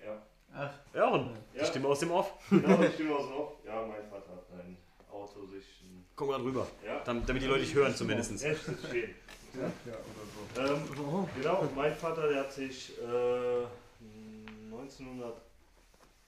Ja. 0.04 0.22
Ach, 0.54 0.72
Ja, 0.94 1.08
und 1.10 1.34
die 1.54 1.58
Ja. 1.58 1.64
Stimme 1.64 1.88
aus 1.88 2.00
dem 2.00 2.10
Off. 2.12 2.32
Genau, 2.50 2.76
die 2.82 2.92
Stimme 2.92 3.16
aus 3.16 3.26
dem 3.28 3.36
Off. 3.36 3.52
Ja, 3.64 3.86
mein 3.86 4.08
Vater 4.08 4.30
hat 4.36 4.50
ein 4.52 4.76
Auto 5.10 5.46
sich 5.46 5.82
ein 5.82 6.04
Komm 6.14 6.28
mal 6.28 6.38
drüber. 6.38 6.66
Ja. 6.84 7.02
Damit, 7.04 7.28
damit 7.28 7.42
die 7.42 7.46
Leute 7.46 7.60
dich 7.60 7.74
hören 7.74 7.94
zumindest. 7.94 8.42
echtes 8.44 8.86
stehen. 8.88 9.14
Ja, 9.54 9.70
oder 10.54 10.66
so. 10.68 10.74
Ähm, 10.74 11.28
genau, 11.36 11.68
mein 11.74 11.94
Vater, 11.94 12.28
der 12.28 12.40
hat 12.40 12.52
sich 12.52 12.92
äh, 12.98 13.64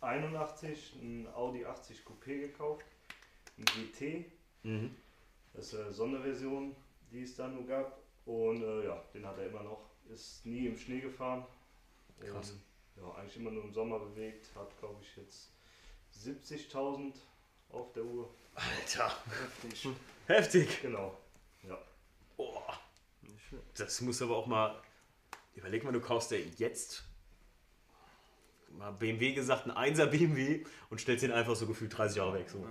1981 0.00 0.94
ein 1.02 1.28
Audi 1.34 1.64
80 1.64 2.00
Coupé 2.04 2.40
gekauft, 2.40 2.84
ein 3.58 3.64
GT, 3.64 4.24
Mhm. 4.64 4.94
das 5.54 5.72
ist 5.72 5.80
eine 5.80 5.92
Sonderversion, 5.92 6.74
die 7.10 7.22
es 7.22 7.36
dann 7.36 7.54
nur 7.54 7.66
gab. 7.66 7.98
Und 8.26 8.62
äh, 8.62 8.84
ja, 8.84 9.02
den 9.14 9.26
hat 9.26 9.38
er 9.38 9.46
immer 9.46 9.62
noch. 9.62 9.88
Ist 10.12 10.44
nie 10.46 10.66
im 10.66 10.76
Schnee 10.76 11.00
gefahren. 11.00 11.44
Krass. 12.20 12.50
Und, 12.50 13.02
ja, 13.02 13.14
eigentlich 13.14 13.36
immer 13.36 13.50
nur 13.50 13.64
im 13.64 13.72
Sommer 13.72 13.98
bewegt. 13.98 14.54
Hat, 14.54 14.78
glaube 14.78 15.02
ich, 15.02 15.16
jetzt 15.16 15.52
70.000 16.14 17.14
auf 17.70 17.92
der 17.92 18.04
Uhr. 18.04 18.28
Alter. 18.54 19.12
Heftig. 19.62 19.88
Heftig. 20.26 20.82
Genau. 20.82 21.16
Ja. 21.62 21.78
Oh. 22.36 22.60
Das 23.76 24.00
muss 24.00 24.20
aber 24.22 24.36
auch 24.36 24.46
mal. 24.46 24.82
Überleg 25.54 25.84
mal, 25.84 25.92
du 25.92 26.00
kaufst 26.00 26.30
dir 26.30 26.40
jetzt 26.40 27.04
mal 28.76 28.92
BMW 28.92 29.32
gesagt, 29.32 29.66
ein 29.66 29.94
1er 29.94 30.06
BMW 30.06 30.64
und 30.90 31.00
stellst 31.00 31.24
den 31.24 31.32
einfach 31.32 31.56
so 31.56 31.66
gefühlt 31.66 31.96
30 31.96 32.16
Jahre 32.16 32.34
weg. 32.34 32.48
So. 32.48 32.64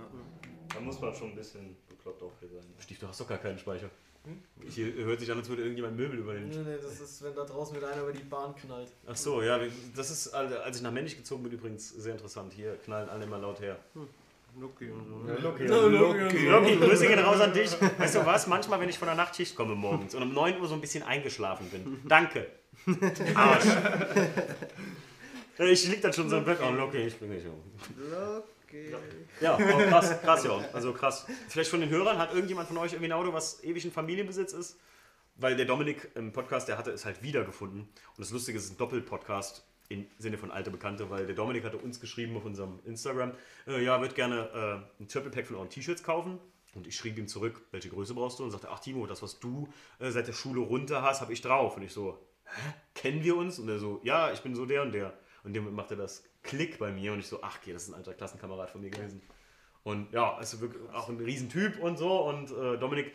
Da 0.72 0.80
muss 0.80 1.00
man 1.00 1.14
schon 1.14 1.30
ein 1.30 1.34
bisschen 1.34 1.76
bekloppt 1.88 2.22
auch 2.22 2.32
für 2.32 2.48
sein. 2.48 2.62
Stief, 2.78 2.98
du 2.98 3.08
hast 3.08 3.20
doch 3.20 3.28
gar 3.28 3.38
keinen 3.38 3.58
Speicher. 3.58 3.90
Hier 4.68 4.92
hört 5.04 5.20
sich 5.20 5.30
an, 5.30 5.38
als 5.38 5.48
würde 5.48 5.62
irgendjemand 5.62 5.96
Möbel 5.96 6.18
über 6.18 6.34
den. 6.34 6.48
Nee, 6.48 6.56
nee, 6.56 6.76
das 6.82 7.00
ist, 7.00 7.22
wenn 7.22 7.34
da 7.34 7.44
draußen 7.44 7.76
wieder 7.76 7.88
einer 7.88 8.02
über 8.02 8.12
die 8.12 8.24
Bahn 8.24 8.54
knallt. 8.54 8.90
Ach 9.06 9.16
so, 9.16 9.42
ja, 9.42 9.58
das 9.96 10.10
ist, 10.10 10.28
als 10.28 10.76
ich 10.76 10.82
nach 10.82 10.92
Männlich 10.92 11.16
gezogen 11.16 11.42
bin, 11.42 11.52
übrigens 11.52 11.90
sehr 11.90 12.12
interessant. 12.12 12.52
Hier 12.52 12.76
knallen 12.84 13.08
alle 13.08 13.24
immer 13.24 13.38
laut 13.38 13.60
her. 13.60 13.78
Lucky 14.58 14.90
und 14.90 15.06
so. 15.06 15.46
Loki, 15.46 16.76
Grüße 16.76 17.06
gehen 17.06 17.18
raus 17.18 17.40
an 17.40 17.52
dich. 17.52 17.70
Weißt 17.98 18.16
du 18.16 18.26
was? 18.26 18.46
Manchmal, 18.46 18.80
wenn 18.80 18.88
ich 18.88 18.98
von 18.98 19.06
der 19.06 19.14
Nachtschicht 19.14 19.54
komme 19.54 19.74
morgens 19.74 20.14
und 20.14 20.22
um 20.22 20.32
9 20.32 20.60
Uhr 20.60 20.66
so 20.66 20.74
ein 20.74 20.80
bisschen 20.80 21.04
eingeschlafen 21.04 21.68
bin. 21.70 22.00
Danke. 22.06 22.46
Arsch. 23.34 23.64
Ich 25.60 25.88
lieg 25.88 26.00
dann 26.00 26.12
schon 26.12 26.30
so 26.30 26.36
im 26.36 26.44
Bett. 26.44 26.58
Oh, 26.62 26.70
Loki, 26.70 26.98
ich 26.98 27.16
bin 27.16 27.30
nicht 27.30 27.44
um. 27.44 27.60
Loki. 28.72 29.26
Ja, 29.40 29.56
oh, 29.56 29.78
krass, 29.88 30.20
krass, 30.20 30.44
ja. 30.44 30.64
Also 30.72 30.92
krass. 30.92 31.26
Vielleicht 31.48 31.70
von 31.70 31.80
den 31.80 31.90
Hörern, 31.90 32.18
hat 32.18 32.32
irgendjemand 32.32 32.68
von 32.68 32.78
euch 32.78 32.92
irgendwie 32.92 33.10
ein 33.10 33.18
Auto, 33.18 33.32
was 33.32 33.62
ewig 33.64 33.84
in 33.84 33.92
Familienbesitz 33.92 34.52
ist? 34.52 34.78
Weil 35.36 35.56
der 35.56 35.66
Dominik 35.66 36.10
im 36.14 36.32
Podcast, 36.32 36.68
der 36.68 36.78
hatte 36.78 36.90
es 36.90 37.04
halt 37.04 37.22
wiedergefunden. 37.22 37.80
Und 37.80 38.18
das 38.18 38.30
Lustige 38.30 38.58
ist, 38.58 38.64
es 38.64 38.70
ist 38.70 38.74
ein 38.76 38.78
Doppelpodcast 38.78 39.64
im 39.88 40.06
Sinne 40.18 40.36
von 40.36 40.50
alte 40.50 40.70
Bekannte, 40.70 41.08
weil 41.10 41.26
der 41.26 41.34
Dominik 41.34 41.64
hatte 41.64 41.78
uns 41.78 42.00
geschrieben 42.00 42.36
auf 42.36 42.44
unserem 42.44 42.80
Instagram, 42.84 43.32
äh, 43.66 43.82
ja, 43.82 44.00
wird 44.02 44.14
gerne 44.14 44.84
äh, 44.98 45.02
ein 45.02 45.08
Triple 45.08 45.30
Pack 45.30 45.46
von 45.46 45.56
euren 45.56 45.70
T-Shirts 45.70 46.02
kaufen. 46.02 46.38
Und 46.74 46.86
ich 46.86 46.96
schrieb 46.96 47.16
ihm 47.18 47.26
zurück, 47.26 47.62
welche 47.70 47.88
Größe 47.88 48.14
brauchst 48.14 48.38
du? 48.38 48.44
Und 48.44 48.50
sagte, 48.50 48.68
ach 48.70 48.80
Timo, 48.80 49.06
das, 49.06 49.22
was 49.22 49.40
du 49.40 49.68
äh, 49.98 50.10
seit 50.10 50.28
der 50.28 50.34
Schule 50.34 50.60
runter 50.60 51.02
hast, 51.02 51.22
habe 51.22 51.32
ich 51.32 51.40
drauf. 51.40 51.76
Und 51.76 51.82
ich 51.82 51.92
so, 51.92 52.18
hä? 52.44 52.74
Kennen 52.94 53.24
wir 53.24 53.36
uns? 53.36 53.58
Und 53.58 53.68
er 53.68 53.78
so, 53.78 54.00
ja, 54.02 54.30
ich 54.32 54.40
bin 54.40 54.54
so 54.54 54.66
der 54.66 54.82
und 54.82 54.92
der. 54.92 55.14
Und 55.44 55.54
dem 55.54 55.74
machte 55.74 55.96
das 55.96 56.24
Klick 56.42 56.78
bei 56.78 56.90
mir 56.92 57.12
und 57.12 57.18
ich 57.18 57.26
so, 57.26 57.42
ach, 57.42 57.58
okay, 57.58 57.72
das 57.72 57.84
ist 57.84 57.90
ein 57.90 57.94
alter 57.94 58.14
Klassenkamerad 58.14 58.70
von 58.70 58.80
mir 58.80 58.90
gewesen. 58.90 59.22
Und 59.82 60.12
ja, 60.12 60.34
also 60.34 60.60
wirklich 60.60 60.82
auch 60.90 61.08
ein 61.08 61.18
Riesentyp 61.18 61.78
und 61.78 61.96
so. 61.96 62.28
Und 62.28 62.50
äh, 62.50 62.78
Dominik, 62.78 63.14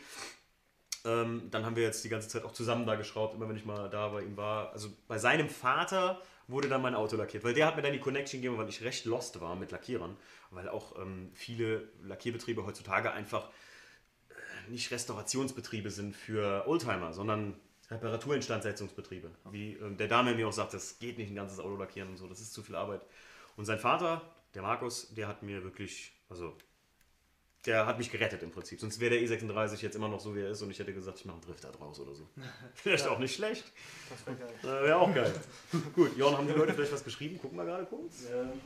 ähm, 1.04 1.48
dann 1.50 1.64
haben 1.64 1.76
wir 1.76 1.82
jetzt 1.82 2.02
die 2.04 2.08
ganze 2.08 2.28
Zeit 2.28 2.44
auch 2.44 2.52
zusammen 2.52 2.86
da 2.86 2.94
geschraubt, 2.94 3.34
immer 3.34 3.48
wenn 3.48 3.56
ich 3.56 3.64
mal 3.64 3.90
da 3.90 4.08
bei 4.08 4.22
ihm 4.22 4.36
war. 4.36 4.72
Also 4.72 4.88
bei 5.06 5.18
seinem 5.18 5.48
Vater 5.48 6.22
wurde 6.48 6.68
dann 6.68 6.82
mein 6.82 6.94
Auto 6.94 7.16
lackiert, 7.16 7.44
weil 7.44 7.54
der 7.54 7.66
hat 7.66 7.76
mir 7.76 7.82
dann 7.82 7.92
die 7.92 8.00
Connection 8.00 8.40
gegeben, 8.40 8.58
weil 8.58 8.68
ich 8.68 8.82
recht 8.82 9.04
lost 9.04 9.40
war 9.40 9.54
mit 9.56 9.70
Lackierern. 9.70 10.16
Weil 10.50 10.68
auch 10.68 10.98
ähm, 10.98 11.30
viele 11.34 11.88
Lackierbetriebe 12.02 12.64
heutzutage 12.64 13.12
einfach 13.12 13.50
äh, 14.30 14.70
nicht 14.70 14.90
Restaurationsbetriebe 14.90 15.90
sind 15.90 16.16
für 16.16 16.66
Oldtimer, 16.66 17.12
sondern 17.12 17.60
Reparaturinstandsetzungsbetriebe. 17.94 19.30
Wie 19.50 19.74
ähm, 19.74 19.96
der 19.96 20.08
Dame 20.08 20.34
mir 20.34 20.48
auch 20.48 20.52
sagt, 20.52 20.74
das 20.74 20.98
geht 20.98 21.18
nicht 21.18 21.30
ein 21.30 21.36
ganzes 21.36 21.58
Auto 21.60 21.76
lackieren 21.76 22.10
und 22.10 22.16
so, 22.16 22.26
das 22.26 22.40
ist 22.40 22.52
zu 22.52 22.62
viel 22.62 22.74
Arbeit. 22.76 23.02
Und 23.56 23.64
sein 23.64 23.78
Vater, 23.78 24.22
der 24.54 24.62
Markus, 24.62 25.14
der 25.14 25.28
hat 25.28 25.42
mir 25.42 25.62
wirklich, 25.64 26.12
also 26.28 26.56
der 27.66 27.86
hat 27.86 27.96
mich 27.98 28.10
gerettet 28.10 28.42
im 28.42 28.50
Prinzip. 28.50 28.78
Sonst 28.80 29.00
wäre 29.00 29.18
der 29.18 29.26
E36 29.26 29.80
jetzt 29.82 29.94
immer 29.96 30.08
noch 30.08 30.20
so, 30.20 30.34
wie 30.34 30.40
er 30.40 30.50
ist 30.50 30.60
und 30.62 30.70
ich 30.70 30.78
hätte 30.78 30.92
gesagt, 30.92 31.18
ich 31.20 31.24
mache 31.24 31.36
einen 31.36 31.46
Drifter 31.46 31.70
draus 31.70 31.98
oder 32.00 32.14
so. 32.14 32.28
Vielleicht 32.74 33.04
Ja. 33.06 33.10
auch 33.12 33.18
nicht 33.18 33.34
schlecht. 33.34 33.64
Das 34.10 34.26
wäre 34.26 34.36
geil. 34.36 34.54
Äh, 34.62 34.84
wäre 34.86 34.96
auch 34.98 35.14
geil. 35.14 35.32
Gut, 35.94 36.16
Jorn, 36.16 36.36
haben 36.36 36.46
die 36.46 36.52
Leute 36.52 36.74
vielleicht 36.74 36.92
was 36.92 37.02
geschrieben? 37.04 37.38
Gucken 37.38 37.56
wir 37.56 37.64
gerade 37.64 37.86
kurz. 37.86 38.24
Ähm, 38.30 38.60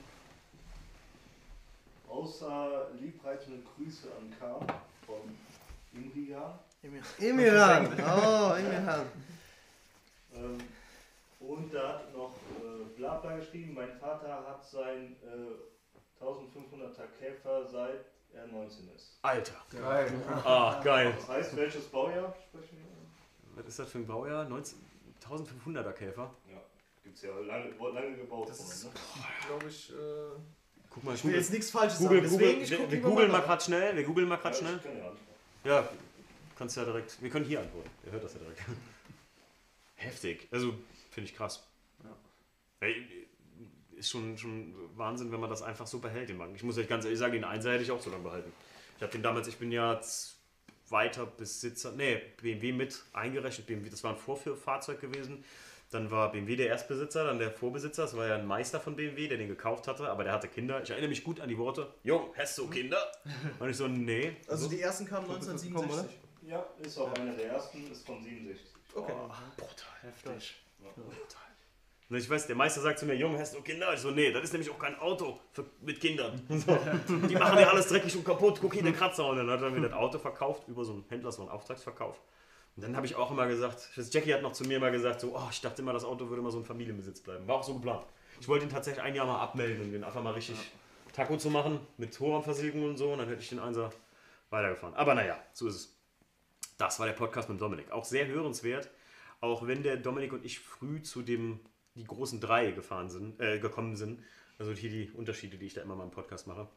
außer 2.09 2.89
liebreizende 3.01 3.63
Grüße 3.77 4.09
an 4.19 4.35
Karl 4.39 4.67
von 5.07 5.21
Imria. 5.93 6.59
Imiran. 6.83 7.87
Oh, 7.87 8.55
Imiran. 8.57 9.07
Ähm, 10.35 10.59
und 11.41 11.75
da 11.75 11.89
hat 11.89 12.13
noch 12.15 12.35
äh, 12.61 12.85
Blabla 12.97 13.37
geschrieben, 13.37 13.75
mein 13.75 13.99
Vater 13.99 14.45
hat 14.47 14.65
sein 14.65 15.17
äh, 15.23 16.25
1500er 16.25 17.07
Käfer 17.19 17.67
seit 17.67 18.05
er 18.33 18.47
19 18.47 18.91
ist. 18.95 19.19
Alter. 19.23 19.55
Geil. 19.73 20.13
Ah, 20.45 20.81
geil. 20.85 21.15
Das 21.17 21.29
heißt, 21.29 21.57
welches 21.57 21.85
Baujahr 21.87 22.35
sprechen 22.49 22.79
wir? 22.79 23.57
Was 23.57 23.69
ist 23.69 23.79
das 23.79 23.91
für 23.91 23.99
ein 23.99 24.07
Baujahr? 24.07 24.45
19, 24.49 24.79
1500er 25.25 25.93
Käfer? 25.93 26.31
Ja, 26.49 26.59
gibt 27.03 27.17
es 27.17 27.23
ja 27.23 27.31
lange, 27.41 27.71
lange 27.93 28.17
gebaut. 28.17 28.49
Das 28.51 28.61
ist, 28.61 28.85
worden, 28.85 28.95
ne? 28.95 29.47
glaube 29.49 29.69
ich, 29.69 29.91
äh, 29.91 29.95
Guck 30.91 31.05
mal, 31.05 31.15
ich 31.15 31.25
will 31.25 31.35
jetzt 31.35 31.53
nichts 31.53 31.71
Falsches 31.71 31.99
Google, 31.99 32.23
sagen. 32.23 32.31
Google, 32.31 32.69
wir, 32.71 32.79
guck 32.79 32.91
wir 32.91 33.01
googeln 33.01 33.31
mal 33.33 33.39
mal 33.39 33.47
gerade 33.47 33.65
schnell. 33.65 33.97
Wir 33.97 34.05
googeln 34.05 34.29
mal 34.29 34.37
gerade 34.37 34.55
Ja, 34.55 34.61
schnell. 34.61 34.77
ich 34.77 34.83
kann 34.83 34.97
ja 34.97 35.03
antworten. 35.09 35.29
Ja, 35.65 35.89
kannst 36.59 36.77
ja 36.77 36.85
direkt. 36.85 37.23
Wir 37.23 37.31
können 37.31 37.45
hier 37.45 37.61
antworten. 37.61 37.91
Ihr 38.05 38.13
hört 38.13 38.25
das 38.25 38.35
ja 38.35 38.41
direkt. 38.41 38.61
Heftig. 39.95 40.49
Also, 40.51 40.75
finde 41.11 41.31
ich 41.31 41.37
krass. 41.37 41.65
Ey, 42.81 43.27
ist 43.97 44.11
schon, 44.11 44.39
schon 44.39 44.75
Wahnsinn, 44.97 45.33
wenn 45.33 45.41
man 45.41 45.51
das 45.51 45.63
einfach 45.63 45.87
so 45.87 45.99
behält, 45.99 46.29
den 46.29 46.39
Wagen. 46.39 46.55
Ich 46.55 46.63
muss 46.63 46.79
euch 46.79 46.89
ganz 46.89 47.05
ehrlich 47.05 47.19
sagen, 47.19 47.33
den 47.33 47.45
Einser 47.45 47.73
hätte 47.73 47.83
ich 47.83 47.91
auch 47.91 48.01
so 48.01 48.11
lange 48.11 48.23
behalten. 48.23 48.53
Ich 48.97 49.03
habe 49.03 49.13
den 49.13 49.23
damals, 49.23 49.49
ich 49.49 49.57
bin 49.57 49.73
ja 49.73 50.01
zweiter 50.01 51.27
Besitzer, 51.27 51.93
nee, 51.93 52.21
BMW 52.41 52.73
mit 52.73 53.03
eingerechnet. 53.13 53.67
BMW, 53.67 53.91
das 53.91 54.05
war 54.05 54.13
ein 54.13 54.19
Vorführfahrzeug 54.19 55.01
gewesen. 55.01 55.45
Dann 55.91 56.11
war 56.11 56.31
BMW 56.31 56.55
der 56.55 56.69
Erstbesitzer, 56.69 57.25
dann 57.25 57.39
der 57.39 57.51
Vorbesitzer. 57.51 58.03
Das 58.03 58.17
war 58.17 58.27
ja 58.27 58.35
ein 58.35 58.47
Meister 58.47 58.79
von 58.79 58.95
BMW, 58.95 59.27
der 59.27 59.39
den 59.39 59.49
gekauft 59.49 59.89
hatte, 59.89 60.09
aber 60.11 60.23
der 60.23 60.35
hatte 60.35 60.47
Kinder. 60.47 60.83
Ich 60.83 60.91
erinnere 60.91 61.09
mich 61.09 61.25
gut 61.25 61.41
an 61.41 61.49
die 61.49 61.57
Worte: 61.57 61.93
Jung, 62.05 62.31
hast 62.37 62.59
du 62.59 62.69
Kinder? 62.69 62.99
Und 63.59 63.71
ich 63.71 63.77
so, 63.77 63.89
nee. 63.89 64.37
Also 64.49 64.69
die 64.69 64.81
ersten 64.81 65.07
kamen 65.07 65.31
1967. 65.31 66.28
Ja, 66.49 66.65
ist 66.81 66.99
auch 66.99 67.13
einer 67.15 67.33
der 67.33 67.53
ersten, 67.53 67.91
ist 67.93 68.07
von 68.07 68.23
67. 68.23 68.67
Okay. 68.95 69.13
Oh, 69.15 69.29
brutal, 69.57 69.93
heftig. 70.01 70.55
Und 72.09 72.17
ich 72.17 72.31
weiß, 72.31 72.47
der 72.47 72.57
Meister 72.57 72.81
sagt 72.81 72.99
zu 72.99 73.05
mir, 73.05 73.15
Junge, 73.15 73.39
hast 73.39 73.55
du 73.55 73.61
Kinder? 73.61 73.93
Ich 73.93 74.01
so, 74.01 74.11
nee, 74.11 74.33
das 74.33 74.45
ist 74.45 74.53
nämlich 74.53 74.71
auch 74.71 74.79
kein 74.79 74.99
Auto 74.99 75.39
für, 75.53 75.67
mit 75.83 76.01
Kindern. 76.01 76.41
So. 76.49 76.79
Die 77.29 77.35
machen 77.35 77.59
ja 77.59 77.69
alles 77.69 77.89
dreckig 77.89 78.17
und 78.17 78.25
kaputt, 78.25 78.59
guck 78.63 78.73
hier 78.73 78.83
den 78.83 78.97
Kratzer. 78.97 79.27
Und 79.27 79.37
dann 79.37 79.51
hat 79.51 79.61
er 79.61 79.69
mir 79.69 79.83
das 79.83 79.93
Auto 79.93 80.19
verkauft 80.19 80.67
über 80.69 80.87
so 80.87 80.93
einen 80.93 81.05
Händler, 81.11 81.31
so 81.33 81.43
einen 81.43 81.51
Auftragsverkauf. 81.51 82.19
Und 82.77 82.83
dann 82.83 82.97
habe 82.97 83.05
ich 83.05 83.15
auch 83.15 83.31
immer 83.31 83.47
gesagt, 83.47 83.91
weiß, 83.99 84.11
Jackie 84.11 84.33
hat 84.33 84.41
noch 84.41 84.53
zu 84.53 84.65
mir 84.65 84.81
mal 84.81 84.91
gesagt, 84.91 85.21
so, 85.21 85.37
oh, 85.37 85.49
ich 85.51 85.61
dachte 85.61 85.83
immer, 85.83 85.93
das 85.93 86.05
Auto 86.05 86.31
würde 86.31 86.41
mal 86.41 86.51
so 86.51 86.59
ein 86.59 86.65
Familienbesitz 86.65 87.21
bleiben. 87.21 87.47
War 87.47 87.57
auch 87.57 87.63
so 87.63 87.75
geplant. 87.75 88.07
Ich 88.41 88.49
wollte 88.49 88.65
ihn 88.65 88.71
tatsächlich 88.71 89.03
ein 89.05 89.15
Jahr 89.15 89.27
mal 89.27 89.41
abmelden 89.41 89.83
und 89.83 89.93
den 89.93 90.03
einfach 90.03 90.23
mal 90.23 90.33
richtig 90.33 90.57
Taco 91.13 91.37
zu 91.37 91.51
machen, 91.51 91.79
mit 91.99 92.19
Hochraumversiegelung 92.19 92.91
und 92.91 92.97
so. 92.97 93.13
Und 93.13 93.19
dann 93.19 93.29
hätte 93.29 93.43
ich 93.43 93.51
den 93.51 93.59
Einser 93.59 93.91
weitergefahren. 94.49 94.95
Aber 94.95 95.15
naja, 95.15 95.37
so 95.53 95.69
ist 95.69 95.75
es. 95.75 95.98
Das 96.79 96.99
war 97.01 97.07
der 97.07 97.13
Podcast 97.13 97.49
mit 97.49 97.61
Dominik. 97.61 97.91
Auch 97.91 98.05
sehr 98.05 98.27
hörenswert. 98.27 98.89
Auch 99.41 99.67
wenn 99.67 99.83
der 99.83 99.97
Dominik 99.97 100.33
und 100.33 100.45
ich 100.45 100.61
früh 100.61 101.03
zu 101.03 101.23
dem, 101.23 101.61
die 101.95 102.05
großen 102.05 102.41
drei 102.41 102.71
gefahren 102.71 103.11
sind, 103.11 103.41
äh, 103.41 103.59
gekommen 103.59 103.97
sind. 103.97 104.23
Also 104.59 104.73
hier 104.73 104.91
die 104.91 105.11
Unterschiede, 105.11 105.59
die 105.59 105.67
ich 105.67 105.75
da 105.75 105.83
immer 105.83 105.97
mal 105.97 106.05
im 106.05 106.11
Podcast 106.11 106.47
mache. 106.47 106.69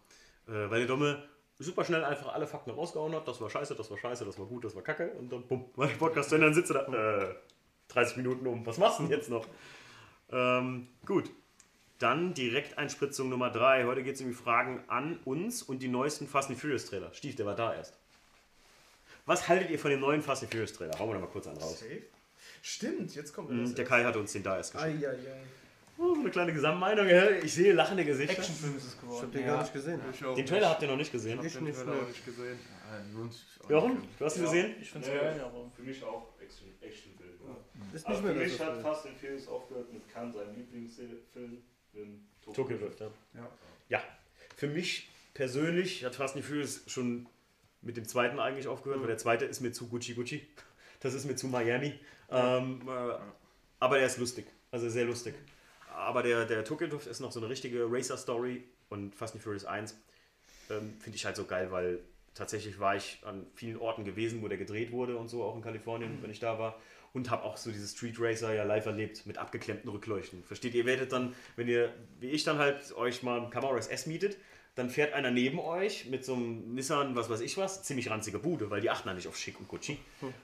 Äh, 0.48 0.70
weil 0.70 0.80
der 0.80 0.88
Domme 0.88 1.24
super 1.60 1.86
schnell 1.86 2.04
einfach 2.04 2.34
alle 2.34 2.48
Fakten 2.48 2.72
rausgehauen 2.72 3.14
hat. 3.16 3.28
Das 3.28 3.40
war 3.40 3.50
scheiße, 3.50 3.76
das 3.76 3.90
war 3.90 3.98
scheiße, 3.98 4.26
das 4.26 4.38
war 4.38 4.48
gut, 4.48 4.66
das 4.66 4.76
war 4.76 4.82
kacke. 4.82 5.12
Und 5.12 5.32
dann 5.32 5.48
bumm, 5.48 5.66
war 5.76 5.88
der 5.88 5.96
Podcast 5.96 6.30
zu 6.30 6.36
Ende. 6.36 6.48
Dann 6.48 6.56
sitzt 6.56 6.72
er 6.72 6.84
da. 6.84 7.30
Äh, 7.30 7.36
30 7.90 8.18
Minuten 8.18 8.48
um. 8.48 8.66
Was 8.66 8.78
machst 8.78 9.00
du 9.00 9.04
denn 9.04 9.12
jetzt 9.12 9.30
noch? 9.30 9.46
Ähm, 10.32 10.88
gut. 11.06 11.30
Dann 12.00 12.34
direkt 12.34 12.78
Einspritzung 12.78 13.30
Nummer 13.30 13.52
3. 13.52 13.86
Heute 13.86 14.02
geht 14.02 14.16
es 14.16 14.22
um 14.22 14.28
die 14.28 14.34
Fragen 14.34 14.84
an 14.88 15.20
uns 15.26 15.62
und 15.62 15.84
die 15.84 15.88
neuesten 15.88 16.28
Fast 16.28 16.50
and 16.50 16.60
Furious 16.60 16.86
Trailer. 16.86 17.14
Stief, 17.14 17.36
der 17.36 17.46
war 17.46 17.56
da 17.56 17.76
erst. 17.76 18.01
Was 19.26 19.48
haltet 19.48 19.70
ihr 19.70 19.80
von 19.80 19.92
dem 19.92 20.00
neuen 20.00 20.22
Fast 20.22 20.44
and 20.44 20.52
Furious 20.52 20.74
Trailer? 20.74 20.98
Hauen 20.98 21.10
wir 21.10 21.14
da 21.16 21.20
mal 21.22 21.28
kurz 21.28 21.48
einen 21.48 21.58
raus. 21.58 21.80
Safe. 21.80 22.02
Stimmt, 22.62 23.16
jetzt 23.16 23.34
kommt 23.34 23.50
Mhm, 23.50 23.74
der. 23.76 23.86
Kai 23.86 24.04
hat 24.04 24.16
uns 24.16 24.34
den 24.34 24.44
da 24.44 24.58
erst 24.58 24.74
geschickt. 24.74 25.06
Oh, 25.98 26.16
eine 26.20 26.32
kleine 26.32 26.54
Gesamtmeinung. 26.54 27.08
Ich 27.44 27.54
sehe 27.54 27.74
lachende 27.74 28.04
Gesichter. 28.04 28.40
Actionfilm 28.40 28.78
ist 28.78 28.86
es 28.86 29.00
geworden. 29.00 29.18
Ich 29.18 29.24
hab 29.24 29.32
den 29.32 29.46
gar 29.46 29.62
nicht 29.62 29.74
gesehen. 29.74 30.02
Den 30.36 30.46
Trailer 30.46 30.70
habt 30.70 30.82
ihr 30.82 30.88
noch 30.88 30.96
nicht 30.98 31.12
gesehen. 31.12 31.38
Ich 31.46 31.60
nicht, 31.62 31.78
Trailer 31.78 31.94
ne. 31.96 32.02
auch 32.02 32.08
nicht 32.08 32.26
gesehen. 32.26 32.60
Jochen, 33.70 34.08
du 34.18 34.26
hast 34.26 34.38
ihn 34.38 34.44
gesehen? 34.44 34.76
Ich 34.82 34.92
find's 34.92 35.08
Nee, 35.08 35.16
geil, 35.16 35.42
aber. 35.42 35.72
Für 35.76 35.84
mich 35.84 36.04
auch 36.04 36.34
Action, 36.42 36.68
Actionfilm. 36.82 37.32
Ist 37.94 38.08
nicht 38.08 38.22
für 38.22 38.34
mich 38.34 38.60
hat 38.60 38.82
Fast 38.82 39.06
and 39.06 39.18
Furious 39.18 39.48
aufgehört 39.48 39.94
mit 39.94 40.08
Khan, 40.10 40.32
seinem 40.32 40.56
Lieblingsfilm, 40.56 41.62
in 41.94 42.28
Tokyo 42.54 42.78
Drift, 42.78 43.00
ja. 43.00 43.12
Ja. 43.36 43.50
Ja, 43.90 44.04
für 44.56 44.68
mich 44.68 45.10
persönlich 45.34 46.04
hat 46.06 46.16
Fast 46.16 46.36
and 46.36 46.46
Furious 46.46 46.82
schon 46.88 47.28
mit 47.82 47.98
dem 47.98 48.08
zweiten 48.08 48.40
eigentlich 48.40 48.68
aufgehört, 48.68 49.02
weil 49.02 49.08
der 49.08 49.18
zweite 49.18 49.46
ist 49.46 49.62
mir 49.62 49.72
zu 49.72 49.88
Gucci 49.88 50.14
Gucci. 50.14 50.48
Das 51.00 51.14
ist 51.14 51.26
mir 51.26 51.36
zu 51.36 51.48
Miami. 51.48 52.00
Ähm, 52.30 52.82
äh, 52.88 53.14
aber 53.80 53.98
der 53.98 54.06
ist 54.06 54.18
lustig, 54.18 54.46
also 54.72 54.90
sehr 54.90 55.06
lustig. 55.06 55.34
Aber 55.96 56.24
der, 56.24 56.46
der 56.46 56.64
Tokyo 56.64 56.88
Drift 56.88 57.08
ist 57.08 57.20
noch 57.20 57.32
so 57.32 57.40
eine 57.40 57.50
richtige 57.50 57.86
Racer-Story 57.90 58.64
und 58.90 59.16
Fast 59.16 59.34
and 59.34 59.44
Furious 59.44 59.66
1 59.66 59.96
ähm, 60.70 60.94
finde 61.00 61.16
ich 61.16 61.26
halt 61.26 61.36
so 61.36 61.46
geil, 61.46 61.72
weil 61.72 62.00
tatsächlich 62.34 62.80
war 62.80 62.96
ich 62.96 63.20
an 63.24 63.46
vielen 63.56 63.78
Orten 63.78 64.06
gewesen, 64.06 64.42
wo 64.42 64.48
der 64.48 64.58
gedreht 64.58 64.92
wurde 64.92 65.18
und 65.18 65.28
so, 65.28 65.44
auch 65.44 65.56
in 65.56 65.62
Kalifornien, 65.62 66.20
wenn 66.22 66.32
ich 66.32 66.40
da 66.40 66.60
war. 66.60 66.80
Und 67.14 67.30
habe 67.30 67.44
auch 67.44 67.58
so 67.58 67.72
diese 67.72 67.88
Street 67.88 68.16
Racer 68.20 68.54
ja 68.54 68.64
live 68.64 68.86
erlebt 68.86 69.26
mit 69.26 69.38
abgeklemmten 69.38 69.90
Rückleuchten. 69.90 70.46
Versteht 70.46 70.74
ihr? 70.74 70.82
Ihr 70.82 70.86
werdet 70.86 71.12
dann, 71.12 71.36
wenn 71.58 71.68
ihr, 71.68 71.94
wie 72.22 72.30
ich 72.30 72.46
dann 72.46 72.58
halt, 72.58 72.96
euch 72.96 73.22
mal 73.22 73.42
ein 73.42 73.50
Camaro 73.50 73.76
SS 73.76 74.06
mietet, 74.06 74.38
dann 74.76 74.90
fährt 74.90 75.14
einer 75.14 75.32
neben 75.32 75.60
euch 75.60 76.06
mit 76.06 76.24
so 76.24 76.34
einem 76.34 76.74
Nissan, 76.74 77.16
was 77.16 77.30
weiß 77.30 77.42
ich 77.42 77.58
was, 77.58 77.84
ziemlich 77.84 78.10
ranzige 78.10 78.40
Bude, 78.40 78.70
weil 78.70 78.80
die 78.80 78.90
achten 78.90 79.08
da 79.08 79.14
nicht 79.14 79.28
auf 79.28 79.38
Schick 79.38 79.60
und 79.60 79.68
Gucci. 79.68 79.98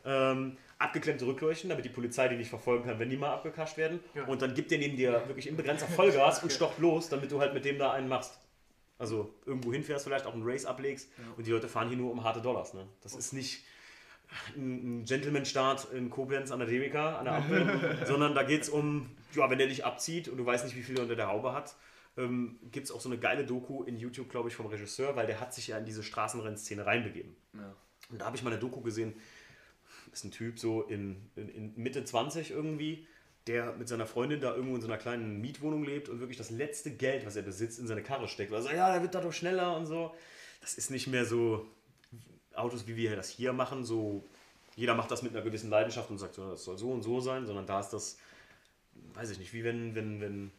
Ähm, 0.05 0.57
abgeklemmte 0.79 1.25
Rückleuchten, 1.25 1.69
damit 1.69 1.85
die 1.85 1.89
Polizei 1.89 2.27
die 2.27 2.35
nicht 2.35 2.49
verfolgen 2.49 2.85
kann, 2.85 2.99
wenn 2.99 3.09
die 3.09 3.17
mal 3.17 3.31
abgekascht 3.31 3.77
werden. 3.77 3.99
Und 4.27 4.41
dann 4.41 4.53
gibt 4.53 4.71
der 4.71 4.79
neben 4.79 4.97
dir 4.97 5.23
wirklich 5.27 5.47
in 5.47 5.55
begrenzter 5.55 5.87
Vollgas 5.87 6.43
und 6.43 6.51
stocht 6.51 6.77
los, 6.79 7.09
damit 7.09 7.31
du 7.31 7.39
halt 7.39 7.53
mit 7.53 7.63
dem 7.63 7.79
da 7.79 7.91
einen 7.91 8.09
machst. 8.09 8.37
Also 8.99 9.33
irgendwo 9.45 9.71
hinfährst, 9.71 10.05
vielleicht 10.05 10.25
auch 10.25 10.33
einen 10.33 10.43
Race 10.43 10.65
ablegst 10.65 11.09
und 11.37 11.45
die 11.45 11.51
Leute 11.51 11.67
fahren 11.67 11.87
hier 11.87 11.97
nur 11.97 12.11
um 12.11 12.23
harte 12.23 12.41
Dollars. 12.41 12.73
Ne? 12.73 12.87
Das 13.01 13.13
ist 13.13 13.31
nicht 13.31 13.63
ein 14.55 15.05
Gentleman-Start 15.05 15.93
in 15.93 16.09
Koblenz 16.09 16.51
an 16.51 16.59
der 16.59 16.67
Devika, 16.67 17.17
an 17.17 17.25
der 17.25 17.35
Ampel, 17.35 17.97
sondern 18.05 18.35
da 18.35 18.43
geht 18.43 18.63
es 18.63 18.69
um, 18.69 19.09
ja, 19.33 19.49
wenn 19.49 19.57
der 19.57 19.67
dich 19.67 19.85
abzieht 19.85 20.27
und 20.27 20.37
du 20.37 20.45
weißt 20.45 20.65
nicht, 20.65 20.75
wie 20.75 20.81
viel 20.81 20.97
er 20.97 21.03
unter 21.03 21.15
der 21.15 21.27
Haube 21.27 21.53
hat, 21.53 21.75
ähm, 22.18 22.60
gibt 22.72 22.88
es 22.88 22.91
auch 22.91 23.02
so 23.02 23.10
eine 23.10 23.18
geile 23.18 23.45
Doku 23.45 23.84
in 23.84 23.98
YouTube, 23.98 24.30
glaube 24.30 24.49
ich, 24.49 24.56
vom 24.56 24.65
Regisseur, 24.65 25.15
weil 25.15 25.27
der 25.27 25.39
hat 25.39 25.53
sich 25.53 25.68
ja 25.68 25.77
in 25.77 25.85
diese 25.85 26.03
Straßenrennszene 26.03 26.85
reinbegeben. 26.85 27.35
Und 28.10 28.22
da 28.22 28.26
habe 28.26 28.35
ich 28.35 28.44
mal 28.44 28.52
eine 28.52 28.60
Doku 28.60 28.81
gesehen, 28.81 29.14
ist 30.11 30.23
ein 30.23 30.31
Typ 30.31 30.57
so 30.60 30.84
in, 30.84 31.30
in, 31.35 31.49
in 31.49 31.73
Mitte 31.76 32.03
20 32.03 32.52
irgendwie, 32.52 33.07
der 33.45 33.73
mit 33.73 33.88
seiner 33.88 34.06
Freundin 34.06 34.41
da 34.41 34.56
irgendwo 34.56 34.76
in 34.76 34.81
so 34.81 34.88
einer 34.88 34.98
kleinen 34.98 35.39
Mietwohnung 35.41 35.84
lebt 35.84 36.10
und 36.10 36.19
wirklich 36.19 36.38
das 36.38 36.49
letzte 36.49 36.91
Geld, 36.91 37.26
was 37.26 37.35
er 37.35 37.44
besitzt, 37.44 37.80
in 37.80 37.88
seine 37.88 38.03
Karre 38.03 38.27
steckt. 38.27 38.52
Weil 38.52 38.60
er 38.60 38.64
sagt, 38.64 38.76
ja, 38.76 38.91
der 38.91 39.02
wird 39.02 39.15
dadurch 39.15 39.38
schneller 39.38 39.76
und 39.77 39.85
so. 39.85 40.14
Das 40.61 40.73
ist 40.73 40.91
nicht 40.91 41.07
mehr 41.07 41.26
so 41.26 41.68
Autos, 42.56 42.88
wie 42.88 42.95
wir 42.95 43.15
das 43.15 43.30
hier 43.30 43.53
machen, 43.53 43.85
so 43.85 44.27
jeder 44.76 44.94
macht 44.94 45.10
das 45.10 45.23
mit 45.23 45.34
einer 45.34 45.44
gewissen 45.44 45.72
Leidenschaft 45.72 46.10
und 46.11 46.19
sagt, 46.19 46.35
so, 46.35 46.52
das 46.52 46.64
soll 46.64 46.77
so 46.77 46.91
und 46.91 47.02
so 47.02 47.19
sein, 47.19 47.48
sondern 47.48 47.65
da 47.65 47.80
ist 47.80 47.89
das, 47.89 48.19
weiß 49.14 49.31
ich 49.31 49.39
nicht, 49.39 49.52
wie 49.52 49.64
wenn, 49.64 49.95
wenn, 49.95 50.22
wenn 50.22 50.52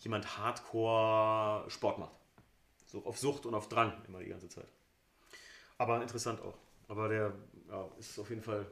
jemand 0.00 0.38
Hardcore 0.38 1.68
Sport 1.70 1.98
macht. 1.98 2.12
So 2.86 3.04
auf 3.04 3.18
Sucht 3.18 3.46
und 3.46 3.54
auf 3.54 3.68
Drang 3.68 3.92
immer 4.08 4.18
die 4.18 4.28
ganze 4.28 4.48
Zeit. 4.48 4.68
Aber 5.78 6.02
interessant 6.02 6.40
auch. 6.42 6.58
Aber 6.88 7.08
der 7.08 7.32
ja, 7.68 7.88
ist 7.98 8.18
auf 8.18 8.28
jeden 8.30 8.42
Fall, 8.42 8.66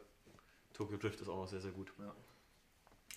Tokyo 0.72 0.96
Drift 0.98 1.20
ist 1.20 1.28
auch 1.28 1.36
noch 1.36 1.46
sehr, 1.46 1.60
sehr 1.60 1.70
gut. 1.70 1.92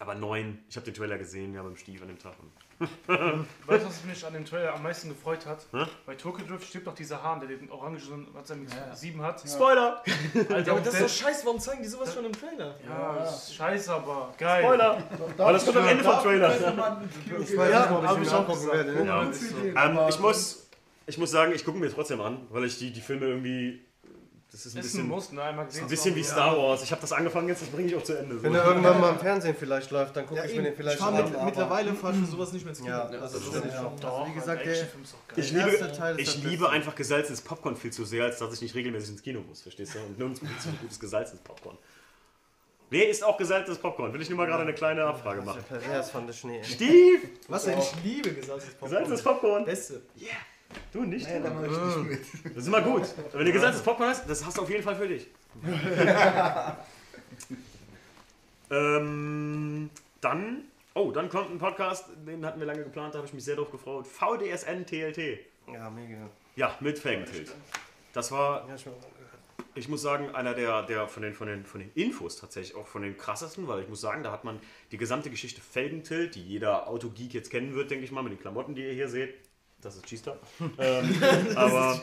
Aber 0.02 0.16
neun, 0.16 0.58
ich 0.68 0.76
habe 0.76 0.86
den 0.86 0.96
Trailer 0.96 1.20
gesehen, 1.20 1.54
ja, 1.54 1.62
beim 1.62 1.76
Stief 1.78 2.02
an 2.02 2.08
dem 2.08 2.18
Tag. 2.18 2.34
Weißt 3.68 3.84
du, 3.84 3.88
was 3.88 4.04
mich 4.04 4.26
an 4.26 4.34
dem 4.34 4.44
Trailer 4.44 4.74
am 4.74 4.82
meisten 4.82 5.10
gefreut 5.10 5.46
hat? 5.46 5.68
Hä? 5.72 5.86
Bei 6.08 6.16
Tokyo 6.16 6.44
Drift 6.44 6.68
stirbt 6.68 6.88
doch 6.88 6.96
dieser 6.96 7.22
Hahn, 7.22 7.40
der 7.40 7.50
den 7.50 7.70
orangen 7.70 8.28
was 8.34 8.50
er 8.50 8.56
mit 8.56 8.74
Ja. 8.74 8.96
sieben 8.96 9.22
hat. 9.22 9.44
Spoiler! 9.48 10.02
Alter, 10.50 10.60
Ja, 10.66 10.72
aber 10.72 10.82
das 10.82 10.96
ist 10.96 11.02
doch 11.04 11.28
scheiße, 11.28 11.46
warum 11.46 11.60
zeigen 11.60 11.84
die 11.84 11.88
sowas 11.88 12.12
schon 12.16 12.26
im 12.26 12.32
Trailer? 12.32 12.74
Ja, 12.84 13.24
ist 13.24 13.54
scheiße, 13.54 13.94
aber 13.94 14.34
geil. 14.40 14.64
Spoiler! 14.64 15.04
Aber 15.38 15.54
das 15.54 15.66
kommt 15.66 15.78
am 15.78 15.88
Ende 15.88 16.04
vom 16.04 16.20
Trailer. 16.24 16.56
Ich 17.40 17.56
weiß 17.56 17.72
Ja, 17.72 17.80
nicht 18.02 18.10
ob 18.12 18.22
ich 18.24 18.32
auch 18.32 18.48
gesagt. 18.48 18.74
werde. 18.74 19.06
Ja. 19.06 19.24
ne? 19.26 19.32
Ähm, 19.78 20.00
ich, 20.10 20.20
muss, 20.20 20.68
ich 21.06 21.18
muss 21.20 21.30
sagen, 21.30 21.52
ich 21.54 21.64
gucke 21.64 21.78
mir 21.78 21.92
trotzdem 21.94 22.22
an, 22.22 22.48
weil 22.50 22.64
ich 22.64 22.80
die, 22.80 22.92
die 22.92 23.02
Filme 23.02 23.28
irgendwie. 23.28 23.86
Das 24.52 24.66
ist 24.66 24.76
ein 24.76 24.80
Ist 24.80 24.86
ein 24.86 24.92
bisschen, 24.98 25.08
Muss, 25.08 25.32
ne? 25.32 25.42
Einmal 25.42 25.66
ein 25.66 25.88
bisschen 25.88 26.14
wie. 26.14 26.24
Star 26.26 26.58
Wars. 26.58 26.84
Ich 26.84 26.92
habe 26.92 27.00
das 27.00 27.14
angefangen, 27.14 27.48
jetzt 27.48 27.62
das 27.62 27.70
bringe 27.70 27.88
ich 27.88 27.96
auch 27.96 28.04
zu 28.04 28.18
Ende. 28.18 28.36
So. 28.36 28.44
Wenn 28.44 28.54
er 28.54 28.66
irgendwann 28.66 29.00
mal 29.00 29.12
im 29.14 29.20
Fernsehen 29.20 29.56
vielleicht 29.58 29.90
läuft, 29.92 30.14
dann 30.18 30.26
gucke 30.26 30.42
Ja, 30.42 30.46
ich 30.46 30.54
mir 30.56 30.64
den 30.64 30.76
vielleicht 30.76 31.00
ich 31.00 31.06
an. 31.06 31.14
mit, 31.16 31.44
mittlerweile 31.46 31.94
fahre 31.94 32.14
ich 32.16 32.20
für 32.20 32.26
sowas 32.26 32.52
nicht 32.52 32.64
mehr 32.66 32.72
ins 32.72 32.80
Kino. 32.80 32.90
Ja, 32.92 33.04
also 33.04 33.18
das 33.22 33.32
das 33.32 33.44
stimmt, 33.46 33.66
ist 33.66 33.74
ja. 33.74 33.82
schon. 33.82 34.00
Doch, 34.02 34.20
Also 34.20 34.30
wie 34.30 34.36
gesagt, 34.36 34.60
ein 34.62 34.66
der- 34.68 34.82
ist. 34.82 34.92
Ich 35.38 35.52
liebe, 35.54 35.92
Teil 35.94 36.20
ist 36.20 36.28
ich 36.36 36.42
das 36.42 36.52
liebe 36.52 36.70
einfach 36.70 36.96
gesalzenes 36.96 37.40
Popcorn 37.40 37.78
viel 37.78 37.94
zu 37.94 38.04
sehr, 38.04 38.26
als 38.26 38.40
dass 38.40 38.54
ich 38.54 38.62
nicht 38.62 38.76
regelmäßig 38.76 39.12
ins 39.12 39.22
Kino 39.22 39.40
muss, 39.40 39.62
verstehst 39.62 39.96
du? 39.96 40.00
Und 40.00 40.18
nirgendwo 40.20 40.46
gibt 40.46 40.60
es 40.60 40.66
so 40.66 40.70
gutes 40.82 41.00
gesalzenes 41.00 41.42
Popcorn. 41.44 41.78
Wer 42.90 43.08
isst 43.08 43.24
auch 43.24 43.38
gesalzenes 43.38 43.78
Popcorn? 43.78 44.12
Will 44.12 44.22
ich 44.22 44.28
nur 44.30 44.38
mal 44.38 44.48
gerade 44.48 44.64
eine 44.64 44.74
kleine 44.74 45.06
Abfrage 45.06 45.42
machen. 45.44 45.64
Pervers 45.70 46.12
fand 46.12 46.30
ich 46.30 46.44
nie. 46.44 46.62
Steve! 46.62 47.22
Was 47.48 47.64
denn? 47.64 47.80
Ich 47.80 47.94
liebe 48.04 48.34
gesalzenes 48.34 48.74
Popcorn. 48.74 48.90
Gesalzenes 48.92 49.24
Popcorn! 49.24 49.64
Beste. 49.66 50.02
Du 50.92 51.04
nicht? 51.04 51.28
Ja, 51.28 51.40
da 51.40 51.50
mach 51.50 51.64
ich 51.64 51.70
nicht 51.70 52.10
mit. 52.10 52.56
Das 52.56 52.64
ist 52.64 52.68
immer 52.68 52.82
gut. 52.82 53.04
Wenn 53.34 53.46
du 53.46 53.52
gesalzenes 53.52 53.84
Popcorn 53.84 54.10
hast, 54.10 54.30
das 54.30 54.46
hast 54.46 54.58
du 54.58 54.64
auf 54.64 54.70
jeden 54.70 54.84
Fall 54.84 54.96
für 54.96 55.08
dich. 55.08 55.28
ähm, 58.72 59.90
dann, 60.20 60.64
oh, 60.94 61.12
dann 61.12 61.30
kommt 61.30 61.52
ein 61.52 61.60
Podcast, 61.60 62.06
den 62.26 62.46
hatten 62.46 62.60
wir 62.60 62.68
lange 62.68 62.84
geplant, 62.84 63.14
da 63.14 63.20
habe 63.20 63.28
ich 63.28 63.34
mich 63.34 63.44
sehr 63.44 63.56
drauf 63.56 63.72
gefreut. 63.72 64.08
VDSN 64.08 64.86
TLT. 64.86 65.40
Ja, 65.74 65.90
mega. 65.90 66.30
Ja, 66.56 66.76
mit 66.80 67.00
Felgentilt. 67.00 67.52
Das 68.14 68.32
war, 68.32 68.68
ich 69.74 69.88
muss 69.88 70.02
sagen, 70.02 70.36
einer 70.36 70.54
der, 70.54 70.84
der 70.84 71.08
von, 71.08 71.24
den, 71.24 71.34
von, 71.34 71.48
den, 71.48 71.66
von 71.66 71.80
den 71.80 71.92
Infos 71.96 72.36
tatsächlich 72.36 72.76
auch 72.76 72.88
von 72.88 73.04
den 73.04 73.18
krassesten, 73.18 73.68
weil 73.68 73.82
ich 73.82 73.88
muss 73.88 74.02
sagen, 74.02 74.24
da 74.24 74.32
hat 74.32 74.44
man 74.44 74.60
die 74.92 74.98
gesamte 74.98 75.30
Geschichte 75.30 75.62
Felgentilt, 75.62 76.36
die 76.36 76.44
jeder 76.44 76.88
Autogeek 76.88 77.34
jetzt 77.34 77.50
kennen 77.50 77.74
wird, 77.74 77.90
denke 77.90 78.04
ich 78.04 78.12
mal, 78.12 78.22
mit 78.22 78.34
den 78.34 78.40
Klamotten, 78.40 78.76
die 78.76 78.84
ihr 78.84 78.94
hier 78.94 79.08
seht. 79.08 79.34
Das 79.82 79.96
ist 79.96 80.06
Cheester. 80.06 80.38
ähm, 80.78 81.16
aber, 81.56 82.00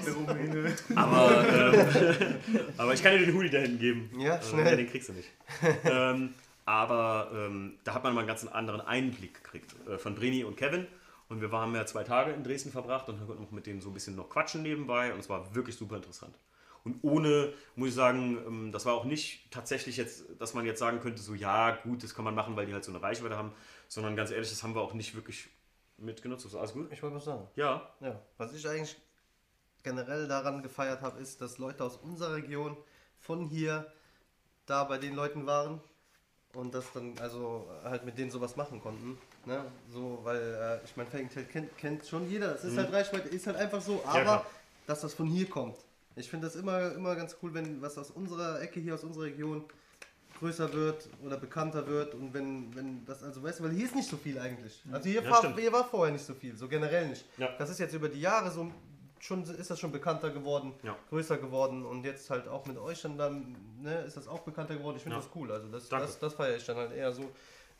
aber, 0.97 1.49
ähm, 1.49 2.37
aber 2.77 2.95
ich 2.95 3.03
kann 3.03 3.13
dir 3.17 3.27
den 3.27 3.35
Hoodie 3.35 3.51
da 3.51 3.59
hinten 3.59 3.79
geben. 3.79 4.11
Ja, 4.19 4.37
Äh, 4.37 4.43
schnell. 4.43 4.77
den 4.77 4.89
kriegst 4.89 5.09
du 5.09 5.13
nicht. 5.13 5.29
ähm, 5.85 6.35
aber 6.65 7.31
ähm, 7.33 7.75
da 7.85 7.95
hat 7.95 8.05
man 8.05 8.15
mal 8.15 8.21
einen 8.21 8.29
ganz 8.29 8.45
anderen 8.47 8.81
Einblick 8.81 9.35
gekriegt 9.43 9.75
äh, 9.89 9.97
von 9.99 10.15
Brini 10.15 10.45
und 10.45 10.57
Kevin. 10.57 10.87
Und 11.29 11.41
wir 11.41 11.51
haben 11.53 11.75
ja 11.75 11.85
zwei 11.87 12.05
Tage 12.05 12.33
in 12.33 12.43
Dresden 12.43 12.73
verbracht 12.73 13.09
und 13.09 13.25
konnten 13.27 13.43
noch 13.43 13.51
mit 13.53 13.67
denen 13.67 13.81
so 13.81 13.91
ein 13.91 13.95
bisschen 13.95 14.17
noch 14.17 14.29
quatschen 14.31 14.63
nebenbei. 14.63 15.13
Und 15.13 15.21
es 15.21 15.29
war 15.29 15.55
wirklich 15.55 15.77
super 15.77 15.97
interessant. 15.97 16.35
Und 16.85 16.99
ohne, 17.03 17.53
muss 17.77 17.91
ich 17.91 17.95
sagen, 17.95 18.39
ähm, 18.47 18.73
das 18.73 18.87
war 18.87 18.95
auch 18.95 19.05
nicht 19.05 19.51
tatsächlich 19.51 19.97
jetzt, 19.99 20.25
dass 20.39 20.55
man 20.55 20.65
jetzt 20.65 20.79
sagen 20.79 21.01
könnte, 21.01 21.21
so 21.23 21.35
ja, 21.35 21.73
gut, 21.83 22.03
das 22.03 22.15
kann 22.15 22.25
man 22.25 22.35
machen, 22.35 22.57
weil 22.57 22.67
die 22.67 22.73
halt 22.73 22.85
so 22.85 22.93
eine 22.93 23.03
Reichweite 23.03 23.37
haben. 23.37 23.53
Sondern 23.89 24.17
ganz 24.17 24.31
ehrlich, 24.31 24.49
das 24.49 24.63
haben 24.63 24.75
wir 24.75 24.81
auch 24.81 24.95
nicht 24.95 25.15
wirklich 25.15 25.49
mitgenutzt. 25.99 26.47
Ist 26.47 26.55
alles 26.55 26.73
gut? 26.73 26.91
Ich 26.93 27.03
wollte 27.03 27.17
was 27.17 27.25
sagen. 27.25 27.47
Ja. 27.57 27.89
Ja, 28.01 28.19
was 28.37 28.53
ich 28.55 28.67
eigentlich 28.69 28.97
generell 29.83 30.27
daran 30.29 30.63
gefeiert 30.63 31.01
habe, 31.03 31.21
ist, 31.21 31.41
dass 31.41 31.59
Leute 31.59 31.85
aus 31.85 31.97
unserer 31.97 32.35
Region 32.35 32.77
von 33.21 33.45
hier 33.47 33.91
da 34.67 34.85
bei 34.85 34.99
den 34.99 35.15
Leuten 35.15 35.47
waren 35.47 35.81
und 36.55 36.75
das 36.75 36.85
dann 36.93 37.15
also 37.21 37.69
halt 37.85 38.05
mit 38.05 38.19
denen 38.19 38.31
sowas 38.31 38.57
machen 38.57 38.81
konnten. 38.81 39.19
Ne? 39.45 39.65
So, 39.91 40.21
weil 40.25 40.37
äh, 40.83 40.85
ich 40.85 40.97
meine, 40.97 41.11
Felgentel 41.11 41.45
kennt, 41.45 41.77
kennt 41.79 42.07
schon 42.07 42.29
jeder. 42.29 42.55
Es 42.55 42.65
ist 42.65 42.75
Mhm. 42.75 42.79
halt 42.79 42.93
Reichweite, 42.93 43.29
ist 43.29 43.47
halt 43.47 43.57
einfach 43.57 43.81
so, 43.81 44.01
Ja, 44.05 44.11
aber 44.11 44.23
klar. 44.23 44.47
dass 44.87 45.01
das 45.01 45.15
von 45.15 45.27
hier 45.27 45.49
kommt. 45.49 45.77
Ich 46.17 46.29
finde 46.29 46.47
das 46.49 46.57
immer, 46.57 46.93
immer 46.93 47.15
ganz 47.15 47.37
cool, 47.43 47.55
wenn 47.55 47.81
was 47.81 47.97
aus 47.97 48.11
unserer 48.11 48.61
Ecke 48.61 48.81
hier, 48.81 48.95
aus 48.95 49.05
unserer 49.05 49.25
Region 49.25 49.65
größer 50.39 50.73
wird 50.73 51.09
oder 51.25 51.37
bekannter 51.37 51.87
wird 51.87 52.15
und 52.15 52.33
wenn, 52.35 52.75
wenn 52.75 53.05
das, 53.05 53.23
also 53.23 53.43
weißt 53.43 53.61
du, 53.61 53.65
weil 53.65 53.71
hier 53.73 53.87
ist 53.87 53.95
nicht 53.95 54.09
so 54.09 54.17
viel 54.17 54.39
eigentlich. 54.39 54.83
Also 54.93 55.09
hier, 55.09 55.23
Ja, 55.23 55.31
war, 55.31 55.55
hier 55.57 55.73
war 55.73 55.85
vorher 55.85 56.13
nicht 56.13 56.25
so 56.25 56.35
viel, 56.35 56.57
so 56.57 56.69
generell 56.69 57.09
nicht. 57.09 57.25
Ja. 57.39 57.49
Das 57.59 57.71
ist 57.71 57.79
jetzt 57.81 57.95
über 57.95 58.09
die 58.09 58.21
Jahre 58.21 58.51
so 58.51 58.71
schon 59.21 59.43
ist 59.43 59.69
das 59.69 59.81
schon 59.81 59.91
bekannter 59.91 60.31
geworden, 60.31 60.73
Ja. 60.85 60.97
größer 61.09 61.39
geworden 61.39 61.85
und 61.85 62.05
jetzt 62.05 62.31
halt 62.31 62.47
auch 62.47 62.65
mit 62.67 62.79
euch 62.79 63.03
dann, 63.03 63.19
dann 63.19 63.57
ne, 63.83 64.03
ist 64.03 64.17
das 64.17 64.29
auch 64.29 64.41
bekannter 64.41 64.77
geworden. 64.77 64.97
Ich 64.97 65.03
finde 65.03 65.17
Ja. 65.17 65.23
das 65.23 65.31
cool. 65.35 65.51
Also 65.51 65.67
das, 65.69 65.89
Danke. 65.89 66.07
das, 66.07 66.19
das 66.21 66.35
feiere 66.35 66.57
ich 66.57 66.65
dann 66.65 66.77
halt 66.77 66.93
eher 66.93 67.11
so, 67.13 67.29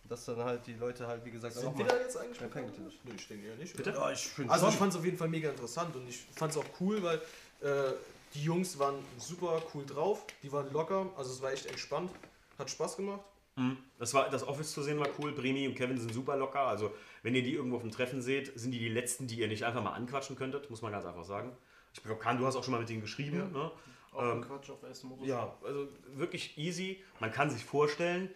dass 0.09 0.25
dann 0.25 0.39
halt 0.43 0.67
die 0.67 0.75
Leute 0.75 1.07
halt 1.07 1.25
wie 1.25 1.31
gesagt 1.31 1.57
auch 1.57 1.61
Sind 1.61 1.73
mal- 1.79 1.85
wir 1.87 1.93
da 1.93 1.97
jetzt 2.01 2.17
eigentlich 2.17 2.41
Ja, 2.41 2.47
bekannt? 2.49 2.73
Nö, 3.05 3.13
ich 3.17 3.29
denke 3.29 3.47
eher 3.47 3.55
nicht. 3.57 3.77
Bitte? 3.77 3.91
Ja, 3.91 4.11
ich 4.11 4.27
finde 4.27 4.53
Also 4.53 4.69
ich 4.69 4.75
fand 4.75 4.93
es 4.93 4.99
auf 4.99 5.05
jeden 5.05 5.17
Fall 5.17 5.29
mega 5.29 5.51
interessant 5.51 5.95
und 5.95 6.09
ich 6.09 6.19
fand 6.35 6.51
es 6.51 6.59
auch 6.59 6.65
cool, 6.81 7.01
weil 7.05 7.19
äh, 7.61 7.93
die 8.35 8.43
Jungs 8.43 8.77
waren 8.79 8.97
super 9.17 9.63
cool 9.75 9.87
drauf, 9.87 10.25
die 10.43 10.51
waren 10.53 10.71
locker, 10.73 11.07
also 11.17 11.31
es 11.33 11.41
war 11.41 11.53
echt 11.53 11.67
entspannt, 11.67 12.11
hat 12.59 12.71
Spaß 12.71 12.97
gemacht. 12.97 13.21
Mhm. 13.57 13.77
Das, 13.99 14.15
war, 14.15 14.31
das 14.31 14.47
Office 14.47 14.73
zu 14.73 14.83
sehen 14.83 14.99
war 15.01 15.09
cool. 15.19 15.33
Bremi 15.33 15.67
und 15.67 15.75
Kevin 15.75 15.99
sind 15.99 16.13
super 16.13 16.37
locker. 16.37 16.61
Also, 16.61 16.93
wenn 17.23 17.35
ihr 17.35 17.43
die 17.43 17.55
irgendwo 17.55 17.77
auf 17.77 17.83
dem 17.83 17.91
Treffen 17.91 18.23
seht, 18.23 18.59
sind 18.59 18.71
die 18.71 18.79
die 18.79 18.89
letzten, 18.89 19.27
die 19.27 19.41
ihr 19.41 19.49
nicht 19.49 19.65
einfach 19.65 19.83
mal 19.83 19.93
anquatschen 19.93 20.37
könntet, 20.37 20.71
muss 20.71 20.83
man 20.83 20.93
ganz 20.93 21.05
einfach 21.05 21.25
sagen. 21.25 21.57
Ich 21.93 22.03
glaube, 22.03 22.21
Kahn, 22.21 22.39
du 22.39 22.47
hast 22.47 22.57
auch 22.57 22.63
schon 22.63 22.73
mal 22.73 22.81
mit 22.81 22.89
denen 22.89 23.01
geschrieben. 23.01 23.39
Ja. 23.39 23.45
Ne? 23.47 23.71
Auch 24.13 24.23
Ähm, 24.23 24.31
ein 24.31 24.41
Quatsch 24.43 24.71
auf. 24.71 24.79
Ja, 25.23 25.57
also 25.65 25.89
wirklich 26.15 26.57
easy. 26.57 27.03
Man 27.21 27.33
kann 27.33 27.51
sich 27.51 27.65
vorstellen, 27.65 28.31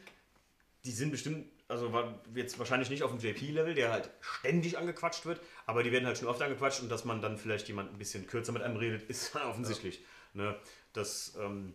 die 0.84 0.90
sind 0.90 1.10
bestimmt, 1.10 1.46
also 1.68 1.92
war 1.92 2.20
jetzt 2.34 2.58
wahrscheinlich 2.58 2.90
nicht 2.90 3.02
auf 3.02 3.10
dem 3.10 3.20
JP-Level, 3.20 3.74
der 3.74 3.92
halt 3.92 4.10
ständig 4.20 4.76
angequatscht 4.76 5.24
wird, 5.24 5.40
aber 5.66 5.82
die 5.82 5.92
werden 5.92 6.06
halt 6.06 6.18
schon 6.18 6.28
oft 6.28 6.42
angequatscht 6.42 6.82
und 6.82 6.88
dass 6.88 7.04
man 7.04 7.20
dann 7.22 7.38
vielleicht 7.38 7.68
jemand 7.68 7.92
ein 7.92 7.98
bisschen 7.98 8.26
kürzer 8.26 8.52
mit 8.52 8.62
einem 8.62 8.76
redet, 8.76 9.02
ist 9.08 9.34
offensichtlich. 9.36 10.04
Ne? 10.34 10.56
Das 10.92 11.36
ähm, 11.40 11.74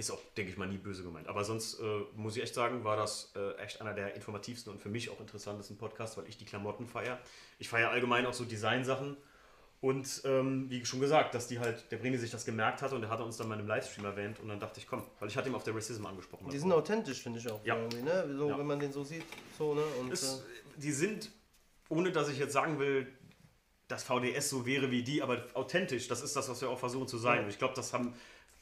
ist 0.00 0.10
auch, 0.10 0.20
denke 0.36 0.50
ich 0.50 0.58
mal, 0.58 0.66
nie 0.66 0.78
böse 0.78 1.02
gemeint. 1.02 1.28
Aber 1.28 1.44
sonst 1.44 1.78
äh, 1.78 2.00
muss 2.16 2.36
ich 2.36 2.42
echt 2.42 2.54
sagen, 2.54 2.84
war 2.84 2.96
das 2.96 3.32
äh, 3.36 3.52
echt 3.62 3.80
einer 3.80 3.92
der 3.92 4.14
informativsten 4.14 4.72
und 4.72 4.80
für 4.80 4.88
mich 4.88 5.10
auch 5.10 5.20
interessantesten 5.20 5.76
Podcasts, 5.76 6.16
weil 6.16 6.26
ich 6.26 6.38
die 6.38 6.44
Klamotten 6.44 6.86
feiere. 6.86 7.18
Ich 7.58 7.68
feiere 7.68 7.90
allgemein 7.90 8.26
auch 8.26 8.32
so 8.32 8.44
Designsachen. 8.44 9.16
Und 9.82 10.22
ähm, 10.24 10.68
wie 10.68 10.84
schon 10.84 11.00
gesagt, 11.00 11.34
dass 11.34 11.48
die 11.48 11.58
halt, 11.58 11.90
der 11.90 11.96
Breni 11.96 12.18
sich 12.18 12.30
das 12.30 12.44
gemerkt 12.44 12.82
hatte 12.82 12.94
und 12.94 13.02
er 13.02 13.08
hatte 13.08 13.24
uns 13.24 13.38
dann 13.38 13.48
mal 13.48 13.58
einem 13.58 13.66
Livestream 13.66 14.04
erwähnt 14.04 14.38
und 14.40 14.48
dann 14.48 14.60
dachte 14.60 14.78
ich, 14.78 14.86
komm, 14.86 15.02
weil 15.18 15.28
ich 15.28 15.36
hatte 15.36 15.48
ihm 15.48 15.54
auf 15.54 15.64
der 15.64 15.74
Racism 15.74 16.04
angesprochen. 16.04 16.50
Die 16.50 16.58
sind 16.58 16.70
authentisch, 16.70 17.22
finde 17.22 17.38
ich 17.38 17.50
auch. 17.50 17.64
Ja. 17.64 17.76
Irgendwie, 17.76 18.02
ne? 18.02 18.28
so, 18.36 18.50
Ja. 18.50 18.58
Wenn 18.58 18.66
man 18.66 18.78
den 18.78 18.92
so 18.92 19.04
sieht. 19.04 19.24
So, 19.56 19.74
ne? 19.74 19.82
Und, 20.00 20.12
Es, 20.12 20.40
äh, 20.40 20.42
die 20.76 20.92
sind, 20.92 21.30
ohne 21.88 22.12
dass 22.12 22.28
ich 22.28 22.38
jetzt 22.38 22.52
sagen 22.52 22.78
will, 22.78 23.06
dass 23.88 24.04
VDS 24.04 24.50
so 24.50 24.66
wäre 24.66 24.90
wie 24.90 25.02
die, 25.02 25.22
aber 25.22 25.44
authentisch, 25.54 26.08
das 26.08 26.22
ist 26.22 26.36
das, 26.36 26.48
was 26.48 26.60
wir 26.60 26.68
auch 26.68 26.78
versuchen 26.78 27.08
zu 27.08 27.16
sein. 27.16 27.38
Ja. 27.38 27.42
Und 27.44 27.48
ich 27.48 27.58
glaube, 27.58 27.74
das 27.74 27.92
haben, 27.94 28.14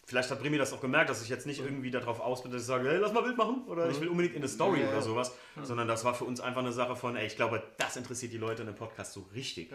vielleicht 0.09 0.31
hat 0.31 0.41
Bremi 0.41 0.57
das 0.57 0.73
auch 0.73 0.81
gemerkt, 0.81 1.11
dass 1.11 1.23
ich 1.23 1.29
jetzt 1.29 1.47
nicht 1.47 1.61
irgendwie 1.61 1.91
darauf 1.91 2.19
aus 2.21 2.43
bin, 2.43 2.51
dass 2.51 2.63
ich 2.63 2.67
sage, 2.67 2.89
hey, 2.89 2.97
lass 2.97 3.13
mal 3.13 3.23
Bild 3.23 3.37
machen 3.37 3.65
oder 3.67 3.89
ich 3.91 4.01
will 4.01 4.09
unbedingt 4.09 4.35
in 4.35 4.41
eine 4.43 4.49
Story 4.49 4.81
Ja. 4.81 4.89
oder 4.89 5.03
sowas, 5.03 5.33
Ja. 5.55 5.65
sondern 5.65 5.87
das 5.87 6.05
war 6.05 6.15
für 6.15 6.25
uns 6.25 6.41
einfach 6.41 6.61
eine 6.63 6.73
Sache 6.73 6.97
von, 6.97 7.15
ey, 7.15 7.27
ich 7.27 7.37
glaube, 7.37 7.63
das 7.77 7.97
interessiert 7.97 8.33
die 8.33 8.39
Leute 8.39 8.63
in 8.63 8.67
dem 8.67 8.75
Podcast 8.75 9.13
so 9.13 9.29
richtig. 9.35 9.71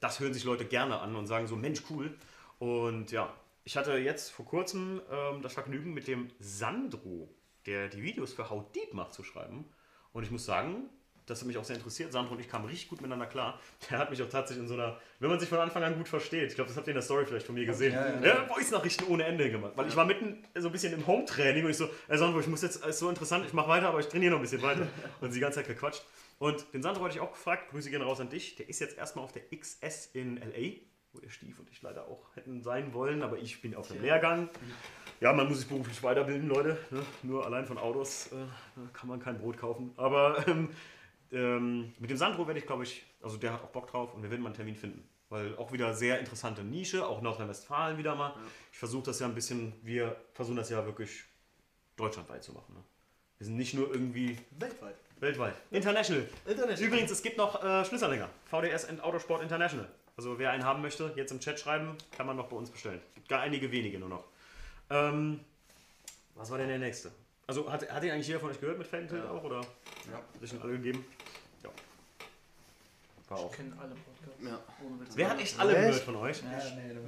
Das 0.00 0.20
hören 0.20 0.34
sich 0.34 0.44
Leute 0.44 0.64
gerne 0.66 1.00
an 1.00 1.16
und 1.16 1.26
sagen 1.26 1.46
so, 1.46 1.56
Mensch, 1.56 1.82
cool. 1.90 2.14
Und 2.58 3.10
ja, 3.10 3.32
ich 3.64 3.76
hatte 3.76 3.96
jetzt 3.96 4.30
vor 4.30 4.44
kurzem 4.44 5.00
ähm, 5.10 5.40
das 5.42 5.54
Vergnügen 5.54 5.94
mit 5.94 6.08
dem 6.08 6.30
Sandro, 6.40 7.28
der 7.66 7.88
die 7.88 8.02
Videos 8.02 8.32
für 8.34 8.50
How 8.50 8.70
Deep 8.72 8.92
macht, 8.92 9.14
zu 9.14 9.22
schreiben. 9.24 9.64
Und 10.12 10.24
ich 10.24 10.30
muss 10.30 10.44
sagen, 10.44 10.90
das 11.28 11.40
hat 11.40 11.46
mich 11.46 11.56
auch 11.58 11.64
sehr 11.64 11.76
interessiert. 11.76 12.12
Sandro 12.12 12.34
und 12.34 12.40
ich 12.40 12.48
kamen 12.48 12.64
richtig 12.66 12.88
gut 12.88 13.00
miteinander 13.00 13.26
klar. 13.26 13.60
Der 13.90 13.98
hat 13.98 14.10
mich 14.10 14.22
auch 14.22 14.28
tatsächlich 14.28 14.62
in 14.62 14.68
so 14.68 14.74
einer, 14.74 14.98
wenn 15.20 15.30
man 15.30 15.38
sich 15.38 15.48
von 15.48 15.58
Anfang 15.58 15.82
an 15.82 15.96
gut 15.96 16.08
versteht, 16.08 16.48
ich 16.48 16.54
glaube, 16.54 16.68
das 16.68 16.76
habt 16.76 16.86
ihr 16.86 16.92
in 16.92 16.96
der 16.96 17.02
Story 17.02 17.26
vielleicht 17.26 17.46
von 17.46 17.54
mir 17.54 17.66
gesehen, 17.66 17.92
Ja, 17.92 18.06
ja, 18.08 18.20
ja, 18.20 18.26
ja. 18.26 18.46
Voice-Nachrichten 18.46 19.04
ohne 19.08 19.24
Ende 19.24 19.50
gemacht. 19.50 19.72
Weil 19.76 19.88
ich 19.88 19.96
war 19.96 20.04
mitten 20.04 20.42
so 20.56 20.68
ein 20.68 20.72
bisschen 20.72 20.92
im 20.92 21.06
Home-Training 21.06 21.64
und 21.64 21.70
ich 21.70 21.76
so, 21.76 21.88
ey 22.08 22.18
Sandro, 22.18 22.40
ich 22.40 22.46
muss 22.46 22.62
jetzt, 22.62 22.84
ist 22.84 22.98
so 22.98 23.08
interessant, 23.08 23.44
ich 23.46 23.52
mache 23.52 23.68
weiter, 23.68 23.88
aber 23.88 24.00
ich 24.00 24.08
trainiere 24.08 24.32
noch 24.32 24.38
ein 24.38 24.42
bisschen 24.42 24.62
weiter. 24.62 24.86
Und 25.20 25.30
sie 25.32 25.38
die 25.38 25.40
ganze 25.40 25.58
Zeit 25.60 25.68
gequatscht. 25.68 26.02
Und 26.38 26.72
den 26.72 26.82
Sandro 26.82 27.04
hatte 27.04 27.14
ich 27.16 27.20
auch 27.20 27.32
gefragt, 27.32 27.70
Grüße 27.70 27.90
gehen 27.90 28.02
raus 28.02 28.20
an 28.20 28.28
dich. 28.30 28.54
Der 28.56 28.68
ist 28.68 28.78
jetzt 28.80 28.96
erstmal 28.96 29.24
auf 29.24 29.32
der 29.32 29.42
XS 29.50 30.10
in 30.12 30.36
LA, 30.36 30.76
wo 31.12 31.20
der 31.20 31.30
Stief 31.30 31.58
und 31.58 31.68
ich 31.70 31.82
leider 31.82 32.06
auch 32.06 32.34
hätten 32.36 32.62
sein 32.62 32.94
wollen, 32.94 33.22
aber 33.22 33.38
ich 33.38 33.60
bin 33.60 33.74
auf 33.74 33.88
dem 33.88 34.00
Lehrgang. 34.02 34.48
Ja, 35.20 35.32
man 35.32 35.48
muss 35.48 35.58
sich 35.58 35.68
beruflich 35.68 36.00
weiterbilden, 36.02 36.48
Leute. 36.48 36.78
Ne? 36.90 37.02
Nur 37.24 37.44
allein 37.44 37.66
von 37.66 37.76
Autos 37.76 38.28
äh, 38.28 38.36
kann 38.92 39.08
man 39.08 39.18
kein 39.18 39.38
Brot 39.38 39.58
kaufen. 39.58 39.92
Aber 39.96 40.46
ähm, 40.46 40.68
ähm, 41.32 41.92
mit 41.98 42.10
dem 42.10 42.16
Sandro 42.16 42.46
werde 42.46 42.60
ich, 42.60 42.66
glaube 42.66 42.84
ich, 42.84 43.04
also 43.22 43.36
der 43.36 43.52
hat 43.52 43.62
auch 43.62 43.68
Bock 43.68 43.90
drauf 43.90 44.14
und 44.14 44.22
wir 44.22 44.30
werden 44.30 44.42
mal 44.42 44.48
einen 44.48 44.56
Termin 44.56 44.76
finden. 44.76 45.08
Weil 45.30 45.56
auch 45.56 45.72
wieder 45.72 45.94
sehr 45.94 46.18
interessante 46.20 46.62
Nische, 46.62 47.06
auch 47.06 47.20
Nordrhein-Westfalen 47.20 47.98
wieder 47.98 48.14
mal. 48.14 48.34
Ich 48.72 48.78
versuche 48.78 49.04
das 49.04 49.20
ja 49.20 49.26
ein 49.26 49.34
bisschen, 49.34 49.74
wir 49.82 50.16
versuchen 50.32 50.56
das 50.56 50.70
ja 50.70 50.84
wirklich 50.86 51.24
deutschlandweit 51.96 52.42
zu 52.42 52.52
machen. 52.52 52.74
Ne? 52.74 52.82
Wir 53.36 53.46
sind 53.46 53.56
nicht 53.56 53.74
nur 53.74 53.92
irgendwie 53.92 54.38
Weltweit. 54.58 54.96
weltweit. 55.20 55.54
International. 55.70 56.26
International. 56.46 56.88
Übrigens, 56.88 57.10
es 57.10 57.22
gibt 57.22 57.36
noch 57.36 57.62
äh, 57.62 57.84
Schlüsselanhänger. 57.84 58.30
VDS 58.46 58.86
and 58.86 59.02
Autosport 59.02 59.42
International. 59.42 59.86
Also 60.16 60.38
wer 60.38 60.50
einen 60.50 60.64
haben 60.64 60.82
möchte, 60.82 61.12
jetzt 61.14 61.30
im 61.30 61.40
Chat 61.40 61.60
schreiben, 61.60 61.96
kann 62.10 62.26
man 62.26 62.36
noch 62.36 62.48
bei 62.48 62.56
uns 62.56 62.70
bestellen. 62.70 63.00
Gibt 63.14 63.28
gar 63.28 63.40
einige 63.40 63.70
wenige 63.70 63.98
nur 63.98 64.08
noch. 64.08 64.24
Ähm, 64.90 65.40
was 66.34 66.50
war 66.50 66.58
denn 66.58 66.68
der 66.68 66.78
nächste? 66.78 67.12
Also 67.48 67.72
hat, 67.72 67.90
hat 67.90 68.04
ihn 68.04 68.10
eigentlich 68.10 68.26
jeder 68.26 68.40
von 68.40 68.50
euch 68.50 68.60
gehört 68.60 68.76
mit 68.76 68.86
Felgentilt 68.86 69.24
auch? 69.26 69.42
Oder? 69.42 69.56
Ja. 69.56 70.18
Hat 70.18 70.40
sich 70.40 70.50
schon 70.50 70.60
alle 70.60 70.72
gegeben? 70.72 71.02
Ja. 71.64 71.70
War 73.30 73.38
auch. 73.38 73.50
Ich 73.50 73.56
kenne 73.56 73.72
alle 73.80 73.88
Podcasts. 73.94 74.44
Ja. 74.44 74.58
Wer 75.16 75.30
hat 75.30 75.40
echt 75.40 75.58
alle 75.58 75.72
gehört 75.74 75.94
von 75.96 76.16
euch? 76.16 76.42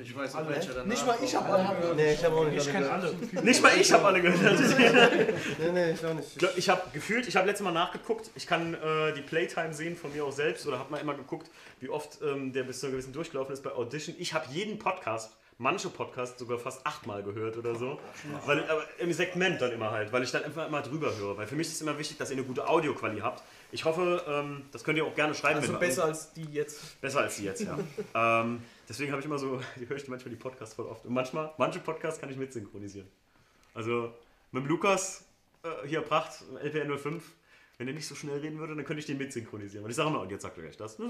Ich 0.03 0.17
weiß 0.17 0.35
Alle. 0.35 0.49
welcher 0.49 0.73
danach 0.73 0.87
Nicht 0.87 1.07
mal 1.07 1.17
ich 1.23 1.35
habe 1.37 1.49
alle 1.53 1.77
gehört. 1.79 1.97
nee, 1.97 2.13
ich 2.15 2.25
habe 2.25 2.35
auch 2.37 2.45
nicht 2.47 2.57
Ich 2.57 2.63
alle 2.63 2.73
kenne 2.73 2.87
gehört. 2.87 3.33
alle. 3.35 3.43
Nicht 3.45 3.63
mal 3.63 3.73
ich 3.79 3.93
habe 3.93 4.05
alle 4.07 4.23
gehört. 4.23 4.61
Nee, 5.61 5.73
nee, 5.73 5.91
ich 5.93 6.07
auch 6.07 6.15
nicht. 6.15 6.43
Ich, 6.57 6.69
habe 6.71 6.83
gefühlt, 6.93 7.29
ich 7.29 7.37
habe 7.37 7.47
letztes 7.47 7.65
Mal 7.65 7.73
nachgeguckt, 7.73 8.31
ich 8.35 8.47
kann 8.47 8.73
äh, 8.75 9.13
die 9.13 9.21
Playtime 9.23 9.75
sehen 9.75 9.95
von 9.95 10.11
mir 10.13 10.25
auch 10.25 10.33
selbst 10.33 10.67
oder 10.67 10.79
habe 10.79 10.91
mal 10.91 10.99
immer 10.99 11.15
geguckt, 11.15 11.51
wie 11.81 11.91
oft 11.91 12.19
ähm, 12.23 12.53
der 12.55 12.63
bis 12.65 12.81
zu 12.81 12.87
einer 12.87 12.93
gewissen 12.93 13.13
durchgelaufen 13.13 13.53
ist 13.53 13.63
bei 13.63 13.73
Audition. 13.73 14.17
Ich 14.19 14.33
habe 14.33 14.47
jeden 14.51 14.79
Podcast, 14.79 15.37
manche 15.61 15.91
Podcasts 15.91 16.39
sogar 16.39 16.59
fast 16.59 16.85
achtmal 16.87 17.23
gehört 17.23 17.57
oder 17.59 17.75
so. 17.75 18.01
Weil, 18.47 18.69
aber 18.69 18.83
im 18.99 19.13
Segment 19.13 19.61
dann 19.61 19.73
immer 19.73 19.91
halt, 19.91 20.11
weil 20.11 20.23
ich 20.23 20.31
dann 20.33 20.43
einfach 20.43 20.67
immer 20.67 20.81
drüber 20.81 21.15
höre. 21.15 21.37
Weil 21.37 21.47
für 21.47 21.55
mich 21.55 21.69
ist 21.69 21.75
es 21.75 21.83
immer 21.83 21.99
wichtig, 21.99 22.17
dass 22.17 22.31
ihr 22.31 22.39
eine 22.39 22.47
gute 22.47 22.67
Audioqualität 22.67 23.23
habt. 23.23 23.43
Ich 23.71 23.85
hoffe, 23.85 24.25
ähm, 24.27 24.63
das 24.73 24.83
könnt 24.83 24.97
ihr 24.97 25.05
auch 25.05 25.15
gerne 25.15 25.35
schreiben. 25.35 25.61
Also 25.61 25.79
besser 25.79 26.05
als 26.05 26.33
die 26.33 26.45
jetzt. 26.45 27.01
Besser 27.03 27.21
als 27.21 27.37
die 27.37 27.45
jetzt, 27.45 27.61
ja. 27.61 27.79
ähm, 28.43 28.63
deswegen 28.89 29.13
habe 29.13 29.21
ich 29.21 29.27
immer 29.27 29.39
so, 29.39 29.61
die 29.77 29.87
höre 29.87 29.99
ich 29.99 30.09
manchmal 30.09 30.31
die 30.31 30.41
Podcasts 30.41 30.75
voll 30.75 30.87
oft. 30.87 31.05
Und 31.05 31.13
manchmal, 31.13 31.53
manche 31.59 31.79
Podcasts 31.79 32.19
kann 32.19 32.31
ich 32.31 32.37
mitsynchronisieren. 32.37 33.09
Also 33.75 34.15
mit 34.53 34.65
dem 34.65 34.69
Lukas, 34.69 35.27
äh, 35.63 35.87
hier 35.87 36.01
Pracht, 36.01 36.43
LPR 36.63 36.99
05, 36.99 37.23
wenn 37.77 37.87
er 37.87 37.95
nicht 37.95 38.07
so 38.07 38.15
schnell 38.15 38.39
reden 38.39 38.59
würde, 38.59 38.75
dann 38.75 38.85
könnte 38.87 39.01
ich 39.01 39.07
den 39.07 39.19
mitsynchronisieren. 39.19 39.85
Und 39.85 39.91
ich 39.91 39.97
sage 39.97 40.09
immer, 40.09 40.21
und 40.23 40.31
jetzt 40.31 40.43
sagt 40.43 40.57
er 40.57 40.63
gleich 40.63 40.79
das. 40.79 40.99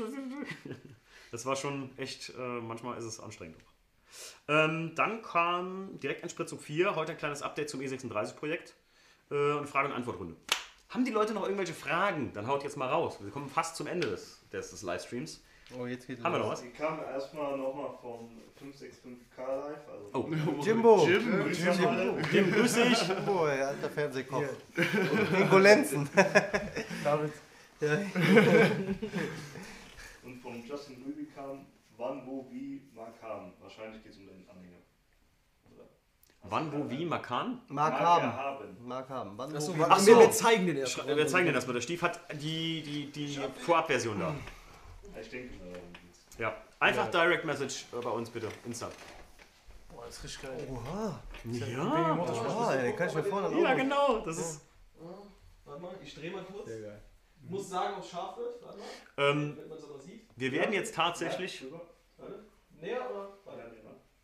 Das 1.32 1.46
war 1.46 1.54
schon 1.54 1.96
echt, 1.96 2.30
äh, 2.30 2.60
manchmal 2.60 2.98
ist 2.98 3.04
es 3.04 3.20
anstrengend 3.20 3.56
auch. 3.56 3.79
Ähm, 4.48 4.92
dann 4.96 5.22
kam 5.22 5.98
Direkteinspritzung 6.00 6.58
4, 6.58 6.94
heute 6.96 7.12
ein 7.12 7.18
kleines 7.18 7.42
Update 7.42 7.70
zum 7.70 7.80
E36-Projekt 7.80 8.74
äh, 9.30 9.34
und 9.34 9.58
eine 9.58 9.66
Frage- 9.66 9.88
und 9.88 9.94
Antwortrunde. 9.94 10.36
Haben 10.88 11.04
die 11.04 11.12
Leute 11.12 11.34
noch 11.34 11.44
irgendwelche 11.44 11.74
Fragen? 11.74 12.32
Dann 12.32 12.46
haut 12.48 12.64
jetzt 12.64 12.76
mal 12.76 12.88
raus. 12.88 13.18
Wir 13.20 13.30
kommen 13.30 13.48
fast 13.48 13.76
zum 13.76 13.86
Ende 13.86 14.08
des, 14.08 14.40
des, 14.52 14.70
des 14.70 14.82
Livestreams. 14.82 15.40
Oh, 15.78 15.86
jetzt 15.86 16.08
geht 16.08 16.20
Haben 16.24 16.32
wir 16.34 16.40
noch 16.40 16.50
was? 16.50 16.62
Die 16.62 16.70
kam 16.70 16.98
erstmal 16.98 17.56
nochmal 17.56 17.90
vom 18.02 18.28
565K 18.60 19.38
Live. 19.38 19.88
Also 19.88 20.10
Oh. 20.14 20.28
Jimbo. 20.64 21.06
Jim, 21.06 21.48
dich 21.48 21.64
alle. 21.68 22.20
Jim, 22.32 22.50
grüß 22.52 22.74
dich. 22.74 23.06
Jimbo, 23.08 23.46
ey, 23.46 23.62
alter 23.62 23.88
Fernsehkoch. 23.88 24.42
Ingo 25.38 25.58
Lenzen. 25.58 26.08
David. 27.04 27.32
ja. 27.80 28.00
Und 30.24 30.42
vom 30.42 30.64
Justin 30.66 31.02
Ruby 31.06 31.26
kam, 31.32 31.66
wann, 32.00 32.26
wo, 32.26 32.46
wie, 32.50 32.90
mal 32.94 33.12
kam. 33.20 33.52
Wahrscheinlich 33.60 34.02
geht 34.02 34.12
es 34.12 34.18
um 34.18 34.26
den 34.26 34.48
Anhänger. 34.48 34.78
Oder? 35.72 35.84
Wann, 36.42 36.72
wo, 36.72 36.90
wie, 36.90 37.04
Makan? 37.04 37.60
Mark 37.68 37.92
Mag 37.92 38.00
haben. 38.00 38.32
haben. 38.32 38.88
Mark 38.88 39.08
haben. 39.08 39.32
Wann, 39.36 39.54
Achso, 39.54 39.72
wo, 39.78 39.84
wie? 39.84 40.18
wir, 40.18 40.30
zeigen 40.32 40.66
den 40.66 40.76
erst. 40.78 41.06
Wir 41.06 41.26
zeigen 41.26 41.46
dir 41.46 41.52
das 41.52 41.66
mal. 41.66 41.74
Der 41.74 41.80
Stief 41.82 42.02
hat 42.02 42.20
die, 42.40 42.82
die, 42.82 43.10
die 43.12 43.38
Vorabversion 43.60 44.18
da. 44.18 44.34
Ich 45.20 45.28
denke, 45.28 45.54
äh, 45.54 46.42
Ja. 46.42 46.56
Einfach 46.80 47.10
Direct 47.10 47.44
Message 47.44 47.84
bei 47.92 48.08
uns 48.08 48.30
bitte. 48.30 48.48
Insta. 48.64 48.88
Boah, 49.90 50.06
das 50.06 50.16
ist 50.16 50.24
richtig 50.24 50.42
geil. 50.42 50.66
Oha. 50.70 51.20
Ja. 51.44 52.72
Ey, 52.72 52.82
den 52.84 52.96
kann 52.96 53.08
ich 53.08 53.14
mir 53.14 53.24
vorne 53.24 53.60
Ja, 53.60 53.74
genau. 53.74 54.20
Das 54.20 54.38
ist. 54.38 54.62
Warte 55.66 55.82
mal, 55.82 55.94
ich 56.02 56.14
drehe 56.14 56.30
mal 56.30 56.42
kurz. 56.42 56.66
Sehr 56.66 56.80
geil. 56.80 57.02
Ich 57.42 57.50
muss 57.50 57.68
sagen, 57.68 57.94
ob 57.96 58.04
es 58.04 58.10
scharf 58.10 58.36
wird. 58.36 58.62
Warte 58.62 58.78
mal, 58.78 59.30
Ähm, 59.30 59.54
damit 59.56 59.68
man 59.68 59.78
es 59.78 59.84
aber 59.84 59.98
sieht. 59.98 60.28
wir 60.36 60.52
werden 60.52 60.72
jetzt 60.72 60.94
tatsächlich. 60.94 61.64
Warte. 62.16 62.44
Näher 62.80 63.10
oder? 63.10 63.38
Warte. 63.44 63.60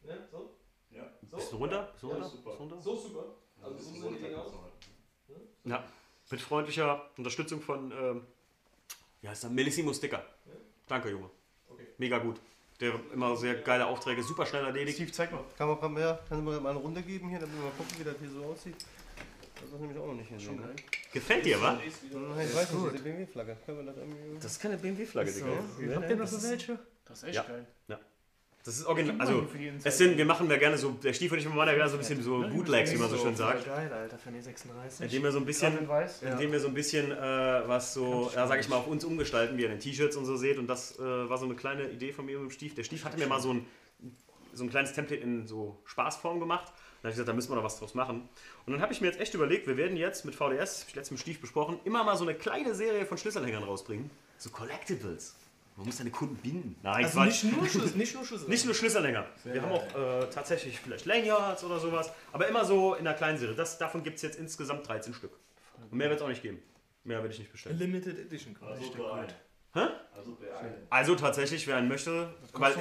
Ja, 0.05 0.15
so? 0.31 0.51
Ja. 0.91 1.03
So? 1.31 1.37
Bist 1.37 1.53
du 1.53 1.57
runter? 1.57 1.89
Bist 1.93 2.03
du 2.03 2.09
Ja, 2.09 2.15
runter? 2.15 2.29
super. 2.29 2.51
Bist 2.51 2.59
du 2.59 2.63
runter? 2.63 2.81
So 2.81 2.97
super. 2.97 3.25
Also 3.63 3.79
so 3.79 3.91
sehen 4.01 4.15
die 4.17 4.23
Dinge 4.23 4.41
aus. 4.41 4.53
Ja. 5.65 5.85
Mit 6.31 6.41
freundlicher 6.41 7.11
Unterstützung 7.17 7.61
von. 7.61 7.91
Ähm, 7.93 8.27
wie 9.21 9.29
heißt 9.29 9.45
er? 9.45 9.51
Melissimo 9.51 9.93
Sticker. 9.93 10.25
Danke, 10.87 11.11
Junge. 11.11 11.31
Okay. 11.69 11.87
Mega 11.99 12.19
gut. 12.19 12.41
Der 12.81 12.93
immer 13.13 13.35
sehr 13.37 13.55
geile 13.63 13.87
Aufträge, 13.87 14.23
super 14.23 14.45
schnell 14.45 14.65
erledigt. 14.65 14.99
Steve, 14.99 15.11
zeig 15.11 15.33
mal. 15.33 15.43
Kann 15.57 15.67
man, 15.69 15.81
kann 15.81 15.93
man, 15.95 16.03
ja, 16.03 16.19
kann 16.29 16.45
man 16.45 16.63
mal 16.63 16.71
eine 16.71 16.79
Runde 16.79 17.03
geben 17.03 17.31
hier, 17.31 17.39
damit 17.39 17.57
wir 17.57 17.63
mal 17.63 17.71
gucken, 17.73 17.99
wie 17.99 18.05
das 18.05 18.17
hier 18.19 18.31
so 18.31 18.45
aussieht. 18.45 18.77
Das 19.61 19.73
ist 19.73 19.81
nämlich 19.81 19.99
auch 19.99 20.07
noch 20.07 20.15
nicht 20.15 20.31
gesehen. 20.31 20.57
Ne? 20.57 20.75
Gefällt 21.13 21.45
dir, 21.45 21.61
wa? 21.61 21.73
Nein, 21.73 21.83
ich 21.87 22.55
weiß 22.55 22.73
nicht, 22.73 22.93
diese 22.93 23.03
BMW-Flagge. 23.03 23.57
Können 23.65 23.79
wir 23.79 23.85
das 23.87 23.97
irgendwie. 23.97 24.39
Das 24.41 24.53
ist 24.53 24.61
keine 24.61 24.77
BMW-Flagge, 24.77 25.33
Digga. 25.33 25.97
Habt 25.97 26.11
ihr 26.11 26.17
noch 26.17 26.27
so 26.27 26.49
welche? 26.49 26.79
Das 27.05 27.19
ist 27.19 27.25
echt 27.25 27.35
Ja. 27.37 27.43
geil. 27.43 27.67
Das 28.67 28.79
ist 28.79 28.87
original. 28.87 29.21
Also, 29.21 29.47
es 29.85 29.97
sind, 29.97 30.19
wir 30.19 30.25
machen 30.25 30.49
da 30.49 30.57
gerne 30.57 30.77
so, 30.77 30.91
der 30.91 31.13
Stief 31.13 31.31
und 31.31 31.39
ich 31.39 31.49
machen 31.49 31.59
da 31.67 31.73
gerne 31.73 31.89
so 31.89 31.95
ein 31.95 32.01
bisschen 32.01 32.21
so 32.21 32.41
Bootlegs, 32.49 32.93
wie 32.93 32.97
man 32.97 33.09
so 33.09 33.17
schön 33.17 33.37
sagt. 33.37 33.65
Geil, 33.65 33.93
Alter, 33.93 34.19
für 34.19 34.29
eine 34.29 34.43
36. 34.43 35.03
Indem 35.03 35.23
wir 35.23 35.31
so 35.31 35.39
ein 35.39 35.43
in 35.43 35.47
bisschen, 35.47 35.79
indem 36.21 36.51
wir 36.51 36.59
so 36.59 36.67
ein 36.67 36.75
bisschen 36.75 37.13
äh, 37.13 37.17
was 37.69 37.95
so, 37.95 38.29
ja, 38.35 38.45
sag 38.49 38.59
ich 38.59 38.69
mal, 38.69 38.75
auf 38.75 38.89
uns 38.89 39.05
umgestalten, 39.05 39.57
wie 39.57 39.63
ihr 39.63 39.69
den 39.69 39.79
T-Shirts 39.79 40.17
und 40.17 40.25
so 40.25 40.35
seht. 40.35 40.59
Und 40.59 40.67
das 40.67 40.99
äh, 40.99 41.01
war 41.01 41.39
so 41.39 41.45
eine 41.45 41.55
kleine 41.55 41.89
Idee 41.91 42.13
von 42.13 42.27
mir 42.27 42.41
mit 42.41 42.51
dem 42.51 42.53
Stief. 42.53 42.75
Der 42.75 42.83
Stief 42.83 43.05
hatte 43.05 43.17
mir 43.19 43.29
mal 43.29 43.41
so 43.41 43.53
ein, 43.53 43.67
so 44.53 44.65
ein 44.65 44.71
kleines 44.71 44.93
Template 44.93 45.23
in 45.23 45.47
so 45.47 45.81
Spaßform 45.85 46.41
gemacht. 46.41 46.73
Habe 46.99 47.09
ich 47.09 47.15
gesagt, 47.15 47.29
da 47.29 47.33
müssen 47.33 47.51
wir 47.51 47.57
noch 47.57 47.65
was 47.65 47.79
draus 47.79 47.95
machen. 47.95 48.29
Und 48.67 48.73
dann 48.73 48.81
habe 48.83 48.93
ich 48.93 49.01
mir 49.01 49.09
jetzt 49.09 49.21
echt 49.21 49.35
überlegt, 49.35 49.67
wir 49.67 49.77
werden 49.77 49.97
jetzt 49.97 50.25
mit 50.25 50.35
VDS, 50.35 50.83
hab 50.83 50.89
ich 50.89 50.95
letztens 50.95 51.11
mit 51.13 51.21
Stief 51.21 51.41
besprochen, 51.41 51.79
immer 51.85 52.05
mal 52.05 52.17
so 52.17 52.25
eine 52.25 52.35
kleine 52.35 52.75
Serie 52.75 53.07
von 53.07 53.19
Schlüsselanhängern 53.19 53.63
rausbringen. 53.63 54.11
So 54.39 54.51
Collectibles. 54.51 55.37
Man 55.77 55.87
muss 55.87 55.99
deine 55.99 56.11
Kunden 56.11 56.37
binden. 56.37 56.77
Nein, 56.83 57.05
Also 57.05 57.19
Quatsch. 57.21 57.45
nicht 57.45 57.57
nur 57.57 57.69
Schlüssel, 57.69 57.97
nicht 57.99 58.15
nur 58.15 58.25
Schlüssel. 58.25 58.49
Nicht 58.49 58.65
nur 58.65 58.75
Schlüsselanhänger. 58.75 59.27
Wir 59.45 59.61
haben 59.61 59.73
auch 59.73 59.95
äh, 59.95 60.27
tatsächlich 60.31 60.81
vielleicht 60.81 61.05
Lanyards 61.05 61.65
oder 61.65 61.79
sowas, 61.79 62.11
aber 62.33 62.49
immer 62.49 62.65
so 62.65 62.95
in 62.95 63.05
der 63.05 63.13
kleinen 63.15 63.37
Serie. 63.39 63.55
Das, 63.55 63.77
davon 63.77 64.03
gibt 64.03 64.17
es 64.17 64.23
jetzt 64.23 64.39
insgesamt 64.39 64.89
13 64.89 65.13
Stück. 65.13 65.33
Und 65.91 65.93
mehr 65.93 66.09
wird 66.09 66.19
es 66.21 66.25
auch 66.25 66.31
nicht 66.31 66.43
geben. 66.43 66.63
Mehr 67.05 67.19
werde 67.19 67.33
ich 67.33 67.39
nicht 67.39 67.53
bestellen. 67.53 67.79
Limited 67.79 68.19
Edition 68.19 68.55
quasi. 68.55 68.85
Also. 68.85 69.27
Hä? 69.75 69.87
Also. 70.17 70.39
Also 70.89 71.15
tatsächlich, 71.15 71.67
wer 71.67 71.77
einen 71.77 71.89
möchte, 71.89 72.35
weil 72.55 72.75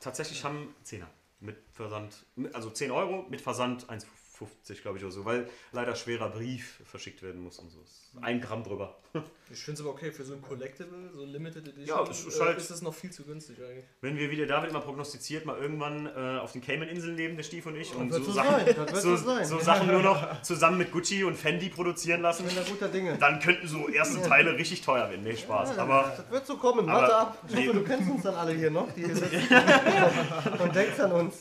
tatsächlich 0.00 0.42
haben 0.44 0.74
10er 0.84 1.06
mit 1.42 1.56
Versand, 1.72 2.24
also 2.52 2.70
10 2.70 2.90
Euro 2.90 3.26
mit 3.28 3.40
Versand 3.40 3.88
1,50 3.90 4.80
glaube 4.80 4.98
ich 4.98 5.04
oder 5.04 5.12
so, 5.12 5.24
weil 5.24 5.48
leider 5.72 5.94
schwerer 5.96 6.30
Brief 6.30 6.80
verschickt 6.84 7.22
werden 7.22 7.42
muss 7.42 7.58
und 7.58 7.70
so. 7.70 7.80
Ein 8.20 8.40
Gramm 8.40 8.62
drüber. 8.62 9.00
Ich 9.52 9.62
finde 9.62 9.80
es 9.80 9.86
aber 9.86 9.90
okay, 9.94 10.10
für 10.10 10.24
so 10.24 10.32
ein 10.32 10.40
Collectible, 10.40 11.10
so 11.14 11.22
ein 11.22 11.28
Limited 11.28 11.68
Edition, 11.68 11.86
Ja, 11.86 12.10
es 12.10 12.24
ist 12.24 12.38
äh, 12.38 12.40
halt- 12.40 12.56
ist 12.56 12.70
das 12.70 12.80
noch 12.80 12.94
viel 12.94 13.10
zu 13.10 13.22
günstig 13.24 13.58
eigentlich. 13.60 13.84
Wenn 14.00 14.16
wir, 14.16 14.30
wie 14.30 14.36
der 14.36 14.46
David 14.46 14.70
immer 14.70 14.80
prognostiziert, 14.80 15.44
mal 15.44 15.58
irgendwann 15.58 16.06
äh, 16.06 16.38
auf 16.40 16.52
den 16.52 16.62
Cayman-Inseln 16.62 17.16
leben, 17.16 17.36
der 17.36 17.42
Stief 17.44 17.66
und 17.66 17.76
ich, 17.76 17.94
und 17.94 18.10
wird 18.10 18.24
so, 18.24 18.32
Sachen, 18.32 18.64
so, 18.94 19.16
so 19.44 19.58
Sachen 19.60 19.88
nur 19.88 20.02
noch 20.02 20.40
zusammen 20.42 20.78
mit 20.78 20.90
Gucci 20.90 21.22
und 21.24 21.36
Fendi 21.36 21.68
produzieren 21.68 22.22
lassen, 22.22 22.46
Ich 22.48 22.54
bin 22.54 22.64
da 22.64 22.70
guter 22.70 22.88
Dinge. 22.88 23.16
dann 23.18 23.40
könnten 23.40 23.68
so 23.68 23.88
erste 23.88 24.22
Teile 24.22 24.56
richtig 24.56 24.80
teuer 24.82 25.10
werden. 25.10 25.22
Nee, 25.22 25.36
Spaß. 25.36 25.76
Aber 25.78 26.14
Das 26.16 26.30
wird 26.30 26.46
so 26.46 26.56
kommen, 26.56 26.88
Aber- 26.88 27.02
warte 27.02 27.16
ab. 27.16 27.38
Ich 27.48 27.54
nee. 27.54 27.68
hoffe, 27.68 27.78
du 27.78 27.84
kennst 27.84 28.10
uns 28.10 28.22
dann 28.22 28.34
alle 28.34 28.52
hier 28.52 28.70
noch. 28.70 28.90
Die 28.94 29.04
hier 29.04 29.14
sitzen. 29.14 29.32
und 30.62 30.74
denkst 30.74 30.98
an 31.00 31.12
uns. 31.12 31.34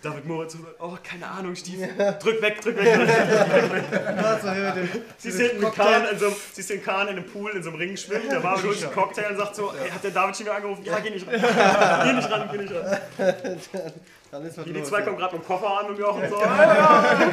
David 0.00 0.24
Moritz, 0.26 0.56
oh, 0.80 0.96
keine 1.02 1.26
Ahnung, 1.26 1.54
Stief. 1.54 1.80
Drück 2.18 2.40
weg, 2.40 2.60
drück 2.60 2.76
weg. 2.82 2.94
Drück 2.94 3.72
weg. 3.72 5.60
Mit 5.60 5.74
Kahn 5.74 6.04
in 6.12 6.82
Kahn 6.82 7.08
in 7.08 7.16
einem 7.16 7.26
Pool, 7.26 7.41
in 7.50 7.62
so 7.62 7.70
einem 7.70 7.78
Ring 7.78 7.96
schwimmen, 7.96 8.28
der 8.28 8.40
Marvin 8.40 8.66
holt 8.70 8.82
einen 8.82 8.92
Cocktail 8.92 9.30
und 9.30 9.36
sagt 9.36 9.56
so, 9.56 9.72
ey, 9.72 9.90
hat 9.90 10.02
der 10.04 10.10
David 10.12 10.36
schon 10.36 10.46
wieder 10.46 10.54
angerufen? 10.56 10.84
Ja, 10.84 10.98
geh 11.00 11.10
nicht 11.10 11.26
ran. 11.26 11.32
geh 12.04 12.12
nicht 12.12 12.30
ran, 12.30 12.48
geh 12.50 12.58
nicht 12.58 12.72
ran. 12.74 12.98
dann 14.30 14.46
ist 14.46 14.58
was 14.58 14.64
Die, 14.64 14.72
die 14.72 14.78
los. 14.78 14.88
zwei 14.88 15.02
kommen 15.02 15.16
gerade 15.18 15.34
mit 15.36 15.44
dem 15.44 15.46
Koffer 15.46 15.80
an 15.80 15.86
und 15.86 15.98
wir 15.98 16.08
auch 16.08 16.16
und 16.16 16.28
so. 16.28 16.40
Ja, 16.40 16.74
ja. 16.74 17.26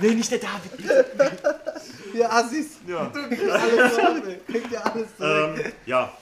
Nee, 0.00 0.14
nicht 0.14 0.30
der 0.30 0.38
David. 0.38 0.72
Ihr 2.14 2.32
Assis. 2.32 2.78
Ja. 2.86 3.10
Alles 3.10 3.94
zurück. 3.94 4.46
Kriegt 4.46 4.70
ihr 4.72 4.84
alles 4.86 5.16
zurück. 5.16 5.60
ähm, 5.64 5.72
ja. 5.86 6.12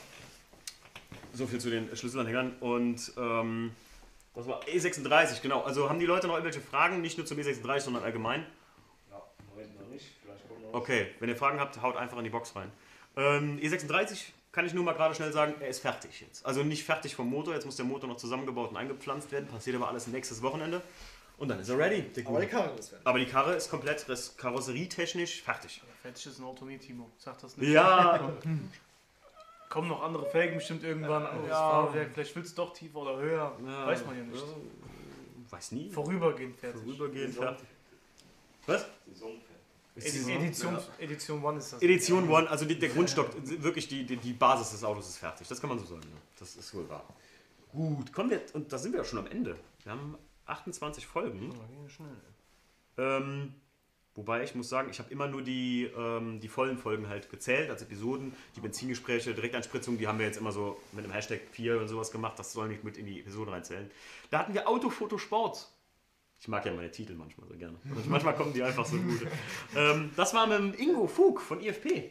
So 1.32 1.46
viel 1.46 1.58
zu 1.60 1.68
den 1.70 1.94
Schlüsselanhängern. 1.96 2.54
Und 2.60 3.12
ähm, 3.16 3.72
das 4.34 4.46
war 4.46 4.60
E36, 4.62 5.42
genau. 5.42 5.62
Also 5.62 5.88
haben 5.88 5.98
die 5.98 6.06
Leute 6.06 6.26
noch 6.28 6.34
irgendwelche 6.34 6.60
Fragen, 6.60 7.00
nicht 7.00 7.18
nur 7.18 7.26
zum 7.26 7.38
E36, 7.38 7.80
sondern 7.80 8.04
allgemein? 8.04 8.46
Ja, 9.10 9.20
Moment 9.50 9.80
noch 9.80 9.88
nicht. 9.88 10.06
Vielleicht 10.22 10.46
kommt 10.48 10.59
noch 10.59 10.59
was. 10.59 10.59
Okay, 10.72 11.08
wenn 11.20 11.28
ihr 11.28 11.36
Fragen 11.36 11.60
habt, 11.60 11.80
haut 11.82 11.96
einfach 11.96 12.18
in 12.18 12.24
die 12.24 12.30
Box 12.30 12.54
rein. 12.56 12.70
Ähm, 13.16 13.58
E36 13.58 14.26
kann 14.52 14.66
ich 14.66 14.74
nur 14.74 14.84
mal 14.84 14.92
gerade 14.94 15.14
schnell 15.14 15.32
sagen, 15.32 15.54
er 15.60 15.68
ist 15.68 15.80
fertig 15.80 16.20
jetzt. 16.20 16.44
Also 16.44 16.62
nicht 16.62 16.84
fertig 16.84 17.14
vom 17.14 17.28
Motor, 17.30 17.54
jetzt 17.54 17.66
muss 17.66 17.76
der 17.76 17.84
Motor 17.84 18.08
noch 18.08 18.16
zusammengebaut 18.16 18.70
und 18.70 18.76
eingepflanzt 18.76 19.30
werden. 19.32 19.46
Passiert 19.48 19.76
aber 19.76 19.88
alles 19.88 20.06
nächstes 20.06 20.42
Wochenende. 20.42 20.82
Und 21.38 21.48
dann 21.48 21.58
ist 21.60 21.68
er 21.70 21.78
ready. 21.78 22.02
der 22.02 22.26
Aber 22.26 22.40
die. 22.40 22.46
Karre 22.48 22.74
ist 22.78 22.90
fertig. 22.90 23.06
aber 23.06 23.18
die 23.18 23.26
Karre 23.26 23.54
ist 23.54 23.70
komplett 23.70 24.04
karosserietechnisch 24.36 25.42
fertig. 25.42 25.80
Fertig 26.02 26.26
ist 26.26 26.38
ein 26.38 26.44
Auto 26.44 26.64
nie, 26.66 26.76
Timo. 26.78 27.10
Sag 27.16 27.38
das 27.40 27.56
nicht. 27.56 27.70
Ja, 27.70 28.30
Kommen 29.70 29.86
noch 29.88 30.02
andere 30.02 30.26
Felgen 30.26 30.56
bestimmt 30.56 30.82
irgendwann, 30.82 31.24
anderes 31.24 31.48
Ja. 31.48 31.70
Fahrwerk. 31.70 32.10
Vielleicht 32.12 32.34
willst 32.34 32.58
du 32.58 32.62
doch 32.62 32.72
tiefer 32.72 32.98
oder 32.98 33.16
höher. 33.18 33.56
Ja. 33.64 33.86
Weiß 33.86 34.04
man 34.04 34.18
ja 34.18 34.24
nicht. 34.24 34.44
weiß 35.48 35.72
nie. 35.72 35.90
Vorübergehend 35.90 36.56
fertig. 36.58 36.82
Vorübergehend 36.82 37.34
fertig. 37.36 37.68
Was? 38.66 38.86
Saisonfeld. 39.06 39.49
Edi- 40.04 40.32
Edition, 40.32 40.78
Edition 40.98 41.44
One 41.44 41.58
ist 41.58 41.72
das. 41.72 41.82
Edition 41.82 42.28
One, 42.30 42.48
also 42.48 42.64
die, 42.64 42.78
der 42.78 42.88
Grundstock, 42.90 43.30
wirklich 43.62 43.88
die, 43.88 44.04
die, 44.04 44.16
die 44.16 44.32
Basis 44.32 44.70
des 44.72 44.84
Autos 44.84 45.08
ist 45.08 45.18
fertig. 45.18 45.46
Das 45.48 45.60
kann 45.60 45.68
man 45.70 45.78
so 45.78 45.84
sagen. 45.86 46.02
Ja. 46.02 46.20
Das 46.38 46.56
ist 46.56 46.74
wohl 46.74 46.88
wahr. 46.88 47.04
Gut, 47.72 48.12
kommen 48.12 48.30
wir, 48.30 48.42
und 48.54 48.72
da 48.72 48.78
sind 48.78 48.92
wir 48.92 48.98
ja 49.00 49.04
schon 49.04 49.18
am 49.20 49.26
Ende. 49.26 49.56
Wir 49.84 49.92
haben 49.92 50.16
28 50.46 51.06
Folgen. 51.06 51.52
Ähm, 52.98 53.54
wobei 54.14 54.42
ich 54.42 54.54
muss 54.54 54.68
sagen, 54.68 54.90
ich 54.90 54.98
habe 54.98 55.10
immer 55.10 55.28
nur 55.28 55.42
die, 55.42 55.84
ähm, 55.96 56.40
die 56.40 56.48
vollen 56.48 56.76
Folgen 56.78 57.08
halt 57.08 57.30
gezählt 57.30 57.70
als 57.70 57.82
Episoden. 57.82 58.34
Die 58.56 58.60
Benzingespräche, 58.60 59.34
Direktanspritzung, 59.34 59.98
die 59.98 60.08
haben 60.08 60.18
wir 60.18 60.26
jetzt 60.26 60.38
immer 60.38 60.52
so 60.52 60.80
mit 60.92 61.04
einem 61.04 61.12
Hashtag 61.12 61.40
4 61.52 61.76
oder 61.76 61.88
sowas 61.88 62.10
gemacht. 62.10 62.38
Das 62.38 62.52
soll 62.52 62.68
nicht 62.68 62.82
mit 62.84 62.96
in 62.96 63.06
die 63.06 63.20
Episode 63.20 63.52
reinzählen. 63.52 63.90
Da 64.30 64.40
hatten 64.40 64.54
wir 64.54 64.68
Autofoto 64.68 65.16
Sport. 65.18 65.70
Ich 66.40 66.48
mag 66.48 66.64
ja 66.64 66.72
meine 66.72 66.90
Titel 66.90 67.14
manchmal 67.14 67.46
so 67.48 67.54
gerne. 67.54 67.78
Manchmal 68.08 68.34
kommen 68.34 68.54
die 68.54 68.62
einfach 68.62 68.86
so 68.86 68.96
gut. 68.96 69.26
ähm, 69.76 70.10
das 70.16 70.32
war 70.32 70.46
mit 70.46 70.58
dem 70.58 70.74
Ingo 70.74 71.06
Fug 71.06 71.40
von 71.40 71.60
IFP. 71.60 72.10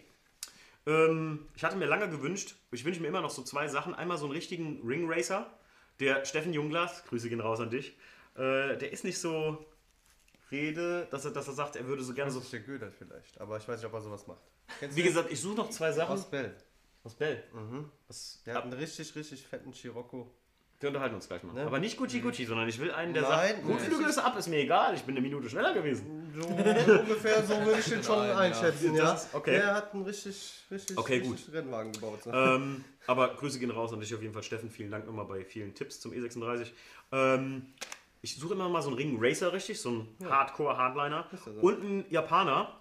Ähm, 0.85 1.47
ich 1.55 1.63
hatte 1.63 1.75
mir 1.77 1.85
lange 1.87 2.09
gewünscht, 2.09 2.55
ich 2.71 2.85
wünsche 2.85 3.01
mir 3.01 3.07
immer 3.07 3.21
noch 3.21 3.31
so 3.31 3.41
zwei 3.43 3.67
Sachen. 3.67 3.93
Einmal 3.95 4.17
so 4.17 4.25
einen 4.25 4.33
richtigen 4.33 4.81
Ring 4.87 5.11
Racer. 5.11 5.51
Der 5.99 6.23
Steffen 6.25 6.53
Jungglas, 6.53 7.03
Grüße 7.05 7.27
gehen 7.27 7.41
raus 7.41 7.59
an 7.59 7.71
dich. 7.71 7.97
Äh, 8.35 8.77
der 8.77 8.91
ist 8.91 9.03
nicht 9.03 9.17
so 9.19 9.65
rede, 10.51 11.07
dass 11.11 11.25
er, 11.25 11.31
dass 11.31 11.47
er 11.47 11.53
sagt, 11.53 11.75
er 11.75 11.85
würde 11.87 12.03
so 12.03 12.13
gerne 12.13 12.27
Das 12.27 12.35
so. 12.35 12.39
ist 12.41 12.53
der 12.53 12.61
Gödert 12.61 12.93
vielleicht. 12.95 13.41
Aber 13.41 13.57
ich 13.57 13.67
weiß 13.67 13.77
nicht, 13.81 13.85
ob 13.87 13.93
er 13.93 14.01
sowas 14.01 14.27
macht. 14.27 14.41
Kennst 14.79 14.95
Wie 14.95 15.03
gesagt, 15.03 15.31
ich 15.31 15.41
suche 15.41 15.55
noch 15.57 15.69
zwei 15.71 15.91
Sachen. 15.91 16.13
Aus 16.13 16.29
Bell. 16.29 16.55
Aus 17.03 17.15
Bell. 17.15 17.43
Mhm. 17.53 17.89
Was, 18.07 18.41
Der 18.45 18.55
hat 18.55 18.63
einen 18.63 18.73
richtig, 18.73 19.13
richtig 19.15 19.45
fetten 19.45 19.73
Scirocco. 19.73 20.31
Wir 20.79 20.89
unterhalten 20.89 21.15
uns 21.15 21.27
gleich 21.27 21.43
mal. 21.43 21.53
Ne? 21.53 21.65
Aber 21.65 21.79
nicht 21.79 21.97
Gucci 21.97 22.21
Gucci, 22.21 22.45
sondern 22.45 22.67
ich 22.69 22.79
will 22.79 22.91
einen, 22.91 23.13
der 23.13 23.23
Nein, 23.23 23.31
sagt, 23.31 23.63
nein. 23.63 23.71
Rotflügel 23.71 24.07
ist 24.09 24.17
ab, 24.17 24.37
ist 24.37 24.47
mir 24.47 24.57
egal, 24.59 24.95
ich 24.95 25.01
bin 25.03 25.15
eine 25.15 25.21
Minute 25.21 25.49
schneller 25.49 25.73
gewesen. 25.73 26.31
So 26.39 26.47
ungefähr 26.47 27.43
so 27.43 27.55
würde 27.65 27.79
ich 27.79 27.85
den 27.85 28.01
schon 28.03 28.19
Nein, 28.19 28.29
ja. 28.29 28.37
einschätzen, 28.37 28.95
ja. 28.95 29.03
Das 29.03 29.25
ist- 29.25 29.35
okay. 29.35 29.51
Der 29.51 29.75
hat 29.75 29.93
einen 29.93 30.03
richtig, 30.03 30.53
richtig, 30.71 30.97
Okay, 30.97 31.17
richtig 31.19 31.53
Rennwagen 31.53 31.91
gebaut. 31.91 32.23
So. 32.23 32.31
ähm, 32.31 32.83
aber 33.07 33.35
Grüße 33.35 33.59
gehen 33.59 33.71
raus 33.71 33.91
an 33.91 33.99
dich 33.99 34.13
auf 34.15 34.21
jeden 34.21 34.33
Fall, 34.33 34.43
Steffen. 34.43 34.69
Vielen 34.69 34.91
Dank 34.91 35.05
nochmal 35.05 35.25
bei 35.25 35.43
vielen 35.43 35.73
Tipps 35.73 35.99
zum 35.99 36.11
E36. 36.13 36.67
Ähm, 37.11 37.65
ich 38.21 38.35
suche 38.37 38.53
immer 38.53 38.69
mal 38.69 38.81
so 38.81 38.89
einen 38.89 38.97
Ring 38.97 39.17
Racer, 39.19 39.51
richtig, 39.51 39.79
so 39.81 39.89
einen 39.89 40.07
Hardcore-Hardliner. 40.29 41.27
Ist 41.33 41.45
ja 41.45 41.53
so. 41.53 41.59
Und 41.59 41.81
einen 41.81 42.05
Japaner. 42.09 42.75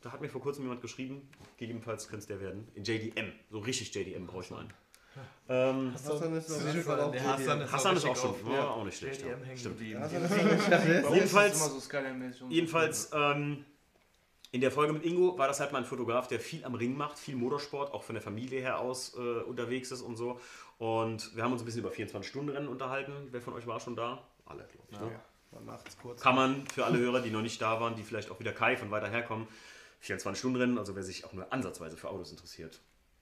Da 0.00 0.12
hat 0.12 0.20
mir 0.20 0.28
vor 0.28 0.42
kurzem 0.42 0.64
jemand 0.64 0.82
geschrieben, 0.82 1.28
gegebenenfalls 1.56 2.08
könnte 2.08 2.20
es 2.20 2.26
der 2.26 2.40
werden. 2.40 2.68
In 2.74 2.84
JDM. 2.84 3.32
So 3.50 3.58
richtig 3.60 3.94
JDM 3.94 4.26
brauche 4.26 4.42
ich 4.44 4.50
mal 4.50 4.60
einen. 4.60 4.72
Ähm, 5.48 5.92
Hassan 5.94 6.34
ist 6.36 6.50
auch. 6.50 7.14
Hassan 7.14 7.60
ist 7.60 7.72
Hassan 7.72 7.96
ist 7.96 8.04
auch 8.06 8.16
schon 8.16 8.30
auf- 8.30 8.50
ja, 8.52 8.68
auch 8.68 8.84
nicht 8.84 8.98
schlecht. 8.98 9.22
Ja, 9.22 9.36
stimmt. 9.56 9.80
Jedenfalls-. 11.14 11.88
Jedenfalls, 12.48 13.10
ähm, 13.12 13.64
in 14.52 14.60
der 14.60 14.70
Folge 14.70 14.92
mit 14.92 15.04
Ingo 15.04 15.36
war 15.36 15.48
das 15.48 15.58
halt 15.60 15.72
mal 15.72 15.78
ein 15.78 15.84
Fotograf, 15.84 16.28
der 16.28 16.38
viel 16.40 16.64
am 16.64 16.74
Ring 16.74 16.96
macht, 16.96 17.18
viel 17.18 17.34
Motorsport, 17.36 17.92
auch 17.92 18.04
von 18.04 18.14
der 18.14 18.22
Familie 18.22 18.60
her 18.60 18.78
aus 18.78 19.14
äh, 19.16 19.18
unterwegs 19.42 19.90
ist 19.90 20.00
und 20.02 20.16
so. 20.16 20.38
Und 20.78 21.34
wir 21.34 21.42
haben 21.42 21.52
uns 21.52 21.62
ein 21.62 21.64
bisschen 21.64 21.80
über 21.80 21.90
24-Stunden-Rennen 21.90 22.68
unterhalten. 22.68 23.12
Wer 23.30 23.40
von 23.42 23.52
euch 23.54 23.66
war 23.66 23.80
schon 23.80 23.96
da? 23.96 24.22
Alle, 24.46 24.64
glaube 24.64 24.88
ich. 24.92 25.00
Ne? 25.00 25.10
War 25.50 25.60
nachts 25.62 25.96
kurz. 25.98 26.20
Kann 26.20 26.36
man 26.36 26.66
für 26.68 26.84
alle 26.84 26.98
Hörer, 26.98 27.20
die 27.20 27.30
noch 27.30 27.42
nicht 27.42 27.60
da 27.60 27.80
waren, 27.80 27.96
die 27.96 28.02
vielleicht 28.02 28.30
auch 28.30 28.38
wieder 28.40 28.52
Kai 28.52 28.76
von 28.76 28.90
weiter 28.90 29.08
herkommen, 29.08 29.46
24-Stunden-Rennen, 30.04 30.78
also 30.78 30.94
wer 30.94 31.02
sich 31.02 31.24
auch 31.24 31.32
nur 31.32 31.52
ansatzweise 31.52 31.96
für 31.96 32.08
Autos 32.10 32.30
interessiert, 32.30 32.80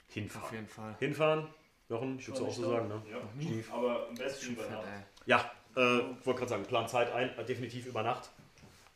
hinfahren. 0.08 0.44
Auf 0.46 0.52
jeden 0.52 0.68
Fall. 0.68 0.96
Hinfahren, 0.98 1.46
Jochen, 1.88 2.18
ich 2.18 2.28
würde 2.28 2.40
es 2.40 2.46
auch 2.48 2.52
so 2.52 2.70
sagen, 2.70 2.88
ne? 2.88 3.02
Ja. 3.10 3.74
Aber 3.74 4.08
am 4.08 4.14
besten 4.14 4.52
über 4.52 4.68
Nacht. 4.68 4.84
Ja, 5.26 5.50
äh, 5.76 5.80
wollte 6.24 6.38
gerade 6.40 6.48
sagen, 6.48 6.64
plan 6.64 6.88
Zeit 6.88 7.12
ein, 7.12 7.36
äh, 7.38 7.44
definitiv 7.44 7.86
über 7.86 8.02
Nacht. 8.02 8.30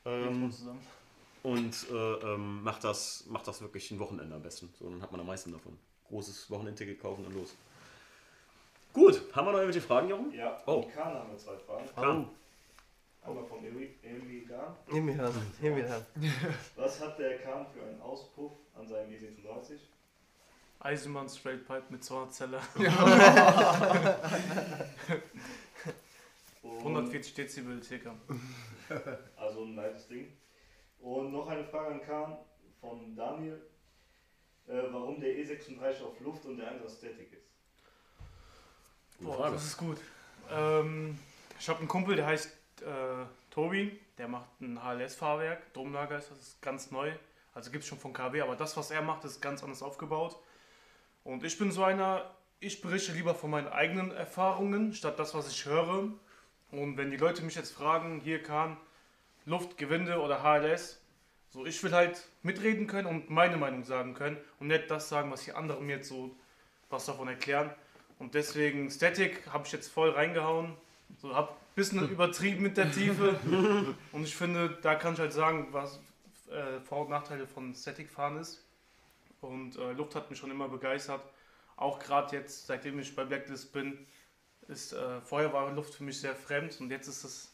Ähm, 0.05 0.53
und 1.43 1.87
äh, 1.91 1.95
ähm, 1.95 2.63
macht, 2.63 2.85
das, 2.85 3.25
macht 3.29 3.47
das 3.47 3.61
wirklich 3.61 3.91
ein 3.91 3.99
Wochenende 3.99 4.35
am 4.35 4.43
besten. 4.43 4.73
So, 4.79 4.89
dann 4.91 5.03
hat 5.03 5.11
man 5.13 5.21
am 5.21 5.27
meisten 5.27 5.53
davon. 5.53 5.77
Großes 6.09 6.51
Wochenendticket 6.51 7.01
kaufen 7.01 7.25
und 7.27 7.35
los. 7.35 7.55
Gut, 8.93 9.21
haben 9.35 9.47
wir 9.47 9.53
noch 9.53 9.59
irgendwelche 9.59 9.87
Fragen, 9.87 10.09
Jochen? 10.09 10.33
Ja, 10.33 10.61
Oh. 10.67 10.83
Kahn 10.95 11.13
haben 11.15 11.31
wir 11.31 11.39
zwei 11.39 11.57
Fragen. 11.59 11.85
Kahn. 11.95 12.29
Einmal 13.23 13.45
vom 13.45 13.65
Emil 13.65 13.91
Emil 14.03 14.47
Kahn. 14.47 14.75
Nimm 14.91 15.09
ihn 15.09 15.21
an, 15.21 15.33
nimm 15.61 15.77
ihn 15.79 15.85
an. 15.87 16.07
Was 16.77 17.01
hat 17.01 17.19
der 17.19 17.39
Kahn 17.39 17.67
für 17.75 17.83
einen 17.83 18.01
Auspuff 18.01 18.53
an 18.79 18.87
seinem 18.87 19.11
E36? 19.11 19.73
Eisenbahn 20.87 21.29
Straight 21.29 21.67
Pipe 21.67 21.83
mit 21.91 22.05
200 22.05 22.33
Zeller. 22.33 22.63
Und 26.63 26.79
140 26.79 27.35
Dezibel 27.35 27.83
circa. 27.83 28.15
Also 29.37 29.65
ein 29.65 29.75
leichtes 29.75 30.07
Ding. 30.07 30.33
Und 31.01 31.33
noch 31.33 31.49
eine 31.49 31.65
Frage 31.65 31.95
an 31.95 32.01
Kahn 32.03 32.37
von 32.81 33.17
Daniel. 33.17 33.61
Äh, 34.69 34.83
warum 34.93 35.21
der 35.21 35.31
E36 35.31 36.05
auf 36.05 36.21
Luft 36.21 36.45
und 36.45 36.59
der 36.59 36.71
andere 36.71 36.89
Static 36.89 37.33
ist? 37.33 37.51
Boah, 39.19 39.39
Frage. 39.39 39.55
das 39.55 39.65
ist 39.65 39.77
gut. 39.77 39.99
Ähm, 40.51 41.19
ich 41.59 41.69
habe 41.69 41.81
einen 41.81 41.89
Kumpel, 41.89 42.15
der 42.15 42.27
heißt 42.27 42.49
äh, 42.83 43.25
Tobi. 43.51 43.99
Der 44.19 44.29
macht 44.29 44.61
ein 44.61 44.81
HLS-Fahrwerk. 44.81 45.73
Domlager 45.73 46.19
ist 46.19 46.31
das 46.31 46.39
ist 46.39 46.63
ganz 46.63 46.93
neu. 46.93 47.13
Also 47.55 47.73
gibt 47.73 47.83
es 47.83 47.89
schon 47.89 47.99
von 47.99 48.13
KW, 48.13 48.41
aber 48.43 48.55
das, 48.55 48.77
was 48.77 48.93
er 48.93 49.03
macht, 49.03 49.25
ist 49.25 49.41
ganz 49.43 49.65
anders 49.65 49.83
aufgebaut. 49.83 50.37
Und 51.27 51.43
ich 51.43 51.59
bin 51.59 51.73
so 51.73 51.82
einer, 51.82 52.31
ich 52.61 52.81
berichte 52.81 53.11
lieber 53.11 53.35
von 53.35 53.51
meinen 53.51 53.66
eigenen 53.66 54.12
Erfahrungen, 54.12 54.94
statt 54.94 55.19
das, 55.19 55.35
was 55.35 55.51
ich 55.51 55.66
höre. 55.66 56.09
Und 56.70 56.97
wenn 56.97 57.11
die 57.11 57.16
Leute 57.16 57.43
mich 57.43 57.57
jetzt 57.57 57.74
fragen, 57.74 58.20
hier 58.23 58.40
Kahn, 58.40 58.77
Luft, 59.44 59.77
Gewinde 59.77 60.20
oder 60.20 60.44
HLS. 60.44 61.01
So, 61.51 61.66
ich 61.66 61.82
will 61.82 61.93
halt 61.93 62.28
mitreden 62.44 62.86
können 62.86 63.09
und 63.09 63.28
meine 63.28 63.57
Meinung 63.57 63.82
sagen 63.82 64.15
können 64.15 64.36
und 64.61 64.69
nicht 64.69 64.89
das 64.89 65.09
sagen, 65.09 65.32
was 65.32 65.43
die 65.44 65.53
anderen 65.53 65.85
mir 65.85 65.97
jetzt 65.97 66.09
so 66.09 66.36
was 66.90 67.07
davon 67.07 67.27
erklären. 67.27 67.70
Und 68.20 68.35
deswegen 68.35 68.89
Static 68.89 69.53
habe 69.53 69.66
ich 69.66 69.73
jetzt 69.73 69.89
voll 69.89 70.11
reingehauen. 70.11 70.74
So, 71.19 71.35
hab 71.35 71.51
ein 71.51 71.57
bisschen 71.74 72.09
übertrieben 72.09 72.62
mit 72.62 72.77
der 72.77 72.93
Tiefe. 72.93 73.40
Und 74.12 74.23
ich 74.23 74.36
finde, 74.36 74.78
da 74.81 74.94
kann 74.94 75.15
ich 75.15 75.19
halt 75.19 75.32
sagen, 75.32 75.69
was 75.73 75.98
äh, 76.51 76.78
Vor- 76.85 77.03
und 77.03 77.11
Nachteile 77.11 77.48
von 77.48 77.74
Static 77.74 78.11
fahren 78.11 78.39
ist. 78.39 78.65
Und 79.41 79.77
äh, 79.77 79.93
Luft 79.93 80.15
hat 80.15 80.31
mich 80.31 80.39
schon 80.39 80.51
immer 80.51 80.69
begeistert. 80.69 81.23
Auch 81.77 81.99
gerade 81.99 82.37
jetzt, 82.37 82.67
seitdem 82.67 82.99
ich 82.99 83.15
bei 83.15 83.25
Blacklist 83.25 83.73
bin, 83.73 84.07
ist 84.69 84.93
äh, 84.93 85.21
vorher 85.21 85.53
war 85.53 85.71
Luft 85.73 85.95
für 85.95 86.05
mich 86.05 86.21
sehr 86.21 86.35
fremd 86.35 86.81
und 86.81 86.91
jetzt 86.91 87.07
ist 87.07 87.23
es 87.25 87.53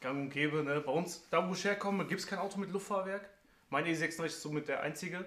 gang 0.00 0.20
und 0.20 0.30
gäbe. 0.30 0.62
Ne? 0.62 0.80
Bei 0.80 0.92
uns, 0.92 1.26
da 1.30 1.48
wo 1.48 1.54
ich 1.54 1.64
herkomme, 1.64 2.04
gibt 2.06 2.20
es 2.20 2.26
kein 2.26 2.38
Auto 2.38 2.58
mit 2.58 2.70
Luftfahrwerk. 2.70 3.28
Mein 3.70 3.86
E36 3.86 4.24
ist 4.26 4.42
somit 4.42 4.68
der 4.68 4.82
einzige 4.82 5.24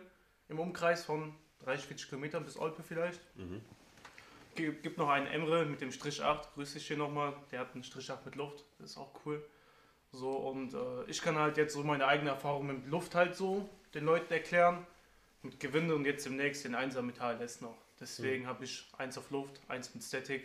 im 0.48 0.60
Umkreis 0.60 1.04
von 1.04 1.34
30, 1.64 1.88
40 1.88 2.10
Kilometern 2.10 2.44
bis 2.46 2.58
Olpe 2.58 2.84
vielleicht. 2.84 3.20
Mhm. 3.36 3.62
Gi- 4.56 4.74
Gibt 4.84 4.98
noch 5.00 5.10
einen 5.10 5.28
Emre 5.28 5.66
mit 5.66 5.82
dem 5.82 5.92
Strich 5.92 6.22
8, 6.22 6.54
grüß 6.54 6.74
dich 6.74 6.86
hier 6.88 6.98
nochmal. 6.98 7.34
Der 7.52 7.60
hat 7.62 7.74
einen 7.74 7.84
Strich 7.84 8.10
8 8.12 8.24
mit 8.26 8.36
Luft, 8.36 8.64
das 8.80 8.92
ist 8.92 8.98
auch 8.98 9.12
cool. 9.26 9.44
So, 10.12 10.38
und 10.38 10.74
äh, 10.74 11.04
ich 11.08 11.22
kann 11.22 11.36
halt 11.38 11.58
jetzt 11.58 11.74
so 11.74 11.84
meine 11.84 12.06
eigene 12.08 12.30
Erfahrung 12.30 12.68
mit 12.68 12.86
Luft 12.88 13.16
halt 13.16 13.36
so 13.36 13.68
den 13.96 14.06
Leuten 14.06 14.32
erklären. 14.32 14.86
Mit 15.46 15.60
Gewinde 15.60 15.96
und 15.96 16.06
jetzt 16.06 16.26
demnächst 16.26 16.66
den 16.66 16.76
1er 16.76 17.04
mit 17.04 17.20
HLS 17.22 17.62
noch. 17.62 17.78
Deswegen 18.00 18.48
habe 18.48 18.64
ich 18.64 18.84
eins 18.98 19.16
auf 19.18 19.30
Luft, 19.30 19.62
eins 19.68 19.94
mit 19.94 20.04
Static. 20.04 20.42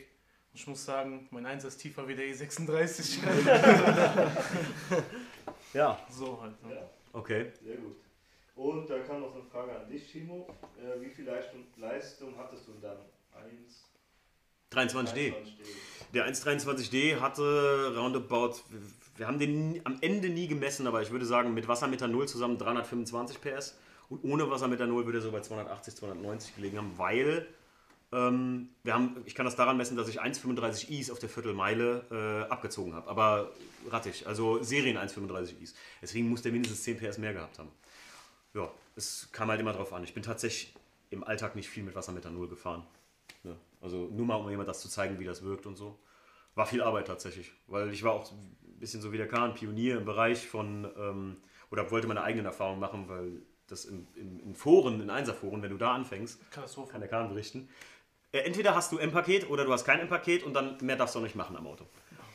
Und 0.52 0.60
ich 0.60 0.66
muss 0.66 0.84
sagen, 0.84 1.26
mein 1.30 1.46
1 1.46 1.64
ist 1.64 1.78
tiefer 1.78 2.06
wie 2.06 2.14
der 2.14 2.26
E 2.26 2.32
E36. 2.32 3.18
Ja. 5.72 5.98
So 6.10 6.40
halt. 6.42 6.62
Ne? 6.66 6.74
Ja, 6.74 6.90
Okay. 7.12 7.52
sehr 7.64 7.76
gut. 7.76 7.96
Und 8.56 8.90
da 8.90 8.98
kam 8.98 9.20
noch 9.20 9.32
eine 9.34 9.44
Frage 9.44 9.74
an 9.74 9.88
dich, 9.88 10.10
Timo. 10.10 10.48
Äh, 10.76 11.00
wie 11.00 11.08
viel 11.08 11.24
Leistung, 11.24 11.64
Leistung 11.76 12.34
hattest 12.36 12.66
du 12.68 12.72
dann? 12.82 12.98
1, 13.32 13.86
23D. 14.70 15.32
Der 16.12 16.26
123D 16.28 17.20
hatte 17.20 17.94
roundabout, 17.96 18.56
wir 19.16 19.26
haben 19.28 19.38
den 19.38 19.80
am 19.84 19.96
Ende 20.02 20.28
nie 20.28 20.46
gemessen, 20.48 20.86
aber 20.86 21.00
ich 21.02 21.10
würde 21.10 21.24
sagen, 21.24 21.54
mit 21.54 21.68
Wassermethanol 21.68 22.28
zusammen 22.28 22.58
325 22.58 23.40
PS 23.40 23.78
und 24.10 24.24
ohne 24.24 24.50
Wassermethanol 24.50 25.06
würde 25.06 25.18
er 25.18 25.22
so 25.22 25.30
bei 25.30 25.40
280, 25.40 25.94
290 25.94 26.56
gelegen 26.56 26.76
haben, 26.76 26.92
weil 26.96 27.46
ähm, 28.12 28.70
wir 28.82 28.92
haben, 28.92 29.22
ich 29.24 29.34
kann 29.36 29.46
das 29.46 29.54
daran 29.54 29.76
messen, 29.76 29.96
dass 29.96 30.08
ich 30.08 30.20
1,35 30.20 30.90
Is 30.90 31.10
auf 31.10 31.20
der 31.20 31.28
Viertelmeile 31.28 32.04
äh, 32.10 32.50
abgezogen 32.50 32.92
habe, 32.94 33.08
aber 33.08 33.52
rattig, 33.88 34.26
also 34.26 34.62
Serien 34.62 34.98
1,35 34.98 35.60
Is. 35.60 35.74
Deswegen 36.02 36.28
muss 36.28 36.42
der 36.42 36.50
mindestens 36.50 36.82
10 36.82 36.98
PS 36.98 37.18
mehr 37.18 37.32
gehabt 37.32 37.58
haben. 37.58 37.70
Ja, 38.52 38.68
es 38.96 39.28
kam 39.30 39.48
halt 39.48 39.60
immer 39.60 39.72
drauf 39.72 39.92
an. 39.92 40.02
Ich 40.02 40.12
bin 40.12 40.24
tatsächlich 40.24 40.74
im 41.10 41.22
Alltag 41.22 41.54
nicht 41.54 41.68
viel 41.68 41.84
mit 41.84 41.94
Wassermethanol 41.94 42.48
gefahren. 42.48 42.84
Ja, 43.44 43.54
also 43.80 44.08
nur 44.12 44.26
mal, 44.26 44.34
um 44.34 44.50
jemand 44.50 44.68
das 44.68 44.80
zu 44.80 44.88
zeigen, 44.88 45.20
wie 45.20 45.24
das 45.24 45.44
wirkt 45.44 45.66
und 45.66 45.76
so. 45.76 45.96
War 46.56 46.66
viel 46.66 46.82
Arbeit 46.82 47.06
tatsächlich, 47.06 47.52
weil 47.68 47.92
ich 47.92 48.02
war 48.02 48.12
auch 48.12 48.30
ein 48.32 48.56
bisschen 48.80 49.00
so 49.00 49.12
wie 49.12 49.18
der 49.18 49.28
Kahn, 49.28 49.54
Pionier 49.54 49.98
im 49.98 50.04
Bereich 50.04 50.48
von, 50.48 50.90
ähm, 50.98 51.36
oder 51.70 51.88
wollte 51.92 52.08
meine 52.08 52.24
eigenen 52.24 52.46
Erfahrungen 52.46 52.80
machen, 52.80 53.08
weil 53.08 53.40
das 53.70 53.84
in, 53.84 54.06
in, 54.14 54.40
in 54.40 54.54
Foren, 54.54 55.00
in 55.00 55.10
Einserforen, 55.10 55.62
wenn 55.62 55.70
du 55.70 55.78
da 55.78 55.94
anfängst, 55.94 56.38
kann 56.50 57.00
der 57.00 57.08
Kahn 57.08 57.28
berichten. 57.28 57.68
Äh, 58.32 58.40
entweder 58.40 58.74
hast 58.74 58.92
du 58.92 58.98
M-Paket 58.98 59.48
oder 59.50 59.64
du 59.64 59.72
hast 59.72 59.84
kein 59.84 60.00
M-Paket 60.00 60.42
und 60.44 60.54
dann 60.54 60.76
mehr 60.82 60.96
darfst 60.96 61.14
du 61.14 61.18
auch 61.18 61.22
nicht 61.24 61.36
machen 61.36 61.56
am 61.56 61.66
Auto. 61.66 61.86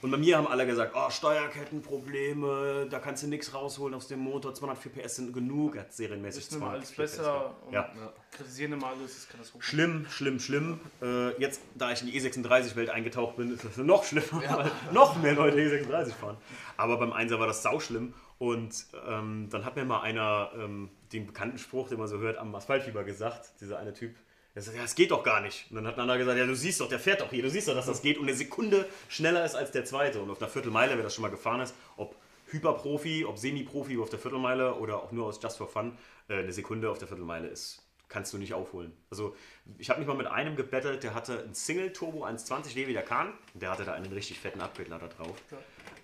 Und 0.02 0.12
bei 0.12 0.18
mir 0.18 0.38
haben 0.38 0.46
alle 0.48 0.68
gesagt, 0.68 0.94
oh, 0.96 1.10
Steuerkettenprobleme, 1.10 2.88
da 2.90 3.00
kannst 3.00 3.24
du 3.24 3.28
nichts 3.28 3.54
rausholen 3.54 3.96
aus 3.96 4.08
dem 4.08 4.20
Motor, 4.20 4.54
204 4.54 4.92
PS 4.92 5.16
sind 5.16 5.34
genug, 5.34 5.76
er 5.76 5.82
hat 5.84 5.94
serienmäßig 5.94 6.46
Wissen 6.48 6.58
immer 6.62 6.72
alles 6.72 6.94
204 6.94 7.06
PS. 7.06 7.18
besser 7.18 7.56
und 7.66 7.74
Ja. 7.74 7.90
kritisieren 8.32 8.74
immer 8.74 8.88
alles, 8.88 9.18
ist 9.18 9.30
Katastrophe. 9.30 9.64
Schlimm, 9.66 10.06
schlimm, 10.10 10.40
schlimm. 10.40 10.80
Äh, 11.02 11.40
jetzt, 11.42 11.62
da 11.76 11.92
ich 11.92 12.02
in 12.02 12.08
die 12.08 12.20
E36-Welt 12.22 12.90
eingetaucht 12.90 13.38
bin, 13.38 13.52
ist 13.54 13.64
das 13.64 13.78
noch 13.78 14.04
schlimmer, 14.04 14.28
weil 14.32 14.72
noch 14.92 15.16
mehr 15.22 15.34
Leute 15.34 15.58
E36 15.58 16.12
fahren. 16.14 16.38
Aber 16.78 16.98
beim 16.98 17.14
Einser 17.14 17.40
war 17.40 17.48
das 17.48 17.64
sauschlimm. 17.64 18.14
Und 18.38 18.88
ähm, 19.08 19.48
dann 19.50 19.64
hat 19.64 19.76
mir 19.76 19.86
mal 19.86 20.02
einer 20.02 20.52
ähm, 20.58 20.90
den 21.14 21.26
bekannten 21.26 21.58
Spruch, 21.58 21.90
den 21.90 22.00
man 22.00 22.08
so 22.08 22.20
hört, 22.20 22.38
am 22.38 22.54
Asphaltfieber 22.54 23.04
gesagt, 23.04 23.62
dieser 23.62 23.80
eine 23.80 23.94
Typ. 23.94 24.16
Der 24.56 24.62
sagt, 24.62 24.78
ja, 24.78 24.84
es 24.84 24.96
geht 24.96 25.12
doch 25.12 25.24
gar 25.24 25.42
nicht. 25.42 25.68
Und 25.70 25.78
dann 25.78 25.88
hat 25.88 25.96
ein 25.96 26.02
anderer 26.02 26.18
gesagt, 26.18 26.38
ja, 26.38 26.46
du 26.46 26.56
siehst 26.56 26.80
doch, 26.80 26.88
der 26.88 27.00
fährt 27.00 27.22
doch 27.22 27.30
hier, 27.30 27.44
du 27.44 27.50
siehst 27.50 27.68
doch, 27.68 27.76
dass 27.76 27.86
das 27.86 28.02
geht 28.02 28.18
und 28.18 28.24
eine 28.24 28.36
Sekunde 28.36 28.88
schneller 29.10 29.44
ist 29.44 29.56
als 29.56 29.72
der 29.72 29.86
zweite. 29.86 30.22
Und 30.22 30.30
auf 30.30 30.40
der 30.40 30.48
Viertelmeile, 30.48 30.96
wer 30.96 31.04
das 31.04 31.14
schon 31.14 31.24
mal 31.24 31.32
gefahren 31.32 31.62
ist, 31.62 31.76
ob 31.98 32.16
Hyperprofi, 32.48 33.26
ob 33.26 33.38
Semi-Profi 33.38 33.98
auf 33.98 34.10
der 34.10 34.20
Viertelmeile 34.20 34.76
oder 34.76 35.02
auch 35.02 35.12
nur 35.12 35.26
aus 35.28 35.42
Just 35.42 35.58
for 35.58 35.68
Fun, 35.68 35.98
äh, 36.30 36.40
eine 36.40 36.54
Sekunde 36.54 36.90
auf 36.90 36.98
der 36.98 37.08
Viertelmeile 37.08 37.48
ist, 37.48 37.84
kannst 38.08 38.34
du 38.34 38.38
nicht 38.38 38.54
aufholen. 38.54 38.94
Also 39.10 39.36
ich 39.78 39.90
habe 39.90 40.00
mich 40.00 40.08
mal 40.08 40.16
mit 40.16 40.28
einem 40.28 40.56
gebettelt, 40.56 41.04
der 41.04 41.14
hatte 41.14 41.44
ein 41.44 41.54
Single-Turbo 41.54 42.26
120D 42.26 42.88
wie 42.88 42.94
der 42.94 43.04
Kahn. 43.04 43.34
Der 43.54 43.72
hatte 43.72 43.84
da 43.84 43.94
einen 43.94 44.12
richtig 44.14 44.40
fetten 44.40 44.62
Upgrade-Lader 44.62 45.10
drauf. 45.10 45.36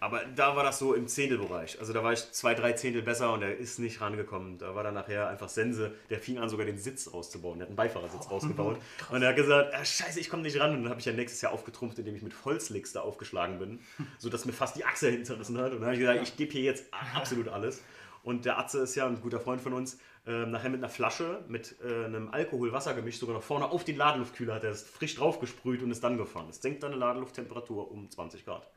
Aber 0.02 0.26
da 0.36 0.56
war 0.56 0.64
das 0.64 0.80
so 0.80 0.96
im 0.96 1.08
Zehntelbereich. 1.08 1.80
Also 1.80 1.94
da 1.94 2.04
war 2.04 2.12
ich 2.12 2.32
zwei, 2.32 2.56
drei 2.56 2.74
Zehntel 2.74 3.04
besser 3.04 3.32
und 3.34 3.44
er 3.44 3.56
ist 3.56 3.78
nicht 3.78 4.02
rangekommen. 4.02 4.58
Da 4.58 4.74
war 4.74 4.84
dann 4.84 4.96
nachher 4.96 5.28
einfach 5.28 5.48
Sense. 5.48 5.94
Der 6.10 6.18
fing 6.18 6.40
an, 6.40 6.50
sogar 6.50 6.66
den 6.66 6.80
Sitz 6.80 7.08
auszubauen. 7.08 7.60
Der 7.60 7.66
hat 7.66 7.70
einen 7.70 7.76
Beifahrersitz 7.76 8.32
rausgebaut. 8.32 8.80
Und 9.12 9.22
er 9.22 9.30
hat 9.30 9.36
gesagt, 9.36 9.76
ah, 9.76 9.86
scheiße, 9.86 10.20
ich 10.20 10.32
komme 10.32 10.42
nicht 10.42 10.60
ran. 10.60 10.72
Und 10.72 10.82
dann 10.82 10.90
habe 10.90 11.00
ich 11.00 11.06
ja 11.06 11.14
nächstes 11.14 11.42
Jahr 11.42 11.52
aufgetrumpft, 11.52 12.00
indem 12.00 12.16
ich 12.16 12.24
mit 12.24 12.34
Holzlicks 12.44 12.94
da 12.94 13.02
aufgeschlagen 13.02 13.60
bin. 13.60 13.80
Sodass 14.18 14.46
mir 14.46 14.54
fast 14.54 14.76
die 14.76 14.86
Achse 14.86 15.08
hinten 15.08 15.26
zerrissen 15.26 15.60
hat. 15.60 15.72
Und 15.72 15.82
dann 15.82 15.86
habe 15.86 15.94
ich 15.94 16.00
gesagt, 16.00 16.20
ich 16.24 16.36
gebe 16.36 16.52
hier 16.52 16.64
jetzt 16.64 16.86
absolut 17.14 17.48
alles. 17.50 17.84
Und 18.24 18.46
der 18.46 18.58
Atze 18.58 18.80
ist 18.80 18.96
ja 18.96 19.06
ein 19.06 19.22
guter 19.22 19.40
Freund 19.40 19.62
von 19.62 19.74
uns. 19.74 20.00
Ähm, 20.26 20.50
nachher 20.50 20.72
mit 20.72 20.80
einer 20.80 20.90
Flasche, 20.90 21.44
mit 21.48 21.76
äh, 21.84 22.06
einem 22.06 22.30
Alkohol-Wasser-Gemisch, 22.32 23.20
sogar 23.20 23.36
noch 23.36 23.44
vorne 23.44 23.70
auf 23.70 23.84
den 23.84 23.98
Ladeluftkühler 23.98 24.56
hat 24.56 24.64
er 24.64 24.72
es 24.72 24.82
frisch 24.82 25.16
draufgesprüht 25.16 25.84
und 25.84 25.92
ist 25.92 26.04
dann 26.04 26.18
gefahren. 26.18 26.46
Das 26.48 26.60
senkt 26.60 26.82
deine 26.82 26.96
Ladelufttemperatur 26.96 27.92
um 27.92 28.10
20 28.10 28.46
Grad. 28.46 28.68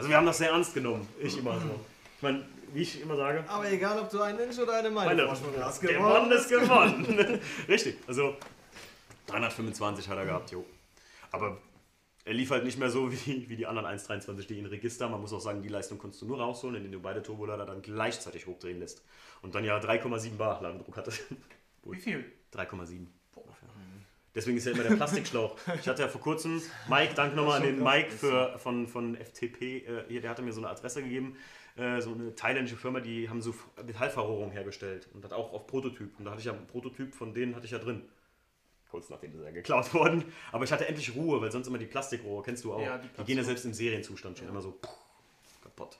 Also 0.00 0.08
wir 0.08 0.16
haben 0.16 0.24
das 0.24 0.38
sehr 0.38 0.48
ernst 0.48 0.72
genommen. 0.72 1.06
Ich 1.20 1.36
immer 1.36 1.60
so. 1.60 1.78
Ich 2.16 2.22
meine, 2.22 2.42
wie 2.72 2.80
ich 2.80 3.02
immer 3.02 3.16
sage, 3.16 3.44
Aber 3.46 3.70
egal, 3.70 3.98
ob 3.98 4.08
du 4.08 4.22
einen 4.22 4.38
Inch 4.38 4.58
oder 4.58 4.78
eine 4.78 4.88
Meile 4.88 5.10
meine, 5.10 5.26
Vorsprung 5.26 5.52
hast, 5.62 5.82
gewonnen 5.82 6.32
ist 6.32 6.48
gewonnen. 6.48 7.38
Richtig, 7.68 7.98
also 8.06 8.34
325 9.26 10.08
hat 10.08 10.16
er 10.16 10.24
gehabt, 10.24 10.52
jo. 10.52 10.64
Aber 11.32 11.58
er 12.24 12.32
lief 12.32 12.50
halt 12.50 12.64
nicht 12.64 12.78
mehr 12.78 12.88
so 12.88 13.12
wie, 13.12 13.46
wie 13.50 13.56
die 13.56 13.66
anderen 13.66 13.86
1.23D 13.86 14.52
in 14.54 14.64
Register. 14.64 15.06
Man 15.06 15.20
muss 15.20 15.34
auch 15.34 15.40
sagen, 15.40 15.60
die 15.60 15.68
Leistung 15.68 15.98
konntest 15.98 16.22
du 16.22 16.26
nur 16.26 16.40
rausholen, 16.40 16.76
indem 16.76 16.92
du 16.92 17.00
beide 17.00 17.22
Turbolader 17.22 17.66
dann 17.66 17.82
gleichzeitig 17.82 18.46
hochdrehen 18.46 18.78
lässt. 18.78 19.04
Und 19.42 19.54
dann 19.54 19.64
ja 19.64 19.78
3,7 19.78 20.38
Bar 20.38 20.62
Ladendruck 20.62 20.96
hatte. 20.96 21.12
Wie 21.84 21.98
viel? 21.98 22.24
3,7. 22.54 23.06
Deswegen 24.34 24.58
ist 24.58 24.66
ja 24.66 24.72
immer 24.72 24.84
der 24.84 24.94
Plastikschlauch. 24.94 25.56
Ich 25.80 25.88
hatte 25.88 26.02
ja 26.02 26.08
vor 26.08 26.20
kurzem, 26.20 26.62
Mike, 26.88 27.14
danke 27.14 27.34
nochmal 27.36 27.56
an 27.58 27.62
den 27.64 27.82
Mike 27.82 28.10
für, 28.12 28.58
von, 28.58 28.86
von 28.86 29.16
FTP, 29.16 29.62
äh, 29.86 30.04
hier, 30.08 30.20
der 30.20 30.30
hatte 30.30 30.42
mir 30.42 30.52
so 30.52 30.60
eine 30.60 30.68
Adresse 30.70 31.02
gegeben, 31.02 31.36
äh, 31.76 32.00
so 32.00 32.12
eine 32.12 32.34
thailändische 32.34 32.76
Firma, 32.76 33.00
die 33.00 33.28
haben 33.28 33.42
so 33.42 33.54
Metallverrohrung 33.84 34.50
hergestellt 34.52 35.08
und 35.14 35.24
hat 35.24 35.32
auch 35.32 35.52
auf 35.52 35.66
Prototyp. 35.66 36.16
Und 36.18 36.24
da 36.24 36.30
hatte 36.30 36.40
ich 36.40 36.46
ja 36.46 36.52
einen 36.52 36.66
Prototyp 36.66 37.14
von 37.14 37.34
denen 37.34 37.56
hatte 37.56 37.66
ich 37.66 37.72
ja 37.72 37.78
drin. 37.78 38.02
Kurz 38.90 39.08
nachdem 39.08 39.32
das 39.32 39.42
ja 39.44 39.50
geklaut 39.50 39.92
worden. 39.94 40.24
Aber 40.52 40.64
ich 40.64 40.72
hatte 40.72 40.86
endlich 40.86 41.14
Ruhe, 41.14 41.40
weil 41.40 41.50
sonst 41.50 41.66
immer 41.66 41.78
die 41.78 41.86
Plastikrohre, 41.86 42.42
kennst 42.44 42.64
du 42.64 42.72
auch, 42.74 42.80
Ja, 42.80 42.98
die, 42.98 43.08
die 43.08 43.24
gehen 43.24 43.36
ja 43.38 43.44
selbst 43.44 43.64
im 43.64 43.72
Serienzustand 43.74 44.38
schon 44.38 44.46
Ja. 44.46 44.52
immer 44.52 44.60
so 44.60 44.72
puh, 44.72 44.88
kaputt. 45.62 45.98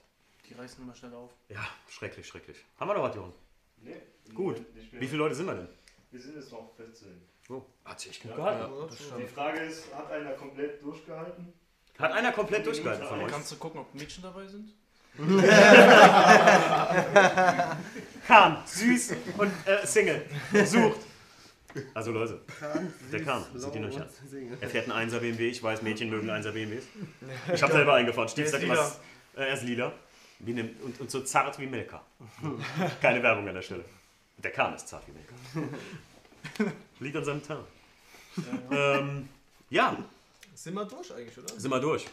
Die 0.49 0.53
reißen 0.53 0.83
immer 0.83 0.93
schnell 0.95 1.13
auf. 1.13 1.31
Ja, 1.49 1.65
schrecklich, 1.89 2.27
schrecklich. 2.27 2.57
Haben 2.77 2.89
wir 2.89 2.93
noch 2.95 3.03
was, 3.03 3.15
Jochen? 3.15 3.33
Nee, 3.81 3.95
Gut. 4.33 4.57
Moment 4.57 4.75
nicht 4.75 4.91
mehr. 4.93 5.01
Wie 5.01 5.07
viele 5.07 5.19
Leute 5.19 5.35
sind 5.35 5.45
wir 5.47 5.55
denn? 5.55 5.67
Wir 6.11 6.19
sind 6.19 6.35
jetzt 6.35 6.51
noch 6.51 6.75
14. 6.75 7.07
Oh, 7.51 7.61
hat 7.83 7.99
sich 7.99 8.11
echt 8.11 8.21
gut 8.23 8.31
Ja, 8.31 8.37
gehalten. 8.37 8.71
Die 9.19 9.27
Frage 9.27 9.59
ist, 9.59 9.93
hat 9.93 10.09
einer 10.11 10.31
komplett 10.31 10.81
durchgehalten? 10.81 11.53
Hat 11.99 12.11
einer 12.13 12.31
komplett 12.31 12.65
durchgehalten 12.65 13.05
von 13.05 13.19
euch? 13.21 13.31
Kannst 13.31 13.51
du 13.51 13.57
gucken, 13.57 13.81
ob 13.81 13.93
Mädchen 13.93 14.23
dabei 14.23 14.47
sind? 14.47 14.73
Kahn, 18.27 18.57
süß 18.65 19.13
und 19.37 19.51
äh, 19.67 19.85
Single. 19.85 20.25
Sucht. 20.65 21.01
Also 21.93 22.11
Leute, 22.11 22.39
der 23.11 23.23
Kahn, 23.23 23.45
seht 23.55 23.75
ihn 23.75 23.85
euch 23.85 23.97
an. 23.99 24.07
Er 24.61 24.69
fährt 24.69 24.89
einen 24.89 25.09
1er 25.09 25.19
BMW, 25.19 25.49
ich 25.49 25.61
weiß, 25.61 25.81
Mädchen 25.81 26.09
mögen 26.09 26.29
1er 26.29 26.51
BMWs. 26.51 26.83
Ich 27.53 27.61
habe 27.61 27.73
selber 27.73 27.95
eingefahren. 27.95 28.29
Steve 28.29 28.47
sagt 28.47 28.63
lila. 28.63 28.91
äh, 29.35 29.41
er 29.41 29.53
ist 29.53 29.63
lila. 29.63 29.91
Wie 30.39 30.53
ne, 30.53 30.69
und, 30.83 30.99
und 31.01 31.11
so 31.11 31.21
zart 31.21 31.59
wie 31.59 31.67
Melka. 31.67 32.01
Keine 33.01 33.21
Werbung 33.21 33.47
an 33.47 33.55
der 33.55 33.61
Stelle. 33.61 33.83
Der 34.37 34.51
Kahn 34.51 34.73
ist 34.73 34.87
zart 34.87 35.03
wie 35.07 35.11
Melka. 35.11 35.33
Liegt 36.99 37.15
an 37.15 37.25
seinem 37.25 37.43
Tarn. 37.43 37.63
Ähm, 38.71 39.29
ja, 39.69 39.97
Sind 40.53 40.73
wir 40.75 40.85
durch 40.85 41.13
eigentlich, 41.13 41.37
oder? 41.37 41.59
sind 41.59 41.69
wir 41.71 41.79
durch. 41.79 42.05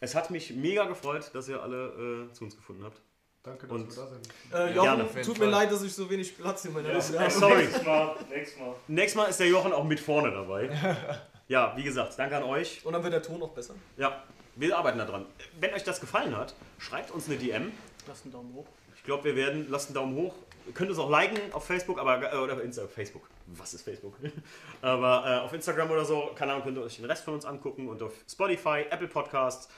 Es 0.00 0.14
hat 0.14 0.30
mich 0.30 0.52
mega 0.54 0.84
gefreut, 0.86 1.30
dass 1.34 1.48
ihr 1.48 1.62
alle 1.62 2.26
äh, 2.30 2.32
zu 2.32 2.44
uns 2.44 2.56
gefunden 2.56 2.84
habt. 2.84 3.00
Danke, 3.42 3.66
dass 3.66 3.74
Und- 3.76 3.96
wir 3.96 4.02
da 4.02 4.08
sind. 4.08 4.28
Äh, 4.50 4.72
Gerne. 4.74 5.02
Jochen, 5.04 5.22
tut 5.22 5.38
mir 5.38 5.46
leid, 5.46 5.70
dass 5.72 5.82
ich 5.82 5.94
so 5.94 6.08
wenig 6.10 6.36
Platz 6.36 6.64
in 6.64 6.72
meiner 6.72 6.92
Liste 6.92 7.16
äh, 7.16 7.20
habe. 7.20 7.30
sorry. 7.30 7.56
Nächstes 7.62 7.84
Mal, 7.84 8.16
nächstes 8.28 8.58
Mal. 8.60 8.74
Nächstes 8.88 9.16
Mal 9.16 9.24
ist 9.26 9.40
der 9.40 9.48
Jochen 9.48 9.72
auch 9.72 9.84
mit 9.84 10.00
vorne 10.00 10.30
dabei. 10.30 10.70
Ja, 11.48 11.72
wie 11.76 11.82
gesagt, 11.82 12.16
danke 12.16 12.36
an 12.36 12.44
euch. 12.44 12.86
Und 12.86 12.92
dann 12.92 13.02
wird 13.02 13.12
der 13.12 13.22
Ton 13.24 13.40
noch 13.40 13.48
besser. 13.48 13.74
Ja, 13.96 14.22
wir 14.54 14.78
arbeiten 14.78 14.98
da 14.98 15.04
dran. 15.04 15.26
Wenn 15.58 15.74
euch 15.74 15.82
das 15.82 15.98
gefallen 16.00 16.36
hat, 16.36 16.54
schreibt 16.78 17.10
uns 17.10 17.26
eine 17.26 17.38
DM. 17.38 17.72
Lass 18.06 18.22
einen 18.22 18.30
Daumen 18.30 18.54
hoch. 18.54 18.66
Ich 18.94 19.02
glaube, 19.02 19.24
wir 19.24 19.34
werden, 19.34 19.66
lasst 19.68 19.88
einen 19.88 19.94
Daumen 19.96 20.14
hoch. 20.14 20.36
Ihr 20.66 20.72
könnt 20.72 20.90
uns 20.90 20.98
auch 20.98 21.10
liken 21.10 21.52
auf 21.52 21.66
Facebook, 21.66 21.98
aber 21.98 22.32
äh, 22.32 22.36
oder 22.36 22.54
auf 22.54 22.62
Instagram. 22.62 22.90
Facebook. 22.90 23.28
Was 23.46 23.74
ist 23.74 23.82
Facebook? 23.82 24.14
aber 24.82 25.24
äh, 25.26 25.44
auf 25.44 25.52
Instagram 25.52 25.90
oder 25.90 26.04
so, 26.04 26.30
keine 26.34 26.52
Ahnung, 26.52 26.64
könnt 26.64 26.78
ihr 26.78 26.84
euch 26.84 26.96
den 26.96 27.04
Rest 27.06 27.24
von 27.24 27.34
uns 27.34 27.44
angucken 27.44 27.88
und 27.88 28.02
auf 28.02 28.12
Spotify, 28.28 28.86
Apple 28.90 29.08
Podcasts, 29.08 29.68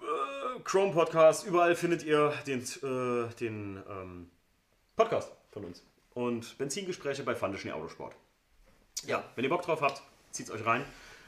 äh, 0.00 0.60
Chrome 0.64 0.92
Podcasts, 0.92 1.44
überall 1.44 1.74
findet 1.74 2.02
ihr 2.04 2.32
den, 2.46 2.60
äh, 2.60 3.34
den 3.34 3.82
ähm, 3.88 4.30
Podcast 4.96 5.32
von 5.50 5.64
uns. 5.64 5.82
Und 6.14 6.58
Benzingespräche 6.58 7.22
bei 7.22 7.34
Fandeschen 7.34 7.70
Autosport. 7.70 8.14
Ja, 9.06 9.24
wenn 9.36 9.44
ihr 9.44 9.50
Bock 9.50 9.62
drauf 9.62 9.80
habt, 9.80 10.02
zieht's 10.32 10.50
euch 10.50 10.64
rein. 10.66 10.84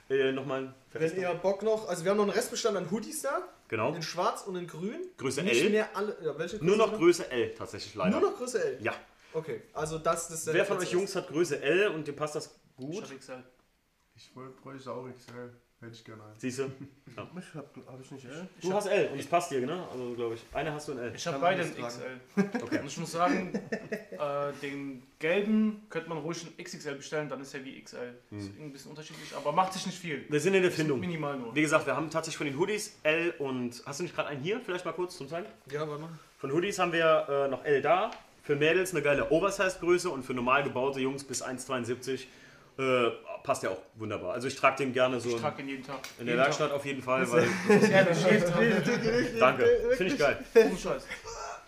Äh, 0.09 0.33
Nochmal 0.33 0.75
Wenn 0.93 1.17
ihr 1.17 1.33
Bock 1.35 1.63
noch, 1.63 1.89
also 1.89 2.05
wir 2.05 2.11
haben 2.11 2.19
noch 2.19 2.25
einen 2.25 2.33
Restbestand 2.33 2.77
an 2.77 2.91
Hoodies 2.91 3.23
da. 3.23 3.43
Genau. 3.71 3.95
In 3.95 4.03
schwarz 4.03 4.43
und 4.43 4.57
in 4.57 4.67
grün. 4.67 4.99
Größe 5.17 5.45
Nicht 5.45 5.63
L. 5.63 5.71
mehr 5.71 5.97
alle, 5.97 6.17
ja, 6.25 6.37
welche 6.37 6.57
Nur 6.63 6.77
noch? 6.77 6.93
Größe 6.93 7.31
L 7.31 7.55
tatsächlich 7.55 7.95
leider. 7.95 8.19
Nur 8.19 8.31
noch 8.31 8.37
Größe 8.37 8.63
L? 8.65 8.83
Ja. 8.83 8.93
Okay, 9.33 9.63
also 9.73 9.99
das, 9.99 10.27
das 10.27 10.39
ist 10.39 10.47
der 10.49 10.55
Wer 10.55 10.67
von 10.67 10.79
euch 10.79 10.91
Jungs 10.91 11.15
hat 11.15 11.29
Größe 11.29 11.63
L 11.63 11.87
und 11.89 12.05
dem 12.09 12.17
passt 12.17 12.35
das 12.35 12.59
gut? 12.77 13.05
Ich 13.05 13.11
hab 13.13 13.19
XL. 13.21 13.45
Ich 14.17 14.35
wollte- 14.35 14.61
bräuchte 14.61 14.91
auch 14.93 15.07
XL. 15.09 15.53
Hätte 15.81 15.93
ich 15.95 16.05
gerne 16.05 16.23
einen. 16.23 16.35
Siehst 16.39 16.59
du? 16.59 16.63
Ja. 17.17 17.27
Ich 17.39 17.55
hab, 17.55 17.75
hab 17.87 18.01
ich 18.03 18.11
nicht, 18.11 18.27
ey. 18.27 18.31
Du 18.61 18.73
hast 18.75 18.87
L 18.87 19.09
und 19.13 19.19
es 19.19 19.27
passt 19.27 19.51
dir, 19.51 19.65
ne? 19.65 19.83
Also 19.91 20.13
glaube 20.13 20.35
ich. 20.35 20.43
Eine 20.53 20.75
hast 20.75 20.89
du 20.89 20.93
ein 20.93 20.99
L. 20.99 21.13
Ich 21.17 21.27
habe 21.27 21.39
beide 21.39 21.63
ein 21.63 21.75
XL. 21.75 22.21
Okay. 22.63 22.81
Und 22.81 22.87
ich 22.87 22.99
muss 22.99 23.13
sagen, 23.13 23.53
äh, 23.71 24.53
den 24.61 25.03
gelben 25.19 25.87
könnte 25.89 26.11
man 26.11 26.19
ruhig 26.19 26.45
ein 26.47 26.63
XXL 26.63 26.97
bestellen, 26.97 27.31
dann 27.31 27.41
ist 27.41 27.55
er 27.55 27.65
wie 27.65 27.81
XL. 27.83 27.97
Ist 28.31 28.49
Hm. 28.49 28.67
ein 28.67 28.73
bisschen 28.73 28.91
unterschiedlich, 28.91 29.35
aber 29.35 29.53
macht 29.53 29.73
sich 29.73 29.87
nicht 29.87 29.99
viel. 29.99 30.25
Wir 30.29 30.39
sind 30.41 30.53
in 30.55 30.61
der 30.63 30.71
Ist 30.71 30.77
Findung. 30.77 31.01
Minimal 31.01 31.39
nur. 31.39 31.55
Wie 31.55 31.63
gesagt, 31.63 31.87
wir 31.87 31.97
haben 31.97 32.11
tatsächlich 32.11 32.37
von 32.37 32.47
den 32.47 32.59
Hoodies 32.59 32.99
L 33.03 33.33
und. 33.39 33.83
Hast 33.87 34.01
du 34.01 34.03
nicht 34.03 34.15
gerade 34.15 34.29
einen 34.29 34.43
hier? 34.43 34.61
Vielleicht 34.61 34.85
mal 34.85 34.93
kurz 34.93 35.17
zum 35.17 35.29
Zeigen? 35.29 35.47
Ja, 35.71 35.89
warte 35.89 36.03
mal. 36.03 36.11
Von 36.39 36.53
Hoodies 36.53 36.79
haben 36.79 36.93
wir 36.93 37.27
äh, 37.29 37.49
noch 37.49 37.65
L 37.65 37.81
da. 37.81 38.11
Für 38.43 38.57
Mädels 38.57 38.93
eine 38.93 39.03
geile 39.03 39.31
Oversize-Größe 39.31 40.11
und 40.11 40.25
für 40.25 40.35
normal 40.35 40.63
gebaute 40.63 41.01
Jungs 41.01 41.25
bis 41.25 41.43
1,72 41.43 42.25
äh, 42.81 43.11
passt 43.43 43.63
ja 43.63 43.71
auch 43.71 43.83
wunderbar. 43.95 44.33
Also 44.33 44.49
ich 44.49 44.57
trage 44.57 44.77
den 44.79 44.93
gerne 44.93 45.21
so 45.21 45.29
Ich 45.31 45.37
trage 45.37 45.63
ihn 45.63 45.69
jeden 45.69 45.85
Tag. 45.85 46.01
in 46.19 46.27
der 46.27 46.35
Jeden 46.35 46.45
Werkstatt 46.45 46.73
auf 46.73 46.85
jeden 46.87 47.03
Fall, 47.03 47.31
weil. 47.31 47.47
Tag. 47.69 48.31
Jeden 48.31 48.45
Tag. 48.45 49.39
Danke. 49.39 49.91
Finde 49.97 50.13
ich 50.15 50.19
geil. 50.19 50.45
Ohne 50.55 50.77
Scheiß. 50.77 51.05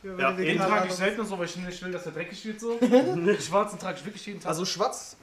Ja, 0.02 0.32
Den 0.32 0.44
jeden 0.44 0.58
trage 0.58 0.88
ich 0.88 0.94
selten 0.94 1.24
so, 1.24 1.38
weil 1.38 1.44
ich 1.46 1.56
nicht 1.56 1.82
will, 1.84 1.92
dass 1.92 2.06
er 2.06 2.12
dreckig 2.12 2.44
wird 2.44 2.58
so. 2.60 2.76
Den 2.78 3.36
schwarzen 3.40 3.78
trage 3.78 3.98
ich 3.98 4.04
wirklich 4.04 4.26
jeden 4.26 4.40
Tag. 4.40 4.48
Also 4.48 4.64
schwarz, 4.64 5.16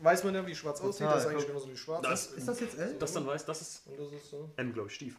weiß 0.00 0.24
man 0.24 0.34
ja, 0.34 0.46
wie 0.46 0.54
schwarz 0.54 0.80
aussieht. 0.80 1.06
Das 1.06 1.24
ist 1.24 1.30
eigentlich 1.30 1.46
genauso 1.46 1.70
wie 1.70 1.76
schwarz. 1.76 2.02
Das, 2.02 2.26
Ist 2.32 2.48
das 2.48 2.60
jetzt 2.60 2.78
L? 2.78 2.96
das 2.98 3.12
dann 3.12 3.26
weiß, 3.26 3.44
das 3.44 3.60
ist 3.60 3.82
Und 3.86 3.98
das 4.00 4.12
ist 4.12 4.30
so. 4.30 4.50
M, 4.56 4.72
glaube 4.72 4.88
ich, 4.88 4.94
Stief. 4.94 5.16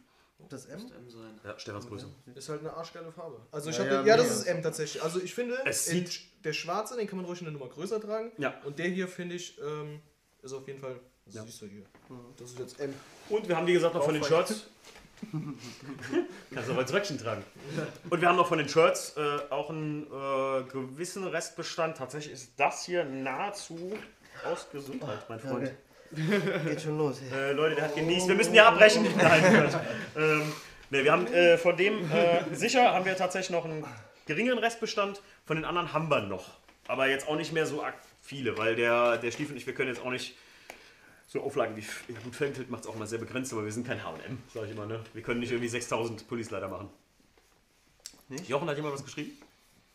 Das 0.49 0.65
M? 0.65 0.79
M 0.79 1.09
sein. 1.09 1.39
Ja, 1.45 1.57
Stefans 1.57 1.87
Größe. 1.87 2.07
Ist 2.35 2.49
halt 2.49 2.61
eine 2.61 2.73
arschgeile 2.73 3.11
Farbe. 3.11 3.39
Also 3.51 3.69
ich 3.69 3.77
Ja, 3.77 3.83
hab 3.83 3.91
ja, 3.91 3.97
den, 4.01 4.07
ja, 4.07 4.17
das 4.17 4.29
ist 4.31 4.43
M 4.45 4.61
tatsächlich. 4.61 5.01
Also 5.01 5.21
ich 5.21 5.33
finde, 5.33 5.57
Es 5.65 5.85
sieht- 5.85 6.21
der 6.43 6.51
schwarze, 6.53 6.97
den 6.97 7.07
kann 7.07 7.17
man 7.17 7.25
ruhig 7.25 7.39
eine 7.41 7.51
Nummer 7.51 7.69
größer 7.69 8.01
tragen. 8.01 8.31
Ja. 8.39 8.53
Und 8.65 8.77
der 8.79 8.87
hier 8.87 9.07
finde 9.07 9.35
ich, 9.35 9.57
ähm, 9.61 10.01
ist 10.43 10.53
auf 10.53 10.67
jeden 10.67 10.79
Fall. 10.79 10.95
Das 11.25 11.35
Ja. 11.35 11.43
siehst 11.43 11.61
du 11.61 11.67
hier. 11.67 11.85
Das 12.37 12.51
ist 12.51 12.59
jetzt 12.59 12.79
M. 12.79 12.93
Und 13.29 13.47
wir 13.47 13.55
haben, 13.55 13.67
wie 13.67 13.73
gesagt, 13.73 13.95
noch 13.95 14.03
von 14.03 14.13
den. 14.13 14.23
Shirts. 14.23 14.67
Kannst 16.53 16.69
du 16.69 16.73
auch 16.73 16.77
als 16.77 16.91
Röckchen 16.93 17.17
tragen. 17.17 17.43
Und 18.09 18.19
wir 18.21 18.27
haben 18.27 18.35
noch 18.35 18.47
von 18.47 18.57
den 18.57 18.67
Shirts 18.67 19.15
äh, 19.15 19.21
auch 19.49 19.69
einen 19.69 20.03
äh, 20.03 20.63
gewissen 20.69 21.25
Restbestand. 21.25 21.97
Tatsächlich 21.97 22.33
ist 22.33 22.51
das 22.57 22.85
hier 22.85 23.05
nahezu 23.05 23.97
aus 24.45 24.67
Gesundheit, 24.71 25.29
mein 25.29 25.39
Freund. 25.39 25.71
Geht 26.65 26.81
schon 26.81 26.97
los, 26.97 27.21
ey. 27.31 27.37
Äh, 27.37 27.51
Leute, 27.53 27.75
der 27.75 27.85
hat 27.85 27.95
genießt. 27.95 28.27
Wir 28.27 28.35
müssen 28.35 28.53
ja 28.53 28.67
abbrechen. 28.67 29.07
Nein, 29.17 29.69
ähm, 30.17 30.51
ne, 30.89 31.03
wir 31.03 31.11
haben 31.11 31.25
äh, 31.27 31.57
von 31.57 31.75
dem 31.77 32.11
äh, 32.11 32.53
sicher 32.53 32.91
haben 32.93 33.05
wir 33.05 33.15
tatsächlich 33.15 33.49
noch 33.51 33.65
einen 33.65 33.85
geringeren 34.27 34.59
Restbestand. 34.59 35.21
Von 35.45 35.55
den 35.57 35.65
anderen 35.65 35.93
haben 35.93 36.09
wir 36.09 36.21
noch. 36.21 36.49
Aber 36.87 37.07
jetzt 37.07 37.27
auch 37.27 37.35
nicht 37.37 37.53
mehr 37.53 37.65
so 37.65 37.81
arg 37.81 37.95
viele, 38.23 38.57
weil 38.57 38.75
der, 38.75 39.17
der 39.17 39.29
Stiefel 39.31 39.51
und 39.51 39.57
ich, 39.57 39.67
wir 39.67 39.75
können 39.75 39.89
jetzt 39.89 40.01
auch 40.01 40.09
nicht 40.09 40.35
so 41.27 41.41
Auflagen 41.41 41.75
wie 41.75 41.81
F- 41.81 42.03
gut 42.23 42.35
Feldfeld 42.35 42.69
macht 42.71 42.83
es 42.83 42.87
auch 42.89 42.95
mal 42.95 43.05
sehr 43.07 43.19
begrenzt, 43.19 43.53
aber 43.53 43.63
wir 43.65 43.71
sind 43.71 43.85
kein 43.85 43.99
HM, 44.03 44.37
sag 44.53 44.65
ich 44.65 44.71
immer. 44.71 44.85
Ne? 44.87 44.99
Wir 45.13 45.21
können 45.21 45.39
nicht 45.39 45.51
irgendwie 45.51 45.67
6000 45.69 46.27
Pullis 46.27 46.49
leider 46.49 46.67
machen. 46.67 46.89
Jochen 48.47 48.67
hat 48.69 48.75
jemand 48.77 48.95
was 48.95 49.03
geschrieben? 49.03 49.31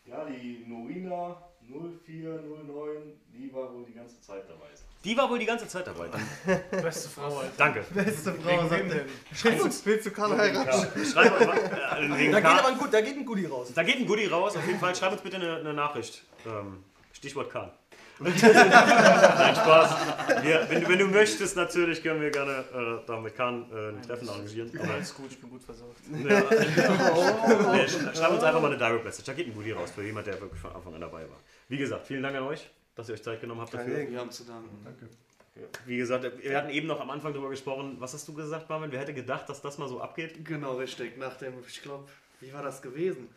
Ja, 0.05 0.23
die 0.25 0.63
Norina 0.67 1.35
0409, 1.67 3.13
die 3.33 3.53
war 3.53 3.73
wohl 3.73 3.85
die 3.85 3.93
ganze 3.93 4.19
Zeit 4.21 4.43
dabei. 4.47 4.65
Die 5.03 5.15
war 5.15 5.29
wohl 5.29 5.39
die 5.39 5.45
ganze 5.45 5.67
Zeit 5.67 5.87
dabei. 5.87 6.09
Beste 6.71 7.07
Frau, 7.09 7.37
Alter. 7.39 7.51
danke. 7.57 7.85
Beste 7.93 8.33
Frau, 8.33 8.49
Wegen 8.49 8.69
sagt 8.69 8.71
er. 8.71 8.89
denn? 8.89 9.05
Willst 9.43 9.85
du, 9.85 9.89
willst 9.89 10.05
du 10.07 10.11
Karl 10.11 10.37
heiraten? 10.37 10.67
Ja, 11.01 11.05
schreib 11.05 11.39
mal, 11.47 11.57
äh, 11.57 12.09
Da 12.09 12.17
geht 12.17 12.43
Karl- 12.43 12.59
aber 12.59 12.67
ein, 12.69 12.77
gut, 12.77 12.93
da 12.93 12.99
geht 13.01 13.15
ein 13.15 13.25
Goodie 13.25 13.45
raus. 13.45 13.71
Da 13.73 13.83
geht 13.83 13.95
ein 13.97 14.05
Goodie 14.05 14.25
raus, 14.25 14.57
auf 14.57 14.65
jeden 14.67 14.79
Fall. 14.79 14.93
Schreib 14.95 15.13
uns 15.13 15.21
bitte 15.21 15.37
eine, 15.37 15.55
eine 15.57 15.73
Nachricht. 15.73 16.23
Ähm, 16.45 16.83
Stichwort 17.13 17.49
Kahn. 17.49 17.71
Nein, 18.19 19.55
Spaß. 19.55 20.43
Wir, 20.43 20.65
wenn, 20.69 20.81
du- 20.83 20.89
wenn 20.89 20.99
du 20.99 21.05
möchtest, 21.07 21.55
natürlich 21.55 22.03
können 22.03 22.21
wir 22.21 22.31
gerne 22.31 22.63
äh, 22.73 23.05
da 23.07 23.19
mit 23.19 23.35
Kahn 23.35 23.65
äh, 23.71 23.89
ein 23.89 24.01
Treffen 24.01 24.27
arrangieren. 24.29 24.71
Aber, 24.81 24.93
Alles 24.93 25.13
gut, 25.15 25.31
ich 25.31 25.39
bin 25.39 25.49
gut 25.49 25.63
versorgt. 25.63 25.97
ja, 26.11 26.17
nee, 27.71 27.85
sch- 27.85 28.15
schreib 28.15 28.31
uns 28.31 28.43
einfach 28.43 28.61
mal 28.61 28.67
eine 28.67 28.77
Direct 28.77 29.05
Message. 29.05 29.25
Da 29.25 29.33
geht 29.33 29.47
ein 29.47 29.53
Goodie 29.53 29.71
raus 29.71 29.91
für 29.93 30.03
jemand, 30.03 30.27
der 30.27 30.39
wirklich 30.41 30.59
von 30.59 30.71
Anfang 30.73 30.93
an 30.95 31.01
dabei 31.01 31.21
war. 31.21 31.37
Wie 31.69 31.77
gesagt, 31.77 32.07
vielen 32.07 32.23
Dank 32.23 32.35
an 32.35 32.43
euch, 32.43 32.69
dass 32.95 33.07
ihr 33.09 33.15
euch 33.15 33.23
Zeit 33.23 33.39
genommen 33.41 33.61
habt 33.61 33.73
dafür. 33.73 34.09
Wir 34.09 34.19
haben 34.19 34.31
zu 34.31 34.43
danken. 34.43 34.69
Danke. 34.83 35.07
Wie 35.85 35.97
gesagt, 35.97 36.25
wir 36.41 36.57
hatten 36.57 36.69
eben 36.69 36.87
noch 36.87 37.01
am 37.01 37.09
Anfang 37.09 37.33
darüber 37.33 37.49
gesprochen. 37.49 37.97
Was 37.99 38.13
hast 38.13 38.25
du 38.27 38.33
gesagt, 38.33 38.69
Marvin? 38.69 38.91
Wer 38.93 38.99
hätte 39.01 39.13
gedacht, 39.13 39.49
dass 39.49 39.61
das 39.61 39.77
mal 39.77 39.89
so 39.89 39.99
abgeht? 39.99 40.45
Genau, 40.45 40.75
richtig. 40.77 41.17
Nach 41.17 41.35
dem, 41.35 41.53
ich 41.67 41.81
glaube, 41.81 42.07
wie 42.39 42.53
war 42.53 42.63
das 42.63 42.81
gewesen? 42.81 43.27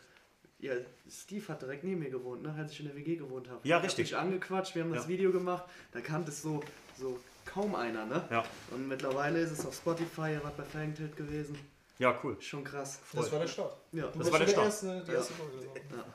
Ja, 0.63 0.73
Steve 1.09 1.45
hat 1.49 1.61
direkt 1.61 1.83
neben 1.83 1.99
mir 1.99 2.09
gewohnt, 2.09 2.41
ne, 2.41 2.55
als 2.57 2.71
ich 2.71 2.79
in 2.79 2.85
der 2.87 2.95
WG 2.95 3.17
gewohnt 3.17 3.49
habe. 3.49 3.59
Ja, 3.67 3.79
Ich 3.79 3.83
richtig. 3.85 4.11
mich 4.11 4.17
angequatscht, 4.17 4.75
wir 4.75 4.83
haben 4.83 4.93
das 4.93 5.03
Ja. 5.03 5.09
Video 5.09 5.31
gemacht, 5.31 5.65
da 5.91 5.99
kannte 5.99 6.29
es 6.31 6.41
so, 6.41 6.63
so 6.97 7.19
kaum 7.45 7.75
einer, 7.75 8.05
ne? 8.05 8.23
Ja. 8.31 8.43
Und 8.71 8.87
mittlerweile 8.87 9.39
ist 9.41 9.51
es 9.51 9.65
auf 9.65 9.75
Spotify, 9.75 10.31
er 10.35 10.43
war 10.43 10.51
bei 10.55 10.63
Fangtilt 10.63 11.17
gewesen. 11.17 11.57
Ja, 11.99 12.17
cool. 12.23 12.37
Schon 12.41 12.63
krass. 12.63 12.99
Das 13.13 13.31
war 13.31 13.39
der 13.39 13.47
Start. 13.47 13.75
Ja. 13.91 14.07
Du 14.07 14.19
Das 14.19 14.31
war 14.31 14.39
der 14.39 14.47
die 14.47 14.51
Start. 14.53 14.65
erste, 14.67 15.03
die 15.05 15.11
Ja. 15.11 15.17
erste 15.17 15.33
Folge. 15.33 15.57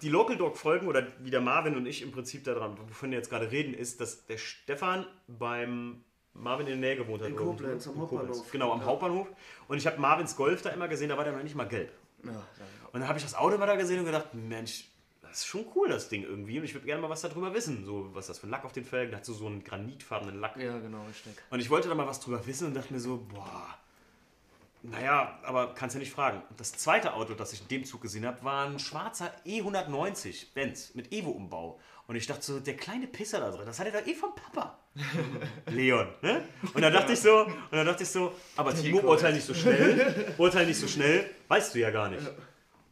Die 0.03 0.09
Local 0.09 0.37
Dog 0.37 0.57
Folgen 0.57 0.89
oder 0.89 1.07
wie 1.21 1.31
der 1.31 1.41
Marvin 1.41 1.77
und 1.77 1.87
ich 1.87 2.03
im 2.03 2.11
Prinzip 2.11 2.43
daran, 2.45 2.77
wovon 2.89 3.11
wir 3.11 3.19
jetzt 3.19 3.31
gerade 3.31 3.51
reden, 3.51 3.75
ist, 3.75 4.01
dass 4.01 4.25
der 4.27 4.39
Stefan 4.39 5.07
beim 5.29 6.03
Marvin 6.33 6.67
in 6.67 6.81
der 6.81 6.91
Nähe 6.91 6.97
gewohnt 6.97 7.21
hat. 7.23 7.29
In 7.29 7.35
ich, 7.35 7.41
Koblenz, 7.41 7.87
ne? 7.87 7.93
am 7.93 7.99
In 7.99 8.09
Koblenz. 8.09 8.23
Hauptbahnhof. 8.29 8.51
Genau, 8.53 8.73
am 8.73 8.81
Ja. 8.81 8.87
Hauptbahnhof. 8.87 9.29
Und 9.69 9.77
ich 9.79 9.87
habe 9.87 10.01
Marvins 10.01 10.35
Golf 10.37 10.63
da 10.63 10.71
immer 10.71 10.89
gesehen, 10.89 11.11
da 11.11 11.17
war 11.17 11.25
der 11.25 11.35
noch 11.35 11.43
nicht 11.43 11.55
mal 11.55 11.69
gelb. 11.69 11.93
Ja. 12.25 12.45
Und 12.93 13.01
dann 13.01 13.09
habe 13.09 13.19
ich 13.19 13.25
das 13.25 13.35
Auto 13.35 13.59
mal 13.59 13.67
da 13.67 13.77
gesehen 13.77 14.01
und 14.01 14.07
gedacht, 14.07 14.33
Mensch, 14.35 14.85
das 15.23 15.39
ist 15.39 15.47
schon 15.47 15.67
cool, 15.75 15.89
das 15.89 16.09
Ding 16.09 16.23
irgendwie. 16.23 16.59
Und 16.59 16.65
ich 16.65 16.75
würde 16.75 16.87
gerne 16.87 17.03
mal 17.03 17.11
was 17.11 17.21
darüber 17.21 17.53
wissen. 17.53 17.85
So, 17.85 18.09
was 18.15 18.27
das 18.29 18.39
für 18.39 18.47
ein 18.47 18.51
Lack 18.51 18.65
auf 18.65 18.73
den 18.73 18.85
Felgen, 18.85 19.15
hat 19.15 19.25
so, 19.25 19.35
so 19.35 19.47
einen 19.47 19.63
granitfarbenen 19.63 20.41
Lack. 20.41 20.57
ja, 20.57 20.79
genau, 20.79 21.05
richtig. 21.07 21.33
Und 21.51 21.61
ich 21.61 21.69
wollte 21.71 21.89
da 21.89 21.95
mal 21.95 22.07
was 22.07 22.21
drüber 22.21 22.47
wissen 22.47 22.69
und 22.69 22.75
dachte 22.75 22.93
mir 22.93 23.01
so, 23.01 23.27
boah, 23.29 23.79
naja, 24.83 25.39
aber 25.43 25.75
kannst 25.75 25.95
ja 25.97 26.01
nicht 26.01 26.13
fragen. 26.13 26.43
Und 26.49 26.59
Das 26.61 26.73
zweite 26.73 27.15
Auto, 27.15 27.35
das 27.35 27.53
ich 27.53 27.61
in 27.63 27.69
dem 27.69 27.85
Zug 27.85 28.01
gesehen 28.01 28.25
habe, 28.25 28.43
war 28.45 28.67
ein 28.67 28.79
schwarzer 28.79 29.33
E190 29.45 30.55
Benz 30.55 30.95
mit 30.95 31.13
Evo-Umbau. 31.13 31.79
Und 32.07 32.17
ich 32.17 32.27
dachte 32.27 32.43
so, 32.43 32.61
der 32.61 32.77
kleine 32.77 33.07
Pisser 33.07 33.41
da 33.41 33.51
drin, 33.51 33.67
das 33.67 33.79
hat 33.79 33.87
er 33.87 34.01
doch 34.01 34.07
eh 34.07 34.15
vom 34.15 34.35
Papa. 34.35 34.79
Leon, 35.67 36.09
ne? 36.23 36.43
Und 36.73 36.81
dann 36.81 36.93
dachte 36.93 37.13
ich 37.13 37.21
so, 37.21 37.45
und 37.45 37.55
dann 37.71 37.87
dachte 37.87 38.03
ich 38.03 38.09
so, 38.09 38.33
aber 38.57 38.75
Timo, 38.75 39.01
urteil 39.01 39.35
nicht 39.35 39.45
so 39.45 39.53
schnell, 39.53 40.35
urteil 40.39 40.67
nicht 40.67 40.81
so 40.81 40.89
schnell, 40.89 41.29
weißt 41.49 41.75
du 41.75 41.81
ja 41.81 41.91
gar 41.91 42.09
nicht. 42.09 42.23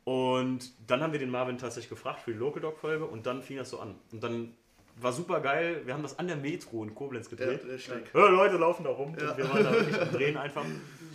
Und 0.07 0.70
dann 0.87 1.03
haben 1.03 1.12
wir 1.12 1.19
den 1.19 1.31
Marvin 1.31 1.59
tatsächlich 1.59 1.91
gefragt 1.91 2.20
für 2.20 2.33
die 2.33 2.39
Local 2.39 2.62
Dog 2.62 2.78
Folge 2.78 3.05
und 3.05 3.27
dann 3.27 3.43
fing 3.43 3.57
das 3.57 3.70
so 3.70 3.81
an. 3.81 3.97
Und 4.12 4.23
dann 4.23 4.55
war 5.01 5.12
super 5.12 5.41
geil, 5.41 5.83
wir 5.85 5.95
haben 5.95 6.05
das 6.05 6.16
an 6.20 6.28
der 6.28 6.37
Metro 6.37 6.85
in 6.85 6.95
Koblenz 6.95 7.28
Ja, 7.28 7.37
gedreht. 7.37 7.65
richtig. 7.66 8.05
Ja, 8.15 8.27
Leute 8.28 8.57
laufen 8.57 8.85
da 8.85 8.91
rum 8.91 9.16
Ja. 9.20 9.33
und 9.33 9.37
wir 9.37 9.51
waren 9.51 9.65
da 9.65 9.73
wirklich 9.73 10.01
am 10.01 10.12
Drehen 10.12 10.37
einfach. 10.37 10.65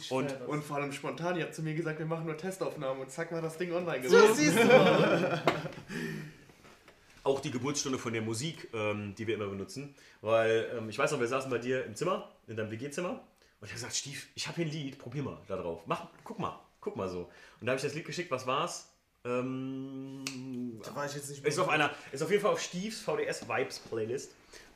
Und 0.09 0.35
Und 0.45 0.63
vor 0.63 0.75
allem 0.75 0.91
spontan, 0.91 1.37
ihr 1.37 1.43
habt 1.45 1.55
zu 1.55 1.63
mir 1.63 1.73
gesagt, 1.73 1.99
wir 1.99 2.05
machen 2.05 2.25
nur 2.25 2.35
Testaufnahmen 2.35 3.01
und 3.01 3.09
zack 3.09 3.31
war 3.31 3.41
das 3.41 3.57
Ding 3.57 3.71
online 3.71 4.07
So 4.09 4.17
gewesen. 4.17 4.35
siehst 4.35 4.57
du 4.57 4.65
mal. 4.65 5.41
auch 7.23 7.39
die 7.39 7.51
Geburtsstunde 7.51 7.97
von 7.97 8.11
der 8.13 8.21
Musik, 8.23 8.67
ähm, 8.73 9.15
die 9.17 9.25
wir 9.25 9.35
immer 9.35 9.47
benutzen. 9.47 9.95
Weil 10.21 10.69
ähm, 10.77 10.89
ich 10.89 10.97
weiß 10.99 11.11
noch, 11.13 11.19
wir 11.21 11.27
saßen 11.27 11.49
bei 11.49 11.59
dir 11.59 11.85
im 11.85 11.95
Zimmer, 11.95 12.29
in 12.47 12.57
deinem 12.57 12.71
WG-Zimmer. 12.71 13.11
Und 13.11 13.19
ich 13.61 13.69
habe 13.69 13.73
gesagt, 13.75 13.95
Stief, 13.95 14.27
ich 14.35 14.47
habe 14.47 14.57
hier 14.57 14.65
ein 14.65 14.71
Lied, 14.71 14.97
probier 14.99 15.23
mal 15.23 15.37
da 15.47 15.55
drauf. 15.55 15.81
Mach, 15.85 16.07
guck 16.23 16.39
mal, 16.39 16.59
guck 16.81 16.95
mal 16.95 17.07
so. 17.07 17.29
Und 17.59 17.67
da 17.67 17.71
habe 17.71 17.77
ich 17.77 17.83
das 17.83 17.93
Lied 17.93 18.05
geschickt, 18.05 18.29
was 18.31 18.45
war's? 18.45 18.87
Ähm, 19.23 20.23
Da 20.83 20.95
war 20.95 21.05
ich 21.05 21.13
jetzt 21.13 21.29
nicht 21.29 21.45
ist 21.45 21.59
auf 21.59 21.69
einer, 21.69 21.91
ist 22.11 22.21
auf 22.23 22.29
jeden 22.31 22.41
Fall 22.41 22.51
auf 22.51 22.59
Stiefs 22.59 23.01
VDS 23.01 23.47
Vibes 23.47 23.79
Playlist, 23.79 24.31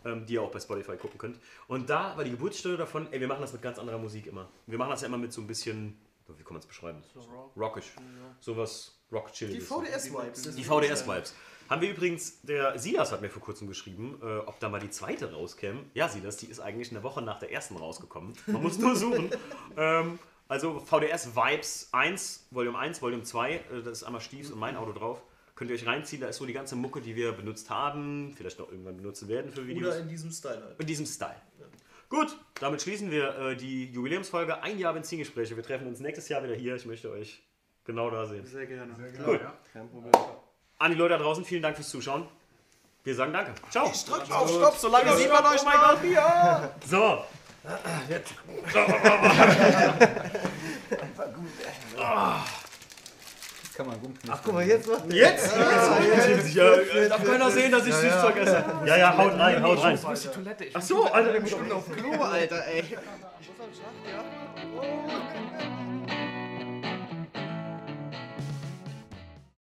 ähm, 0.05 0.25
die 0.25 0.33
ihr 0.35 0.41
auch 0.41 0.51
bei 0.51 0.59
Spotify 0.59 0.95
gucken 0.97 1.17
könnt. 1.17 1.39
Und 1.67 1.89
da 1.89 2.15
war 2.15 2.23
die 2.23 2.31
Geburtsstunde 2.31 2.77
davon, 2.77 3.07
ey, 3.11 3.19
wir 3.19 3.27
machen 3.27 3.41
das 3.41 3.53
mit 3.53 3.61
ganz 3.61 3.79
anderer 3.79 3.97
Musik 3.97 4.27
immer. 4.27 4.47
Wir 4.67 4.77
machen 4.77 4.91
das 4.91 5.01
ja 5.01 5.07
immer 5.07 5.17
mit 5.17 5.33
so 5.33 5.41
ein 5.41 5.47
bisschen, 5.47 5.97
wie 6.27 6.43
kann 6.43 6.53
man 6.53 6.59
es 6.59 6.67
beschreiben? 6.67 7.03
So 7.13 7.21
Rock. 7.21 7.51
Rockish. 7.57 7.91
Sowas 8.39 8.99
rock 9.11 9.31
Die 9.31 9.33
chilliges. 9.33 9.67
VDS-Vibes. 9.67 10.55
Die 10.55 10.63
VDS-Vibes. 10.63 11.33
Haben 11.67 11.81
wir 11.81 11.89
übrigens, 11.89 12.41
der 12.43 12.77
Silas 12.77 13.11
hat 13.11 13.21
mir 13.21 13.29
vor 13.29 13.41
kurzem 13.41 13.67
geschrieben, 13.67 14.19
äh, 14.21 14.37
ob 14.45 14.59
da 14.59 14.69
mal 14.69 14.79
die 14.79 14.91
zweite 14.91 15.33
rauskäme. 15.33 15.79
Ja, 15.95 16.07
Silas, 16.07 16.37
die 16.37 16.45
ist 16.45 16.59
eigentlich 16.59 16.91
eine 16.91 17.01
Woche 17.01 17.23
nach 17.23 17.39
der 17.39 17.51
ersten 17.51 17.75
rausgekommen. 17.75 18.33
Man 18.45 18.61
muss 18.61 18.77
nur 18.77 18.95
suchen. 18.95 19.31
ähm, 19.77 20.19
also 20.47 20.79
VDS 20.79 21.35
Vibes 21.35 21.89
1, 21.91 22.47
Volume 22.51 22.77
1, 22.77 23.01
Volume 23.01 23.23
2, 23.23 23.53
äh, 23.53 23.61
das 23.83 23.99
ist 23.99 24.03
einmal 24.03 24.21
Stiefs 24.21 24.51
und 24.51 24.59
mein 24.59 24.75
Auto 24.77 24.93
drauf. 24.93 25.21
Könnt 25.55 25.71
ihr 25.71 25.75
euch 25.75 25.85
reinziehen, 25.85 26.21
da 26.21 26.27
ist 26.27 26.37
so 26.37 26.45
die 26.45 26.53
ganze 26.53 26.75
Mucke, 26.75 26.99
die 26.99 27.15
wir 27.15 27.31
benutzt 27.31 27.69
haben, 27.69 28.33
vielleicht 28.35 28.59
noch 28.59 28.69
irgendwann 28.69 28.97
benutzen 28.97 29.29
werden 29.29 29.51
für 29.51 29.65
Videos. 29.65 29.93
Oder 29.93 30.01
in 30.01 30.09
diesem 30.09 30.31
Style 30.31 30.61
halt. 30.61 30.79
In 30.79 30.85
diesem 30.85 31.05
Style. 31.05 31.35
Gut, 32.09 32.37
damit 32.59 32.81
schließen 32.81 33.09
wir 33.09 33.37
äh, 33.37 33.55
die 33.55 33.85
Jubiläumsfolge. 33.85 34.61
Ein 34.61 34.77
Jahr 34.77 34.93
Benzingespräche. 34.93 35.55
Wir 35.55 35.63
treffen 35.63 35.87
uns 35.87 35.99
nächstes 35.99 36.29
Jahr 36.29 36.43
wieder 36.43 36.53
hier. 36.53 36.75
Ich 36.75 36.85
möchte 36.85 37.09
euch 37.09 37.41
genau 37.83 38.09
da 38.09 38.25
sehen. 38.25 38.45
Sehr 38.45 38.65
gerne. 38.67 38.95
Sehr 38.95 39.11
Gut. 39.11 39.25
gerne, 39.25 39.39
ja. 39.39 39.53
Kein 39.73 39.89
Problem. 39.89 40.11
An 40.77 40.91
die 40.91 40.97
Leute 40.97 41.17
da 41.17 41.23
draußen, 41.23 41.45
vielen 41.45 41.61
Dank 41.61 41.75
fürs 41.75 41.89
Zuschauen. 41.89 42.27
Wir 43.03 43.15
sagen 43.15 43.33
Danke. 43.33 43.53
Ciao. 43.69 43.91
Drückt 44.07 44.31
auf 44.31 44.49
Stopp, 44.49 44.75
so 44.77 44.89
lange 44.89 45.15
sieht 45.15 45.31
man 45.31 45.45
euch 45.45 45.61
Oh 45.61 45.65
mein 45.65 46.91
noch. 46.91 47.25
Gott. 47.65 47.79
Ja. 48.09 48.19
So. 51.93 52.01
Das 53.61 53.73
kann 53.73 53.87
man 53.87 53.99
gut 54.01 54.15
Ach, 54.29 54.41
guck 54.43 54.53
mal, 54.53 54.65
jetzt 54.65 54.87
macht 54.87 55.11
Jetzt? 55.11 55.53
Jetzt? 55.57 56.55
Ja, 56.55 56.75
darf 57.09 57.23
keiner 57.25 57.51
sehen, 57.51 57.71
dass 57.71 57.85
ich 57.85 57.93
Süßzeug 57.93 58.37
esse. 58.37 58.63
Ja, 58.85 58.97
ja, 58.97 59.17
haut 59.17 59.37
rein, 59.37 59.61
haut 59.63 59.83
rein. 59.83 59.95
Ich 59.95 60.03
muss 60.03 60.21
die 60.21 60.27
Toilette. 60.29 60.65
Ich 60.65 60.75
Ach 60.75 60.81
so, 60.81 61.05
Alter, 61.05 61.31
der 61.31 61.41
muss 61.41 61.53
Auf 61.53 61.91
Klo, 61.91 62.23
Alter, 62.23 62.65
ey. 62.67 62.79
Ich 62.81 62.91
muss 62.91 63.59
am 63.59 63.73
Schacht, 63.73 64.05
ja. 64.09 64.23